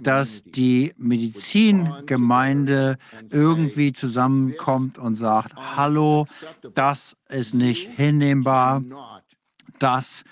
dass 0.00 0.42
die 0.44 0.94
Medizingemeinde 0.96 2.96
irgendwie 3.30 3.92
zusammenkommt 3.92 4.98
und 4.98 5.14
sagt, 5.14 5.54
hallo, 5.56 6.26
das 6.74 7.16
ist 7.28 7.54
nicht 7.54 7.88
hinnehmbar 7.96 8.82
Das 9.78 10.24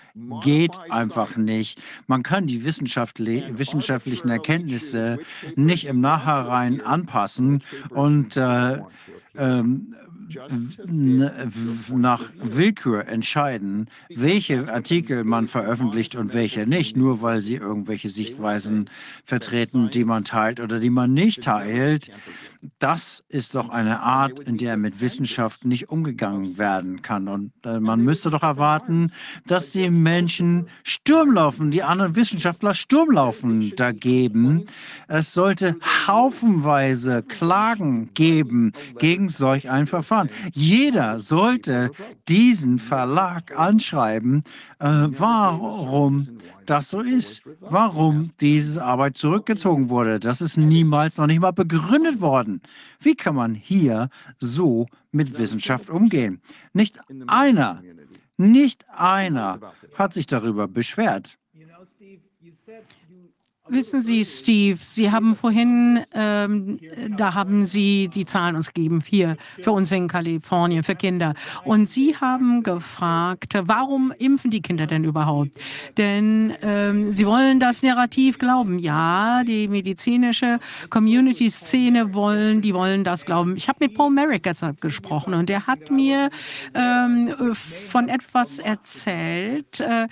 geht 0.43 0.79
einfach 0.91 1.37
nicht. 1.37 1.81
Man 2.07 2.23
kann 2.23 2.47
die 2.47 2.65
wissenschaftlichen 2.65 4.29
Erkenntnisse 4.29 5.19
nicht 5.57 5.87
im 5.87 6.01
Nachhinein 6.01 6.81
anpassen 6.81 7.63
und 7.91 8.37
äh, 8.37 8.79
ähm, 9.37 9.95
nach 11.93 12.23
Willkür 12.41 13.07
entscheiden, 13.07 13.89
welche 14.15 14.73
Artikel 14.73 15.25
man 15.25 15.49
veröffentlicht 15.49 16.17
und 16.17 16.35
welche 16.35 16.67
nicht, 16.67 16.97
nur 16.97 17.21
weil 17.21 17.41
sie 17.41 17.57
irgendwelche 17.57 18.09
Sichtweisen 18.09 18.91
vertreten, 19.25 19.91
die 19.91 20.05
man 20.05 20.25
teilt 20.25 20.61
oder 20.61 20.81
die 20.81 20.91
man 20.91 21.13
nicht 21.13 21.43
teilt. 21.43 22.11
Das 22.79 23.23
ist 23.29 23.55
doch 23.55 23.69
eine 23.69 24.01
Art, 24.01 24.41
in 24.41 24.57
der 24.57 24.77
mit 24.77 25.01
Wissenschaft 25.01 25.65
nicht 25.65 25.91
umgegangen 25.91 26.57
werden 26.57 27.03
kann. 27.03 27.29
Und 27.29 27.53
äh, 27.65 27.79
man 27.79 28.03
müsste 28.03 28.31
doch 28.31 28.43
erwarten, 28.43 29.13
dass 29.47 29.71
die 29.71 29.91
Menschen 29.91 30.69
Sturm 30.83 31.33
laufen, 31.33 31.71
die 31.71 31.83
anderen 31.83 32.17
Wissenschaftler 32.17 32.75
Sturm 32.75 33.11
laufen 33.11 33.73
dagegen. 33.77 34.65
Es 35.09 35.35
sollte 35.35 35.77
haufenweise 36.07 37.23
Klagen 37.23 38.13
geben 38.15 38.73
gegen 38.99 39.29
solch 39.29 39.69
ein 39.69 39.87
Verfahren. 39.87 40.31
Jeder 40.53 41.21
sollte 41.21 41.91
diesen 42.29 42.79
Verlag 42.79 43.59
anschreiben, 43.59 44.43
äh, 44.79 44.87
warum 45.11 46.29
das 46.67 46.91
so 46.91 47.01
ist, 47.01 47.43
warum 47.61 48.31
diese 48.41 48.85
Arbeit 48.85 49.17
zurückgezogen 49.17 49.89
wurde. 49.91 50.21
Das 50.21 50.41
ist 50.41 50.57
niemals 50.57 51.19
noch 51.19 51.27
nicht 51.27 51.41
mal 51.41 51.53
begründet 51.53 52.21
worden. 52.21 52.61
Wie 53.01 53.15
kann 53.15 53.35
man 53.35 53.55
hier 53.55 54.09
so 54.39 54.87
mit 55.13 55.39
Wissenschaft 55.39 55.91
umgehen? 55.91 56.41
Nicht 56.73 56.99
einer, 57.27 57.83
nicht 58.37 58.85
einer 58.91 59.61
hat 59.97 60.15
sich 60.15 60.27
darüber 60.27 60.69
beschwert. 60.69 61.39
Wissen 63.67 64.03
Sie, 64.03 64.27
Steve, 64.27 64.79
Sie 64.83 65.11
haben 65.11 65.35
vorhin, 65.35 66.05
ähm, 66.13 66.79
da 67.17 67.33
haben 67.33 67.65
Sie 67.65 68.09
die 68.09 68.27
Zahlen 68.27 68.57
uns 68.57 68.71
gegeben, 68.75 69.03
hier 69.03 69.39
für 69.63 69.73
uns 69.73 69.91
in 69.91 70.07
Kalifornien, 70.07 70.83
für 70.83 70.95
Kinder. 70.95 71.33
Und 71.65 71.89
Sie 71.89 72.15
haben 72.15 72.63
gefragt, 72.63 73.55
warum 73.63 74.13
impfen 74.19 74.51
die 74.51 74.61
Kinder 74.61 74.87
denn 74.87 75.05
überhaupt? 75.05 75.53
Denn 75.97 76.53
ähm, 76.61 77.11
Sie 77.11 77.27
wollen 77.27 77.59
das 77.59 77.83
Narrativ 77.83 78.39
glauben. 78.39 78.79
Ja, 78.79 79.45
die 79.45 79.67
medizinische 79.67 80.59
Community-Szene 80.91 82.13
wollen, 82.13 82.61
die 82.61 82.75
wollen 82.75 83.03
das 83.03 83.25
glauben. 83.25 83.57
Ich 83.57 83.67
habe 83.71 83.79
mit 83.81 83.95
Paul 83.95 84.11
Merrick 84.11 84.43
deshalb 84.43 84.83
gesprochen 84.83 85.33
und 85.33 85.49
er 85.49 85.67
hat 85.67 85.91
mir 85.91 86.29
ähm, 86.75 87.55
von 87.89 88.11
etwas 88.11 88.59
erzählt, 88.59 89.81
äh, 89.81 90.03
äh, 90.03 90.07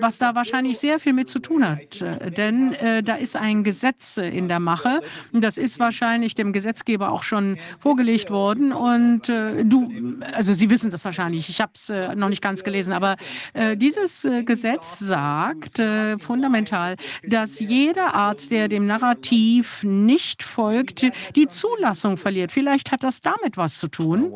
was 0.00 0.16
da 0.16 0.34
wahrscheinlich 0.34 0.78
sehr 0.78 0.98
viel 0.98 1.12
mit 1.12 1.28
zu 1.28 1.38
tun 1.38 1.68
hat. 1.68 2.00
Äh, 2.00 2.30
denn 2.30 2.77
äh, 2.78 3.02
da 3.02 3.14
ist 3.14 3.36
ein 3.36 3.64
Gesetz 3.64 4.16
äh, 4.16 4.28
in 4.28 4.48
der 4.48 4.60
Mache. 4.60 5.00
Das 5.32 5.58
ist 5.58 5.78
wahrscheinlich 5.78 6.34
dem 6.34 6.52
Gesetzgeber 6.52 7.12
auch 7.12 7.22
schon 7.22 7.58
vorgelegt 7.78 8.30
worden. 8.30 8.72
Und 8.72 9.28
äh, 9.28 9.64
du, 9.64 9.90
also 10.32 10.52
Sie 10.52 10.70
wissen 10.70 10.90
das 10.90 11.04
wahrscheinlich, 11.04 11.48
ich 11.48 11.60
habe 11.60 11.72
es 11.74 11.88
äh, 11.88 12.14
noch 12.14 12.28
nicht 12.28 12.42
ganz 12.42 12.64
gelesen, 12.64 12.92
aber 12.92 13.16
äh, 13.52 13.76
dieses 13.76 14.24
äh, 14.24 14.42
Gesetz 14.42 14.98
sagt 14.98 15.82
fundamental, 16.20 16.96
dass 17.26 17.60
jeder 17.60 18.14
Arzt, 18.14 18.50
der 18.52 18.68
dem 18.68 18.86
Narrativ 18.86 19.82
nicht 19.82 20.42
folgt, 20.42 21.06
die 21.36 21.48
Zulassung 21.48 22.16
verliert. 22.16 22.52
Vielleicht 22.52 22.90
hat 22.90 23.02
das 23.02 23.20
damit 23.20 23.56
was 23.56 23.78
zu 23.78 23.88
tun. 23.88 24.32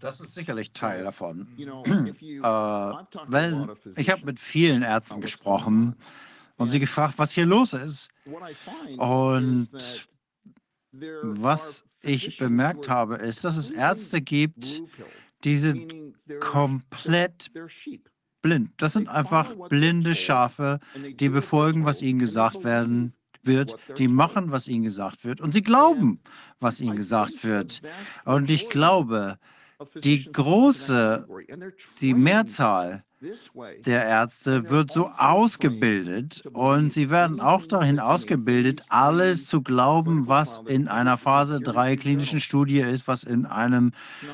Das 0.00 0.20
ist 0.20 0.34
sicherlich 0.34 0.72
Teil 0.72 1.04
davon. 1.04 1.46
äh, 1.58 2.42
weil 2.42 3.68
ich 3.96 4.10
habe 4.10 4.24
mit 4.24 4.38
vielen 4.38 4.82
Ärzten 4.82 5.20
gesprochen 5.20 5.96
und 6.56 6.70
sie 6.70 6.80
gefragt, 6.80 7.14
was 7.16 7.32
hier 7.32 7.46
los 7.46 7.72
ist. 7.72 8.08
Und 8.98 9.68
was 11.22 11.84
ich 12.02 12.38
bemerkt 12.38 12.88
habe, 12.88 13.16
ist, 13.16 13.44
dass 13.44 13.56
es 13.56 13.70
Ärzte 13.70 14.20
gibt, 14.20 14.82
die 15.44 15.56
sind 15.56 16.14
komplett 16.40 17.50
blind. 18.42 18.70
Das 18.76 18.92
sind 18.92 19.08
einfach 19.08 19.54
blinde 19.68 20.14
Schafe, 20.14 20.78
die 20.94 21.28
befolgen, 21.28 21.84
was 21.84 22.02
ihnen 22.02 22.18
gesagt 22.18 22.64
werden 22.64 23.14
wird, 23.42 23.76
die 23.98 24.08
machen, 24.08 24.52
was 24.52 24.68
ihnen 24.68 24.84
gesagt 24.84 25.24
wird 25.24 25.40
und 25.40 25.52
sie 25.52 25.62
glauben, 25.62 26.20
was 26.60 26.80
ihnen 26.80 26.96
gesagt 26.96 27.44
wird. 27.44 27.82
Und 28.24 28.50
ich 28.50 28.68
glaube, 28.68 29.38
die 30.02 30.30
große, 30.30 31.26
die 32.00 32.14
Mehrzahl 32.14 33.04
der 33.86 34.04
Ärzte 34.04 34.68
wird 34.68 34.92
so 34.92 35.08
ausgebildet 35.08 36.42
und 36.52 36.92
sie 36.92 37.08
werden 37.08 37.40
auch 37.40 37.66
dahin 37.66 38.00
ausgebildet, 38.00 38.82
alles 38.88 39.46
zu 39.46 39.62
glauben, 39.62 40.26
was 40.26 40.60
in 40.66 40.88
einer 40.88 41.18
Phase 41.18 41.60
3 41.60 41.96
klinischen 41.96 42.40
Studie 42.40 42.80
ist, 42.80 43.06
was 43.06 43.22
in 43.22 43.46
einem 43.46 43.92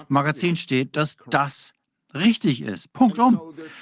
Magazin 0.08 0.56
steht, 0.56 0.96
dass 0.96 1.16
das 1.28 1.74
richtig 2.14 2.62
ist. 2.62 2.92
Punkt 2.92 3.18
um. 3.18 3.40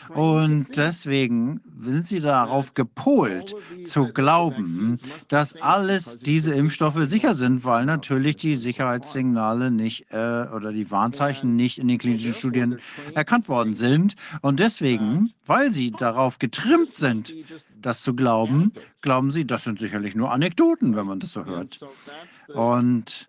Und 0.09 0.77
deswegen 0.77 1.61
sind 1.81 2.09
sie 2.09 2.21
darauf 2.21 2.75
gepolt, 2.75 3.55
zu 3.87 4.13
glauben, 4.13 4.99
dass 5.29 5.61
alles 5.61 6.19
diese 6.19 6.55
Impfstoffe 6.55 6.99
sicher 7.03 7.35
sind, 7.35 7.65
weil 7.65 7.85
natürlich 7.85 8.37
die 8.37 8.55
Sicherheitssignale 8.55 9.71
nicht 9.71 10.13
äh, 10.13 10.47
oder 10.55 10.73
die 10.73 10.91
Warnzeichen 10.91 11.57
nicht 11.57 11.79
in 11.79 11.89
den 11.89 11.99
klinischen 11.99 12.35
Studien 12.35 12.79
erkannt 13.15 13.49
worden 13.49 13.75
sind. 13.75 14.17
Und 14.43 14.61
deswegen, 14.61 15.31
weil 15.45 15.73
sie 15.73 15.91
darauf 15.91 16.39
getrimmt 16.39 16.95
sind, 16.95 17.33
das 17.87 18.01
zu 18.01 18.15
glauben, 18.15 18.73
glauben 19.01 19.31
sie, 19.31 19.47
das 19.47 19.63
sind 19.63 19.79
sicherlich 19.79 20.17
nur 20.17 20.33
Anekdoten, 20.33 20.97
wenn 20.97 21.07
man 21.07 21.21
das 21.21 21.33
so 21.33 21.45
hört. 21.45 21.79
Und 22.53 23.27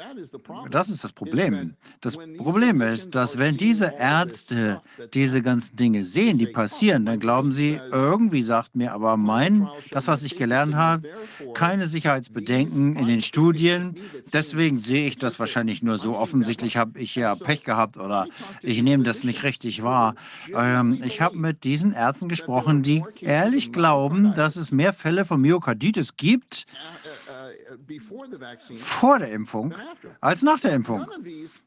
das 0.72 0.90
ist 0.90 1.04
das 1.04 1.14
Problem. 1.14 1.76
Das 2.02 2.18
Problem 2.38 2.82
ist, 2.82 3.14
dass 3.14 3.38
wenn 3.38 3.58
diese 3.58 3.94
Ärzte 4.00 4.82
diese 5.14 5.44
ganzen 5.44 5.76
Dinge 5.76 6.04
sehen, 6.04 6.40
die 6.40 6.48
passieren, 6.48 7.06
dann 7.06 7.20
glauben 7.20 7.52
sie, 7.52 7.80
irgendwie 7.92 8.42
sagt 8.42 8.76
mir 8.76 8.94
aber 8.94 9.18
mein, 9.18 9.68
das, 9.92 10.08
was 10.08 10.24
ich 10.24 10.36
gelernt 10.36 10.74
habe, 10.74 11.08
keine 11.54 11.86
Sicherheitsbedenken 11.86 12.96
in 12.96 13.06
den 13.06 13.22
Studien. 13.22 13.98
Deswegen 14.34 14.80
sehe 14.80 15.06
ich 15.06 15.18
das 15.18 15.40
wahrscheinlich 15.40 15.84
nur 15.84 16.00
so. 16.00 16.18
Offensichtlich 16.18 16.78
habe 16.78 16.98
ich 17.00 17.14
ja 17.14 17.36
Pech 17.36 17.64
gehabt 17.64 17.98
oder 17.98 18.28
ich 18.64 18.82
nehme 18.82 19.04
das 19.04 19.24
nicht 19.24 19.44
richtig 19.44 19.84
wahr. 19.84 20.16
Ähm, 20.52 21.00
ich 21.04 21.22
habe 21.22 21.38
mit 21.38 21.64
diesen 21.64 21.94
Ärzten 21.94 22.30
gesprochen, 22.30 22.82
die 22.82 23.04
ehrlich 23.22 23.72
glauben, 23.72 24.34
dass 24.34 24.47
es 24.56 24.72
mehr 24.72 24.94
Fälle 24.94 25.26
von 25.26 25.42
Myokarditis 25.42 26.16
gibt 26.16 26.66
vor 28.78 29.20
der 29.20 29.32
Impfung 29.32 29.74
als 30.22 30.42
nach 30.42 30.60
der 30.60 30.74
Impfung. 30.74 31.06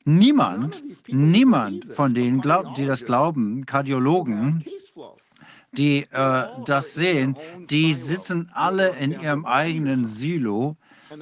Niemand, 0.04 0.82
niemand 1.08 1.86
von 1.94 2.14
denen, 2.14 2.42
die 2.76 2.86
das 2.86 3.04
glauben, 3.04 3.66
Kardiologen, 3.66 4.64
die 5.72 6.06
äh, 6.10 6.44
das 6.64 6.94
sehen, 6.94 7.36
die 7.68 7.94
sitzen 7.94 8.50
alle 8.52 8.96
in 8.96 9.12
ihrem 9.12 9.46
eigenen 9.46 10.06
Silo 10.06 10.76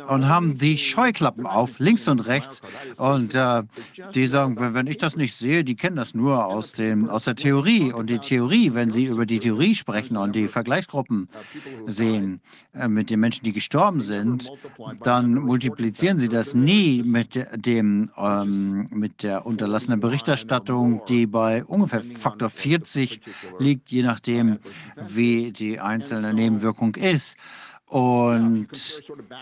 und 0.08 0.28
haben 0.28 0.58
die 0.58 0.76
Scheuklappen 0.76 1.46
auf, 1.46 1.78
links 1.78 2.08
und 2.08 2.20
rechts. 2.26 2.62
Und 2.96 3.34
äh, 3.34 3.62
die 4.14 4.26
sagen, 4.26 4.56
wenn 4.58 4.86
ich 4.86 4.98
das 4.98 5.16
nicht 5.16 5.34
sehe, 5.34 5.64
die 5.64 5.76
kennen 5.76 5.96
das 5.96 6.14
nur 6.14 6.46
aus, 6.46 6.72
dem, 6.72 7.08
aus 7.08 7.24
der 7.24 7.34
Theorie. 7.34 7.92
Und 7.92 8.10
die 8.10 8.18
Theorie, 8.18 8.74
wenn 8.74 8.90
sie 8.90 9.04
über 9.04 9.26
die 9.26 9.38
Theorie 9.38 9.74
sprechen 9.74 10.16
und 10.16 10.34
die 10.34 10.48
Vergleichsgruppen 10.48 11.28
sehen 11.86 12.40
äh, 12.74 12.88
mit 12.88 13.10
den 13.10 13.20
Menschen, 13.20 13.44
die 13.44 13.52
gestorben 13.52 14.00
sind, 14.00 14.50
dann 15.02 15.34
multiplizieren 15.34 16.18
sie 16.18 16.28
das 16.28 16.54
nie 16.54 17.02
mit, 17.02 17.46
dem, 17.54 18.10
ähm, 18.16 18.88
mit 18.90 19.22
der 19.22 19.46
unterlassenen 19.46 20.00
Berichterstattung, 20.00 21.02
die 21.08 21.26
bei 21.26 21.64
ungefähr 21.64 22.02
Faktor 22.02 22.50
40 22.50 23.20
liegt, 23.58 23.90
je 23.90 24.02
nachdem, 24.02 24.58
wie 24.96 25.52
die 25.52 25.80
einzelne 25.80 26.34
Nebenwirkung 26.34 26.94
ist. 26.94 27.36
Und 27.88 28.68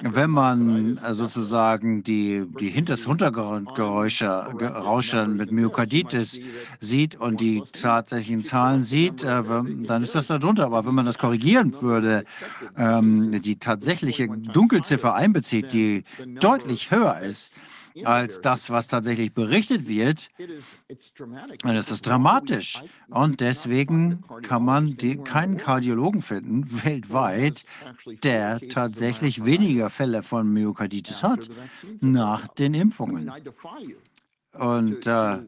wenn 0.02 0.30
man 0.30 0.98
äh, 0.98 1.14
sozusagen 1.14 2.04
die, 2.04 2.44
die 2.60 2.68
hinters 2.68 3.04
Hintergrundgeräusche 3.04 4.28
Rausche 4.28 5.26
mit 5.26 5.50
Myokarditis 5.50 6.40
sieht 6.78 7.16
und 7.16 7.40
die 7.40 7.64
tatsächlichen 7.72 8.44
Zahlen 8.44 8.84
sieht, 8.84 9.24
äh, 9.24 9.42
dann 9.42 10.02
ist 10.02 10.14
das 10.14 10.28
darunter. 10.28 10.66
Aber 10.66 10.86
wenn 10.86 10.94
man 10.94 11.06
das 11.06 11.18
korrigieren 11.18 11.74
würde, 11.80 12.24
ähm, 12.76 13.42
die 13.42 13.58
tatsächliche 13.58 14.28
Dunkelziffer 14.28 15.14
einbezieht, 15.14 15.72
die 15.72 16.04
deutlich 16.38 16.92
höher 16.92 17.18
ist, 17.20 17.52
als 18.04 18.40
das, 18.40 18.70
was 18.70 18.88
tatsächlich 18.88 19.32
berichtet 19.32 19.88
wird, 19.88 20.28
dann 21.62 21.76
ist 21.76 21.90
das 21.90 22.02
dramatisch. 22.02 22.82
Und 23.08 23.40
deswegen 23.40 24.24
kann 24.42 24.64
man 24.64 24.96
die, 24.96 25.16
keinen 25.16 25.56
Kardiologen 25.56 26.22
finden 26.22 26.84
weltweit, 26.84 27.64
der 28.22 28.60
tatsächlich 28.68 29.44
weniger 29.44 29.90
Fälle 29.90 30.22
von 30.22 30.52
Myokarditis 30.52 31.22
hat 31.22 31.48
nach 32.00 32.48
den 32.48 32.74
Impfungen. 32.74 33.30
Und 34.58 35.06
äh, 35.06 35.40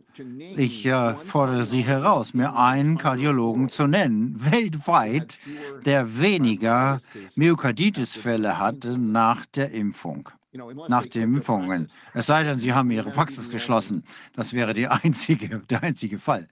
ich 0.57 0.85
äh, 0.85 1.15
fordere 1.15 1.65
Sie 1.65 1.81
heraus, 1.83 2.35
mir 2.35 2.57
einen 2.57 2.99
Kardiologen 2.99 3.71
zu 3.71 3.87
nennen, 3.87 4.35
weltweit, 4.39 5.39
der 5.87 6.19
weniger 6.19 7.01
Myokarditis-Fälle 7.35 8.59
hatte 8.59 8.99
nach 8.99 9.47
der 9.47 9.71
Impfung 9.71 10.29
nach 10.53 11.07
den 11.07 11.35
Impfungen. 11.35 11.91
Es 12.15 12.27
sei 12.27 12.43
denn, 12.43 12.59
Sie 12.59 12.73
haben 12.73 12.91
Ihre 12.91 13.11
Praxis 13.11 13.51
geschlossen. 13.51 14.05
Das 14.35 14.53
wäre 14.53 14.75
die 14.75 14.89
einzige, 14.89 15.61
der 15.61 15.83
einzige 15.83 16.19
Fall. 16.19 16.49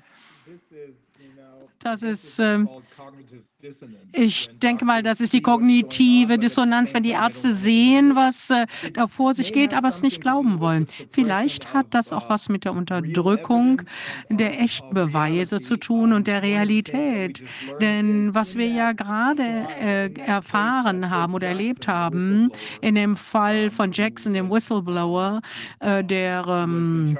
Das 1.78 2.02
ist, 2.02 2.38
äh, 2.38 2.64
ich 4.12 4.48
denke 4.58 4.84
mal, 4.84 5.02
das 5.02 5.20
ist 5.20 5.32
die 5.32 5.40
kognitive 5.40 6.38
Dissonanz, 6.38 6.94
wenn 6.94 7.02
die 7.02 7.10
Ärzte 7.10 7.52
sehen, 7.52 8.14
was 8.14 8.50
äh, 8.50 8.66
da 8.92 9.08
vor 9.08 9.34
sich 9.34 9.52
geht, 9.52 9.74
aber 9.74 9.88
es 9.88 10.02
nicht 10.02 10.20
glauben 10.20 10.60
wollen. 10.60 10.86
Vielleicht 11.10 11.72
hat 11.74 11.86
das 11.90 12.12
auch 12.12 12.28
was 12.28 12.48
mit 12.48 12.64
der 12.64 12.72
Unterdrückung 12.72 13.82
der 14.30 14.60
echten 14.60 14.94
Beweise 14.94 15.60
zu 15.60 15.76
tun 15.76 16.12
und 16.12 16.26
der 16.26 16.42
Realität. 16.42 17.42
Denn 17.80 18.34
was 18.34 18.56
wir 18.56 18.68
ja 18.68 18.92
gerade 18.92 19.42
äh, 19.42 20.12
erfahren 20.20 21.10
haben 21.10 21.34
oder 21.34 21.48
erlebt 21.48 21.88
haben, 21.88 22.50
in 22.80 22.94
dem 22.94 23.16
Fall 23.16 23.70
von 23.70 23.92
Jackson, 23.92 24.34
dem 24.34 24.50
Whistleblower, 24.50 25.40
äh, 25.80 26.04
der 26.04 26.44
ähm, 26.46 27.18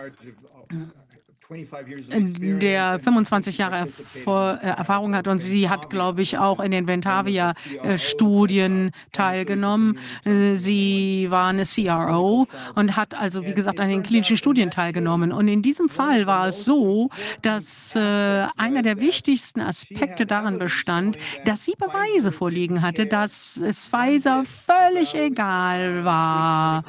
der 1.49 2.99
25 2.99 3.59
Jahre 3.59 3.89
äh, 4.27 4.67
Erfahrung 4.67 5.15
hat 5.15 5.29
und 5.29 5.39
sie 5.39 5.71
hat, 5.71 5.91
glaube 5.91 6.23
ich, 6.23 6.39
auch 6.39 6.61
in 6.61 6.73
den 6.73 6.89
Ventavia-Studien 6.89 8.91
teilgenommen. 9.13 9.99
Äh, 10.25 10.55
sie 10.55 11.27
war 11.31 11.51
eine 11.51 11.65
CRO 11.65 12.49
und 12.75 12.97
hat 12.97 13.15
also, 13.15 13.47
wie 13.47 13.55
gesagt, 13.55 13.79
an 13.79 13.89
den 13.89 14.03
klinischen 14.03 14.37
Studien 14.37 14.71
teilgenommen. 14.71 15.33
Und 15.33 15.47
in 15.47 15.63
diesem 15.63 15.89
Fall 15.89 16.27
war 16.27 16.49
es 16.49 16.65
so, 16.65 17.11
dass 17.43 17.95
äh, 17.95 18.47
einer 18.57 18.83
der 18.83 19.01
wichtigsten 19.01 19.61
Aspekte 19.61 20.27
darin 20.27 20.59
bestand, 20.59 21.17
dass 21.45 21.65
sie 21.65 21.75
Beweise 21.79 22.33
vorliegen 22.33 22.83
hatte, 22.83 23.07
dass 23.07 23.57
es 23.57 23.87
Pfizer 23.87 24.45
völlig 24.45 25.15
egal 25.15 26.05
war, 26.05 26.85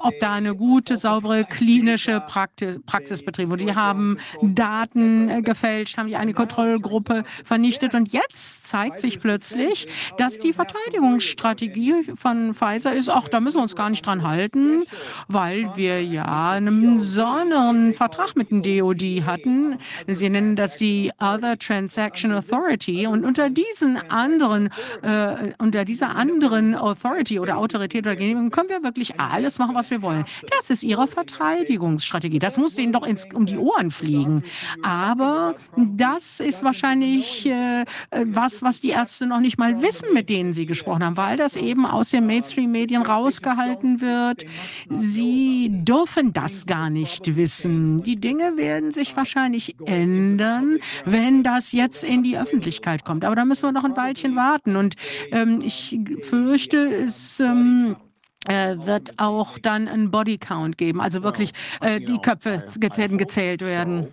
ob 0.00 0.18
da 0.18 0.32
eine 0.32 0.54
gute, 0.54 0.96
saubere 0.96 1.44
klinische 1.44 2.20
Praxis 2.20 3.24
betrieben 3.24 3.50
wurde 3.50 3.75
haben 3.76 4.18
Daten 4.42 5.28
äh, 5.28 5.42
gefälscht, 5.42 5.98
haben 5.98 6.08
die 6.08 6.16
eine 6.16 6.34
Kontrollgruppe 6.34 7.24
vernichtet. 7.44 7.94
Und 7.94 8.12
jetzt 8.12 8.66
zeigt 8.66 8.98
sich 9.00 9.20
plötzlich, 9.20 9.86
dass 10.18 10.38
die 10.38 10.52
Verteidigungsstrategie 10.52 11.94
von 12.16 12.54
Pfizer 12.54 12.92
ist, 12.92 13.08
ach, 13.08 13.28
da 13.28 13.40
müssen 13.40 13.58
wir 13.58 13.62
uns 13.62 13.76
gar 13.76 13.90
nicht 13.90 14.04
dran 14.04 14.26
halten, 14.26 14.84
weil 15.28 15.70
wir 15.76 16.02
ja 16.02 16.50
einen 16.50 16.96
besonderen 16.96 17.94
Vertrag 17.94 18.34
mit 18.34 18.50
dem 18.50 18.62
DOD 18.62 19.24
hatten. 19.24 19.78
Sie 20.06 20.28
nennen 20.28 20.56
das 20.56 20.78
die 20.78 21.12
Other 21.20 21.58
Transaction 21.58 22.32
Authority. 22.32 23.06
Und 23.06 23.24
unter 23.24 23.50
diesen 23.50 23.96
anderen, 24.10 24.70
äh, 25.02 25.52
unter 25.58 25.84
dieser 25.84 26.16
anderen 26.16 26.74
Authority 26.74 27.38
oder 27.38 27.58
Autorität 27.58 28.06
oder 28.06 28.16
Genehmigung 28.16 28.50
können 28.50 28.68
wir 28.68 28.82
wirklich 28.82 29.18
alles 29.20 29.58
machen, 29.58 29.74
was 29.74 29.90
wir 29.90 30.02
wollen. 30.02 30.24
Das 30.56 30.70
ist 30.70 30.82
ihre 30.82 31.06
Verteidigungsstrategie. 31.06 32.38
Das 32.38 32.56
muss 32.56 32.74
denen 32.74 32.92
doch 32.92 33.06
ins, 33.06 33.26
um 33.32 33.46
die 33.46 33.56
Ohren 33.56 33.65
fliegen. 33.90 34.42
Aber 34.82 35.54
das 35.76 36.40
ist 36.40 36.64
wahrscheinlich 36.64 37.46
äh, 37.46 37.84
was, 38.10 38.62
was 38.62 38.80
die 38.80 38.90
Ärzte 38.90 39.26
noch 39.26 39.40
nicht 39.40 39.58
mal 39.58 39.82
wissen, 39.82 40.12
mit 40.12 40.28
denen 40.28 40.52
sie 40.52 40.66
gesprochen 40.66 41.04
haben, 41.04 41.16
weil 41.16 41.36
das 41.36 41.56
eben 41.56 41.86
aus 41.86 42.10
den 42.10 42.26
Mainstream-Medien 42.26 43.02
rausgehalten 43.02 44.00
wird. 44.00 44.44
Sie 44.90 45.70
dürfen 45.70 46.32
das 46.32 46.66
gar 46.66 46.90
nicht 46.90 47.36
wissen. 47.36 47.98
Die 47.98 48.16
Dinge 48.16 48.56
werden 48.56 48.90
sich 48.90 49.16
wahrscheinlich 49.16 49.76
ändern, 49.84 50.78
wenn 51.04 51.42
das 51.42 51.72
jetzt 51.72 52.04
in 52.04 52.22
die 52.22 52.38
Öffentlichkeit 52.38 53.04
kommt. 53.04 53.24
Aber 53.24 53.36
da 53.36 53.44
müssen 53.44 53.64
wir 53.64 53.72
noch 53.72 53.84
ein 53.84 53.96
Weilchen 53.96 54.36
warten. 54.36 54.76
Und 54.76 54.94
ähm, 55.32 55.60
ich 55.62 55.98
fürchte, 56.22 56.76
es 56.78 57.40
ähm, 57.40 57.96
äh, 57.98 58.05
wird 58.46 59.18
auch 59.18 59.58
dann 59.58 59.88
ein 59.88 60.10
Bodycount 60.10 60.78
geben, 60.78 61.00
also 61.00 61.22
wirklich 61.22 61.52
äh, 61.80 62.00
die 62.00 62.18
Köpfe 62.18 62.64
gezählt, 62.78 63.18
gezählt 63.18 63.60
werden. 63.62 64.08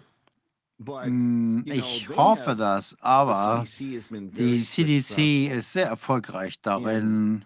Hm, 0.85 1.63
ich 1.67 2.09
hoffe 2.09 2.55
das, 2.55 2.95
aber 2.99 3.65
die 3.79 4.59
CDC 4.59 5.47
ist 5.55 5.73
sehr 5.73 5.87
erfolgreich 5.87 6.59
darin, 6.61 7.43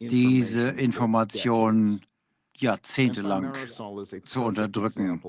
diese 0.00 0.68
Informationen 0.70 2.00
jahrzehntelang 2.60 3.52
zu 4.24 4.42
unterdrücken. 4.42 5.20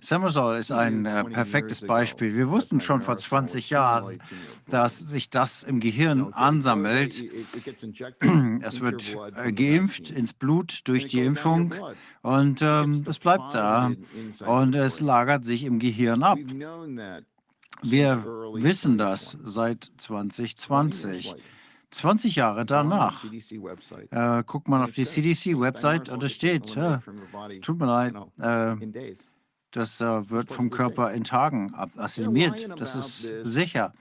Summersol 0.00 0.56
ist 0.56 0.72
ein 0.72 1.06
äh, 1.06 1.24
perfektes 1.24 1.80
Beispiel. 1.80 2.34
Wir 2.34 2.48
wussten 2.50 2.80
schon 2.80 3.02
vor 3.02 3.16
20 3.16 3.70
Jahren, 3.70 4.18
dass 4.68 4.98
sich 4.98 5.30
das 5.30 5.62
im 5.62 5.80
Gehirn 5.80 6.32
ansammelt. 6.32 7.24
Es 8.62 8.80
wird 8.80 9.16
äh, 9.36 9.52
geimpft 9.52 10.10
ins 10.10 10.32
Blut 10.32 10.80
durch 10.84 11.06
die 11.06 11.20
Impfung 11.20 11.74
und 12.22 12.60
ähm, 12.62 13.04
das 13.04 13.18
bleibt 13.18 13.54
da 13.54 13.92
und 14.46 14.74
es 14.74 15.00
lagert 15.00 15.44
sich 15.44 15.64
im 15.64 15.78
Gehirn 15.78 16.22
ab. 16.22 16.38
Wir 17.82 18.24
wissen 18.54 18.98
das 18.98 19.36
seit 19.44 19.90
2020. 19.98 21.34
20 21.96 22.36
Jahre 22.36 22.66
danach. 22.66 23.24
äh, 24.10 24.42
guckt 24.44 24.68
man 24.68 24.82
auf 24.82 24.92
die 24.92 25.04
CDC-Website 25.04 26.08
und 26.10 26.22
es 26.22 26.32
steht, 26.32 26.74
ja, 26.74 27.02
tut 27.62 27.78
mir 27.78 27.86
leid, 27.86 28.14
äh, 28.38 29.14
das 29.70 30.00
äh, 30.00 30.30
wird 30.30 30.50
vom 30.50 30.70
Körper 30.70 31.12
in 31.12 31.24
Tagen 31.24 31.74
assimiliert. 31.96 32.68
Das 32.78 32.94
ist 32.94 33.28
sicher. 33.44 33.92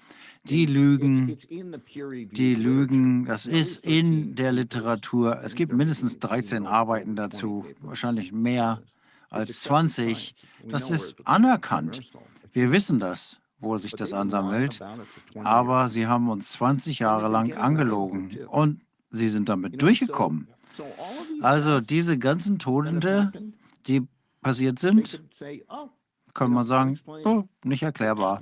Die 0.43 0.67
Lügen, 0.67 1.37
die 1.49 2.53
Lügen, 2.53 3.25
das 3.25 3.47
ist 3.47 3.83
in 3.83 4.35
der 4.35 4.51
Literatur. 4.51 5.41
Es 5.43 5.55
gibt 5.55 5.73
mindestens 5.73 6.19
13 6.19 6.67
Arbeiten 6.67 7.15
dazu, 7.15 7.65
wahrscheinlich 7.81 8.31
mehr 8.31 8.81
als 9.29 9.61
20. 9.61 10.35
Das 10.67 10.91
ist 10.91 11.15
anerkannt. 11.25 12.11
Wir 12.53 12.71
wissen 12.71 12.99
das 12.99 13.41
wo 13.65 13.77
sich 13.77 13.91
das 13.91 14.13
ansammelt. 14.13 14.79
Aber 15.43 15.89
sie 15.89 16.07
haben 16.07 16.29
uns 16.29 16.53
20 16.53 16.99
Jahre 16.99 17.27
lang 17.27 17.51
angelogen 17.51 18.45
und 18.47 18.81
sie 19.09 19.27
sind 19.27 19.49
damit 19.49 19.81
durchgekommen. 19.81 20.47
Also 21.41 21.81
diese 21.81 22.17
ganzen 22.17 22.59
Todende, 22.59 23.33
die 23.87 24.07
passiert 24.41 24.79
sind, 24.79 25.21
kann 26.33 26.51
man 26.51 26.63
sagen, 26.63 26.99
oh, 27.05 27.43
nicht 27.63 27.83
erklärbar. 27.83 28.41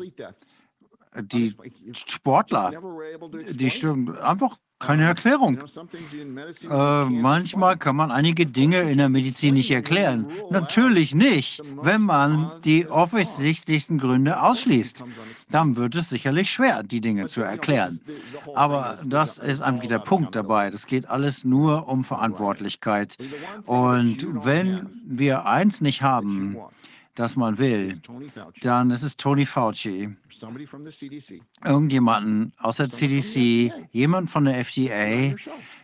Die 1.22 1.56
Sportler, 1.94 2.74
die 3.50 3.70
stimmen 3.70 4.18
einfach 4.18 4.58
keine 4.84 5.06
Erklärung. 5.06 5.58
Äh, 6.70 7.06
manchmal 7.06 7.78
kann 7.78 7.96
man 7.96 8.12
einige 8.12 8.46
Dinge 8.46 8.82
in 8.92 8.98
der 8.98 9.10
Medizin 9.10 9.54
nicht 9.54 9.72
erklären. 9.72 10.28
Natürlich 10.50 11.16
nicht, 11.16 11.62
wenn 11.82 12.02
man 12.02 12.52
die 12.66 12.88
offensichtlichsten 12.88 13.98
Gründe 13.98 14.42
ausschließt. 14.42 15.04
Dann 15.50 15.76
wird 15.78 15.96
es 15.96 16.10
sicherlich 16.10 16.52
schwer, 16.52 16.84
die 16.84 17.00
Dinge 17.00 17.28
zu 17.28 17.42
erklären. 17.42 18.02
Aber 18.56 19.00
das 19.06 19.38
ist 19.38 19.62
einfach 19.62 19.88
der 19.88 20.00
Punkt 20.00 20.36
dabei. 20.36 20.70
Das 20.70 20.86
geht 20.86 21.10
alles 21.10 21.44
nur 21.44 21.88
um 21.88 22.04
Verantwortlichkeit. 22.04 23.18
Und 23.66 24.28
wenn 24.46 24.90
wir 25.06 25.46
eins 25.46 25.80
nicht 25.80 26.02
haben, 26.02 26.58
das 27.16 27.36
man 27.36 27.58
will, 27.58 28.00
dann 28.62 28.92
ist 28.92 29.04
es 29.04 29.18
Tony 29.18 29.46
Fauci. 29.46 30.16
Irgendjemanden 31.64 32.54
aus 32.58 32.78
der 32.78 32.90
CDC, 32.90 33.74
jemand 33.92 34.32
von 34.32 34.46
der 34.46 34.58
FDA, 34.60 35.36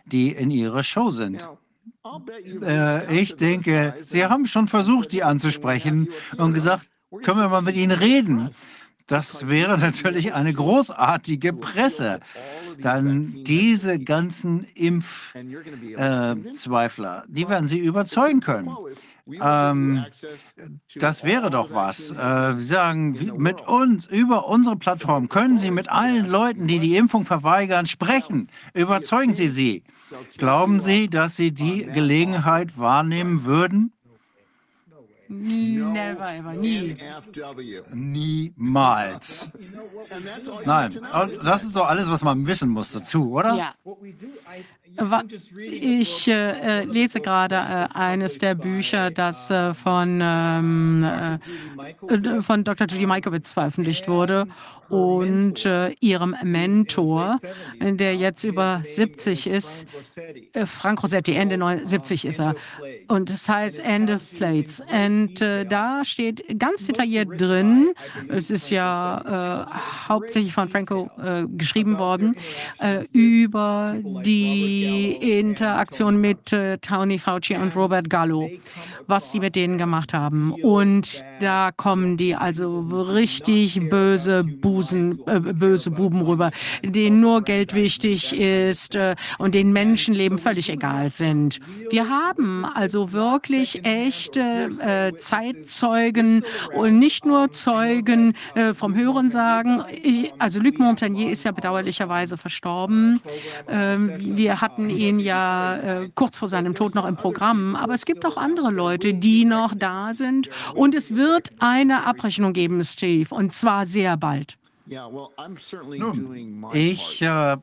die 0.06 0.32
in 0.32 0.50
ihrer 0.50 0.82
Show 0.82 1.10
sind. 1.10 1.46
Äh, 2.62 3.20
ich 3.20 3.36
denke, 3.36 3.94
Sie 4.02 4.24
haben 4.26 4.46
schon 4.46 4.66
versucht, 4.68 5.12
die 5.12 5.22
anzusprechen 5.22 6.08
und 6.36 6.54
gesagt, 6.54 6.86
können 7.22 7.38
wir 7.38 7.48
mal 7.48 7.62
mit 7.62 7.76
Ihnen 7.76 7.92
reden. 7.92 8.50
Das 9.06 9.48
wäre 9.48 9.78
natürlich 9.78 10.34
eine 10.34 10.52
großartige 10.54 11.52
Presse. 11.52 12.20
Dann 12.78 13.44
diese 13.44 13.98
ganzen 13.98 14.64
Impfzweifler, 14.74 17.24
äh, 17.24 17.26
die 17.28 17.48
werden 17.48 17.66
Sie 17.66 17.80
überzeugen 17.80 18.40
können. 18.40 18.70
Ähm, 19.40 20.04
das 20.96 21.24
wäre 21.24 21.50
doch 21.50 21.72
was. 21.72 22.10
Äh, 22.10 22.16
wir 22.16 22.60
sagen, 22.60 23.18
mit 23.36 23.60
uns, 23.62 24.06
über 24.06 24.46
unsere 24.48 24.76
Plattform 24.76 25.28
können 25.28 25.58
Sie 25.58 25.70
mit 25.70 25.88
allen 25.88 26.28
Leuten, 26.28 26.66
die 26.66 26.78
die 26.78 26.96
Impfung 26.96 27.24
verweigern, 27.24 27.86
sprechen. 27.86 28.48
Überzeugen 28.74 29.34
Sie 29.34 29.48
sie. 29.48 29.84
Glauben 30.38 30.80
Sie, 30.80 31.08
dass 31.08 31.36
Sie 31.36 31.52
die 31.52 31.84
Gelegenheit 31.84 32.78
wahrnehmen 32.78 33.44
würden? 33.44 33.92
Never 35.32 36.28
ever, 36.28 36.54
nie. 36.54 36.96
Niemals. 37.92 39.52
Nein, 40.64 40.98
das 41.44 41.62
ist 41.62 41.76
doch 41.76 41.86
alles, 41.86 42.10
was 42.10 42.24
man 42.24 42.44
wissen 42.46 42.68
muss 42.68 42.90
dazu, 42.90 43.30
oder? 43.30 43.54
Ja. 43.54 43.74
Ich 45.56 46.26
äh, 46.26 46.80
äh, 46.80 46.84
lese 46.84 47.20
gerade 47.20 47.54
äh, 47.54 47.88
eines 47.96 48.38
der 48.38 48.56
Bücher, 48.56 49.12
das 49.12 49.48
äh, 49.50 49.72
von, 49.72 50.18
ähm, 50.20 51.04
äh, 51.04 52.42
von 52.42 52.64
Dr. 52.64 52.88
Judy 52.88 53.06
Mikovits 53.06 53.52
veröffentlicht 53.52 54.08
wurde 54.08 54.48
und 54.90 55.64
äh, 55.64 55.94
ihrem 56.00 56.36
Mentor, 56.42 57.38
der 57.80 58.16
jetzt 58.16 58.44
über 58.44 58.82
70 58.84 59.46
ist, 59.46 59.86
äh, 60.52 60.66
Frank 60.66 61.02
Rossetti, 61.02 61.32
Ende 61.32 61.80
70 61.84 62.24
ist 62.24 62.40
er. 62.40 62.54
Und 63.08 63.30
das 63.30 63.48
heißt 63.48 63.78
End 63.78 64.10
of 64.10 64.22
Plates. 64.36 64.80
Und 64.80 65.40
äh, 65.40 65.64
da 65.64 66.04
steht 66.04 66.58
ganz 66.58 66.86
detailliert 66.86 67.40
drin, 67.40 67.92
es 68.28 68.50
ist 68.50 68.70
ja 68.70 69.68
äh, 69.68 70.08
hauptsächlich 70.08 70.52
von 70.52 70.68
Franco 70.68 71.10
äh, 71.22 71.44
geschrieben 71.48 71.98
worden, 71.98 72.34
über 73.12 73.96
die 74.24 75.12
Interaktion 75.38 76.20
mit 76.20 76.54
Tony 76.82 77.18
Fauci 77.18 77.56
und 77.56 77.76
Robert 77.76 78.08
Gallo, 78.10 78.50
was 79.06 79.32
sie 79.32 79.40
mit 79.40 79.54
denen 79.54 79.78
gemacht 79.78 80.12
haben. 80.14 80.52
Und 80.52 81.24
da 81.40 81.70
kommen 81.76 82.16
die 82.16 82.34
also 82.34 82.80
richtig 82.80 83.80
böse 83.90 84.44
Busen, 84.80 85.20
äh, 85.26 85.40
böse 85.40 85.90
Buben 85.90 86.22
rüber, 86.22 86.52
denen 86.82 87.20
nur 87.20 87.42
Geld 87.42 87.74
wichtig 87.74 88.32
ist 88.32 88.96
äh, 88.96 89.14
und 89.36 89.54
denen 89.54 89.74
Menschenleben 89.74 90.38
völlig 90.38 90.70
egal 90.70 91.10
sind. 91.10 91.60
Wir 91.90 92.08
haben 92.08 92.64
also 92.64 93.12
wirklich 93.12 93.84
echte 93.84 94.70
äh, 94.80 95.18
Zeitzeugen 95.18 96.44
und 96.74 96.98
nicht 96.98 97.26
nur 97.26 97.50
Zeugen 97.50 98.32
äh, 98.54 98.72
vom 98.72 98.96
Hörensagen. 98.96 99.84
Ich, 100.02 100.32
also 100.38 100.60
Luc 100.60 100.78
Montagnier 100.78 101.30
ist 101.30 101.44
ja 101.44 101.52
bedauerlicherweise 101.52 102.38
verstorben. 102.38 103.20
Ähm, 103.68 104.12
wir 104.18 104.62
hatten 104.62 104.88
ihn 104.88 105.20
ja 105.20 105.76
äh, 105.76 106.08
kurz 106.14 106.38
vor 106.38 106.48
seinem 106.48 106.74
Tod 106.74 106.94
noch 106.94 107.04
im 107.04 107.16
Programm, 107.16 107.76
aber 107.76 107.92
es 107.92 108.06
gibt 108.06 108.24
auch 108.24 108.38
andere 108.38 108.70
Leute, 108.70 109.12
die 109.12 109.44
noch 109.44 109.74
da 109.76 110.14
sind 110.14 110.48
und 110.74 110.94
es 110.94 111.14
wird 111.14 111.50
eine 111.58 112.06
Abrechnung 112.06 112.54
geben, 112.54 112.82
Steve, 112.82 113.34
und 113.34 113.52
zwar 113.52 113.84
sehr 113.84 114.16
bald. 114.16 114.56
Nun, 115.98 116.66
ich 116.72 117.22
äh, 117.22 117.56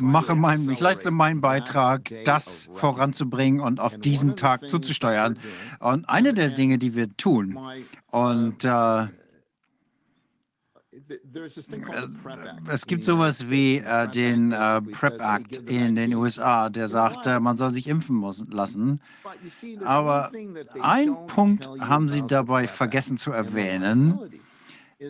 mache 0.00 0.34
mein, 0.34 0.68
ich 0.70 0.80
leiste 0.80 1.10
meinen 1.10 1.40
Beitrag, 1.40 2.10
das 2.24 2.68
voranzubringen 2.74 3.60
und 3.60 3.78
auf 3.78 3.98
diesen 3.98 4.36
Tag 4.36 4.68
zuzusteuern. 4.68 5.38
Und 5.78 6.08
eine 6.08 6.34
der 6.34 6.50
Dinge, 6.50 6.78
die 6.78 6.94
wir 6.94 7.16
tun, 7.16 7.58
und 8.10 8.64
äh, 8.64 9.06
es 12.68 12.86
gibt 12.86 13.04
sowas 13.04 13.48
wie 13.50 13.78
äh, 13.78 14.08
den 14.08 14.52
äh, 14.52 14.80
PrEP 14.80 15.20
Act 15.20 15.58
in 15.58 15.94
den 15.94 16.14
USA, 16.14 16.68
der 16.68 16.88
sagt, 16.88 17.26
äh, 17.26 17.40
man 17.40 17.56
soll 17.56 17.72
sich 17.72 17.86
impfen 17.86 18.16
muss, 18.16 18.44
lassen. 18.48 19.00
Aber 19.84 20.30
ein 20.80 21.26
Punkt 21.26 21.68
haben 21.80 22.08
sie 22.08 22.22
dabei 22.26 22.68
vergessen 22.68 23.18
zu 23.18 23.32
erwähnen. 23.32 24.18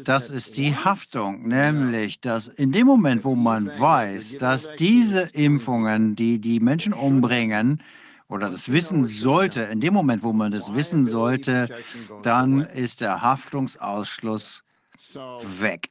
Das 0.05 0.31
ist 0.31 0.57
die 0.57 0.77
Haftung, 0.77 1.49
nämlich 1.49 2.21
dass 2.21 2.47
in 2.47 2.71
dem 2.71 2.87
Moment, 2.87 3.25
wo 3.25 3.35
man 3.35 3.67
weiß, 3.67 4.37
dass 4.39 4.75
diese 4.77 5.23
Impfungen, 5.33 6.15
die 6.15 6.41
die 6.41 6.61
Menschen 6.61 6.93
umbringen, 6.93 7.83
oder 8.29 8.49
das 8.49 8.71
wissen 8.71 9.05
sollte, 9.05 9.63
in 9.63 9.81
dem 9.81 9.93
Moment, 9.93 10.23
wo 10.23 10.33
man 10.33 10.53
das 10.53 10.73
wissen 10.73 11.05
sollte, 11.05 11.69
dann 12.23 12.61
ist 12.61 13.01
der 13.01 13.23
Haftungsausschluss 13.23 14.63
weg. 15.59 15.91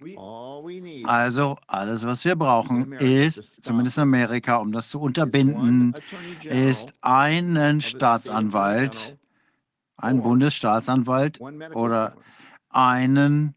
Also 1.03 1.57
alles, 1.67 2.05
was 2.05 2.23
wir 2.23 2.37
brauchen, 2.37 2.93
ist, 2.93 3.61
zumindest 3.63 3.97
in 3.97 4.03
Amerika, 4.03 4.57
um 4.57 4.71
das 4.71 4.87
zu 4.87 5.01
unterbinden, 5.01 5.95
ist 6.43 6.93
einen 7.01 7.81
Staatsanwalt, 7.81 9.17
einen 9.97 10.21
Bundesstaatsanwalt 10.21 11.41
oder 11.73 12.15
einen 12.69 13.55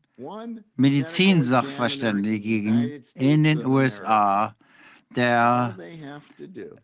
Medizinsachverständigen 0.77 3.03
in 3.15 3.45
den 3.45 3.67
USA, 3.67 4.57
der 5.15 5.77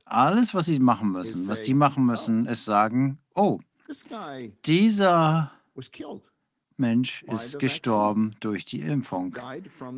alles, 0.05 0.55
was 0.55 0.67
sie 0.67 0.79
machen 0.79 1.11
müssen, 1.13 1.49
was 1.49 1.63
die 1.63 1.75
machen 1.75 2.07
müssen, 2.07 2.47
ist 2.47 2.65
sagen, 2.65 3.19
oh, 3.35 3.59
dieser 4.65 5.51
Mensch 6.79 7.25
ist 7.25 7.59
gestorben 7.59 8.35
durch 8.41 8.65
die 8.65 8.81
Impfung. 8.81 9.37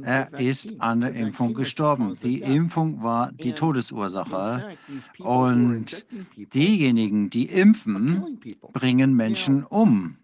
Er 0.02 0.32
ist 0.40 0.80
an 0.80 1.02
der 1.02 1.14
Impfung 1.14 1.54
gestorben. 1.54 2.16
Die 2.22 2.40
Impfung 2.40 3.02
war 3.02 3.30
die 3.32 3.52
Todesursache. 3.52 4.76
Und 5.18 6.06
diejenigen, 6.54 7.28
die 7.28 7.46
impfen, 7.46 8.40
bringen 8.72 9.14
Menschen 9.14 9.64
um. 9.64 10.16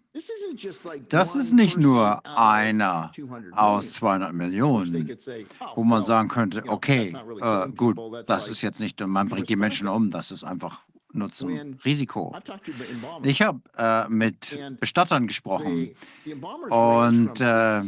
Das 1.09 1.35
ist 1.35 1.53
nicht 1.53 1.77
nur 1.77 2.25
einer 2.39 3.13
aus 3.53 3.93
200 3.95 4.33
Millionen, 4.33 5.17
wo 5.75 5.85
man 5.85 6.05
sagen 6.05 6.29
könnte, 6.29 6.65
okay, 6.69 7.15
äh, 7.41 7.69
gut, 7.71 7.99
das 8.27 8.49
ist 8.49 8.63
jetzt 8.63 8.81
nicht, 8.81 9.01
man 9.07 9.29
bringt 9.29 9.49
die 9.49 9.57
Menschen 9.57 9.89
um, 9.89 10.11
das 10.11 10.31
ist 10.31 10.45
einfach 10.45 10.83
Nutzen, 11.13 11.79
Risiko. 11.85 12.37
Ich 13.23 13.43
habe 13.43 13.61
äh, 13.77 14.09
mit 14.09 14.59
Bestattern 14.81 15.27
gesprochen 15.27 15.91
und 16.69 17.41
äh, 17.41 17.81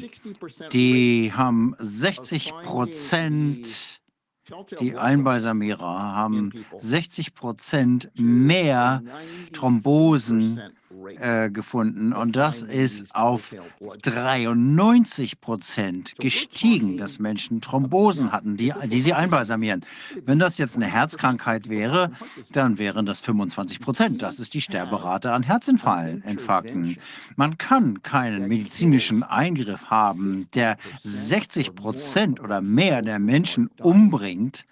die 0.73 1.33
haben 1.35 1.75
60 1.79 2.53
Prozent, 2.63 4.01
die 4.81 4.97
Einbalsamierer 4.97 6.15
haben 6.15 6.53
60 6.79 7.35
Prozent 7.35 8.11
mehr 8.15 9.03
Thrombosen 9.53 10.61
äh, 11.20 11.50
gefunden 11.50 12.15
und 12.15 12.34
das 12.34 12.62
ist 12.62 13.15
auf 13.15 13.55
93 14.02 15.39
Prozent 15.41 16.15
gestiegen, 16.17 16.97
dass 16.97 17.18
Menschen 17.18 17.60
Thrombosen 17.60 18.33
hatten, 18.33 18.57
die, 18.57 18.73
die 18.84 19.00
sie 19.00 19.12
einbalsamieren. 19.12 19.84
Wenn 20.25 20.39
das 20.39 20.57
jetzt 20.57 20.76
eine 20.76 20.86
Herzkrankheit 20.86 21.68
wäre, 21.68 22.12
dann 22.52 22.78
wären 22.78 23.05
das 23.05 23.20
25 23.20 23.81
Prozent. 23.81 24.23
Das 24.23 24.41
ist 24.41 24.55
die 24.55 24.62
Sterberate 24.62 25.33
an 25.33 25.42
Herzinfarkten. 25.42 26.97
Man 27.36 27.58
kann 27.58 28.02
keinen 28.02 28.49
medizinischen 28.49 29.23
Eingriff 29.23 29.91
haben, 29.91 30.49
der 30.55 30.78
60 31.02 31.75
Prozent 31.75 32.41
oder 32.41 32.62
mehr 32.62 33.02
der 33.02 33.18
Menschen 33.18 33.68
umbringt 33.78 34.65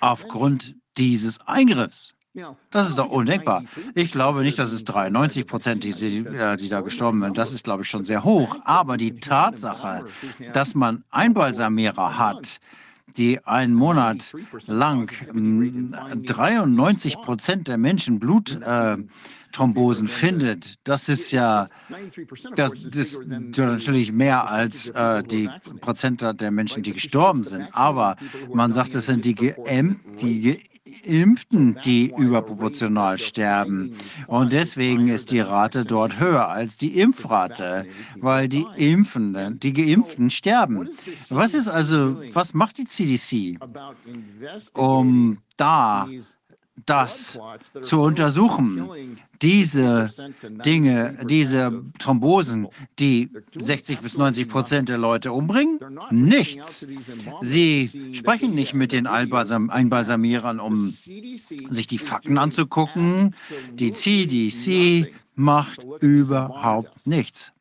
aufgrund 0.00 0.74
dieses 0.96 1.40
Eingriffs. 1.46 2.15
Das 2.70 2.88
ist 2.88 2.98
doch 2.98 3.08
undenkbar. 3.08 3.64
Ich 3.94 4.12
glaube 4.12 4.42
nicht, 4.42 4.58
dass 4.58 4.72
es 4.72 4.84
93 4.84 5.46
Prozent, 5.46 5.84
die, 5.84 5.90
äh, 5.90 6.56
die 6.56 6.68
da 6.68 6.80
gestorben 6.80 7.22
sind, 7.22 7.38
das 7.38 7.52
ist, 7.52 7.64
glaube 7.64 7.82
ich, 7.82 7.88
schon 7.88 8.04
sehr 8.04 8.24
hoch. 8.24 8.56
Aber 8.64 8.96
die 8.96 9.18
Tatsache, 9.20 10.04
dass 10.52 10.74
man 10.74 11.04
Einbalsamierer 11.10 12.18
hat, 12.18 12.60
die 13.16 13.42
einen 13.44 13.74
Monat 13.74 14.34
lang 14.66 15.10
93 15.32 17.16
Prozent 17.16 17.68
der 17.68 17.78
Menschen 17.78 18.18
Blutthrombosen 18.18 20.06
äh, 20.06 20.10
findet, 20.10 20.74
das 20.84 21.08
ist 21.08 21.30
ja 21.30 21.68
das 22.54 22.74
ist 22.74 23.26
natürlich 23.26 24.12
mehr 24.12 24.50
als 24.50 24.88
äh, 24.90 25.22
die 25.22 25.48
Prozent 25.80 26.20
der 26.22 26.50
Menschen, 26.50 26.82
die 26.82 26.92
gestorben 26.92 27.44
sind. 27.44 27.68
Aber 27.72 28.16
man 28.52 28.72
sagt, 28.72 28.94
es 28.94 29.06
sind 29.06 29.24
die, 29.24 29.34
Geäm 29.34 30.00
die 30.20 30.60
Geimpften, 31.04 31.78
die 31.84 32.12
überproportional 32.16 33.18
sterben. 33.18 33.96
Und 34.26 34.52
deswegen 34.52 35.08
ist 35.08 35.30
die 35.30 35.40
Rate 35.40 35.84
dort 35.84 36.18
höher 36.18 36.48
als 36.48 36.76
die 36.76 36.98
Impfrate, 37.00 37.86
weil 38.16 38.48
die 38.48 38.66
Impfenden, 38.76 39.60
die 39.60 39.72
Geimpften 39.72 40.30
sterben. 40.30 40.88
Was 41.28 41.54
ist 41.54 41.68
also, 41.68 42.20
was 42.32 42.54
macht 42.54 42.78
die 42.78 42.86
CDC, 42.86 43.58
um 44.74 45.38
da 45.56 46.08
das 46.84 47.38
zu 47.82 48.00
untersuchen, 48.00 49.18
diese 49.40 50.10
Dinge, 50.64 51.18
diese 51.24 51.82
Thrombosen, 51.98 52.68
die 52.98 53.30
60 53.54 54.00
bis 54.00 54.16
90 54.16 54.48
Prozent 54.48 54.88
der 54.88 54.98
Leute 54.98 55.32
umbringen? 55.32 55.78
Nichts. 56.10 56.86
Sie 57.40 58.12
sprechen 58.12 58.54
nicht 58.54 58.74
mit 58.74 58.92
den 58.92 59.06
Einbalsamierern, 59.06 60.60
um 60.60 60.90
sich 61.70 61.86
die 61.86 61.98
Fakten 61.98 62.38
anzugucken. 62.38 63.34
Die 63.72 63.92
CDC 63.92 65.12
macht 65.34 65.84
überhaupt 66.00 67.06
nichts 67.06 67.52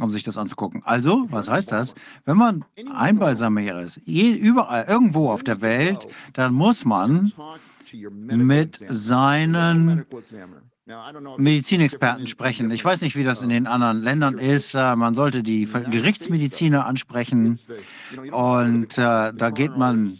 um 0.00 0.10
sich 0.10 0.24
das 0.24 0.36
anzugucken. 0.36 0.82
Also, 0.84 1.26
was 1.30 1.48
heißt 1.48 1.70
das? 1.70 1.94
Wenn 2.24 2.36
man 2.36 2.64
Einbalsamierer 2.92 3.82
ist, 3.82 3.98
überall, 3.98 4.84
irgendwo 4.88 5.30
auf 5.30 5.44
der 5.44 5.60
Welt, 5.60 6.08
dann 6.32 6.52
muss 6.52 6.84
man 6.84 7.32
mit 8.10 8.80
seinen 8.88 10.04
Medizinexperten 11.38 12.26
sprechen. 12.26 12.70
Ich 12.70 12.84
weiß 12.84 13.00
nicht, 13.00 13.16
wie 13.16 13.24
das 13.24 13.40
in 13.40 13.48
den 13.48 13.66
anderen 13.66 14.02
Ländern 14.02 14.38
ist. 14.38 14.74
Äh, 14.74 14.96
man 14.96 15.14
sollte 15.14 15.42
die 15.42 15.64
Gerichtsmediziner 15.64 16.84
ansprechen. 16.84 17.58
und 18.30 18.98
äh, 18.98 19.32
da 19.32 19.50
geht 19.50 19.78
man 19.78 20.12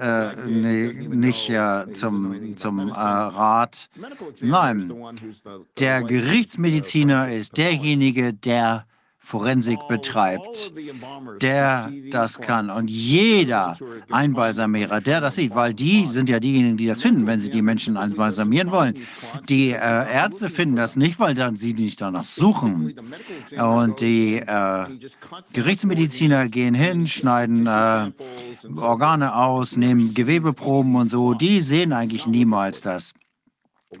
äh, 0.00 0.46
nee, 0.46 0.92
nicht 0.92 1.50
äh, 1.50 1.92
zum, 1.94 2.56
zum 2.56 2.90
Rat. 2.90 3.88
Nein, 4.40 4.92
der 5.80 6.02
Gerichtsmediziner 6.04 7.32
ist 7.32 7.58
derjenige, 7.58 8.32
der 8.32 8.86
Forensik 9.28 9.78
betreibt, 9.90 10.72
der 11.42 11.92
das 12.10 12.40
kann. 12.40 12.70
Und 12.70 12.88
jeder 12.88 13.76
Einbalsamierer, 14.10 15.02
der 15.02 15.20
das 15.20 15.34
sieht, 15.34 15.54
weil 15.54 15.74
die 15.74 16.06
sind 16.06 16.30
ja 16.30 16.40
diejenigen, 16.40 16.78
die 16.78 16.86
das 16.86 17.02
finden, 17.02 17.26
wenn 17.26 17.38
sie 17.38 17.50
die 17.50 17.60
Menschen 17.60 17.98
einbalsamieren 17.98 18.70
wollen. 18.70 18.94
Die 19.50 19.72
äh, 19.72 19.76
Ärzte 19.76 20.48
finden 20.48 20.76
das 20.76 20.96
nicht, 20.96 21.20
weil 21.20 21.34
dann 21.34 21.56
sie 21.56 21.74
nicht 21.74 22.00
danach 22.00 22.24
suchen. 22.24 22.94
Und 23.54 24.00
die 24.00 24.36
äh, 24.36 24.86
Gerichtsmediziner 25.52 26.48
gehen 26.48 26.74
hin, 26.74 27.06
schneiden 27.06 27.66
äh, 27.66 28.10
Organe 28.80 29.34
aus, 29.34 29.76
nehmen 29.76 30.14
Gewebeproben 30.14 30.96
und 30.96 31.10
so. 31.10 31.34
Die 31.34 31.60
sehen 31.60 31.92
eigentlich 31.92 32.26
niemals 32.26 32.80
das 32.80 33.12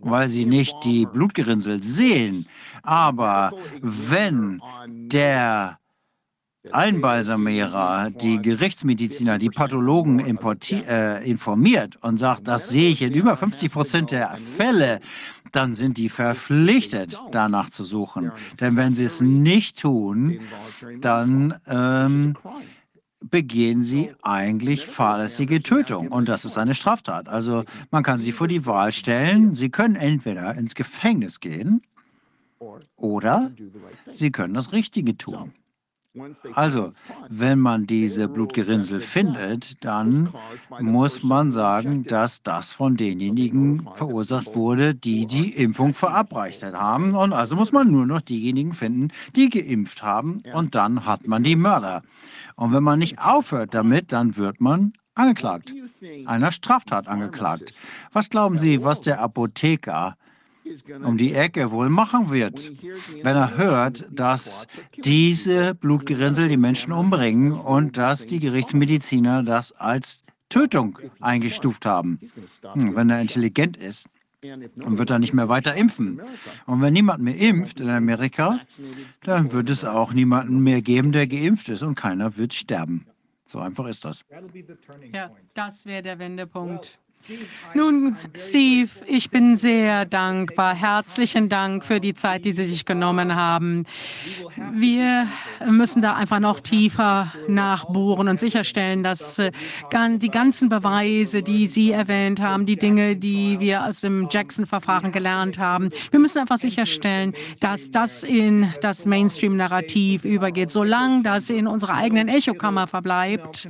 weil 0.00 0.28
sie 0.28 0.44
nicht 0.44 0.76
die 0.84 1.06
Blutgerinnsel 1.06 1.82
sehen. 1.82 2.46
Aber 2.82 3.52
wenn 3.80 4.60
der 4.86 5.78
Einbalsamierer, 6.72 8.10
die 8.10 8.42
Gerichtsmediziner, 8.42 9.38
die 9.38 9.48
Pathologen 9.48 10.20
äh, 10.20 11.24
informiert 11.24 11.96
und 12.02 12.18
sagt, 12.18 12.46
das 12.46 12.68
sehe 12.68 12.90
ich 12.90 13.02
in 13.02 13.14
über 13.14 13.36
50 13.36 13.72
Prozent 13.72 14.10
der 14.10 14.36
Fälle, 14.36 15.00
dann 15.52 15.74
sind 15.74 15.96
die 15.96 16.08
verpflichtet, 16.08 17.18
danach 17.30 17.70
zu 17.70 17.84
suchen. 17.84 18.32
Denn 18.60 18.76
wenn 18.76 18.94
sie 18.94 19.04
es 19.04 19.20
nicht 19.20 19.80
tun, 19.80 20.40
dann 21.00 21.58
ähm, 21.66 22.36
begehen 23.20 23.82
sie 23.82 24.12
eigentlich 24.22 24.86
fahrlässige 24.86 25.62
Tötung. 25.62 26.08
Und 26.08 26.28
das 26.28 26.44
ist 26.44 26.58
eine 26.58 26.74
Straftat. 26.74 27.28
Also 27.28 27.64
man 27.90 28.02
kann 28.02 28.20
sie 28.20 28.32
vor 28.32 28.48
die 28.48 28.66
Wahl 28.66 28.92
stellen. 28.92 29.54
Sie 29.54 29.70
können 29.70 29.96
entweder 29.96 30.54
ins 30.54 30.74
Gefängnis 30.74 31.40
gehen 31.40 31.82
oder 32.96 33.50
sie 34.12 34.30
können 34.30 34.54
das 34.54 34.72
Richtige 34.72 35.16
tun. 35.16 35.52
Also, 36.54 36.92
wenn 37.28 37.58
man 37.58 37.86
diese 37.86 38.28
Blutgerinnsel 38.28 39.00
findet, 39.00 39.82
dann 39.84 40.32
muss 40.80 41.22
man 41.22 41.50
sagen, 41.50 42.04
dass 42.04 42.42
das 42.42 42.72
von 42.72 42.96
denjenigen 42.96 43.88
verursacht 43.94 44.54
wurde, 44.54 44.94
die 44.94 45.26
die 45.26 45.52
Impfung 45.52 45.94
verabreicht 45.94 46.62
haben. 46.62 47.14
Und 47.14 47.32
also 47.32 47.56
muss 47.56 47.72
man 47.72 47.90
nur 47.90 48.06
noch 48.06 48.20
diejenigen 48.20 48.72
finden, 48.72 49.08
die 49.36 49.48
geimpft 49.48 50.02
haben. 50.02 50.38
Und 50.52 50.74
dann 50.74 51.04
hat 51.04 51.26
man 51.26 51.42
die 51.42 51.56
Mörder. 51.56 52.02
Und 52.56 52.72
wenn 52.72 52.82
man 52.82 52.98
nicht 52.98 53.18
aufhört 53.18 53.74
damit, 53.74 54.12
dann 54.12 54.36
wird 54.36 54.60
man 54.60 54.92
angeklagt, 55.14 55.74
einer 56.26 56.52
Straftat 56.52 57.08
angeklagt. 57.08 57.72
Was 58.12 58.30
glauben 58.30 58.58
Sie, 58.58 58.84
was 58.84 59.00
der 59.00 59.20
Apotheker 59.20 60.16
um 61.04 61.16
die 61.16 61.34
Ecke 61.34 61.70
wohl 61.70 61.88
machen 61.88 62.30
wird, 62.30 62.72
wenn 63.22 63.36
er 63.36 63.56
hört, 63.56 64.06
dass 64.10 64.66
diese 65.04 65.74
Blutgerinnsel 65.74 66.48
die 66.48 66.56
Menschen 66.56 66.92
umbringen 66.92 67.52
und 67.52 67.96
dass 67.96 68.26
die 68.26 68.40
Gerichtsmediziner 68.40 69.42
das 69.42 69.72
als 69.72 70.22
Tötung 70.48 70.98
eingestuft 71.20 71.84
haben. 71.84 72.18
Hm, 72.72 72.96
wenn 72.96 73.10
er 73.10 73.20
intelligent 73.20 73.76
ist, 73.76 74.06
und 74.84 74.98
wird 74.98 75.10
er 75.10 75.18
nicht 75.18 75.34
mehr 75.34 75.48
weiter 75.48 75.74
impfen. 75.74 76.20
Und 76.66 76.80
wenn 76.80 76.92
niemand 76.92 77.22
mehr 77.22 77.36
impft 77.36 77.80
in 77.80 77.90
Amerika, 77.90 78.60
dann 79.22 79.52
wird 79.52 79.68
es 79.68 79.84
auch 79.84 80.12
niemanden 80.12 80.60
mehr 80.60 80.80
geben, 80.80 81.10
der 81.12 81.26
geimpft 81.26 81.68
ist 81.68 81.82
und 81.82 81.96
keiner 81.96 82.36
wird 82.36 82.54
sterben. 82.54 83.06
So 83.46 83.58
einfach 83.58 83.86
ist 83.88 84.04
das. 84.04 84.24
Ja, 85.12 85.30
das 85.54 85.86
wäre 85.86 86.02
der 86.02 86.18
Wendepunkt. 86.18 86.98
Nun, 87.74 88.16
Steve, 88.34 88.88
ich 89.06 89.30
bin 89.30 89.56
sehr 89.56 90.06
dankbar. 90.06 90.74
Herzlichen 90.74 91.50
Dank 91.50 91.84
für 91.84 92.00
die 92.00 92.14
Zeit, 92.14 92.46
die 92.46 92.52
Sie 92.52 92.64
sich 92.64 92.86
genommen 92.86 93.34
haben. 93.34 93.84
Wir 94.72 95.26
müssen 95.66 96.00
da 96.00 96.14
einfach 96.14 96.40
noch 96.40 96.60
tiefer 96.60 97.32
nachbohren 97.46 98.28
und 98.28 98.40
sicherstellen, 98.40 99.02
dass 99.02 99.38
äh, 99.38 99.52
die 99.92 100.30
ganzen 100.30 100.70
Beweise, 100.70 101.42
die 101.42 101.66
Sie 101.66 101.92
erwähnt 101.92 102.40
haben, 102.40 102.64
die 102.64 102.76
Dinge, 102.76 103.16
die 103.16 103.60
wir 103.60 103.84
aus 103.84 104.00
dem 104.00 104.28
Jackson-Verfahren 104.30 105.12
gelernt 105.12 105.58
haben, 105.58 105.90
wir 106.10 106.20
müssen 106.20 106.38
einfach 106.38 106.58
sicherstellen, 106.58 107.34
dass 107.60 107.90
das 107.90 108.22
in 108.22 108.72
das 108.80 109.04
Mainstream-Narrativ 109.04 110.24
übergeht. 110.24 110.70
Solange 110.70 111.22
das 111.24 111.50
in 111.50 111.66
unserer 111.66 111.94
eigenen 111.94 112.28
Echokammer 112.28 112.86
verbleibt, 112.86 113.68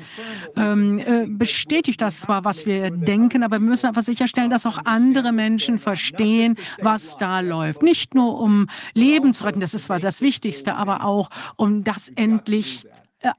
ähm, 0.56 1.00
äh, 1.00 1.26
bestätigt 1.26 2.00
das 2.00 2.20
zwar, 2.20 2.44
was 2.44 2.64
wir 2.64 2.90
denken, 2.90 3.47
aber 3.48 3.60
wir 3.60 3.68
müssen 3.68 3.86
einfach 3.86 4.02
sicherstellen, 4.02 4.50
dass 4.50 4.66
auch 4.66 4.78
andere 4.84 5.32
Menschen 5.32 5.78
verstehen, 5.78 6.56
was 6.82 7.16
da 7.16 7.40
läuft. 7.40 7.82
Nicht 7.82 8.14
nur 8.14 8.38
um 8.38 8.68
Leben 8.92 9.32
zu 9.32 9.44
retten, 9.44 9.60
das 9.60 9.72
ist 9.72 9.84
zwar 9.84 9.98
das 9.98 10.20
Wichtigste, 10.20 10.74
aber 10.74 11.02
auch 11.04 11.30
um 11.56 11.82
das 11.82 12.10
endlich 12.10 12.82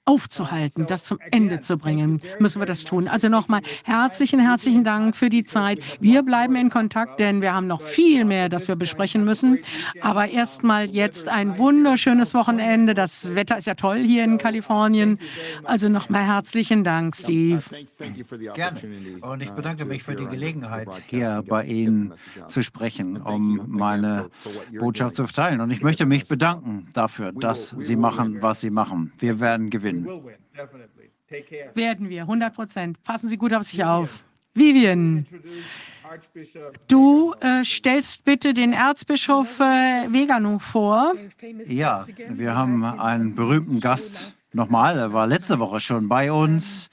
aufzuhalten, 0.06 0.88
das 0.88 1.06
zum 1.06 1.20
Ende 1.32 1.62
zu 1.62 1.78
bringen, 1.78 2.22
müssen 2.40 2.62
wir 2.62 2.66
das 2.66 2.84
tun. 2.84 3.08
Also 3.08 3.30
nochmal 3.30 3.62
herzlichen, 3.84 4.40
herzlichen 4.40 4.84
Dank 4.84 5.16
für 5.16 5.30
die 5.30 5.44
Zeit. 5.44 5.80
Wir 6.00 6.22
bleiben 6.24 6.56
in 6.56 6.70
Kontakt, 6.70 7.20
denn 7.20 7.42
wir 7.42 7.54
haben 7.54 7.68
noch 7.68 7.82
viel 7.82 8.26
mehr, 8.26 8.50
das 8.50 8.68
wir 8.68 8.76
besprechen 8.76 9.24
müssen. 9.24 9.60
Aber 10.02 10.30
erstmal 10.30 10.90
jetzt 10.90 11.30
ein 11.30 11.58
wunderschönes 11.58 12.34
Wochenende. 12.34 12.94
Das 12.94 13.36
Wetter 13.36 13.58
ist 13.58 13.68
ja 13.68 13.76
toll 13.76 14.00
hier 14.00 14.24
in 14.24 14.38
Kalifornien. 14.38 15.18
Also 15.64 15.88
nochmal 15.88 16.26
herzlichen 16.26 16.84
Dank, 16.84 17.16
Steve. 17.16 17.64
Gerne. 18.54 18.80
Und 19.22 19.42
ich 19.42 19.52
bedanke 19.52 19.86
mich 19.86 20.04
für 20.04 20.16
die 20.16 20.26
Gelegenheit, 20.26 20.90
hier 21.08 21.44
bei 21.48 21.64
Ihnen 21.64 22.14
zu 22.48 22.64
sprechen, 22.64 23.22
um 23.22 23.62
meine 23.68 24.30
Botschaft 24.78 25.16
zu 25.16 25.26
verteilen. 25.26 25.62
Und 25.62 25.72
ich 25.72 25.82
möchte 25.82 26.06
mich 26.06 26.28
bedanken 26.28 26.88
dafür, 26.94 27.32
dass 27.32 27.70
Sie 27.78 27.96
machen, 27.96 28.42
was 28.42 28.62
Sie 28.62 28.72
machen. 28.72 29.14
Wir 29.20 29.40
werden 29.40 29.69
gewinnen. 29.70 30.06
Werden 31.74 32.10
wir, 32.10 32.22
100 32.22 32.54
Prozent. 32.54 33.04
Passen 33.04 33.28
Sie 33.28 33.38
gut 33.38 33.54
auf 33.54 33.64
sich 33.64 33.84
auf. 33.84 34.24
Vivian, 34.56 35.26
du 36.88 37.34
äh, 37.40 37.64
stellst 37.64 38.26
bitte 38.26 38.54
den 38.54 38.74
Erzbischof 38.74 39.60
äh, 39.60 40.12
Vegano 40.12 40.60
vor. 40.60 41.14
Ja, 41.68 42.06
wir 42.30 42.56
haben 42.56 42.84
einen 42.84 43.36
berühmten 43.36 43.80
Gast 43.80 44.34
nochmal, 44.54 44.98
er 44.98 45.14
war 45.14 45.28
letzte 45.28 45.60
Woche 45.60 45.80
schon 45.80 46.10
bei 46.10 46.32
uns. 46.32 46.90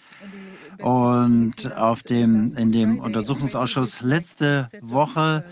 Und 0.78 1.76
auf 1.76 2.02
dem, 2.02 2.56
in 2.56 2.72
dem 2.72 2.98
Untersuchungsausschuss 2.98 4.00
letzte 4.00 4.68
Woche 4.80 5.44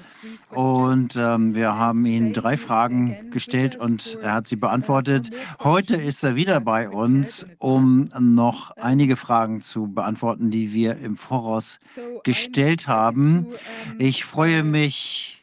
und 0.51 1.17
ähm, 1.17 1.55
wir 1.55 1.77
haben 1.77 2.07
ihm 2.07 2.33
drei 2.33 2.57
Fragen 2.57 3.31
gestellt 3.31 3.77
und 3.77 4.19
er 4.23 4.35
hat 4.35 4.49
sie 4.49 4.57
beantwortet. 4.57 5.31
Heute 5.63 5.97
ist 5.97 6.23
er 6.23 6.37
wieder 6.37 6.61
bei 6.61 6.89
uns, 6.89 7.47
um 7.59 8.07
noch 8.19 8.71
einige 8.77 9.17
Fragen 9.17 9.61
zu 9.61 9.89
beantworten, 9.89 10.51
die 10.51 10.73
wir 10.73 10.97
im 10.99 11.17
Voraus 11.17 11.81
gestellt 12.23 12.87
haben. 12.89 13.49
Ich 13.99 14.25
freue 14.25 14.63
mich, 14.63 15.34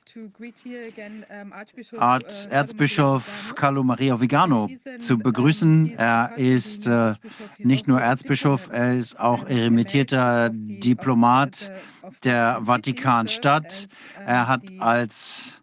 Erzbischof 2.49 3.53
Carlo 3.55 3.83
Maria 3.83 4.19
Vigano 4.19 4.69
zu 4.99 5.17
begrüßen. 5.17 5.97
Er 5.97 6.33
ist 6.37 6.87
äh, 6.87 7.15
nicht 7.57 7.87
nur 7.87 8.01
Erzbischof, 8.01 8.69
er 8.71 8.95
ist 8.95 9.19
auch 9.19 9.47
eremitierter 9.47 10.49
Diplomat 10.53 11.71
der 12.23 12.61
Vatikanstadt. 12.63 13.87
Er 14.25 14.47
hat 14.47 14.63
als 14.79 15.61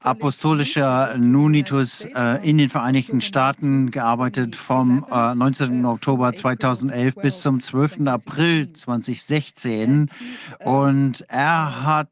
apostolischer 0.00 1.16
Nunitus 1.18 2.04
äh, 2.04 2.48
in 2.48 2.58
den 2.58 2.68
Vereinigten 2.68 3.20
Staaten 3.20 3.90
gearbeitet 3.90 4.56
vom 4.56 5.06
äh, 5.10 5.34
19. 5.34 5.84
Oktober 5.84 6.32
2011 6.32 7.14
bis 7.16 7.40
zum 7.42 7.60
12. 7.60 8.06
April 8.06 8.72
2016 8.72 10.10
und 10.64 11.24
er 11.28 11.84
hat 11.84 12.08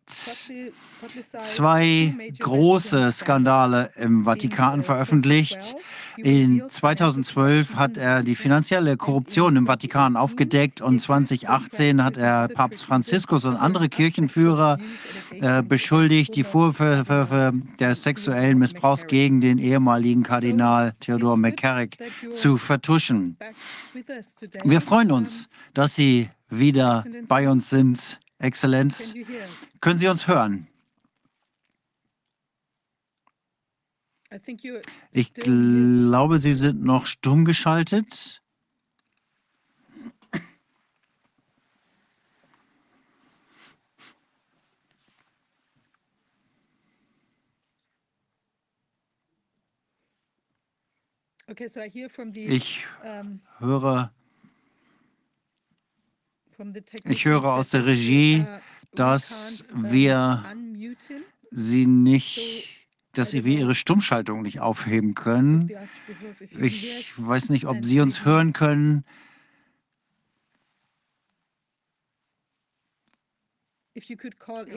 zwei 1.41 2.15
große 2.39 3.12
Skandale 3.12 3.91
im 3.97 4.25
Vatikan 4.25 4.83
veröffentlicht. 4.83 5.75
In 6.17 6.69
2012 6.69 7.77
hat 7.77 7.97
er 7.97 8.23
die 8.23 8.35
finanzielle 8.35 8.97
Korruption 8.97 9.57
im 9.57 9.67
Vatikan 9.67 10.17
aufgedeckt 10.17 10.81
und 10.81 11.01
2018 11.01 12.05
hat 12.05 12.17
er 12.17 12.49
Papst 12.49 12.85
Franziskus 12.85 13.45
und 13.45 13.57
andere 13.57 13.89
Kirchenführer 13.89 14.79
äh, 15.41 15.62
beschuldigt, 15.62 16.37
die 16.37 16.45
Vorwürfe 16.45 17.53
des 17.79 18.03
sexuellen 18.03 18.59
Missbrauchs 18.59 19.07
gegen 19.07 19.41
den 19.41 19.59
ehemaligen 19.59 20.23
Kardinal 20.23 20.95
Theodor 21.01 21.37
McCarrick 21.37 21.97
zu 22.33 22.57
vertuschen. 22.57 23.37
Wir 24.65 24.81
freuen 24.81 25.11
uns, 25.11 25.49
dass 25.75 25.95
Sie 25.95 26.29
wieder 26.51 27.05
bei 27.29 27.49
uns 27.49 27.70
sind 27.70 28.19
Exzellenz, 28.39 29.15
können 29.81 29.99
Sie 29.99 30.09
uns 30.09 30.27
hören? 30.27 30.67
I 34.03 34.03
think 34.03 34.03
you 34.03 34.19
Ich 35.12 35.34
glaube, 35.34 36.39
Sie 36.39 36.52
sind 36.52 36.83
noch 36.83 37.07
stumm 37.07 37.44
geschaltet. 37.44 38.42
Ich 52.33 52.86
höre, 53.59 54.12
ich 57.05 57.25
höre 57.25 57.44
aus 57.44 57.70
der 57.70 57.86
Regie, 57.86 58.41
uh, 58.41 58.60
dass 58.92 59.62
um, 59.73 59.91
wir. 59.91 60.44
Sie 61.50 61.86
nicht, 61.86 62.80
dass 63.13 63.33
wir 63.33 63.45
Ihre 63.45 63.75
Stummschaltung 63.75 64.43
nicht 64.43 64.61
aufheben 64.61 65.15
können. 65.15 65.71
Ich 66.61 67.13
weiß 67.17 67.51
nicht, 67.51 67.67
ob 67.67 67.85
Sie 67.85 68.01
uns 68.01 68.25
hören 68.25 68.53
können. 68.53 69.05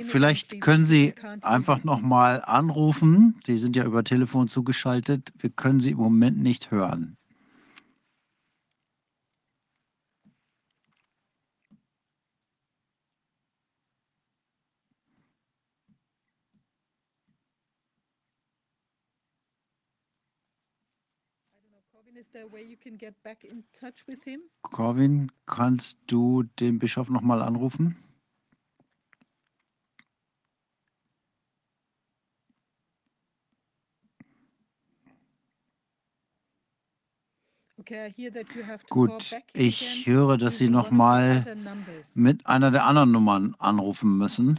Vielleicht 0.05 0.59
können 0.59 0.85
Sie 0.85 1.13
einfach 1.41 1.83
nochmal 1.83 2.41
anrufen. 2.43 3.39
Sie 3.43 3.57
sind 3.57 3.75
ja 3.75 3.85
über 3.85 4.03
Telefon 4.03 4.47
zugeschaltet. 4.47 5.31
Wir 5.37 5.49
können 5.49 5.79
Sie 5.79 5.91
im 5.91 5.97
Moment 5.97 6.39
nicht 6.39 6.71
hören. 6.71 7.17
Corwin, 24.61 25.31
kannst 25.45 25.97
du 26.07 26.43
den 26.43 26.79
Bischof 26.79 27.09
nochmal 27.09 27.41
anrufen? 27.41 27.95
Okay, 37.85 38.07
I 38.07 38.09
hear 38.09 38.31
that 38.31 38.55
you 38.55 38.63
have 38.63 38.85
to 38.85 38.93
call 38.93 39.07
Gut, 39.07 39.29
back 39.31 39.43
ich 39.51 40.07
höre, 40.07 40.37
dass 40.37 40.57
Sie 40.57 40.69
nochmal 40.69 41.45
mit 42.13 42.45
einer 42.47 42.71
der 42.71 42.85
anderen 42.85 43.11
Nummern 43.11 43.55
anrufen 43.59 44.17
müssen. 44.17 44.57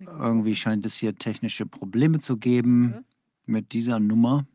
Irgendwie 0.00 0.54
scheint 0.54 0.86
es 0.86 0.94
hier 0.94 1.16
technische 1.16 1.66
Probleme 1.66 2.20
zu 2.20 2.36
geben 2.36 3.04
mit 3.44 3.72
dieser 3.72 3.98
Nummer. 3.98 4.46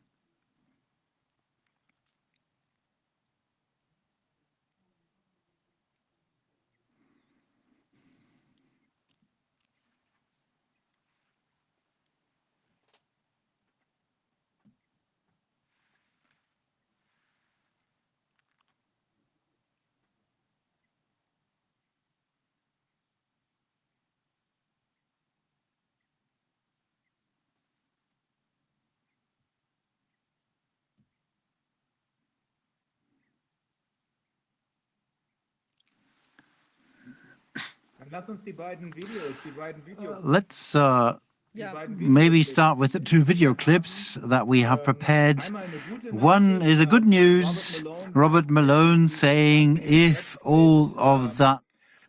Let's 40.23 40.75
uh, 40.75 41.15
beiden 41.53 41.95
Videos 41.95 42.09
maybe 42.09 42.43
start 42.43 42.77
with 42.79 42.91
the 42.91 42.99
two 42.99 43.23
video 43.23 43.53
clips 43.53 44.17
that 44.23 44.47
we 44.47 44.61
have 44.61 44.83
prepared. 44.83 45.43
Eine 45.43 45.67
gute 45.89 46.13
One 46.13 46.59
Nachricht, 46.59 46.71
is 46.71 46.81
a 46.81 46.85
good 46.85 47.05
news. 47.05 47.83
Robert 47.83 47.95
Malone 47.95 48.15
Robert 48.15 48.49
Malone 48.49 49.07
saying 49.07 49.79
if 49.83 50.37
all 50.43 50.93
of 50.97 51.37
that 51.37 51.61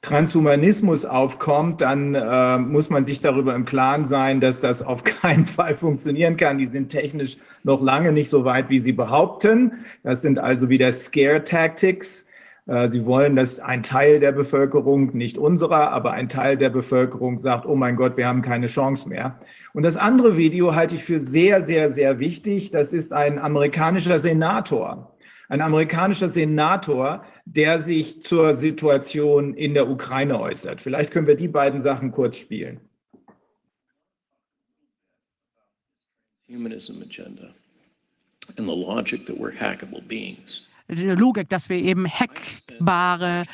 Transhumanismus 0.02 1.04
aufkommt, 1.04 1.82
dann 1.82 2.14
äh, 2.14 2.58
muss 2.58 2.88
man 2.88 3.04
sich 3.04 3.20
darüber 3.20 3.54
im 3.54 3.66
Klaren 3.66 4.06
sein, 4.06 4.40
dass 4.40 4.60
das 4.60 4.82
auf 4.82 5.04
keinen 5.22 5.44
Fall 5.44 5.76
funktionieren 5.76 6.38
kann. 6.38 6.56
Die 6.56 6.66
sind 6.66 6.88
technisch 6.88 7.36
noch 7.64 7.82
lange 7.82 8.10
nicht 8.10 8.30
so 8.30 8.46
weit, 8.46 8.70
wie 8.70 8.78
sie 8.78 8.92
behaupten. 8.92 9.84
Das 10.02 10.22
sind 10.22 10.38
also 10.38 10.70
wieder 10.70 10.90
Scare 10.92 11.44
Tactics. 11.44 12.24
Äh, 12.70 12.88
sie 12.88 13.04
wollen, 13.04 13.34
dass 13.34 13.58
ein 13.58 13.82
Teil 13.82 14.20
der 14.20 14.30
Bevölkerung, 14.30 15.16
nicht 15.16 15.36
unserer, 15.38 15.90
aber 15.90 16.12
ein 16.12 16.28
Teil 16.28 16.56
der 16.56 16.70
Bevölkerung 16.70 17.36
sagt, 17.36 17.66
oh 17.66 17.74
mein 17.74 17.96
Gott, 17.96 18.16
wir 18.16 18.28
haben 18.28 18.42
keine 18.42 18.68
Chance 18.68 19.08
mehr. 19.08 19.40
Und 19.72 19.82
das 19.82 19.96
andere 19.96 20.36
Video 20.36 20.72
halte 20.76 20.94
ich 20.94 21.04
für 21.04 21.18
sehr, 21.18 21.62
sehr, 21.62 21.90
sehr 21.90 22.20
wichtig. 22.20 22.70
Das 22.70 22.92
ist 22.92 23.12
ein 23.12 23.40
amerikanischer 23.40 24.20
Senator. 24.20 25.16
Ein 25.48 25.62
amerikanischer 25.62 26.28
Senator, 26.28 27.24
der 27.44 27.80
sich 27.80 28.22
zur 28.22 28.54
Situation 28.54 29.54
in 29.54 29.74
der 29.74 29.90
Ukraine 29.90 30.38
äußert. 30.38 30.80
Vielleicht 30.80 31.10
können 31.10 31.26
wir 31.26 31.34
die 31.34 31.48
beiden 31.48 31.80
Sachen 31.80 32.12
kurz 32.12 32.36
spielen. 32.36 32.80
humanism 36.50 37.00
agenda 37.00 37.54
and 38.58 38.66
the 38.66 38.72
logic 38.72 39.24
that 39.26 39.38
we're 39.38 39.52
hackable 39.52 40.06
beings. 40.08 40.66
Logik, 40.90 41.48
dass 41.48 41.68
wir 41.68 41.76
eben 41.76 42.06
hackbare 42.08 43.44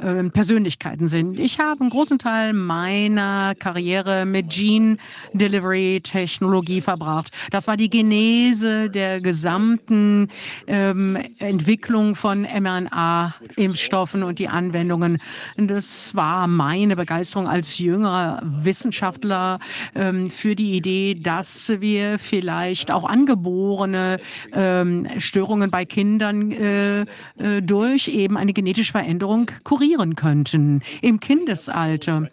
Äh, 0.00 0.30
Persönlichkeiten 0.30 1.06
sind. 1.06 1.38
Ich 1.38 1.58
habe 1.58 1.82
einen 1.82 1.90
großen 1.90 2.18
Teil 2.18 2.54
meiner 2.54 3.54
Karriere 3.54 4.24
mit 4.24 4.48
Gene 4.48 4.96
Delivery 5.34 6.00
Technologie 6.02 6.80
verbracht. 6.80 7.30
Das 7.50 7.66
war 7.66 7.76
die 7.76 7.90
Genese 7.90 8.88
der 8.88 9.20
gesamten 9.20 10.28
ähm, 10.66 11.18
Entwicklung 11.38 12.14
von 12.14 12.44
mRNA-Impfstoffen 12.44 14.22
und 14.22 14.38
die 14.38 14.48
Anwendungen. 14.48 15.18
Das 15.58 16.16
war 16.16 16.46
meine 16.46 16.96
Begeisterung 16.96 17.46
als 17.46 17.78
jüngerer 17.78 18.40
Wissenschaftler 18.42 19.58
ähm, 19.94 20.30
für 20.30 20.56
die 20.56 20.72
Idee, 20.72 21.16
dass 21.16 21.70
wir 21.80 22.18
vielleicht 22.18 22.90
auch 22.90 23.04
angeborene 23.04 24.20
ähm, 24.54 25.06
Störungen 25.18 25.70
bei 25.70 25.84
Kindern 25.84 26.50
äh, 26.50 27.00
äh, 27.02 27.60
durch 27.60 28.08
eben 28.08 28.38
eine 28.38 28.54
genetische 28.54 28.92
Veränderung 28.92 29.50
kurieren 29.64 29.81
könnten 30.16 30.82
im 31.00 31.20
Kindesalter. 31.20 32.28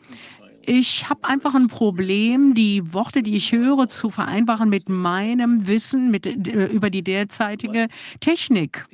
Ich 0.72 1.10
habe 1.10 1.24
einfach 1.24 1.56
ein 1.56 1.68
Problem, 1.68 2.54
die 2.54 2.94
Worte, 2.94 3.24
die 3.24 3.36
ich 3.36 3.52
höre, 3.54 3.88
zu 3.88 4.12
vereinbaren 4.12 4.70
mit 4.70 4.88
meinem 4.88 5.68
Wissen 5.68 6.12
mit, 6.12 6.28
äh, 6.28 6.68
über 6.68 6.92
die 6.92 7.02
derzeitige 7.02 7.88
Technik. 8.20 8.86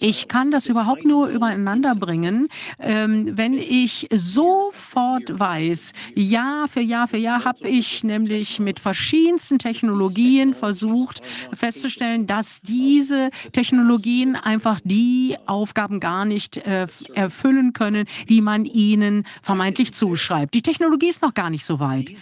Ich 0.00 0.26
kann 0.26 0.50
das 0.50 0.66
überhaupt 0.66 1.04
nur 1.04 1.28
übereinander 1.28 1.94
bringen, 1.94 2.48
ähm, 2.80 3.38
wenn 3.38 3.54
ich 3.54 4.08
sofort 4.12 5.38
weiß, 5.38 5.92
Jahr 6.16 6.66
für 6.66 6.80
Jahr 6.80 7.06
für 7.06 7.18
Jahr 7.18 7.44
habe 7.44 7.68
ich 7.68 8.02
nämlich 8.02 8.58
mit 8.58 8.80
verschiedensten 8.80 9.60
Technologien 9.60 10.52
versucht 10.52 11.22
festzustellen, 11.52 12.26
dass 12.26 12.60
diese 12.60 13.30
Technologien 13.52 14.34
einfach 14.34 14.80
die 14.82 15.36
Aufgaben 15.46 16.00
gar 16.00 16.24
nicht 16.24 16.56
äh, 16.56 16.88
erfüllen 17.14 17.72
können, 17.72 18.06
die 18.28 18.40
man 18.40 18.64
ihnen 18.64 19.24
vermeintlich 19.42 19.94
zuschreibt. 19.94 20.55
Die 20.56 20.62
Technologie 20.62 21.08
ist 21.08 21.20
noch 21.20 21.34
gar 21.34 21.50
nicht 21.50 21.66
so 21.66 21.80
weit. 21.80 22.14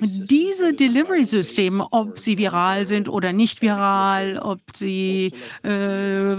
Diese 0.00 0.74
Delivery-Systeme, 0.74 1.88
ob 1.90 2.20
sie 2.20 2.38
viral 2.38 2.86
sind 2.86 3.08
oder 3.08 3.32
nicht 3.32 3.62
viral, 3.62 4.38
ob 4.38 4.60
sie 4.76 5.32
äh, 5.64 6.34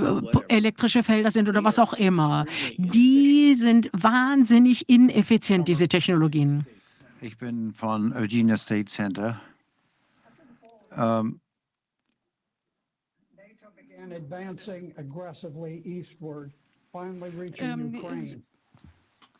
elektrische 0.47 1.03
Felder 1.03 1.31
sind 1.31 1.49
oder 1.49 1.61
was 1.65 1.77
auch 1.77 1.91
immer, 1.91 2.45
die 2.77 3.53
sind 3.55 3.89
wahnsinnig 3.91 4.87
ineffizient, 4.87 5.67
diese 5.67 5.89
Technologien. 5.89 6.65
Ich 7.19 7.37
bin 7.37 7.73
von 7.73 8.13
Eugenia 8.13 8.55
State 8.55 8.85
Center. 8.85 9.41
Ähm, 10.95 11.41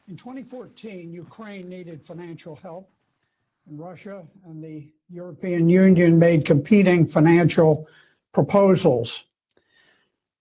In 0.07 0.15
2014, 0.17 1.11
Ukraine 1.11 1.67
needed 1.67 1.99
financial 1.99 2.55
help, 2.57 2.91
and 3.67 3.79
Russia 3.79 4.23
and 4.45 4.63
the 4.63 4.93
European 5.09 5.67
Union 5.67 6.19
made 6.19 6.45
competing 6.45 7.07
financial 7.07 7.87
proposals. 8.31 9.23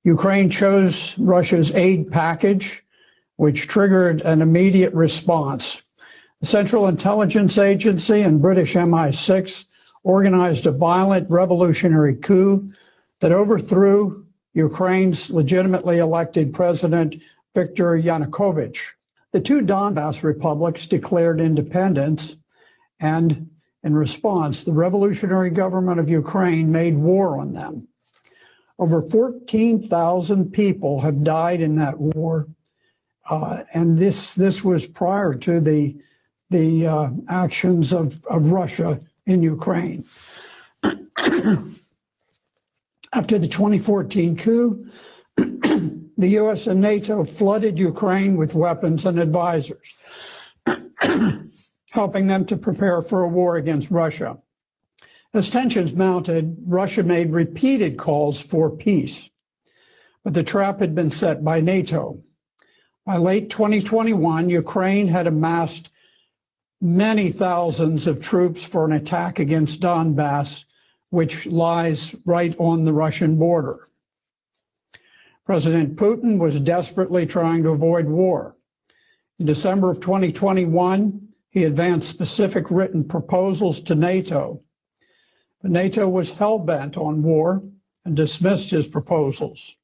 Ukraine 0.02 0.51
chose 0.51 1.17
Russia's 1.17 1.73
aid 1.73 2.12
package, 2.12 2.84
which 3.36 3.67
triggered 3.67 4.20
an 4.20 4.43
immediate 4.43 4.93
response. 4.93 5.81
The 6.41 6.47
Central 6.47 6.86
Intelligence 6.86 7.57
Agency 7.57 8.20
and 8.20 8.43
British 8.43 8.75
MI6 8.75 9.65
organized 10.02 10.67
a 10.67 10.73
violent 10.73 11.31
revolutionary 11.31 12.17
coup 12.17 12.70
that 13.20 13.33
overthrew 13.33 14.26
Ukraine's 14.52 15.31
legitimately 15.31 16.01
elected 16.01 16.52
president, 16.52 17.15
Viktor 17.55 17.99
Yanukovych. 17.99 18.76
The 19.35 19.41
two 19.41 19.61
Donbass 19.63 20.23
republics 20.23 20.87
declared 20.87 21.41
independence, 21.41 22.37
and 23.01 23.51
in 23.83 23.93
response, 23.93 24.63
the 24.63 24.73
revolutionary 24.73 25.51
government 25.51 25.99
of 25.99 26.09
Ukraine 26.09 26.71
made 26.71 26.97
war 26.97 27.41
on 27.41 27.53
them. 27.53 27.89
Over 28.79 29.03
14,000 29.03 30.53
people 30.53 31.01
have 31.01 31.25
died 31.25 31.61
in 31.61 31.75
that 31.77 31.99
war, 31.99 32.47
uh, 33.29 33.65
and 33.75 33.99
this 33.99 34.37
this 34.37 34.63
was 34.63 34.87
prior 34.87 35.35
to 35.35 35.59
the 35.59 35.97
the 36.51 36.87
uh, 36.87 37.11
actions 37.29 37.93
of, 37.93 38.25
of 38.27 38.53
Russia 38.53 39.01
in 39.27 39.43
Ukraine. 39.43 40.05
After 40.85 41.75
the 43.41 43.49
2014 43.49 44.37
coup, 44.37 44.87
the 46.17 46.28
US 46.41 46.67
and 46.67 46.81
NATO 46.81 47.25
flooded 47.25 47.78
Ukraine 47.78 48.36
with 48.36 48.55
weapons 48.55 49.05
and 49.05 49.18
advisors, 49.18 49.94
helping 51.91 52.26
them 52.26 52.44
to 52.47 52.57
prepare 52.57 53.02
for 53.02 53.23
a 53.23 53.28
war 53.28 53.57
against 53.57 53.91
Russia. 53.91 54.39
As 55.33 55.51
tensions 55.51 55.94
mounted, 55.94 56.57
Russia 56.65 57.02
made 57.02 57.33
repeated 57.33 57.99
calls 57.99 58.41
for 58.41 58.70
peace, 58.70 59.28
but 60.23 60.34
the 60.34 60.44
trap 60.44 60.78
had 60.78 60.94
been 60.94 61.10
set 61.10 61.43
by 61.43 61.60
NATO. 61.60 62.23
By 63.05 63.17
late 63.17 63.51
2021, 63.51 64.49
Ukraine 64.49 65.09
had 65.09 65.26
amassed 65.26 65.91
many 66.81 67.33
thousands 67.33 68.07
of 68.07 68.20
troops 68.20 68.62
for 68.62 68.84
an 68.84 68.93
attack 68.93 69.39
against 69.39 69.81
Donbass, 69.81 70.65
which 71.10 71.47
lies 71.47 72.15
right 72.25 72.55
on 72.59 72.84
the 72.84 72.93
Russian 72.93 73.36
border. 73.36 73.89
President 75.44 75.97
Putin 75.97 76.39
was 76.39 76.58
desperately 76.58 77.26
trying 77.26 77.62
to 77.62 77.70
avoid 77.70 78.06
war. 78.06 78.56
In 79.39 79.47
December 79.47 79.90
of 79.90 80.00
2021, 80.00 81.28
he 81.50 81.64
advanced 81.64 82.08
specific 82.08 82.70
written 82.70 83.05
proposals 83.05 83.81
to 83.81 83.94
NATO. 83.94 84.62
But 85.60 85.70
NATO 85.70 86.08
was 86.08 86.31
hell 86.31 86.58
bent 86.58 86.97
on 86.97 87.23
war 87.23 87.62
and 88.05 88.16
dismissed 88.16 88.70
his 88.70 88.86
proposals. 88.86 89.76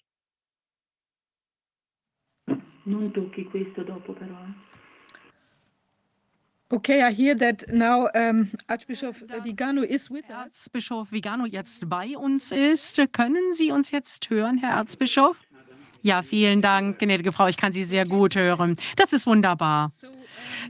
Non 2.86 3.12
tocchi 3.12 3.44
questo 3.44 3.84
dopo 3.84 4.14
però. 4.14 4.36
Okay, 6.72 7.02
I 7.02 7.10
hear 7.10 7.34
that 7.34 7.68
now 7.68 8.08
um, 8.14 8.48
Archbishop 8.68 9.16
Vigano 9.42 9.82
is 9.82 10.08
with 10.08 10.30
us. 10.30 10.68
Erzbischof 10.68 11.10
Vigano 11.10 11.44
jetzt 11.44 11.88
bei 11.88 12.16
uns 12.16 12.52
ist. 12.52 12.96
Können 13.12 13.52
Sie 13.52 13.72
uns 13.72 13.90
jetzt 13.90 14.30
hören, 14.30 14.56
Herr 14.58 14.76
Erzbischof? 14.76 15.36
Ja, 16.02 16.22
vielen 16.22 16.62
Dank, 16.62 16.98
gnädige 16.98 17.32
Frau. 17.32 17.46
Ich 17.46 17.56
kann 17.56 17.72
Sie 17.72 17.84
sehr 17.84 18.06
gut 18.06 18.36
hören. 18.36 18.76
Das 18.96 19.12
ist 19.12 19.26
wunderbar. 19.26 19.92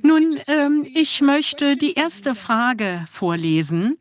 Nun, 0.03 0.41
ähm, 0.47 0.87
ich 0.95 1.21
möchte 1.21 1.77
die 1.77 1.95
erste 1.95 2.35
Frage 2.35 3.05
vorlesen. 3.11 3.97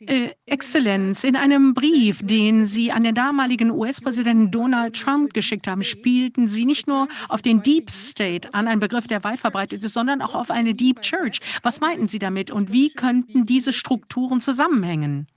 Äh, 0.00 0.30
Exzellenz, 0.46 1.24
in 1.24 1.36
einem 1.36 1.72
Brief, 1.72 2.20
den 2.22 2.66
Sie 2.66 2.92
an 2.92 3.04
den 3.04 3.14
damaligen 3.14 3.70
US-Präsidenten 3.70 4.50
Donald 4.50 4.96
Trump 4.96 5.32
geschickt 5.32 5.66
haben, 5.66 5.84
spielten 5.84 6.48
Sie 6.48 6.64
nicht 6.64 6.86
nur 6.86 7.08
auf 7.28 7.42
den 7.42 7.62
Deep 7.62 7.90
State 7.90 8.52
an, 8.52 8.68
ein 8.68 8.80
Begriff, 8.80 9.06
der 9.06 9.24
weit 9.24 9.38
verbreitet 9.40 9.82
ist, 9.84 9.94
sondern 9.94 10.22
auch 10.22 10.34
auf 10.34 10.50
eine 10.50 10.74
Deep 10.74 11.02
Church. 11.02 11.40
Was 11.62 11.80
meinten 11.80 12.06
Sie 12.06 12.18
damit 12.18 12.50
und 12.50 12.72
wie 12.72 12.90
könnten 12.90 13.44
diese 13.44 13.72
Strukturen 13.72 14.40
zusammenhängen? 14.40 15.28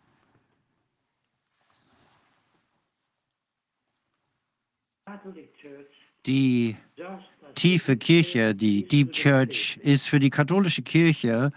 Die 6.26 6.76
tiefe 7.56 7.98
Kirche, 7.98 8.54
die 8.54 8.88
Deep 8.88 9.12
Church, 9.12 9.78
ist 9.82 10.08
für 10.08 10.20
die 10.20 10.30
katholische 10.30 10.84
Kirche 10.84 11.52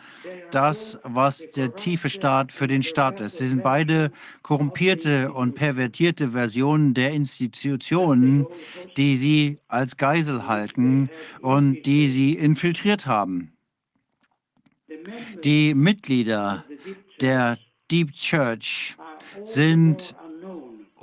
das, 0.51 0.99
was 1.03 1.45
der 1.53 1.77
tiefe 1.77 2.09
Staat 2.09 2.51
für 2.51 2.67
den 2.67 2.83
Staat 2.83 3.21
ist. 3.21 3.37
Sie 3.37 3.47
sind 3.47 3.63
beide 3.63 4.11
korrumpierte 4.43 5.33
und 5.33 5.55
pervertierte 5.55 6.31
Versionen 6.31 6.95
der 6.95 7.13
Institutionen, 7.13 8.47
die 8.97 9.17
sie 9.17 9.59
als 9.69 9.97
Geisel 9.97 10.47
halten 10.47 11.11
und 11.41 11.83
die 11.83 12.09
sie 12.09 12.33
infiltriert 12.35 13.07
haben. 13.07 13.53
Die 15.45 15.75
Mitglieder 15.75 16.65
der 17.21 17.59
Deep 17.91 18.13
Church 18.13 18.97
sind 19.45 20.15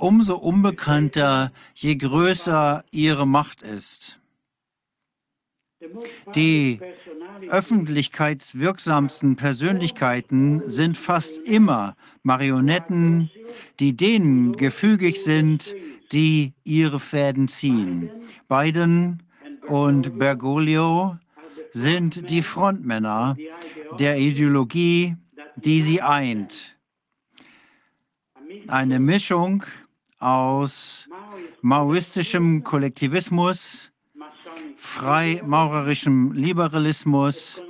umso 0.02 0.36
unbekannter, 0.36 1.52
je 1.74 1.94
größer 1.94 2.84
ihre 2.90 3.26
Macht 3.26 3.62
ist. 3.62 4.18
Die 6.34 6.80
öffentlichkeitswirksamsten 7.48 9.36
Persönlichkeiten 9.36 10.62
sind 10.66 10.98
fast 10.98 11.38
immer 11.38 11.96
Marionetten, 12.22 13.30
die 13.80 13.96
denen 13.96 14.56
gefügig 14.56 15.22
sind, 15.22 15.74
die 16.12 16.52
ihre 16.64 17.00
Fäden 17.00 17.48
ziehen. 17.48 18.10
Biden 18.48 19.22
und 19.66 20.18
Bergoglio 20.18 21.16
sind 21.72 22.28
die 22.28 22.42
Frontmänner 22.42 23.36
der 23.98 24.18
Ideologie, 24.18 25.16
die 25.56 25.80
sie 25.80 26.02
eint. 26.02 26.76
Eine 28.68 29.00
Mischung 29.00 29.64
aus 30.22 31.08
maoistischem 31.60 32.64
Kollektivismus, 32.64 33.90
freimaurerischem 34.76 36.32
Liberalismus 36.32 37.62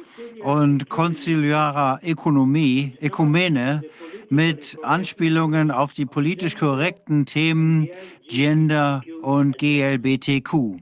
und 0.42 0.88
konziliarer 0.88 2.00
Ökonomie, 2.02 2.96
Ökumene 3.00 3.82
mit 4.28 4.78
Anspielungen 4.82 5.70
auf 5.70 5.92
die 5.92 6.06
politisch 6.06 6.56
korrekten 6.56 7.26
Themen 7.26 7.88
Gender 8.28 9.02
und 9.22 9.58
GLBTQ. 9.58 10.78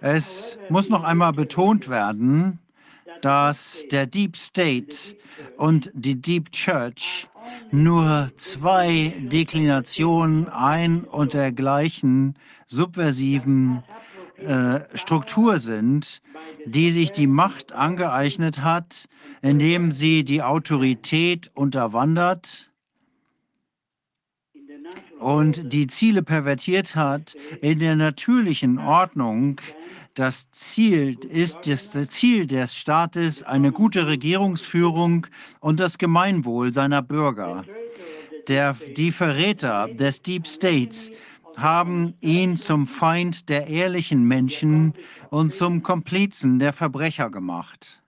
Es 0.00 0.58
muss 0.70 0.88
noch 0.88 1.04
einmal 1.04 1.32
betont 1.32 1.88
werden, 1.88 2.58
dass 3.22 3.84
der 3.90 4.06
Deep 4.06 4.36
State 4.36 5.16
und 5.56 5.90
die 5.94 6.20
Deep 6.20 6.52
Church 6.52 7.28
nur 7.70 8.28
zwei 8.36 9.14
Deklinationen 9.18 10.48
ein 10.48 11.04
und 11.04 11.34
der 11.34 11.52
gleichen 11.52 12.34
subversiven 12.66 13.82
äh, 14.38 14.80
Struktur 14.94 15.58
sind, 15.58 16.22
die 16.64 16.90
sich 16.90 17.12
die 17.12 17.26
Macht 17.26 17.72
angeeignet 17.72 18.62
hat, 18.62 19.06
indem 19.42 19.92
sie 19.92 20.24
die 20.24 20.42
Autorität 20.42 21.50
unterwandert 21.54 22.69
und 25.20 25.72
die 25.72 25.86
Ziele 25.86 26.22
pervertiert 26.22 26.96
hat 26.96 27.36
in 27.60 27.78
der 27.78 27.94
natürlichen 27.94 28.78
Ordnung. 28.78 29.60
Das 30.14 30.50
Ziel 30.50 31.18
ist 31.28 31.60
das 31.66 31.90
Ziel 32.08 32.46
des 32.46 32.74
Staates 32.74 33.42
eine 33.42 33.70
gute 33.70 34.06
Regierungsführung 34.06 35.26
und 35.60 35.78
das 35.78 35.98
Gemeinwohl 35.98 36.72
seiner 36.72 37.02
Bürger. 37.02 37.64
Der, 38.48 38.76
die 38.96 39.12
Verräter 39.12 39.88
des 39.88 40.22
Deep 40.22 40.46
States 40.46 41.10
haben 41.56 42.14
ihn 42.20 42.56
zum 42.56 42.86
Feind 42.86 43.48
der 43.48 43.66
ehrlichen 43.66 44.26
Menschen 44.26 44.94
und 45.28 45.52
zum 45.52 45.82
Komplizen 45.82 46.58
der 46.58 46.72
Verbrecher 46.72 47.30
gemacht. 47.30 48.02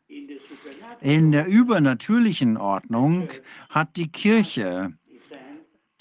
In 1.01 1.33
der 1.33 1.47
übernatürlichen 1.47 2.57
Ordnung 2.57 3.29
hat 3.69 3.97
die 3.97 4.09
Kirche 4.09 4.93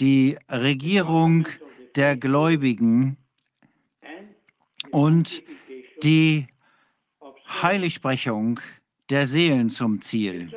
die 0.02 0.38
Regierung 0.50 1.48
der 1.96 2.18
Gläubigen 2.18 3.18
und 4.90 5.44
die 6.04 6.48
Heiligsprechung 7.62 8.60
der 9.10 9.28
Seelen 9.28 9.70
zum 9.70 10.02
Ziel. 10.02 10.52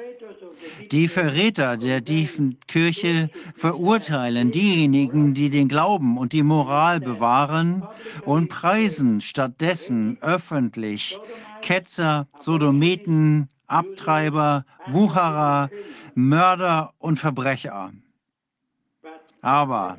Die 0.91 1.09
Verräter 1.09 1.77
der 1.77 2.03
tiefen 2.05 2.59
Kirche 2.67 3.31
verurteilen 3.55 4.51
diejenigen, 4.51 5.35
die 5.35 5.51
den 5.51 5.69
Glauben 5.69 6.17
und 6.17 6.33
die 6.33 6.43
Moral 6.43 7.01
bewahren 7.01 7.87
und 8.25 8.49
preisen 8.49 9.21
stattdessen 9.21 10.17
öffentlich 10.23 11.19
Ketzer, 11.61 12.29
Sodometen, 12.41 13.49
Abtreiber, 13.67 14.65
Wucherer, 14.87 15.71
Mörder 16.15 16.95
und 16.99 17.19
Verbrecher. 17.19 17.93
Aber 19.45 19.99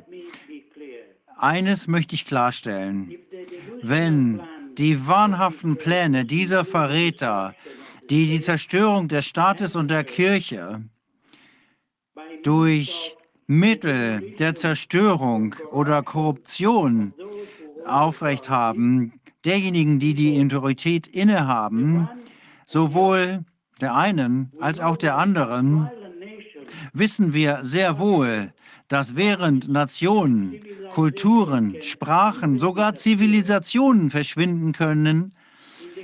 eines 1.36 1.86
möchte 1.86 2.16
ich 2.16 2.26
klarstellen. 2.26 3.14
Wenn 3.80 4.40
die 4.76 5.06
wahnhaften 5.06 5.76
Pläne 5.76 6.24
dieser 6.24 6.64
Verräter, 6.64 7.54
die 8.10 8.26
die 8.26 8.40
Zerstörung 8.40 9.06
des 9.06 9.24
Staates 9.24 9.76
und 9.76 9.88
der 9.88 10.02
Kirche 10.02 10.82
durch 12.42 13.16
Mittel 13.46 14.34
der 14.36 14.56
Zerstörung 14.56 15.54
oder 15.70 16.02
Korruption 16.02 17.14
aufrecht 17.86 18.50
haben, 18.50 19.12
derjenigen, 19.44 20.00
die 20.00 20.14
die 20.14 20.44
Autorität 20.44 21.06
innehaben, 21.06 22.08
sowohl 22.66 23.44
der 23.80 23.94
einen 23.94 24.52
als 24.58 24.80
auch 24.80 24.96
der 24.96 25.16
anderen, 25.16 25.88
wissen 26.92 27.32
wir 27.32 27.60
sehr 27.62 28.00
wohl, 28.00 28.52
dass 28.88 29.16
während 29.16 29.68
Nationen, 29.68 30.60
Kulturen, 30.92 31.76
Sprachen, 31.80 32.58
sogar 32.58 32.94
Zivilisationen 32.94 34.10
verschwinden 34.10 34.72
können, 34.72 35.32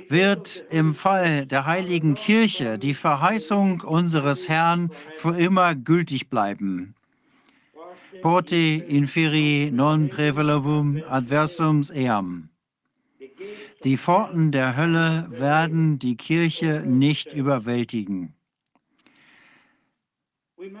wird 0.09 0.63
im 0.69 0.93
Fall 0.93 1.45
der 1.45 1.65
heiligen 1.65 2.15
Kirche 2.15 2.77
die 2.77 2.93
Verheißung 2.93 3.81
unseres 3.81 4.49
Herrn 4.49 4.91
für 5.15 5.37
immer 5.37 5.75
gültig 5.75 6.29
bleiben. 6.29 6.95
Porte 8.21 8.55
inferi 8.55 9.69
non 9.73 10.09
prevalabum 10.09 11.01
adversums 11.09 11.89
eam. 11.89 12.49
Die 13.83 13.97
Pforten 13.97 14.51
der 14.51 14.77
Hölle 14.77 15.27
werden 15.29 15.99
die 15.99 16.15
Kirche 16.15 16.83
nicht 16.85 17.33
überwältigen. 17.33 18.33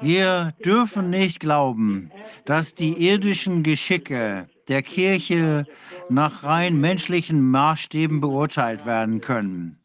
Wir 0.01 0.53
dürfen 0.63 1.09
nicht 1.09 1.39
glauben, 1.39 2.11
dass 2.45 2.75
die 2.75 2.93
irdischen 2.93 3.63
Geschicke 3.63 4.47
der 4.67 4.81
Kirche 4.81 5.65
nach 6.09 6.43
rein 6.43 6.79
menschlichen 6.79 7.41
Maßstäben 7.49 8.21
beurteilt 8.21 8.85
werden 8.85 9.21
können. 9.21 9.79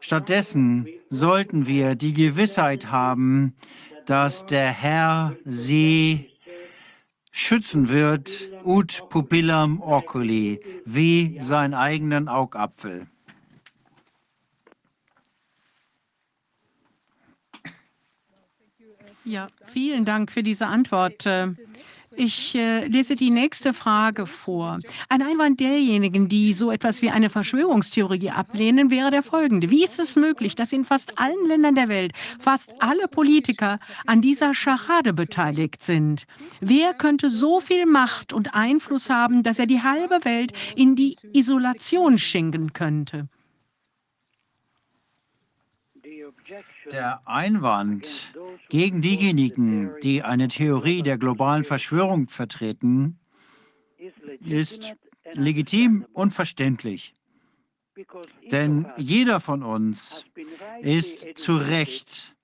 Stattdessen 0.00 0.88
sollten 1.08 1.66
wir 1.66 1.94
die 1.94 2.14
Gewissheit 2.14 2.90
haben, 2.90 3.54
dass 4.06 4.46
der 4.46 4.70
Herr 4.70 5.36
sie 5.44 6.30
schützen 7.30 7.88
wird, 7.88 8.50
ut 8.64 9.04
pupillam 9.10 9.80
oculi, 9.80 10.60
wie 10.84 11.38
seinen 11.40 11.74
eigenen 11.74 12.28
Augapfel. 12.28 13.06
Ja, 19.30 19.46
vielen 19.72 20.04
Dank 20.04 20.32
für 20.32 20.42
diese 20.42 20.66
Antwort. 20.66 21.24
Ich 22.16 22.56
äh, 22.56 22.86
lese 22.88 23.14
die 23.14 23.30
nächste 23.30 23.72
Frage 23.72 24.26
vor. 24.26 24.80
Ein 25.08 25.22
Einwand 25.22 25.60
derjenigen, 25.60 26.28
die 26.28 26.52
so 26.52 26.72
etwas 26.72 27.02
wie 27.02 27.10
eine 27.10 27.30
Verschwörungstheorie 27.30 28.30
ablehnen, 28.30 28.90
wäre 28.90 29.12
der 29.12 29.22
folgende. 29.22 29.70
Wie 29.70 29.84
ist 29.84 30.00
es 30.00 30.16
möglich, 30.16 30.56
dass 30.56 30.72
in 30.72 30.84
fast 30.84 31.16
allen 31.18 31.46
Ländern 31.46 31.76
der 31.76 31.88
Welt 31.88 32.12
fast 32.40 32.74
alle 32.80 33.06
Politiker 33.06 33.78
an 34.06 34.20
dieser 34.20 34.52
Scharade 34.52 35.12
beteiligt 35.12 35.84
sind? 35.84 36.26
Wer 36.60 36.94
könnte 36.94 37.30
so 37.30 37.60
viel 37.60 37.86
Macht 37.86 38.32
und 38.32 38.54
Einfluss 38.54 39.08
haben, 39.08 39.44
dass 39.44 39.60
er 39.60 39.66
die 39.66 39.82
halbe 39.82 40.24
Welt 40.24 40.52
in 40.74 40.96
die 40.96 41.16
Isolation 41.32 42.18
schenken 42.18 42.72
könnte? 42.72 43.28
Der 46.92 47.20
Einwand 47.26 48.34
gegen 48.68 49.02
diejenigen, 49.02 49.90
die 50.02 50.22
eine 50.22 50.48
Theorie 50.48 51.02
der 51.02 51.18
globalen 51.18 51.64
Verschwörung 51.64 52.28
vertreten, 52.28 53.18
ist 54.44 54.94
legitim 55.32 56.06
und 56.12 56.32
verständlich. 56.32 57.14
Denn 58.50 58.86
jeder 58.96 59.40
von 59.40 59.62
uns 59.62 60.24
ist 60.80 61.26
zu 61.36 61.56
Recht 61.56 62.34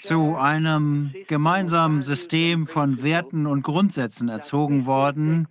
zu 0.00 0.36
einem 0.36 1.14
gemeinsamen 1.28 2.02
System 2.02 2.66
von 2.66 3.02
Werten 3.02 3.46
und 3.46 3.62
Grundsätzen 3.62 4.28
erzogen 4.28 4.86
worden, 4.86 5.48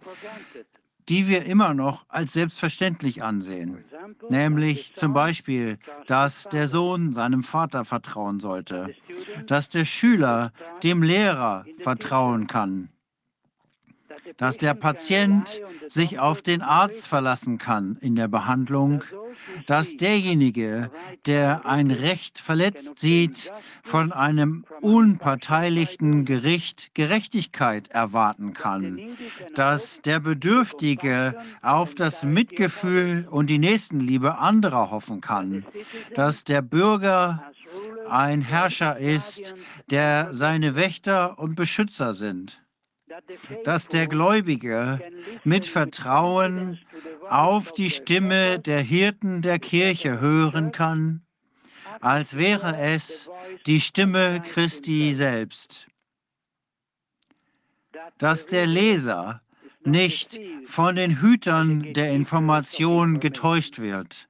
die 1.10 1.28
wir 1.28 1.46
immer 1.46 1.74
noch 1.74 2.06
als 2.08 2.34
selbstverständlich 2.34 3.24
ansehen. 3.24 3.84
Nämlich 4.30 4.96
zum 4.96 5.14
Beispiel, 5.14 5.78
dass 6.08 6.44
der 6.44 6.68
Sohn 6.68 7.14
seinem 7.14 7.44
Vater 7.44 7.86
vertrauen 7.86 8.40
sollte, 8.40 8.94
dass 9.48 9.70
der 9.70 9.86
Schüler 9.86 10.52
dem 10.84 11.04
Lehrer 11.04 11.66
vertrauen 11.80 12.48
kann, 12.48 12.90
dass 14.38 14.58
der 14.58 14.74
Patient 14.74 15.62
sich 15.88 16.20
auf 16.20 16.42
den 16.42 16.62
Arzt 16.62 17.08
verlassen 17.08 17.58
kann 17.58 17.98
in 18.02 18.16
der 18.16 18.28
Behandlung, 18.28 19.04
dass 19.68 19.98
derjenige, 19.98 20.92
der 21.26 21.66
ein 21.66 21.92
Recht 21.92 22.40
verletzt 22.40 23.00
sieht, 23.00 23.52
von 23.84 24.12
einem 24.12 24.66
unparteilichen 24.82 26.26
Gericht 26.26 26.92
Gerechtigkeit 26.94 27.90
erwarten 27.90 28.54
kann, 28.54 29.00
dass 29.56 30.02
der 30.02 30.20
Bedürftige 30.20 31.36
auf 31.62 31.96
das 31.96 32.24
Mitgefühl 32.24 33.28
und 33.30 33.50
die 33.50 33.60
Nächstenliebe 33.60 34.38
anderer 34.38 34.92
hoffen 34.92 35.22
kann, 35.22 35.66
dass 36.16 36.44
der 36.44 36.62
Bürger 36.62 37.44
ein 38.10 38.42
Herrscher 38.42 38.98
ist, 38.98 39.56
der 39.90 40.34
seine 40.34 40.76
Wächter 40.76 41.40
und 41.40 41.56
Beschützer 41.56 42.14
sind 42.14 42.63
dass 43.64 43.88
der 43.88 44.08
Gläubige 44.08 45.00
mit 45.44 45.66
Vertrauen 45.66 46.80
auf 47.30 47.72
die 47.72 47.90
Stimme 47.90 48.60
der 48.60 48.82
Hirten 48.82 49.42
der 49.42 49.60
Kirche 49.60 50.20
hören 50.20 50.72
kann, 50.72 51.26
als 52.02 52.38
wäre 52.38 52.78
es 52.78 53.30
die 53.66 53.82
Stimme 53.82 54.42
Christi 54.42 55.14
selbst. 55.14 55.88
Dass 58.18 58.46
der 58.46 58.66
Leser 58.66 59.42
nicht 59.86 60.40
von 60.66 60.96
den 60.96 61.22
Hütern 61.22 61.94
der 61.94 62.12
Information 62.12 63.20
getäuscht 63.20 63.80
wird 63.80 64.28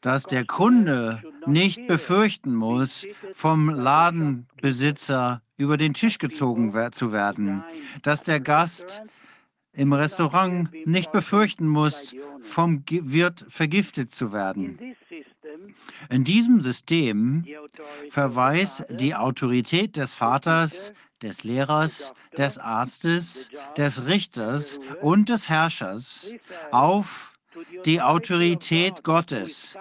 dass 0.00 0.24
der 0.24 0.44
Kunde 0.44 1.22
nicht 1.46 1.86
befürchten 1.86 2.54
muss, 2.54 3.06
vom 3.32 3.68
Ladenbesitzer 3.68 5.42
über 5.56 5.76
den 5.76 5.94
Tisch 5.94 6.18
gezogen 6.18 6.72
zu 6.92 7.12
werden, 7.12 7.64
dass 8.02 8.22
der 8.22 8.40
Gast 8.40 9.02
im 9.72 9.92
Restaurant 9.92 10.70
nicht 10.86 11.12
befürchten 11.12 11.68
muss, 11.68 12.14
vom 12.42 12.82
Wirt 12.88 13.46
vergiftet 13.48 14.14
zu 14.14 14.32
werden. 14.32 14.78
In 16.08 16.24
diesem 16.24 16.60
System 16.60 17.44
verweist 18.10 18.84
die 18.90 19.14
Autorität 19.14 19.96
des 19.96 20.14
Vaters, 20.14 20.92
des 21.22 21.44
Lehrers, 21.44 22.14
des 22.36 22.58
Arztes, 22.58 23.50
des 23.76 24.06
Richters 24.06 24.80
und 25.02 25.28
des 25.28 25.48
Herrschers 25.48 26.32
auf 26.70 27.29
die 27.84 28.00
Autorität 28.00 29.02
Gottes, 29.02 29.76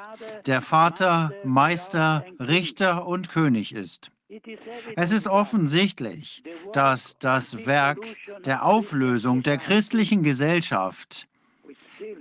der 0.46 0.62
Vater, 0.62 1.32
Meister, 1.44 2.26
Richter 2.40 3.06
und 3.06 3.30
König 3.30 3.74
ist. 3.74 4.12
Es 4.96 5.12
ist 5.12 5.28
offensichtlich, 5.28 6.44
dass 6.74 7.18
das 7.18 7.66
Werk 7.66 8.00
der 8.46 8.64
Auflösung 8.64 9.42
der 9.42 9.58
christlichen 9.58 10.22
Gesellschaft, 10.22 11.28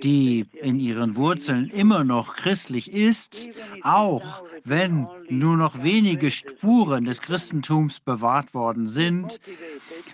die 0.02 0.46
in 0.62 0.80
ihren 0.80 1.16
Wurzeln 1.16 1.68
immer 1.70 2.04
noch 2.04 2.34
christlich 2.34 2.92
ist, 2.92 3.48
auch 3.82 4.42
wenn 4.64 5.06
nur 5.28 5.56
noch 5.56 5.82
wenige 5.82 6.30
Spuren 6.30 7.04
des 7.04 7.20
Christentums 7.20 8.00
bewahrt 8.00 8.54
worden 8.54 8.86
sind, 8.86 9.38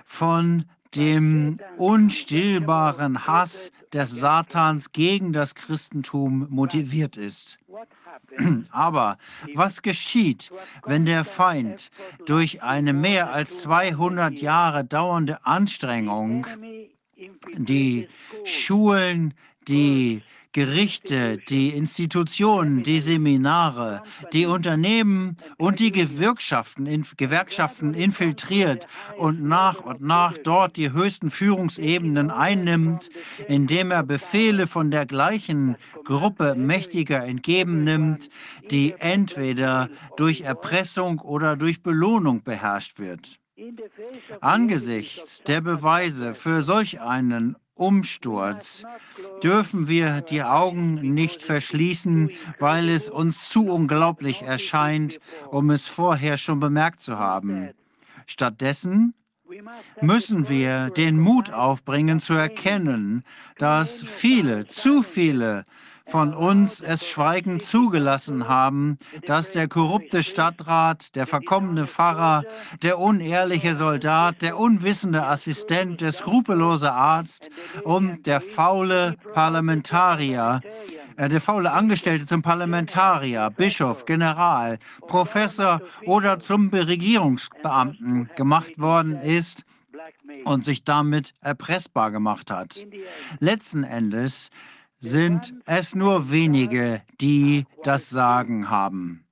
von 0.04 0.64
dem 0.96 1.58
unstillbaren 1.76 3.26
Hass 3.26 3.72
des 3.92 4.10
Satans 4.10 4.92
gegen 4.92 5.32
das 5.32 5.54
Christentum 5.54 6.46
motiviert 6.50 7.16
ist. 7.16 7.58
Aber 8.70 9.18
was 9.54 9.82
geschieht, 9.82 10.50
wenn 10.84 11.04
der 11.04 11.24
Feind 11.24 11.90
durch 12.26 12.62
eine 12.62 12.92
mehr 12.92 13.32
als 13.32 13.62
200 13.62 14.34
Jahre 14.40 14.84
dauernde 14.84 15.44
Anstrengung 15.44 16.46
die 17.56 18.08
Schulen, 18.44 19.34
die 19.68 20.22
Gerichte, 20.54 21.38
die 21.48 21.70
Institutionen, 21.70 22.84
die 22.84 23.00
Seminare, 23.00 24.04
die 24.32 24.46
Unternehmen 24.46 25.36
und 25.58 25.80
die 25.80 25.90
Gewerkschaften, 25.90 26.86
in, 26.86 27.04
Gewerkschaften 27.16 27.92
infiltriert 27.92 28.86
und 29.18 29.42
nach 29.42 29.80
und 29.80 30.00
nach 30.00 30.38
dort 30.38 30.76
die 30.76 30.92
höchsten 30.92 31.32
Führungsebenen 31.32 32.30
einnimmt, 32.30 33.10
indem 33.48 33.90
er 33.90 34.04
Befehle 34.04 34.68
von 34.68 34.92
der 34.92 35.06
gleichen 35.06 35.74
Gruppe 36.04 36.54
Mächtiger 36.54 37.24
entgegennimmt, 37.24 38.30
die 38.70 38.94
entweder 39.00 39.90
durch 40.16 40.42
Erpressung 40.42 41.18
oder 41.18 41.56
durch 41.56 41.82
Belohnung 41.82 42.44
beherrscht 42.44 43.00
wird. 43.00 43.40
Angesichts 44.40 45.42
der 45.42 45.60
Beweise 45.60 46.34
für 46.34 46.62
solch 46.62 47.00
einen 47.00 47.56
Umsturz 47.74 48.84
dürfen 49.42 49.88
wir 49.88 50.20
die 50.20 50.42
Augen 50.42 50.94
nicht 51.14 51.42
verschließen, 51.42 52.30
weil 52.58 52.88
es 52.88 53.08
uns 53.08 53.48
zu 53.48 53.66
unglaublich 53.66 54.42
erscheint, 54.42 55.18
um 55.50 55.70
es 55.70 55.88
vorher 55.88 56.36
schon 56.36 56.60
bemerkt 56.60 57.00
zu 57.00 57.18
haben. 57.18 57.70
Stattdessen 58.26 59.14
müssen 60.00 60.48
wir 60.48 60.90
den 60.90 61.18
Mut 61.18 61.52
aufbringen 61.52 62.20
zu 62.20 62.34
erkennen, 62.34 63.24
dass 63.58 64.02
viele, 64.02 64.66
zu 64.66 65.02
viele 65.02 65.64
von 66.06 66.34
uns 66.34 66.80
es 66.80 67.08
schweigend 67.08 67.64
zugelassen 67.64 68.48
haben, 68.48 68.98
dass 69.26 69.50
der 69.50 69.68
korrupte 69.68 70.22
Stadtrat, 70.22 71.16
der 71.16 71.26
verkommene 71.26 71.86
Pfarrer, 71.86 72.44
der 72.82 72.98
unehrliche 72.98 73.74
Soldat, 73.74 74.42
der 74.42 74.58
unwissende 74.58 75.24
Assistent, 75.24 76.00
der 76.00 76.12
skrupellose 76.12 76.92
Arzt 76.92 77.50
und 77.84 78.26
der 78.26 78.40
faule 78.40 79.16
Parlamentarier 79.32 80.60
äh, 81.16 81.28
der 81.28 81.40
faule 81.40 81.70
Angestellte 81.72 82.26
zum 82.26 82.42
Parlamentarier, 82.42 83.50
Bischof, 83.50 84.04
General, 84.04 84.78
Professor 85.06 85.80
oder 86.06 86.40
zum 86.40 86.70
Regierungsbeamten 86.70 88.30
gemacht 88.36 88.78
worden 88.78 89.16
ist 89.16 89.64
und 90.44 90.64
sich 90.64 90.84
damit 90.84 91.32
erpressbar 91.40 92.10
gemacht 92.10 92.50
hat. 92.50 92.84
Letzten 93.38 93.84
Endes 93.84 94.50
sind 95.04 95.54
es 95.66 95.94
nur 95.94 96.30
wenige, 96.30 97.02
die 97.20 97.66
das 97.82 98.08
Sagen 98.08 98.70
haben. 98.70 99.24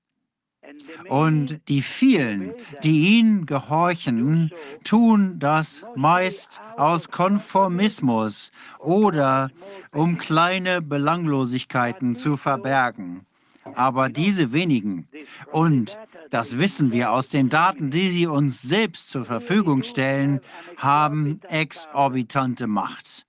Und 1.09 1.61
die 1.69 1.83
vielen, 1.83 2.53
die 2.83 3.19
ihnen 3.19 3.47
gehorchen, 3.47 4.53
tun 4.85 5.39
das 5.39 5.85
meist 5.97 6.61
aus 6.77 7.11
Konformismus 7.11 8.53
oder 8.79 9.51
um 9.93 10.19
kleine 10.19 10.81
Belanglosigkeiten 10.81 12.15
zu 12.15 12.37
verbergen. 12.37 13.27
Aber 13.75 14.09
diese 14.09 14.53
wenigen, 14.53 15.09
und 15.53 15.97
das 16.33 16.57
wissen 16.57 16.93
wir 16.93 17.13
aus 17.13 17.29
den 17.29 17.51
Daten, 17.51 17.91
die 17.91 18.09
sie 18.09 18.27
uns 18.27 18.63
selbst 18.63 19.11
zur 19.11 19.27
Verfügung 19.27 19.83
stellen, 19.83 20.41
haben 20.79 21.41
exorbitante 21.49 22.67
Macht, 22.67 23.27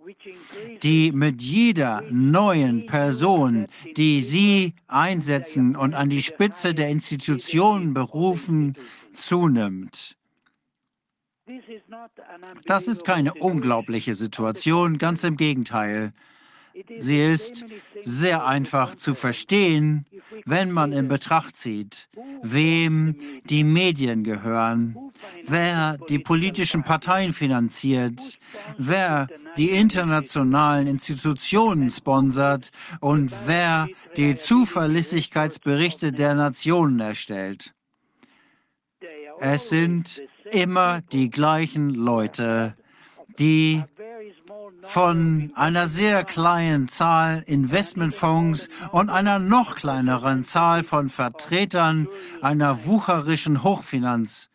die 0.83 1.11
mit 1.11 1.41
jeder 1.41 2.01
neuen 2.09 2.85
Person, 2.85 3.67
die 3.98 4.22
sie 4.22 4.73
einsetzen 4.88 5.75
und 5.75 5.93
an 5.93 6.09
die 6.09 6.22
Spitze 6.22 6.73
der 6.73 6.88
Institutionen 6.90 7.93
berufen, 7.93 8.75
zunimmt. 9.11 10.15
Das 12.65 12.88
ist 12.88 13.03
keine 13.03 13.33
unglaubliche 13.33 14.15
Situation, 14.15 14.98
ganz 14.98 15.25
im 15.25 15.35
Gegenteil. 15.35 16.14
Sie 16.98 17.22
ist 17.22 17.66
sehr 18.02 18.45
einfach 18.45 18.95
zu 18.95 19.14
verstehen, 19.14 20.06
wenn 20.45 20.72
man 20.72 20.92
in 20.92 21.08
Betracht 21.08 21.56
zieht, 21.56 22.10
wem 22.42 23.16
die 23.45 23.64
Medien 23.64 24.24
gehören, 24.24 24.98
wer 25.45 25.98
die 26.10 26.19
politischen 26.19 26.84
Parteien 26.84 27.32
finanziert, 27.32 28.40
wer 28.77 29.27
die 29.58 29.69
internationalen 29.69 30.88
Institutionen 30.88 31.92
sponsert 31.92 32.72
und 33.02 33.32
wer 33.45 33.88
die 34.18 34.35
Zuverlässigkeitsberichte 34.35 36.11
der 36.11 36.34
Nationen 36.34 37.00
erstellt. 37.00 37.74
Es 39.40 39.69
sind 39.69 40.22
immer 40.52 41.02
die 41.02 41.30
gleichen 41.30 41.92
Leute, 41.92 42.76
die 43.40 43.84
von 44.84 45.52
einer 45.56 45.88
sehr 45.88 46.24
kleinen 46.24 46.88
Zahl 46.88 47.43
Investmentfonds 47.45 48.69
und 48.92 49.10
einer 49.10 49.40
noch 49.40 49.76
kleineren 49.76 50.43
Zahl 50.43 50.84
von 50.84 51.10
Vertretern 51.10 52.08
einer 52.42 52.85
wucherischen 52.85 53.64
Hochfinanz 53.64 54.50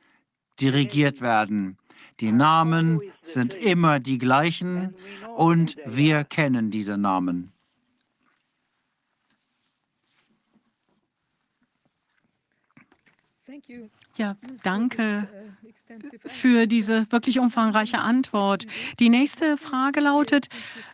dirigiert 0.61 1.21
werden. 1.21 1.79
Die 2.21 2.33
Namen 2.33 3.01
sind 3.23 3.55
immer 3.55 4.01
die 4.01 4.19
gleichen 4.19 4.95
und 5.37 5.77
wir 5.87 6.25
kennen 6.25 6.71
diese 6.71 6.99
Namen. 6.99 7.53
Ja, 14.17 14.37
danke 14.63 15.29
für 16.27 16.67
diese 16.67 17.11
wirklich 17.11 17.39
umfangreiche 17.39 17.99
Antwort. 17.99 18.67
Die 18.99 19.09
nächste 19.09 19.57
Frage 19.57 20.01
lautet, 20.01 20.49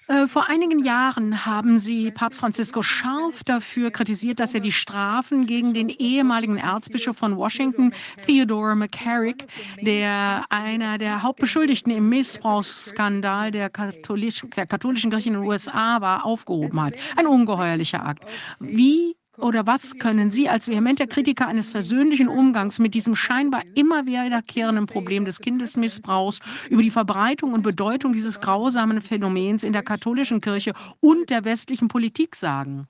äh, 0.06 0.26
vor 0.26 0.48
einigen 0.48 0.84
Jahren 0.84 1.46
haben 1.46 1.78
Sie 1.78 2.10
Papst 2.10 2.40
Franziskus 2.40 2.86
scharf 2.86 3.42
dafür 3.44 3.90
kritisiert, 3.90 4.38
dass 4.40 4.54
er 4.54 4.60
die 4.60 4.72
Strafen 4.72 5.46
gegen 5.46 5.74
den 5.74 5.88
ehemaligen 5.88 6.58
Erzbischof 6.58 7.16
von 7.16 7.36
Washington, 7.36 7.92
Theodore 8.26 8.76
McCarrick, 8.76 9.46
der 9.80 10.44
einer 10.50 10.98
der 10.98 11.22
Hauptbeschuldigten 11.22 11.92
im 11.92 12.08
Missbrauchsskandal 12.08 13.50
der, 13.50 13.70
Katholisch, 13.70 14.44
der 14.56 14.66
katholischen 14.66 15.10
Kirche 15.10 15.28
in 15.28 15.34
den 15.34 15.44
USA 15.44 16.00
war, 16.00 16.24
aufgehoben 16.24 16.80
hat. 16.80 16.94
Ein 17.16 17.26
ungeheuerlicher 17.26 18.04
Akt. 18.04 18.24
Wie 18.60 19.16
oder 19.36 19.66
was 19.66 19.98
können 19.98 20.30
Sie 20.30 20.48
als 20.48 20.68
vehementer 20.68 21.06
Kritiker 21.06 21.48
eines 21.48 21.70
versöhnlichen 21.70 22.28
Umgangs 22.28 22.78
mit 22.78 22.94
diesem 22.94 23.16
scheinbar 23.16 23.62
immer 23.74 24.06
wiederkehrenden 24.06 24.86
Problem 24.86 25.24
des 25.24 25.40
Kindesmissbrauchs 25.40 26.40
über 26.70 26.82
die 26.82 26.90
Verbreitung 26.90 27.52
und 27.52 27.62
Bedeutung 27.62 28.12
dieses 28.12 28.40
grausamen 28.40 29.00
Phänomens 29.00 29.64
in 29.64 29.72
der 29.72 29.82
katholischen 29.82 30.40
Kirche 30.40 30.72
und 31.00 31.30
der 31.30 31.44
westlichen 31.44 31.88
Politik 31.88 32.36
sagen? 32.36 32.86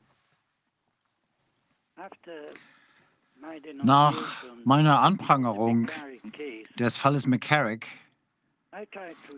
Nach 3.82 4.44
meiner 4.64 5.00
Anprangerung 5.00 5.88
des 6.78 6.96
Falles 6.96 7.26
McCarrick 7.26 7.86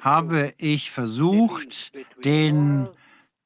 habe 0.01 0.55
ich 0.57 0.91
versucht, 0.91 1.93
den 2.25 2.89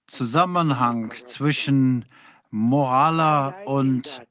Zusammenhang 0.07 1.13
zwischen 1.27 2.05
moraler 2.51 3.55
und 3.67 4.23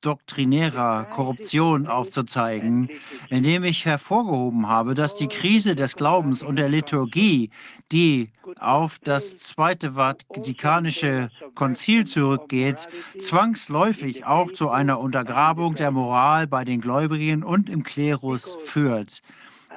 doktrinärer 0.00 1.06
Korruption 1.06 1.86
aufzuzeigen, 1.86 2.88
indem 3.30 3.64
ich 3.64 3.84
hervorgehoben 3.84 4.68
habe, 4.68 4.94
dass 4.94 5.14
die 5.14 5.26
Krise 5.26 5.74
des 5.74 5.96
Glaubens 5.96 6.42
und 6.42 6.56
der 6.56 6.68
Liturgie, 6.68 7.50
die 7.90 8.30
auf 8.60 8.98
das 9.00 9.38
Zweite 9.38 9.92
Vatikanische 9.92 11.30
Konzil 11.54 12.06
zurückgeht, 12.06 12.88
zwangsläufig 13.18 14.24
auch 14.24 14.52
zu 14.52 14.70
einer 14.70 15.00
Untergrabung 15.00 15.74
der 15.74 15.90
Moral 15.90 16.46
bei 16.46 16.64
den 16.64 16.80
Gläubigen 16.80 17.42
und 17.42 17.68
im 17.68 17.82
Klerus 17.82 18.56
führt. 18.64 19.20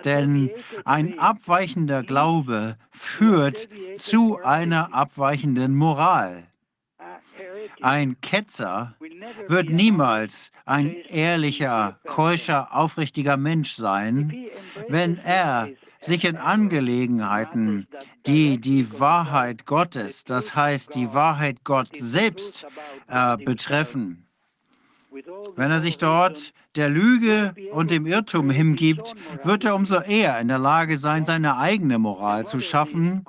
Denn 0.06 0.50
ein 0.86 1.20
abweichender 1.20 2.04
Glaube 2.04 2.78
führt 2.92 3.68
zu 3.98 4.38
einer 4.42 4.94
abweichenden 4.94 5.76
Moral. 5.76 6.51
Ein 7.82 8.20
Ketzer 8.22 8.96
wird 9.48 9.70
niemals 9.70 10.52
ein 10.66 10.96
ehrlicher, 11.10 12.00
keuscher, 12.06 12.76
aufrichtiger 12.76 13.38
Mensch 13.38 13.74
sein, 13.74 14.48
wenn 14.88 15.18
er 15.18 15.70
sich 16.00 16.26
in 16.26 16.38
Angelegenheiten, 16.38 17.88
die 18.26 18.60
die 18.60 19.00
Wahrheit 19.00 19.66
Gottes, 19.66 20.24
das 20.24 20.56
heißt 20.56 20.96
die 20.96 21.14
Wahrheit 21.14 21.64
Gott 21.64 21.90
selbst 21.94 22.66
äh, 23.08 23.38
betreffen, 23.38 24.26
wenn 25.56 25.72
er 25.72 25.82
sich 25.82 25.98
dort 25.98 26.54
der 26.76 26.90
Lüge 26.90 27.54
und 27.74 27.92
dem 27.92 28.06
Irrtum 28.06 28.50
hingibt, 28.50 29.14
wird 29.44 29.66
er 29.66 29.76
umso 29.76 30.00
eher 30.00 30.40
in 30.40 30.48
der 30.48 30.58
Lage 30.58 30.98
sein, 30.98 31.26
seine 31.26 31.58
eigene 31.58 32.00
Moral 32.00 32.48
zu 32.48 32.60
schaffen 32.60 33.26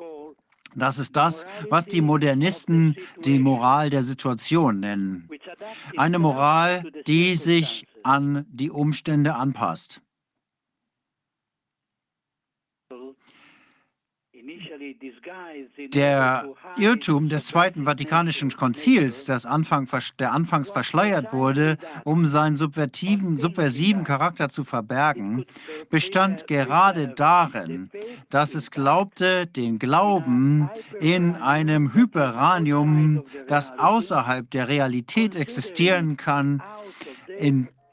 das 0.74 0.98
ist 0.98 1.16
das, 1.16 1.44
was 1.70 1.86
die 1.86 2.00
Modernisten 2.00 2.96
die 3.24 3.38
Moral 3.38 3.90
der 3.90 4.02
Situation 4.02 4.80
nennen. 4.80 5.28
Eine 5.96 6.18
Moral, 6.18 6.84
die 7.06 7.36
sich 7.36 7.86
an 8.02 8.46
die 8.50 8.70
Umstände 8.70 9.34
anpasst. 9.34 10.00
Der 15.94 16.48
Irrtum 16.76 17.28
des 17.28 17.46
Zweiten 17.46 17.84
Vatikanischen 17.84 18.50
Konzils, 18.50 19.24
das 19.24 19.46
Anfang, 19.46 19.88
der 20.18 20.32
anfangs 20.32 20.70
verschleiert 20.70 21.32
wurde, 21.32 21.78
um 22.04 22.26
seinen 22.26 22.56
subversiven, 22.56 23.36
subversiven 23.36 24.04
Charakter 24.04 24.48
zu 24.48 24.64
verbergen, 24.64 25.44
bestand 25.90 26.48
gerade 26.48 27.08
darin, 27.08 27.88
dass 28.30 28.54
es 28.54 28.70
glaubte, 28.70 29.46
den 29.46 29.78
Glauben 29.78 30.68
in 31.00 31.36
einem 31.36 31.94
Hyperanium, 31.94 33.22
das 33.46 33.78
außerhalb 33.78 34.50
der 34.50 34.68
Realität 34.68 35.36
existieren 35.36 36.16
kann, 36.16 36.62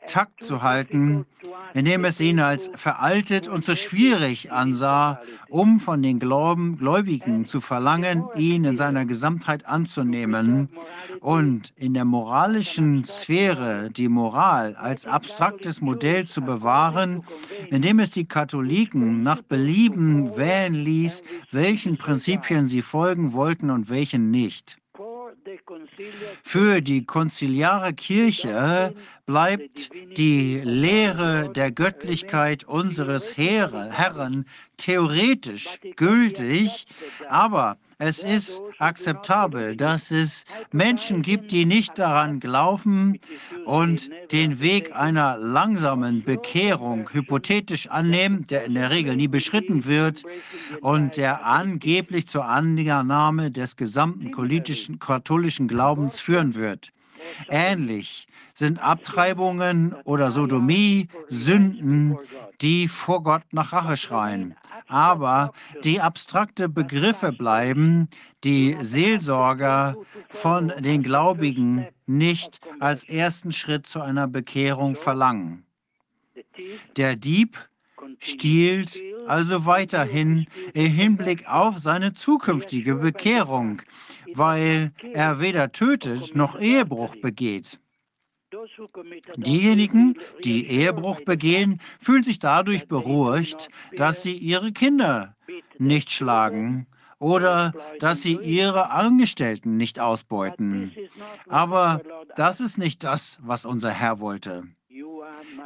intakt 0.10 0.44
zu 0.44 0.64
halten 0.64 1.26
indem 1.74 2.06
es 2.06 2.20
ihn 2.20 2.40
als 2.40 2.72
veraltet 2.76 3.48
und 3.48 3.64
zu 3.64 3.76
schwierig 3.76 4.52
ansah, 4.52 5.22
um 5.50 5.80
von 5.80 6.02
den 6.02 6.20
Gläubigen 6.20 7.46
zu 7.46 7.62
verlangen, 7.62 8.24
ihn 8.36 8.66
in 8.66 8.76
seiner 8.76 9.06
Gesamtheit 9.06 9.66
anzunehmen 9.66 10.70
und 11.20 11.74
in 11.76 11.94
der 11.94 12.06
moralischen 12.06 13.04
Sphäre 13.04 13.90
die 13.92 14.08
Moral 14.08 14.76
als 14.76 15.06
abstraktes 15.06 15.82
Modell 15.82 16.28
zu 16.28 16.42
bewahren, 16.42 17.24
indem 17.70 18.00
es 18.00 18.12
die 18.12 18.26
Katholiken 18.26 19.24
nach 19.24 19.42
Belieben 19.42 20.36
wählen 20.36 20.74
ließ, 20.74 21.24
welchen 21.52 21.98
Prinzipien 21.98 22.68
sie 22.68 22.82
folgen 22.82 23.34
wollten 23.34 23.70
und 23.70 23.90
welchen 23.90 24.32
nicht. 24.32 24.78
Für 26.43 26.82
die 26.82 27.06
konziliare 27.06 27.93
Kirche 27.93 28.93
bleibt 29.25 29.90
die 30.17 30.61
Lehre 30.64 31.49
der 31.49 31.72
Göttlichkeit 31.72 32.64
unseres 32.64 33.38
Herren 33.38 34.45
theoretisch 34.77 35.80
gültig, 35.95 36.85
aber 37.30 37.77
es 38.00 38.24
ist 38.24 38.61
akzeptabel, 38.80 39.76
dass 39.76 40.10
es 40.10 40.45
Menschen 40.72 41.22
gibt, 41.22 41.52
die 41.52 41.66
nicht 41.66 42.00
daran 42.00 42.40
glauben 42.40 43.19
und 43.66 44.10
den 44.32 44.61
Weg 44.61 44.95
einer 44.95 45.38
langsamen 45.38 46.24
Bekehrung 46.24 47.10
hypothetisch 47.11 47.90
annehmen, 47.90 48.45
der 48.48 48.64
in 48.64 48.76
der 48.76 48.90
Regel 48.90 49.18
nie 49.18 49.28
beschritten 49.28 49.84
wird 49.84 50.24
und 50.80 51.18
der 51.18 51.45
angeblich 51.45 52.28
zur 52.28 52.45
Annahme 52.45 53.52
des 53.52 53.76
gesamten 53.76 54.32
katholischen 55.00 55.68
Glaubens 55.68 56.22
führen 56.22 56.56
wird. 56.56 56.94
Ähnlich 57.50 58.28
sind 58.54 58.80
Abtreibungen 58.80 59.94
oder 60.04 60.32
Sodomie 60.32 61.08
Sünden, 61.28 62.18
die 62.62 62.88
vor 62.88 63.24
Gott 63.24 63.44
nach 63.52 63.74
Rache 63.74 63.98
schreien. 63.98 64.56
Aber 64.88 65.54
die 65.84 66.02
abstrakte 66.02 66.68
Begriffe 66.68 67.32
bleiben, 67.32 68.10
die 68.44 68.78
Seelsorger 68.80 69.96
von 70.30 70.74
den 70.80 71.04
Gläubigen 71.04 71.88
nicht 72.06 72.60
als 72.80 73.04
ersten 73.04 73.52
Schritt 73.52 73.88
zu 73.88 74.02
einer 74.02 74.28
Bekehrung 74.28 74.96
verlangen. 74.96 75.66
Der 76.98 77.16
Dieb 77.16 77.70
stiehlt 78.20 79.00
also 79.28 79.66
weiterhin 79.66 80.48
im 80.74 80.92
Hinblick 80.92 81.48
auf 81.48 81.78
seine 81.80 82.14
zukünftige 82.14 82.96
Bekehrung, 82.96 83.82
weil 84.35 84.91
er 85.14 85.40
weder 85.40 85.72
tötet 85.72 86.35
noch 86.35 86.59
Ehebruch 86.59 87.16
begeht. 87.22 87.80
Diejenigen, 89.35 90.16
die 90.43 90.67
Ehebruch 90.67 91.22
begehen, 91.22 91.80
fühlen 91.99 92.24
sich 92.24 92.40
dadurch 92.40 92.88
beruhigt, 92.88 93.69
dass 93.95 94.24
sie 94.24 94.35
ihre 94.35 94.72
Kinder 94.72 95.35
nicht 95.77 96.09
schlagen 96.09 96.88
oder 97.19 97.74
dass 97.99 98.22
sie 98.22 98.38
ihre 98.38 98.90
Angestellten 98.91 99.77
nicht 99.77 99.99
ausbeuten. 99.99 100.91
Aber 101.48 102.01
das 102.35 102.59
ist 102.59 102.77
nicht 102.77 103.03
das, 103.03 103.38
was 103.41 103.66
unser 103.66 103.91
Herr 103.91 104.19
wollte. 104.19 104.64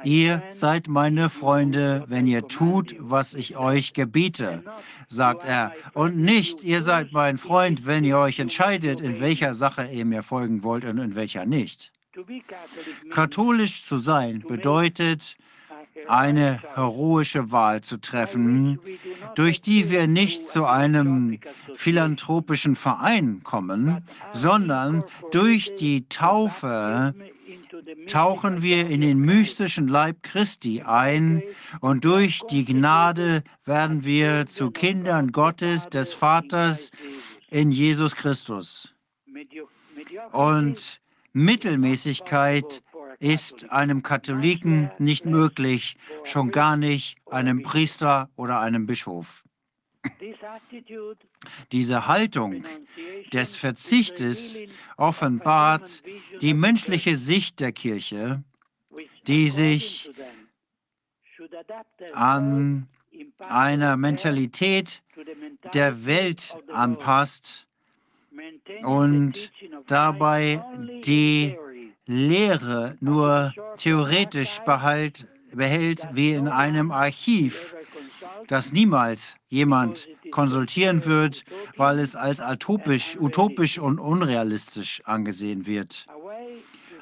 Ihr 0.03 0.43
seid 0.49 0.87
meine 0.87 1.29
Freunde, 1.29 2.05
wenn 2.07 2.27
ihr 2.27 2.47
tut, 2.47 2.95
was 2.99 3.33
ich 3.33 3.57
euch 3.57 3.93
gebiete, 3.93 4.63
sagt 5.07 5.45
er. 5.45 5.73
Und 5.93 6.17
nicht, 6.17 6.63
ihr 6.63 6.81
seid 6.81 7.11
mein 7.11 7.37
Freund, 7.37 7.85
wenn 7.85 8.03
ihr 8.03 8.17
euch 8.17 8.39
entscheidet, 8.39 9.01
in 9.01 9.19
welcher 9.19 9.53
Sache 9.53 9.87
ihr 9.91 10.05
mir 10.05 10.23
folgen 10.23 10.63
wollt 10.63 10.85
und 10.85 10.97
in 10.97 11.15
welcher 11.15 11.45
nicht. 11.45 11.91
Katholisch 13.09 13.83
zu 13.83 13.97
sein 13.97 14.43
bedeutet, 14.47 15.37
eine 16.07 16.59
heroische 16.73 17.51
Wahl 17.51 17.81
zu 17.81 17.99
treffen, 17.99 18.79
durch 19.35 19.61
die 19.61 19.89
wir 19.89 20.07
nicht 20.07 20.49
zu 20.49 20.65
einem 20.65 21.39
philanthropischen 21.75 22.75
Verein 22.75 23.41
kommen, 23.43 24.03
sondern 24.31 25.03
durch 25.31 25.75
die 25.75 26.07
Taufe 26.09 27.13
tauchen 28.07 28.61
wir 28.61 28.89
in 28.89 29.01
den 29.01 29.19
mystischen 29.19 29.87
Leib 29.87 30.23
Christi 30.23 30.81
ein 30.81 31.43
und 31.81 32.05
durch 32.05 32.41
die 32.49 32.65
Gnade 32.65 33.43
werden 33.65 34.05
wir 34.05 34.45
zu 34.47 34.71
Kindern 34.71 35.31
Gottes, 35.31 35.87
des 35.87 36.13
Vaters 36.13 36.91
in 37.49 37.71
Jesus 37.71 38.15
Christus. 38.15 38.93
Und 40.31 41.01
Mittelmäßigkeit 41.33 42.81
ist 43.19 43.71
einem 43.71 44.03
Katholiken 44.03 44.91
nicht 44.99 45.25
möglich, 45.25 45.95
schon 46.23 46.51
gar 46.51 46.77
nicht 46.77 47.17
einem 47.29 47.63
Priester 47.63 48.29
oder 48.35 48.59
einem 48.59 48.85
Bischof. 48.85 49.42
Diese 51.71 52.07
Haltung 52.07 52.65
des 53.31 53.55
Verzichtes 53.55 54.61
offenbart 54.97 56.03
die 56.41 56.53
menschliche 56.53 57.15
Sicht 57.15 57.59
der 57.59 57.71
Kirche, 57.71 58.43
die 59.27 59.49
sich 59.49 60.11
an 62.13 62.87
einer 63.39 63.97
Mentalität 63.97 65.03
der 65.73 66.05
Welt 66.05 66.55
anpasst 66.71 67.67
und 68.83 69.51
dabei 69.87 70.63
die 71.05 71.57
Lehre 72.05 72.97
nur 72.99 73.53
theoretisch 73.77 74.59
behalt, 74.59 75.27
behält 75.55 76.07
wie 76.13 76.31
in 76.31 76.47
einem 76.47 76.91
Archiv, 76.91 77.75
das 78.47 78.71
niemals 78.71 79.35
jemand 79.49 80.07
konsultieren 80.31 81.05
wird, 81.05 81.43
weil 81.77 81.99
es 81.99 82.15
als 82.15 82.39
utopisch, 82.39 83.17
utopisch 83.19 83.79
und 83.79 83.99
unrealistisch 83.99 85.01
angesehen 85.05 85.65
wird. 85.65 86.07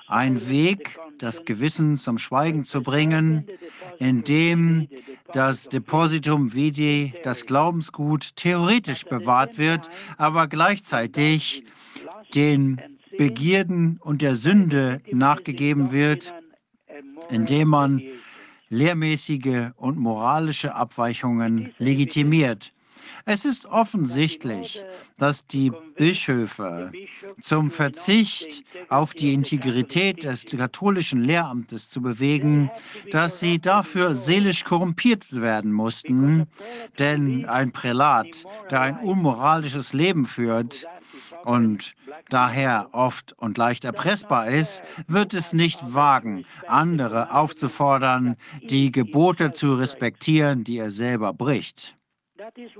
Ein 0.07 0.49
Weg, 0.49 0.99
das 1.17 1.45
Gewissen 1.45 1.97
zum 1.97 2.17
Schweigen 2.17 2.65
zu 2.65 2.83
bringen, 2.83 3.47
indem 3.99 4.89
das 5.31 5.69
Depositum 5.69 6.53
Vitae, 6.53 7.13
das 7.23 7.45
Glaubensgut, 7.45 8.35
theoretisch 8.35 9.05
bewahrt 9.05 9.57
wird, 9.57 9.89
aber 10.17 10.47
gleichzeitig 10.47 11.63
den 12.35 12.81
Begierden 13.17 13.99
und 14.01 14.21
der 14.21 14.35
Sünde 14.35 15.01
nachgegeben 15.11 15.91
wird, 15.91 16.33
indem 17.29 17.69
man 17.69 18.01
lehrmäßige 18.71 19.71
und 19.75 19.99
moralische 19.99 20.73
Abweichungen 20.73 21.75
legitimiert. 21.77 22.73
Es 23.25 23.45
ist 23.45 23.65
offensichtlich, 23.65 24.83
dass 25.17 25.45
die 25.45 25.71
Bischöfe 25.95 26.91
zum 27.41 27.69
Verzicht 27.69 28.63
auf 28.89 29.13
die 29.13 29.33
Integrität 29.33 30.23
des 30.23 30.45
katholischen 30.45 31.23
Lehramtes 31.23 31.89
zu 31.89 32.01
bewegen, 32.01 32.71
dass 33.11 33.39
sie 33.39 33.59
dafür 33.59 34.15
seelisch 34.15 34.63
korrumpiert 34.63 35.39
werden 35.39 35.71
mussten, 35.71 36.47
denn 36.97 37.45
ein 37.45 37.71
Prälat, 37.71 38.45
der 38.69 38.81
ein 38.81 38.97
unmoralisches 38.99 39.93
Leben 39.93 40.25
führt, 40.25 40.87
und 41.43 41.93
daher 42.29 42.89
oft 42.91 43.33
und 43.37 43.57
leicht 43.57 43.85
erpressbar 43.85 44.47
ist, 44.47 44.83
wird 45.07 45.33
es 45.33 45.53
nicht 45.53 45.93
wagen, 45.93 46.45
andere 46.67 47.33
aufzufordern, 47.33 48.35
die 48.63 48.91
Gebote 48.91 49.53
zu 49.53 49.73
respektieren, 49.73 50.63
die 50.63 50.77
er 50.77 50.91
selber 50.91 51.33
bricht. 51.33 51.95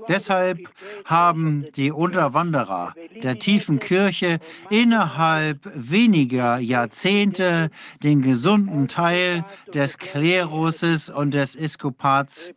Deshalb 0.08 0.68
haben 1.04 1.66
die 1.76 1.90
Unterwanderer 1.90 2.94
der 3.22 3.38
tiefen 3.38 3.78
Kirche 3.78 4.38
innerhalb 4.70 5.60
weniger 5.74 6.58
Jahrzehnte 6.58 7.70
den 8.02 8.22
gesunden 8.22 8.88
Teil 8.88 9.44
des 9.74 9.98
Kleruses 9.98 11.10
und 11.10 11.34
des 11.34 11.56
Episkopats 11.72 12.52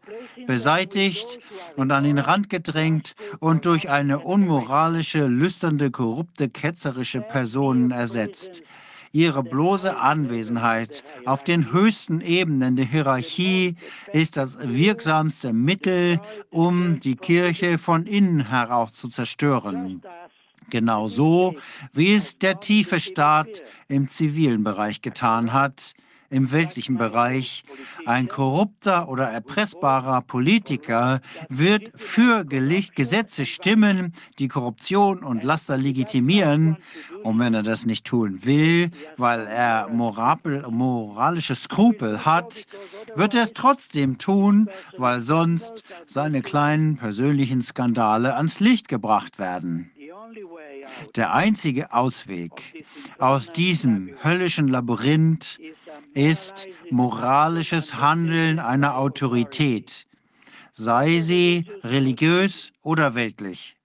beseitigt 0.46 1.40
und 1.76 1.92
an 1.92 2.04
den 2.04 2.20
Rand 2.20 2.50
gedrängt 2.50 3.16
und 3.40 3.66
durch 3.66 3.90
eine 3.90 4.20
unmoralische, 4.20 5.26
lüsternde, 5.26 5.92
korrupte, 5.92 6.50
ketzerische 6.50 7.22
Personen 7.22 7.92
ersetzt. 7.92 8.64
Ihre 9.16 9.44
bloße 9.44 9.96
Anwesenheit 9.96 11.06
auf 11.24 11.46
den 11.46 11.72
höchsten 11.72 12.20
Ebenen 12.20 12.76
der 12.76 12.84
Hierarchie 12.84 13.78
ist 14.12 14.36
das 14.36 14.58
wirksamste 14.60 15.54
Mittel, 15.54 16.20
um 16.50 17.00
die 17.00 17.16
Kirche 17.16 17.78
von 17.78 18.08
innen 18.08 18.50
heraus 18.50 18.92
zu 18.92 19.08
zerstören. 19.08 20.02
Genauso 20.70 21.56
wie 21.94 22.14
es 22.14 22.40
der 22.40 22.60
tiefe 22.60 23.00
Staat 23.00 23.64
im 23.88 24.10
zivilen 24.10 24.66
Bereich 24.66 25.02
getan 25.02 25.54
hat, 25.54 25.94
im 26.36 26.52
weltlichen 26.52 26.98
Bereich. 26.98 27.64
Ein 28.06 28.28
korrupter 28.28 29.08
oder 29.08 29.30
erpressbarer 29.30 30.22
Politiker 30.22 31.22
wird 31.48 31.94
für 31.96 32.44
Gesetze 32.44 33.46
stimmen, 33.46 34.14
die 34.38 34.50
Korruption 34.50 35.24
und 35.24 35.46
Laster 35.46 35.78
legitimieren. 35.78 36.76
Und 37.24 37.40
wenn 37.40 37.54
er 37.54 37.64
das 37.64 37.86
nicht 37.86 38.06
tun 38.06 38.46
will, 38.46 38.92
weil 39.16 39.48
er 39.48 39.88
moralische 39.88 41.56
Skrupel 41.56 42.26
hat, 42.26 42.66
wird 43.16 43.34
er 43.34 43.44
es 43.44 43.54
trotzdem 43.54 44.18
tun, 44.18 44.70
weil 44.98 45.22
sonst 45.22 45.86
seine 46.06 46.42
kleinen 46.42 46.98
persönlichen 46.98 47.62
Skandale 47.62 48.36
ans 48.36 48.60
Licht 48.60 48.90
gebracht 48.90 49.40
werden. 49.40 49.90
Der 51.16 51.34
einzige 51.34 51.94
Ausweg 51.94 52.86
aus 53.18 53.52
diesem 53.52 54.12
höllischen 54.22 54.68
Labyrinth 54.68 55.60
ist 56.16 56.68
moralisches 56.90 57.96
Handeln 57.96 58.58
einer 58.60 58.98
Autorität, 58.98 60.08
sei 60.74 61.20
sie 61.20 61.66
religiös 61.84 62.72
oder 62.82 63.14
weltlich. 63.14 63.76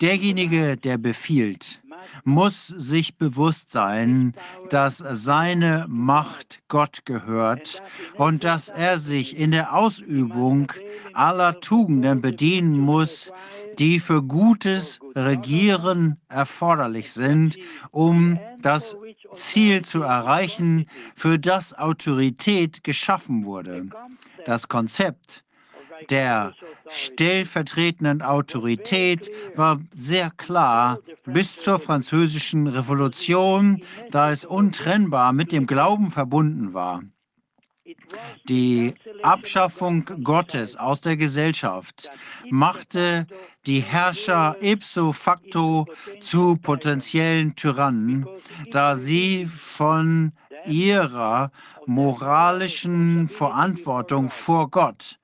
Derjenige, 0.00 0.76
der 0.76 0.98
befiehlt, 0.98 1.80
muss 2.24 2.66
sich 2.66 3.16
bewusst 3.16 3.70
sein, 3.70 4.34
dass 4.70 4.98
seine 4.98 5.86
Macht 5.88 6.60
Gott 6.68 7.04
gehört 7.04 7.82
und 8.16 8.44
dass 8.44 8.68
er 8.68 8.98
sich 8.98 9.38
in 9.38 9.50
der 9.50 9.74
Ausübung 9.74 10.72
aller 11.12 11.60
Tugenden 11.60 12.20
bedienen 12.20 12.78
muss, 12.78 13.32
die 13.78 14.00
für 14.00 14.22
gutes 14.22 15.00
Regieren 15.14 16.18
erforderlich 16.28 17.12
sind, 17.12 17.56
um 17.90 18.38
das 18.60 18.96
Ziel 19.34 19.82
zu 19.82 20.02
erreichen, 20.02 20.86
für 21.14 21.38
das 21.38 21.76
Autorität 21.76 22.84
geschaffen 22.84 23.44
wurde. 23.44 23.86
Das 24.44 24.68
Konzept 24.68 25.44
der 26.10 26.54
stellvertretenden 26.88 28.22
Autorität 28.22 29.30
war 29.56 29.80
sehr 29.94 30.30
klar 30.36 31.00
bis 31.24 31.56
zur 31.56 31.78
französischen 31.78 32.66
Revolution, 32.66 33.82
da 34.10 34.30
es 34.30 34.44
untrennbar 34.44 35.32
mit 35.32 35.52
dem 35.52 35.66
Glauben 35.66 36.10
verbunden 36.10 36.72
war. 36.72 37.02
Die 38.48 38.94
Abschaffung 39.22 40.04
Gottes 40.22 40.76
aus 40.76 41.00
der 41.00 41.16
Gesellschaft 41.16 42.10
machte 42.50 43.26
die 43.66 43.80
Herrscher 43.80 44.56
ipso 44.60 45.12
facto 45.12 45.86
zu 46.20 46.56
potenziellen 46.56 47.56
Tyrannen, 47.56 48.26
da 48.70 48.96
sie 48.96 49.46
von 49.46 50.32
ihrer 50.66 51.50
moralischen 51.86 53.28
Verantwortung 53.28 54.30
vor 54.30 54.70
Gott 54.70 55.18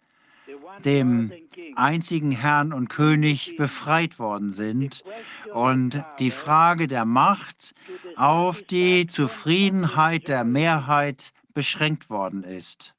dem 0.84 1.32
einzigen 1.76 2.32
Herrn 2.32 2.72
und 2.72 2.88
König 2.88 3.56
befreit 3.56 4.18
worden 4.18 4.50
sind 4.50 5.04
und 5.52 6.04
die 6.18 6.30
Frage 6.30 6.86
der 6.86 7.04
Macht 7.04 7.74
auf 8.16 8.62
die 8.62 9.06
Zufriedenheit 9.06 10.28
der 10.28 10.44
Mehrheit 10.44 11.32
beschränkt 11.54 12.10
worden 12.10 12.44
ist. 12.44 12.94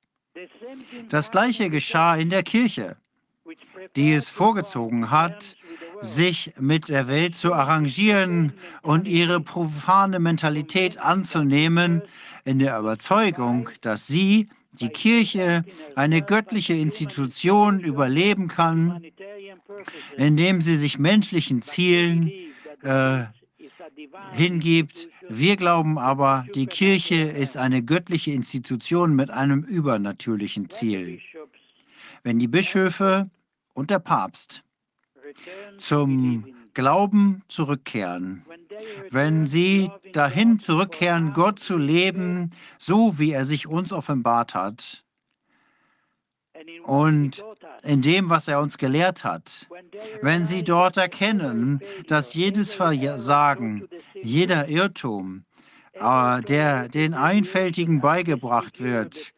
Das 1.09 1.31
gleiche 1.31 1.69
geschah 1.69 2.15
in 2.15 2.29
der 2.29 2.43
Kirche, 2.43 2.97
die 3.95 4.13
es 4.13 4.29
vorgezogen 4.29 5.11
hat, 5.11 5.55
sich 6.01 6.53
mit 6.59 6.89
der 6.89 7.07
Welt 7.07 7.35
zu 7.35 7.53
arrangieren 7.53 8.53
und 8.81 9.07
ihre 9.07 9.39
profane 9.39 10.19
Mentalität 10.19 10.97
anzunehmen, 10.97 12.01
in 12.43 12.59
der 12.59 12.77
Überzeugung, 12.77 13.69
dass 13.81 14.07
sie 14.07 14.49
die 14.73 14.89
Kirche 14.89 15.63
eine 15.95 16.21
göttliche 16.21 16.73
Institution 16.73 17.79
überleben 17.79 18.47
kann, 18.47 19.03
indem 20.17 20.61
sie 20.61 20.77
sich 20.77 20.99
menschlichen 20.99 21.61
Zielen 21.61 22.31
äh, 22.83 23.23
hingibt. 24.33 25.09
Wir 25.29 25.55
glauben 25.55 25.97
aber, 25.97 26.45
die 26.55 26.67
Kirche 26.67 27.15
ist 27.15 27.57
eine 27.57 27.83
göttliche 27.83 28.31
Institution 28.31 29.15
mit 29.15 29.31
einem 29.31 29.63
übernatürlichen 29.63 30.69
Ziel. 30.69 31.19
Wenn 32.23 32.39
die 32.39 32.47
Bischöfe 32.47 33.29
und 33.73 33.89
der 33.89 33.99
Papst 33.99 34.63
zum 35.77 36.45
Glauben 36.73 37.43
zurückkehren, 37.47 38.45
wenn 39.09 39.47
sie 39.47 39.89
dahin 40.11 40.59
zurückkehren, 40.59 41.33
Gott 41.33 41.59
zu 41.59 41.77
leben, 41.77 42.51
so 42.77 43.17
wie 43.17 43.31
er 43.31 43.45
sich 43.45 43.67
uns 43.67 43.93
offenbart 43.93 44.55
hat 44.55 45.04
und 46.83 47.43
in 47.83 48.01
dem, 48.01 48.29
was 48.29 48.47
er 48.47 48.59
uns 48.59 48.77
gelehrt 48.77 49.23
hat, 49.23 49.67
wenn 50.21 50.45
sie 50.45 50.63
dort 50.63 50.97
erkennen, 50.97 51.81
dass 52.07 52.33
jedes 52.33 52.73
Versagen, 52.73 53.87
jeder 54.21 54.67
Irrtum, 54.67 55.45
äh, 55.93 56.41
der 56.41 56.89
den 56.89 57.13
Einfältigen 57.13 58.01
beigebracht 58.01 58.81
wird, 58.81 59.33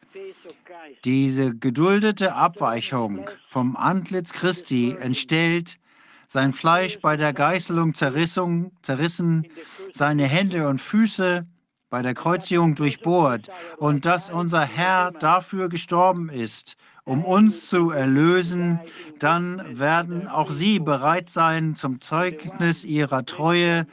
diese 1.04 1.54
geduldete 1.54 2.34
Abweichung 2.34 3.28
vom 3.46 3.76
Antlitz 3.76 4.32
Christi 4.32 4.96
entstellt, 4.98 5.78
sein 6.26 6.52
Fleisch 6.52 7.00
bei 7.00 7.16
der 7.16 7.32
Geißelung 7.32 7.94
zerrissen, 7.94 8.72
zerrissen, 8.82 9.46
seine 9.94 10.26
Hände 10.26 10.68
und 10.68 10.80
Füße 10.80 11.46
bei 11.90 12.02
der 12.02 12.14
Kreuzigung 12.14 12.74
durchbohrt 12.74 13.48
und 13.78 14.04
dass 14.04 14.30
unser 14.30 14.64
Herr 14.64 15.10
dafür 15.12 15.68
gestorben 15.68 16.28
ist, 16.28 16.76
um 17.08 17.24
uns 17.24 17.68
zu 17.68 17.90
erlösen, 17.90 18.78
dann 19.18 19.78
werden 19.78 20.28
auch 20.28 20.50
sie 20.50 20.78
bereit 20.78 21.30
sein, 21.30 21.74
zum 21.74 22.00
Zeugnis 22.00 22.84
ihrer 22.84 23.24
Treue 23.24 23.86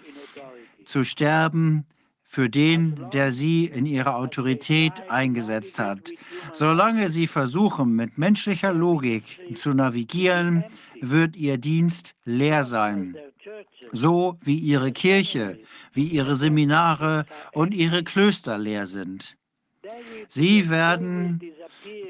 zu 0.86 1.04
sterben 1.06 1.86
für 2.24 2.50
den, 2.50 3.10
der 3.14 3.32
sie 3.32 3.66
in 3.66 3.86
ihrer 3.86 4.18
Autorität 4.18 5.10
eingesetzt 5.10 5.80
hat. 5.80 6.12
Solange 6.54 7.08
sie 7.08 7.28
versuchen, 7.28 7.96
mit 7.96 8.18
menschlicher 8.18 8.74
Logik 8.74 9.24
zu 9.56 9.74
navigieren, 9.74 10.66
wird 11.00 11.38
ihr 11.38 11.58
Dienst 11.58 12.16
leer 12.26 12.66
sein, 12.66 13.16
so 13.94 14.38
wie 14.42 14.58
ihre 14.58 14.92
Kirche, 14.92 15.60
wie 15.94 16.08
ihre 16.08 16.36
Seminare 16.36 17.26
und 17.54 17.74
ihre 17.74 18.04
Klöster 18.04 18.58
leer 18.58 18.86
sind. 18.86 19.38
Sie 20.28 20.70
werden 20.70 21.40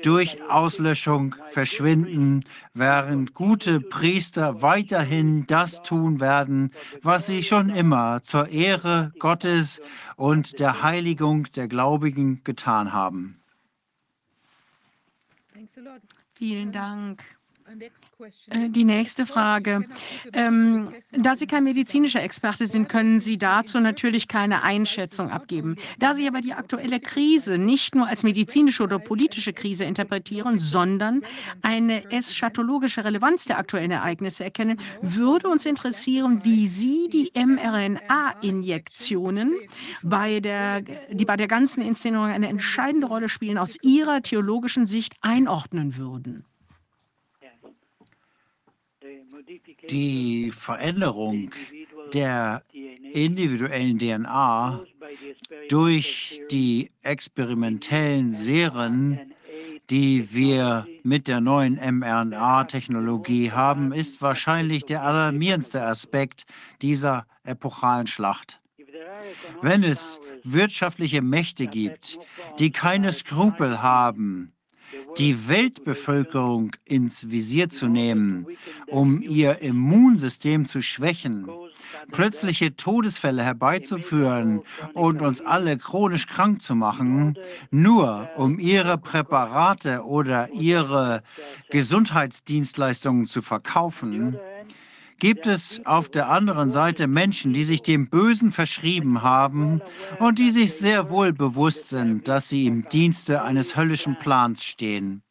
durch 0.04 0.42
Auslöschung 0.44 1.36
verschwinden, 1.52 2.44
während 2.74 3.34
gute 3.34 3.80
Priester 3.80 4.62
weiterhin 4.62 5.48
das 5.48 5.82
tun 5.82 6.20
werden, 6.20 6.72
was 7.02 7.26
sie 7.26 7.44
schon 7.44 7.70
immer 7.70 8.22
zur 8.24 8.50
Ehre 8.50 9.12
Gottes 9.20 9.82
und 10.16 10.60
der 10.60 10.84
Heiligung 10.84 11.52
der 11.54 11.68
Gläubigen 11.68 12.44
getan 12.44 12.94
haben. 12.94 13.42
Vielen 16.34 16.72
Dank. 16.72 17.35
Äh, 18.50 18.70
die 18.70 18.86
nächste 18.86 19.26
Frage. 19.26 19.86
Ähm, 20.34 20.90
da 21.12 21.34
Sie 21.36 21.48
kein 21.48 21.64
medizinischer 21.64 22.22
Experte 22.24 22.68
sind, 22.68 22.88
können 22.88 23.20
Sie 23.20 23.38
dazu 23.38 23.80
natürlich 23.80 24.28
keine 24.28 24.62
Einschätzung 24.64 25.32
abgeben. 25.32 25.78
Da 26.00 26.14
Sie 26.14 26.28
aber 26.28 26.42
die 26.42 26.54
aktuelle 26.54 27.00
Krise 27.00 27.58
nicht 27.58 27.96
nur 27.96 28.08
als 28.08 28.22
medizinische 28.24 28.84
oder 28.84 29.00
politische 29.00 29.54
Krise 29.54 29.84
interpretieren, 29.84 30.60
sondern 30.60 31.24
eine 31.62 32.12
eschatologische 32.12 33.04
Relevanz 33.04 33.46
der 33.46 33.58
aktuellen 33.58 33.90
Ereignisse 33.92 34.44
erkennen, 34.44 34.80
würde 35.02 35.48
uns 35.50 35.66
interessieren, 35.66 36.42
wie 36.44 36.68
Sie 36.68 37.10
die 37.12 37.32
mRNA-Injektionen, 37.36 39.56
bei 40.04 40.40
der, 40.40 40.82
die 41.12 41.26
bei 41.26 41.36
der 41.36 41.48
ganzen 41.48 41.84
Inszenierung 41.84 42.28
eine 42.28 42.48
entscheidende 42.48 43.08
Rolle 43.08 43.30
spielen, 43.30 43.58
aus 43.58 43.78
Ihrer 43.82 44.22
theologischen 44.22 44.86
Sicht 44.86 45.16
einordnen 45.22 45.98
würden. 45.98 46.46
Die 49.90 50.52
Veränderung 50.52 51.52
der 52.14 52.64
individuellen 53.14 53.98
DNA 53.98 54.82
durch 55.70 56.42
die 56.52 56.92
experimentellen 57.02 58.34
Serien, 58.34 59.34
die 59.90 60.34
wir 60.34 60.88
mit 61.04 61.28
der 61.28 61.42
neuen 61.42 61.76
mRNA-Technologie 61.76 63.52
haben, 63.52 63.92
ist 63.94 64.22
wahrscheinlich 64.22 64.86
der 64.86 65.04
alarmierendste 65.04 65.84
Aspekt 65.84 66.46
dieser 66.82 67.26
epochalen 67.44 68.08
Schlacht. 68.08 68.60
Wenn 69.62 69.84
es 69.84 70.20
wirtschaftliche 70.44 71.22
Mächte 71.22 71.68
gibt, 71.68 72.20
die 72.60 72.72
keine 72.72 73.12
Skrupel 73.12 73.82
haben, 73.82 74.55
die 75.18 75.48
Weltbevölkerung 75.48 76.72
ins 76.86 77.30
Visier 77.30 77.70
zu 77.70 77.88
nehmen, 77.88 78.46
um 78.88 79.22
ihr 79.22 79.62
Immunsystem 79.62 80.68
zu 80.68 80.82
schwächen, 80.82 81.48
plötzliche 82.12 82.76
Todesfälle 82.76 83.44
herbeizuführen 83.44 84.62
und 84.94 85.22
uns 85.22 85.42
alle 85.42 85.78
chronisch 85.78 86.28
krank 86.28 86.62
zu 86.62 86.76
machen, 86.76 87.38
nur 87.72 88.30
um 88.36 88.60
ihre 88.60 88.98
Präparate 88.98 90.04
oder 90.06 90.52
ihre 90.52 91.24
Gesundheitsdienstleistungen 91.70 93.28
zu 93.28 93.42
verkaufen, 93.42 94.38
gibt 95.20 95.48
es 95.48 95.86
auf 95.86 96.10
der 96.10 96.30
anderen 96.30 96.72
Seite 96.72 97.08
Menschen, 97.08 97.54
die 97.54 97.64
sich 97.64 97.82
dem 97.82 98.10
Bösen 98.10 98.52
verschrieben 98.52 99.22
haben 99.22 99.82
und 100.20 100.40
die 100.40 100.52
sich 100.52 100.74
sehr 100.74 101.10
wohl 101.10 101.34
bewusst 101.34 101.90
sind, 101.90 102.28
dass 102.28 102.50
sie 102.50 102.66
im 102.66 102.88
Dienste 102.90 103.44
eines 103.44 103.76
höllischen 103.76 104.18
Plans 104.20 104.64
stehen. 104.64 105.22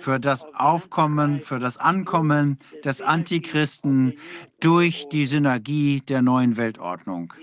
Für 0.00 0.18
das 0.18 0.44
Aufkommen, 0.54 1.40
für 1.40 1.58
das 1.58 1.78
Ankommen 1.78 2.58
des 2.84 3.02
Antichristen 3.02 4.14
durch 4.60 5.08
die 5.10 5.26
Synergie 5.26 6.00
der 6.00 6.22
neuen 6.22 6.56
Weltordnung 6.56 7.34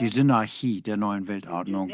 die 0.00 0.08
Synarchie 0.08 0.82
der 0.82 0.96
neuen 0.96 1.28
Weltordnung. 1.28 1.92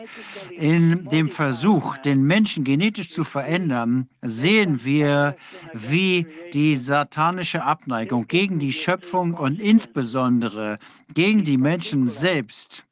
In 0.50 1.08
dem 1.08 1.28
Versuch, 1.28 1.96
den 1.98 2.22
Menschen 2.22 2.64
genetisch 2.64 3.10
zu 3.10 3.24
verändern, 3.24 4.08
sehen 4.22 4.84
wir, 4.84 5.36
wie 5.72 6.26
die 6.52 6.76
satanische 6.76 7.62
Abneigung 7.62 8.26
gegen 8.26 8.58
die 8.58 8.72
Schöpfung 8.72 9.34
und 9.34 9.60
insbesondere 9.60 10.78
gegen 11.14 11.44
die 11.44 11.58
Menschen 11.58 12.08
selbst 12.08 12.84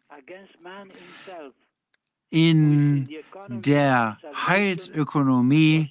in 2.30 3.08
der 3.48 4.18
Heilsökonomie 4.46 5.90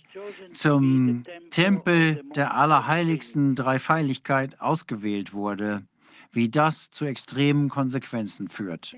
zum 0.53 1.23
Tempel 1.49 2.23
der 2.35 2.53
allerheiligsten 2.53 3.55
Dreifeiligkeit 3.55 4.61
ausgewählt 4.61 5.33
wurde 5.33 5.83
wie 6.31 6.49
das 6.49 6.91
zu 6.91 7.05
extremen 7.05 7.69
Konsequenzen 7.69 8.47
führt. 8.47 8.93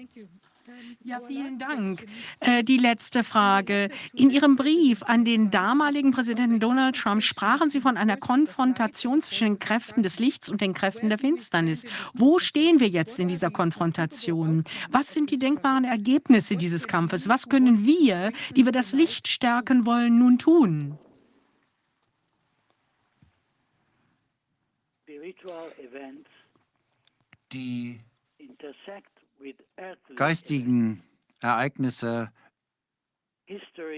Ja, 1.03 1.21
vielen 1.25 1.59
Dank. 1.59 2.05
Äh, 2.39 2.63
die 2.63 2.77
letzte 2.77 3.23
Frage. 3.23 3.89
In 4.13 4.29
Ihrem 4.29 4.55
Brief 4.55 5.03
an 5.03 5.25
den 5.25 5.49
damaligen 5.49 6.11
Präsidenten 6.11 6.59
Donald 6.59 6.95
Trump 6.95 7.23
sprachen 7.23 7.69
Sie 7.69 7.81
von 7.81 7.97
einer 7.97 8.17
Konfrontation 8.17 9.21
zwischen 9.21 9.45
den 9.45 9.59
Kräften 9.59 10.03
des 10.03 10.19
Lichts 10.19 10.49
und 10.49 10.61
den 10.61 10.73
Kräften 10.73 11.09
der 11.09 11.17
Finsternis. 11.17 11.85
Wo 12.13 12.39
stehen 12.39 12.79
wir 12.79 12.87
jetzt 12.87 13.19
in 13.19 13.27
dieser 13.27 13.49
Konfrontation? 13.49 14.63
Was 14.89 15.13
sind 15.13 15.31
die 15.31 15.37
denkbaren 15.37 15.85
Ergebnisse 15.85 16.57
dieses 16.57 16.87
Kampfes? 16.87 17.29
Was 17.29 17.49
können 17.49 17.85
wir, 17.85 18.31
die 18.55 18.65
wir 18.65 18.71
das 18.71 18.93
Licht 18.93 19.27
stärken 19.27 19.85
wollen, 19.85 20.19
nun 20.19 20.37
tun? 20.37 20.97
Spiritual 25.03 25.71
events 25.79 26.28
die 27.51 27.99
geistigen 30.15 31.03
Ereignisse 31.39 32.31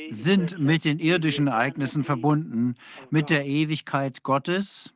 sind 0.09 0.59
mit 0.59 0.85
den 0.85 0.99
irdischen 0.99 1.47
Ereignissen 1.47 2.03
verbunden, 2.03 2.75
mit 3.09 3.29
der 3.29 3.45
Ewigkeit 3.45 4.23
Gottes. 4.23 4.93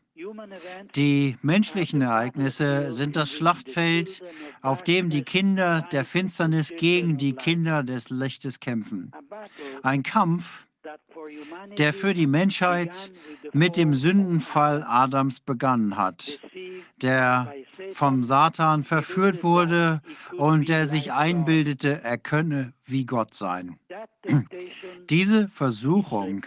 Die 0.96 1.38
menschlichen 1.42 2.02
Ereignisse 2.02 2.92
sind 2.94 3.18
das 3.18 3.32
Schlachtfeld, 3.32 4.24
auf 4.62 4.82
dem 4.82 5.10
die 5.10 5.24
Kinder 5.24 5.82
der 5.92 6.06
Finsternis 6.06 6.74
gegen 6.78 7.18
die 7.18 7.34
Kinder 7.34 7.84
des 7.84 8.10
Lichtes 8.10 8.62
kämpfen. 8.62 9.12
Ein 9.84 10.04
Kampf, 10.04 10.68
der 11.78 11.94
für 11.94 12.14
die 12.14 12.28
Menschheit 12.28 13.12
mit 13.54 13.78
dem 13.78 13.94
Sündenfall 13.94 14.84
Adams 14.88 15.40
begonnen 15.40 15.98
hat, 15.98 16.40
der 17.02 17.54
vom 17.92 18.24
Satan 18.24 18.84
verführt 18.84 19.44
wurde 19.44 20.02
und 20.38 20.70
der 20.70 20.88
sich 20.88 21.12
einbildete, 21.12 22.02
er 22.04 22.18
könne 22.18 22.74
wie 22.86 23.06
Gott 23.06 23.34
sein. 23.34 23.78
Diese 25.10 25.48
Versuchung 25.48 26.46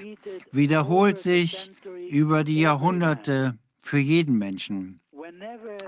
wiederholt 0.52 1.18
sich 1.18 1.73
über 2.10 2.44
die 2.44 2.60
Jahrhunderte 2.60 3.58
für 3.81 3.99
jeden 3.99 4.39
Menschen. 4.39 5.00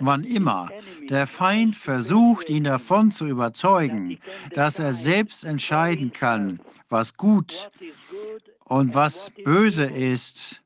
Wann 0.01 0.25
immer 0.25 0.71
der 1.09 1.27
Feind 1.27 1.77
versucht, 1.77 2.51
ihn 2.51 2.65
davon 2.65 3.11
zu 3.11 3.27
überzeugen, 3.27 4.19
dass 4.55 4.79
er 4.79 4.95
selbst 4.95 5.45
entscheiden 5.45 6.13
kann, 6.13 6.61
was 6.89 7.17
gut 7.17 7.71
und 8.71 8.95
was 8.95 9.33
böse 9.45 9.85
ist, 9.85 10.61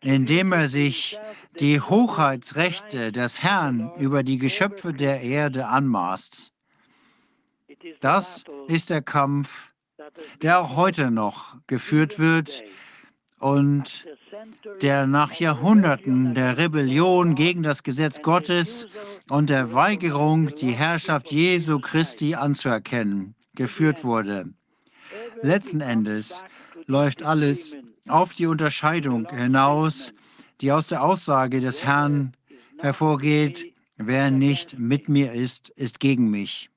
indem 0.00 0.52
er 0.52 0.68
sich 0.68 1.18
die 1.58 1.80
Hoheitsrechte 1.80 3.10
des 3.10 3.42
Herrn 3.42 3.90
über 3.98 4.22
die 4.22 4.38
Geschöpfe 4.38 4.92
der 4.92 5.20
Erde 5.20 5.66
anmaßt. 5.66 6.52
Das 7.98 8.44
ist 8.68 8.90
der 8.90 9.02
Kampf, 9.02 9.72
der 10.42 10.60
auch 10.60 10.76
heute 10.76 11.10
noch 11.10 11.56
geführt 11.66 12.20
wird 12.20 12.62
und 13.40 14.06
der 14.80 15.08
nach 15.08 15.32
Jahrhunderten 15.32 16.34
der 16.34 16.56
Rebellion 16.56 17.34
gegen 17.34 17.64
das 17.64 17.82
Gesetz 17.82 18.22
Gottes 18.22 18.86
und 19.28 19.50
der 19.50 19.74
Weigerung, 19.74 20.54
die 20.54 20.72
Herrschaft 20.72 21.32
Jesu 21.32 21.80
Christi 21.80 22.36
anzuerkennen, 22.36 23.34
geführt 23.56 24.04
wurde. 24.04 24.52
Letzten 25.42 25.80
Endes 25.80 26.44
läuft 26.88 27.22
alles 27.22 27.76
auf 28.08 28.32
die 28.32 28.46
Unterscheidung 28.46 29.28
hinaus, 29.30 30.12
die 30.60 30.72
aus 30.72 30.88
der 30.88 31.04
Aussage 31.04 31.60
des 31.60 31.84
Herrn 31.84 32.32
hervorgeht, 32.78 33.72
wer 33.96 34.30
nicht 34.30 34.78
mit 34.78 35.08
mir 35.08 35.32
ist, 35.32 35.68
ist 35.68 36.00
gegen 36.00 36.30
mich. 36.30 36.70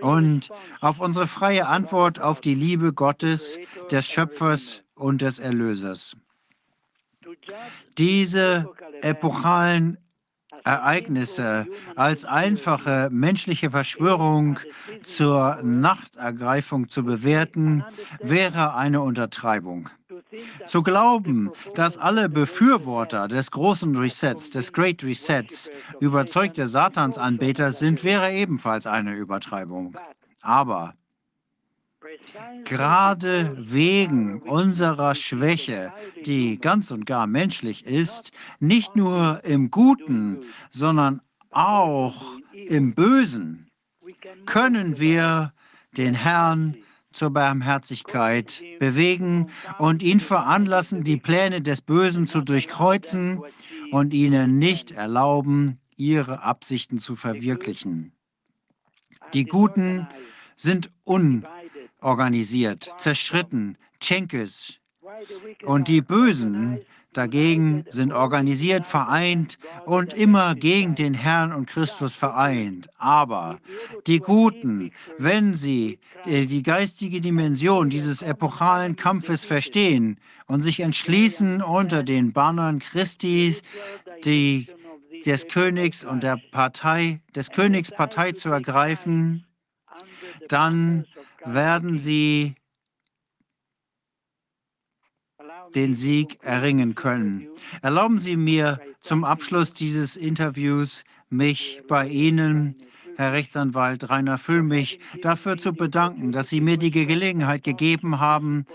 Und 0.00 0.50
auf 0.80 1.00
unsere 1.00 1.26
freie 1.26 1.66
Antwort 1.66 2.20
auf 2.20 2.40
die 2.40 2.54
Liebe 2.54 2.92
Gottes, 2.92 3.58
des 3.90 4.08
Schöpfers 4.08 4.82
und 4.94 5.20
des 5.20 5.38
Erlösers. 5.38 6.16
Diese 7.98 8.70
epochalen 9.02 9.98
Ereignisse 10.64 11.66
als 11.96 12.24
einfache 12.24 13.08
menschliche 13.10 13.70
Verschwörung 13.70 14.58
zur 15.02 15.60
Nachtergreifung 15.62 16.88
zu 16.88 17.04
bewerten, 17.04 17.84
wäre 18.20 18.74
eine 18.74 19.00
Untertreibung. 19.00 19.88
Zu 20.66 20.82
glauben, 20.82 21.50
dass 21.74 21.96
alle 21.96 22.28
Befürworter 22.28 23.28
des 23.28 23.50
großen 23.50 23.96
Resets, 23.96 24.50
des 24.50 24.72
Great 24.72 25.02
Resets, 25.04 25.70
überzeugte 26.00 26.66
Satansanbeter 26.66 27.72
sind, 27.72 28.04
wäre 28.04 28.32
ebenfalls 28.32 28.86
eine 28.86 29.14
Übertreibung. 29.14 29.96
Aber 30.40 30.94
Gerade 32.64 33.56
wegen 33.58 34.40
unserer 34.42 35.14
Schwäche, 35.14 35.92
die 36.24 36.58
ganz 36.58 36.90
und 36.90 37.06
gar 37.06 37.26
menschlich 37.26 37.86
ist, 37.86 38.32
nicht 38.60 38.96
nur 38.96 39.42
im 39.44 39.70
Guten, 39.70 40.38
sondern 40.70 41.20
auch 41.50 42.36
im 42.52 42.94
Bösen, 42.94 43.70
können 44.46 44.98
wir 44.98 45.52
den 45.96 46.14
Herrn 46.14 46.76
zur 47.12 47.30
Barmherzigkeit 47.30 48.62
bewegen 48.78 49.50
und 49.78 50.02
ihn 50.02 50.20
veranlassen, 50.20 51.04
die 51.04 51.16
Pläne 51.16 51.62
des 51.62 51.80
Bösen 51.82 52.26
zu 52.26 52.42
durchkreuzen 52.42 53.40
und 53.90 54.12
ihnen 54.12 54.58
nicht 54.58 54.90
erlauben, 54.90 55.80
ihre 55.96 56.42
Absichten 56.42 56.98
zu 56.98 57.16
verwirklichen. 57.16 58.12
Die 59.34 59.44
Guten 59.44 60.06
sind 60.56 60.90
un 61.04 61.46
organisiert, 62.00 62.90
zerstritten, 62.98 63.76
Tschenkes. 64.00 64.78
Und 65.64 65.88
die 65.88 66.00
Bösen 66.00 66.80
dagegen 67.12 67.84
sind 67.88 68.12
organisiert, 68.12 68.86
vereint 68.86 69.58
und 69.86 70.12
immer 70.12 70.54
gegen 70.54 70.94
den 70.94 71.14
Herrn 71.14 71.52
und 71.52 71.66
Christus 71.66 72.14
vereint. 72.14 72.88
Aber 72.98 73.58
die 74.06 74.20
Guten, 74.20 74.92
wenn 75.16 75.54
sie 75.54 75.98
die 76.26 76.62
geistige 76.62 77.20
Dimension 77.20 77.90
dieses 77.90 78.22
epochalen 78.22 78.96
Kampfes 78.96 79.44
verstehen 79.44 80.18
und 80.46 80.62
sich 80.62 80.80
entschließen, 80.80 81.62
unter 81.62 82.02
den 82.02 82.32
Bannern 82.32 82.78
Christis 82.78 83.62
die, 84.24 84.68
des 85.26 85.48
Königs 85.48 86.04
und 86.04 86.22
der 86.22 86.38
Partei, 86.52 87.20
des 87.34 87.50
Königs 87.50 87.90
Partei 87.90 88.32
zu 88.32 88.50
ergreifen, 88.50 89.44
dann 90.48 91.06
werden 91.44 91.98
sie 91.98 92.54
den 95.74 95.96
Sieg 95.96 96.38
erringen 96.42 96.94
können. 96.94 97.48
Erlauben 97.82 98.18
Sie 98.18 98.36
mir 98.36 98.80
zum 99.00 99.24
Abschluss 99.24 99.74
dieses 99.74 100.16
Interviews, 100.16 101.04
mich 101.30 101.82
bei 101.88 102.08
Ihnen, 102.08 102.74
Herr 103.16 103.32
Rechtsanwalt 103.32 104.08
Rainer 104.08 104.38
Füllmich, 104.38 105.00
dafür 105.22 105.58
zu 105.58 105.72
bedanken, 105.72 106.32
dass 106.32 106.48
Sie 106.48 106.60
mir 106.60 106.78
die 106.78 106.90
Gelegenheit 106.90 107.64
gegeben 107.64 108.20
haben, 108.20 108.66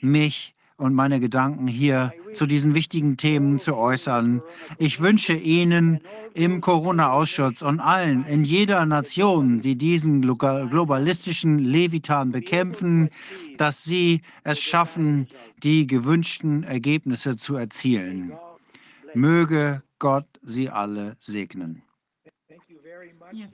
mich 0.00 0.53
und 0.76 0.94
meine 0.94 1.20
Gedanken 1.20 1.68
hier 1.68 2.12
zu 2.32 2.46
diesen 2.46 2.74
wichtigen 2.74 3.16
Themen 3.16 3.58
zu 3.58 3.76
äußern. 3.76 4.42
Ich 4.78 5.00
wünsche 5.00 5.34
Ihnen 5.34 6.00
im 6.34 6.60
Corona-Ausschuss 6.60 7.62
und 7.62 7.80
allen 7.80 8.26
in 8.26 8.44
jeder 8.44 8.84
Nation, 8.86 9.60
die 9.60 9.76
diesen 9.76 10.20
globalistischen 10.20 11.58
Levitan 11.58 12.32
bekämpfen, 12.32 13.10
dass 13.56 13.84
sie 13.84 14.22
es 14.42 14.60
schaffen, 14.60 15.28
die 15.62 15.86
gewünschten 15.86 16.64
Ergebnisse 16.64 17.36
zu 17.36 17.56
erzielen. 17.56 18.32
Möge 19.14 19.82
Gott 20.00 20.26
sie 20.42 20.70
alle 20.70 21.16
segnen. 21.20 21.82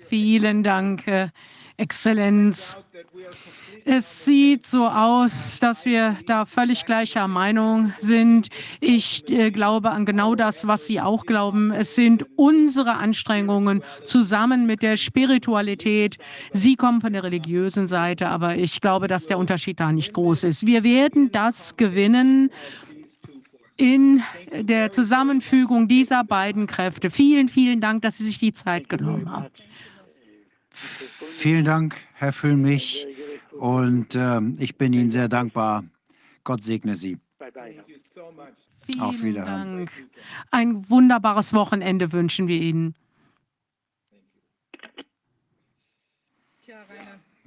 Vielen 0.09 0.63
Dank, 0.63 1.07
äh, 1.07 1.29
Exzellenz. 1.77 2.77
Es 3.85 4.25
sieht 4.25 4.67
so 4.67 4.87
aus, 4.87 5.59
dass 5.61 5.85
wir 5.85 6.17
da 6.27 6.45
völlig 6.45 6.87
gleicher 6.87 7.29
Meinung 7.29 7.93
sind. 7.99 8.49
Ich 8.81 9.29
äh, 9.31 9.51
glaube 9.51 9.91
an 9.91 10.07
genau 10.07 10.35
das, 10.35 10.67
was 10.67 10.87
Sie 10.87 11.01
auch 11.01 11.27
glauben. 11.27 11.71
Es 11.71 11.95
sind 11.95 12.27
unsere 12.37 12.95
Anstrengungen 12.95 13.83
zusammen 14.05 14.67
mit 14.67 14.83
der 14.83 14.97
Spiritualität. 14.97 16.19
Sie 16.53 16.77
kommen 16.77 17.01
von 17.01 17.13
der 17.13 17.25
religiösen 17.25 17.87
Seite, 17.87 18.29
aber 18.29 18.57
ich 18.57 18.81
glaube, 18.81 19.09
dass 19.09 19.27
der 19.27 19.39
Unterschied 19.39 19.81
da 19.81 19.93
nicht 19.93 20.13
groß 20.13 20.45
ist. 20.45 20.67
Wir 20.67 20.85
werden 20.85 21.31
das 21.33 21.77
gewinnen 21.77 22.51
in 23.77 24.23
der 24.53 24.91
Zusammenfügung 24.93 25.89
dieser 25.89 26.23
beiden 26.23 26.67
Kräfte. 26.67 27.11
Vielen, 27.11 27.49
vielen 27.49 27.81
Dank, 27.81 28.03
dass 28.03 28.19
Sie 28.19 28.25
sich 28.25 28.39
die 28.39 28.53
Zeit 28.53 28.89
genommen 28.89 29.31
haben. 29.31 29.47
Vielen 30.73 31.65
Dank, 31.65 31.97
Herr 32.15 32.33
Füllmich. 32.33 33.07
Und 33.61 34.15
äh, 34.15 34.41
ich 34.59 34.79
bin 34.79 34.95
Ihnen 34.95 35.11
sehr 35.11 35.29
dankbar. 35.29 35.85
Gott 36.45 36.65
segne 36.65 36.95
Sie. 36.95 37.19
Vielen 38.87 39.01
Auf 39.03 39.23
Wiederhören. 39.23 39.77
Dank. 39.77 39.91
Ein 40.51 40.89
wunderbares 40.89 41.53
Wochenende 41.53 42.11
wünschen 42.11 42.49
wir 42.49 42.59
Ihnen. 42.59 42.95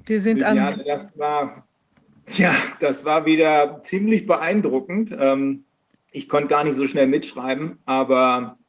Wir 0.05 0.21
sind 0.21 0.43
am. 0.43 0.55
Ja, 0.55 0.75
das 0.75 1.17
war, 1.17 1.67
ja, 2.35 2.53
das 2.79 3.05
war 3.05 3.25
wieder 3.25 3.81
ziemlich 3.81 4.27
beeindruckend. 4.27 5.15
Ähm, 5.17 5.65
ich 6.11 6.29
konnte 6.29 6.49
gar 6.49 6.63
nicht 6.63 6.75
so 6.75 6.85
schnell 6.85 7.07
mitschreiben, 7.07 7.79
aber 7.85 8.59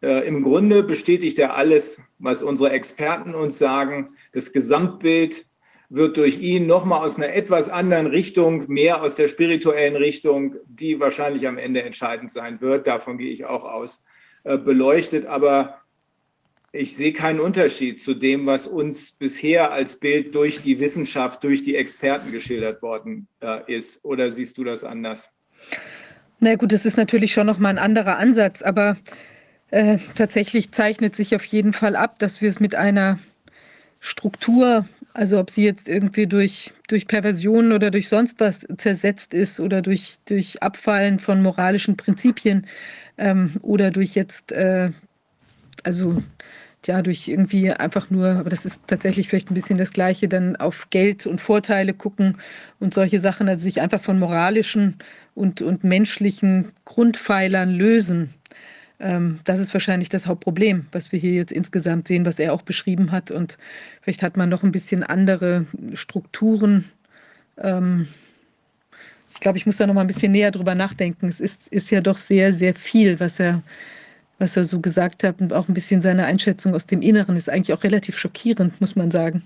äh, 0.00 0.26
im 0.26 0.42
Grunde 0.42 0.82
bestätigt 0.82 1.38
er 1.38 1.54
alles, 1.54 2.00
was 2.18 2.42
unsere 2.42 2.70
Experten 2.70 3.34
uns 3.34 3.58
sagen. 3.58 4.16
Das 4.32 4.52
Gesamtbild 4.54 5.44
wird 5.92 6.16
durch 6.16 6.38
ihn 6.38 6.66
nochmal 6.66 7.04
aus 7.04 7.16
einer 7.16 7.34
etwas 7.34 7.68
anderen 7.68 8.06
Richtung, 8.06 8.64
mehr 8.68 9.02
aus 9.02 9.14
der 9.14 9.28
spirituellen 9.28 9.94
Richtung, 9.94 10.56
die 10.66 10.98
wahrscheinlich 10.98 11.46
am 11.46 11.58
Ende 11.58 11.82
entscheidend 11.82 12.32
sein 12.32 12.62
wird, 12.62 12.86
davon 12.86 13.18
gehe 13.18 13.30
ich 13.30 13.44
auch 13.44 13.64
aus, 13.64 14.02
äh, 14.44 14.56
beleuchtet. 14.56 15.26
Aber 15.26 15.82
ich 16.72 16.96
sehe 16.96 17.12
keinen 17.12 17.40
Unterschied 17.40 18.00
zu 18.00 18.14
dem, 18.14 18.46
was 18.46 18.66
uns 18.66 19.12
bisher 19.12 19.70
als 19.70 19.96
Bild 19.96 20.34
durch 20.34 20.62
die 20.62 20.80
Wissenschaft, 20.80 21.44
durch 21.44 21.60
die 21.60 21.76
Experten 21.76 22.32
geschildert 22.32 22.80
worden 22.80 23.28
äh, 23.40 23.76
ist. 23.76 24.02
Oder 24.02 24.30
siehst 24.30 24.56
du 24.56 24.64
das 24.64 24.84
anders? 24.84 25.28
Na 26.40 26.54
gut, 26.54 26.72
das 26.72 26.86
ist 26.86 26.96
natürlich 26.96 27.34
schon 27.34 27.46
nochmal 27.46 27.74
ein 27.74 27.78
anderer 27.78 28.16
Ansatz, 28.16 28.62
aber 28.62 28.96
äh, 29.70 29.98
tatsächlich 30.14 30.72
zeichnet 30.72 31.16
sich 31.16 31.36
auf 31.36 31.44
jeden 31.44 31.74
Fall 31.74 31.96
ab, 31.96 32.18
dass 32.18 32.40
wir 32.40 32.48
es 32.48 32.60
mit 32.60 32.74
einer 32.74 33.18
Struktur 34.00 34.86
also 35.14 35.38
ob 35.38 35.50
sie 35.50 35.64
jetzt 35.64 35.88
irgendwie 35.88 36.26
durch, 36.26 36.72
durch 36.88 37.06
Perversionen 37.06 37.72
oder 37.72 37.90
durch 37.90 38.08
sonst 38.08 38.40
was 38.40 38.66
zersetzt 38.78 39.34
ist 39.34 39.60
oder 39.60 39.82
durch, 39.82 40.16
durch 40.26 40.62
Abfallen 40.62 41.18
von 41.18 41.42
moralischen 41.42 41.96
Prinzipien 41.96 42.66
ähm, 43.18 43.52
oder 43.62 43.90
durch 43.90 44.14
jetzt, 44.14 44.52
äh, 44.52 44.90
also 45.82 46.22
ja, 46.86 47.02
durch 47.02 47.28
irgendwie 47.28 47.70
einfach 47.70 48.10
nur, 48.10 48.30
aber 48.30 48.50
das 48.50 48.64
ist 48.64 48.80
tatsächlich 48.86 49.28
vielleicht 49.28 49.50
ein 49.50 49.54
bisschen 49.54 49.78
das 49.78 49.92
Gleiche, 49.92 50.28
dann 50.28 50.56
auf 50.56 50.88
Geld 50.90 51.26
und 51.26 51.40
Vorteile 51.40 51.94
gucken 51.94 52.38
und 52.80 52.92
solche 52.94 53.20
Sachen, 53.20 53.48
also 53.48 53.62
sich 53.62 53.80
einfach 53.80 54.00
von 54.00 54.18
moralischen 54.18 54.96
und, 55.34 55.62
und 55.62 55.84
menschlichen 55.84 56.72
Grundpfeilern 56.84 57.70
lösen. 57.70 58.34
Ähm, 59.02 59.40
das 59.44 59.58
ist 59.58 59.74
wahrscheinlich 59.74 60.08
das 60.08 60.26
Hauptproblem, 60.26 60.86
was 60.92 61.10
wir 61.10 61.18
hier 61.18 61.32
jetzt 61.32 61.50
insgesamt 61.50 62.06
sehen, 62.06 62.24
was 62.24 62.38
er 62.38 62.52
auch 62.52 62.62
beschrieben 62.62 63.10
hat. 63.10 63.32
Und 63.32 63.58
vielleicht 64.00 64.22
hat 64.22 64.36
man 64.36 64.48
noch 64.48 64.62
ein 64.62 64.70
bisschen 64.70 65.02
andere 65.02 65.66
Strukturen. 65.92 66.84
Ähm, 67.58 68.06
ich 69.32 69.40
glaube, 69.40 69.58
ich 69.58 69.66
muss 69.66 69.76
da 69.76 69.88
noch 69.88 69.94
mal 69.94 70.02
ein 70.02 70.06
bisschen 70.06 70.30
näher 70.30 70.52
drüber 70.52 70.76
nachdenken. 70.76 71.28
Es 71.28 71.40
ist, 71.40 71.66
ist 71.68 71.90
ja 71.90 72.00
doch 72.00 72.16
sehr, 72.16 72.52
sehr 72.52 72.76
viel, 72.76 73.18
was 73.18 73.40
er, 73.40 73.62
was 74.38 74.56
er 74.56 74.64
so 74.64 74.78
gesagt 74.78 75.24
hat. 75.24 75.40
Und 75.40 75.52
auch 75.52 75.66
ein 75.66 75.74
bisschen 75.74 76.00
seine 76.00 76.24
Einschätzung 76.24 76.72
aus 76.72 76.86
dem 76.86 77.02
Inneren 77.02 77.34
ist 77.34 77.50
eigentlich 77.50 77.76
auch 77.76 77.82
relativ 77.82 78.16
schockierend, 78.16 78.80
muss 78.80 78.94
man 78.94 79.10
sagen. 79.10 79.42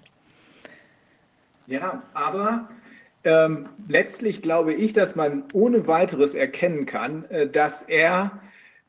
Ja, 1.67 2.03
aber 2.13 2.69
ähm, 3.25 3.71
letztlich 3.89 4.43
glaube 4.43 4.75
ich, 4.75 4.93
dass 4.93 5.17
man 5.17 5.45
ohne 5.55 5.87
weiteres 5.87 6.35
erkennen 6.35 6.85
kann, 6.85 7.25
äh, 7.31 7.49
dass 7.49 7.81
er 7.81 8.33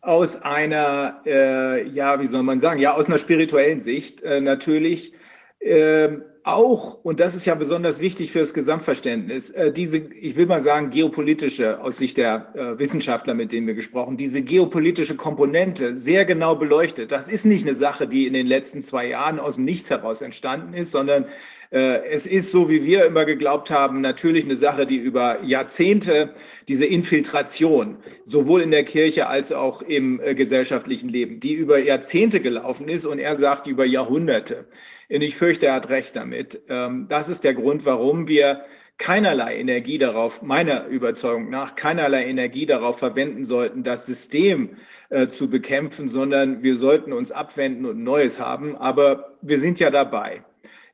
aus 0.07 0.41
einer, 0.41 1.21
äh, 1.25 1.85
ja, 1.85 2.21
wie 2.21 2.27
soll 2.27 2.41
man 2.41 2.61
sagen, 2.61 2.79
ja, 2.79 2.93
aus 2.93 3.07
einer 3.07 3.17
spirituellen 3.17 3.81
Sicht 3.81 4.23
äh, 4.23 4.39
natürlich 4.39 5.11
äh, 5.59 6.07
auch, 6.47 7.03
und 7.03 7.19
das 7.19 7.35
ist 7.35 7.45
ja 7.45 7.55
besonders 7.55 7.99
wichtig 7.99 8.31
für 8.31 8.39
das 8.39 8.53
Gesamtverständnis, 8.53 9.49
äh, 9.51 9.71
diese, 9.71 9.97
ich 9.97 10.35
will 10.35 10.45
mal 10.45 10.61
sagen, 10.61 10.89
geopolitische, 10.89 11.81
aus 11.81 11.97
Sicht 11.97 12.17
der 12.17 12.53
äh, 12.55 12.79
Wissenschaftler, 12.79 13.33
mit 13.33 13.51
denen 13.51 13.67
wir 13.67 13.73
gesprochen, 13.73 14.17
diese 14.17 14.41
geopolitische 14.41 15.15
Komponente 15.15 15.95
sehr 15.95 16.25
genau 16.25 16.55
beleuchtet. 16.55 17.11
Das 17.11 17.27
ist 17.27 17.45
nicht 17.45 17.65
eine 17.65 17.75
Sache, 17.75 18.07
die 18.07 18.27
in 18.27 18.33
den 18.33 18.47
letzten 18.47 18.81
zwei 18.83 19.07
Jahren 19.07 19.39
aus 19.39 19.55
dem 19.55 19.65
Nichts 19.65 19.89
heraus 19.89 20.21
entstanden 20.21 20.73
ist, 20.73 20.91
sondern 20.91 21.25
äh, 21.69 22.07
es 22.09 22.25
ist, 22.25 22.51
so 22.51 22.69
wie 22.69 22.83
wir 22.85 23.05
immer 23.05 23.25
geglaubt 23.25 23.69
haben, 23.69 23.99
natürlich 23.99 24.45
eine 24.45 24.55
Sache, 24.55 24.85
die 24.85 24.97
über 24.97 25.43
Jahrzehnte 25.43 26.33
diese 26.67 26.85
Infiltration, 26.85 27.97
sowohl 28.23 28.61
in 28.61 28.71
der 28.71 28.85
Kirche 28.85 29.27
als 29.27 29.51
auch 29.51 29.81
im 29.81 30.21
gesellschaftlichen 30.35 31.09
Leben, 31.09 31.39
die 31.41 31.53
über 31.53 31.77
Jahrzehnte 31.77 32.39
gelaufen 32.39 32.87
ist 32.87 33.05
und 33.05 33.19
er 33.19 33.35
sagt 33.35 33.67
über 33.67 33.85
Jahrhunderte. 33.85 34.65
Und 35.09 35.21
ich 35.21 35.35
fürchte, 35.35 35.67
er 35.67 35.73
hat 35.73 35.89
recht 35.89 36.15
damit. 36.15 36.61
Ähm, 36.69 37.07
das 37.09 37.29
ist 37.29 37.43
der 37.43 37.53
Grund, 37.53 37.85
warum 37.85 38.27
wir 38.27 38.65
keinerlei 38.97 39.57
Energie 39.59 39.97
darauf, 39.97 40.41
meiner 40.41 40.87
Überzeugung 40.87 41.49
nach, 41.49 41.75
keinerlei 41.75 42.25
Energie 42.25 42.65
darauf 42.65 42.97
verwenden 42.97 43.45
sollten, 43.45 43.83
das 43.83 44.05
System 44.05 44.77
äh, 45.09 45.27
zu 45.27 45.49
bekämpfen, 45.49 46.07
sondern 46.07 46.63
wir 46.63 46.77
sollten 46.77 47.13
uns 47.13 47.31
abwenden 47.31 47.85
und 47.85 48.03
Neues 48.03 48.39
haben. 48.39 48.75
Aber 48.75 49.37
wir 49.41 49.59
sind 49.59 49.79
ja 49.79 49.91
dabei. 49.91 50.43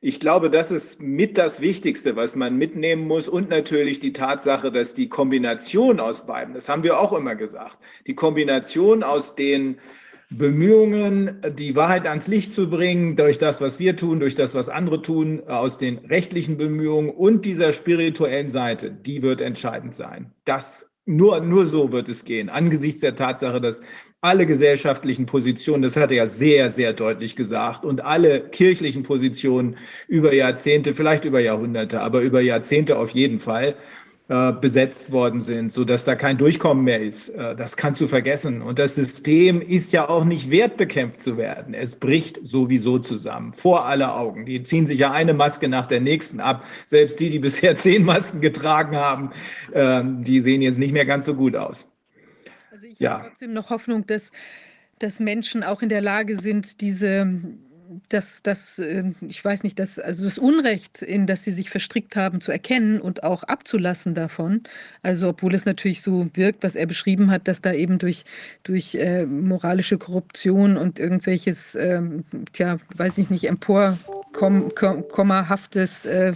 Ich 0.06 0.20
glaube, 0.20 0.50
das 0.50 0.70
ist 0.70 1.00
mit 1.00 1.38
das 1.38 1.62
Wichtigste, 1.62 2.14
was 2.14 2.36
man 2.36 2.58
mitnehmen 2.58 3.08
muss 3.08 3.26
und 3.26 3.48
natürlich 3.48 4.00
die 4.00 4.12
Tatsache, 4.12 4.70
dass 4.70 4.92
die 4.92 5.08
Kombination 5.08 5.98
aus 5.98 6.26
beiden, 6.26 6.52
das 6.52 6.68
haben 6.68 6.82
wir 6.82 7.00
auch 7.00 7.14
immer 7.14 7.34
gesagt, 7.34 7.78
die 8.06 8.14
Kombination 8.14 9.02
aus 9.02 9.34
den 9.34 9.78
Bemühungen, 10.38 11.40
die 11.58 11.76
Wahrheit 11.76 12.06
ans 12.06 12.26
Licht 12.26 12.52
zu 12.52 12.68
bringen, 12.68 13.16
durch 13.16 13.38
das, 13.38 13.60
was 13.60 13.78
wir 13.78 13.96
tun, 13.96 14.20
durch 14.20 14.34
das, 14.34 14.54
was 14.54 14.68
andere 14.68 15.02
tun, 15.02 15.42
aus 15.48 15.78
den 15.78 15.98
rechtlichen 15.98 16.56
Bemühungen 16.56 17.10
und 17.10 17.44
dieser 17.44 17.72
spirituellen 17.72 18.48
Seite, 18.48 18.90
die 18.90 19.22
wird 19.22 19.40
entscheidend 19.40 19.94
sein. 19.94 20.32
Das 20.44 20.86
nur, 21.06 21.40
nur 21.40 21.66
so 21.66 21.92
wird 21.92 22.08
es 22.08 22.24
gehen, 22.24 22.48
angesichts 22.48 23.00
der 23.00 23.14
Tatsache, 23.14 23.60
dass 23.60 23.82
alle 24.22 24.46
gesellschaftlichen 24.46 25.26
Positionen, 25.26 25.82
das 25.82 25.96
hat 25.96 26.10
er 26.10 26.16
ja 26.16 26.26
sehr, 26.26 26.70
sehr 26.70 26.94
deutlich 26.94 27.36
gesagt, 27.36 27.84
und 27.84 28.00
alle 28.00 28.48
kirchlichen 28.48 29.02
Positionen 29.02 29.76
über 30.08 30.32
Jahrzehnte, 30.32 30.94
vielleicht 30.94 31.26
über 31.26 31.40
Jahrhunderte, 31.40 32.00
aber 32.00 32.22
über 32.22 32.40
Jahrzehnte 32.40 32.96
auf 32.96 33.10
jeden 33.10 33.38
Fall 33.38 33.76
äh, 34.28 34.52
besetzt 34.52 35.12
worden 35.12 35.40
sind, 35.40 35.72
sodass 35.72 36.04
da 36.04 36.14
kein 36.14 36.38
Durchkommen 36.38 36.84
mehr 36.84 37.02
ist. 37.02 37.28
Äh, 37.30 37.56
das 37.56 37.76
kannst 37.76 38.00
du 38.00 38.08
vergessen. 38.08 38.62
Und 38.62 38.78
das 38.78 38.94
System 38.94 39.60
ist 39.60 39.92
ja 39.92 40.08
auch 40.08 40.24
nicht 40.24 40.50
wert, 40.50 40.76
bekämpft 40.76 41.22
zu 41.22 41.36
werden. 41.36 41.74
Es 41.74 41.94
bricht 41.94 42.38
sowieso 42.42 42.98
zusammen, 42.98 43.52
vor 43.52 43.86
aller 43.86 44.16
Augen. 44.16 44.46
Die 44.46 44.62
ziehen 44.62 44.86
sich 44.86 44.98
ja 44.98 45.12
eine 45.12 45.34
Maske 45.34 45.68
nach 45.68 45.86
der 45.86 46.00
nächsten 46.00 46.40
ab. 46.40 46.64
Selbst 46.86 47.20
die, 47.20 47.30
die 47.30 47.38
bisher 47.38 47.76
zehn 47.76 48.04
Masken 48.04 48.40
getragen 48.40 48.96
haben, 48.96 49.32
äh, 49.72 50.02
die 50.04 50.40
sehen 50.40 50.62
jetzt 50.62 50.78
nicht 50.78 50.92
mehr 50.92 51.06
ganz 51.06 51.24
so 51.24 51.34
gut 51.34 51.56
aus 51.56 51.88
ich 52.94 53.00
ja. 53.00 53.18
habe 53.18 53.28
trotzdem 53.28 53.52
noch 53.52 53.70
Hoffnung, 53.70 54.06
dass, 54.06 54.30
dass 54.98 55.20
Menschen 55.20 55.62
auch 55.62 55.82
in 55.82 55.88
der 55.88 56.00
Lage 56.00 56.40
sind, 56.40 56.80
diese, 56.80 57.40
das, 58.08 58.42
das, 58.42 58.78
ähm, 58.78 59.14
ich 59.26 59.44
weiß 59.44 59.62
nicht, 59.62 59.78
das, 59.78 59.98
also 59.98 60.24
das 60.24 60.38
Unrecht, 60.38 61.02
in 61.02 61.26
das 61.26 61.44
sie 61.44 61.52
sich 61.52 61.68
verstrickt 61.70 62.16
haben, 62.16 62.40
zu 62.40 62.52
erkennen 62.52 63.00
und 63.00 63.22
auch 63.22 63.42
abzulassen 63.44 64.14
davon. 64.14 64.62
Also, 65.02 65.28
obwohl 65.28 65.54
es 65.54 65.64
natürlich 65.64 66.02
so 66.02 66.28
wirkt, 66.34 66.62
was 66.62 66.76
er 66.76 66.86
beschrieben 66.86 67.30
hat, 67.30 67.48
dass 67.48 67.60
da 67.60 67.72
eben 67.72 67.98
durch, 67.98 68.24
durch 68.62 68.94
äh, 68.94 69.26
moralische 69.26 69.98
Korruption 69.98 70.76
und 70.76 70.98
irgendwelches, 70.98 71.74
ähm, 71.74 72.24
tja, 72.52 72.78
weiß 72.96 73.18
ich 73.18 73.30
nicht, 73.30 73.44
emporkommerhaftes 73.44 76.06
äh, 76.06 76.32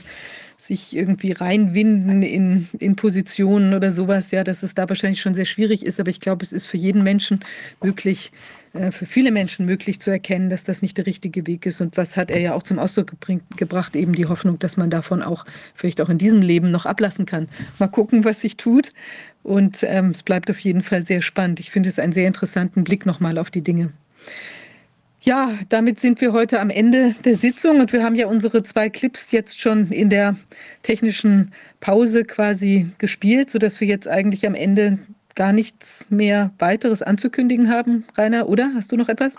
sich 0.59 0.97
irgendwie 0.97 1.33
reinwinden 1.33 2.23
in, 2.23 2.69
in 2.79 2.97
Positionen 2.97 3.75
oder 3.75 3.93
sowas, 3.93 4.33
ja, 4.33 4.43
dass 4.43 4.65
es 4.65 4.75
da 4.75 4.89
wahrscheinlich 4.89 5.21
schon 5.21 5.35
sehr 5.35 5.45
schwierig 5.45 5.87
ist. 5.87 6.01
Aber 6.01 6.11
ich 6.11 6.21
glaube, 6.21 6.45
es 6.45 6.53
ist 6.53 6.67
für 6.67 6.77
jeden 6.77 7.05
Menschen 7.05 7.45
äh, 7.81 8.33
für 8.91 9.07
viele 9.07 9.31
Menschen 9.31 9.67
möglich 9.67 10.01
zu 10.01 10.11
erkennen, 10.11 10.51
dass 10.51 10.65
das 10.65 10.83
nicht 10.83 10.99
der 10.99 11.07
richtige 11.07 11.47
Weg 11.47 11.67
ist. 11.67 11.81
Und 11.81 11.97
was 11.97 12.17
hat 12.17 12.31
er 12.31 12.41
ja 12.41 12.55
auch 12.55 12.63
zum 12.63 12.79
Ausdruck 12.79 13.15
gebracht, 13.57 13.97
eben 13.97 14.15
die 14.15 14.27
Hoffnung, 14.27 14.59
dass 14.59 14.77
man 14.77 14.91
davon 14.91 15.23
auch 15.23 15.45
vielleicht 15.75 16.01
auch 16.01 16.09
in 16.09 16.19
diesem 16.19 16.43
Leben 16.43 16.71
noch 16.71 16.87
ablassen 16.87 17.27
kann. 17.27 17.49
Mal 17.79 17.89
gucken, 17.89 18.25
was 18.25 18.41
sich 18.41 18.57
tut. 18.57 18.93
Und 19.43 19.79
ähm, 19.83 20.11
es 20.11 20.23
bleibt 20.23 20.51
auf 20.51 20.59
jeden 20.59 20.83
Fall 20.83 21.05
sehr 21.05 21.23
spannend. 21.23 21.61
Ich 21.61 21.71
finde 21.71 21.89
es 21.89 21.99
einen 21.99 22.13
sehr 22.13 22.27
interessanten 22.27 22.85
Blick 22.85 23.07
nochmal 23.07 23.39
auf 23.39 23.51
die 23.51 23.63
Dinge. 23.63 23.93
Ja, 25.21 25.53
damit 25.69 26.01
sind 26.01 26.21
wir 26.21 26.33
heute 26.33 26.61
am 26.61 26.71
Ende 26.71 27.15
der 27.25 27.37
Sitzung 27.37 27.81
und 27.81 27.93
wir 27.93 28.05
haben 28.05 28.15
ja 28.15 28.29
unsere 28.29 28.63
zwei 28.63 28.89
Clips 28.89 29.33
jetzt 29.33 29.61
schon 29.61 29.91
in 29.91 30.11
der 30.11 30.37
technischen 30.83 31.53
Pause 31.81 32.25
quasi 32.25 32.89
gespielt, 32.99 33.51
sodass 33.51 33.81
wir 33.81 33.89
jetzt 33.89 34.07
eigentlich 34.07 34.47
am 34.47 34.55
Ende 34.55 34.99
gar 35.39 35.53
nichts 35.53 36.05
mehr 36.11 36.51
weiteres 36.59 37.01
anzukündigen 37.01 37.71
haben. 37.71 38.05
Rainer, 38.17 38.49
oder? 38.49 38.73
Hast 38.75 38.91
du 38.91 38.97
noch 38.97 39.09
etwas? 39.09 39.37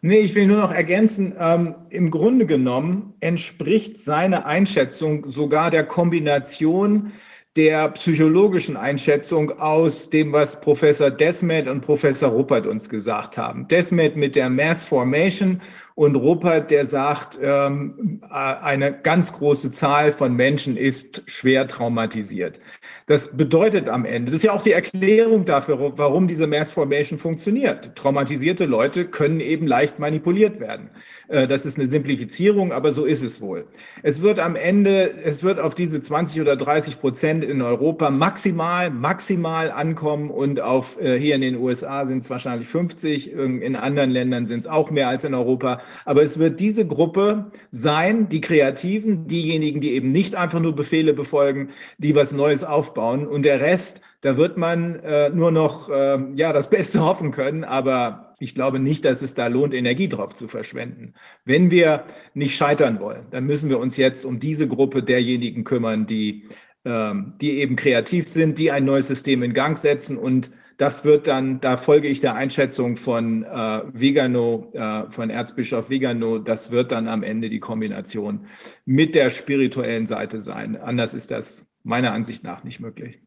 Nee, 0.00 0.20
ich 0.20 0.36
will 0.36 0.46
nur 0.46 0.58
noch 0.58 0.70
ergänzen, 0.70 1.34
ähm, 1.38 1.74
im 1.90 2.12
Grunde 2.12 2.46
genommen 2.46 3.14
entspricht 3.18 4.00
seine 4.00 4.46
Einschätzung 4.46 5.28
sogar 5.28 5.72
der 5.72 5.82
Kombination 5.82 7.12
der 7.56 7.88
psychologischen 7.88 8.76
Einschätzung 8.76 9.58
aus 9.58 10.10
dem, 10.10 10.32
was 10.32 10.60
Professor 10.60 11.10
Desmet 11.10 11.66
und 11.66 11.80
Professor 11.80 12.30
Ruppert 12.30 12.66
uns 12.66 12.88
gesagt 12.88 13.38
haben. 13.38 13.66
Desmet 13.66 14.14
mit 14.14 14.36
der 14.36 14.50
Mass 14.50 14.84
Formation 14.84 15.62
und 15.94 16.14
Ruppert, 16.14 16.70
der 16.70 16.84
sagt, 16.84 17.38
ähm, 17.42 18.20
eine 18.30 18.92
ganz 18.92 19.32
große 19.32 19.72
Zahl 19.72 20.12
von 20.12 20.36
Menschen 20.36 20.76
ist 20.76 21.22
schwer 21.26 21.66
traumatisiert. 21.66 22.60
Das 23.06 23.28
bedeutet 23.28 23.88
am 23.88 24.04
Ende, 24.04 24.32
das 24.32 24.38
ist 24.38 24.42
ja 24.42 24.52
auch 24.52 24.62
die 24.62 24.72
Erklärung 24.72 25.44
dafür, 25.44 25.92
warum 25.96 26.26
diese 26.26 26.48
Mass 26.48 26.72
Formation 26.72 27.20
funktioniert. 27.20 27.94
Traumatisierte 27.94 28.64
Leute 28.64 29.04
können 29.04 29.38
eben 29.38 29.68
leicht 29.68 30.00
manipuliert 30.00 30.58
werden. 30.58 30.90
Äh, 31.28 31.46
das 31.46 31.66
ist 31.66 31.78
eine 31.78 31.86
Simplifizierung, 31.86 32.72
aber 32.72 32.90
so 32.90 33.04
ist 33.04 33.22
es 33.22 33.40
wohl. 33.40 33.68
Es 34.02 34.22
wird 34.22 34.40
am 34.40 34.56
Ende, 34.56 35.22
es 35.22 35.44
wird 35.44 35.60
auf 35.60 35.76
diese 35.76 36.00
20 36.00 36.40
oder 36.40 36.56
30 36.56 36.98
Prozent 36.98 37.44
in 37.44 37.62
Europa 37.62 38.10
maximal, 38.10 38.90
maximal 38.90 39.70
ankommen 39.70 40.28
und 40.28 40.58
auf, 40.60 41.00
äh, 41.00 41.16
hier 41.16 41.36
in 41.36 41.42
den 41.42 41.58
USA 41.58 42.06
sind 42.06 42.18
es 42.18 42.30
wahrscheinlich 42.30 42.66
50, 42.66 43.34
in 43.34 43.76
anderen 43.76 44.10
Ländern 44.10 44.46
sind 44.46 44.60
es 44.60 44.66
auch 44.66 44.90
mehr 44.90 45.08
als 45.08 45.22
in 45.22 45.34
Europa. 45.34 45.80
Aber 46.04 46.24
es 46.24 46.40
wird 46.40 46.58
diese 46.58 46.84
Gruppe 46.84 47.52
sein, 47.70 48.28
die 48.28 48.40
Kreativen, 48.40 49.28
diejenigen, 49.28 49.80
die 49.80 49.92
eben 49.92 50.10
nicht 50.10 50.34
einfach 50.34 50.58
nur 50.58 50.74
Befehle 50.74 51.14
befolgen, 51.14 51.68
die 51.98 52.16
was 52.16 52.32
Neues 52.32 52.64
aufbauen 52.64 52.95
aufbauen 52.96 53.26
und 53.26 53.42
der 53.42 53.60
Rest, 53.60 54.00
da 54.22 54.36
wird 54.36 54.56
man 54.56 54.96
äh, 55.00 55.28
nur 55.30 55.50
noch 55.50 55.88
äh, 55.88 56.18
ja, 56.34 56.52
das 56.52 56.70
Beste 56.76 57.00
hoffen 57.00 57.30
können, 57.30 57.64
aber 57.64 58.34
ich 58.38 58.54
glaube 58.54 58.78
nicht, 58.78 59.04
dass 59.04 59.22
es 59.22 59.34
da 59.34 59.46
lohnt, 59.46 59.74
Energie 59.74 60.08
drauf 60.08 60.34
zu 60.34 60.48
verschwenden. 60.48 61.14
Wenn 61.44 61.70
wir 61.70 62.04
nicht 62.34 62.56
scheitern 62.56 63.00
wollen, 63.00 63.26
dann 63.30 63.44
müssen 63.44 63.70
wir 63.70 63.78
uns 63.78 63.96
jetzt 63.96 64.24
um 64.24 64.40
diese 64.40 64.68
Gruppe 64.68 65.02
derjenigen 65.02 65.64
kümmern, 65.64 66.06
die, 66.06 66.48
ähm, 66.84 67.34
die 67.40 67.60
eben 67.60 67.76
kreativ 67.76 68.28
sind, 68.28 68.58
die 68.58 68.70
ein 68.70 68.84
neues 68.84 69.08
System 69.08 69.42
in 69.42 69.52
Gang 69.52 69.78
setzen 69.78 70.16
und 70.16 70.50
das 70.78 71.06
wird 71.06 71.26
dann, 71.26 71.58
da 71.62 71.78
folge 71.78 72.06
ich 72.06 72.20
der 72.20 72.34
Einschätzung 72.34 72.98
von 72.98 73.44
äh, 73.44 73.80
Vigano, 73.94 74.70
äh, 74.74 75.10
von 75.10 75.30
Erzbischof 75.30 75.88
Vigano, 75.88 76.38
das 76.38 76.70
wird 76.70 76.92
dann 76.92 77.08
am 77.08 77.22
Ende 77.22 77.48
die 77.48 77.60
Kombination 77.60 78.46
mit 78.84 79.14
der 79.14 79.30
spirituellen 79.30 80.06
Seite 80.06 80.42
sein. 80.42 80.76
Anders 80.76 81.14
ist 81.14 81.30
das 81.30 81.64
meiner 81.86 82.12
Ansicht 82.12 82.44
nach 82.44 82.64
nicht 82.64 82.80
möglich. 82.80 83.18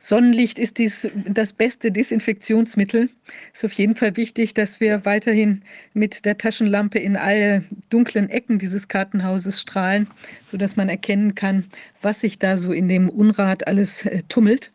Sonnenlicht 0.00 0.58
ist 0.58 0.76
dies 0.76 1.08
das 1.26 1.54
beste 1.54 1.90
Desinfektionsmittel. 1.90 3.08
Es 3.54 3.60
ist 3.60 3.64
auf 3.64 3.72
jeden 3.72 3.94
Fall 3.94 4.18
wichtig, 4.18 4.52
dass 4.52 4.78
wir 4.78 5.06
weiterhin 5.06 5.62
mit 5.94 6.26
der 6.26 6.36
Taschenlampe 6.36 6.98
in 6.98 7.16
alle 7.16 7.64
dunklen 7.88 8.28
Ecken 8.28 8.58
dieses 8.58 8.88
Kartenhauses 8.88 9.62
strahlen, 9.62 10.08
sodass 10.44 10.76
man 10.76 10.90
erkennen 10.90 11.34
kann, 11.34 11.64
was 12.02 12.20
sich 12.20 12.38
da 12.38 12.58
so 12.58 12.72
in 12.72 12.86
dem 12.90 13.08
Unrat 13.08 13.66
alles 13.66 14.04
äh, 14.04 14.22
tummelt. 14.28 14.72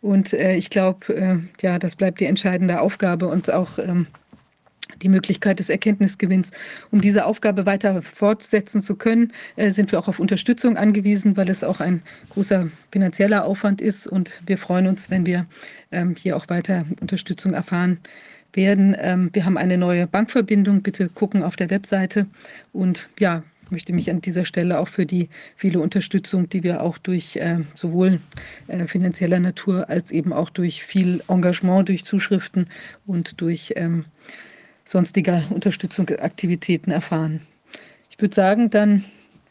Und 0.00 0.32
äh, 0.32 0.56
ich 0.56 0.68
glaube, 0.68 1.14
äh, 1.14 1.36
ja, 1.62 1.78
das 1.78 1.94
bleibt 1.94 2.18
die 2.18 2.26
entscheidende 2.26 2.80
Aufgabe 2.80 3.28
und 3.28 3.52
auch 3.52 3.78
ähm, 3.78 4.08
die 5.02 5.08
Möglichkeit 5.08 5.58
des 5.58 5.68
Erkenntnisgewinns. 5.68 6.50
Um 6.90 7.00
diese 7.00 7.26
Aufgabe 7.26 7.66
weiter 7.66 8.02
fortsetzen 8.02 8.80
zu 8.80 8.96
können, 8.96 9.32
äh, 9.56 9.70
sind 9.70 9.92
wir 9.92 9.98
auch 9.98 10.08
auf 10.08 10.18
Unterstützung 10.18 10.76
angewiesen, 10.76 11.36
weil 11.36 11.48
es 11.48 11.64
auch 11.64 11.80
ein 11.80 12.02
großer 12.30 12.68
finanzieller 12.90 13.44
Aufwand 13.44 13.80
ist. 13.80 14.06
Und 14.06 14.32
wir 14.46 14.58
freuen 14.58 14.86
uns, 14.86 15.10
wenn 15.10 15.26
wir 15.26 15.46
ähm, 15.92 16.14
hier 16.18 16.36
auch 16.36 16.48
weiter 16.48 16.86
Unterstützung 17.00 17.54
erfahren 17.54 17.98
werden. 18.52 18.96
Ähm, 18.98 19.30
wir 19.32 19.44
haben 19.44 19.56
eine 19.56 19.78
neue 19.78 20.06
Bankverbindung. 20.06 20.82
Bitte 20.82 21.08
gucken 21.08 21.42
auf 21.42 21.56
der 21.56 21.70
Webseite. 21.70 22.26
Und 22.72 23.08
ja, 23.18 23.42
möchte 23.70 23.92
mich 23.92 24.10
an 24.10 24.20
dieser 24.20 24.44
Stelle 24.44 24.78
auch 24.78 24.88
für 24.88 25.06
die 25.06 25.28
viele 25.56 25.80
Unterstützung, 25.80 26.48
die 26.48 26.62
wir 26.62 26.82
auch 26.82 26.98
durch 26.98 27.36
äh, 27.36 27.58
sowohl 27.74 28.20
äh, 28.68 28.86
finanzieller 28.86 29.40
Natur 29.40 29.88
als 29.88 30.10
eben 30.12 30.32
auch 30.32 30.50
durch 30.50 30.84
viel 30.84 31.22
Engagement, 31.28 31.88
durch 31.88 32.04
Zuschriften 32.04 32.68
und 33.06 33.40
durch 33.40 33.74
ähm, 33.76 34.04
sonstiger 34.86 35.42
Unterstützungsaktivitäten 35.50 36.92
erfahren. 36.92 37.42
Ich 38.10 38.18
würde 38.18 38.34
sagen, 38.34 38.70
dann 38.70 39.04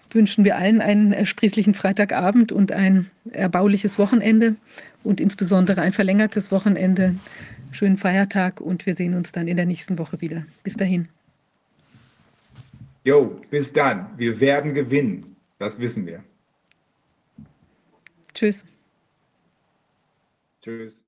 wünschen 0.10 0.46
wir 0.46 0.58
allen 0.58 0.82
einen 0.82 1.12
ersprießlichen 1.12 1.76
Freitagabend 1.76 2.52
und 2.52 2.72
ein 2.72 3.12
erbauliches 3.32 4.00
Wochenende 4.00 4.56
und 5.04 5.20
insbesondere 5.20 5.82
ein 5.82 5.94
verlängertes 5.94 6.52
Wochenende. 6.52 7.16
Schönen 7.72 7.98
Feiertag 7.98 8.62
und 8.62 8.86
wir 8.86 8.96
sehen 8.96 9.14
uns 9.14 9.34
dann 9.34 9.48
in 9.48 9.58
der 9.58 9.66
nächsten 9.66 10.00
Woche 10.00 10.22
wieder. 10.22 10.46
Bis 10.64 10.78
dahin. 10.78 11.10
Jo, 13.04 13.40
bis 13.52 13.72
dann. 13.72 14.08
Wir 14.18 14.40
werden 14.40 14.74
gewinnen. 14.74 15.36
Das 15.60 15.78
wissen 15.80 16.06
wir. 16.08 16.24
Tschüss. 18.34 18.66
Tschüss. 20.62 21.05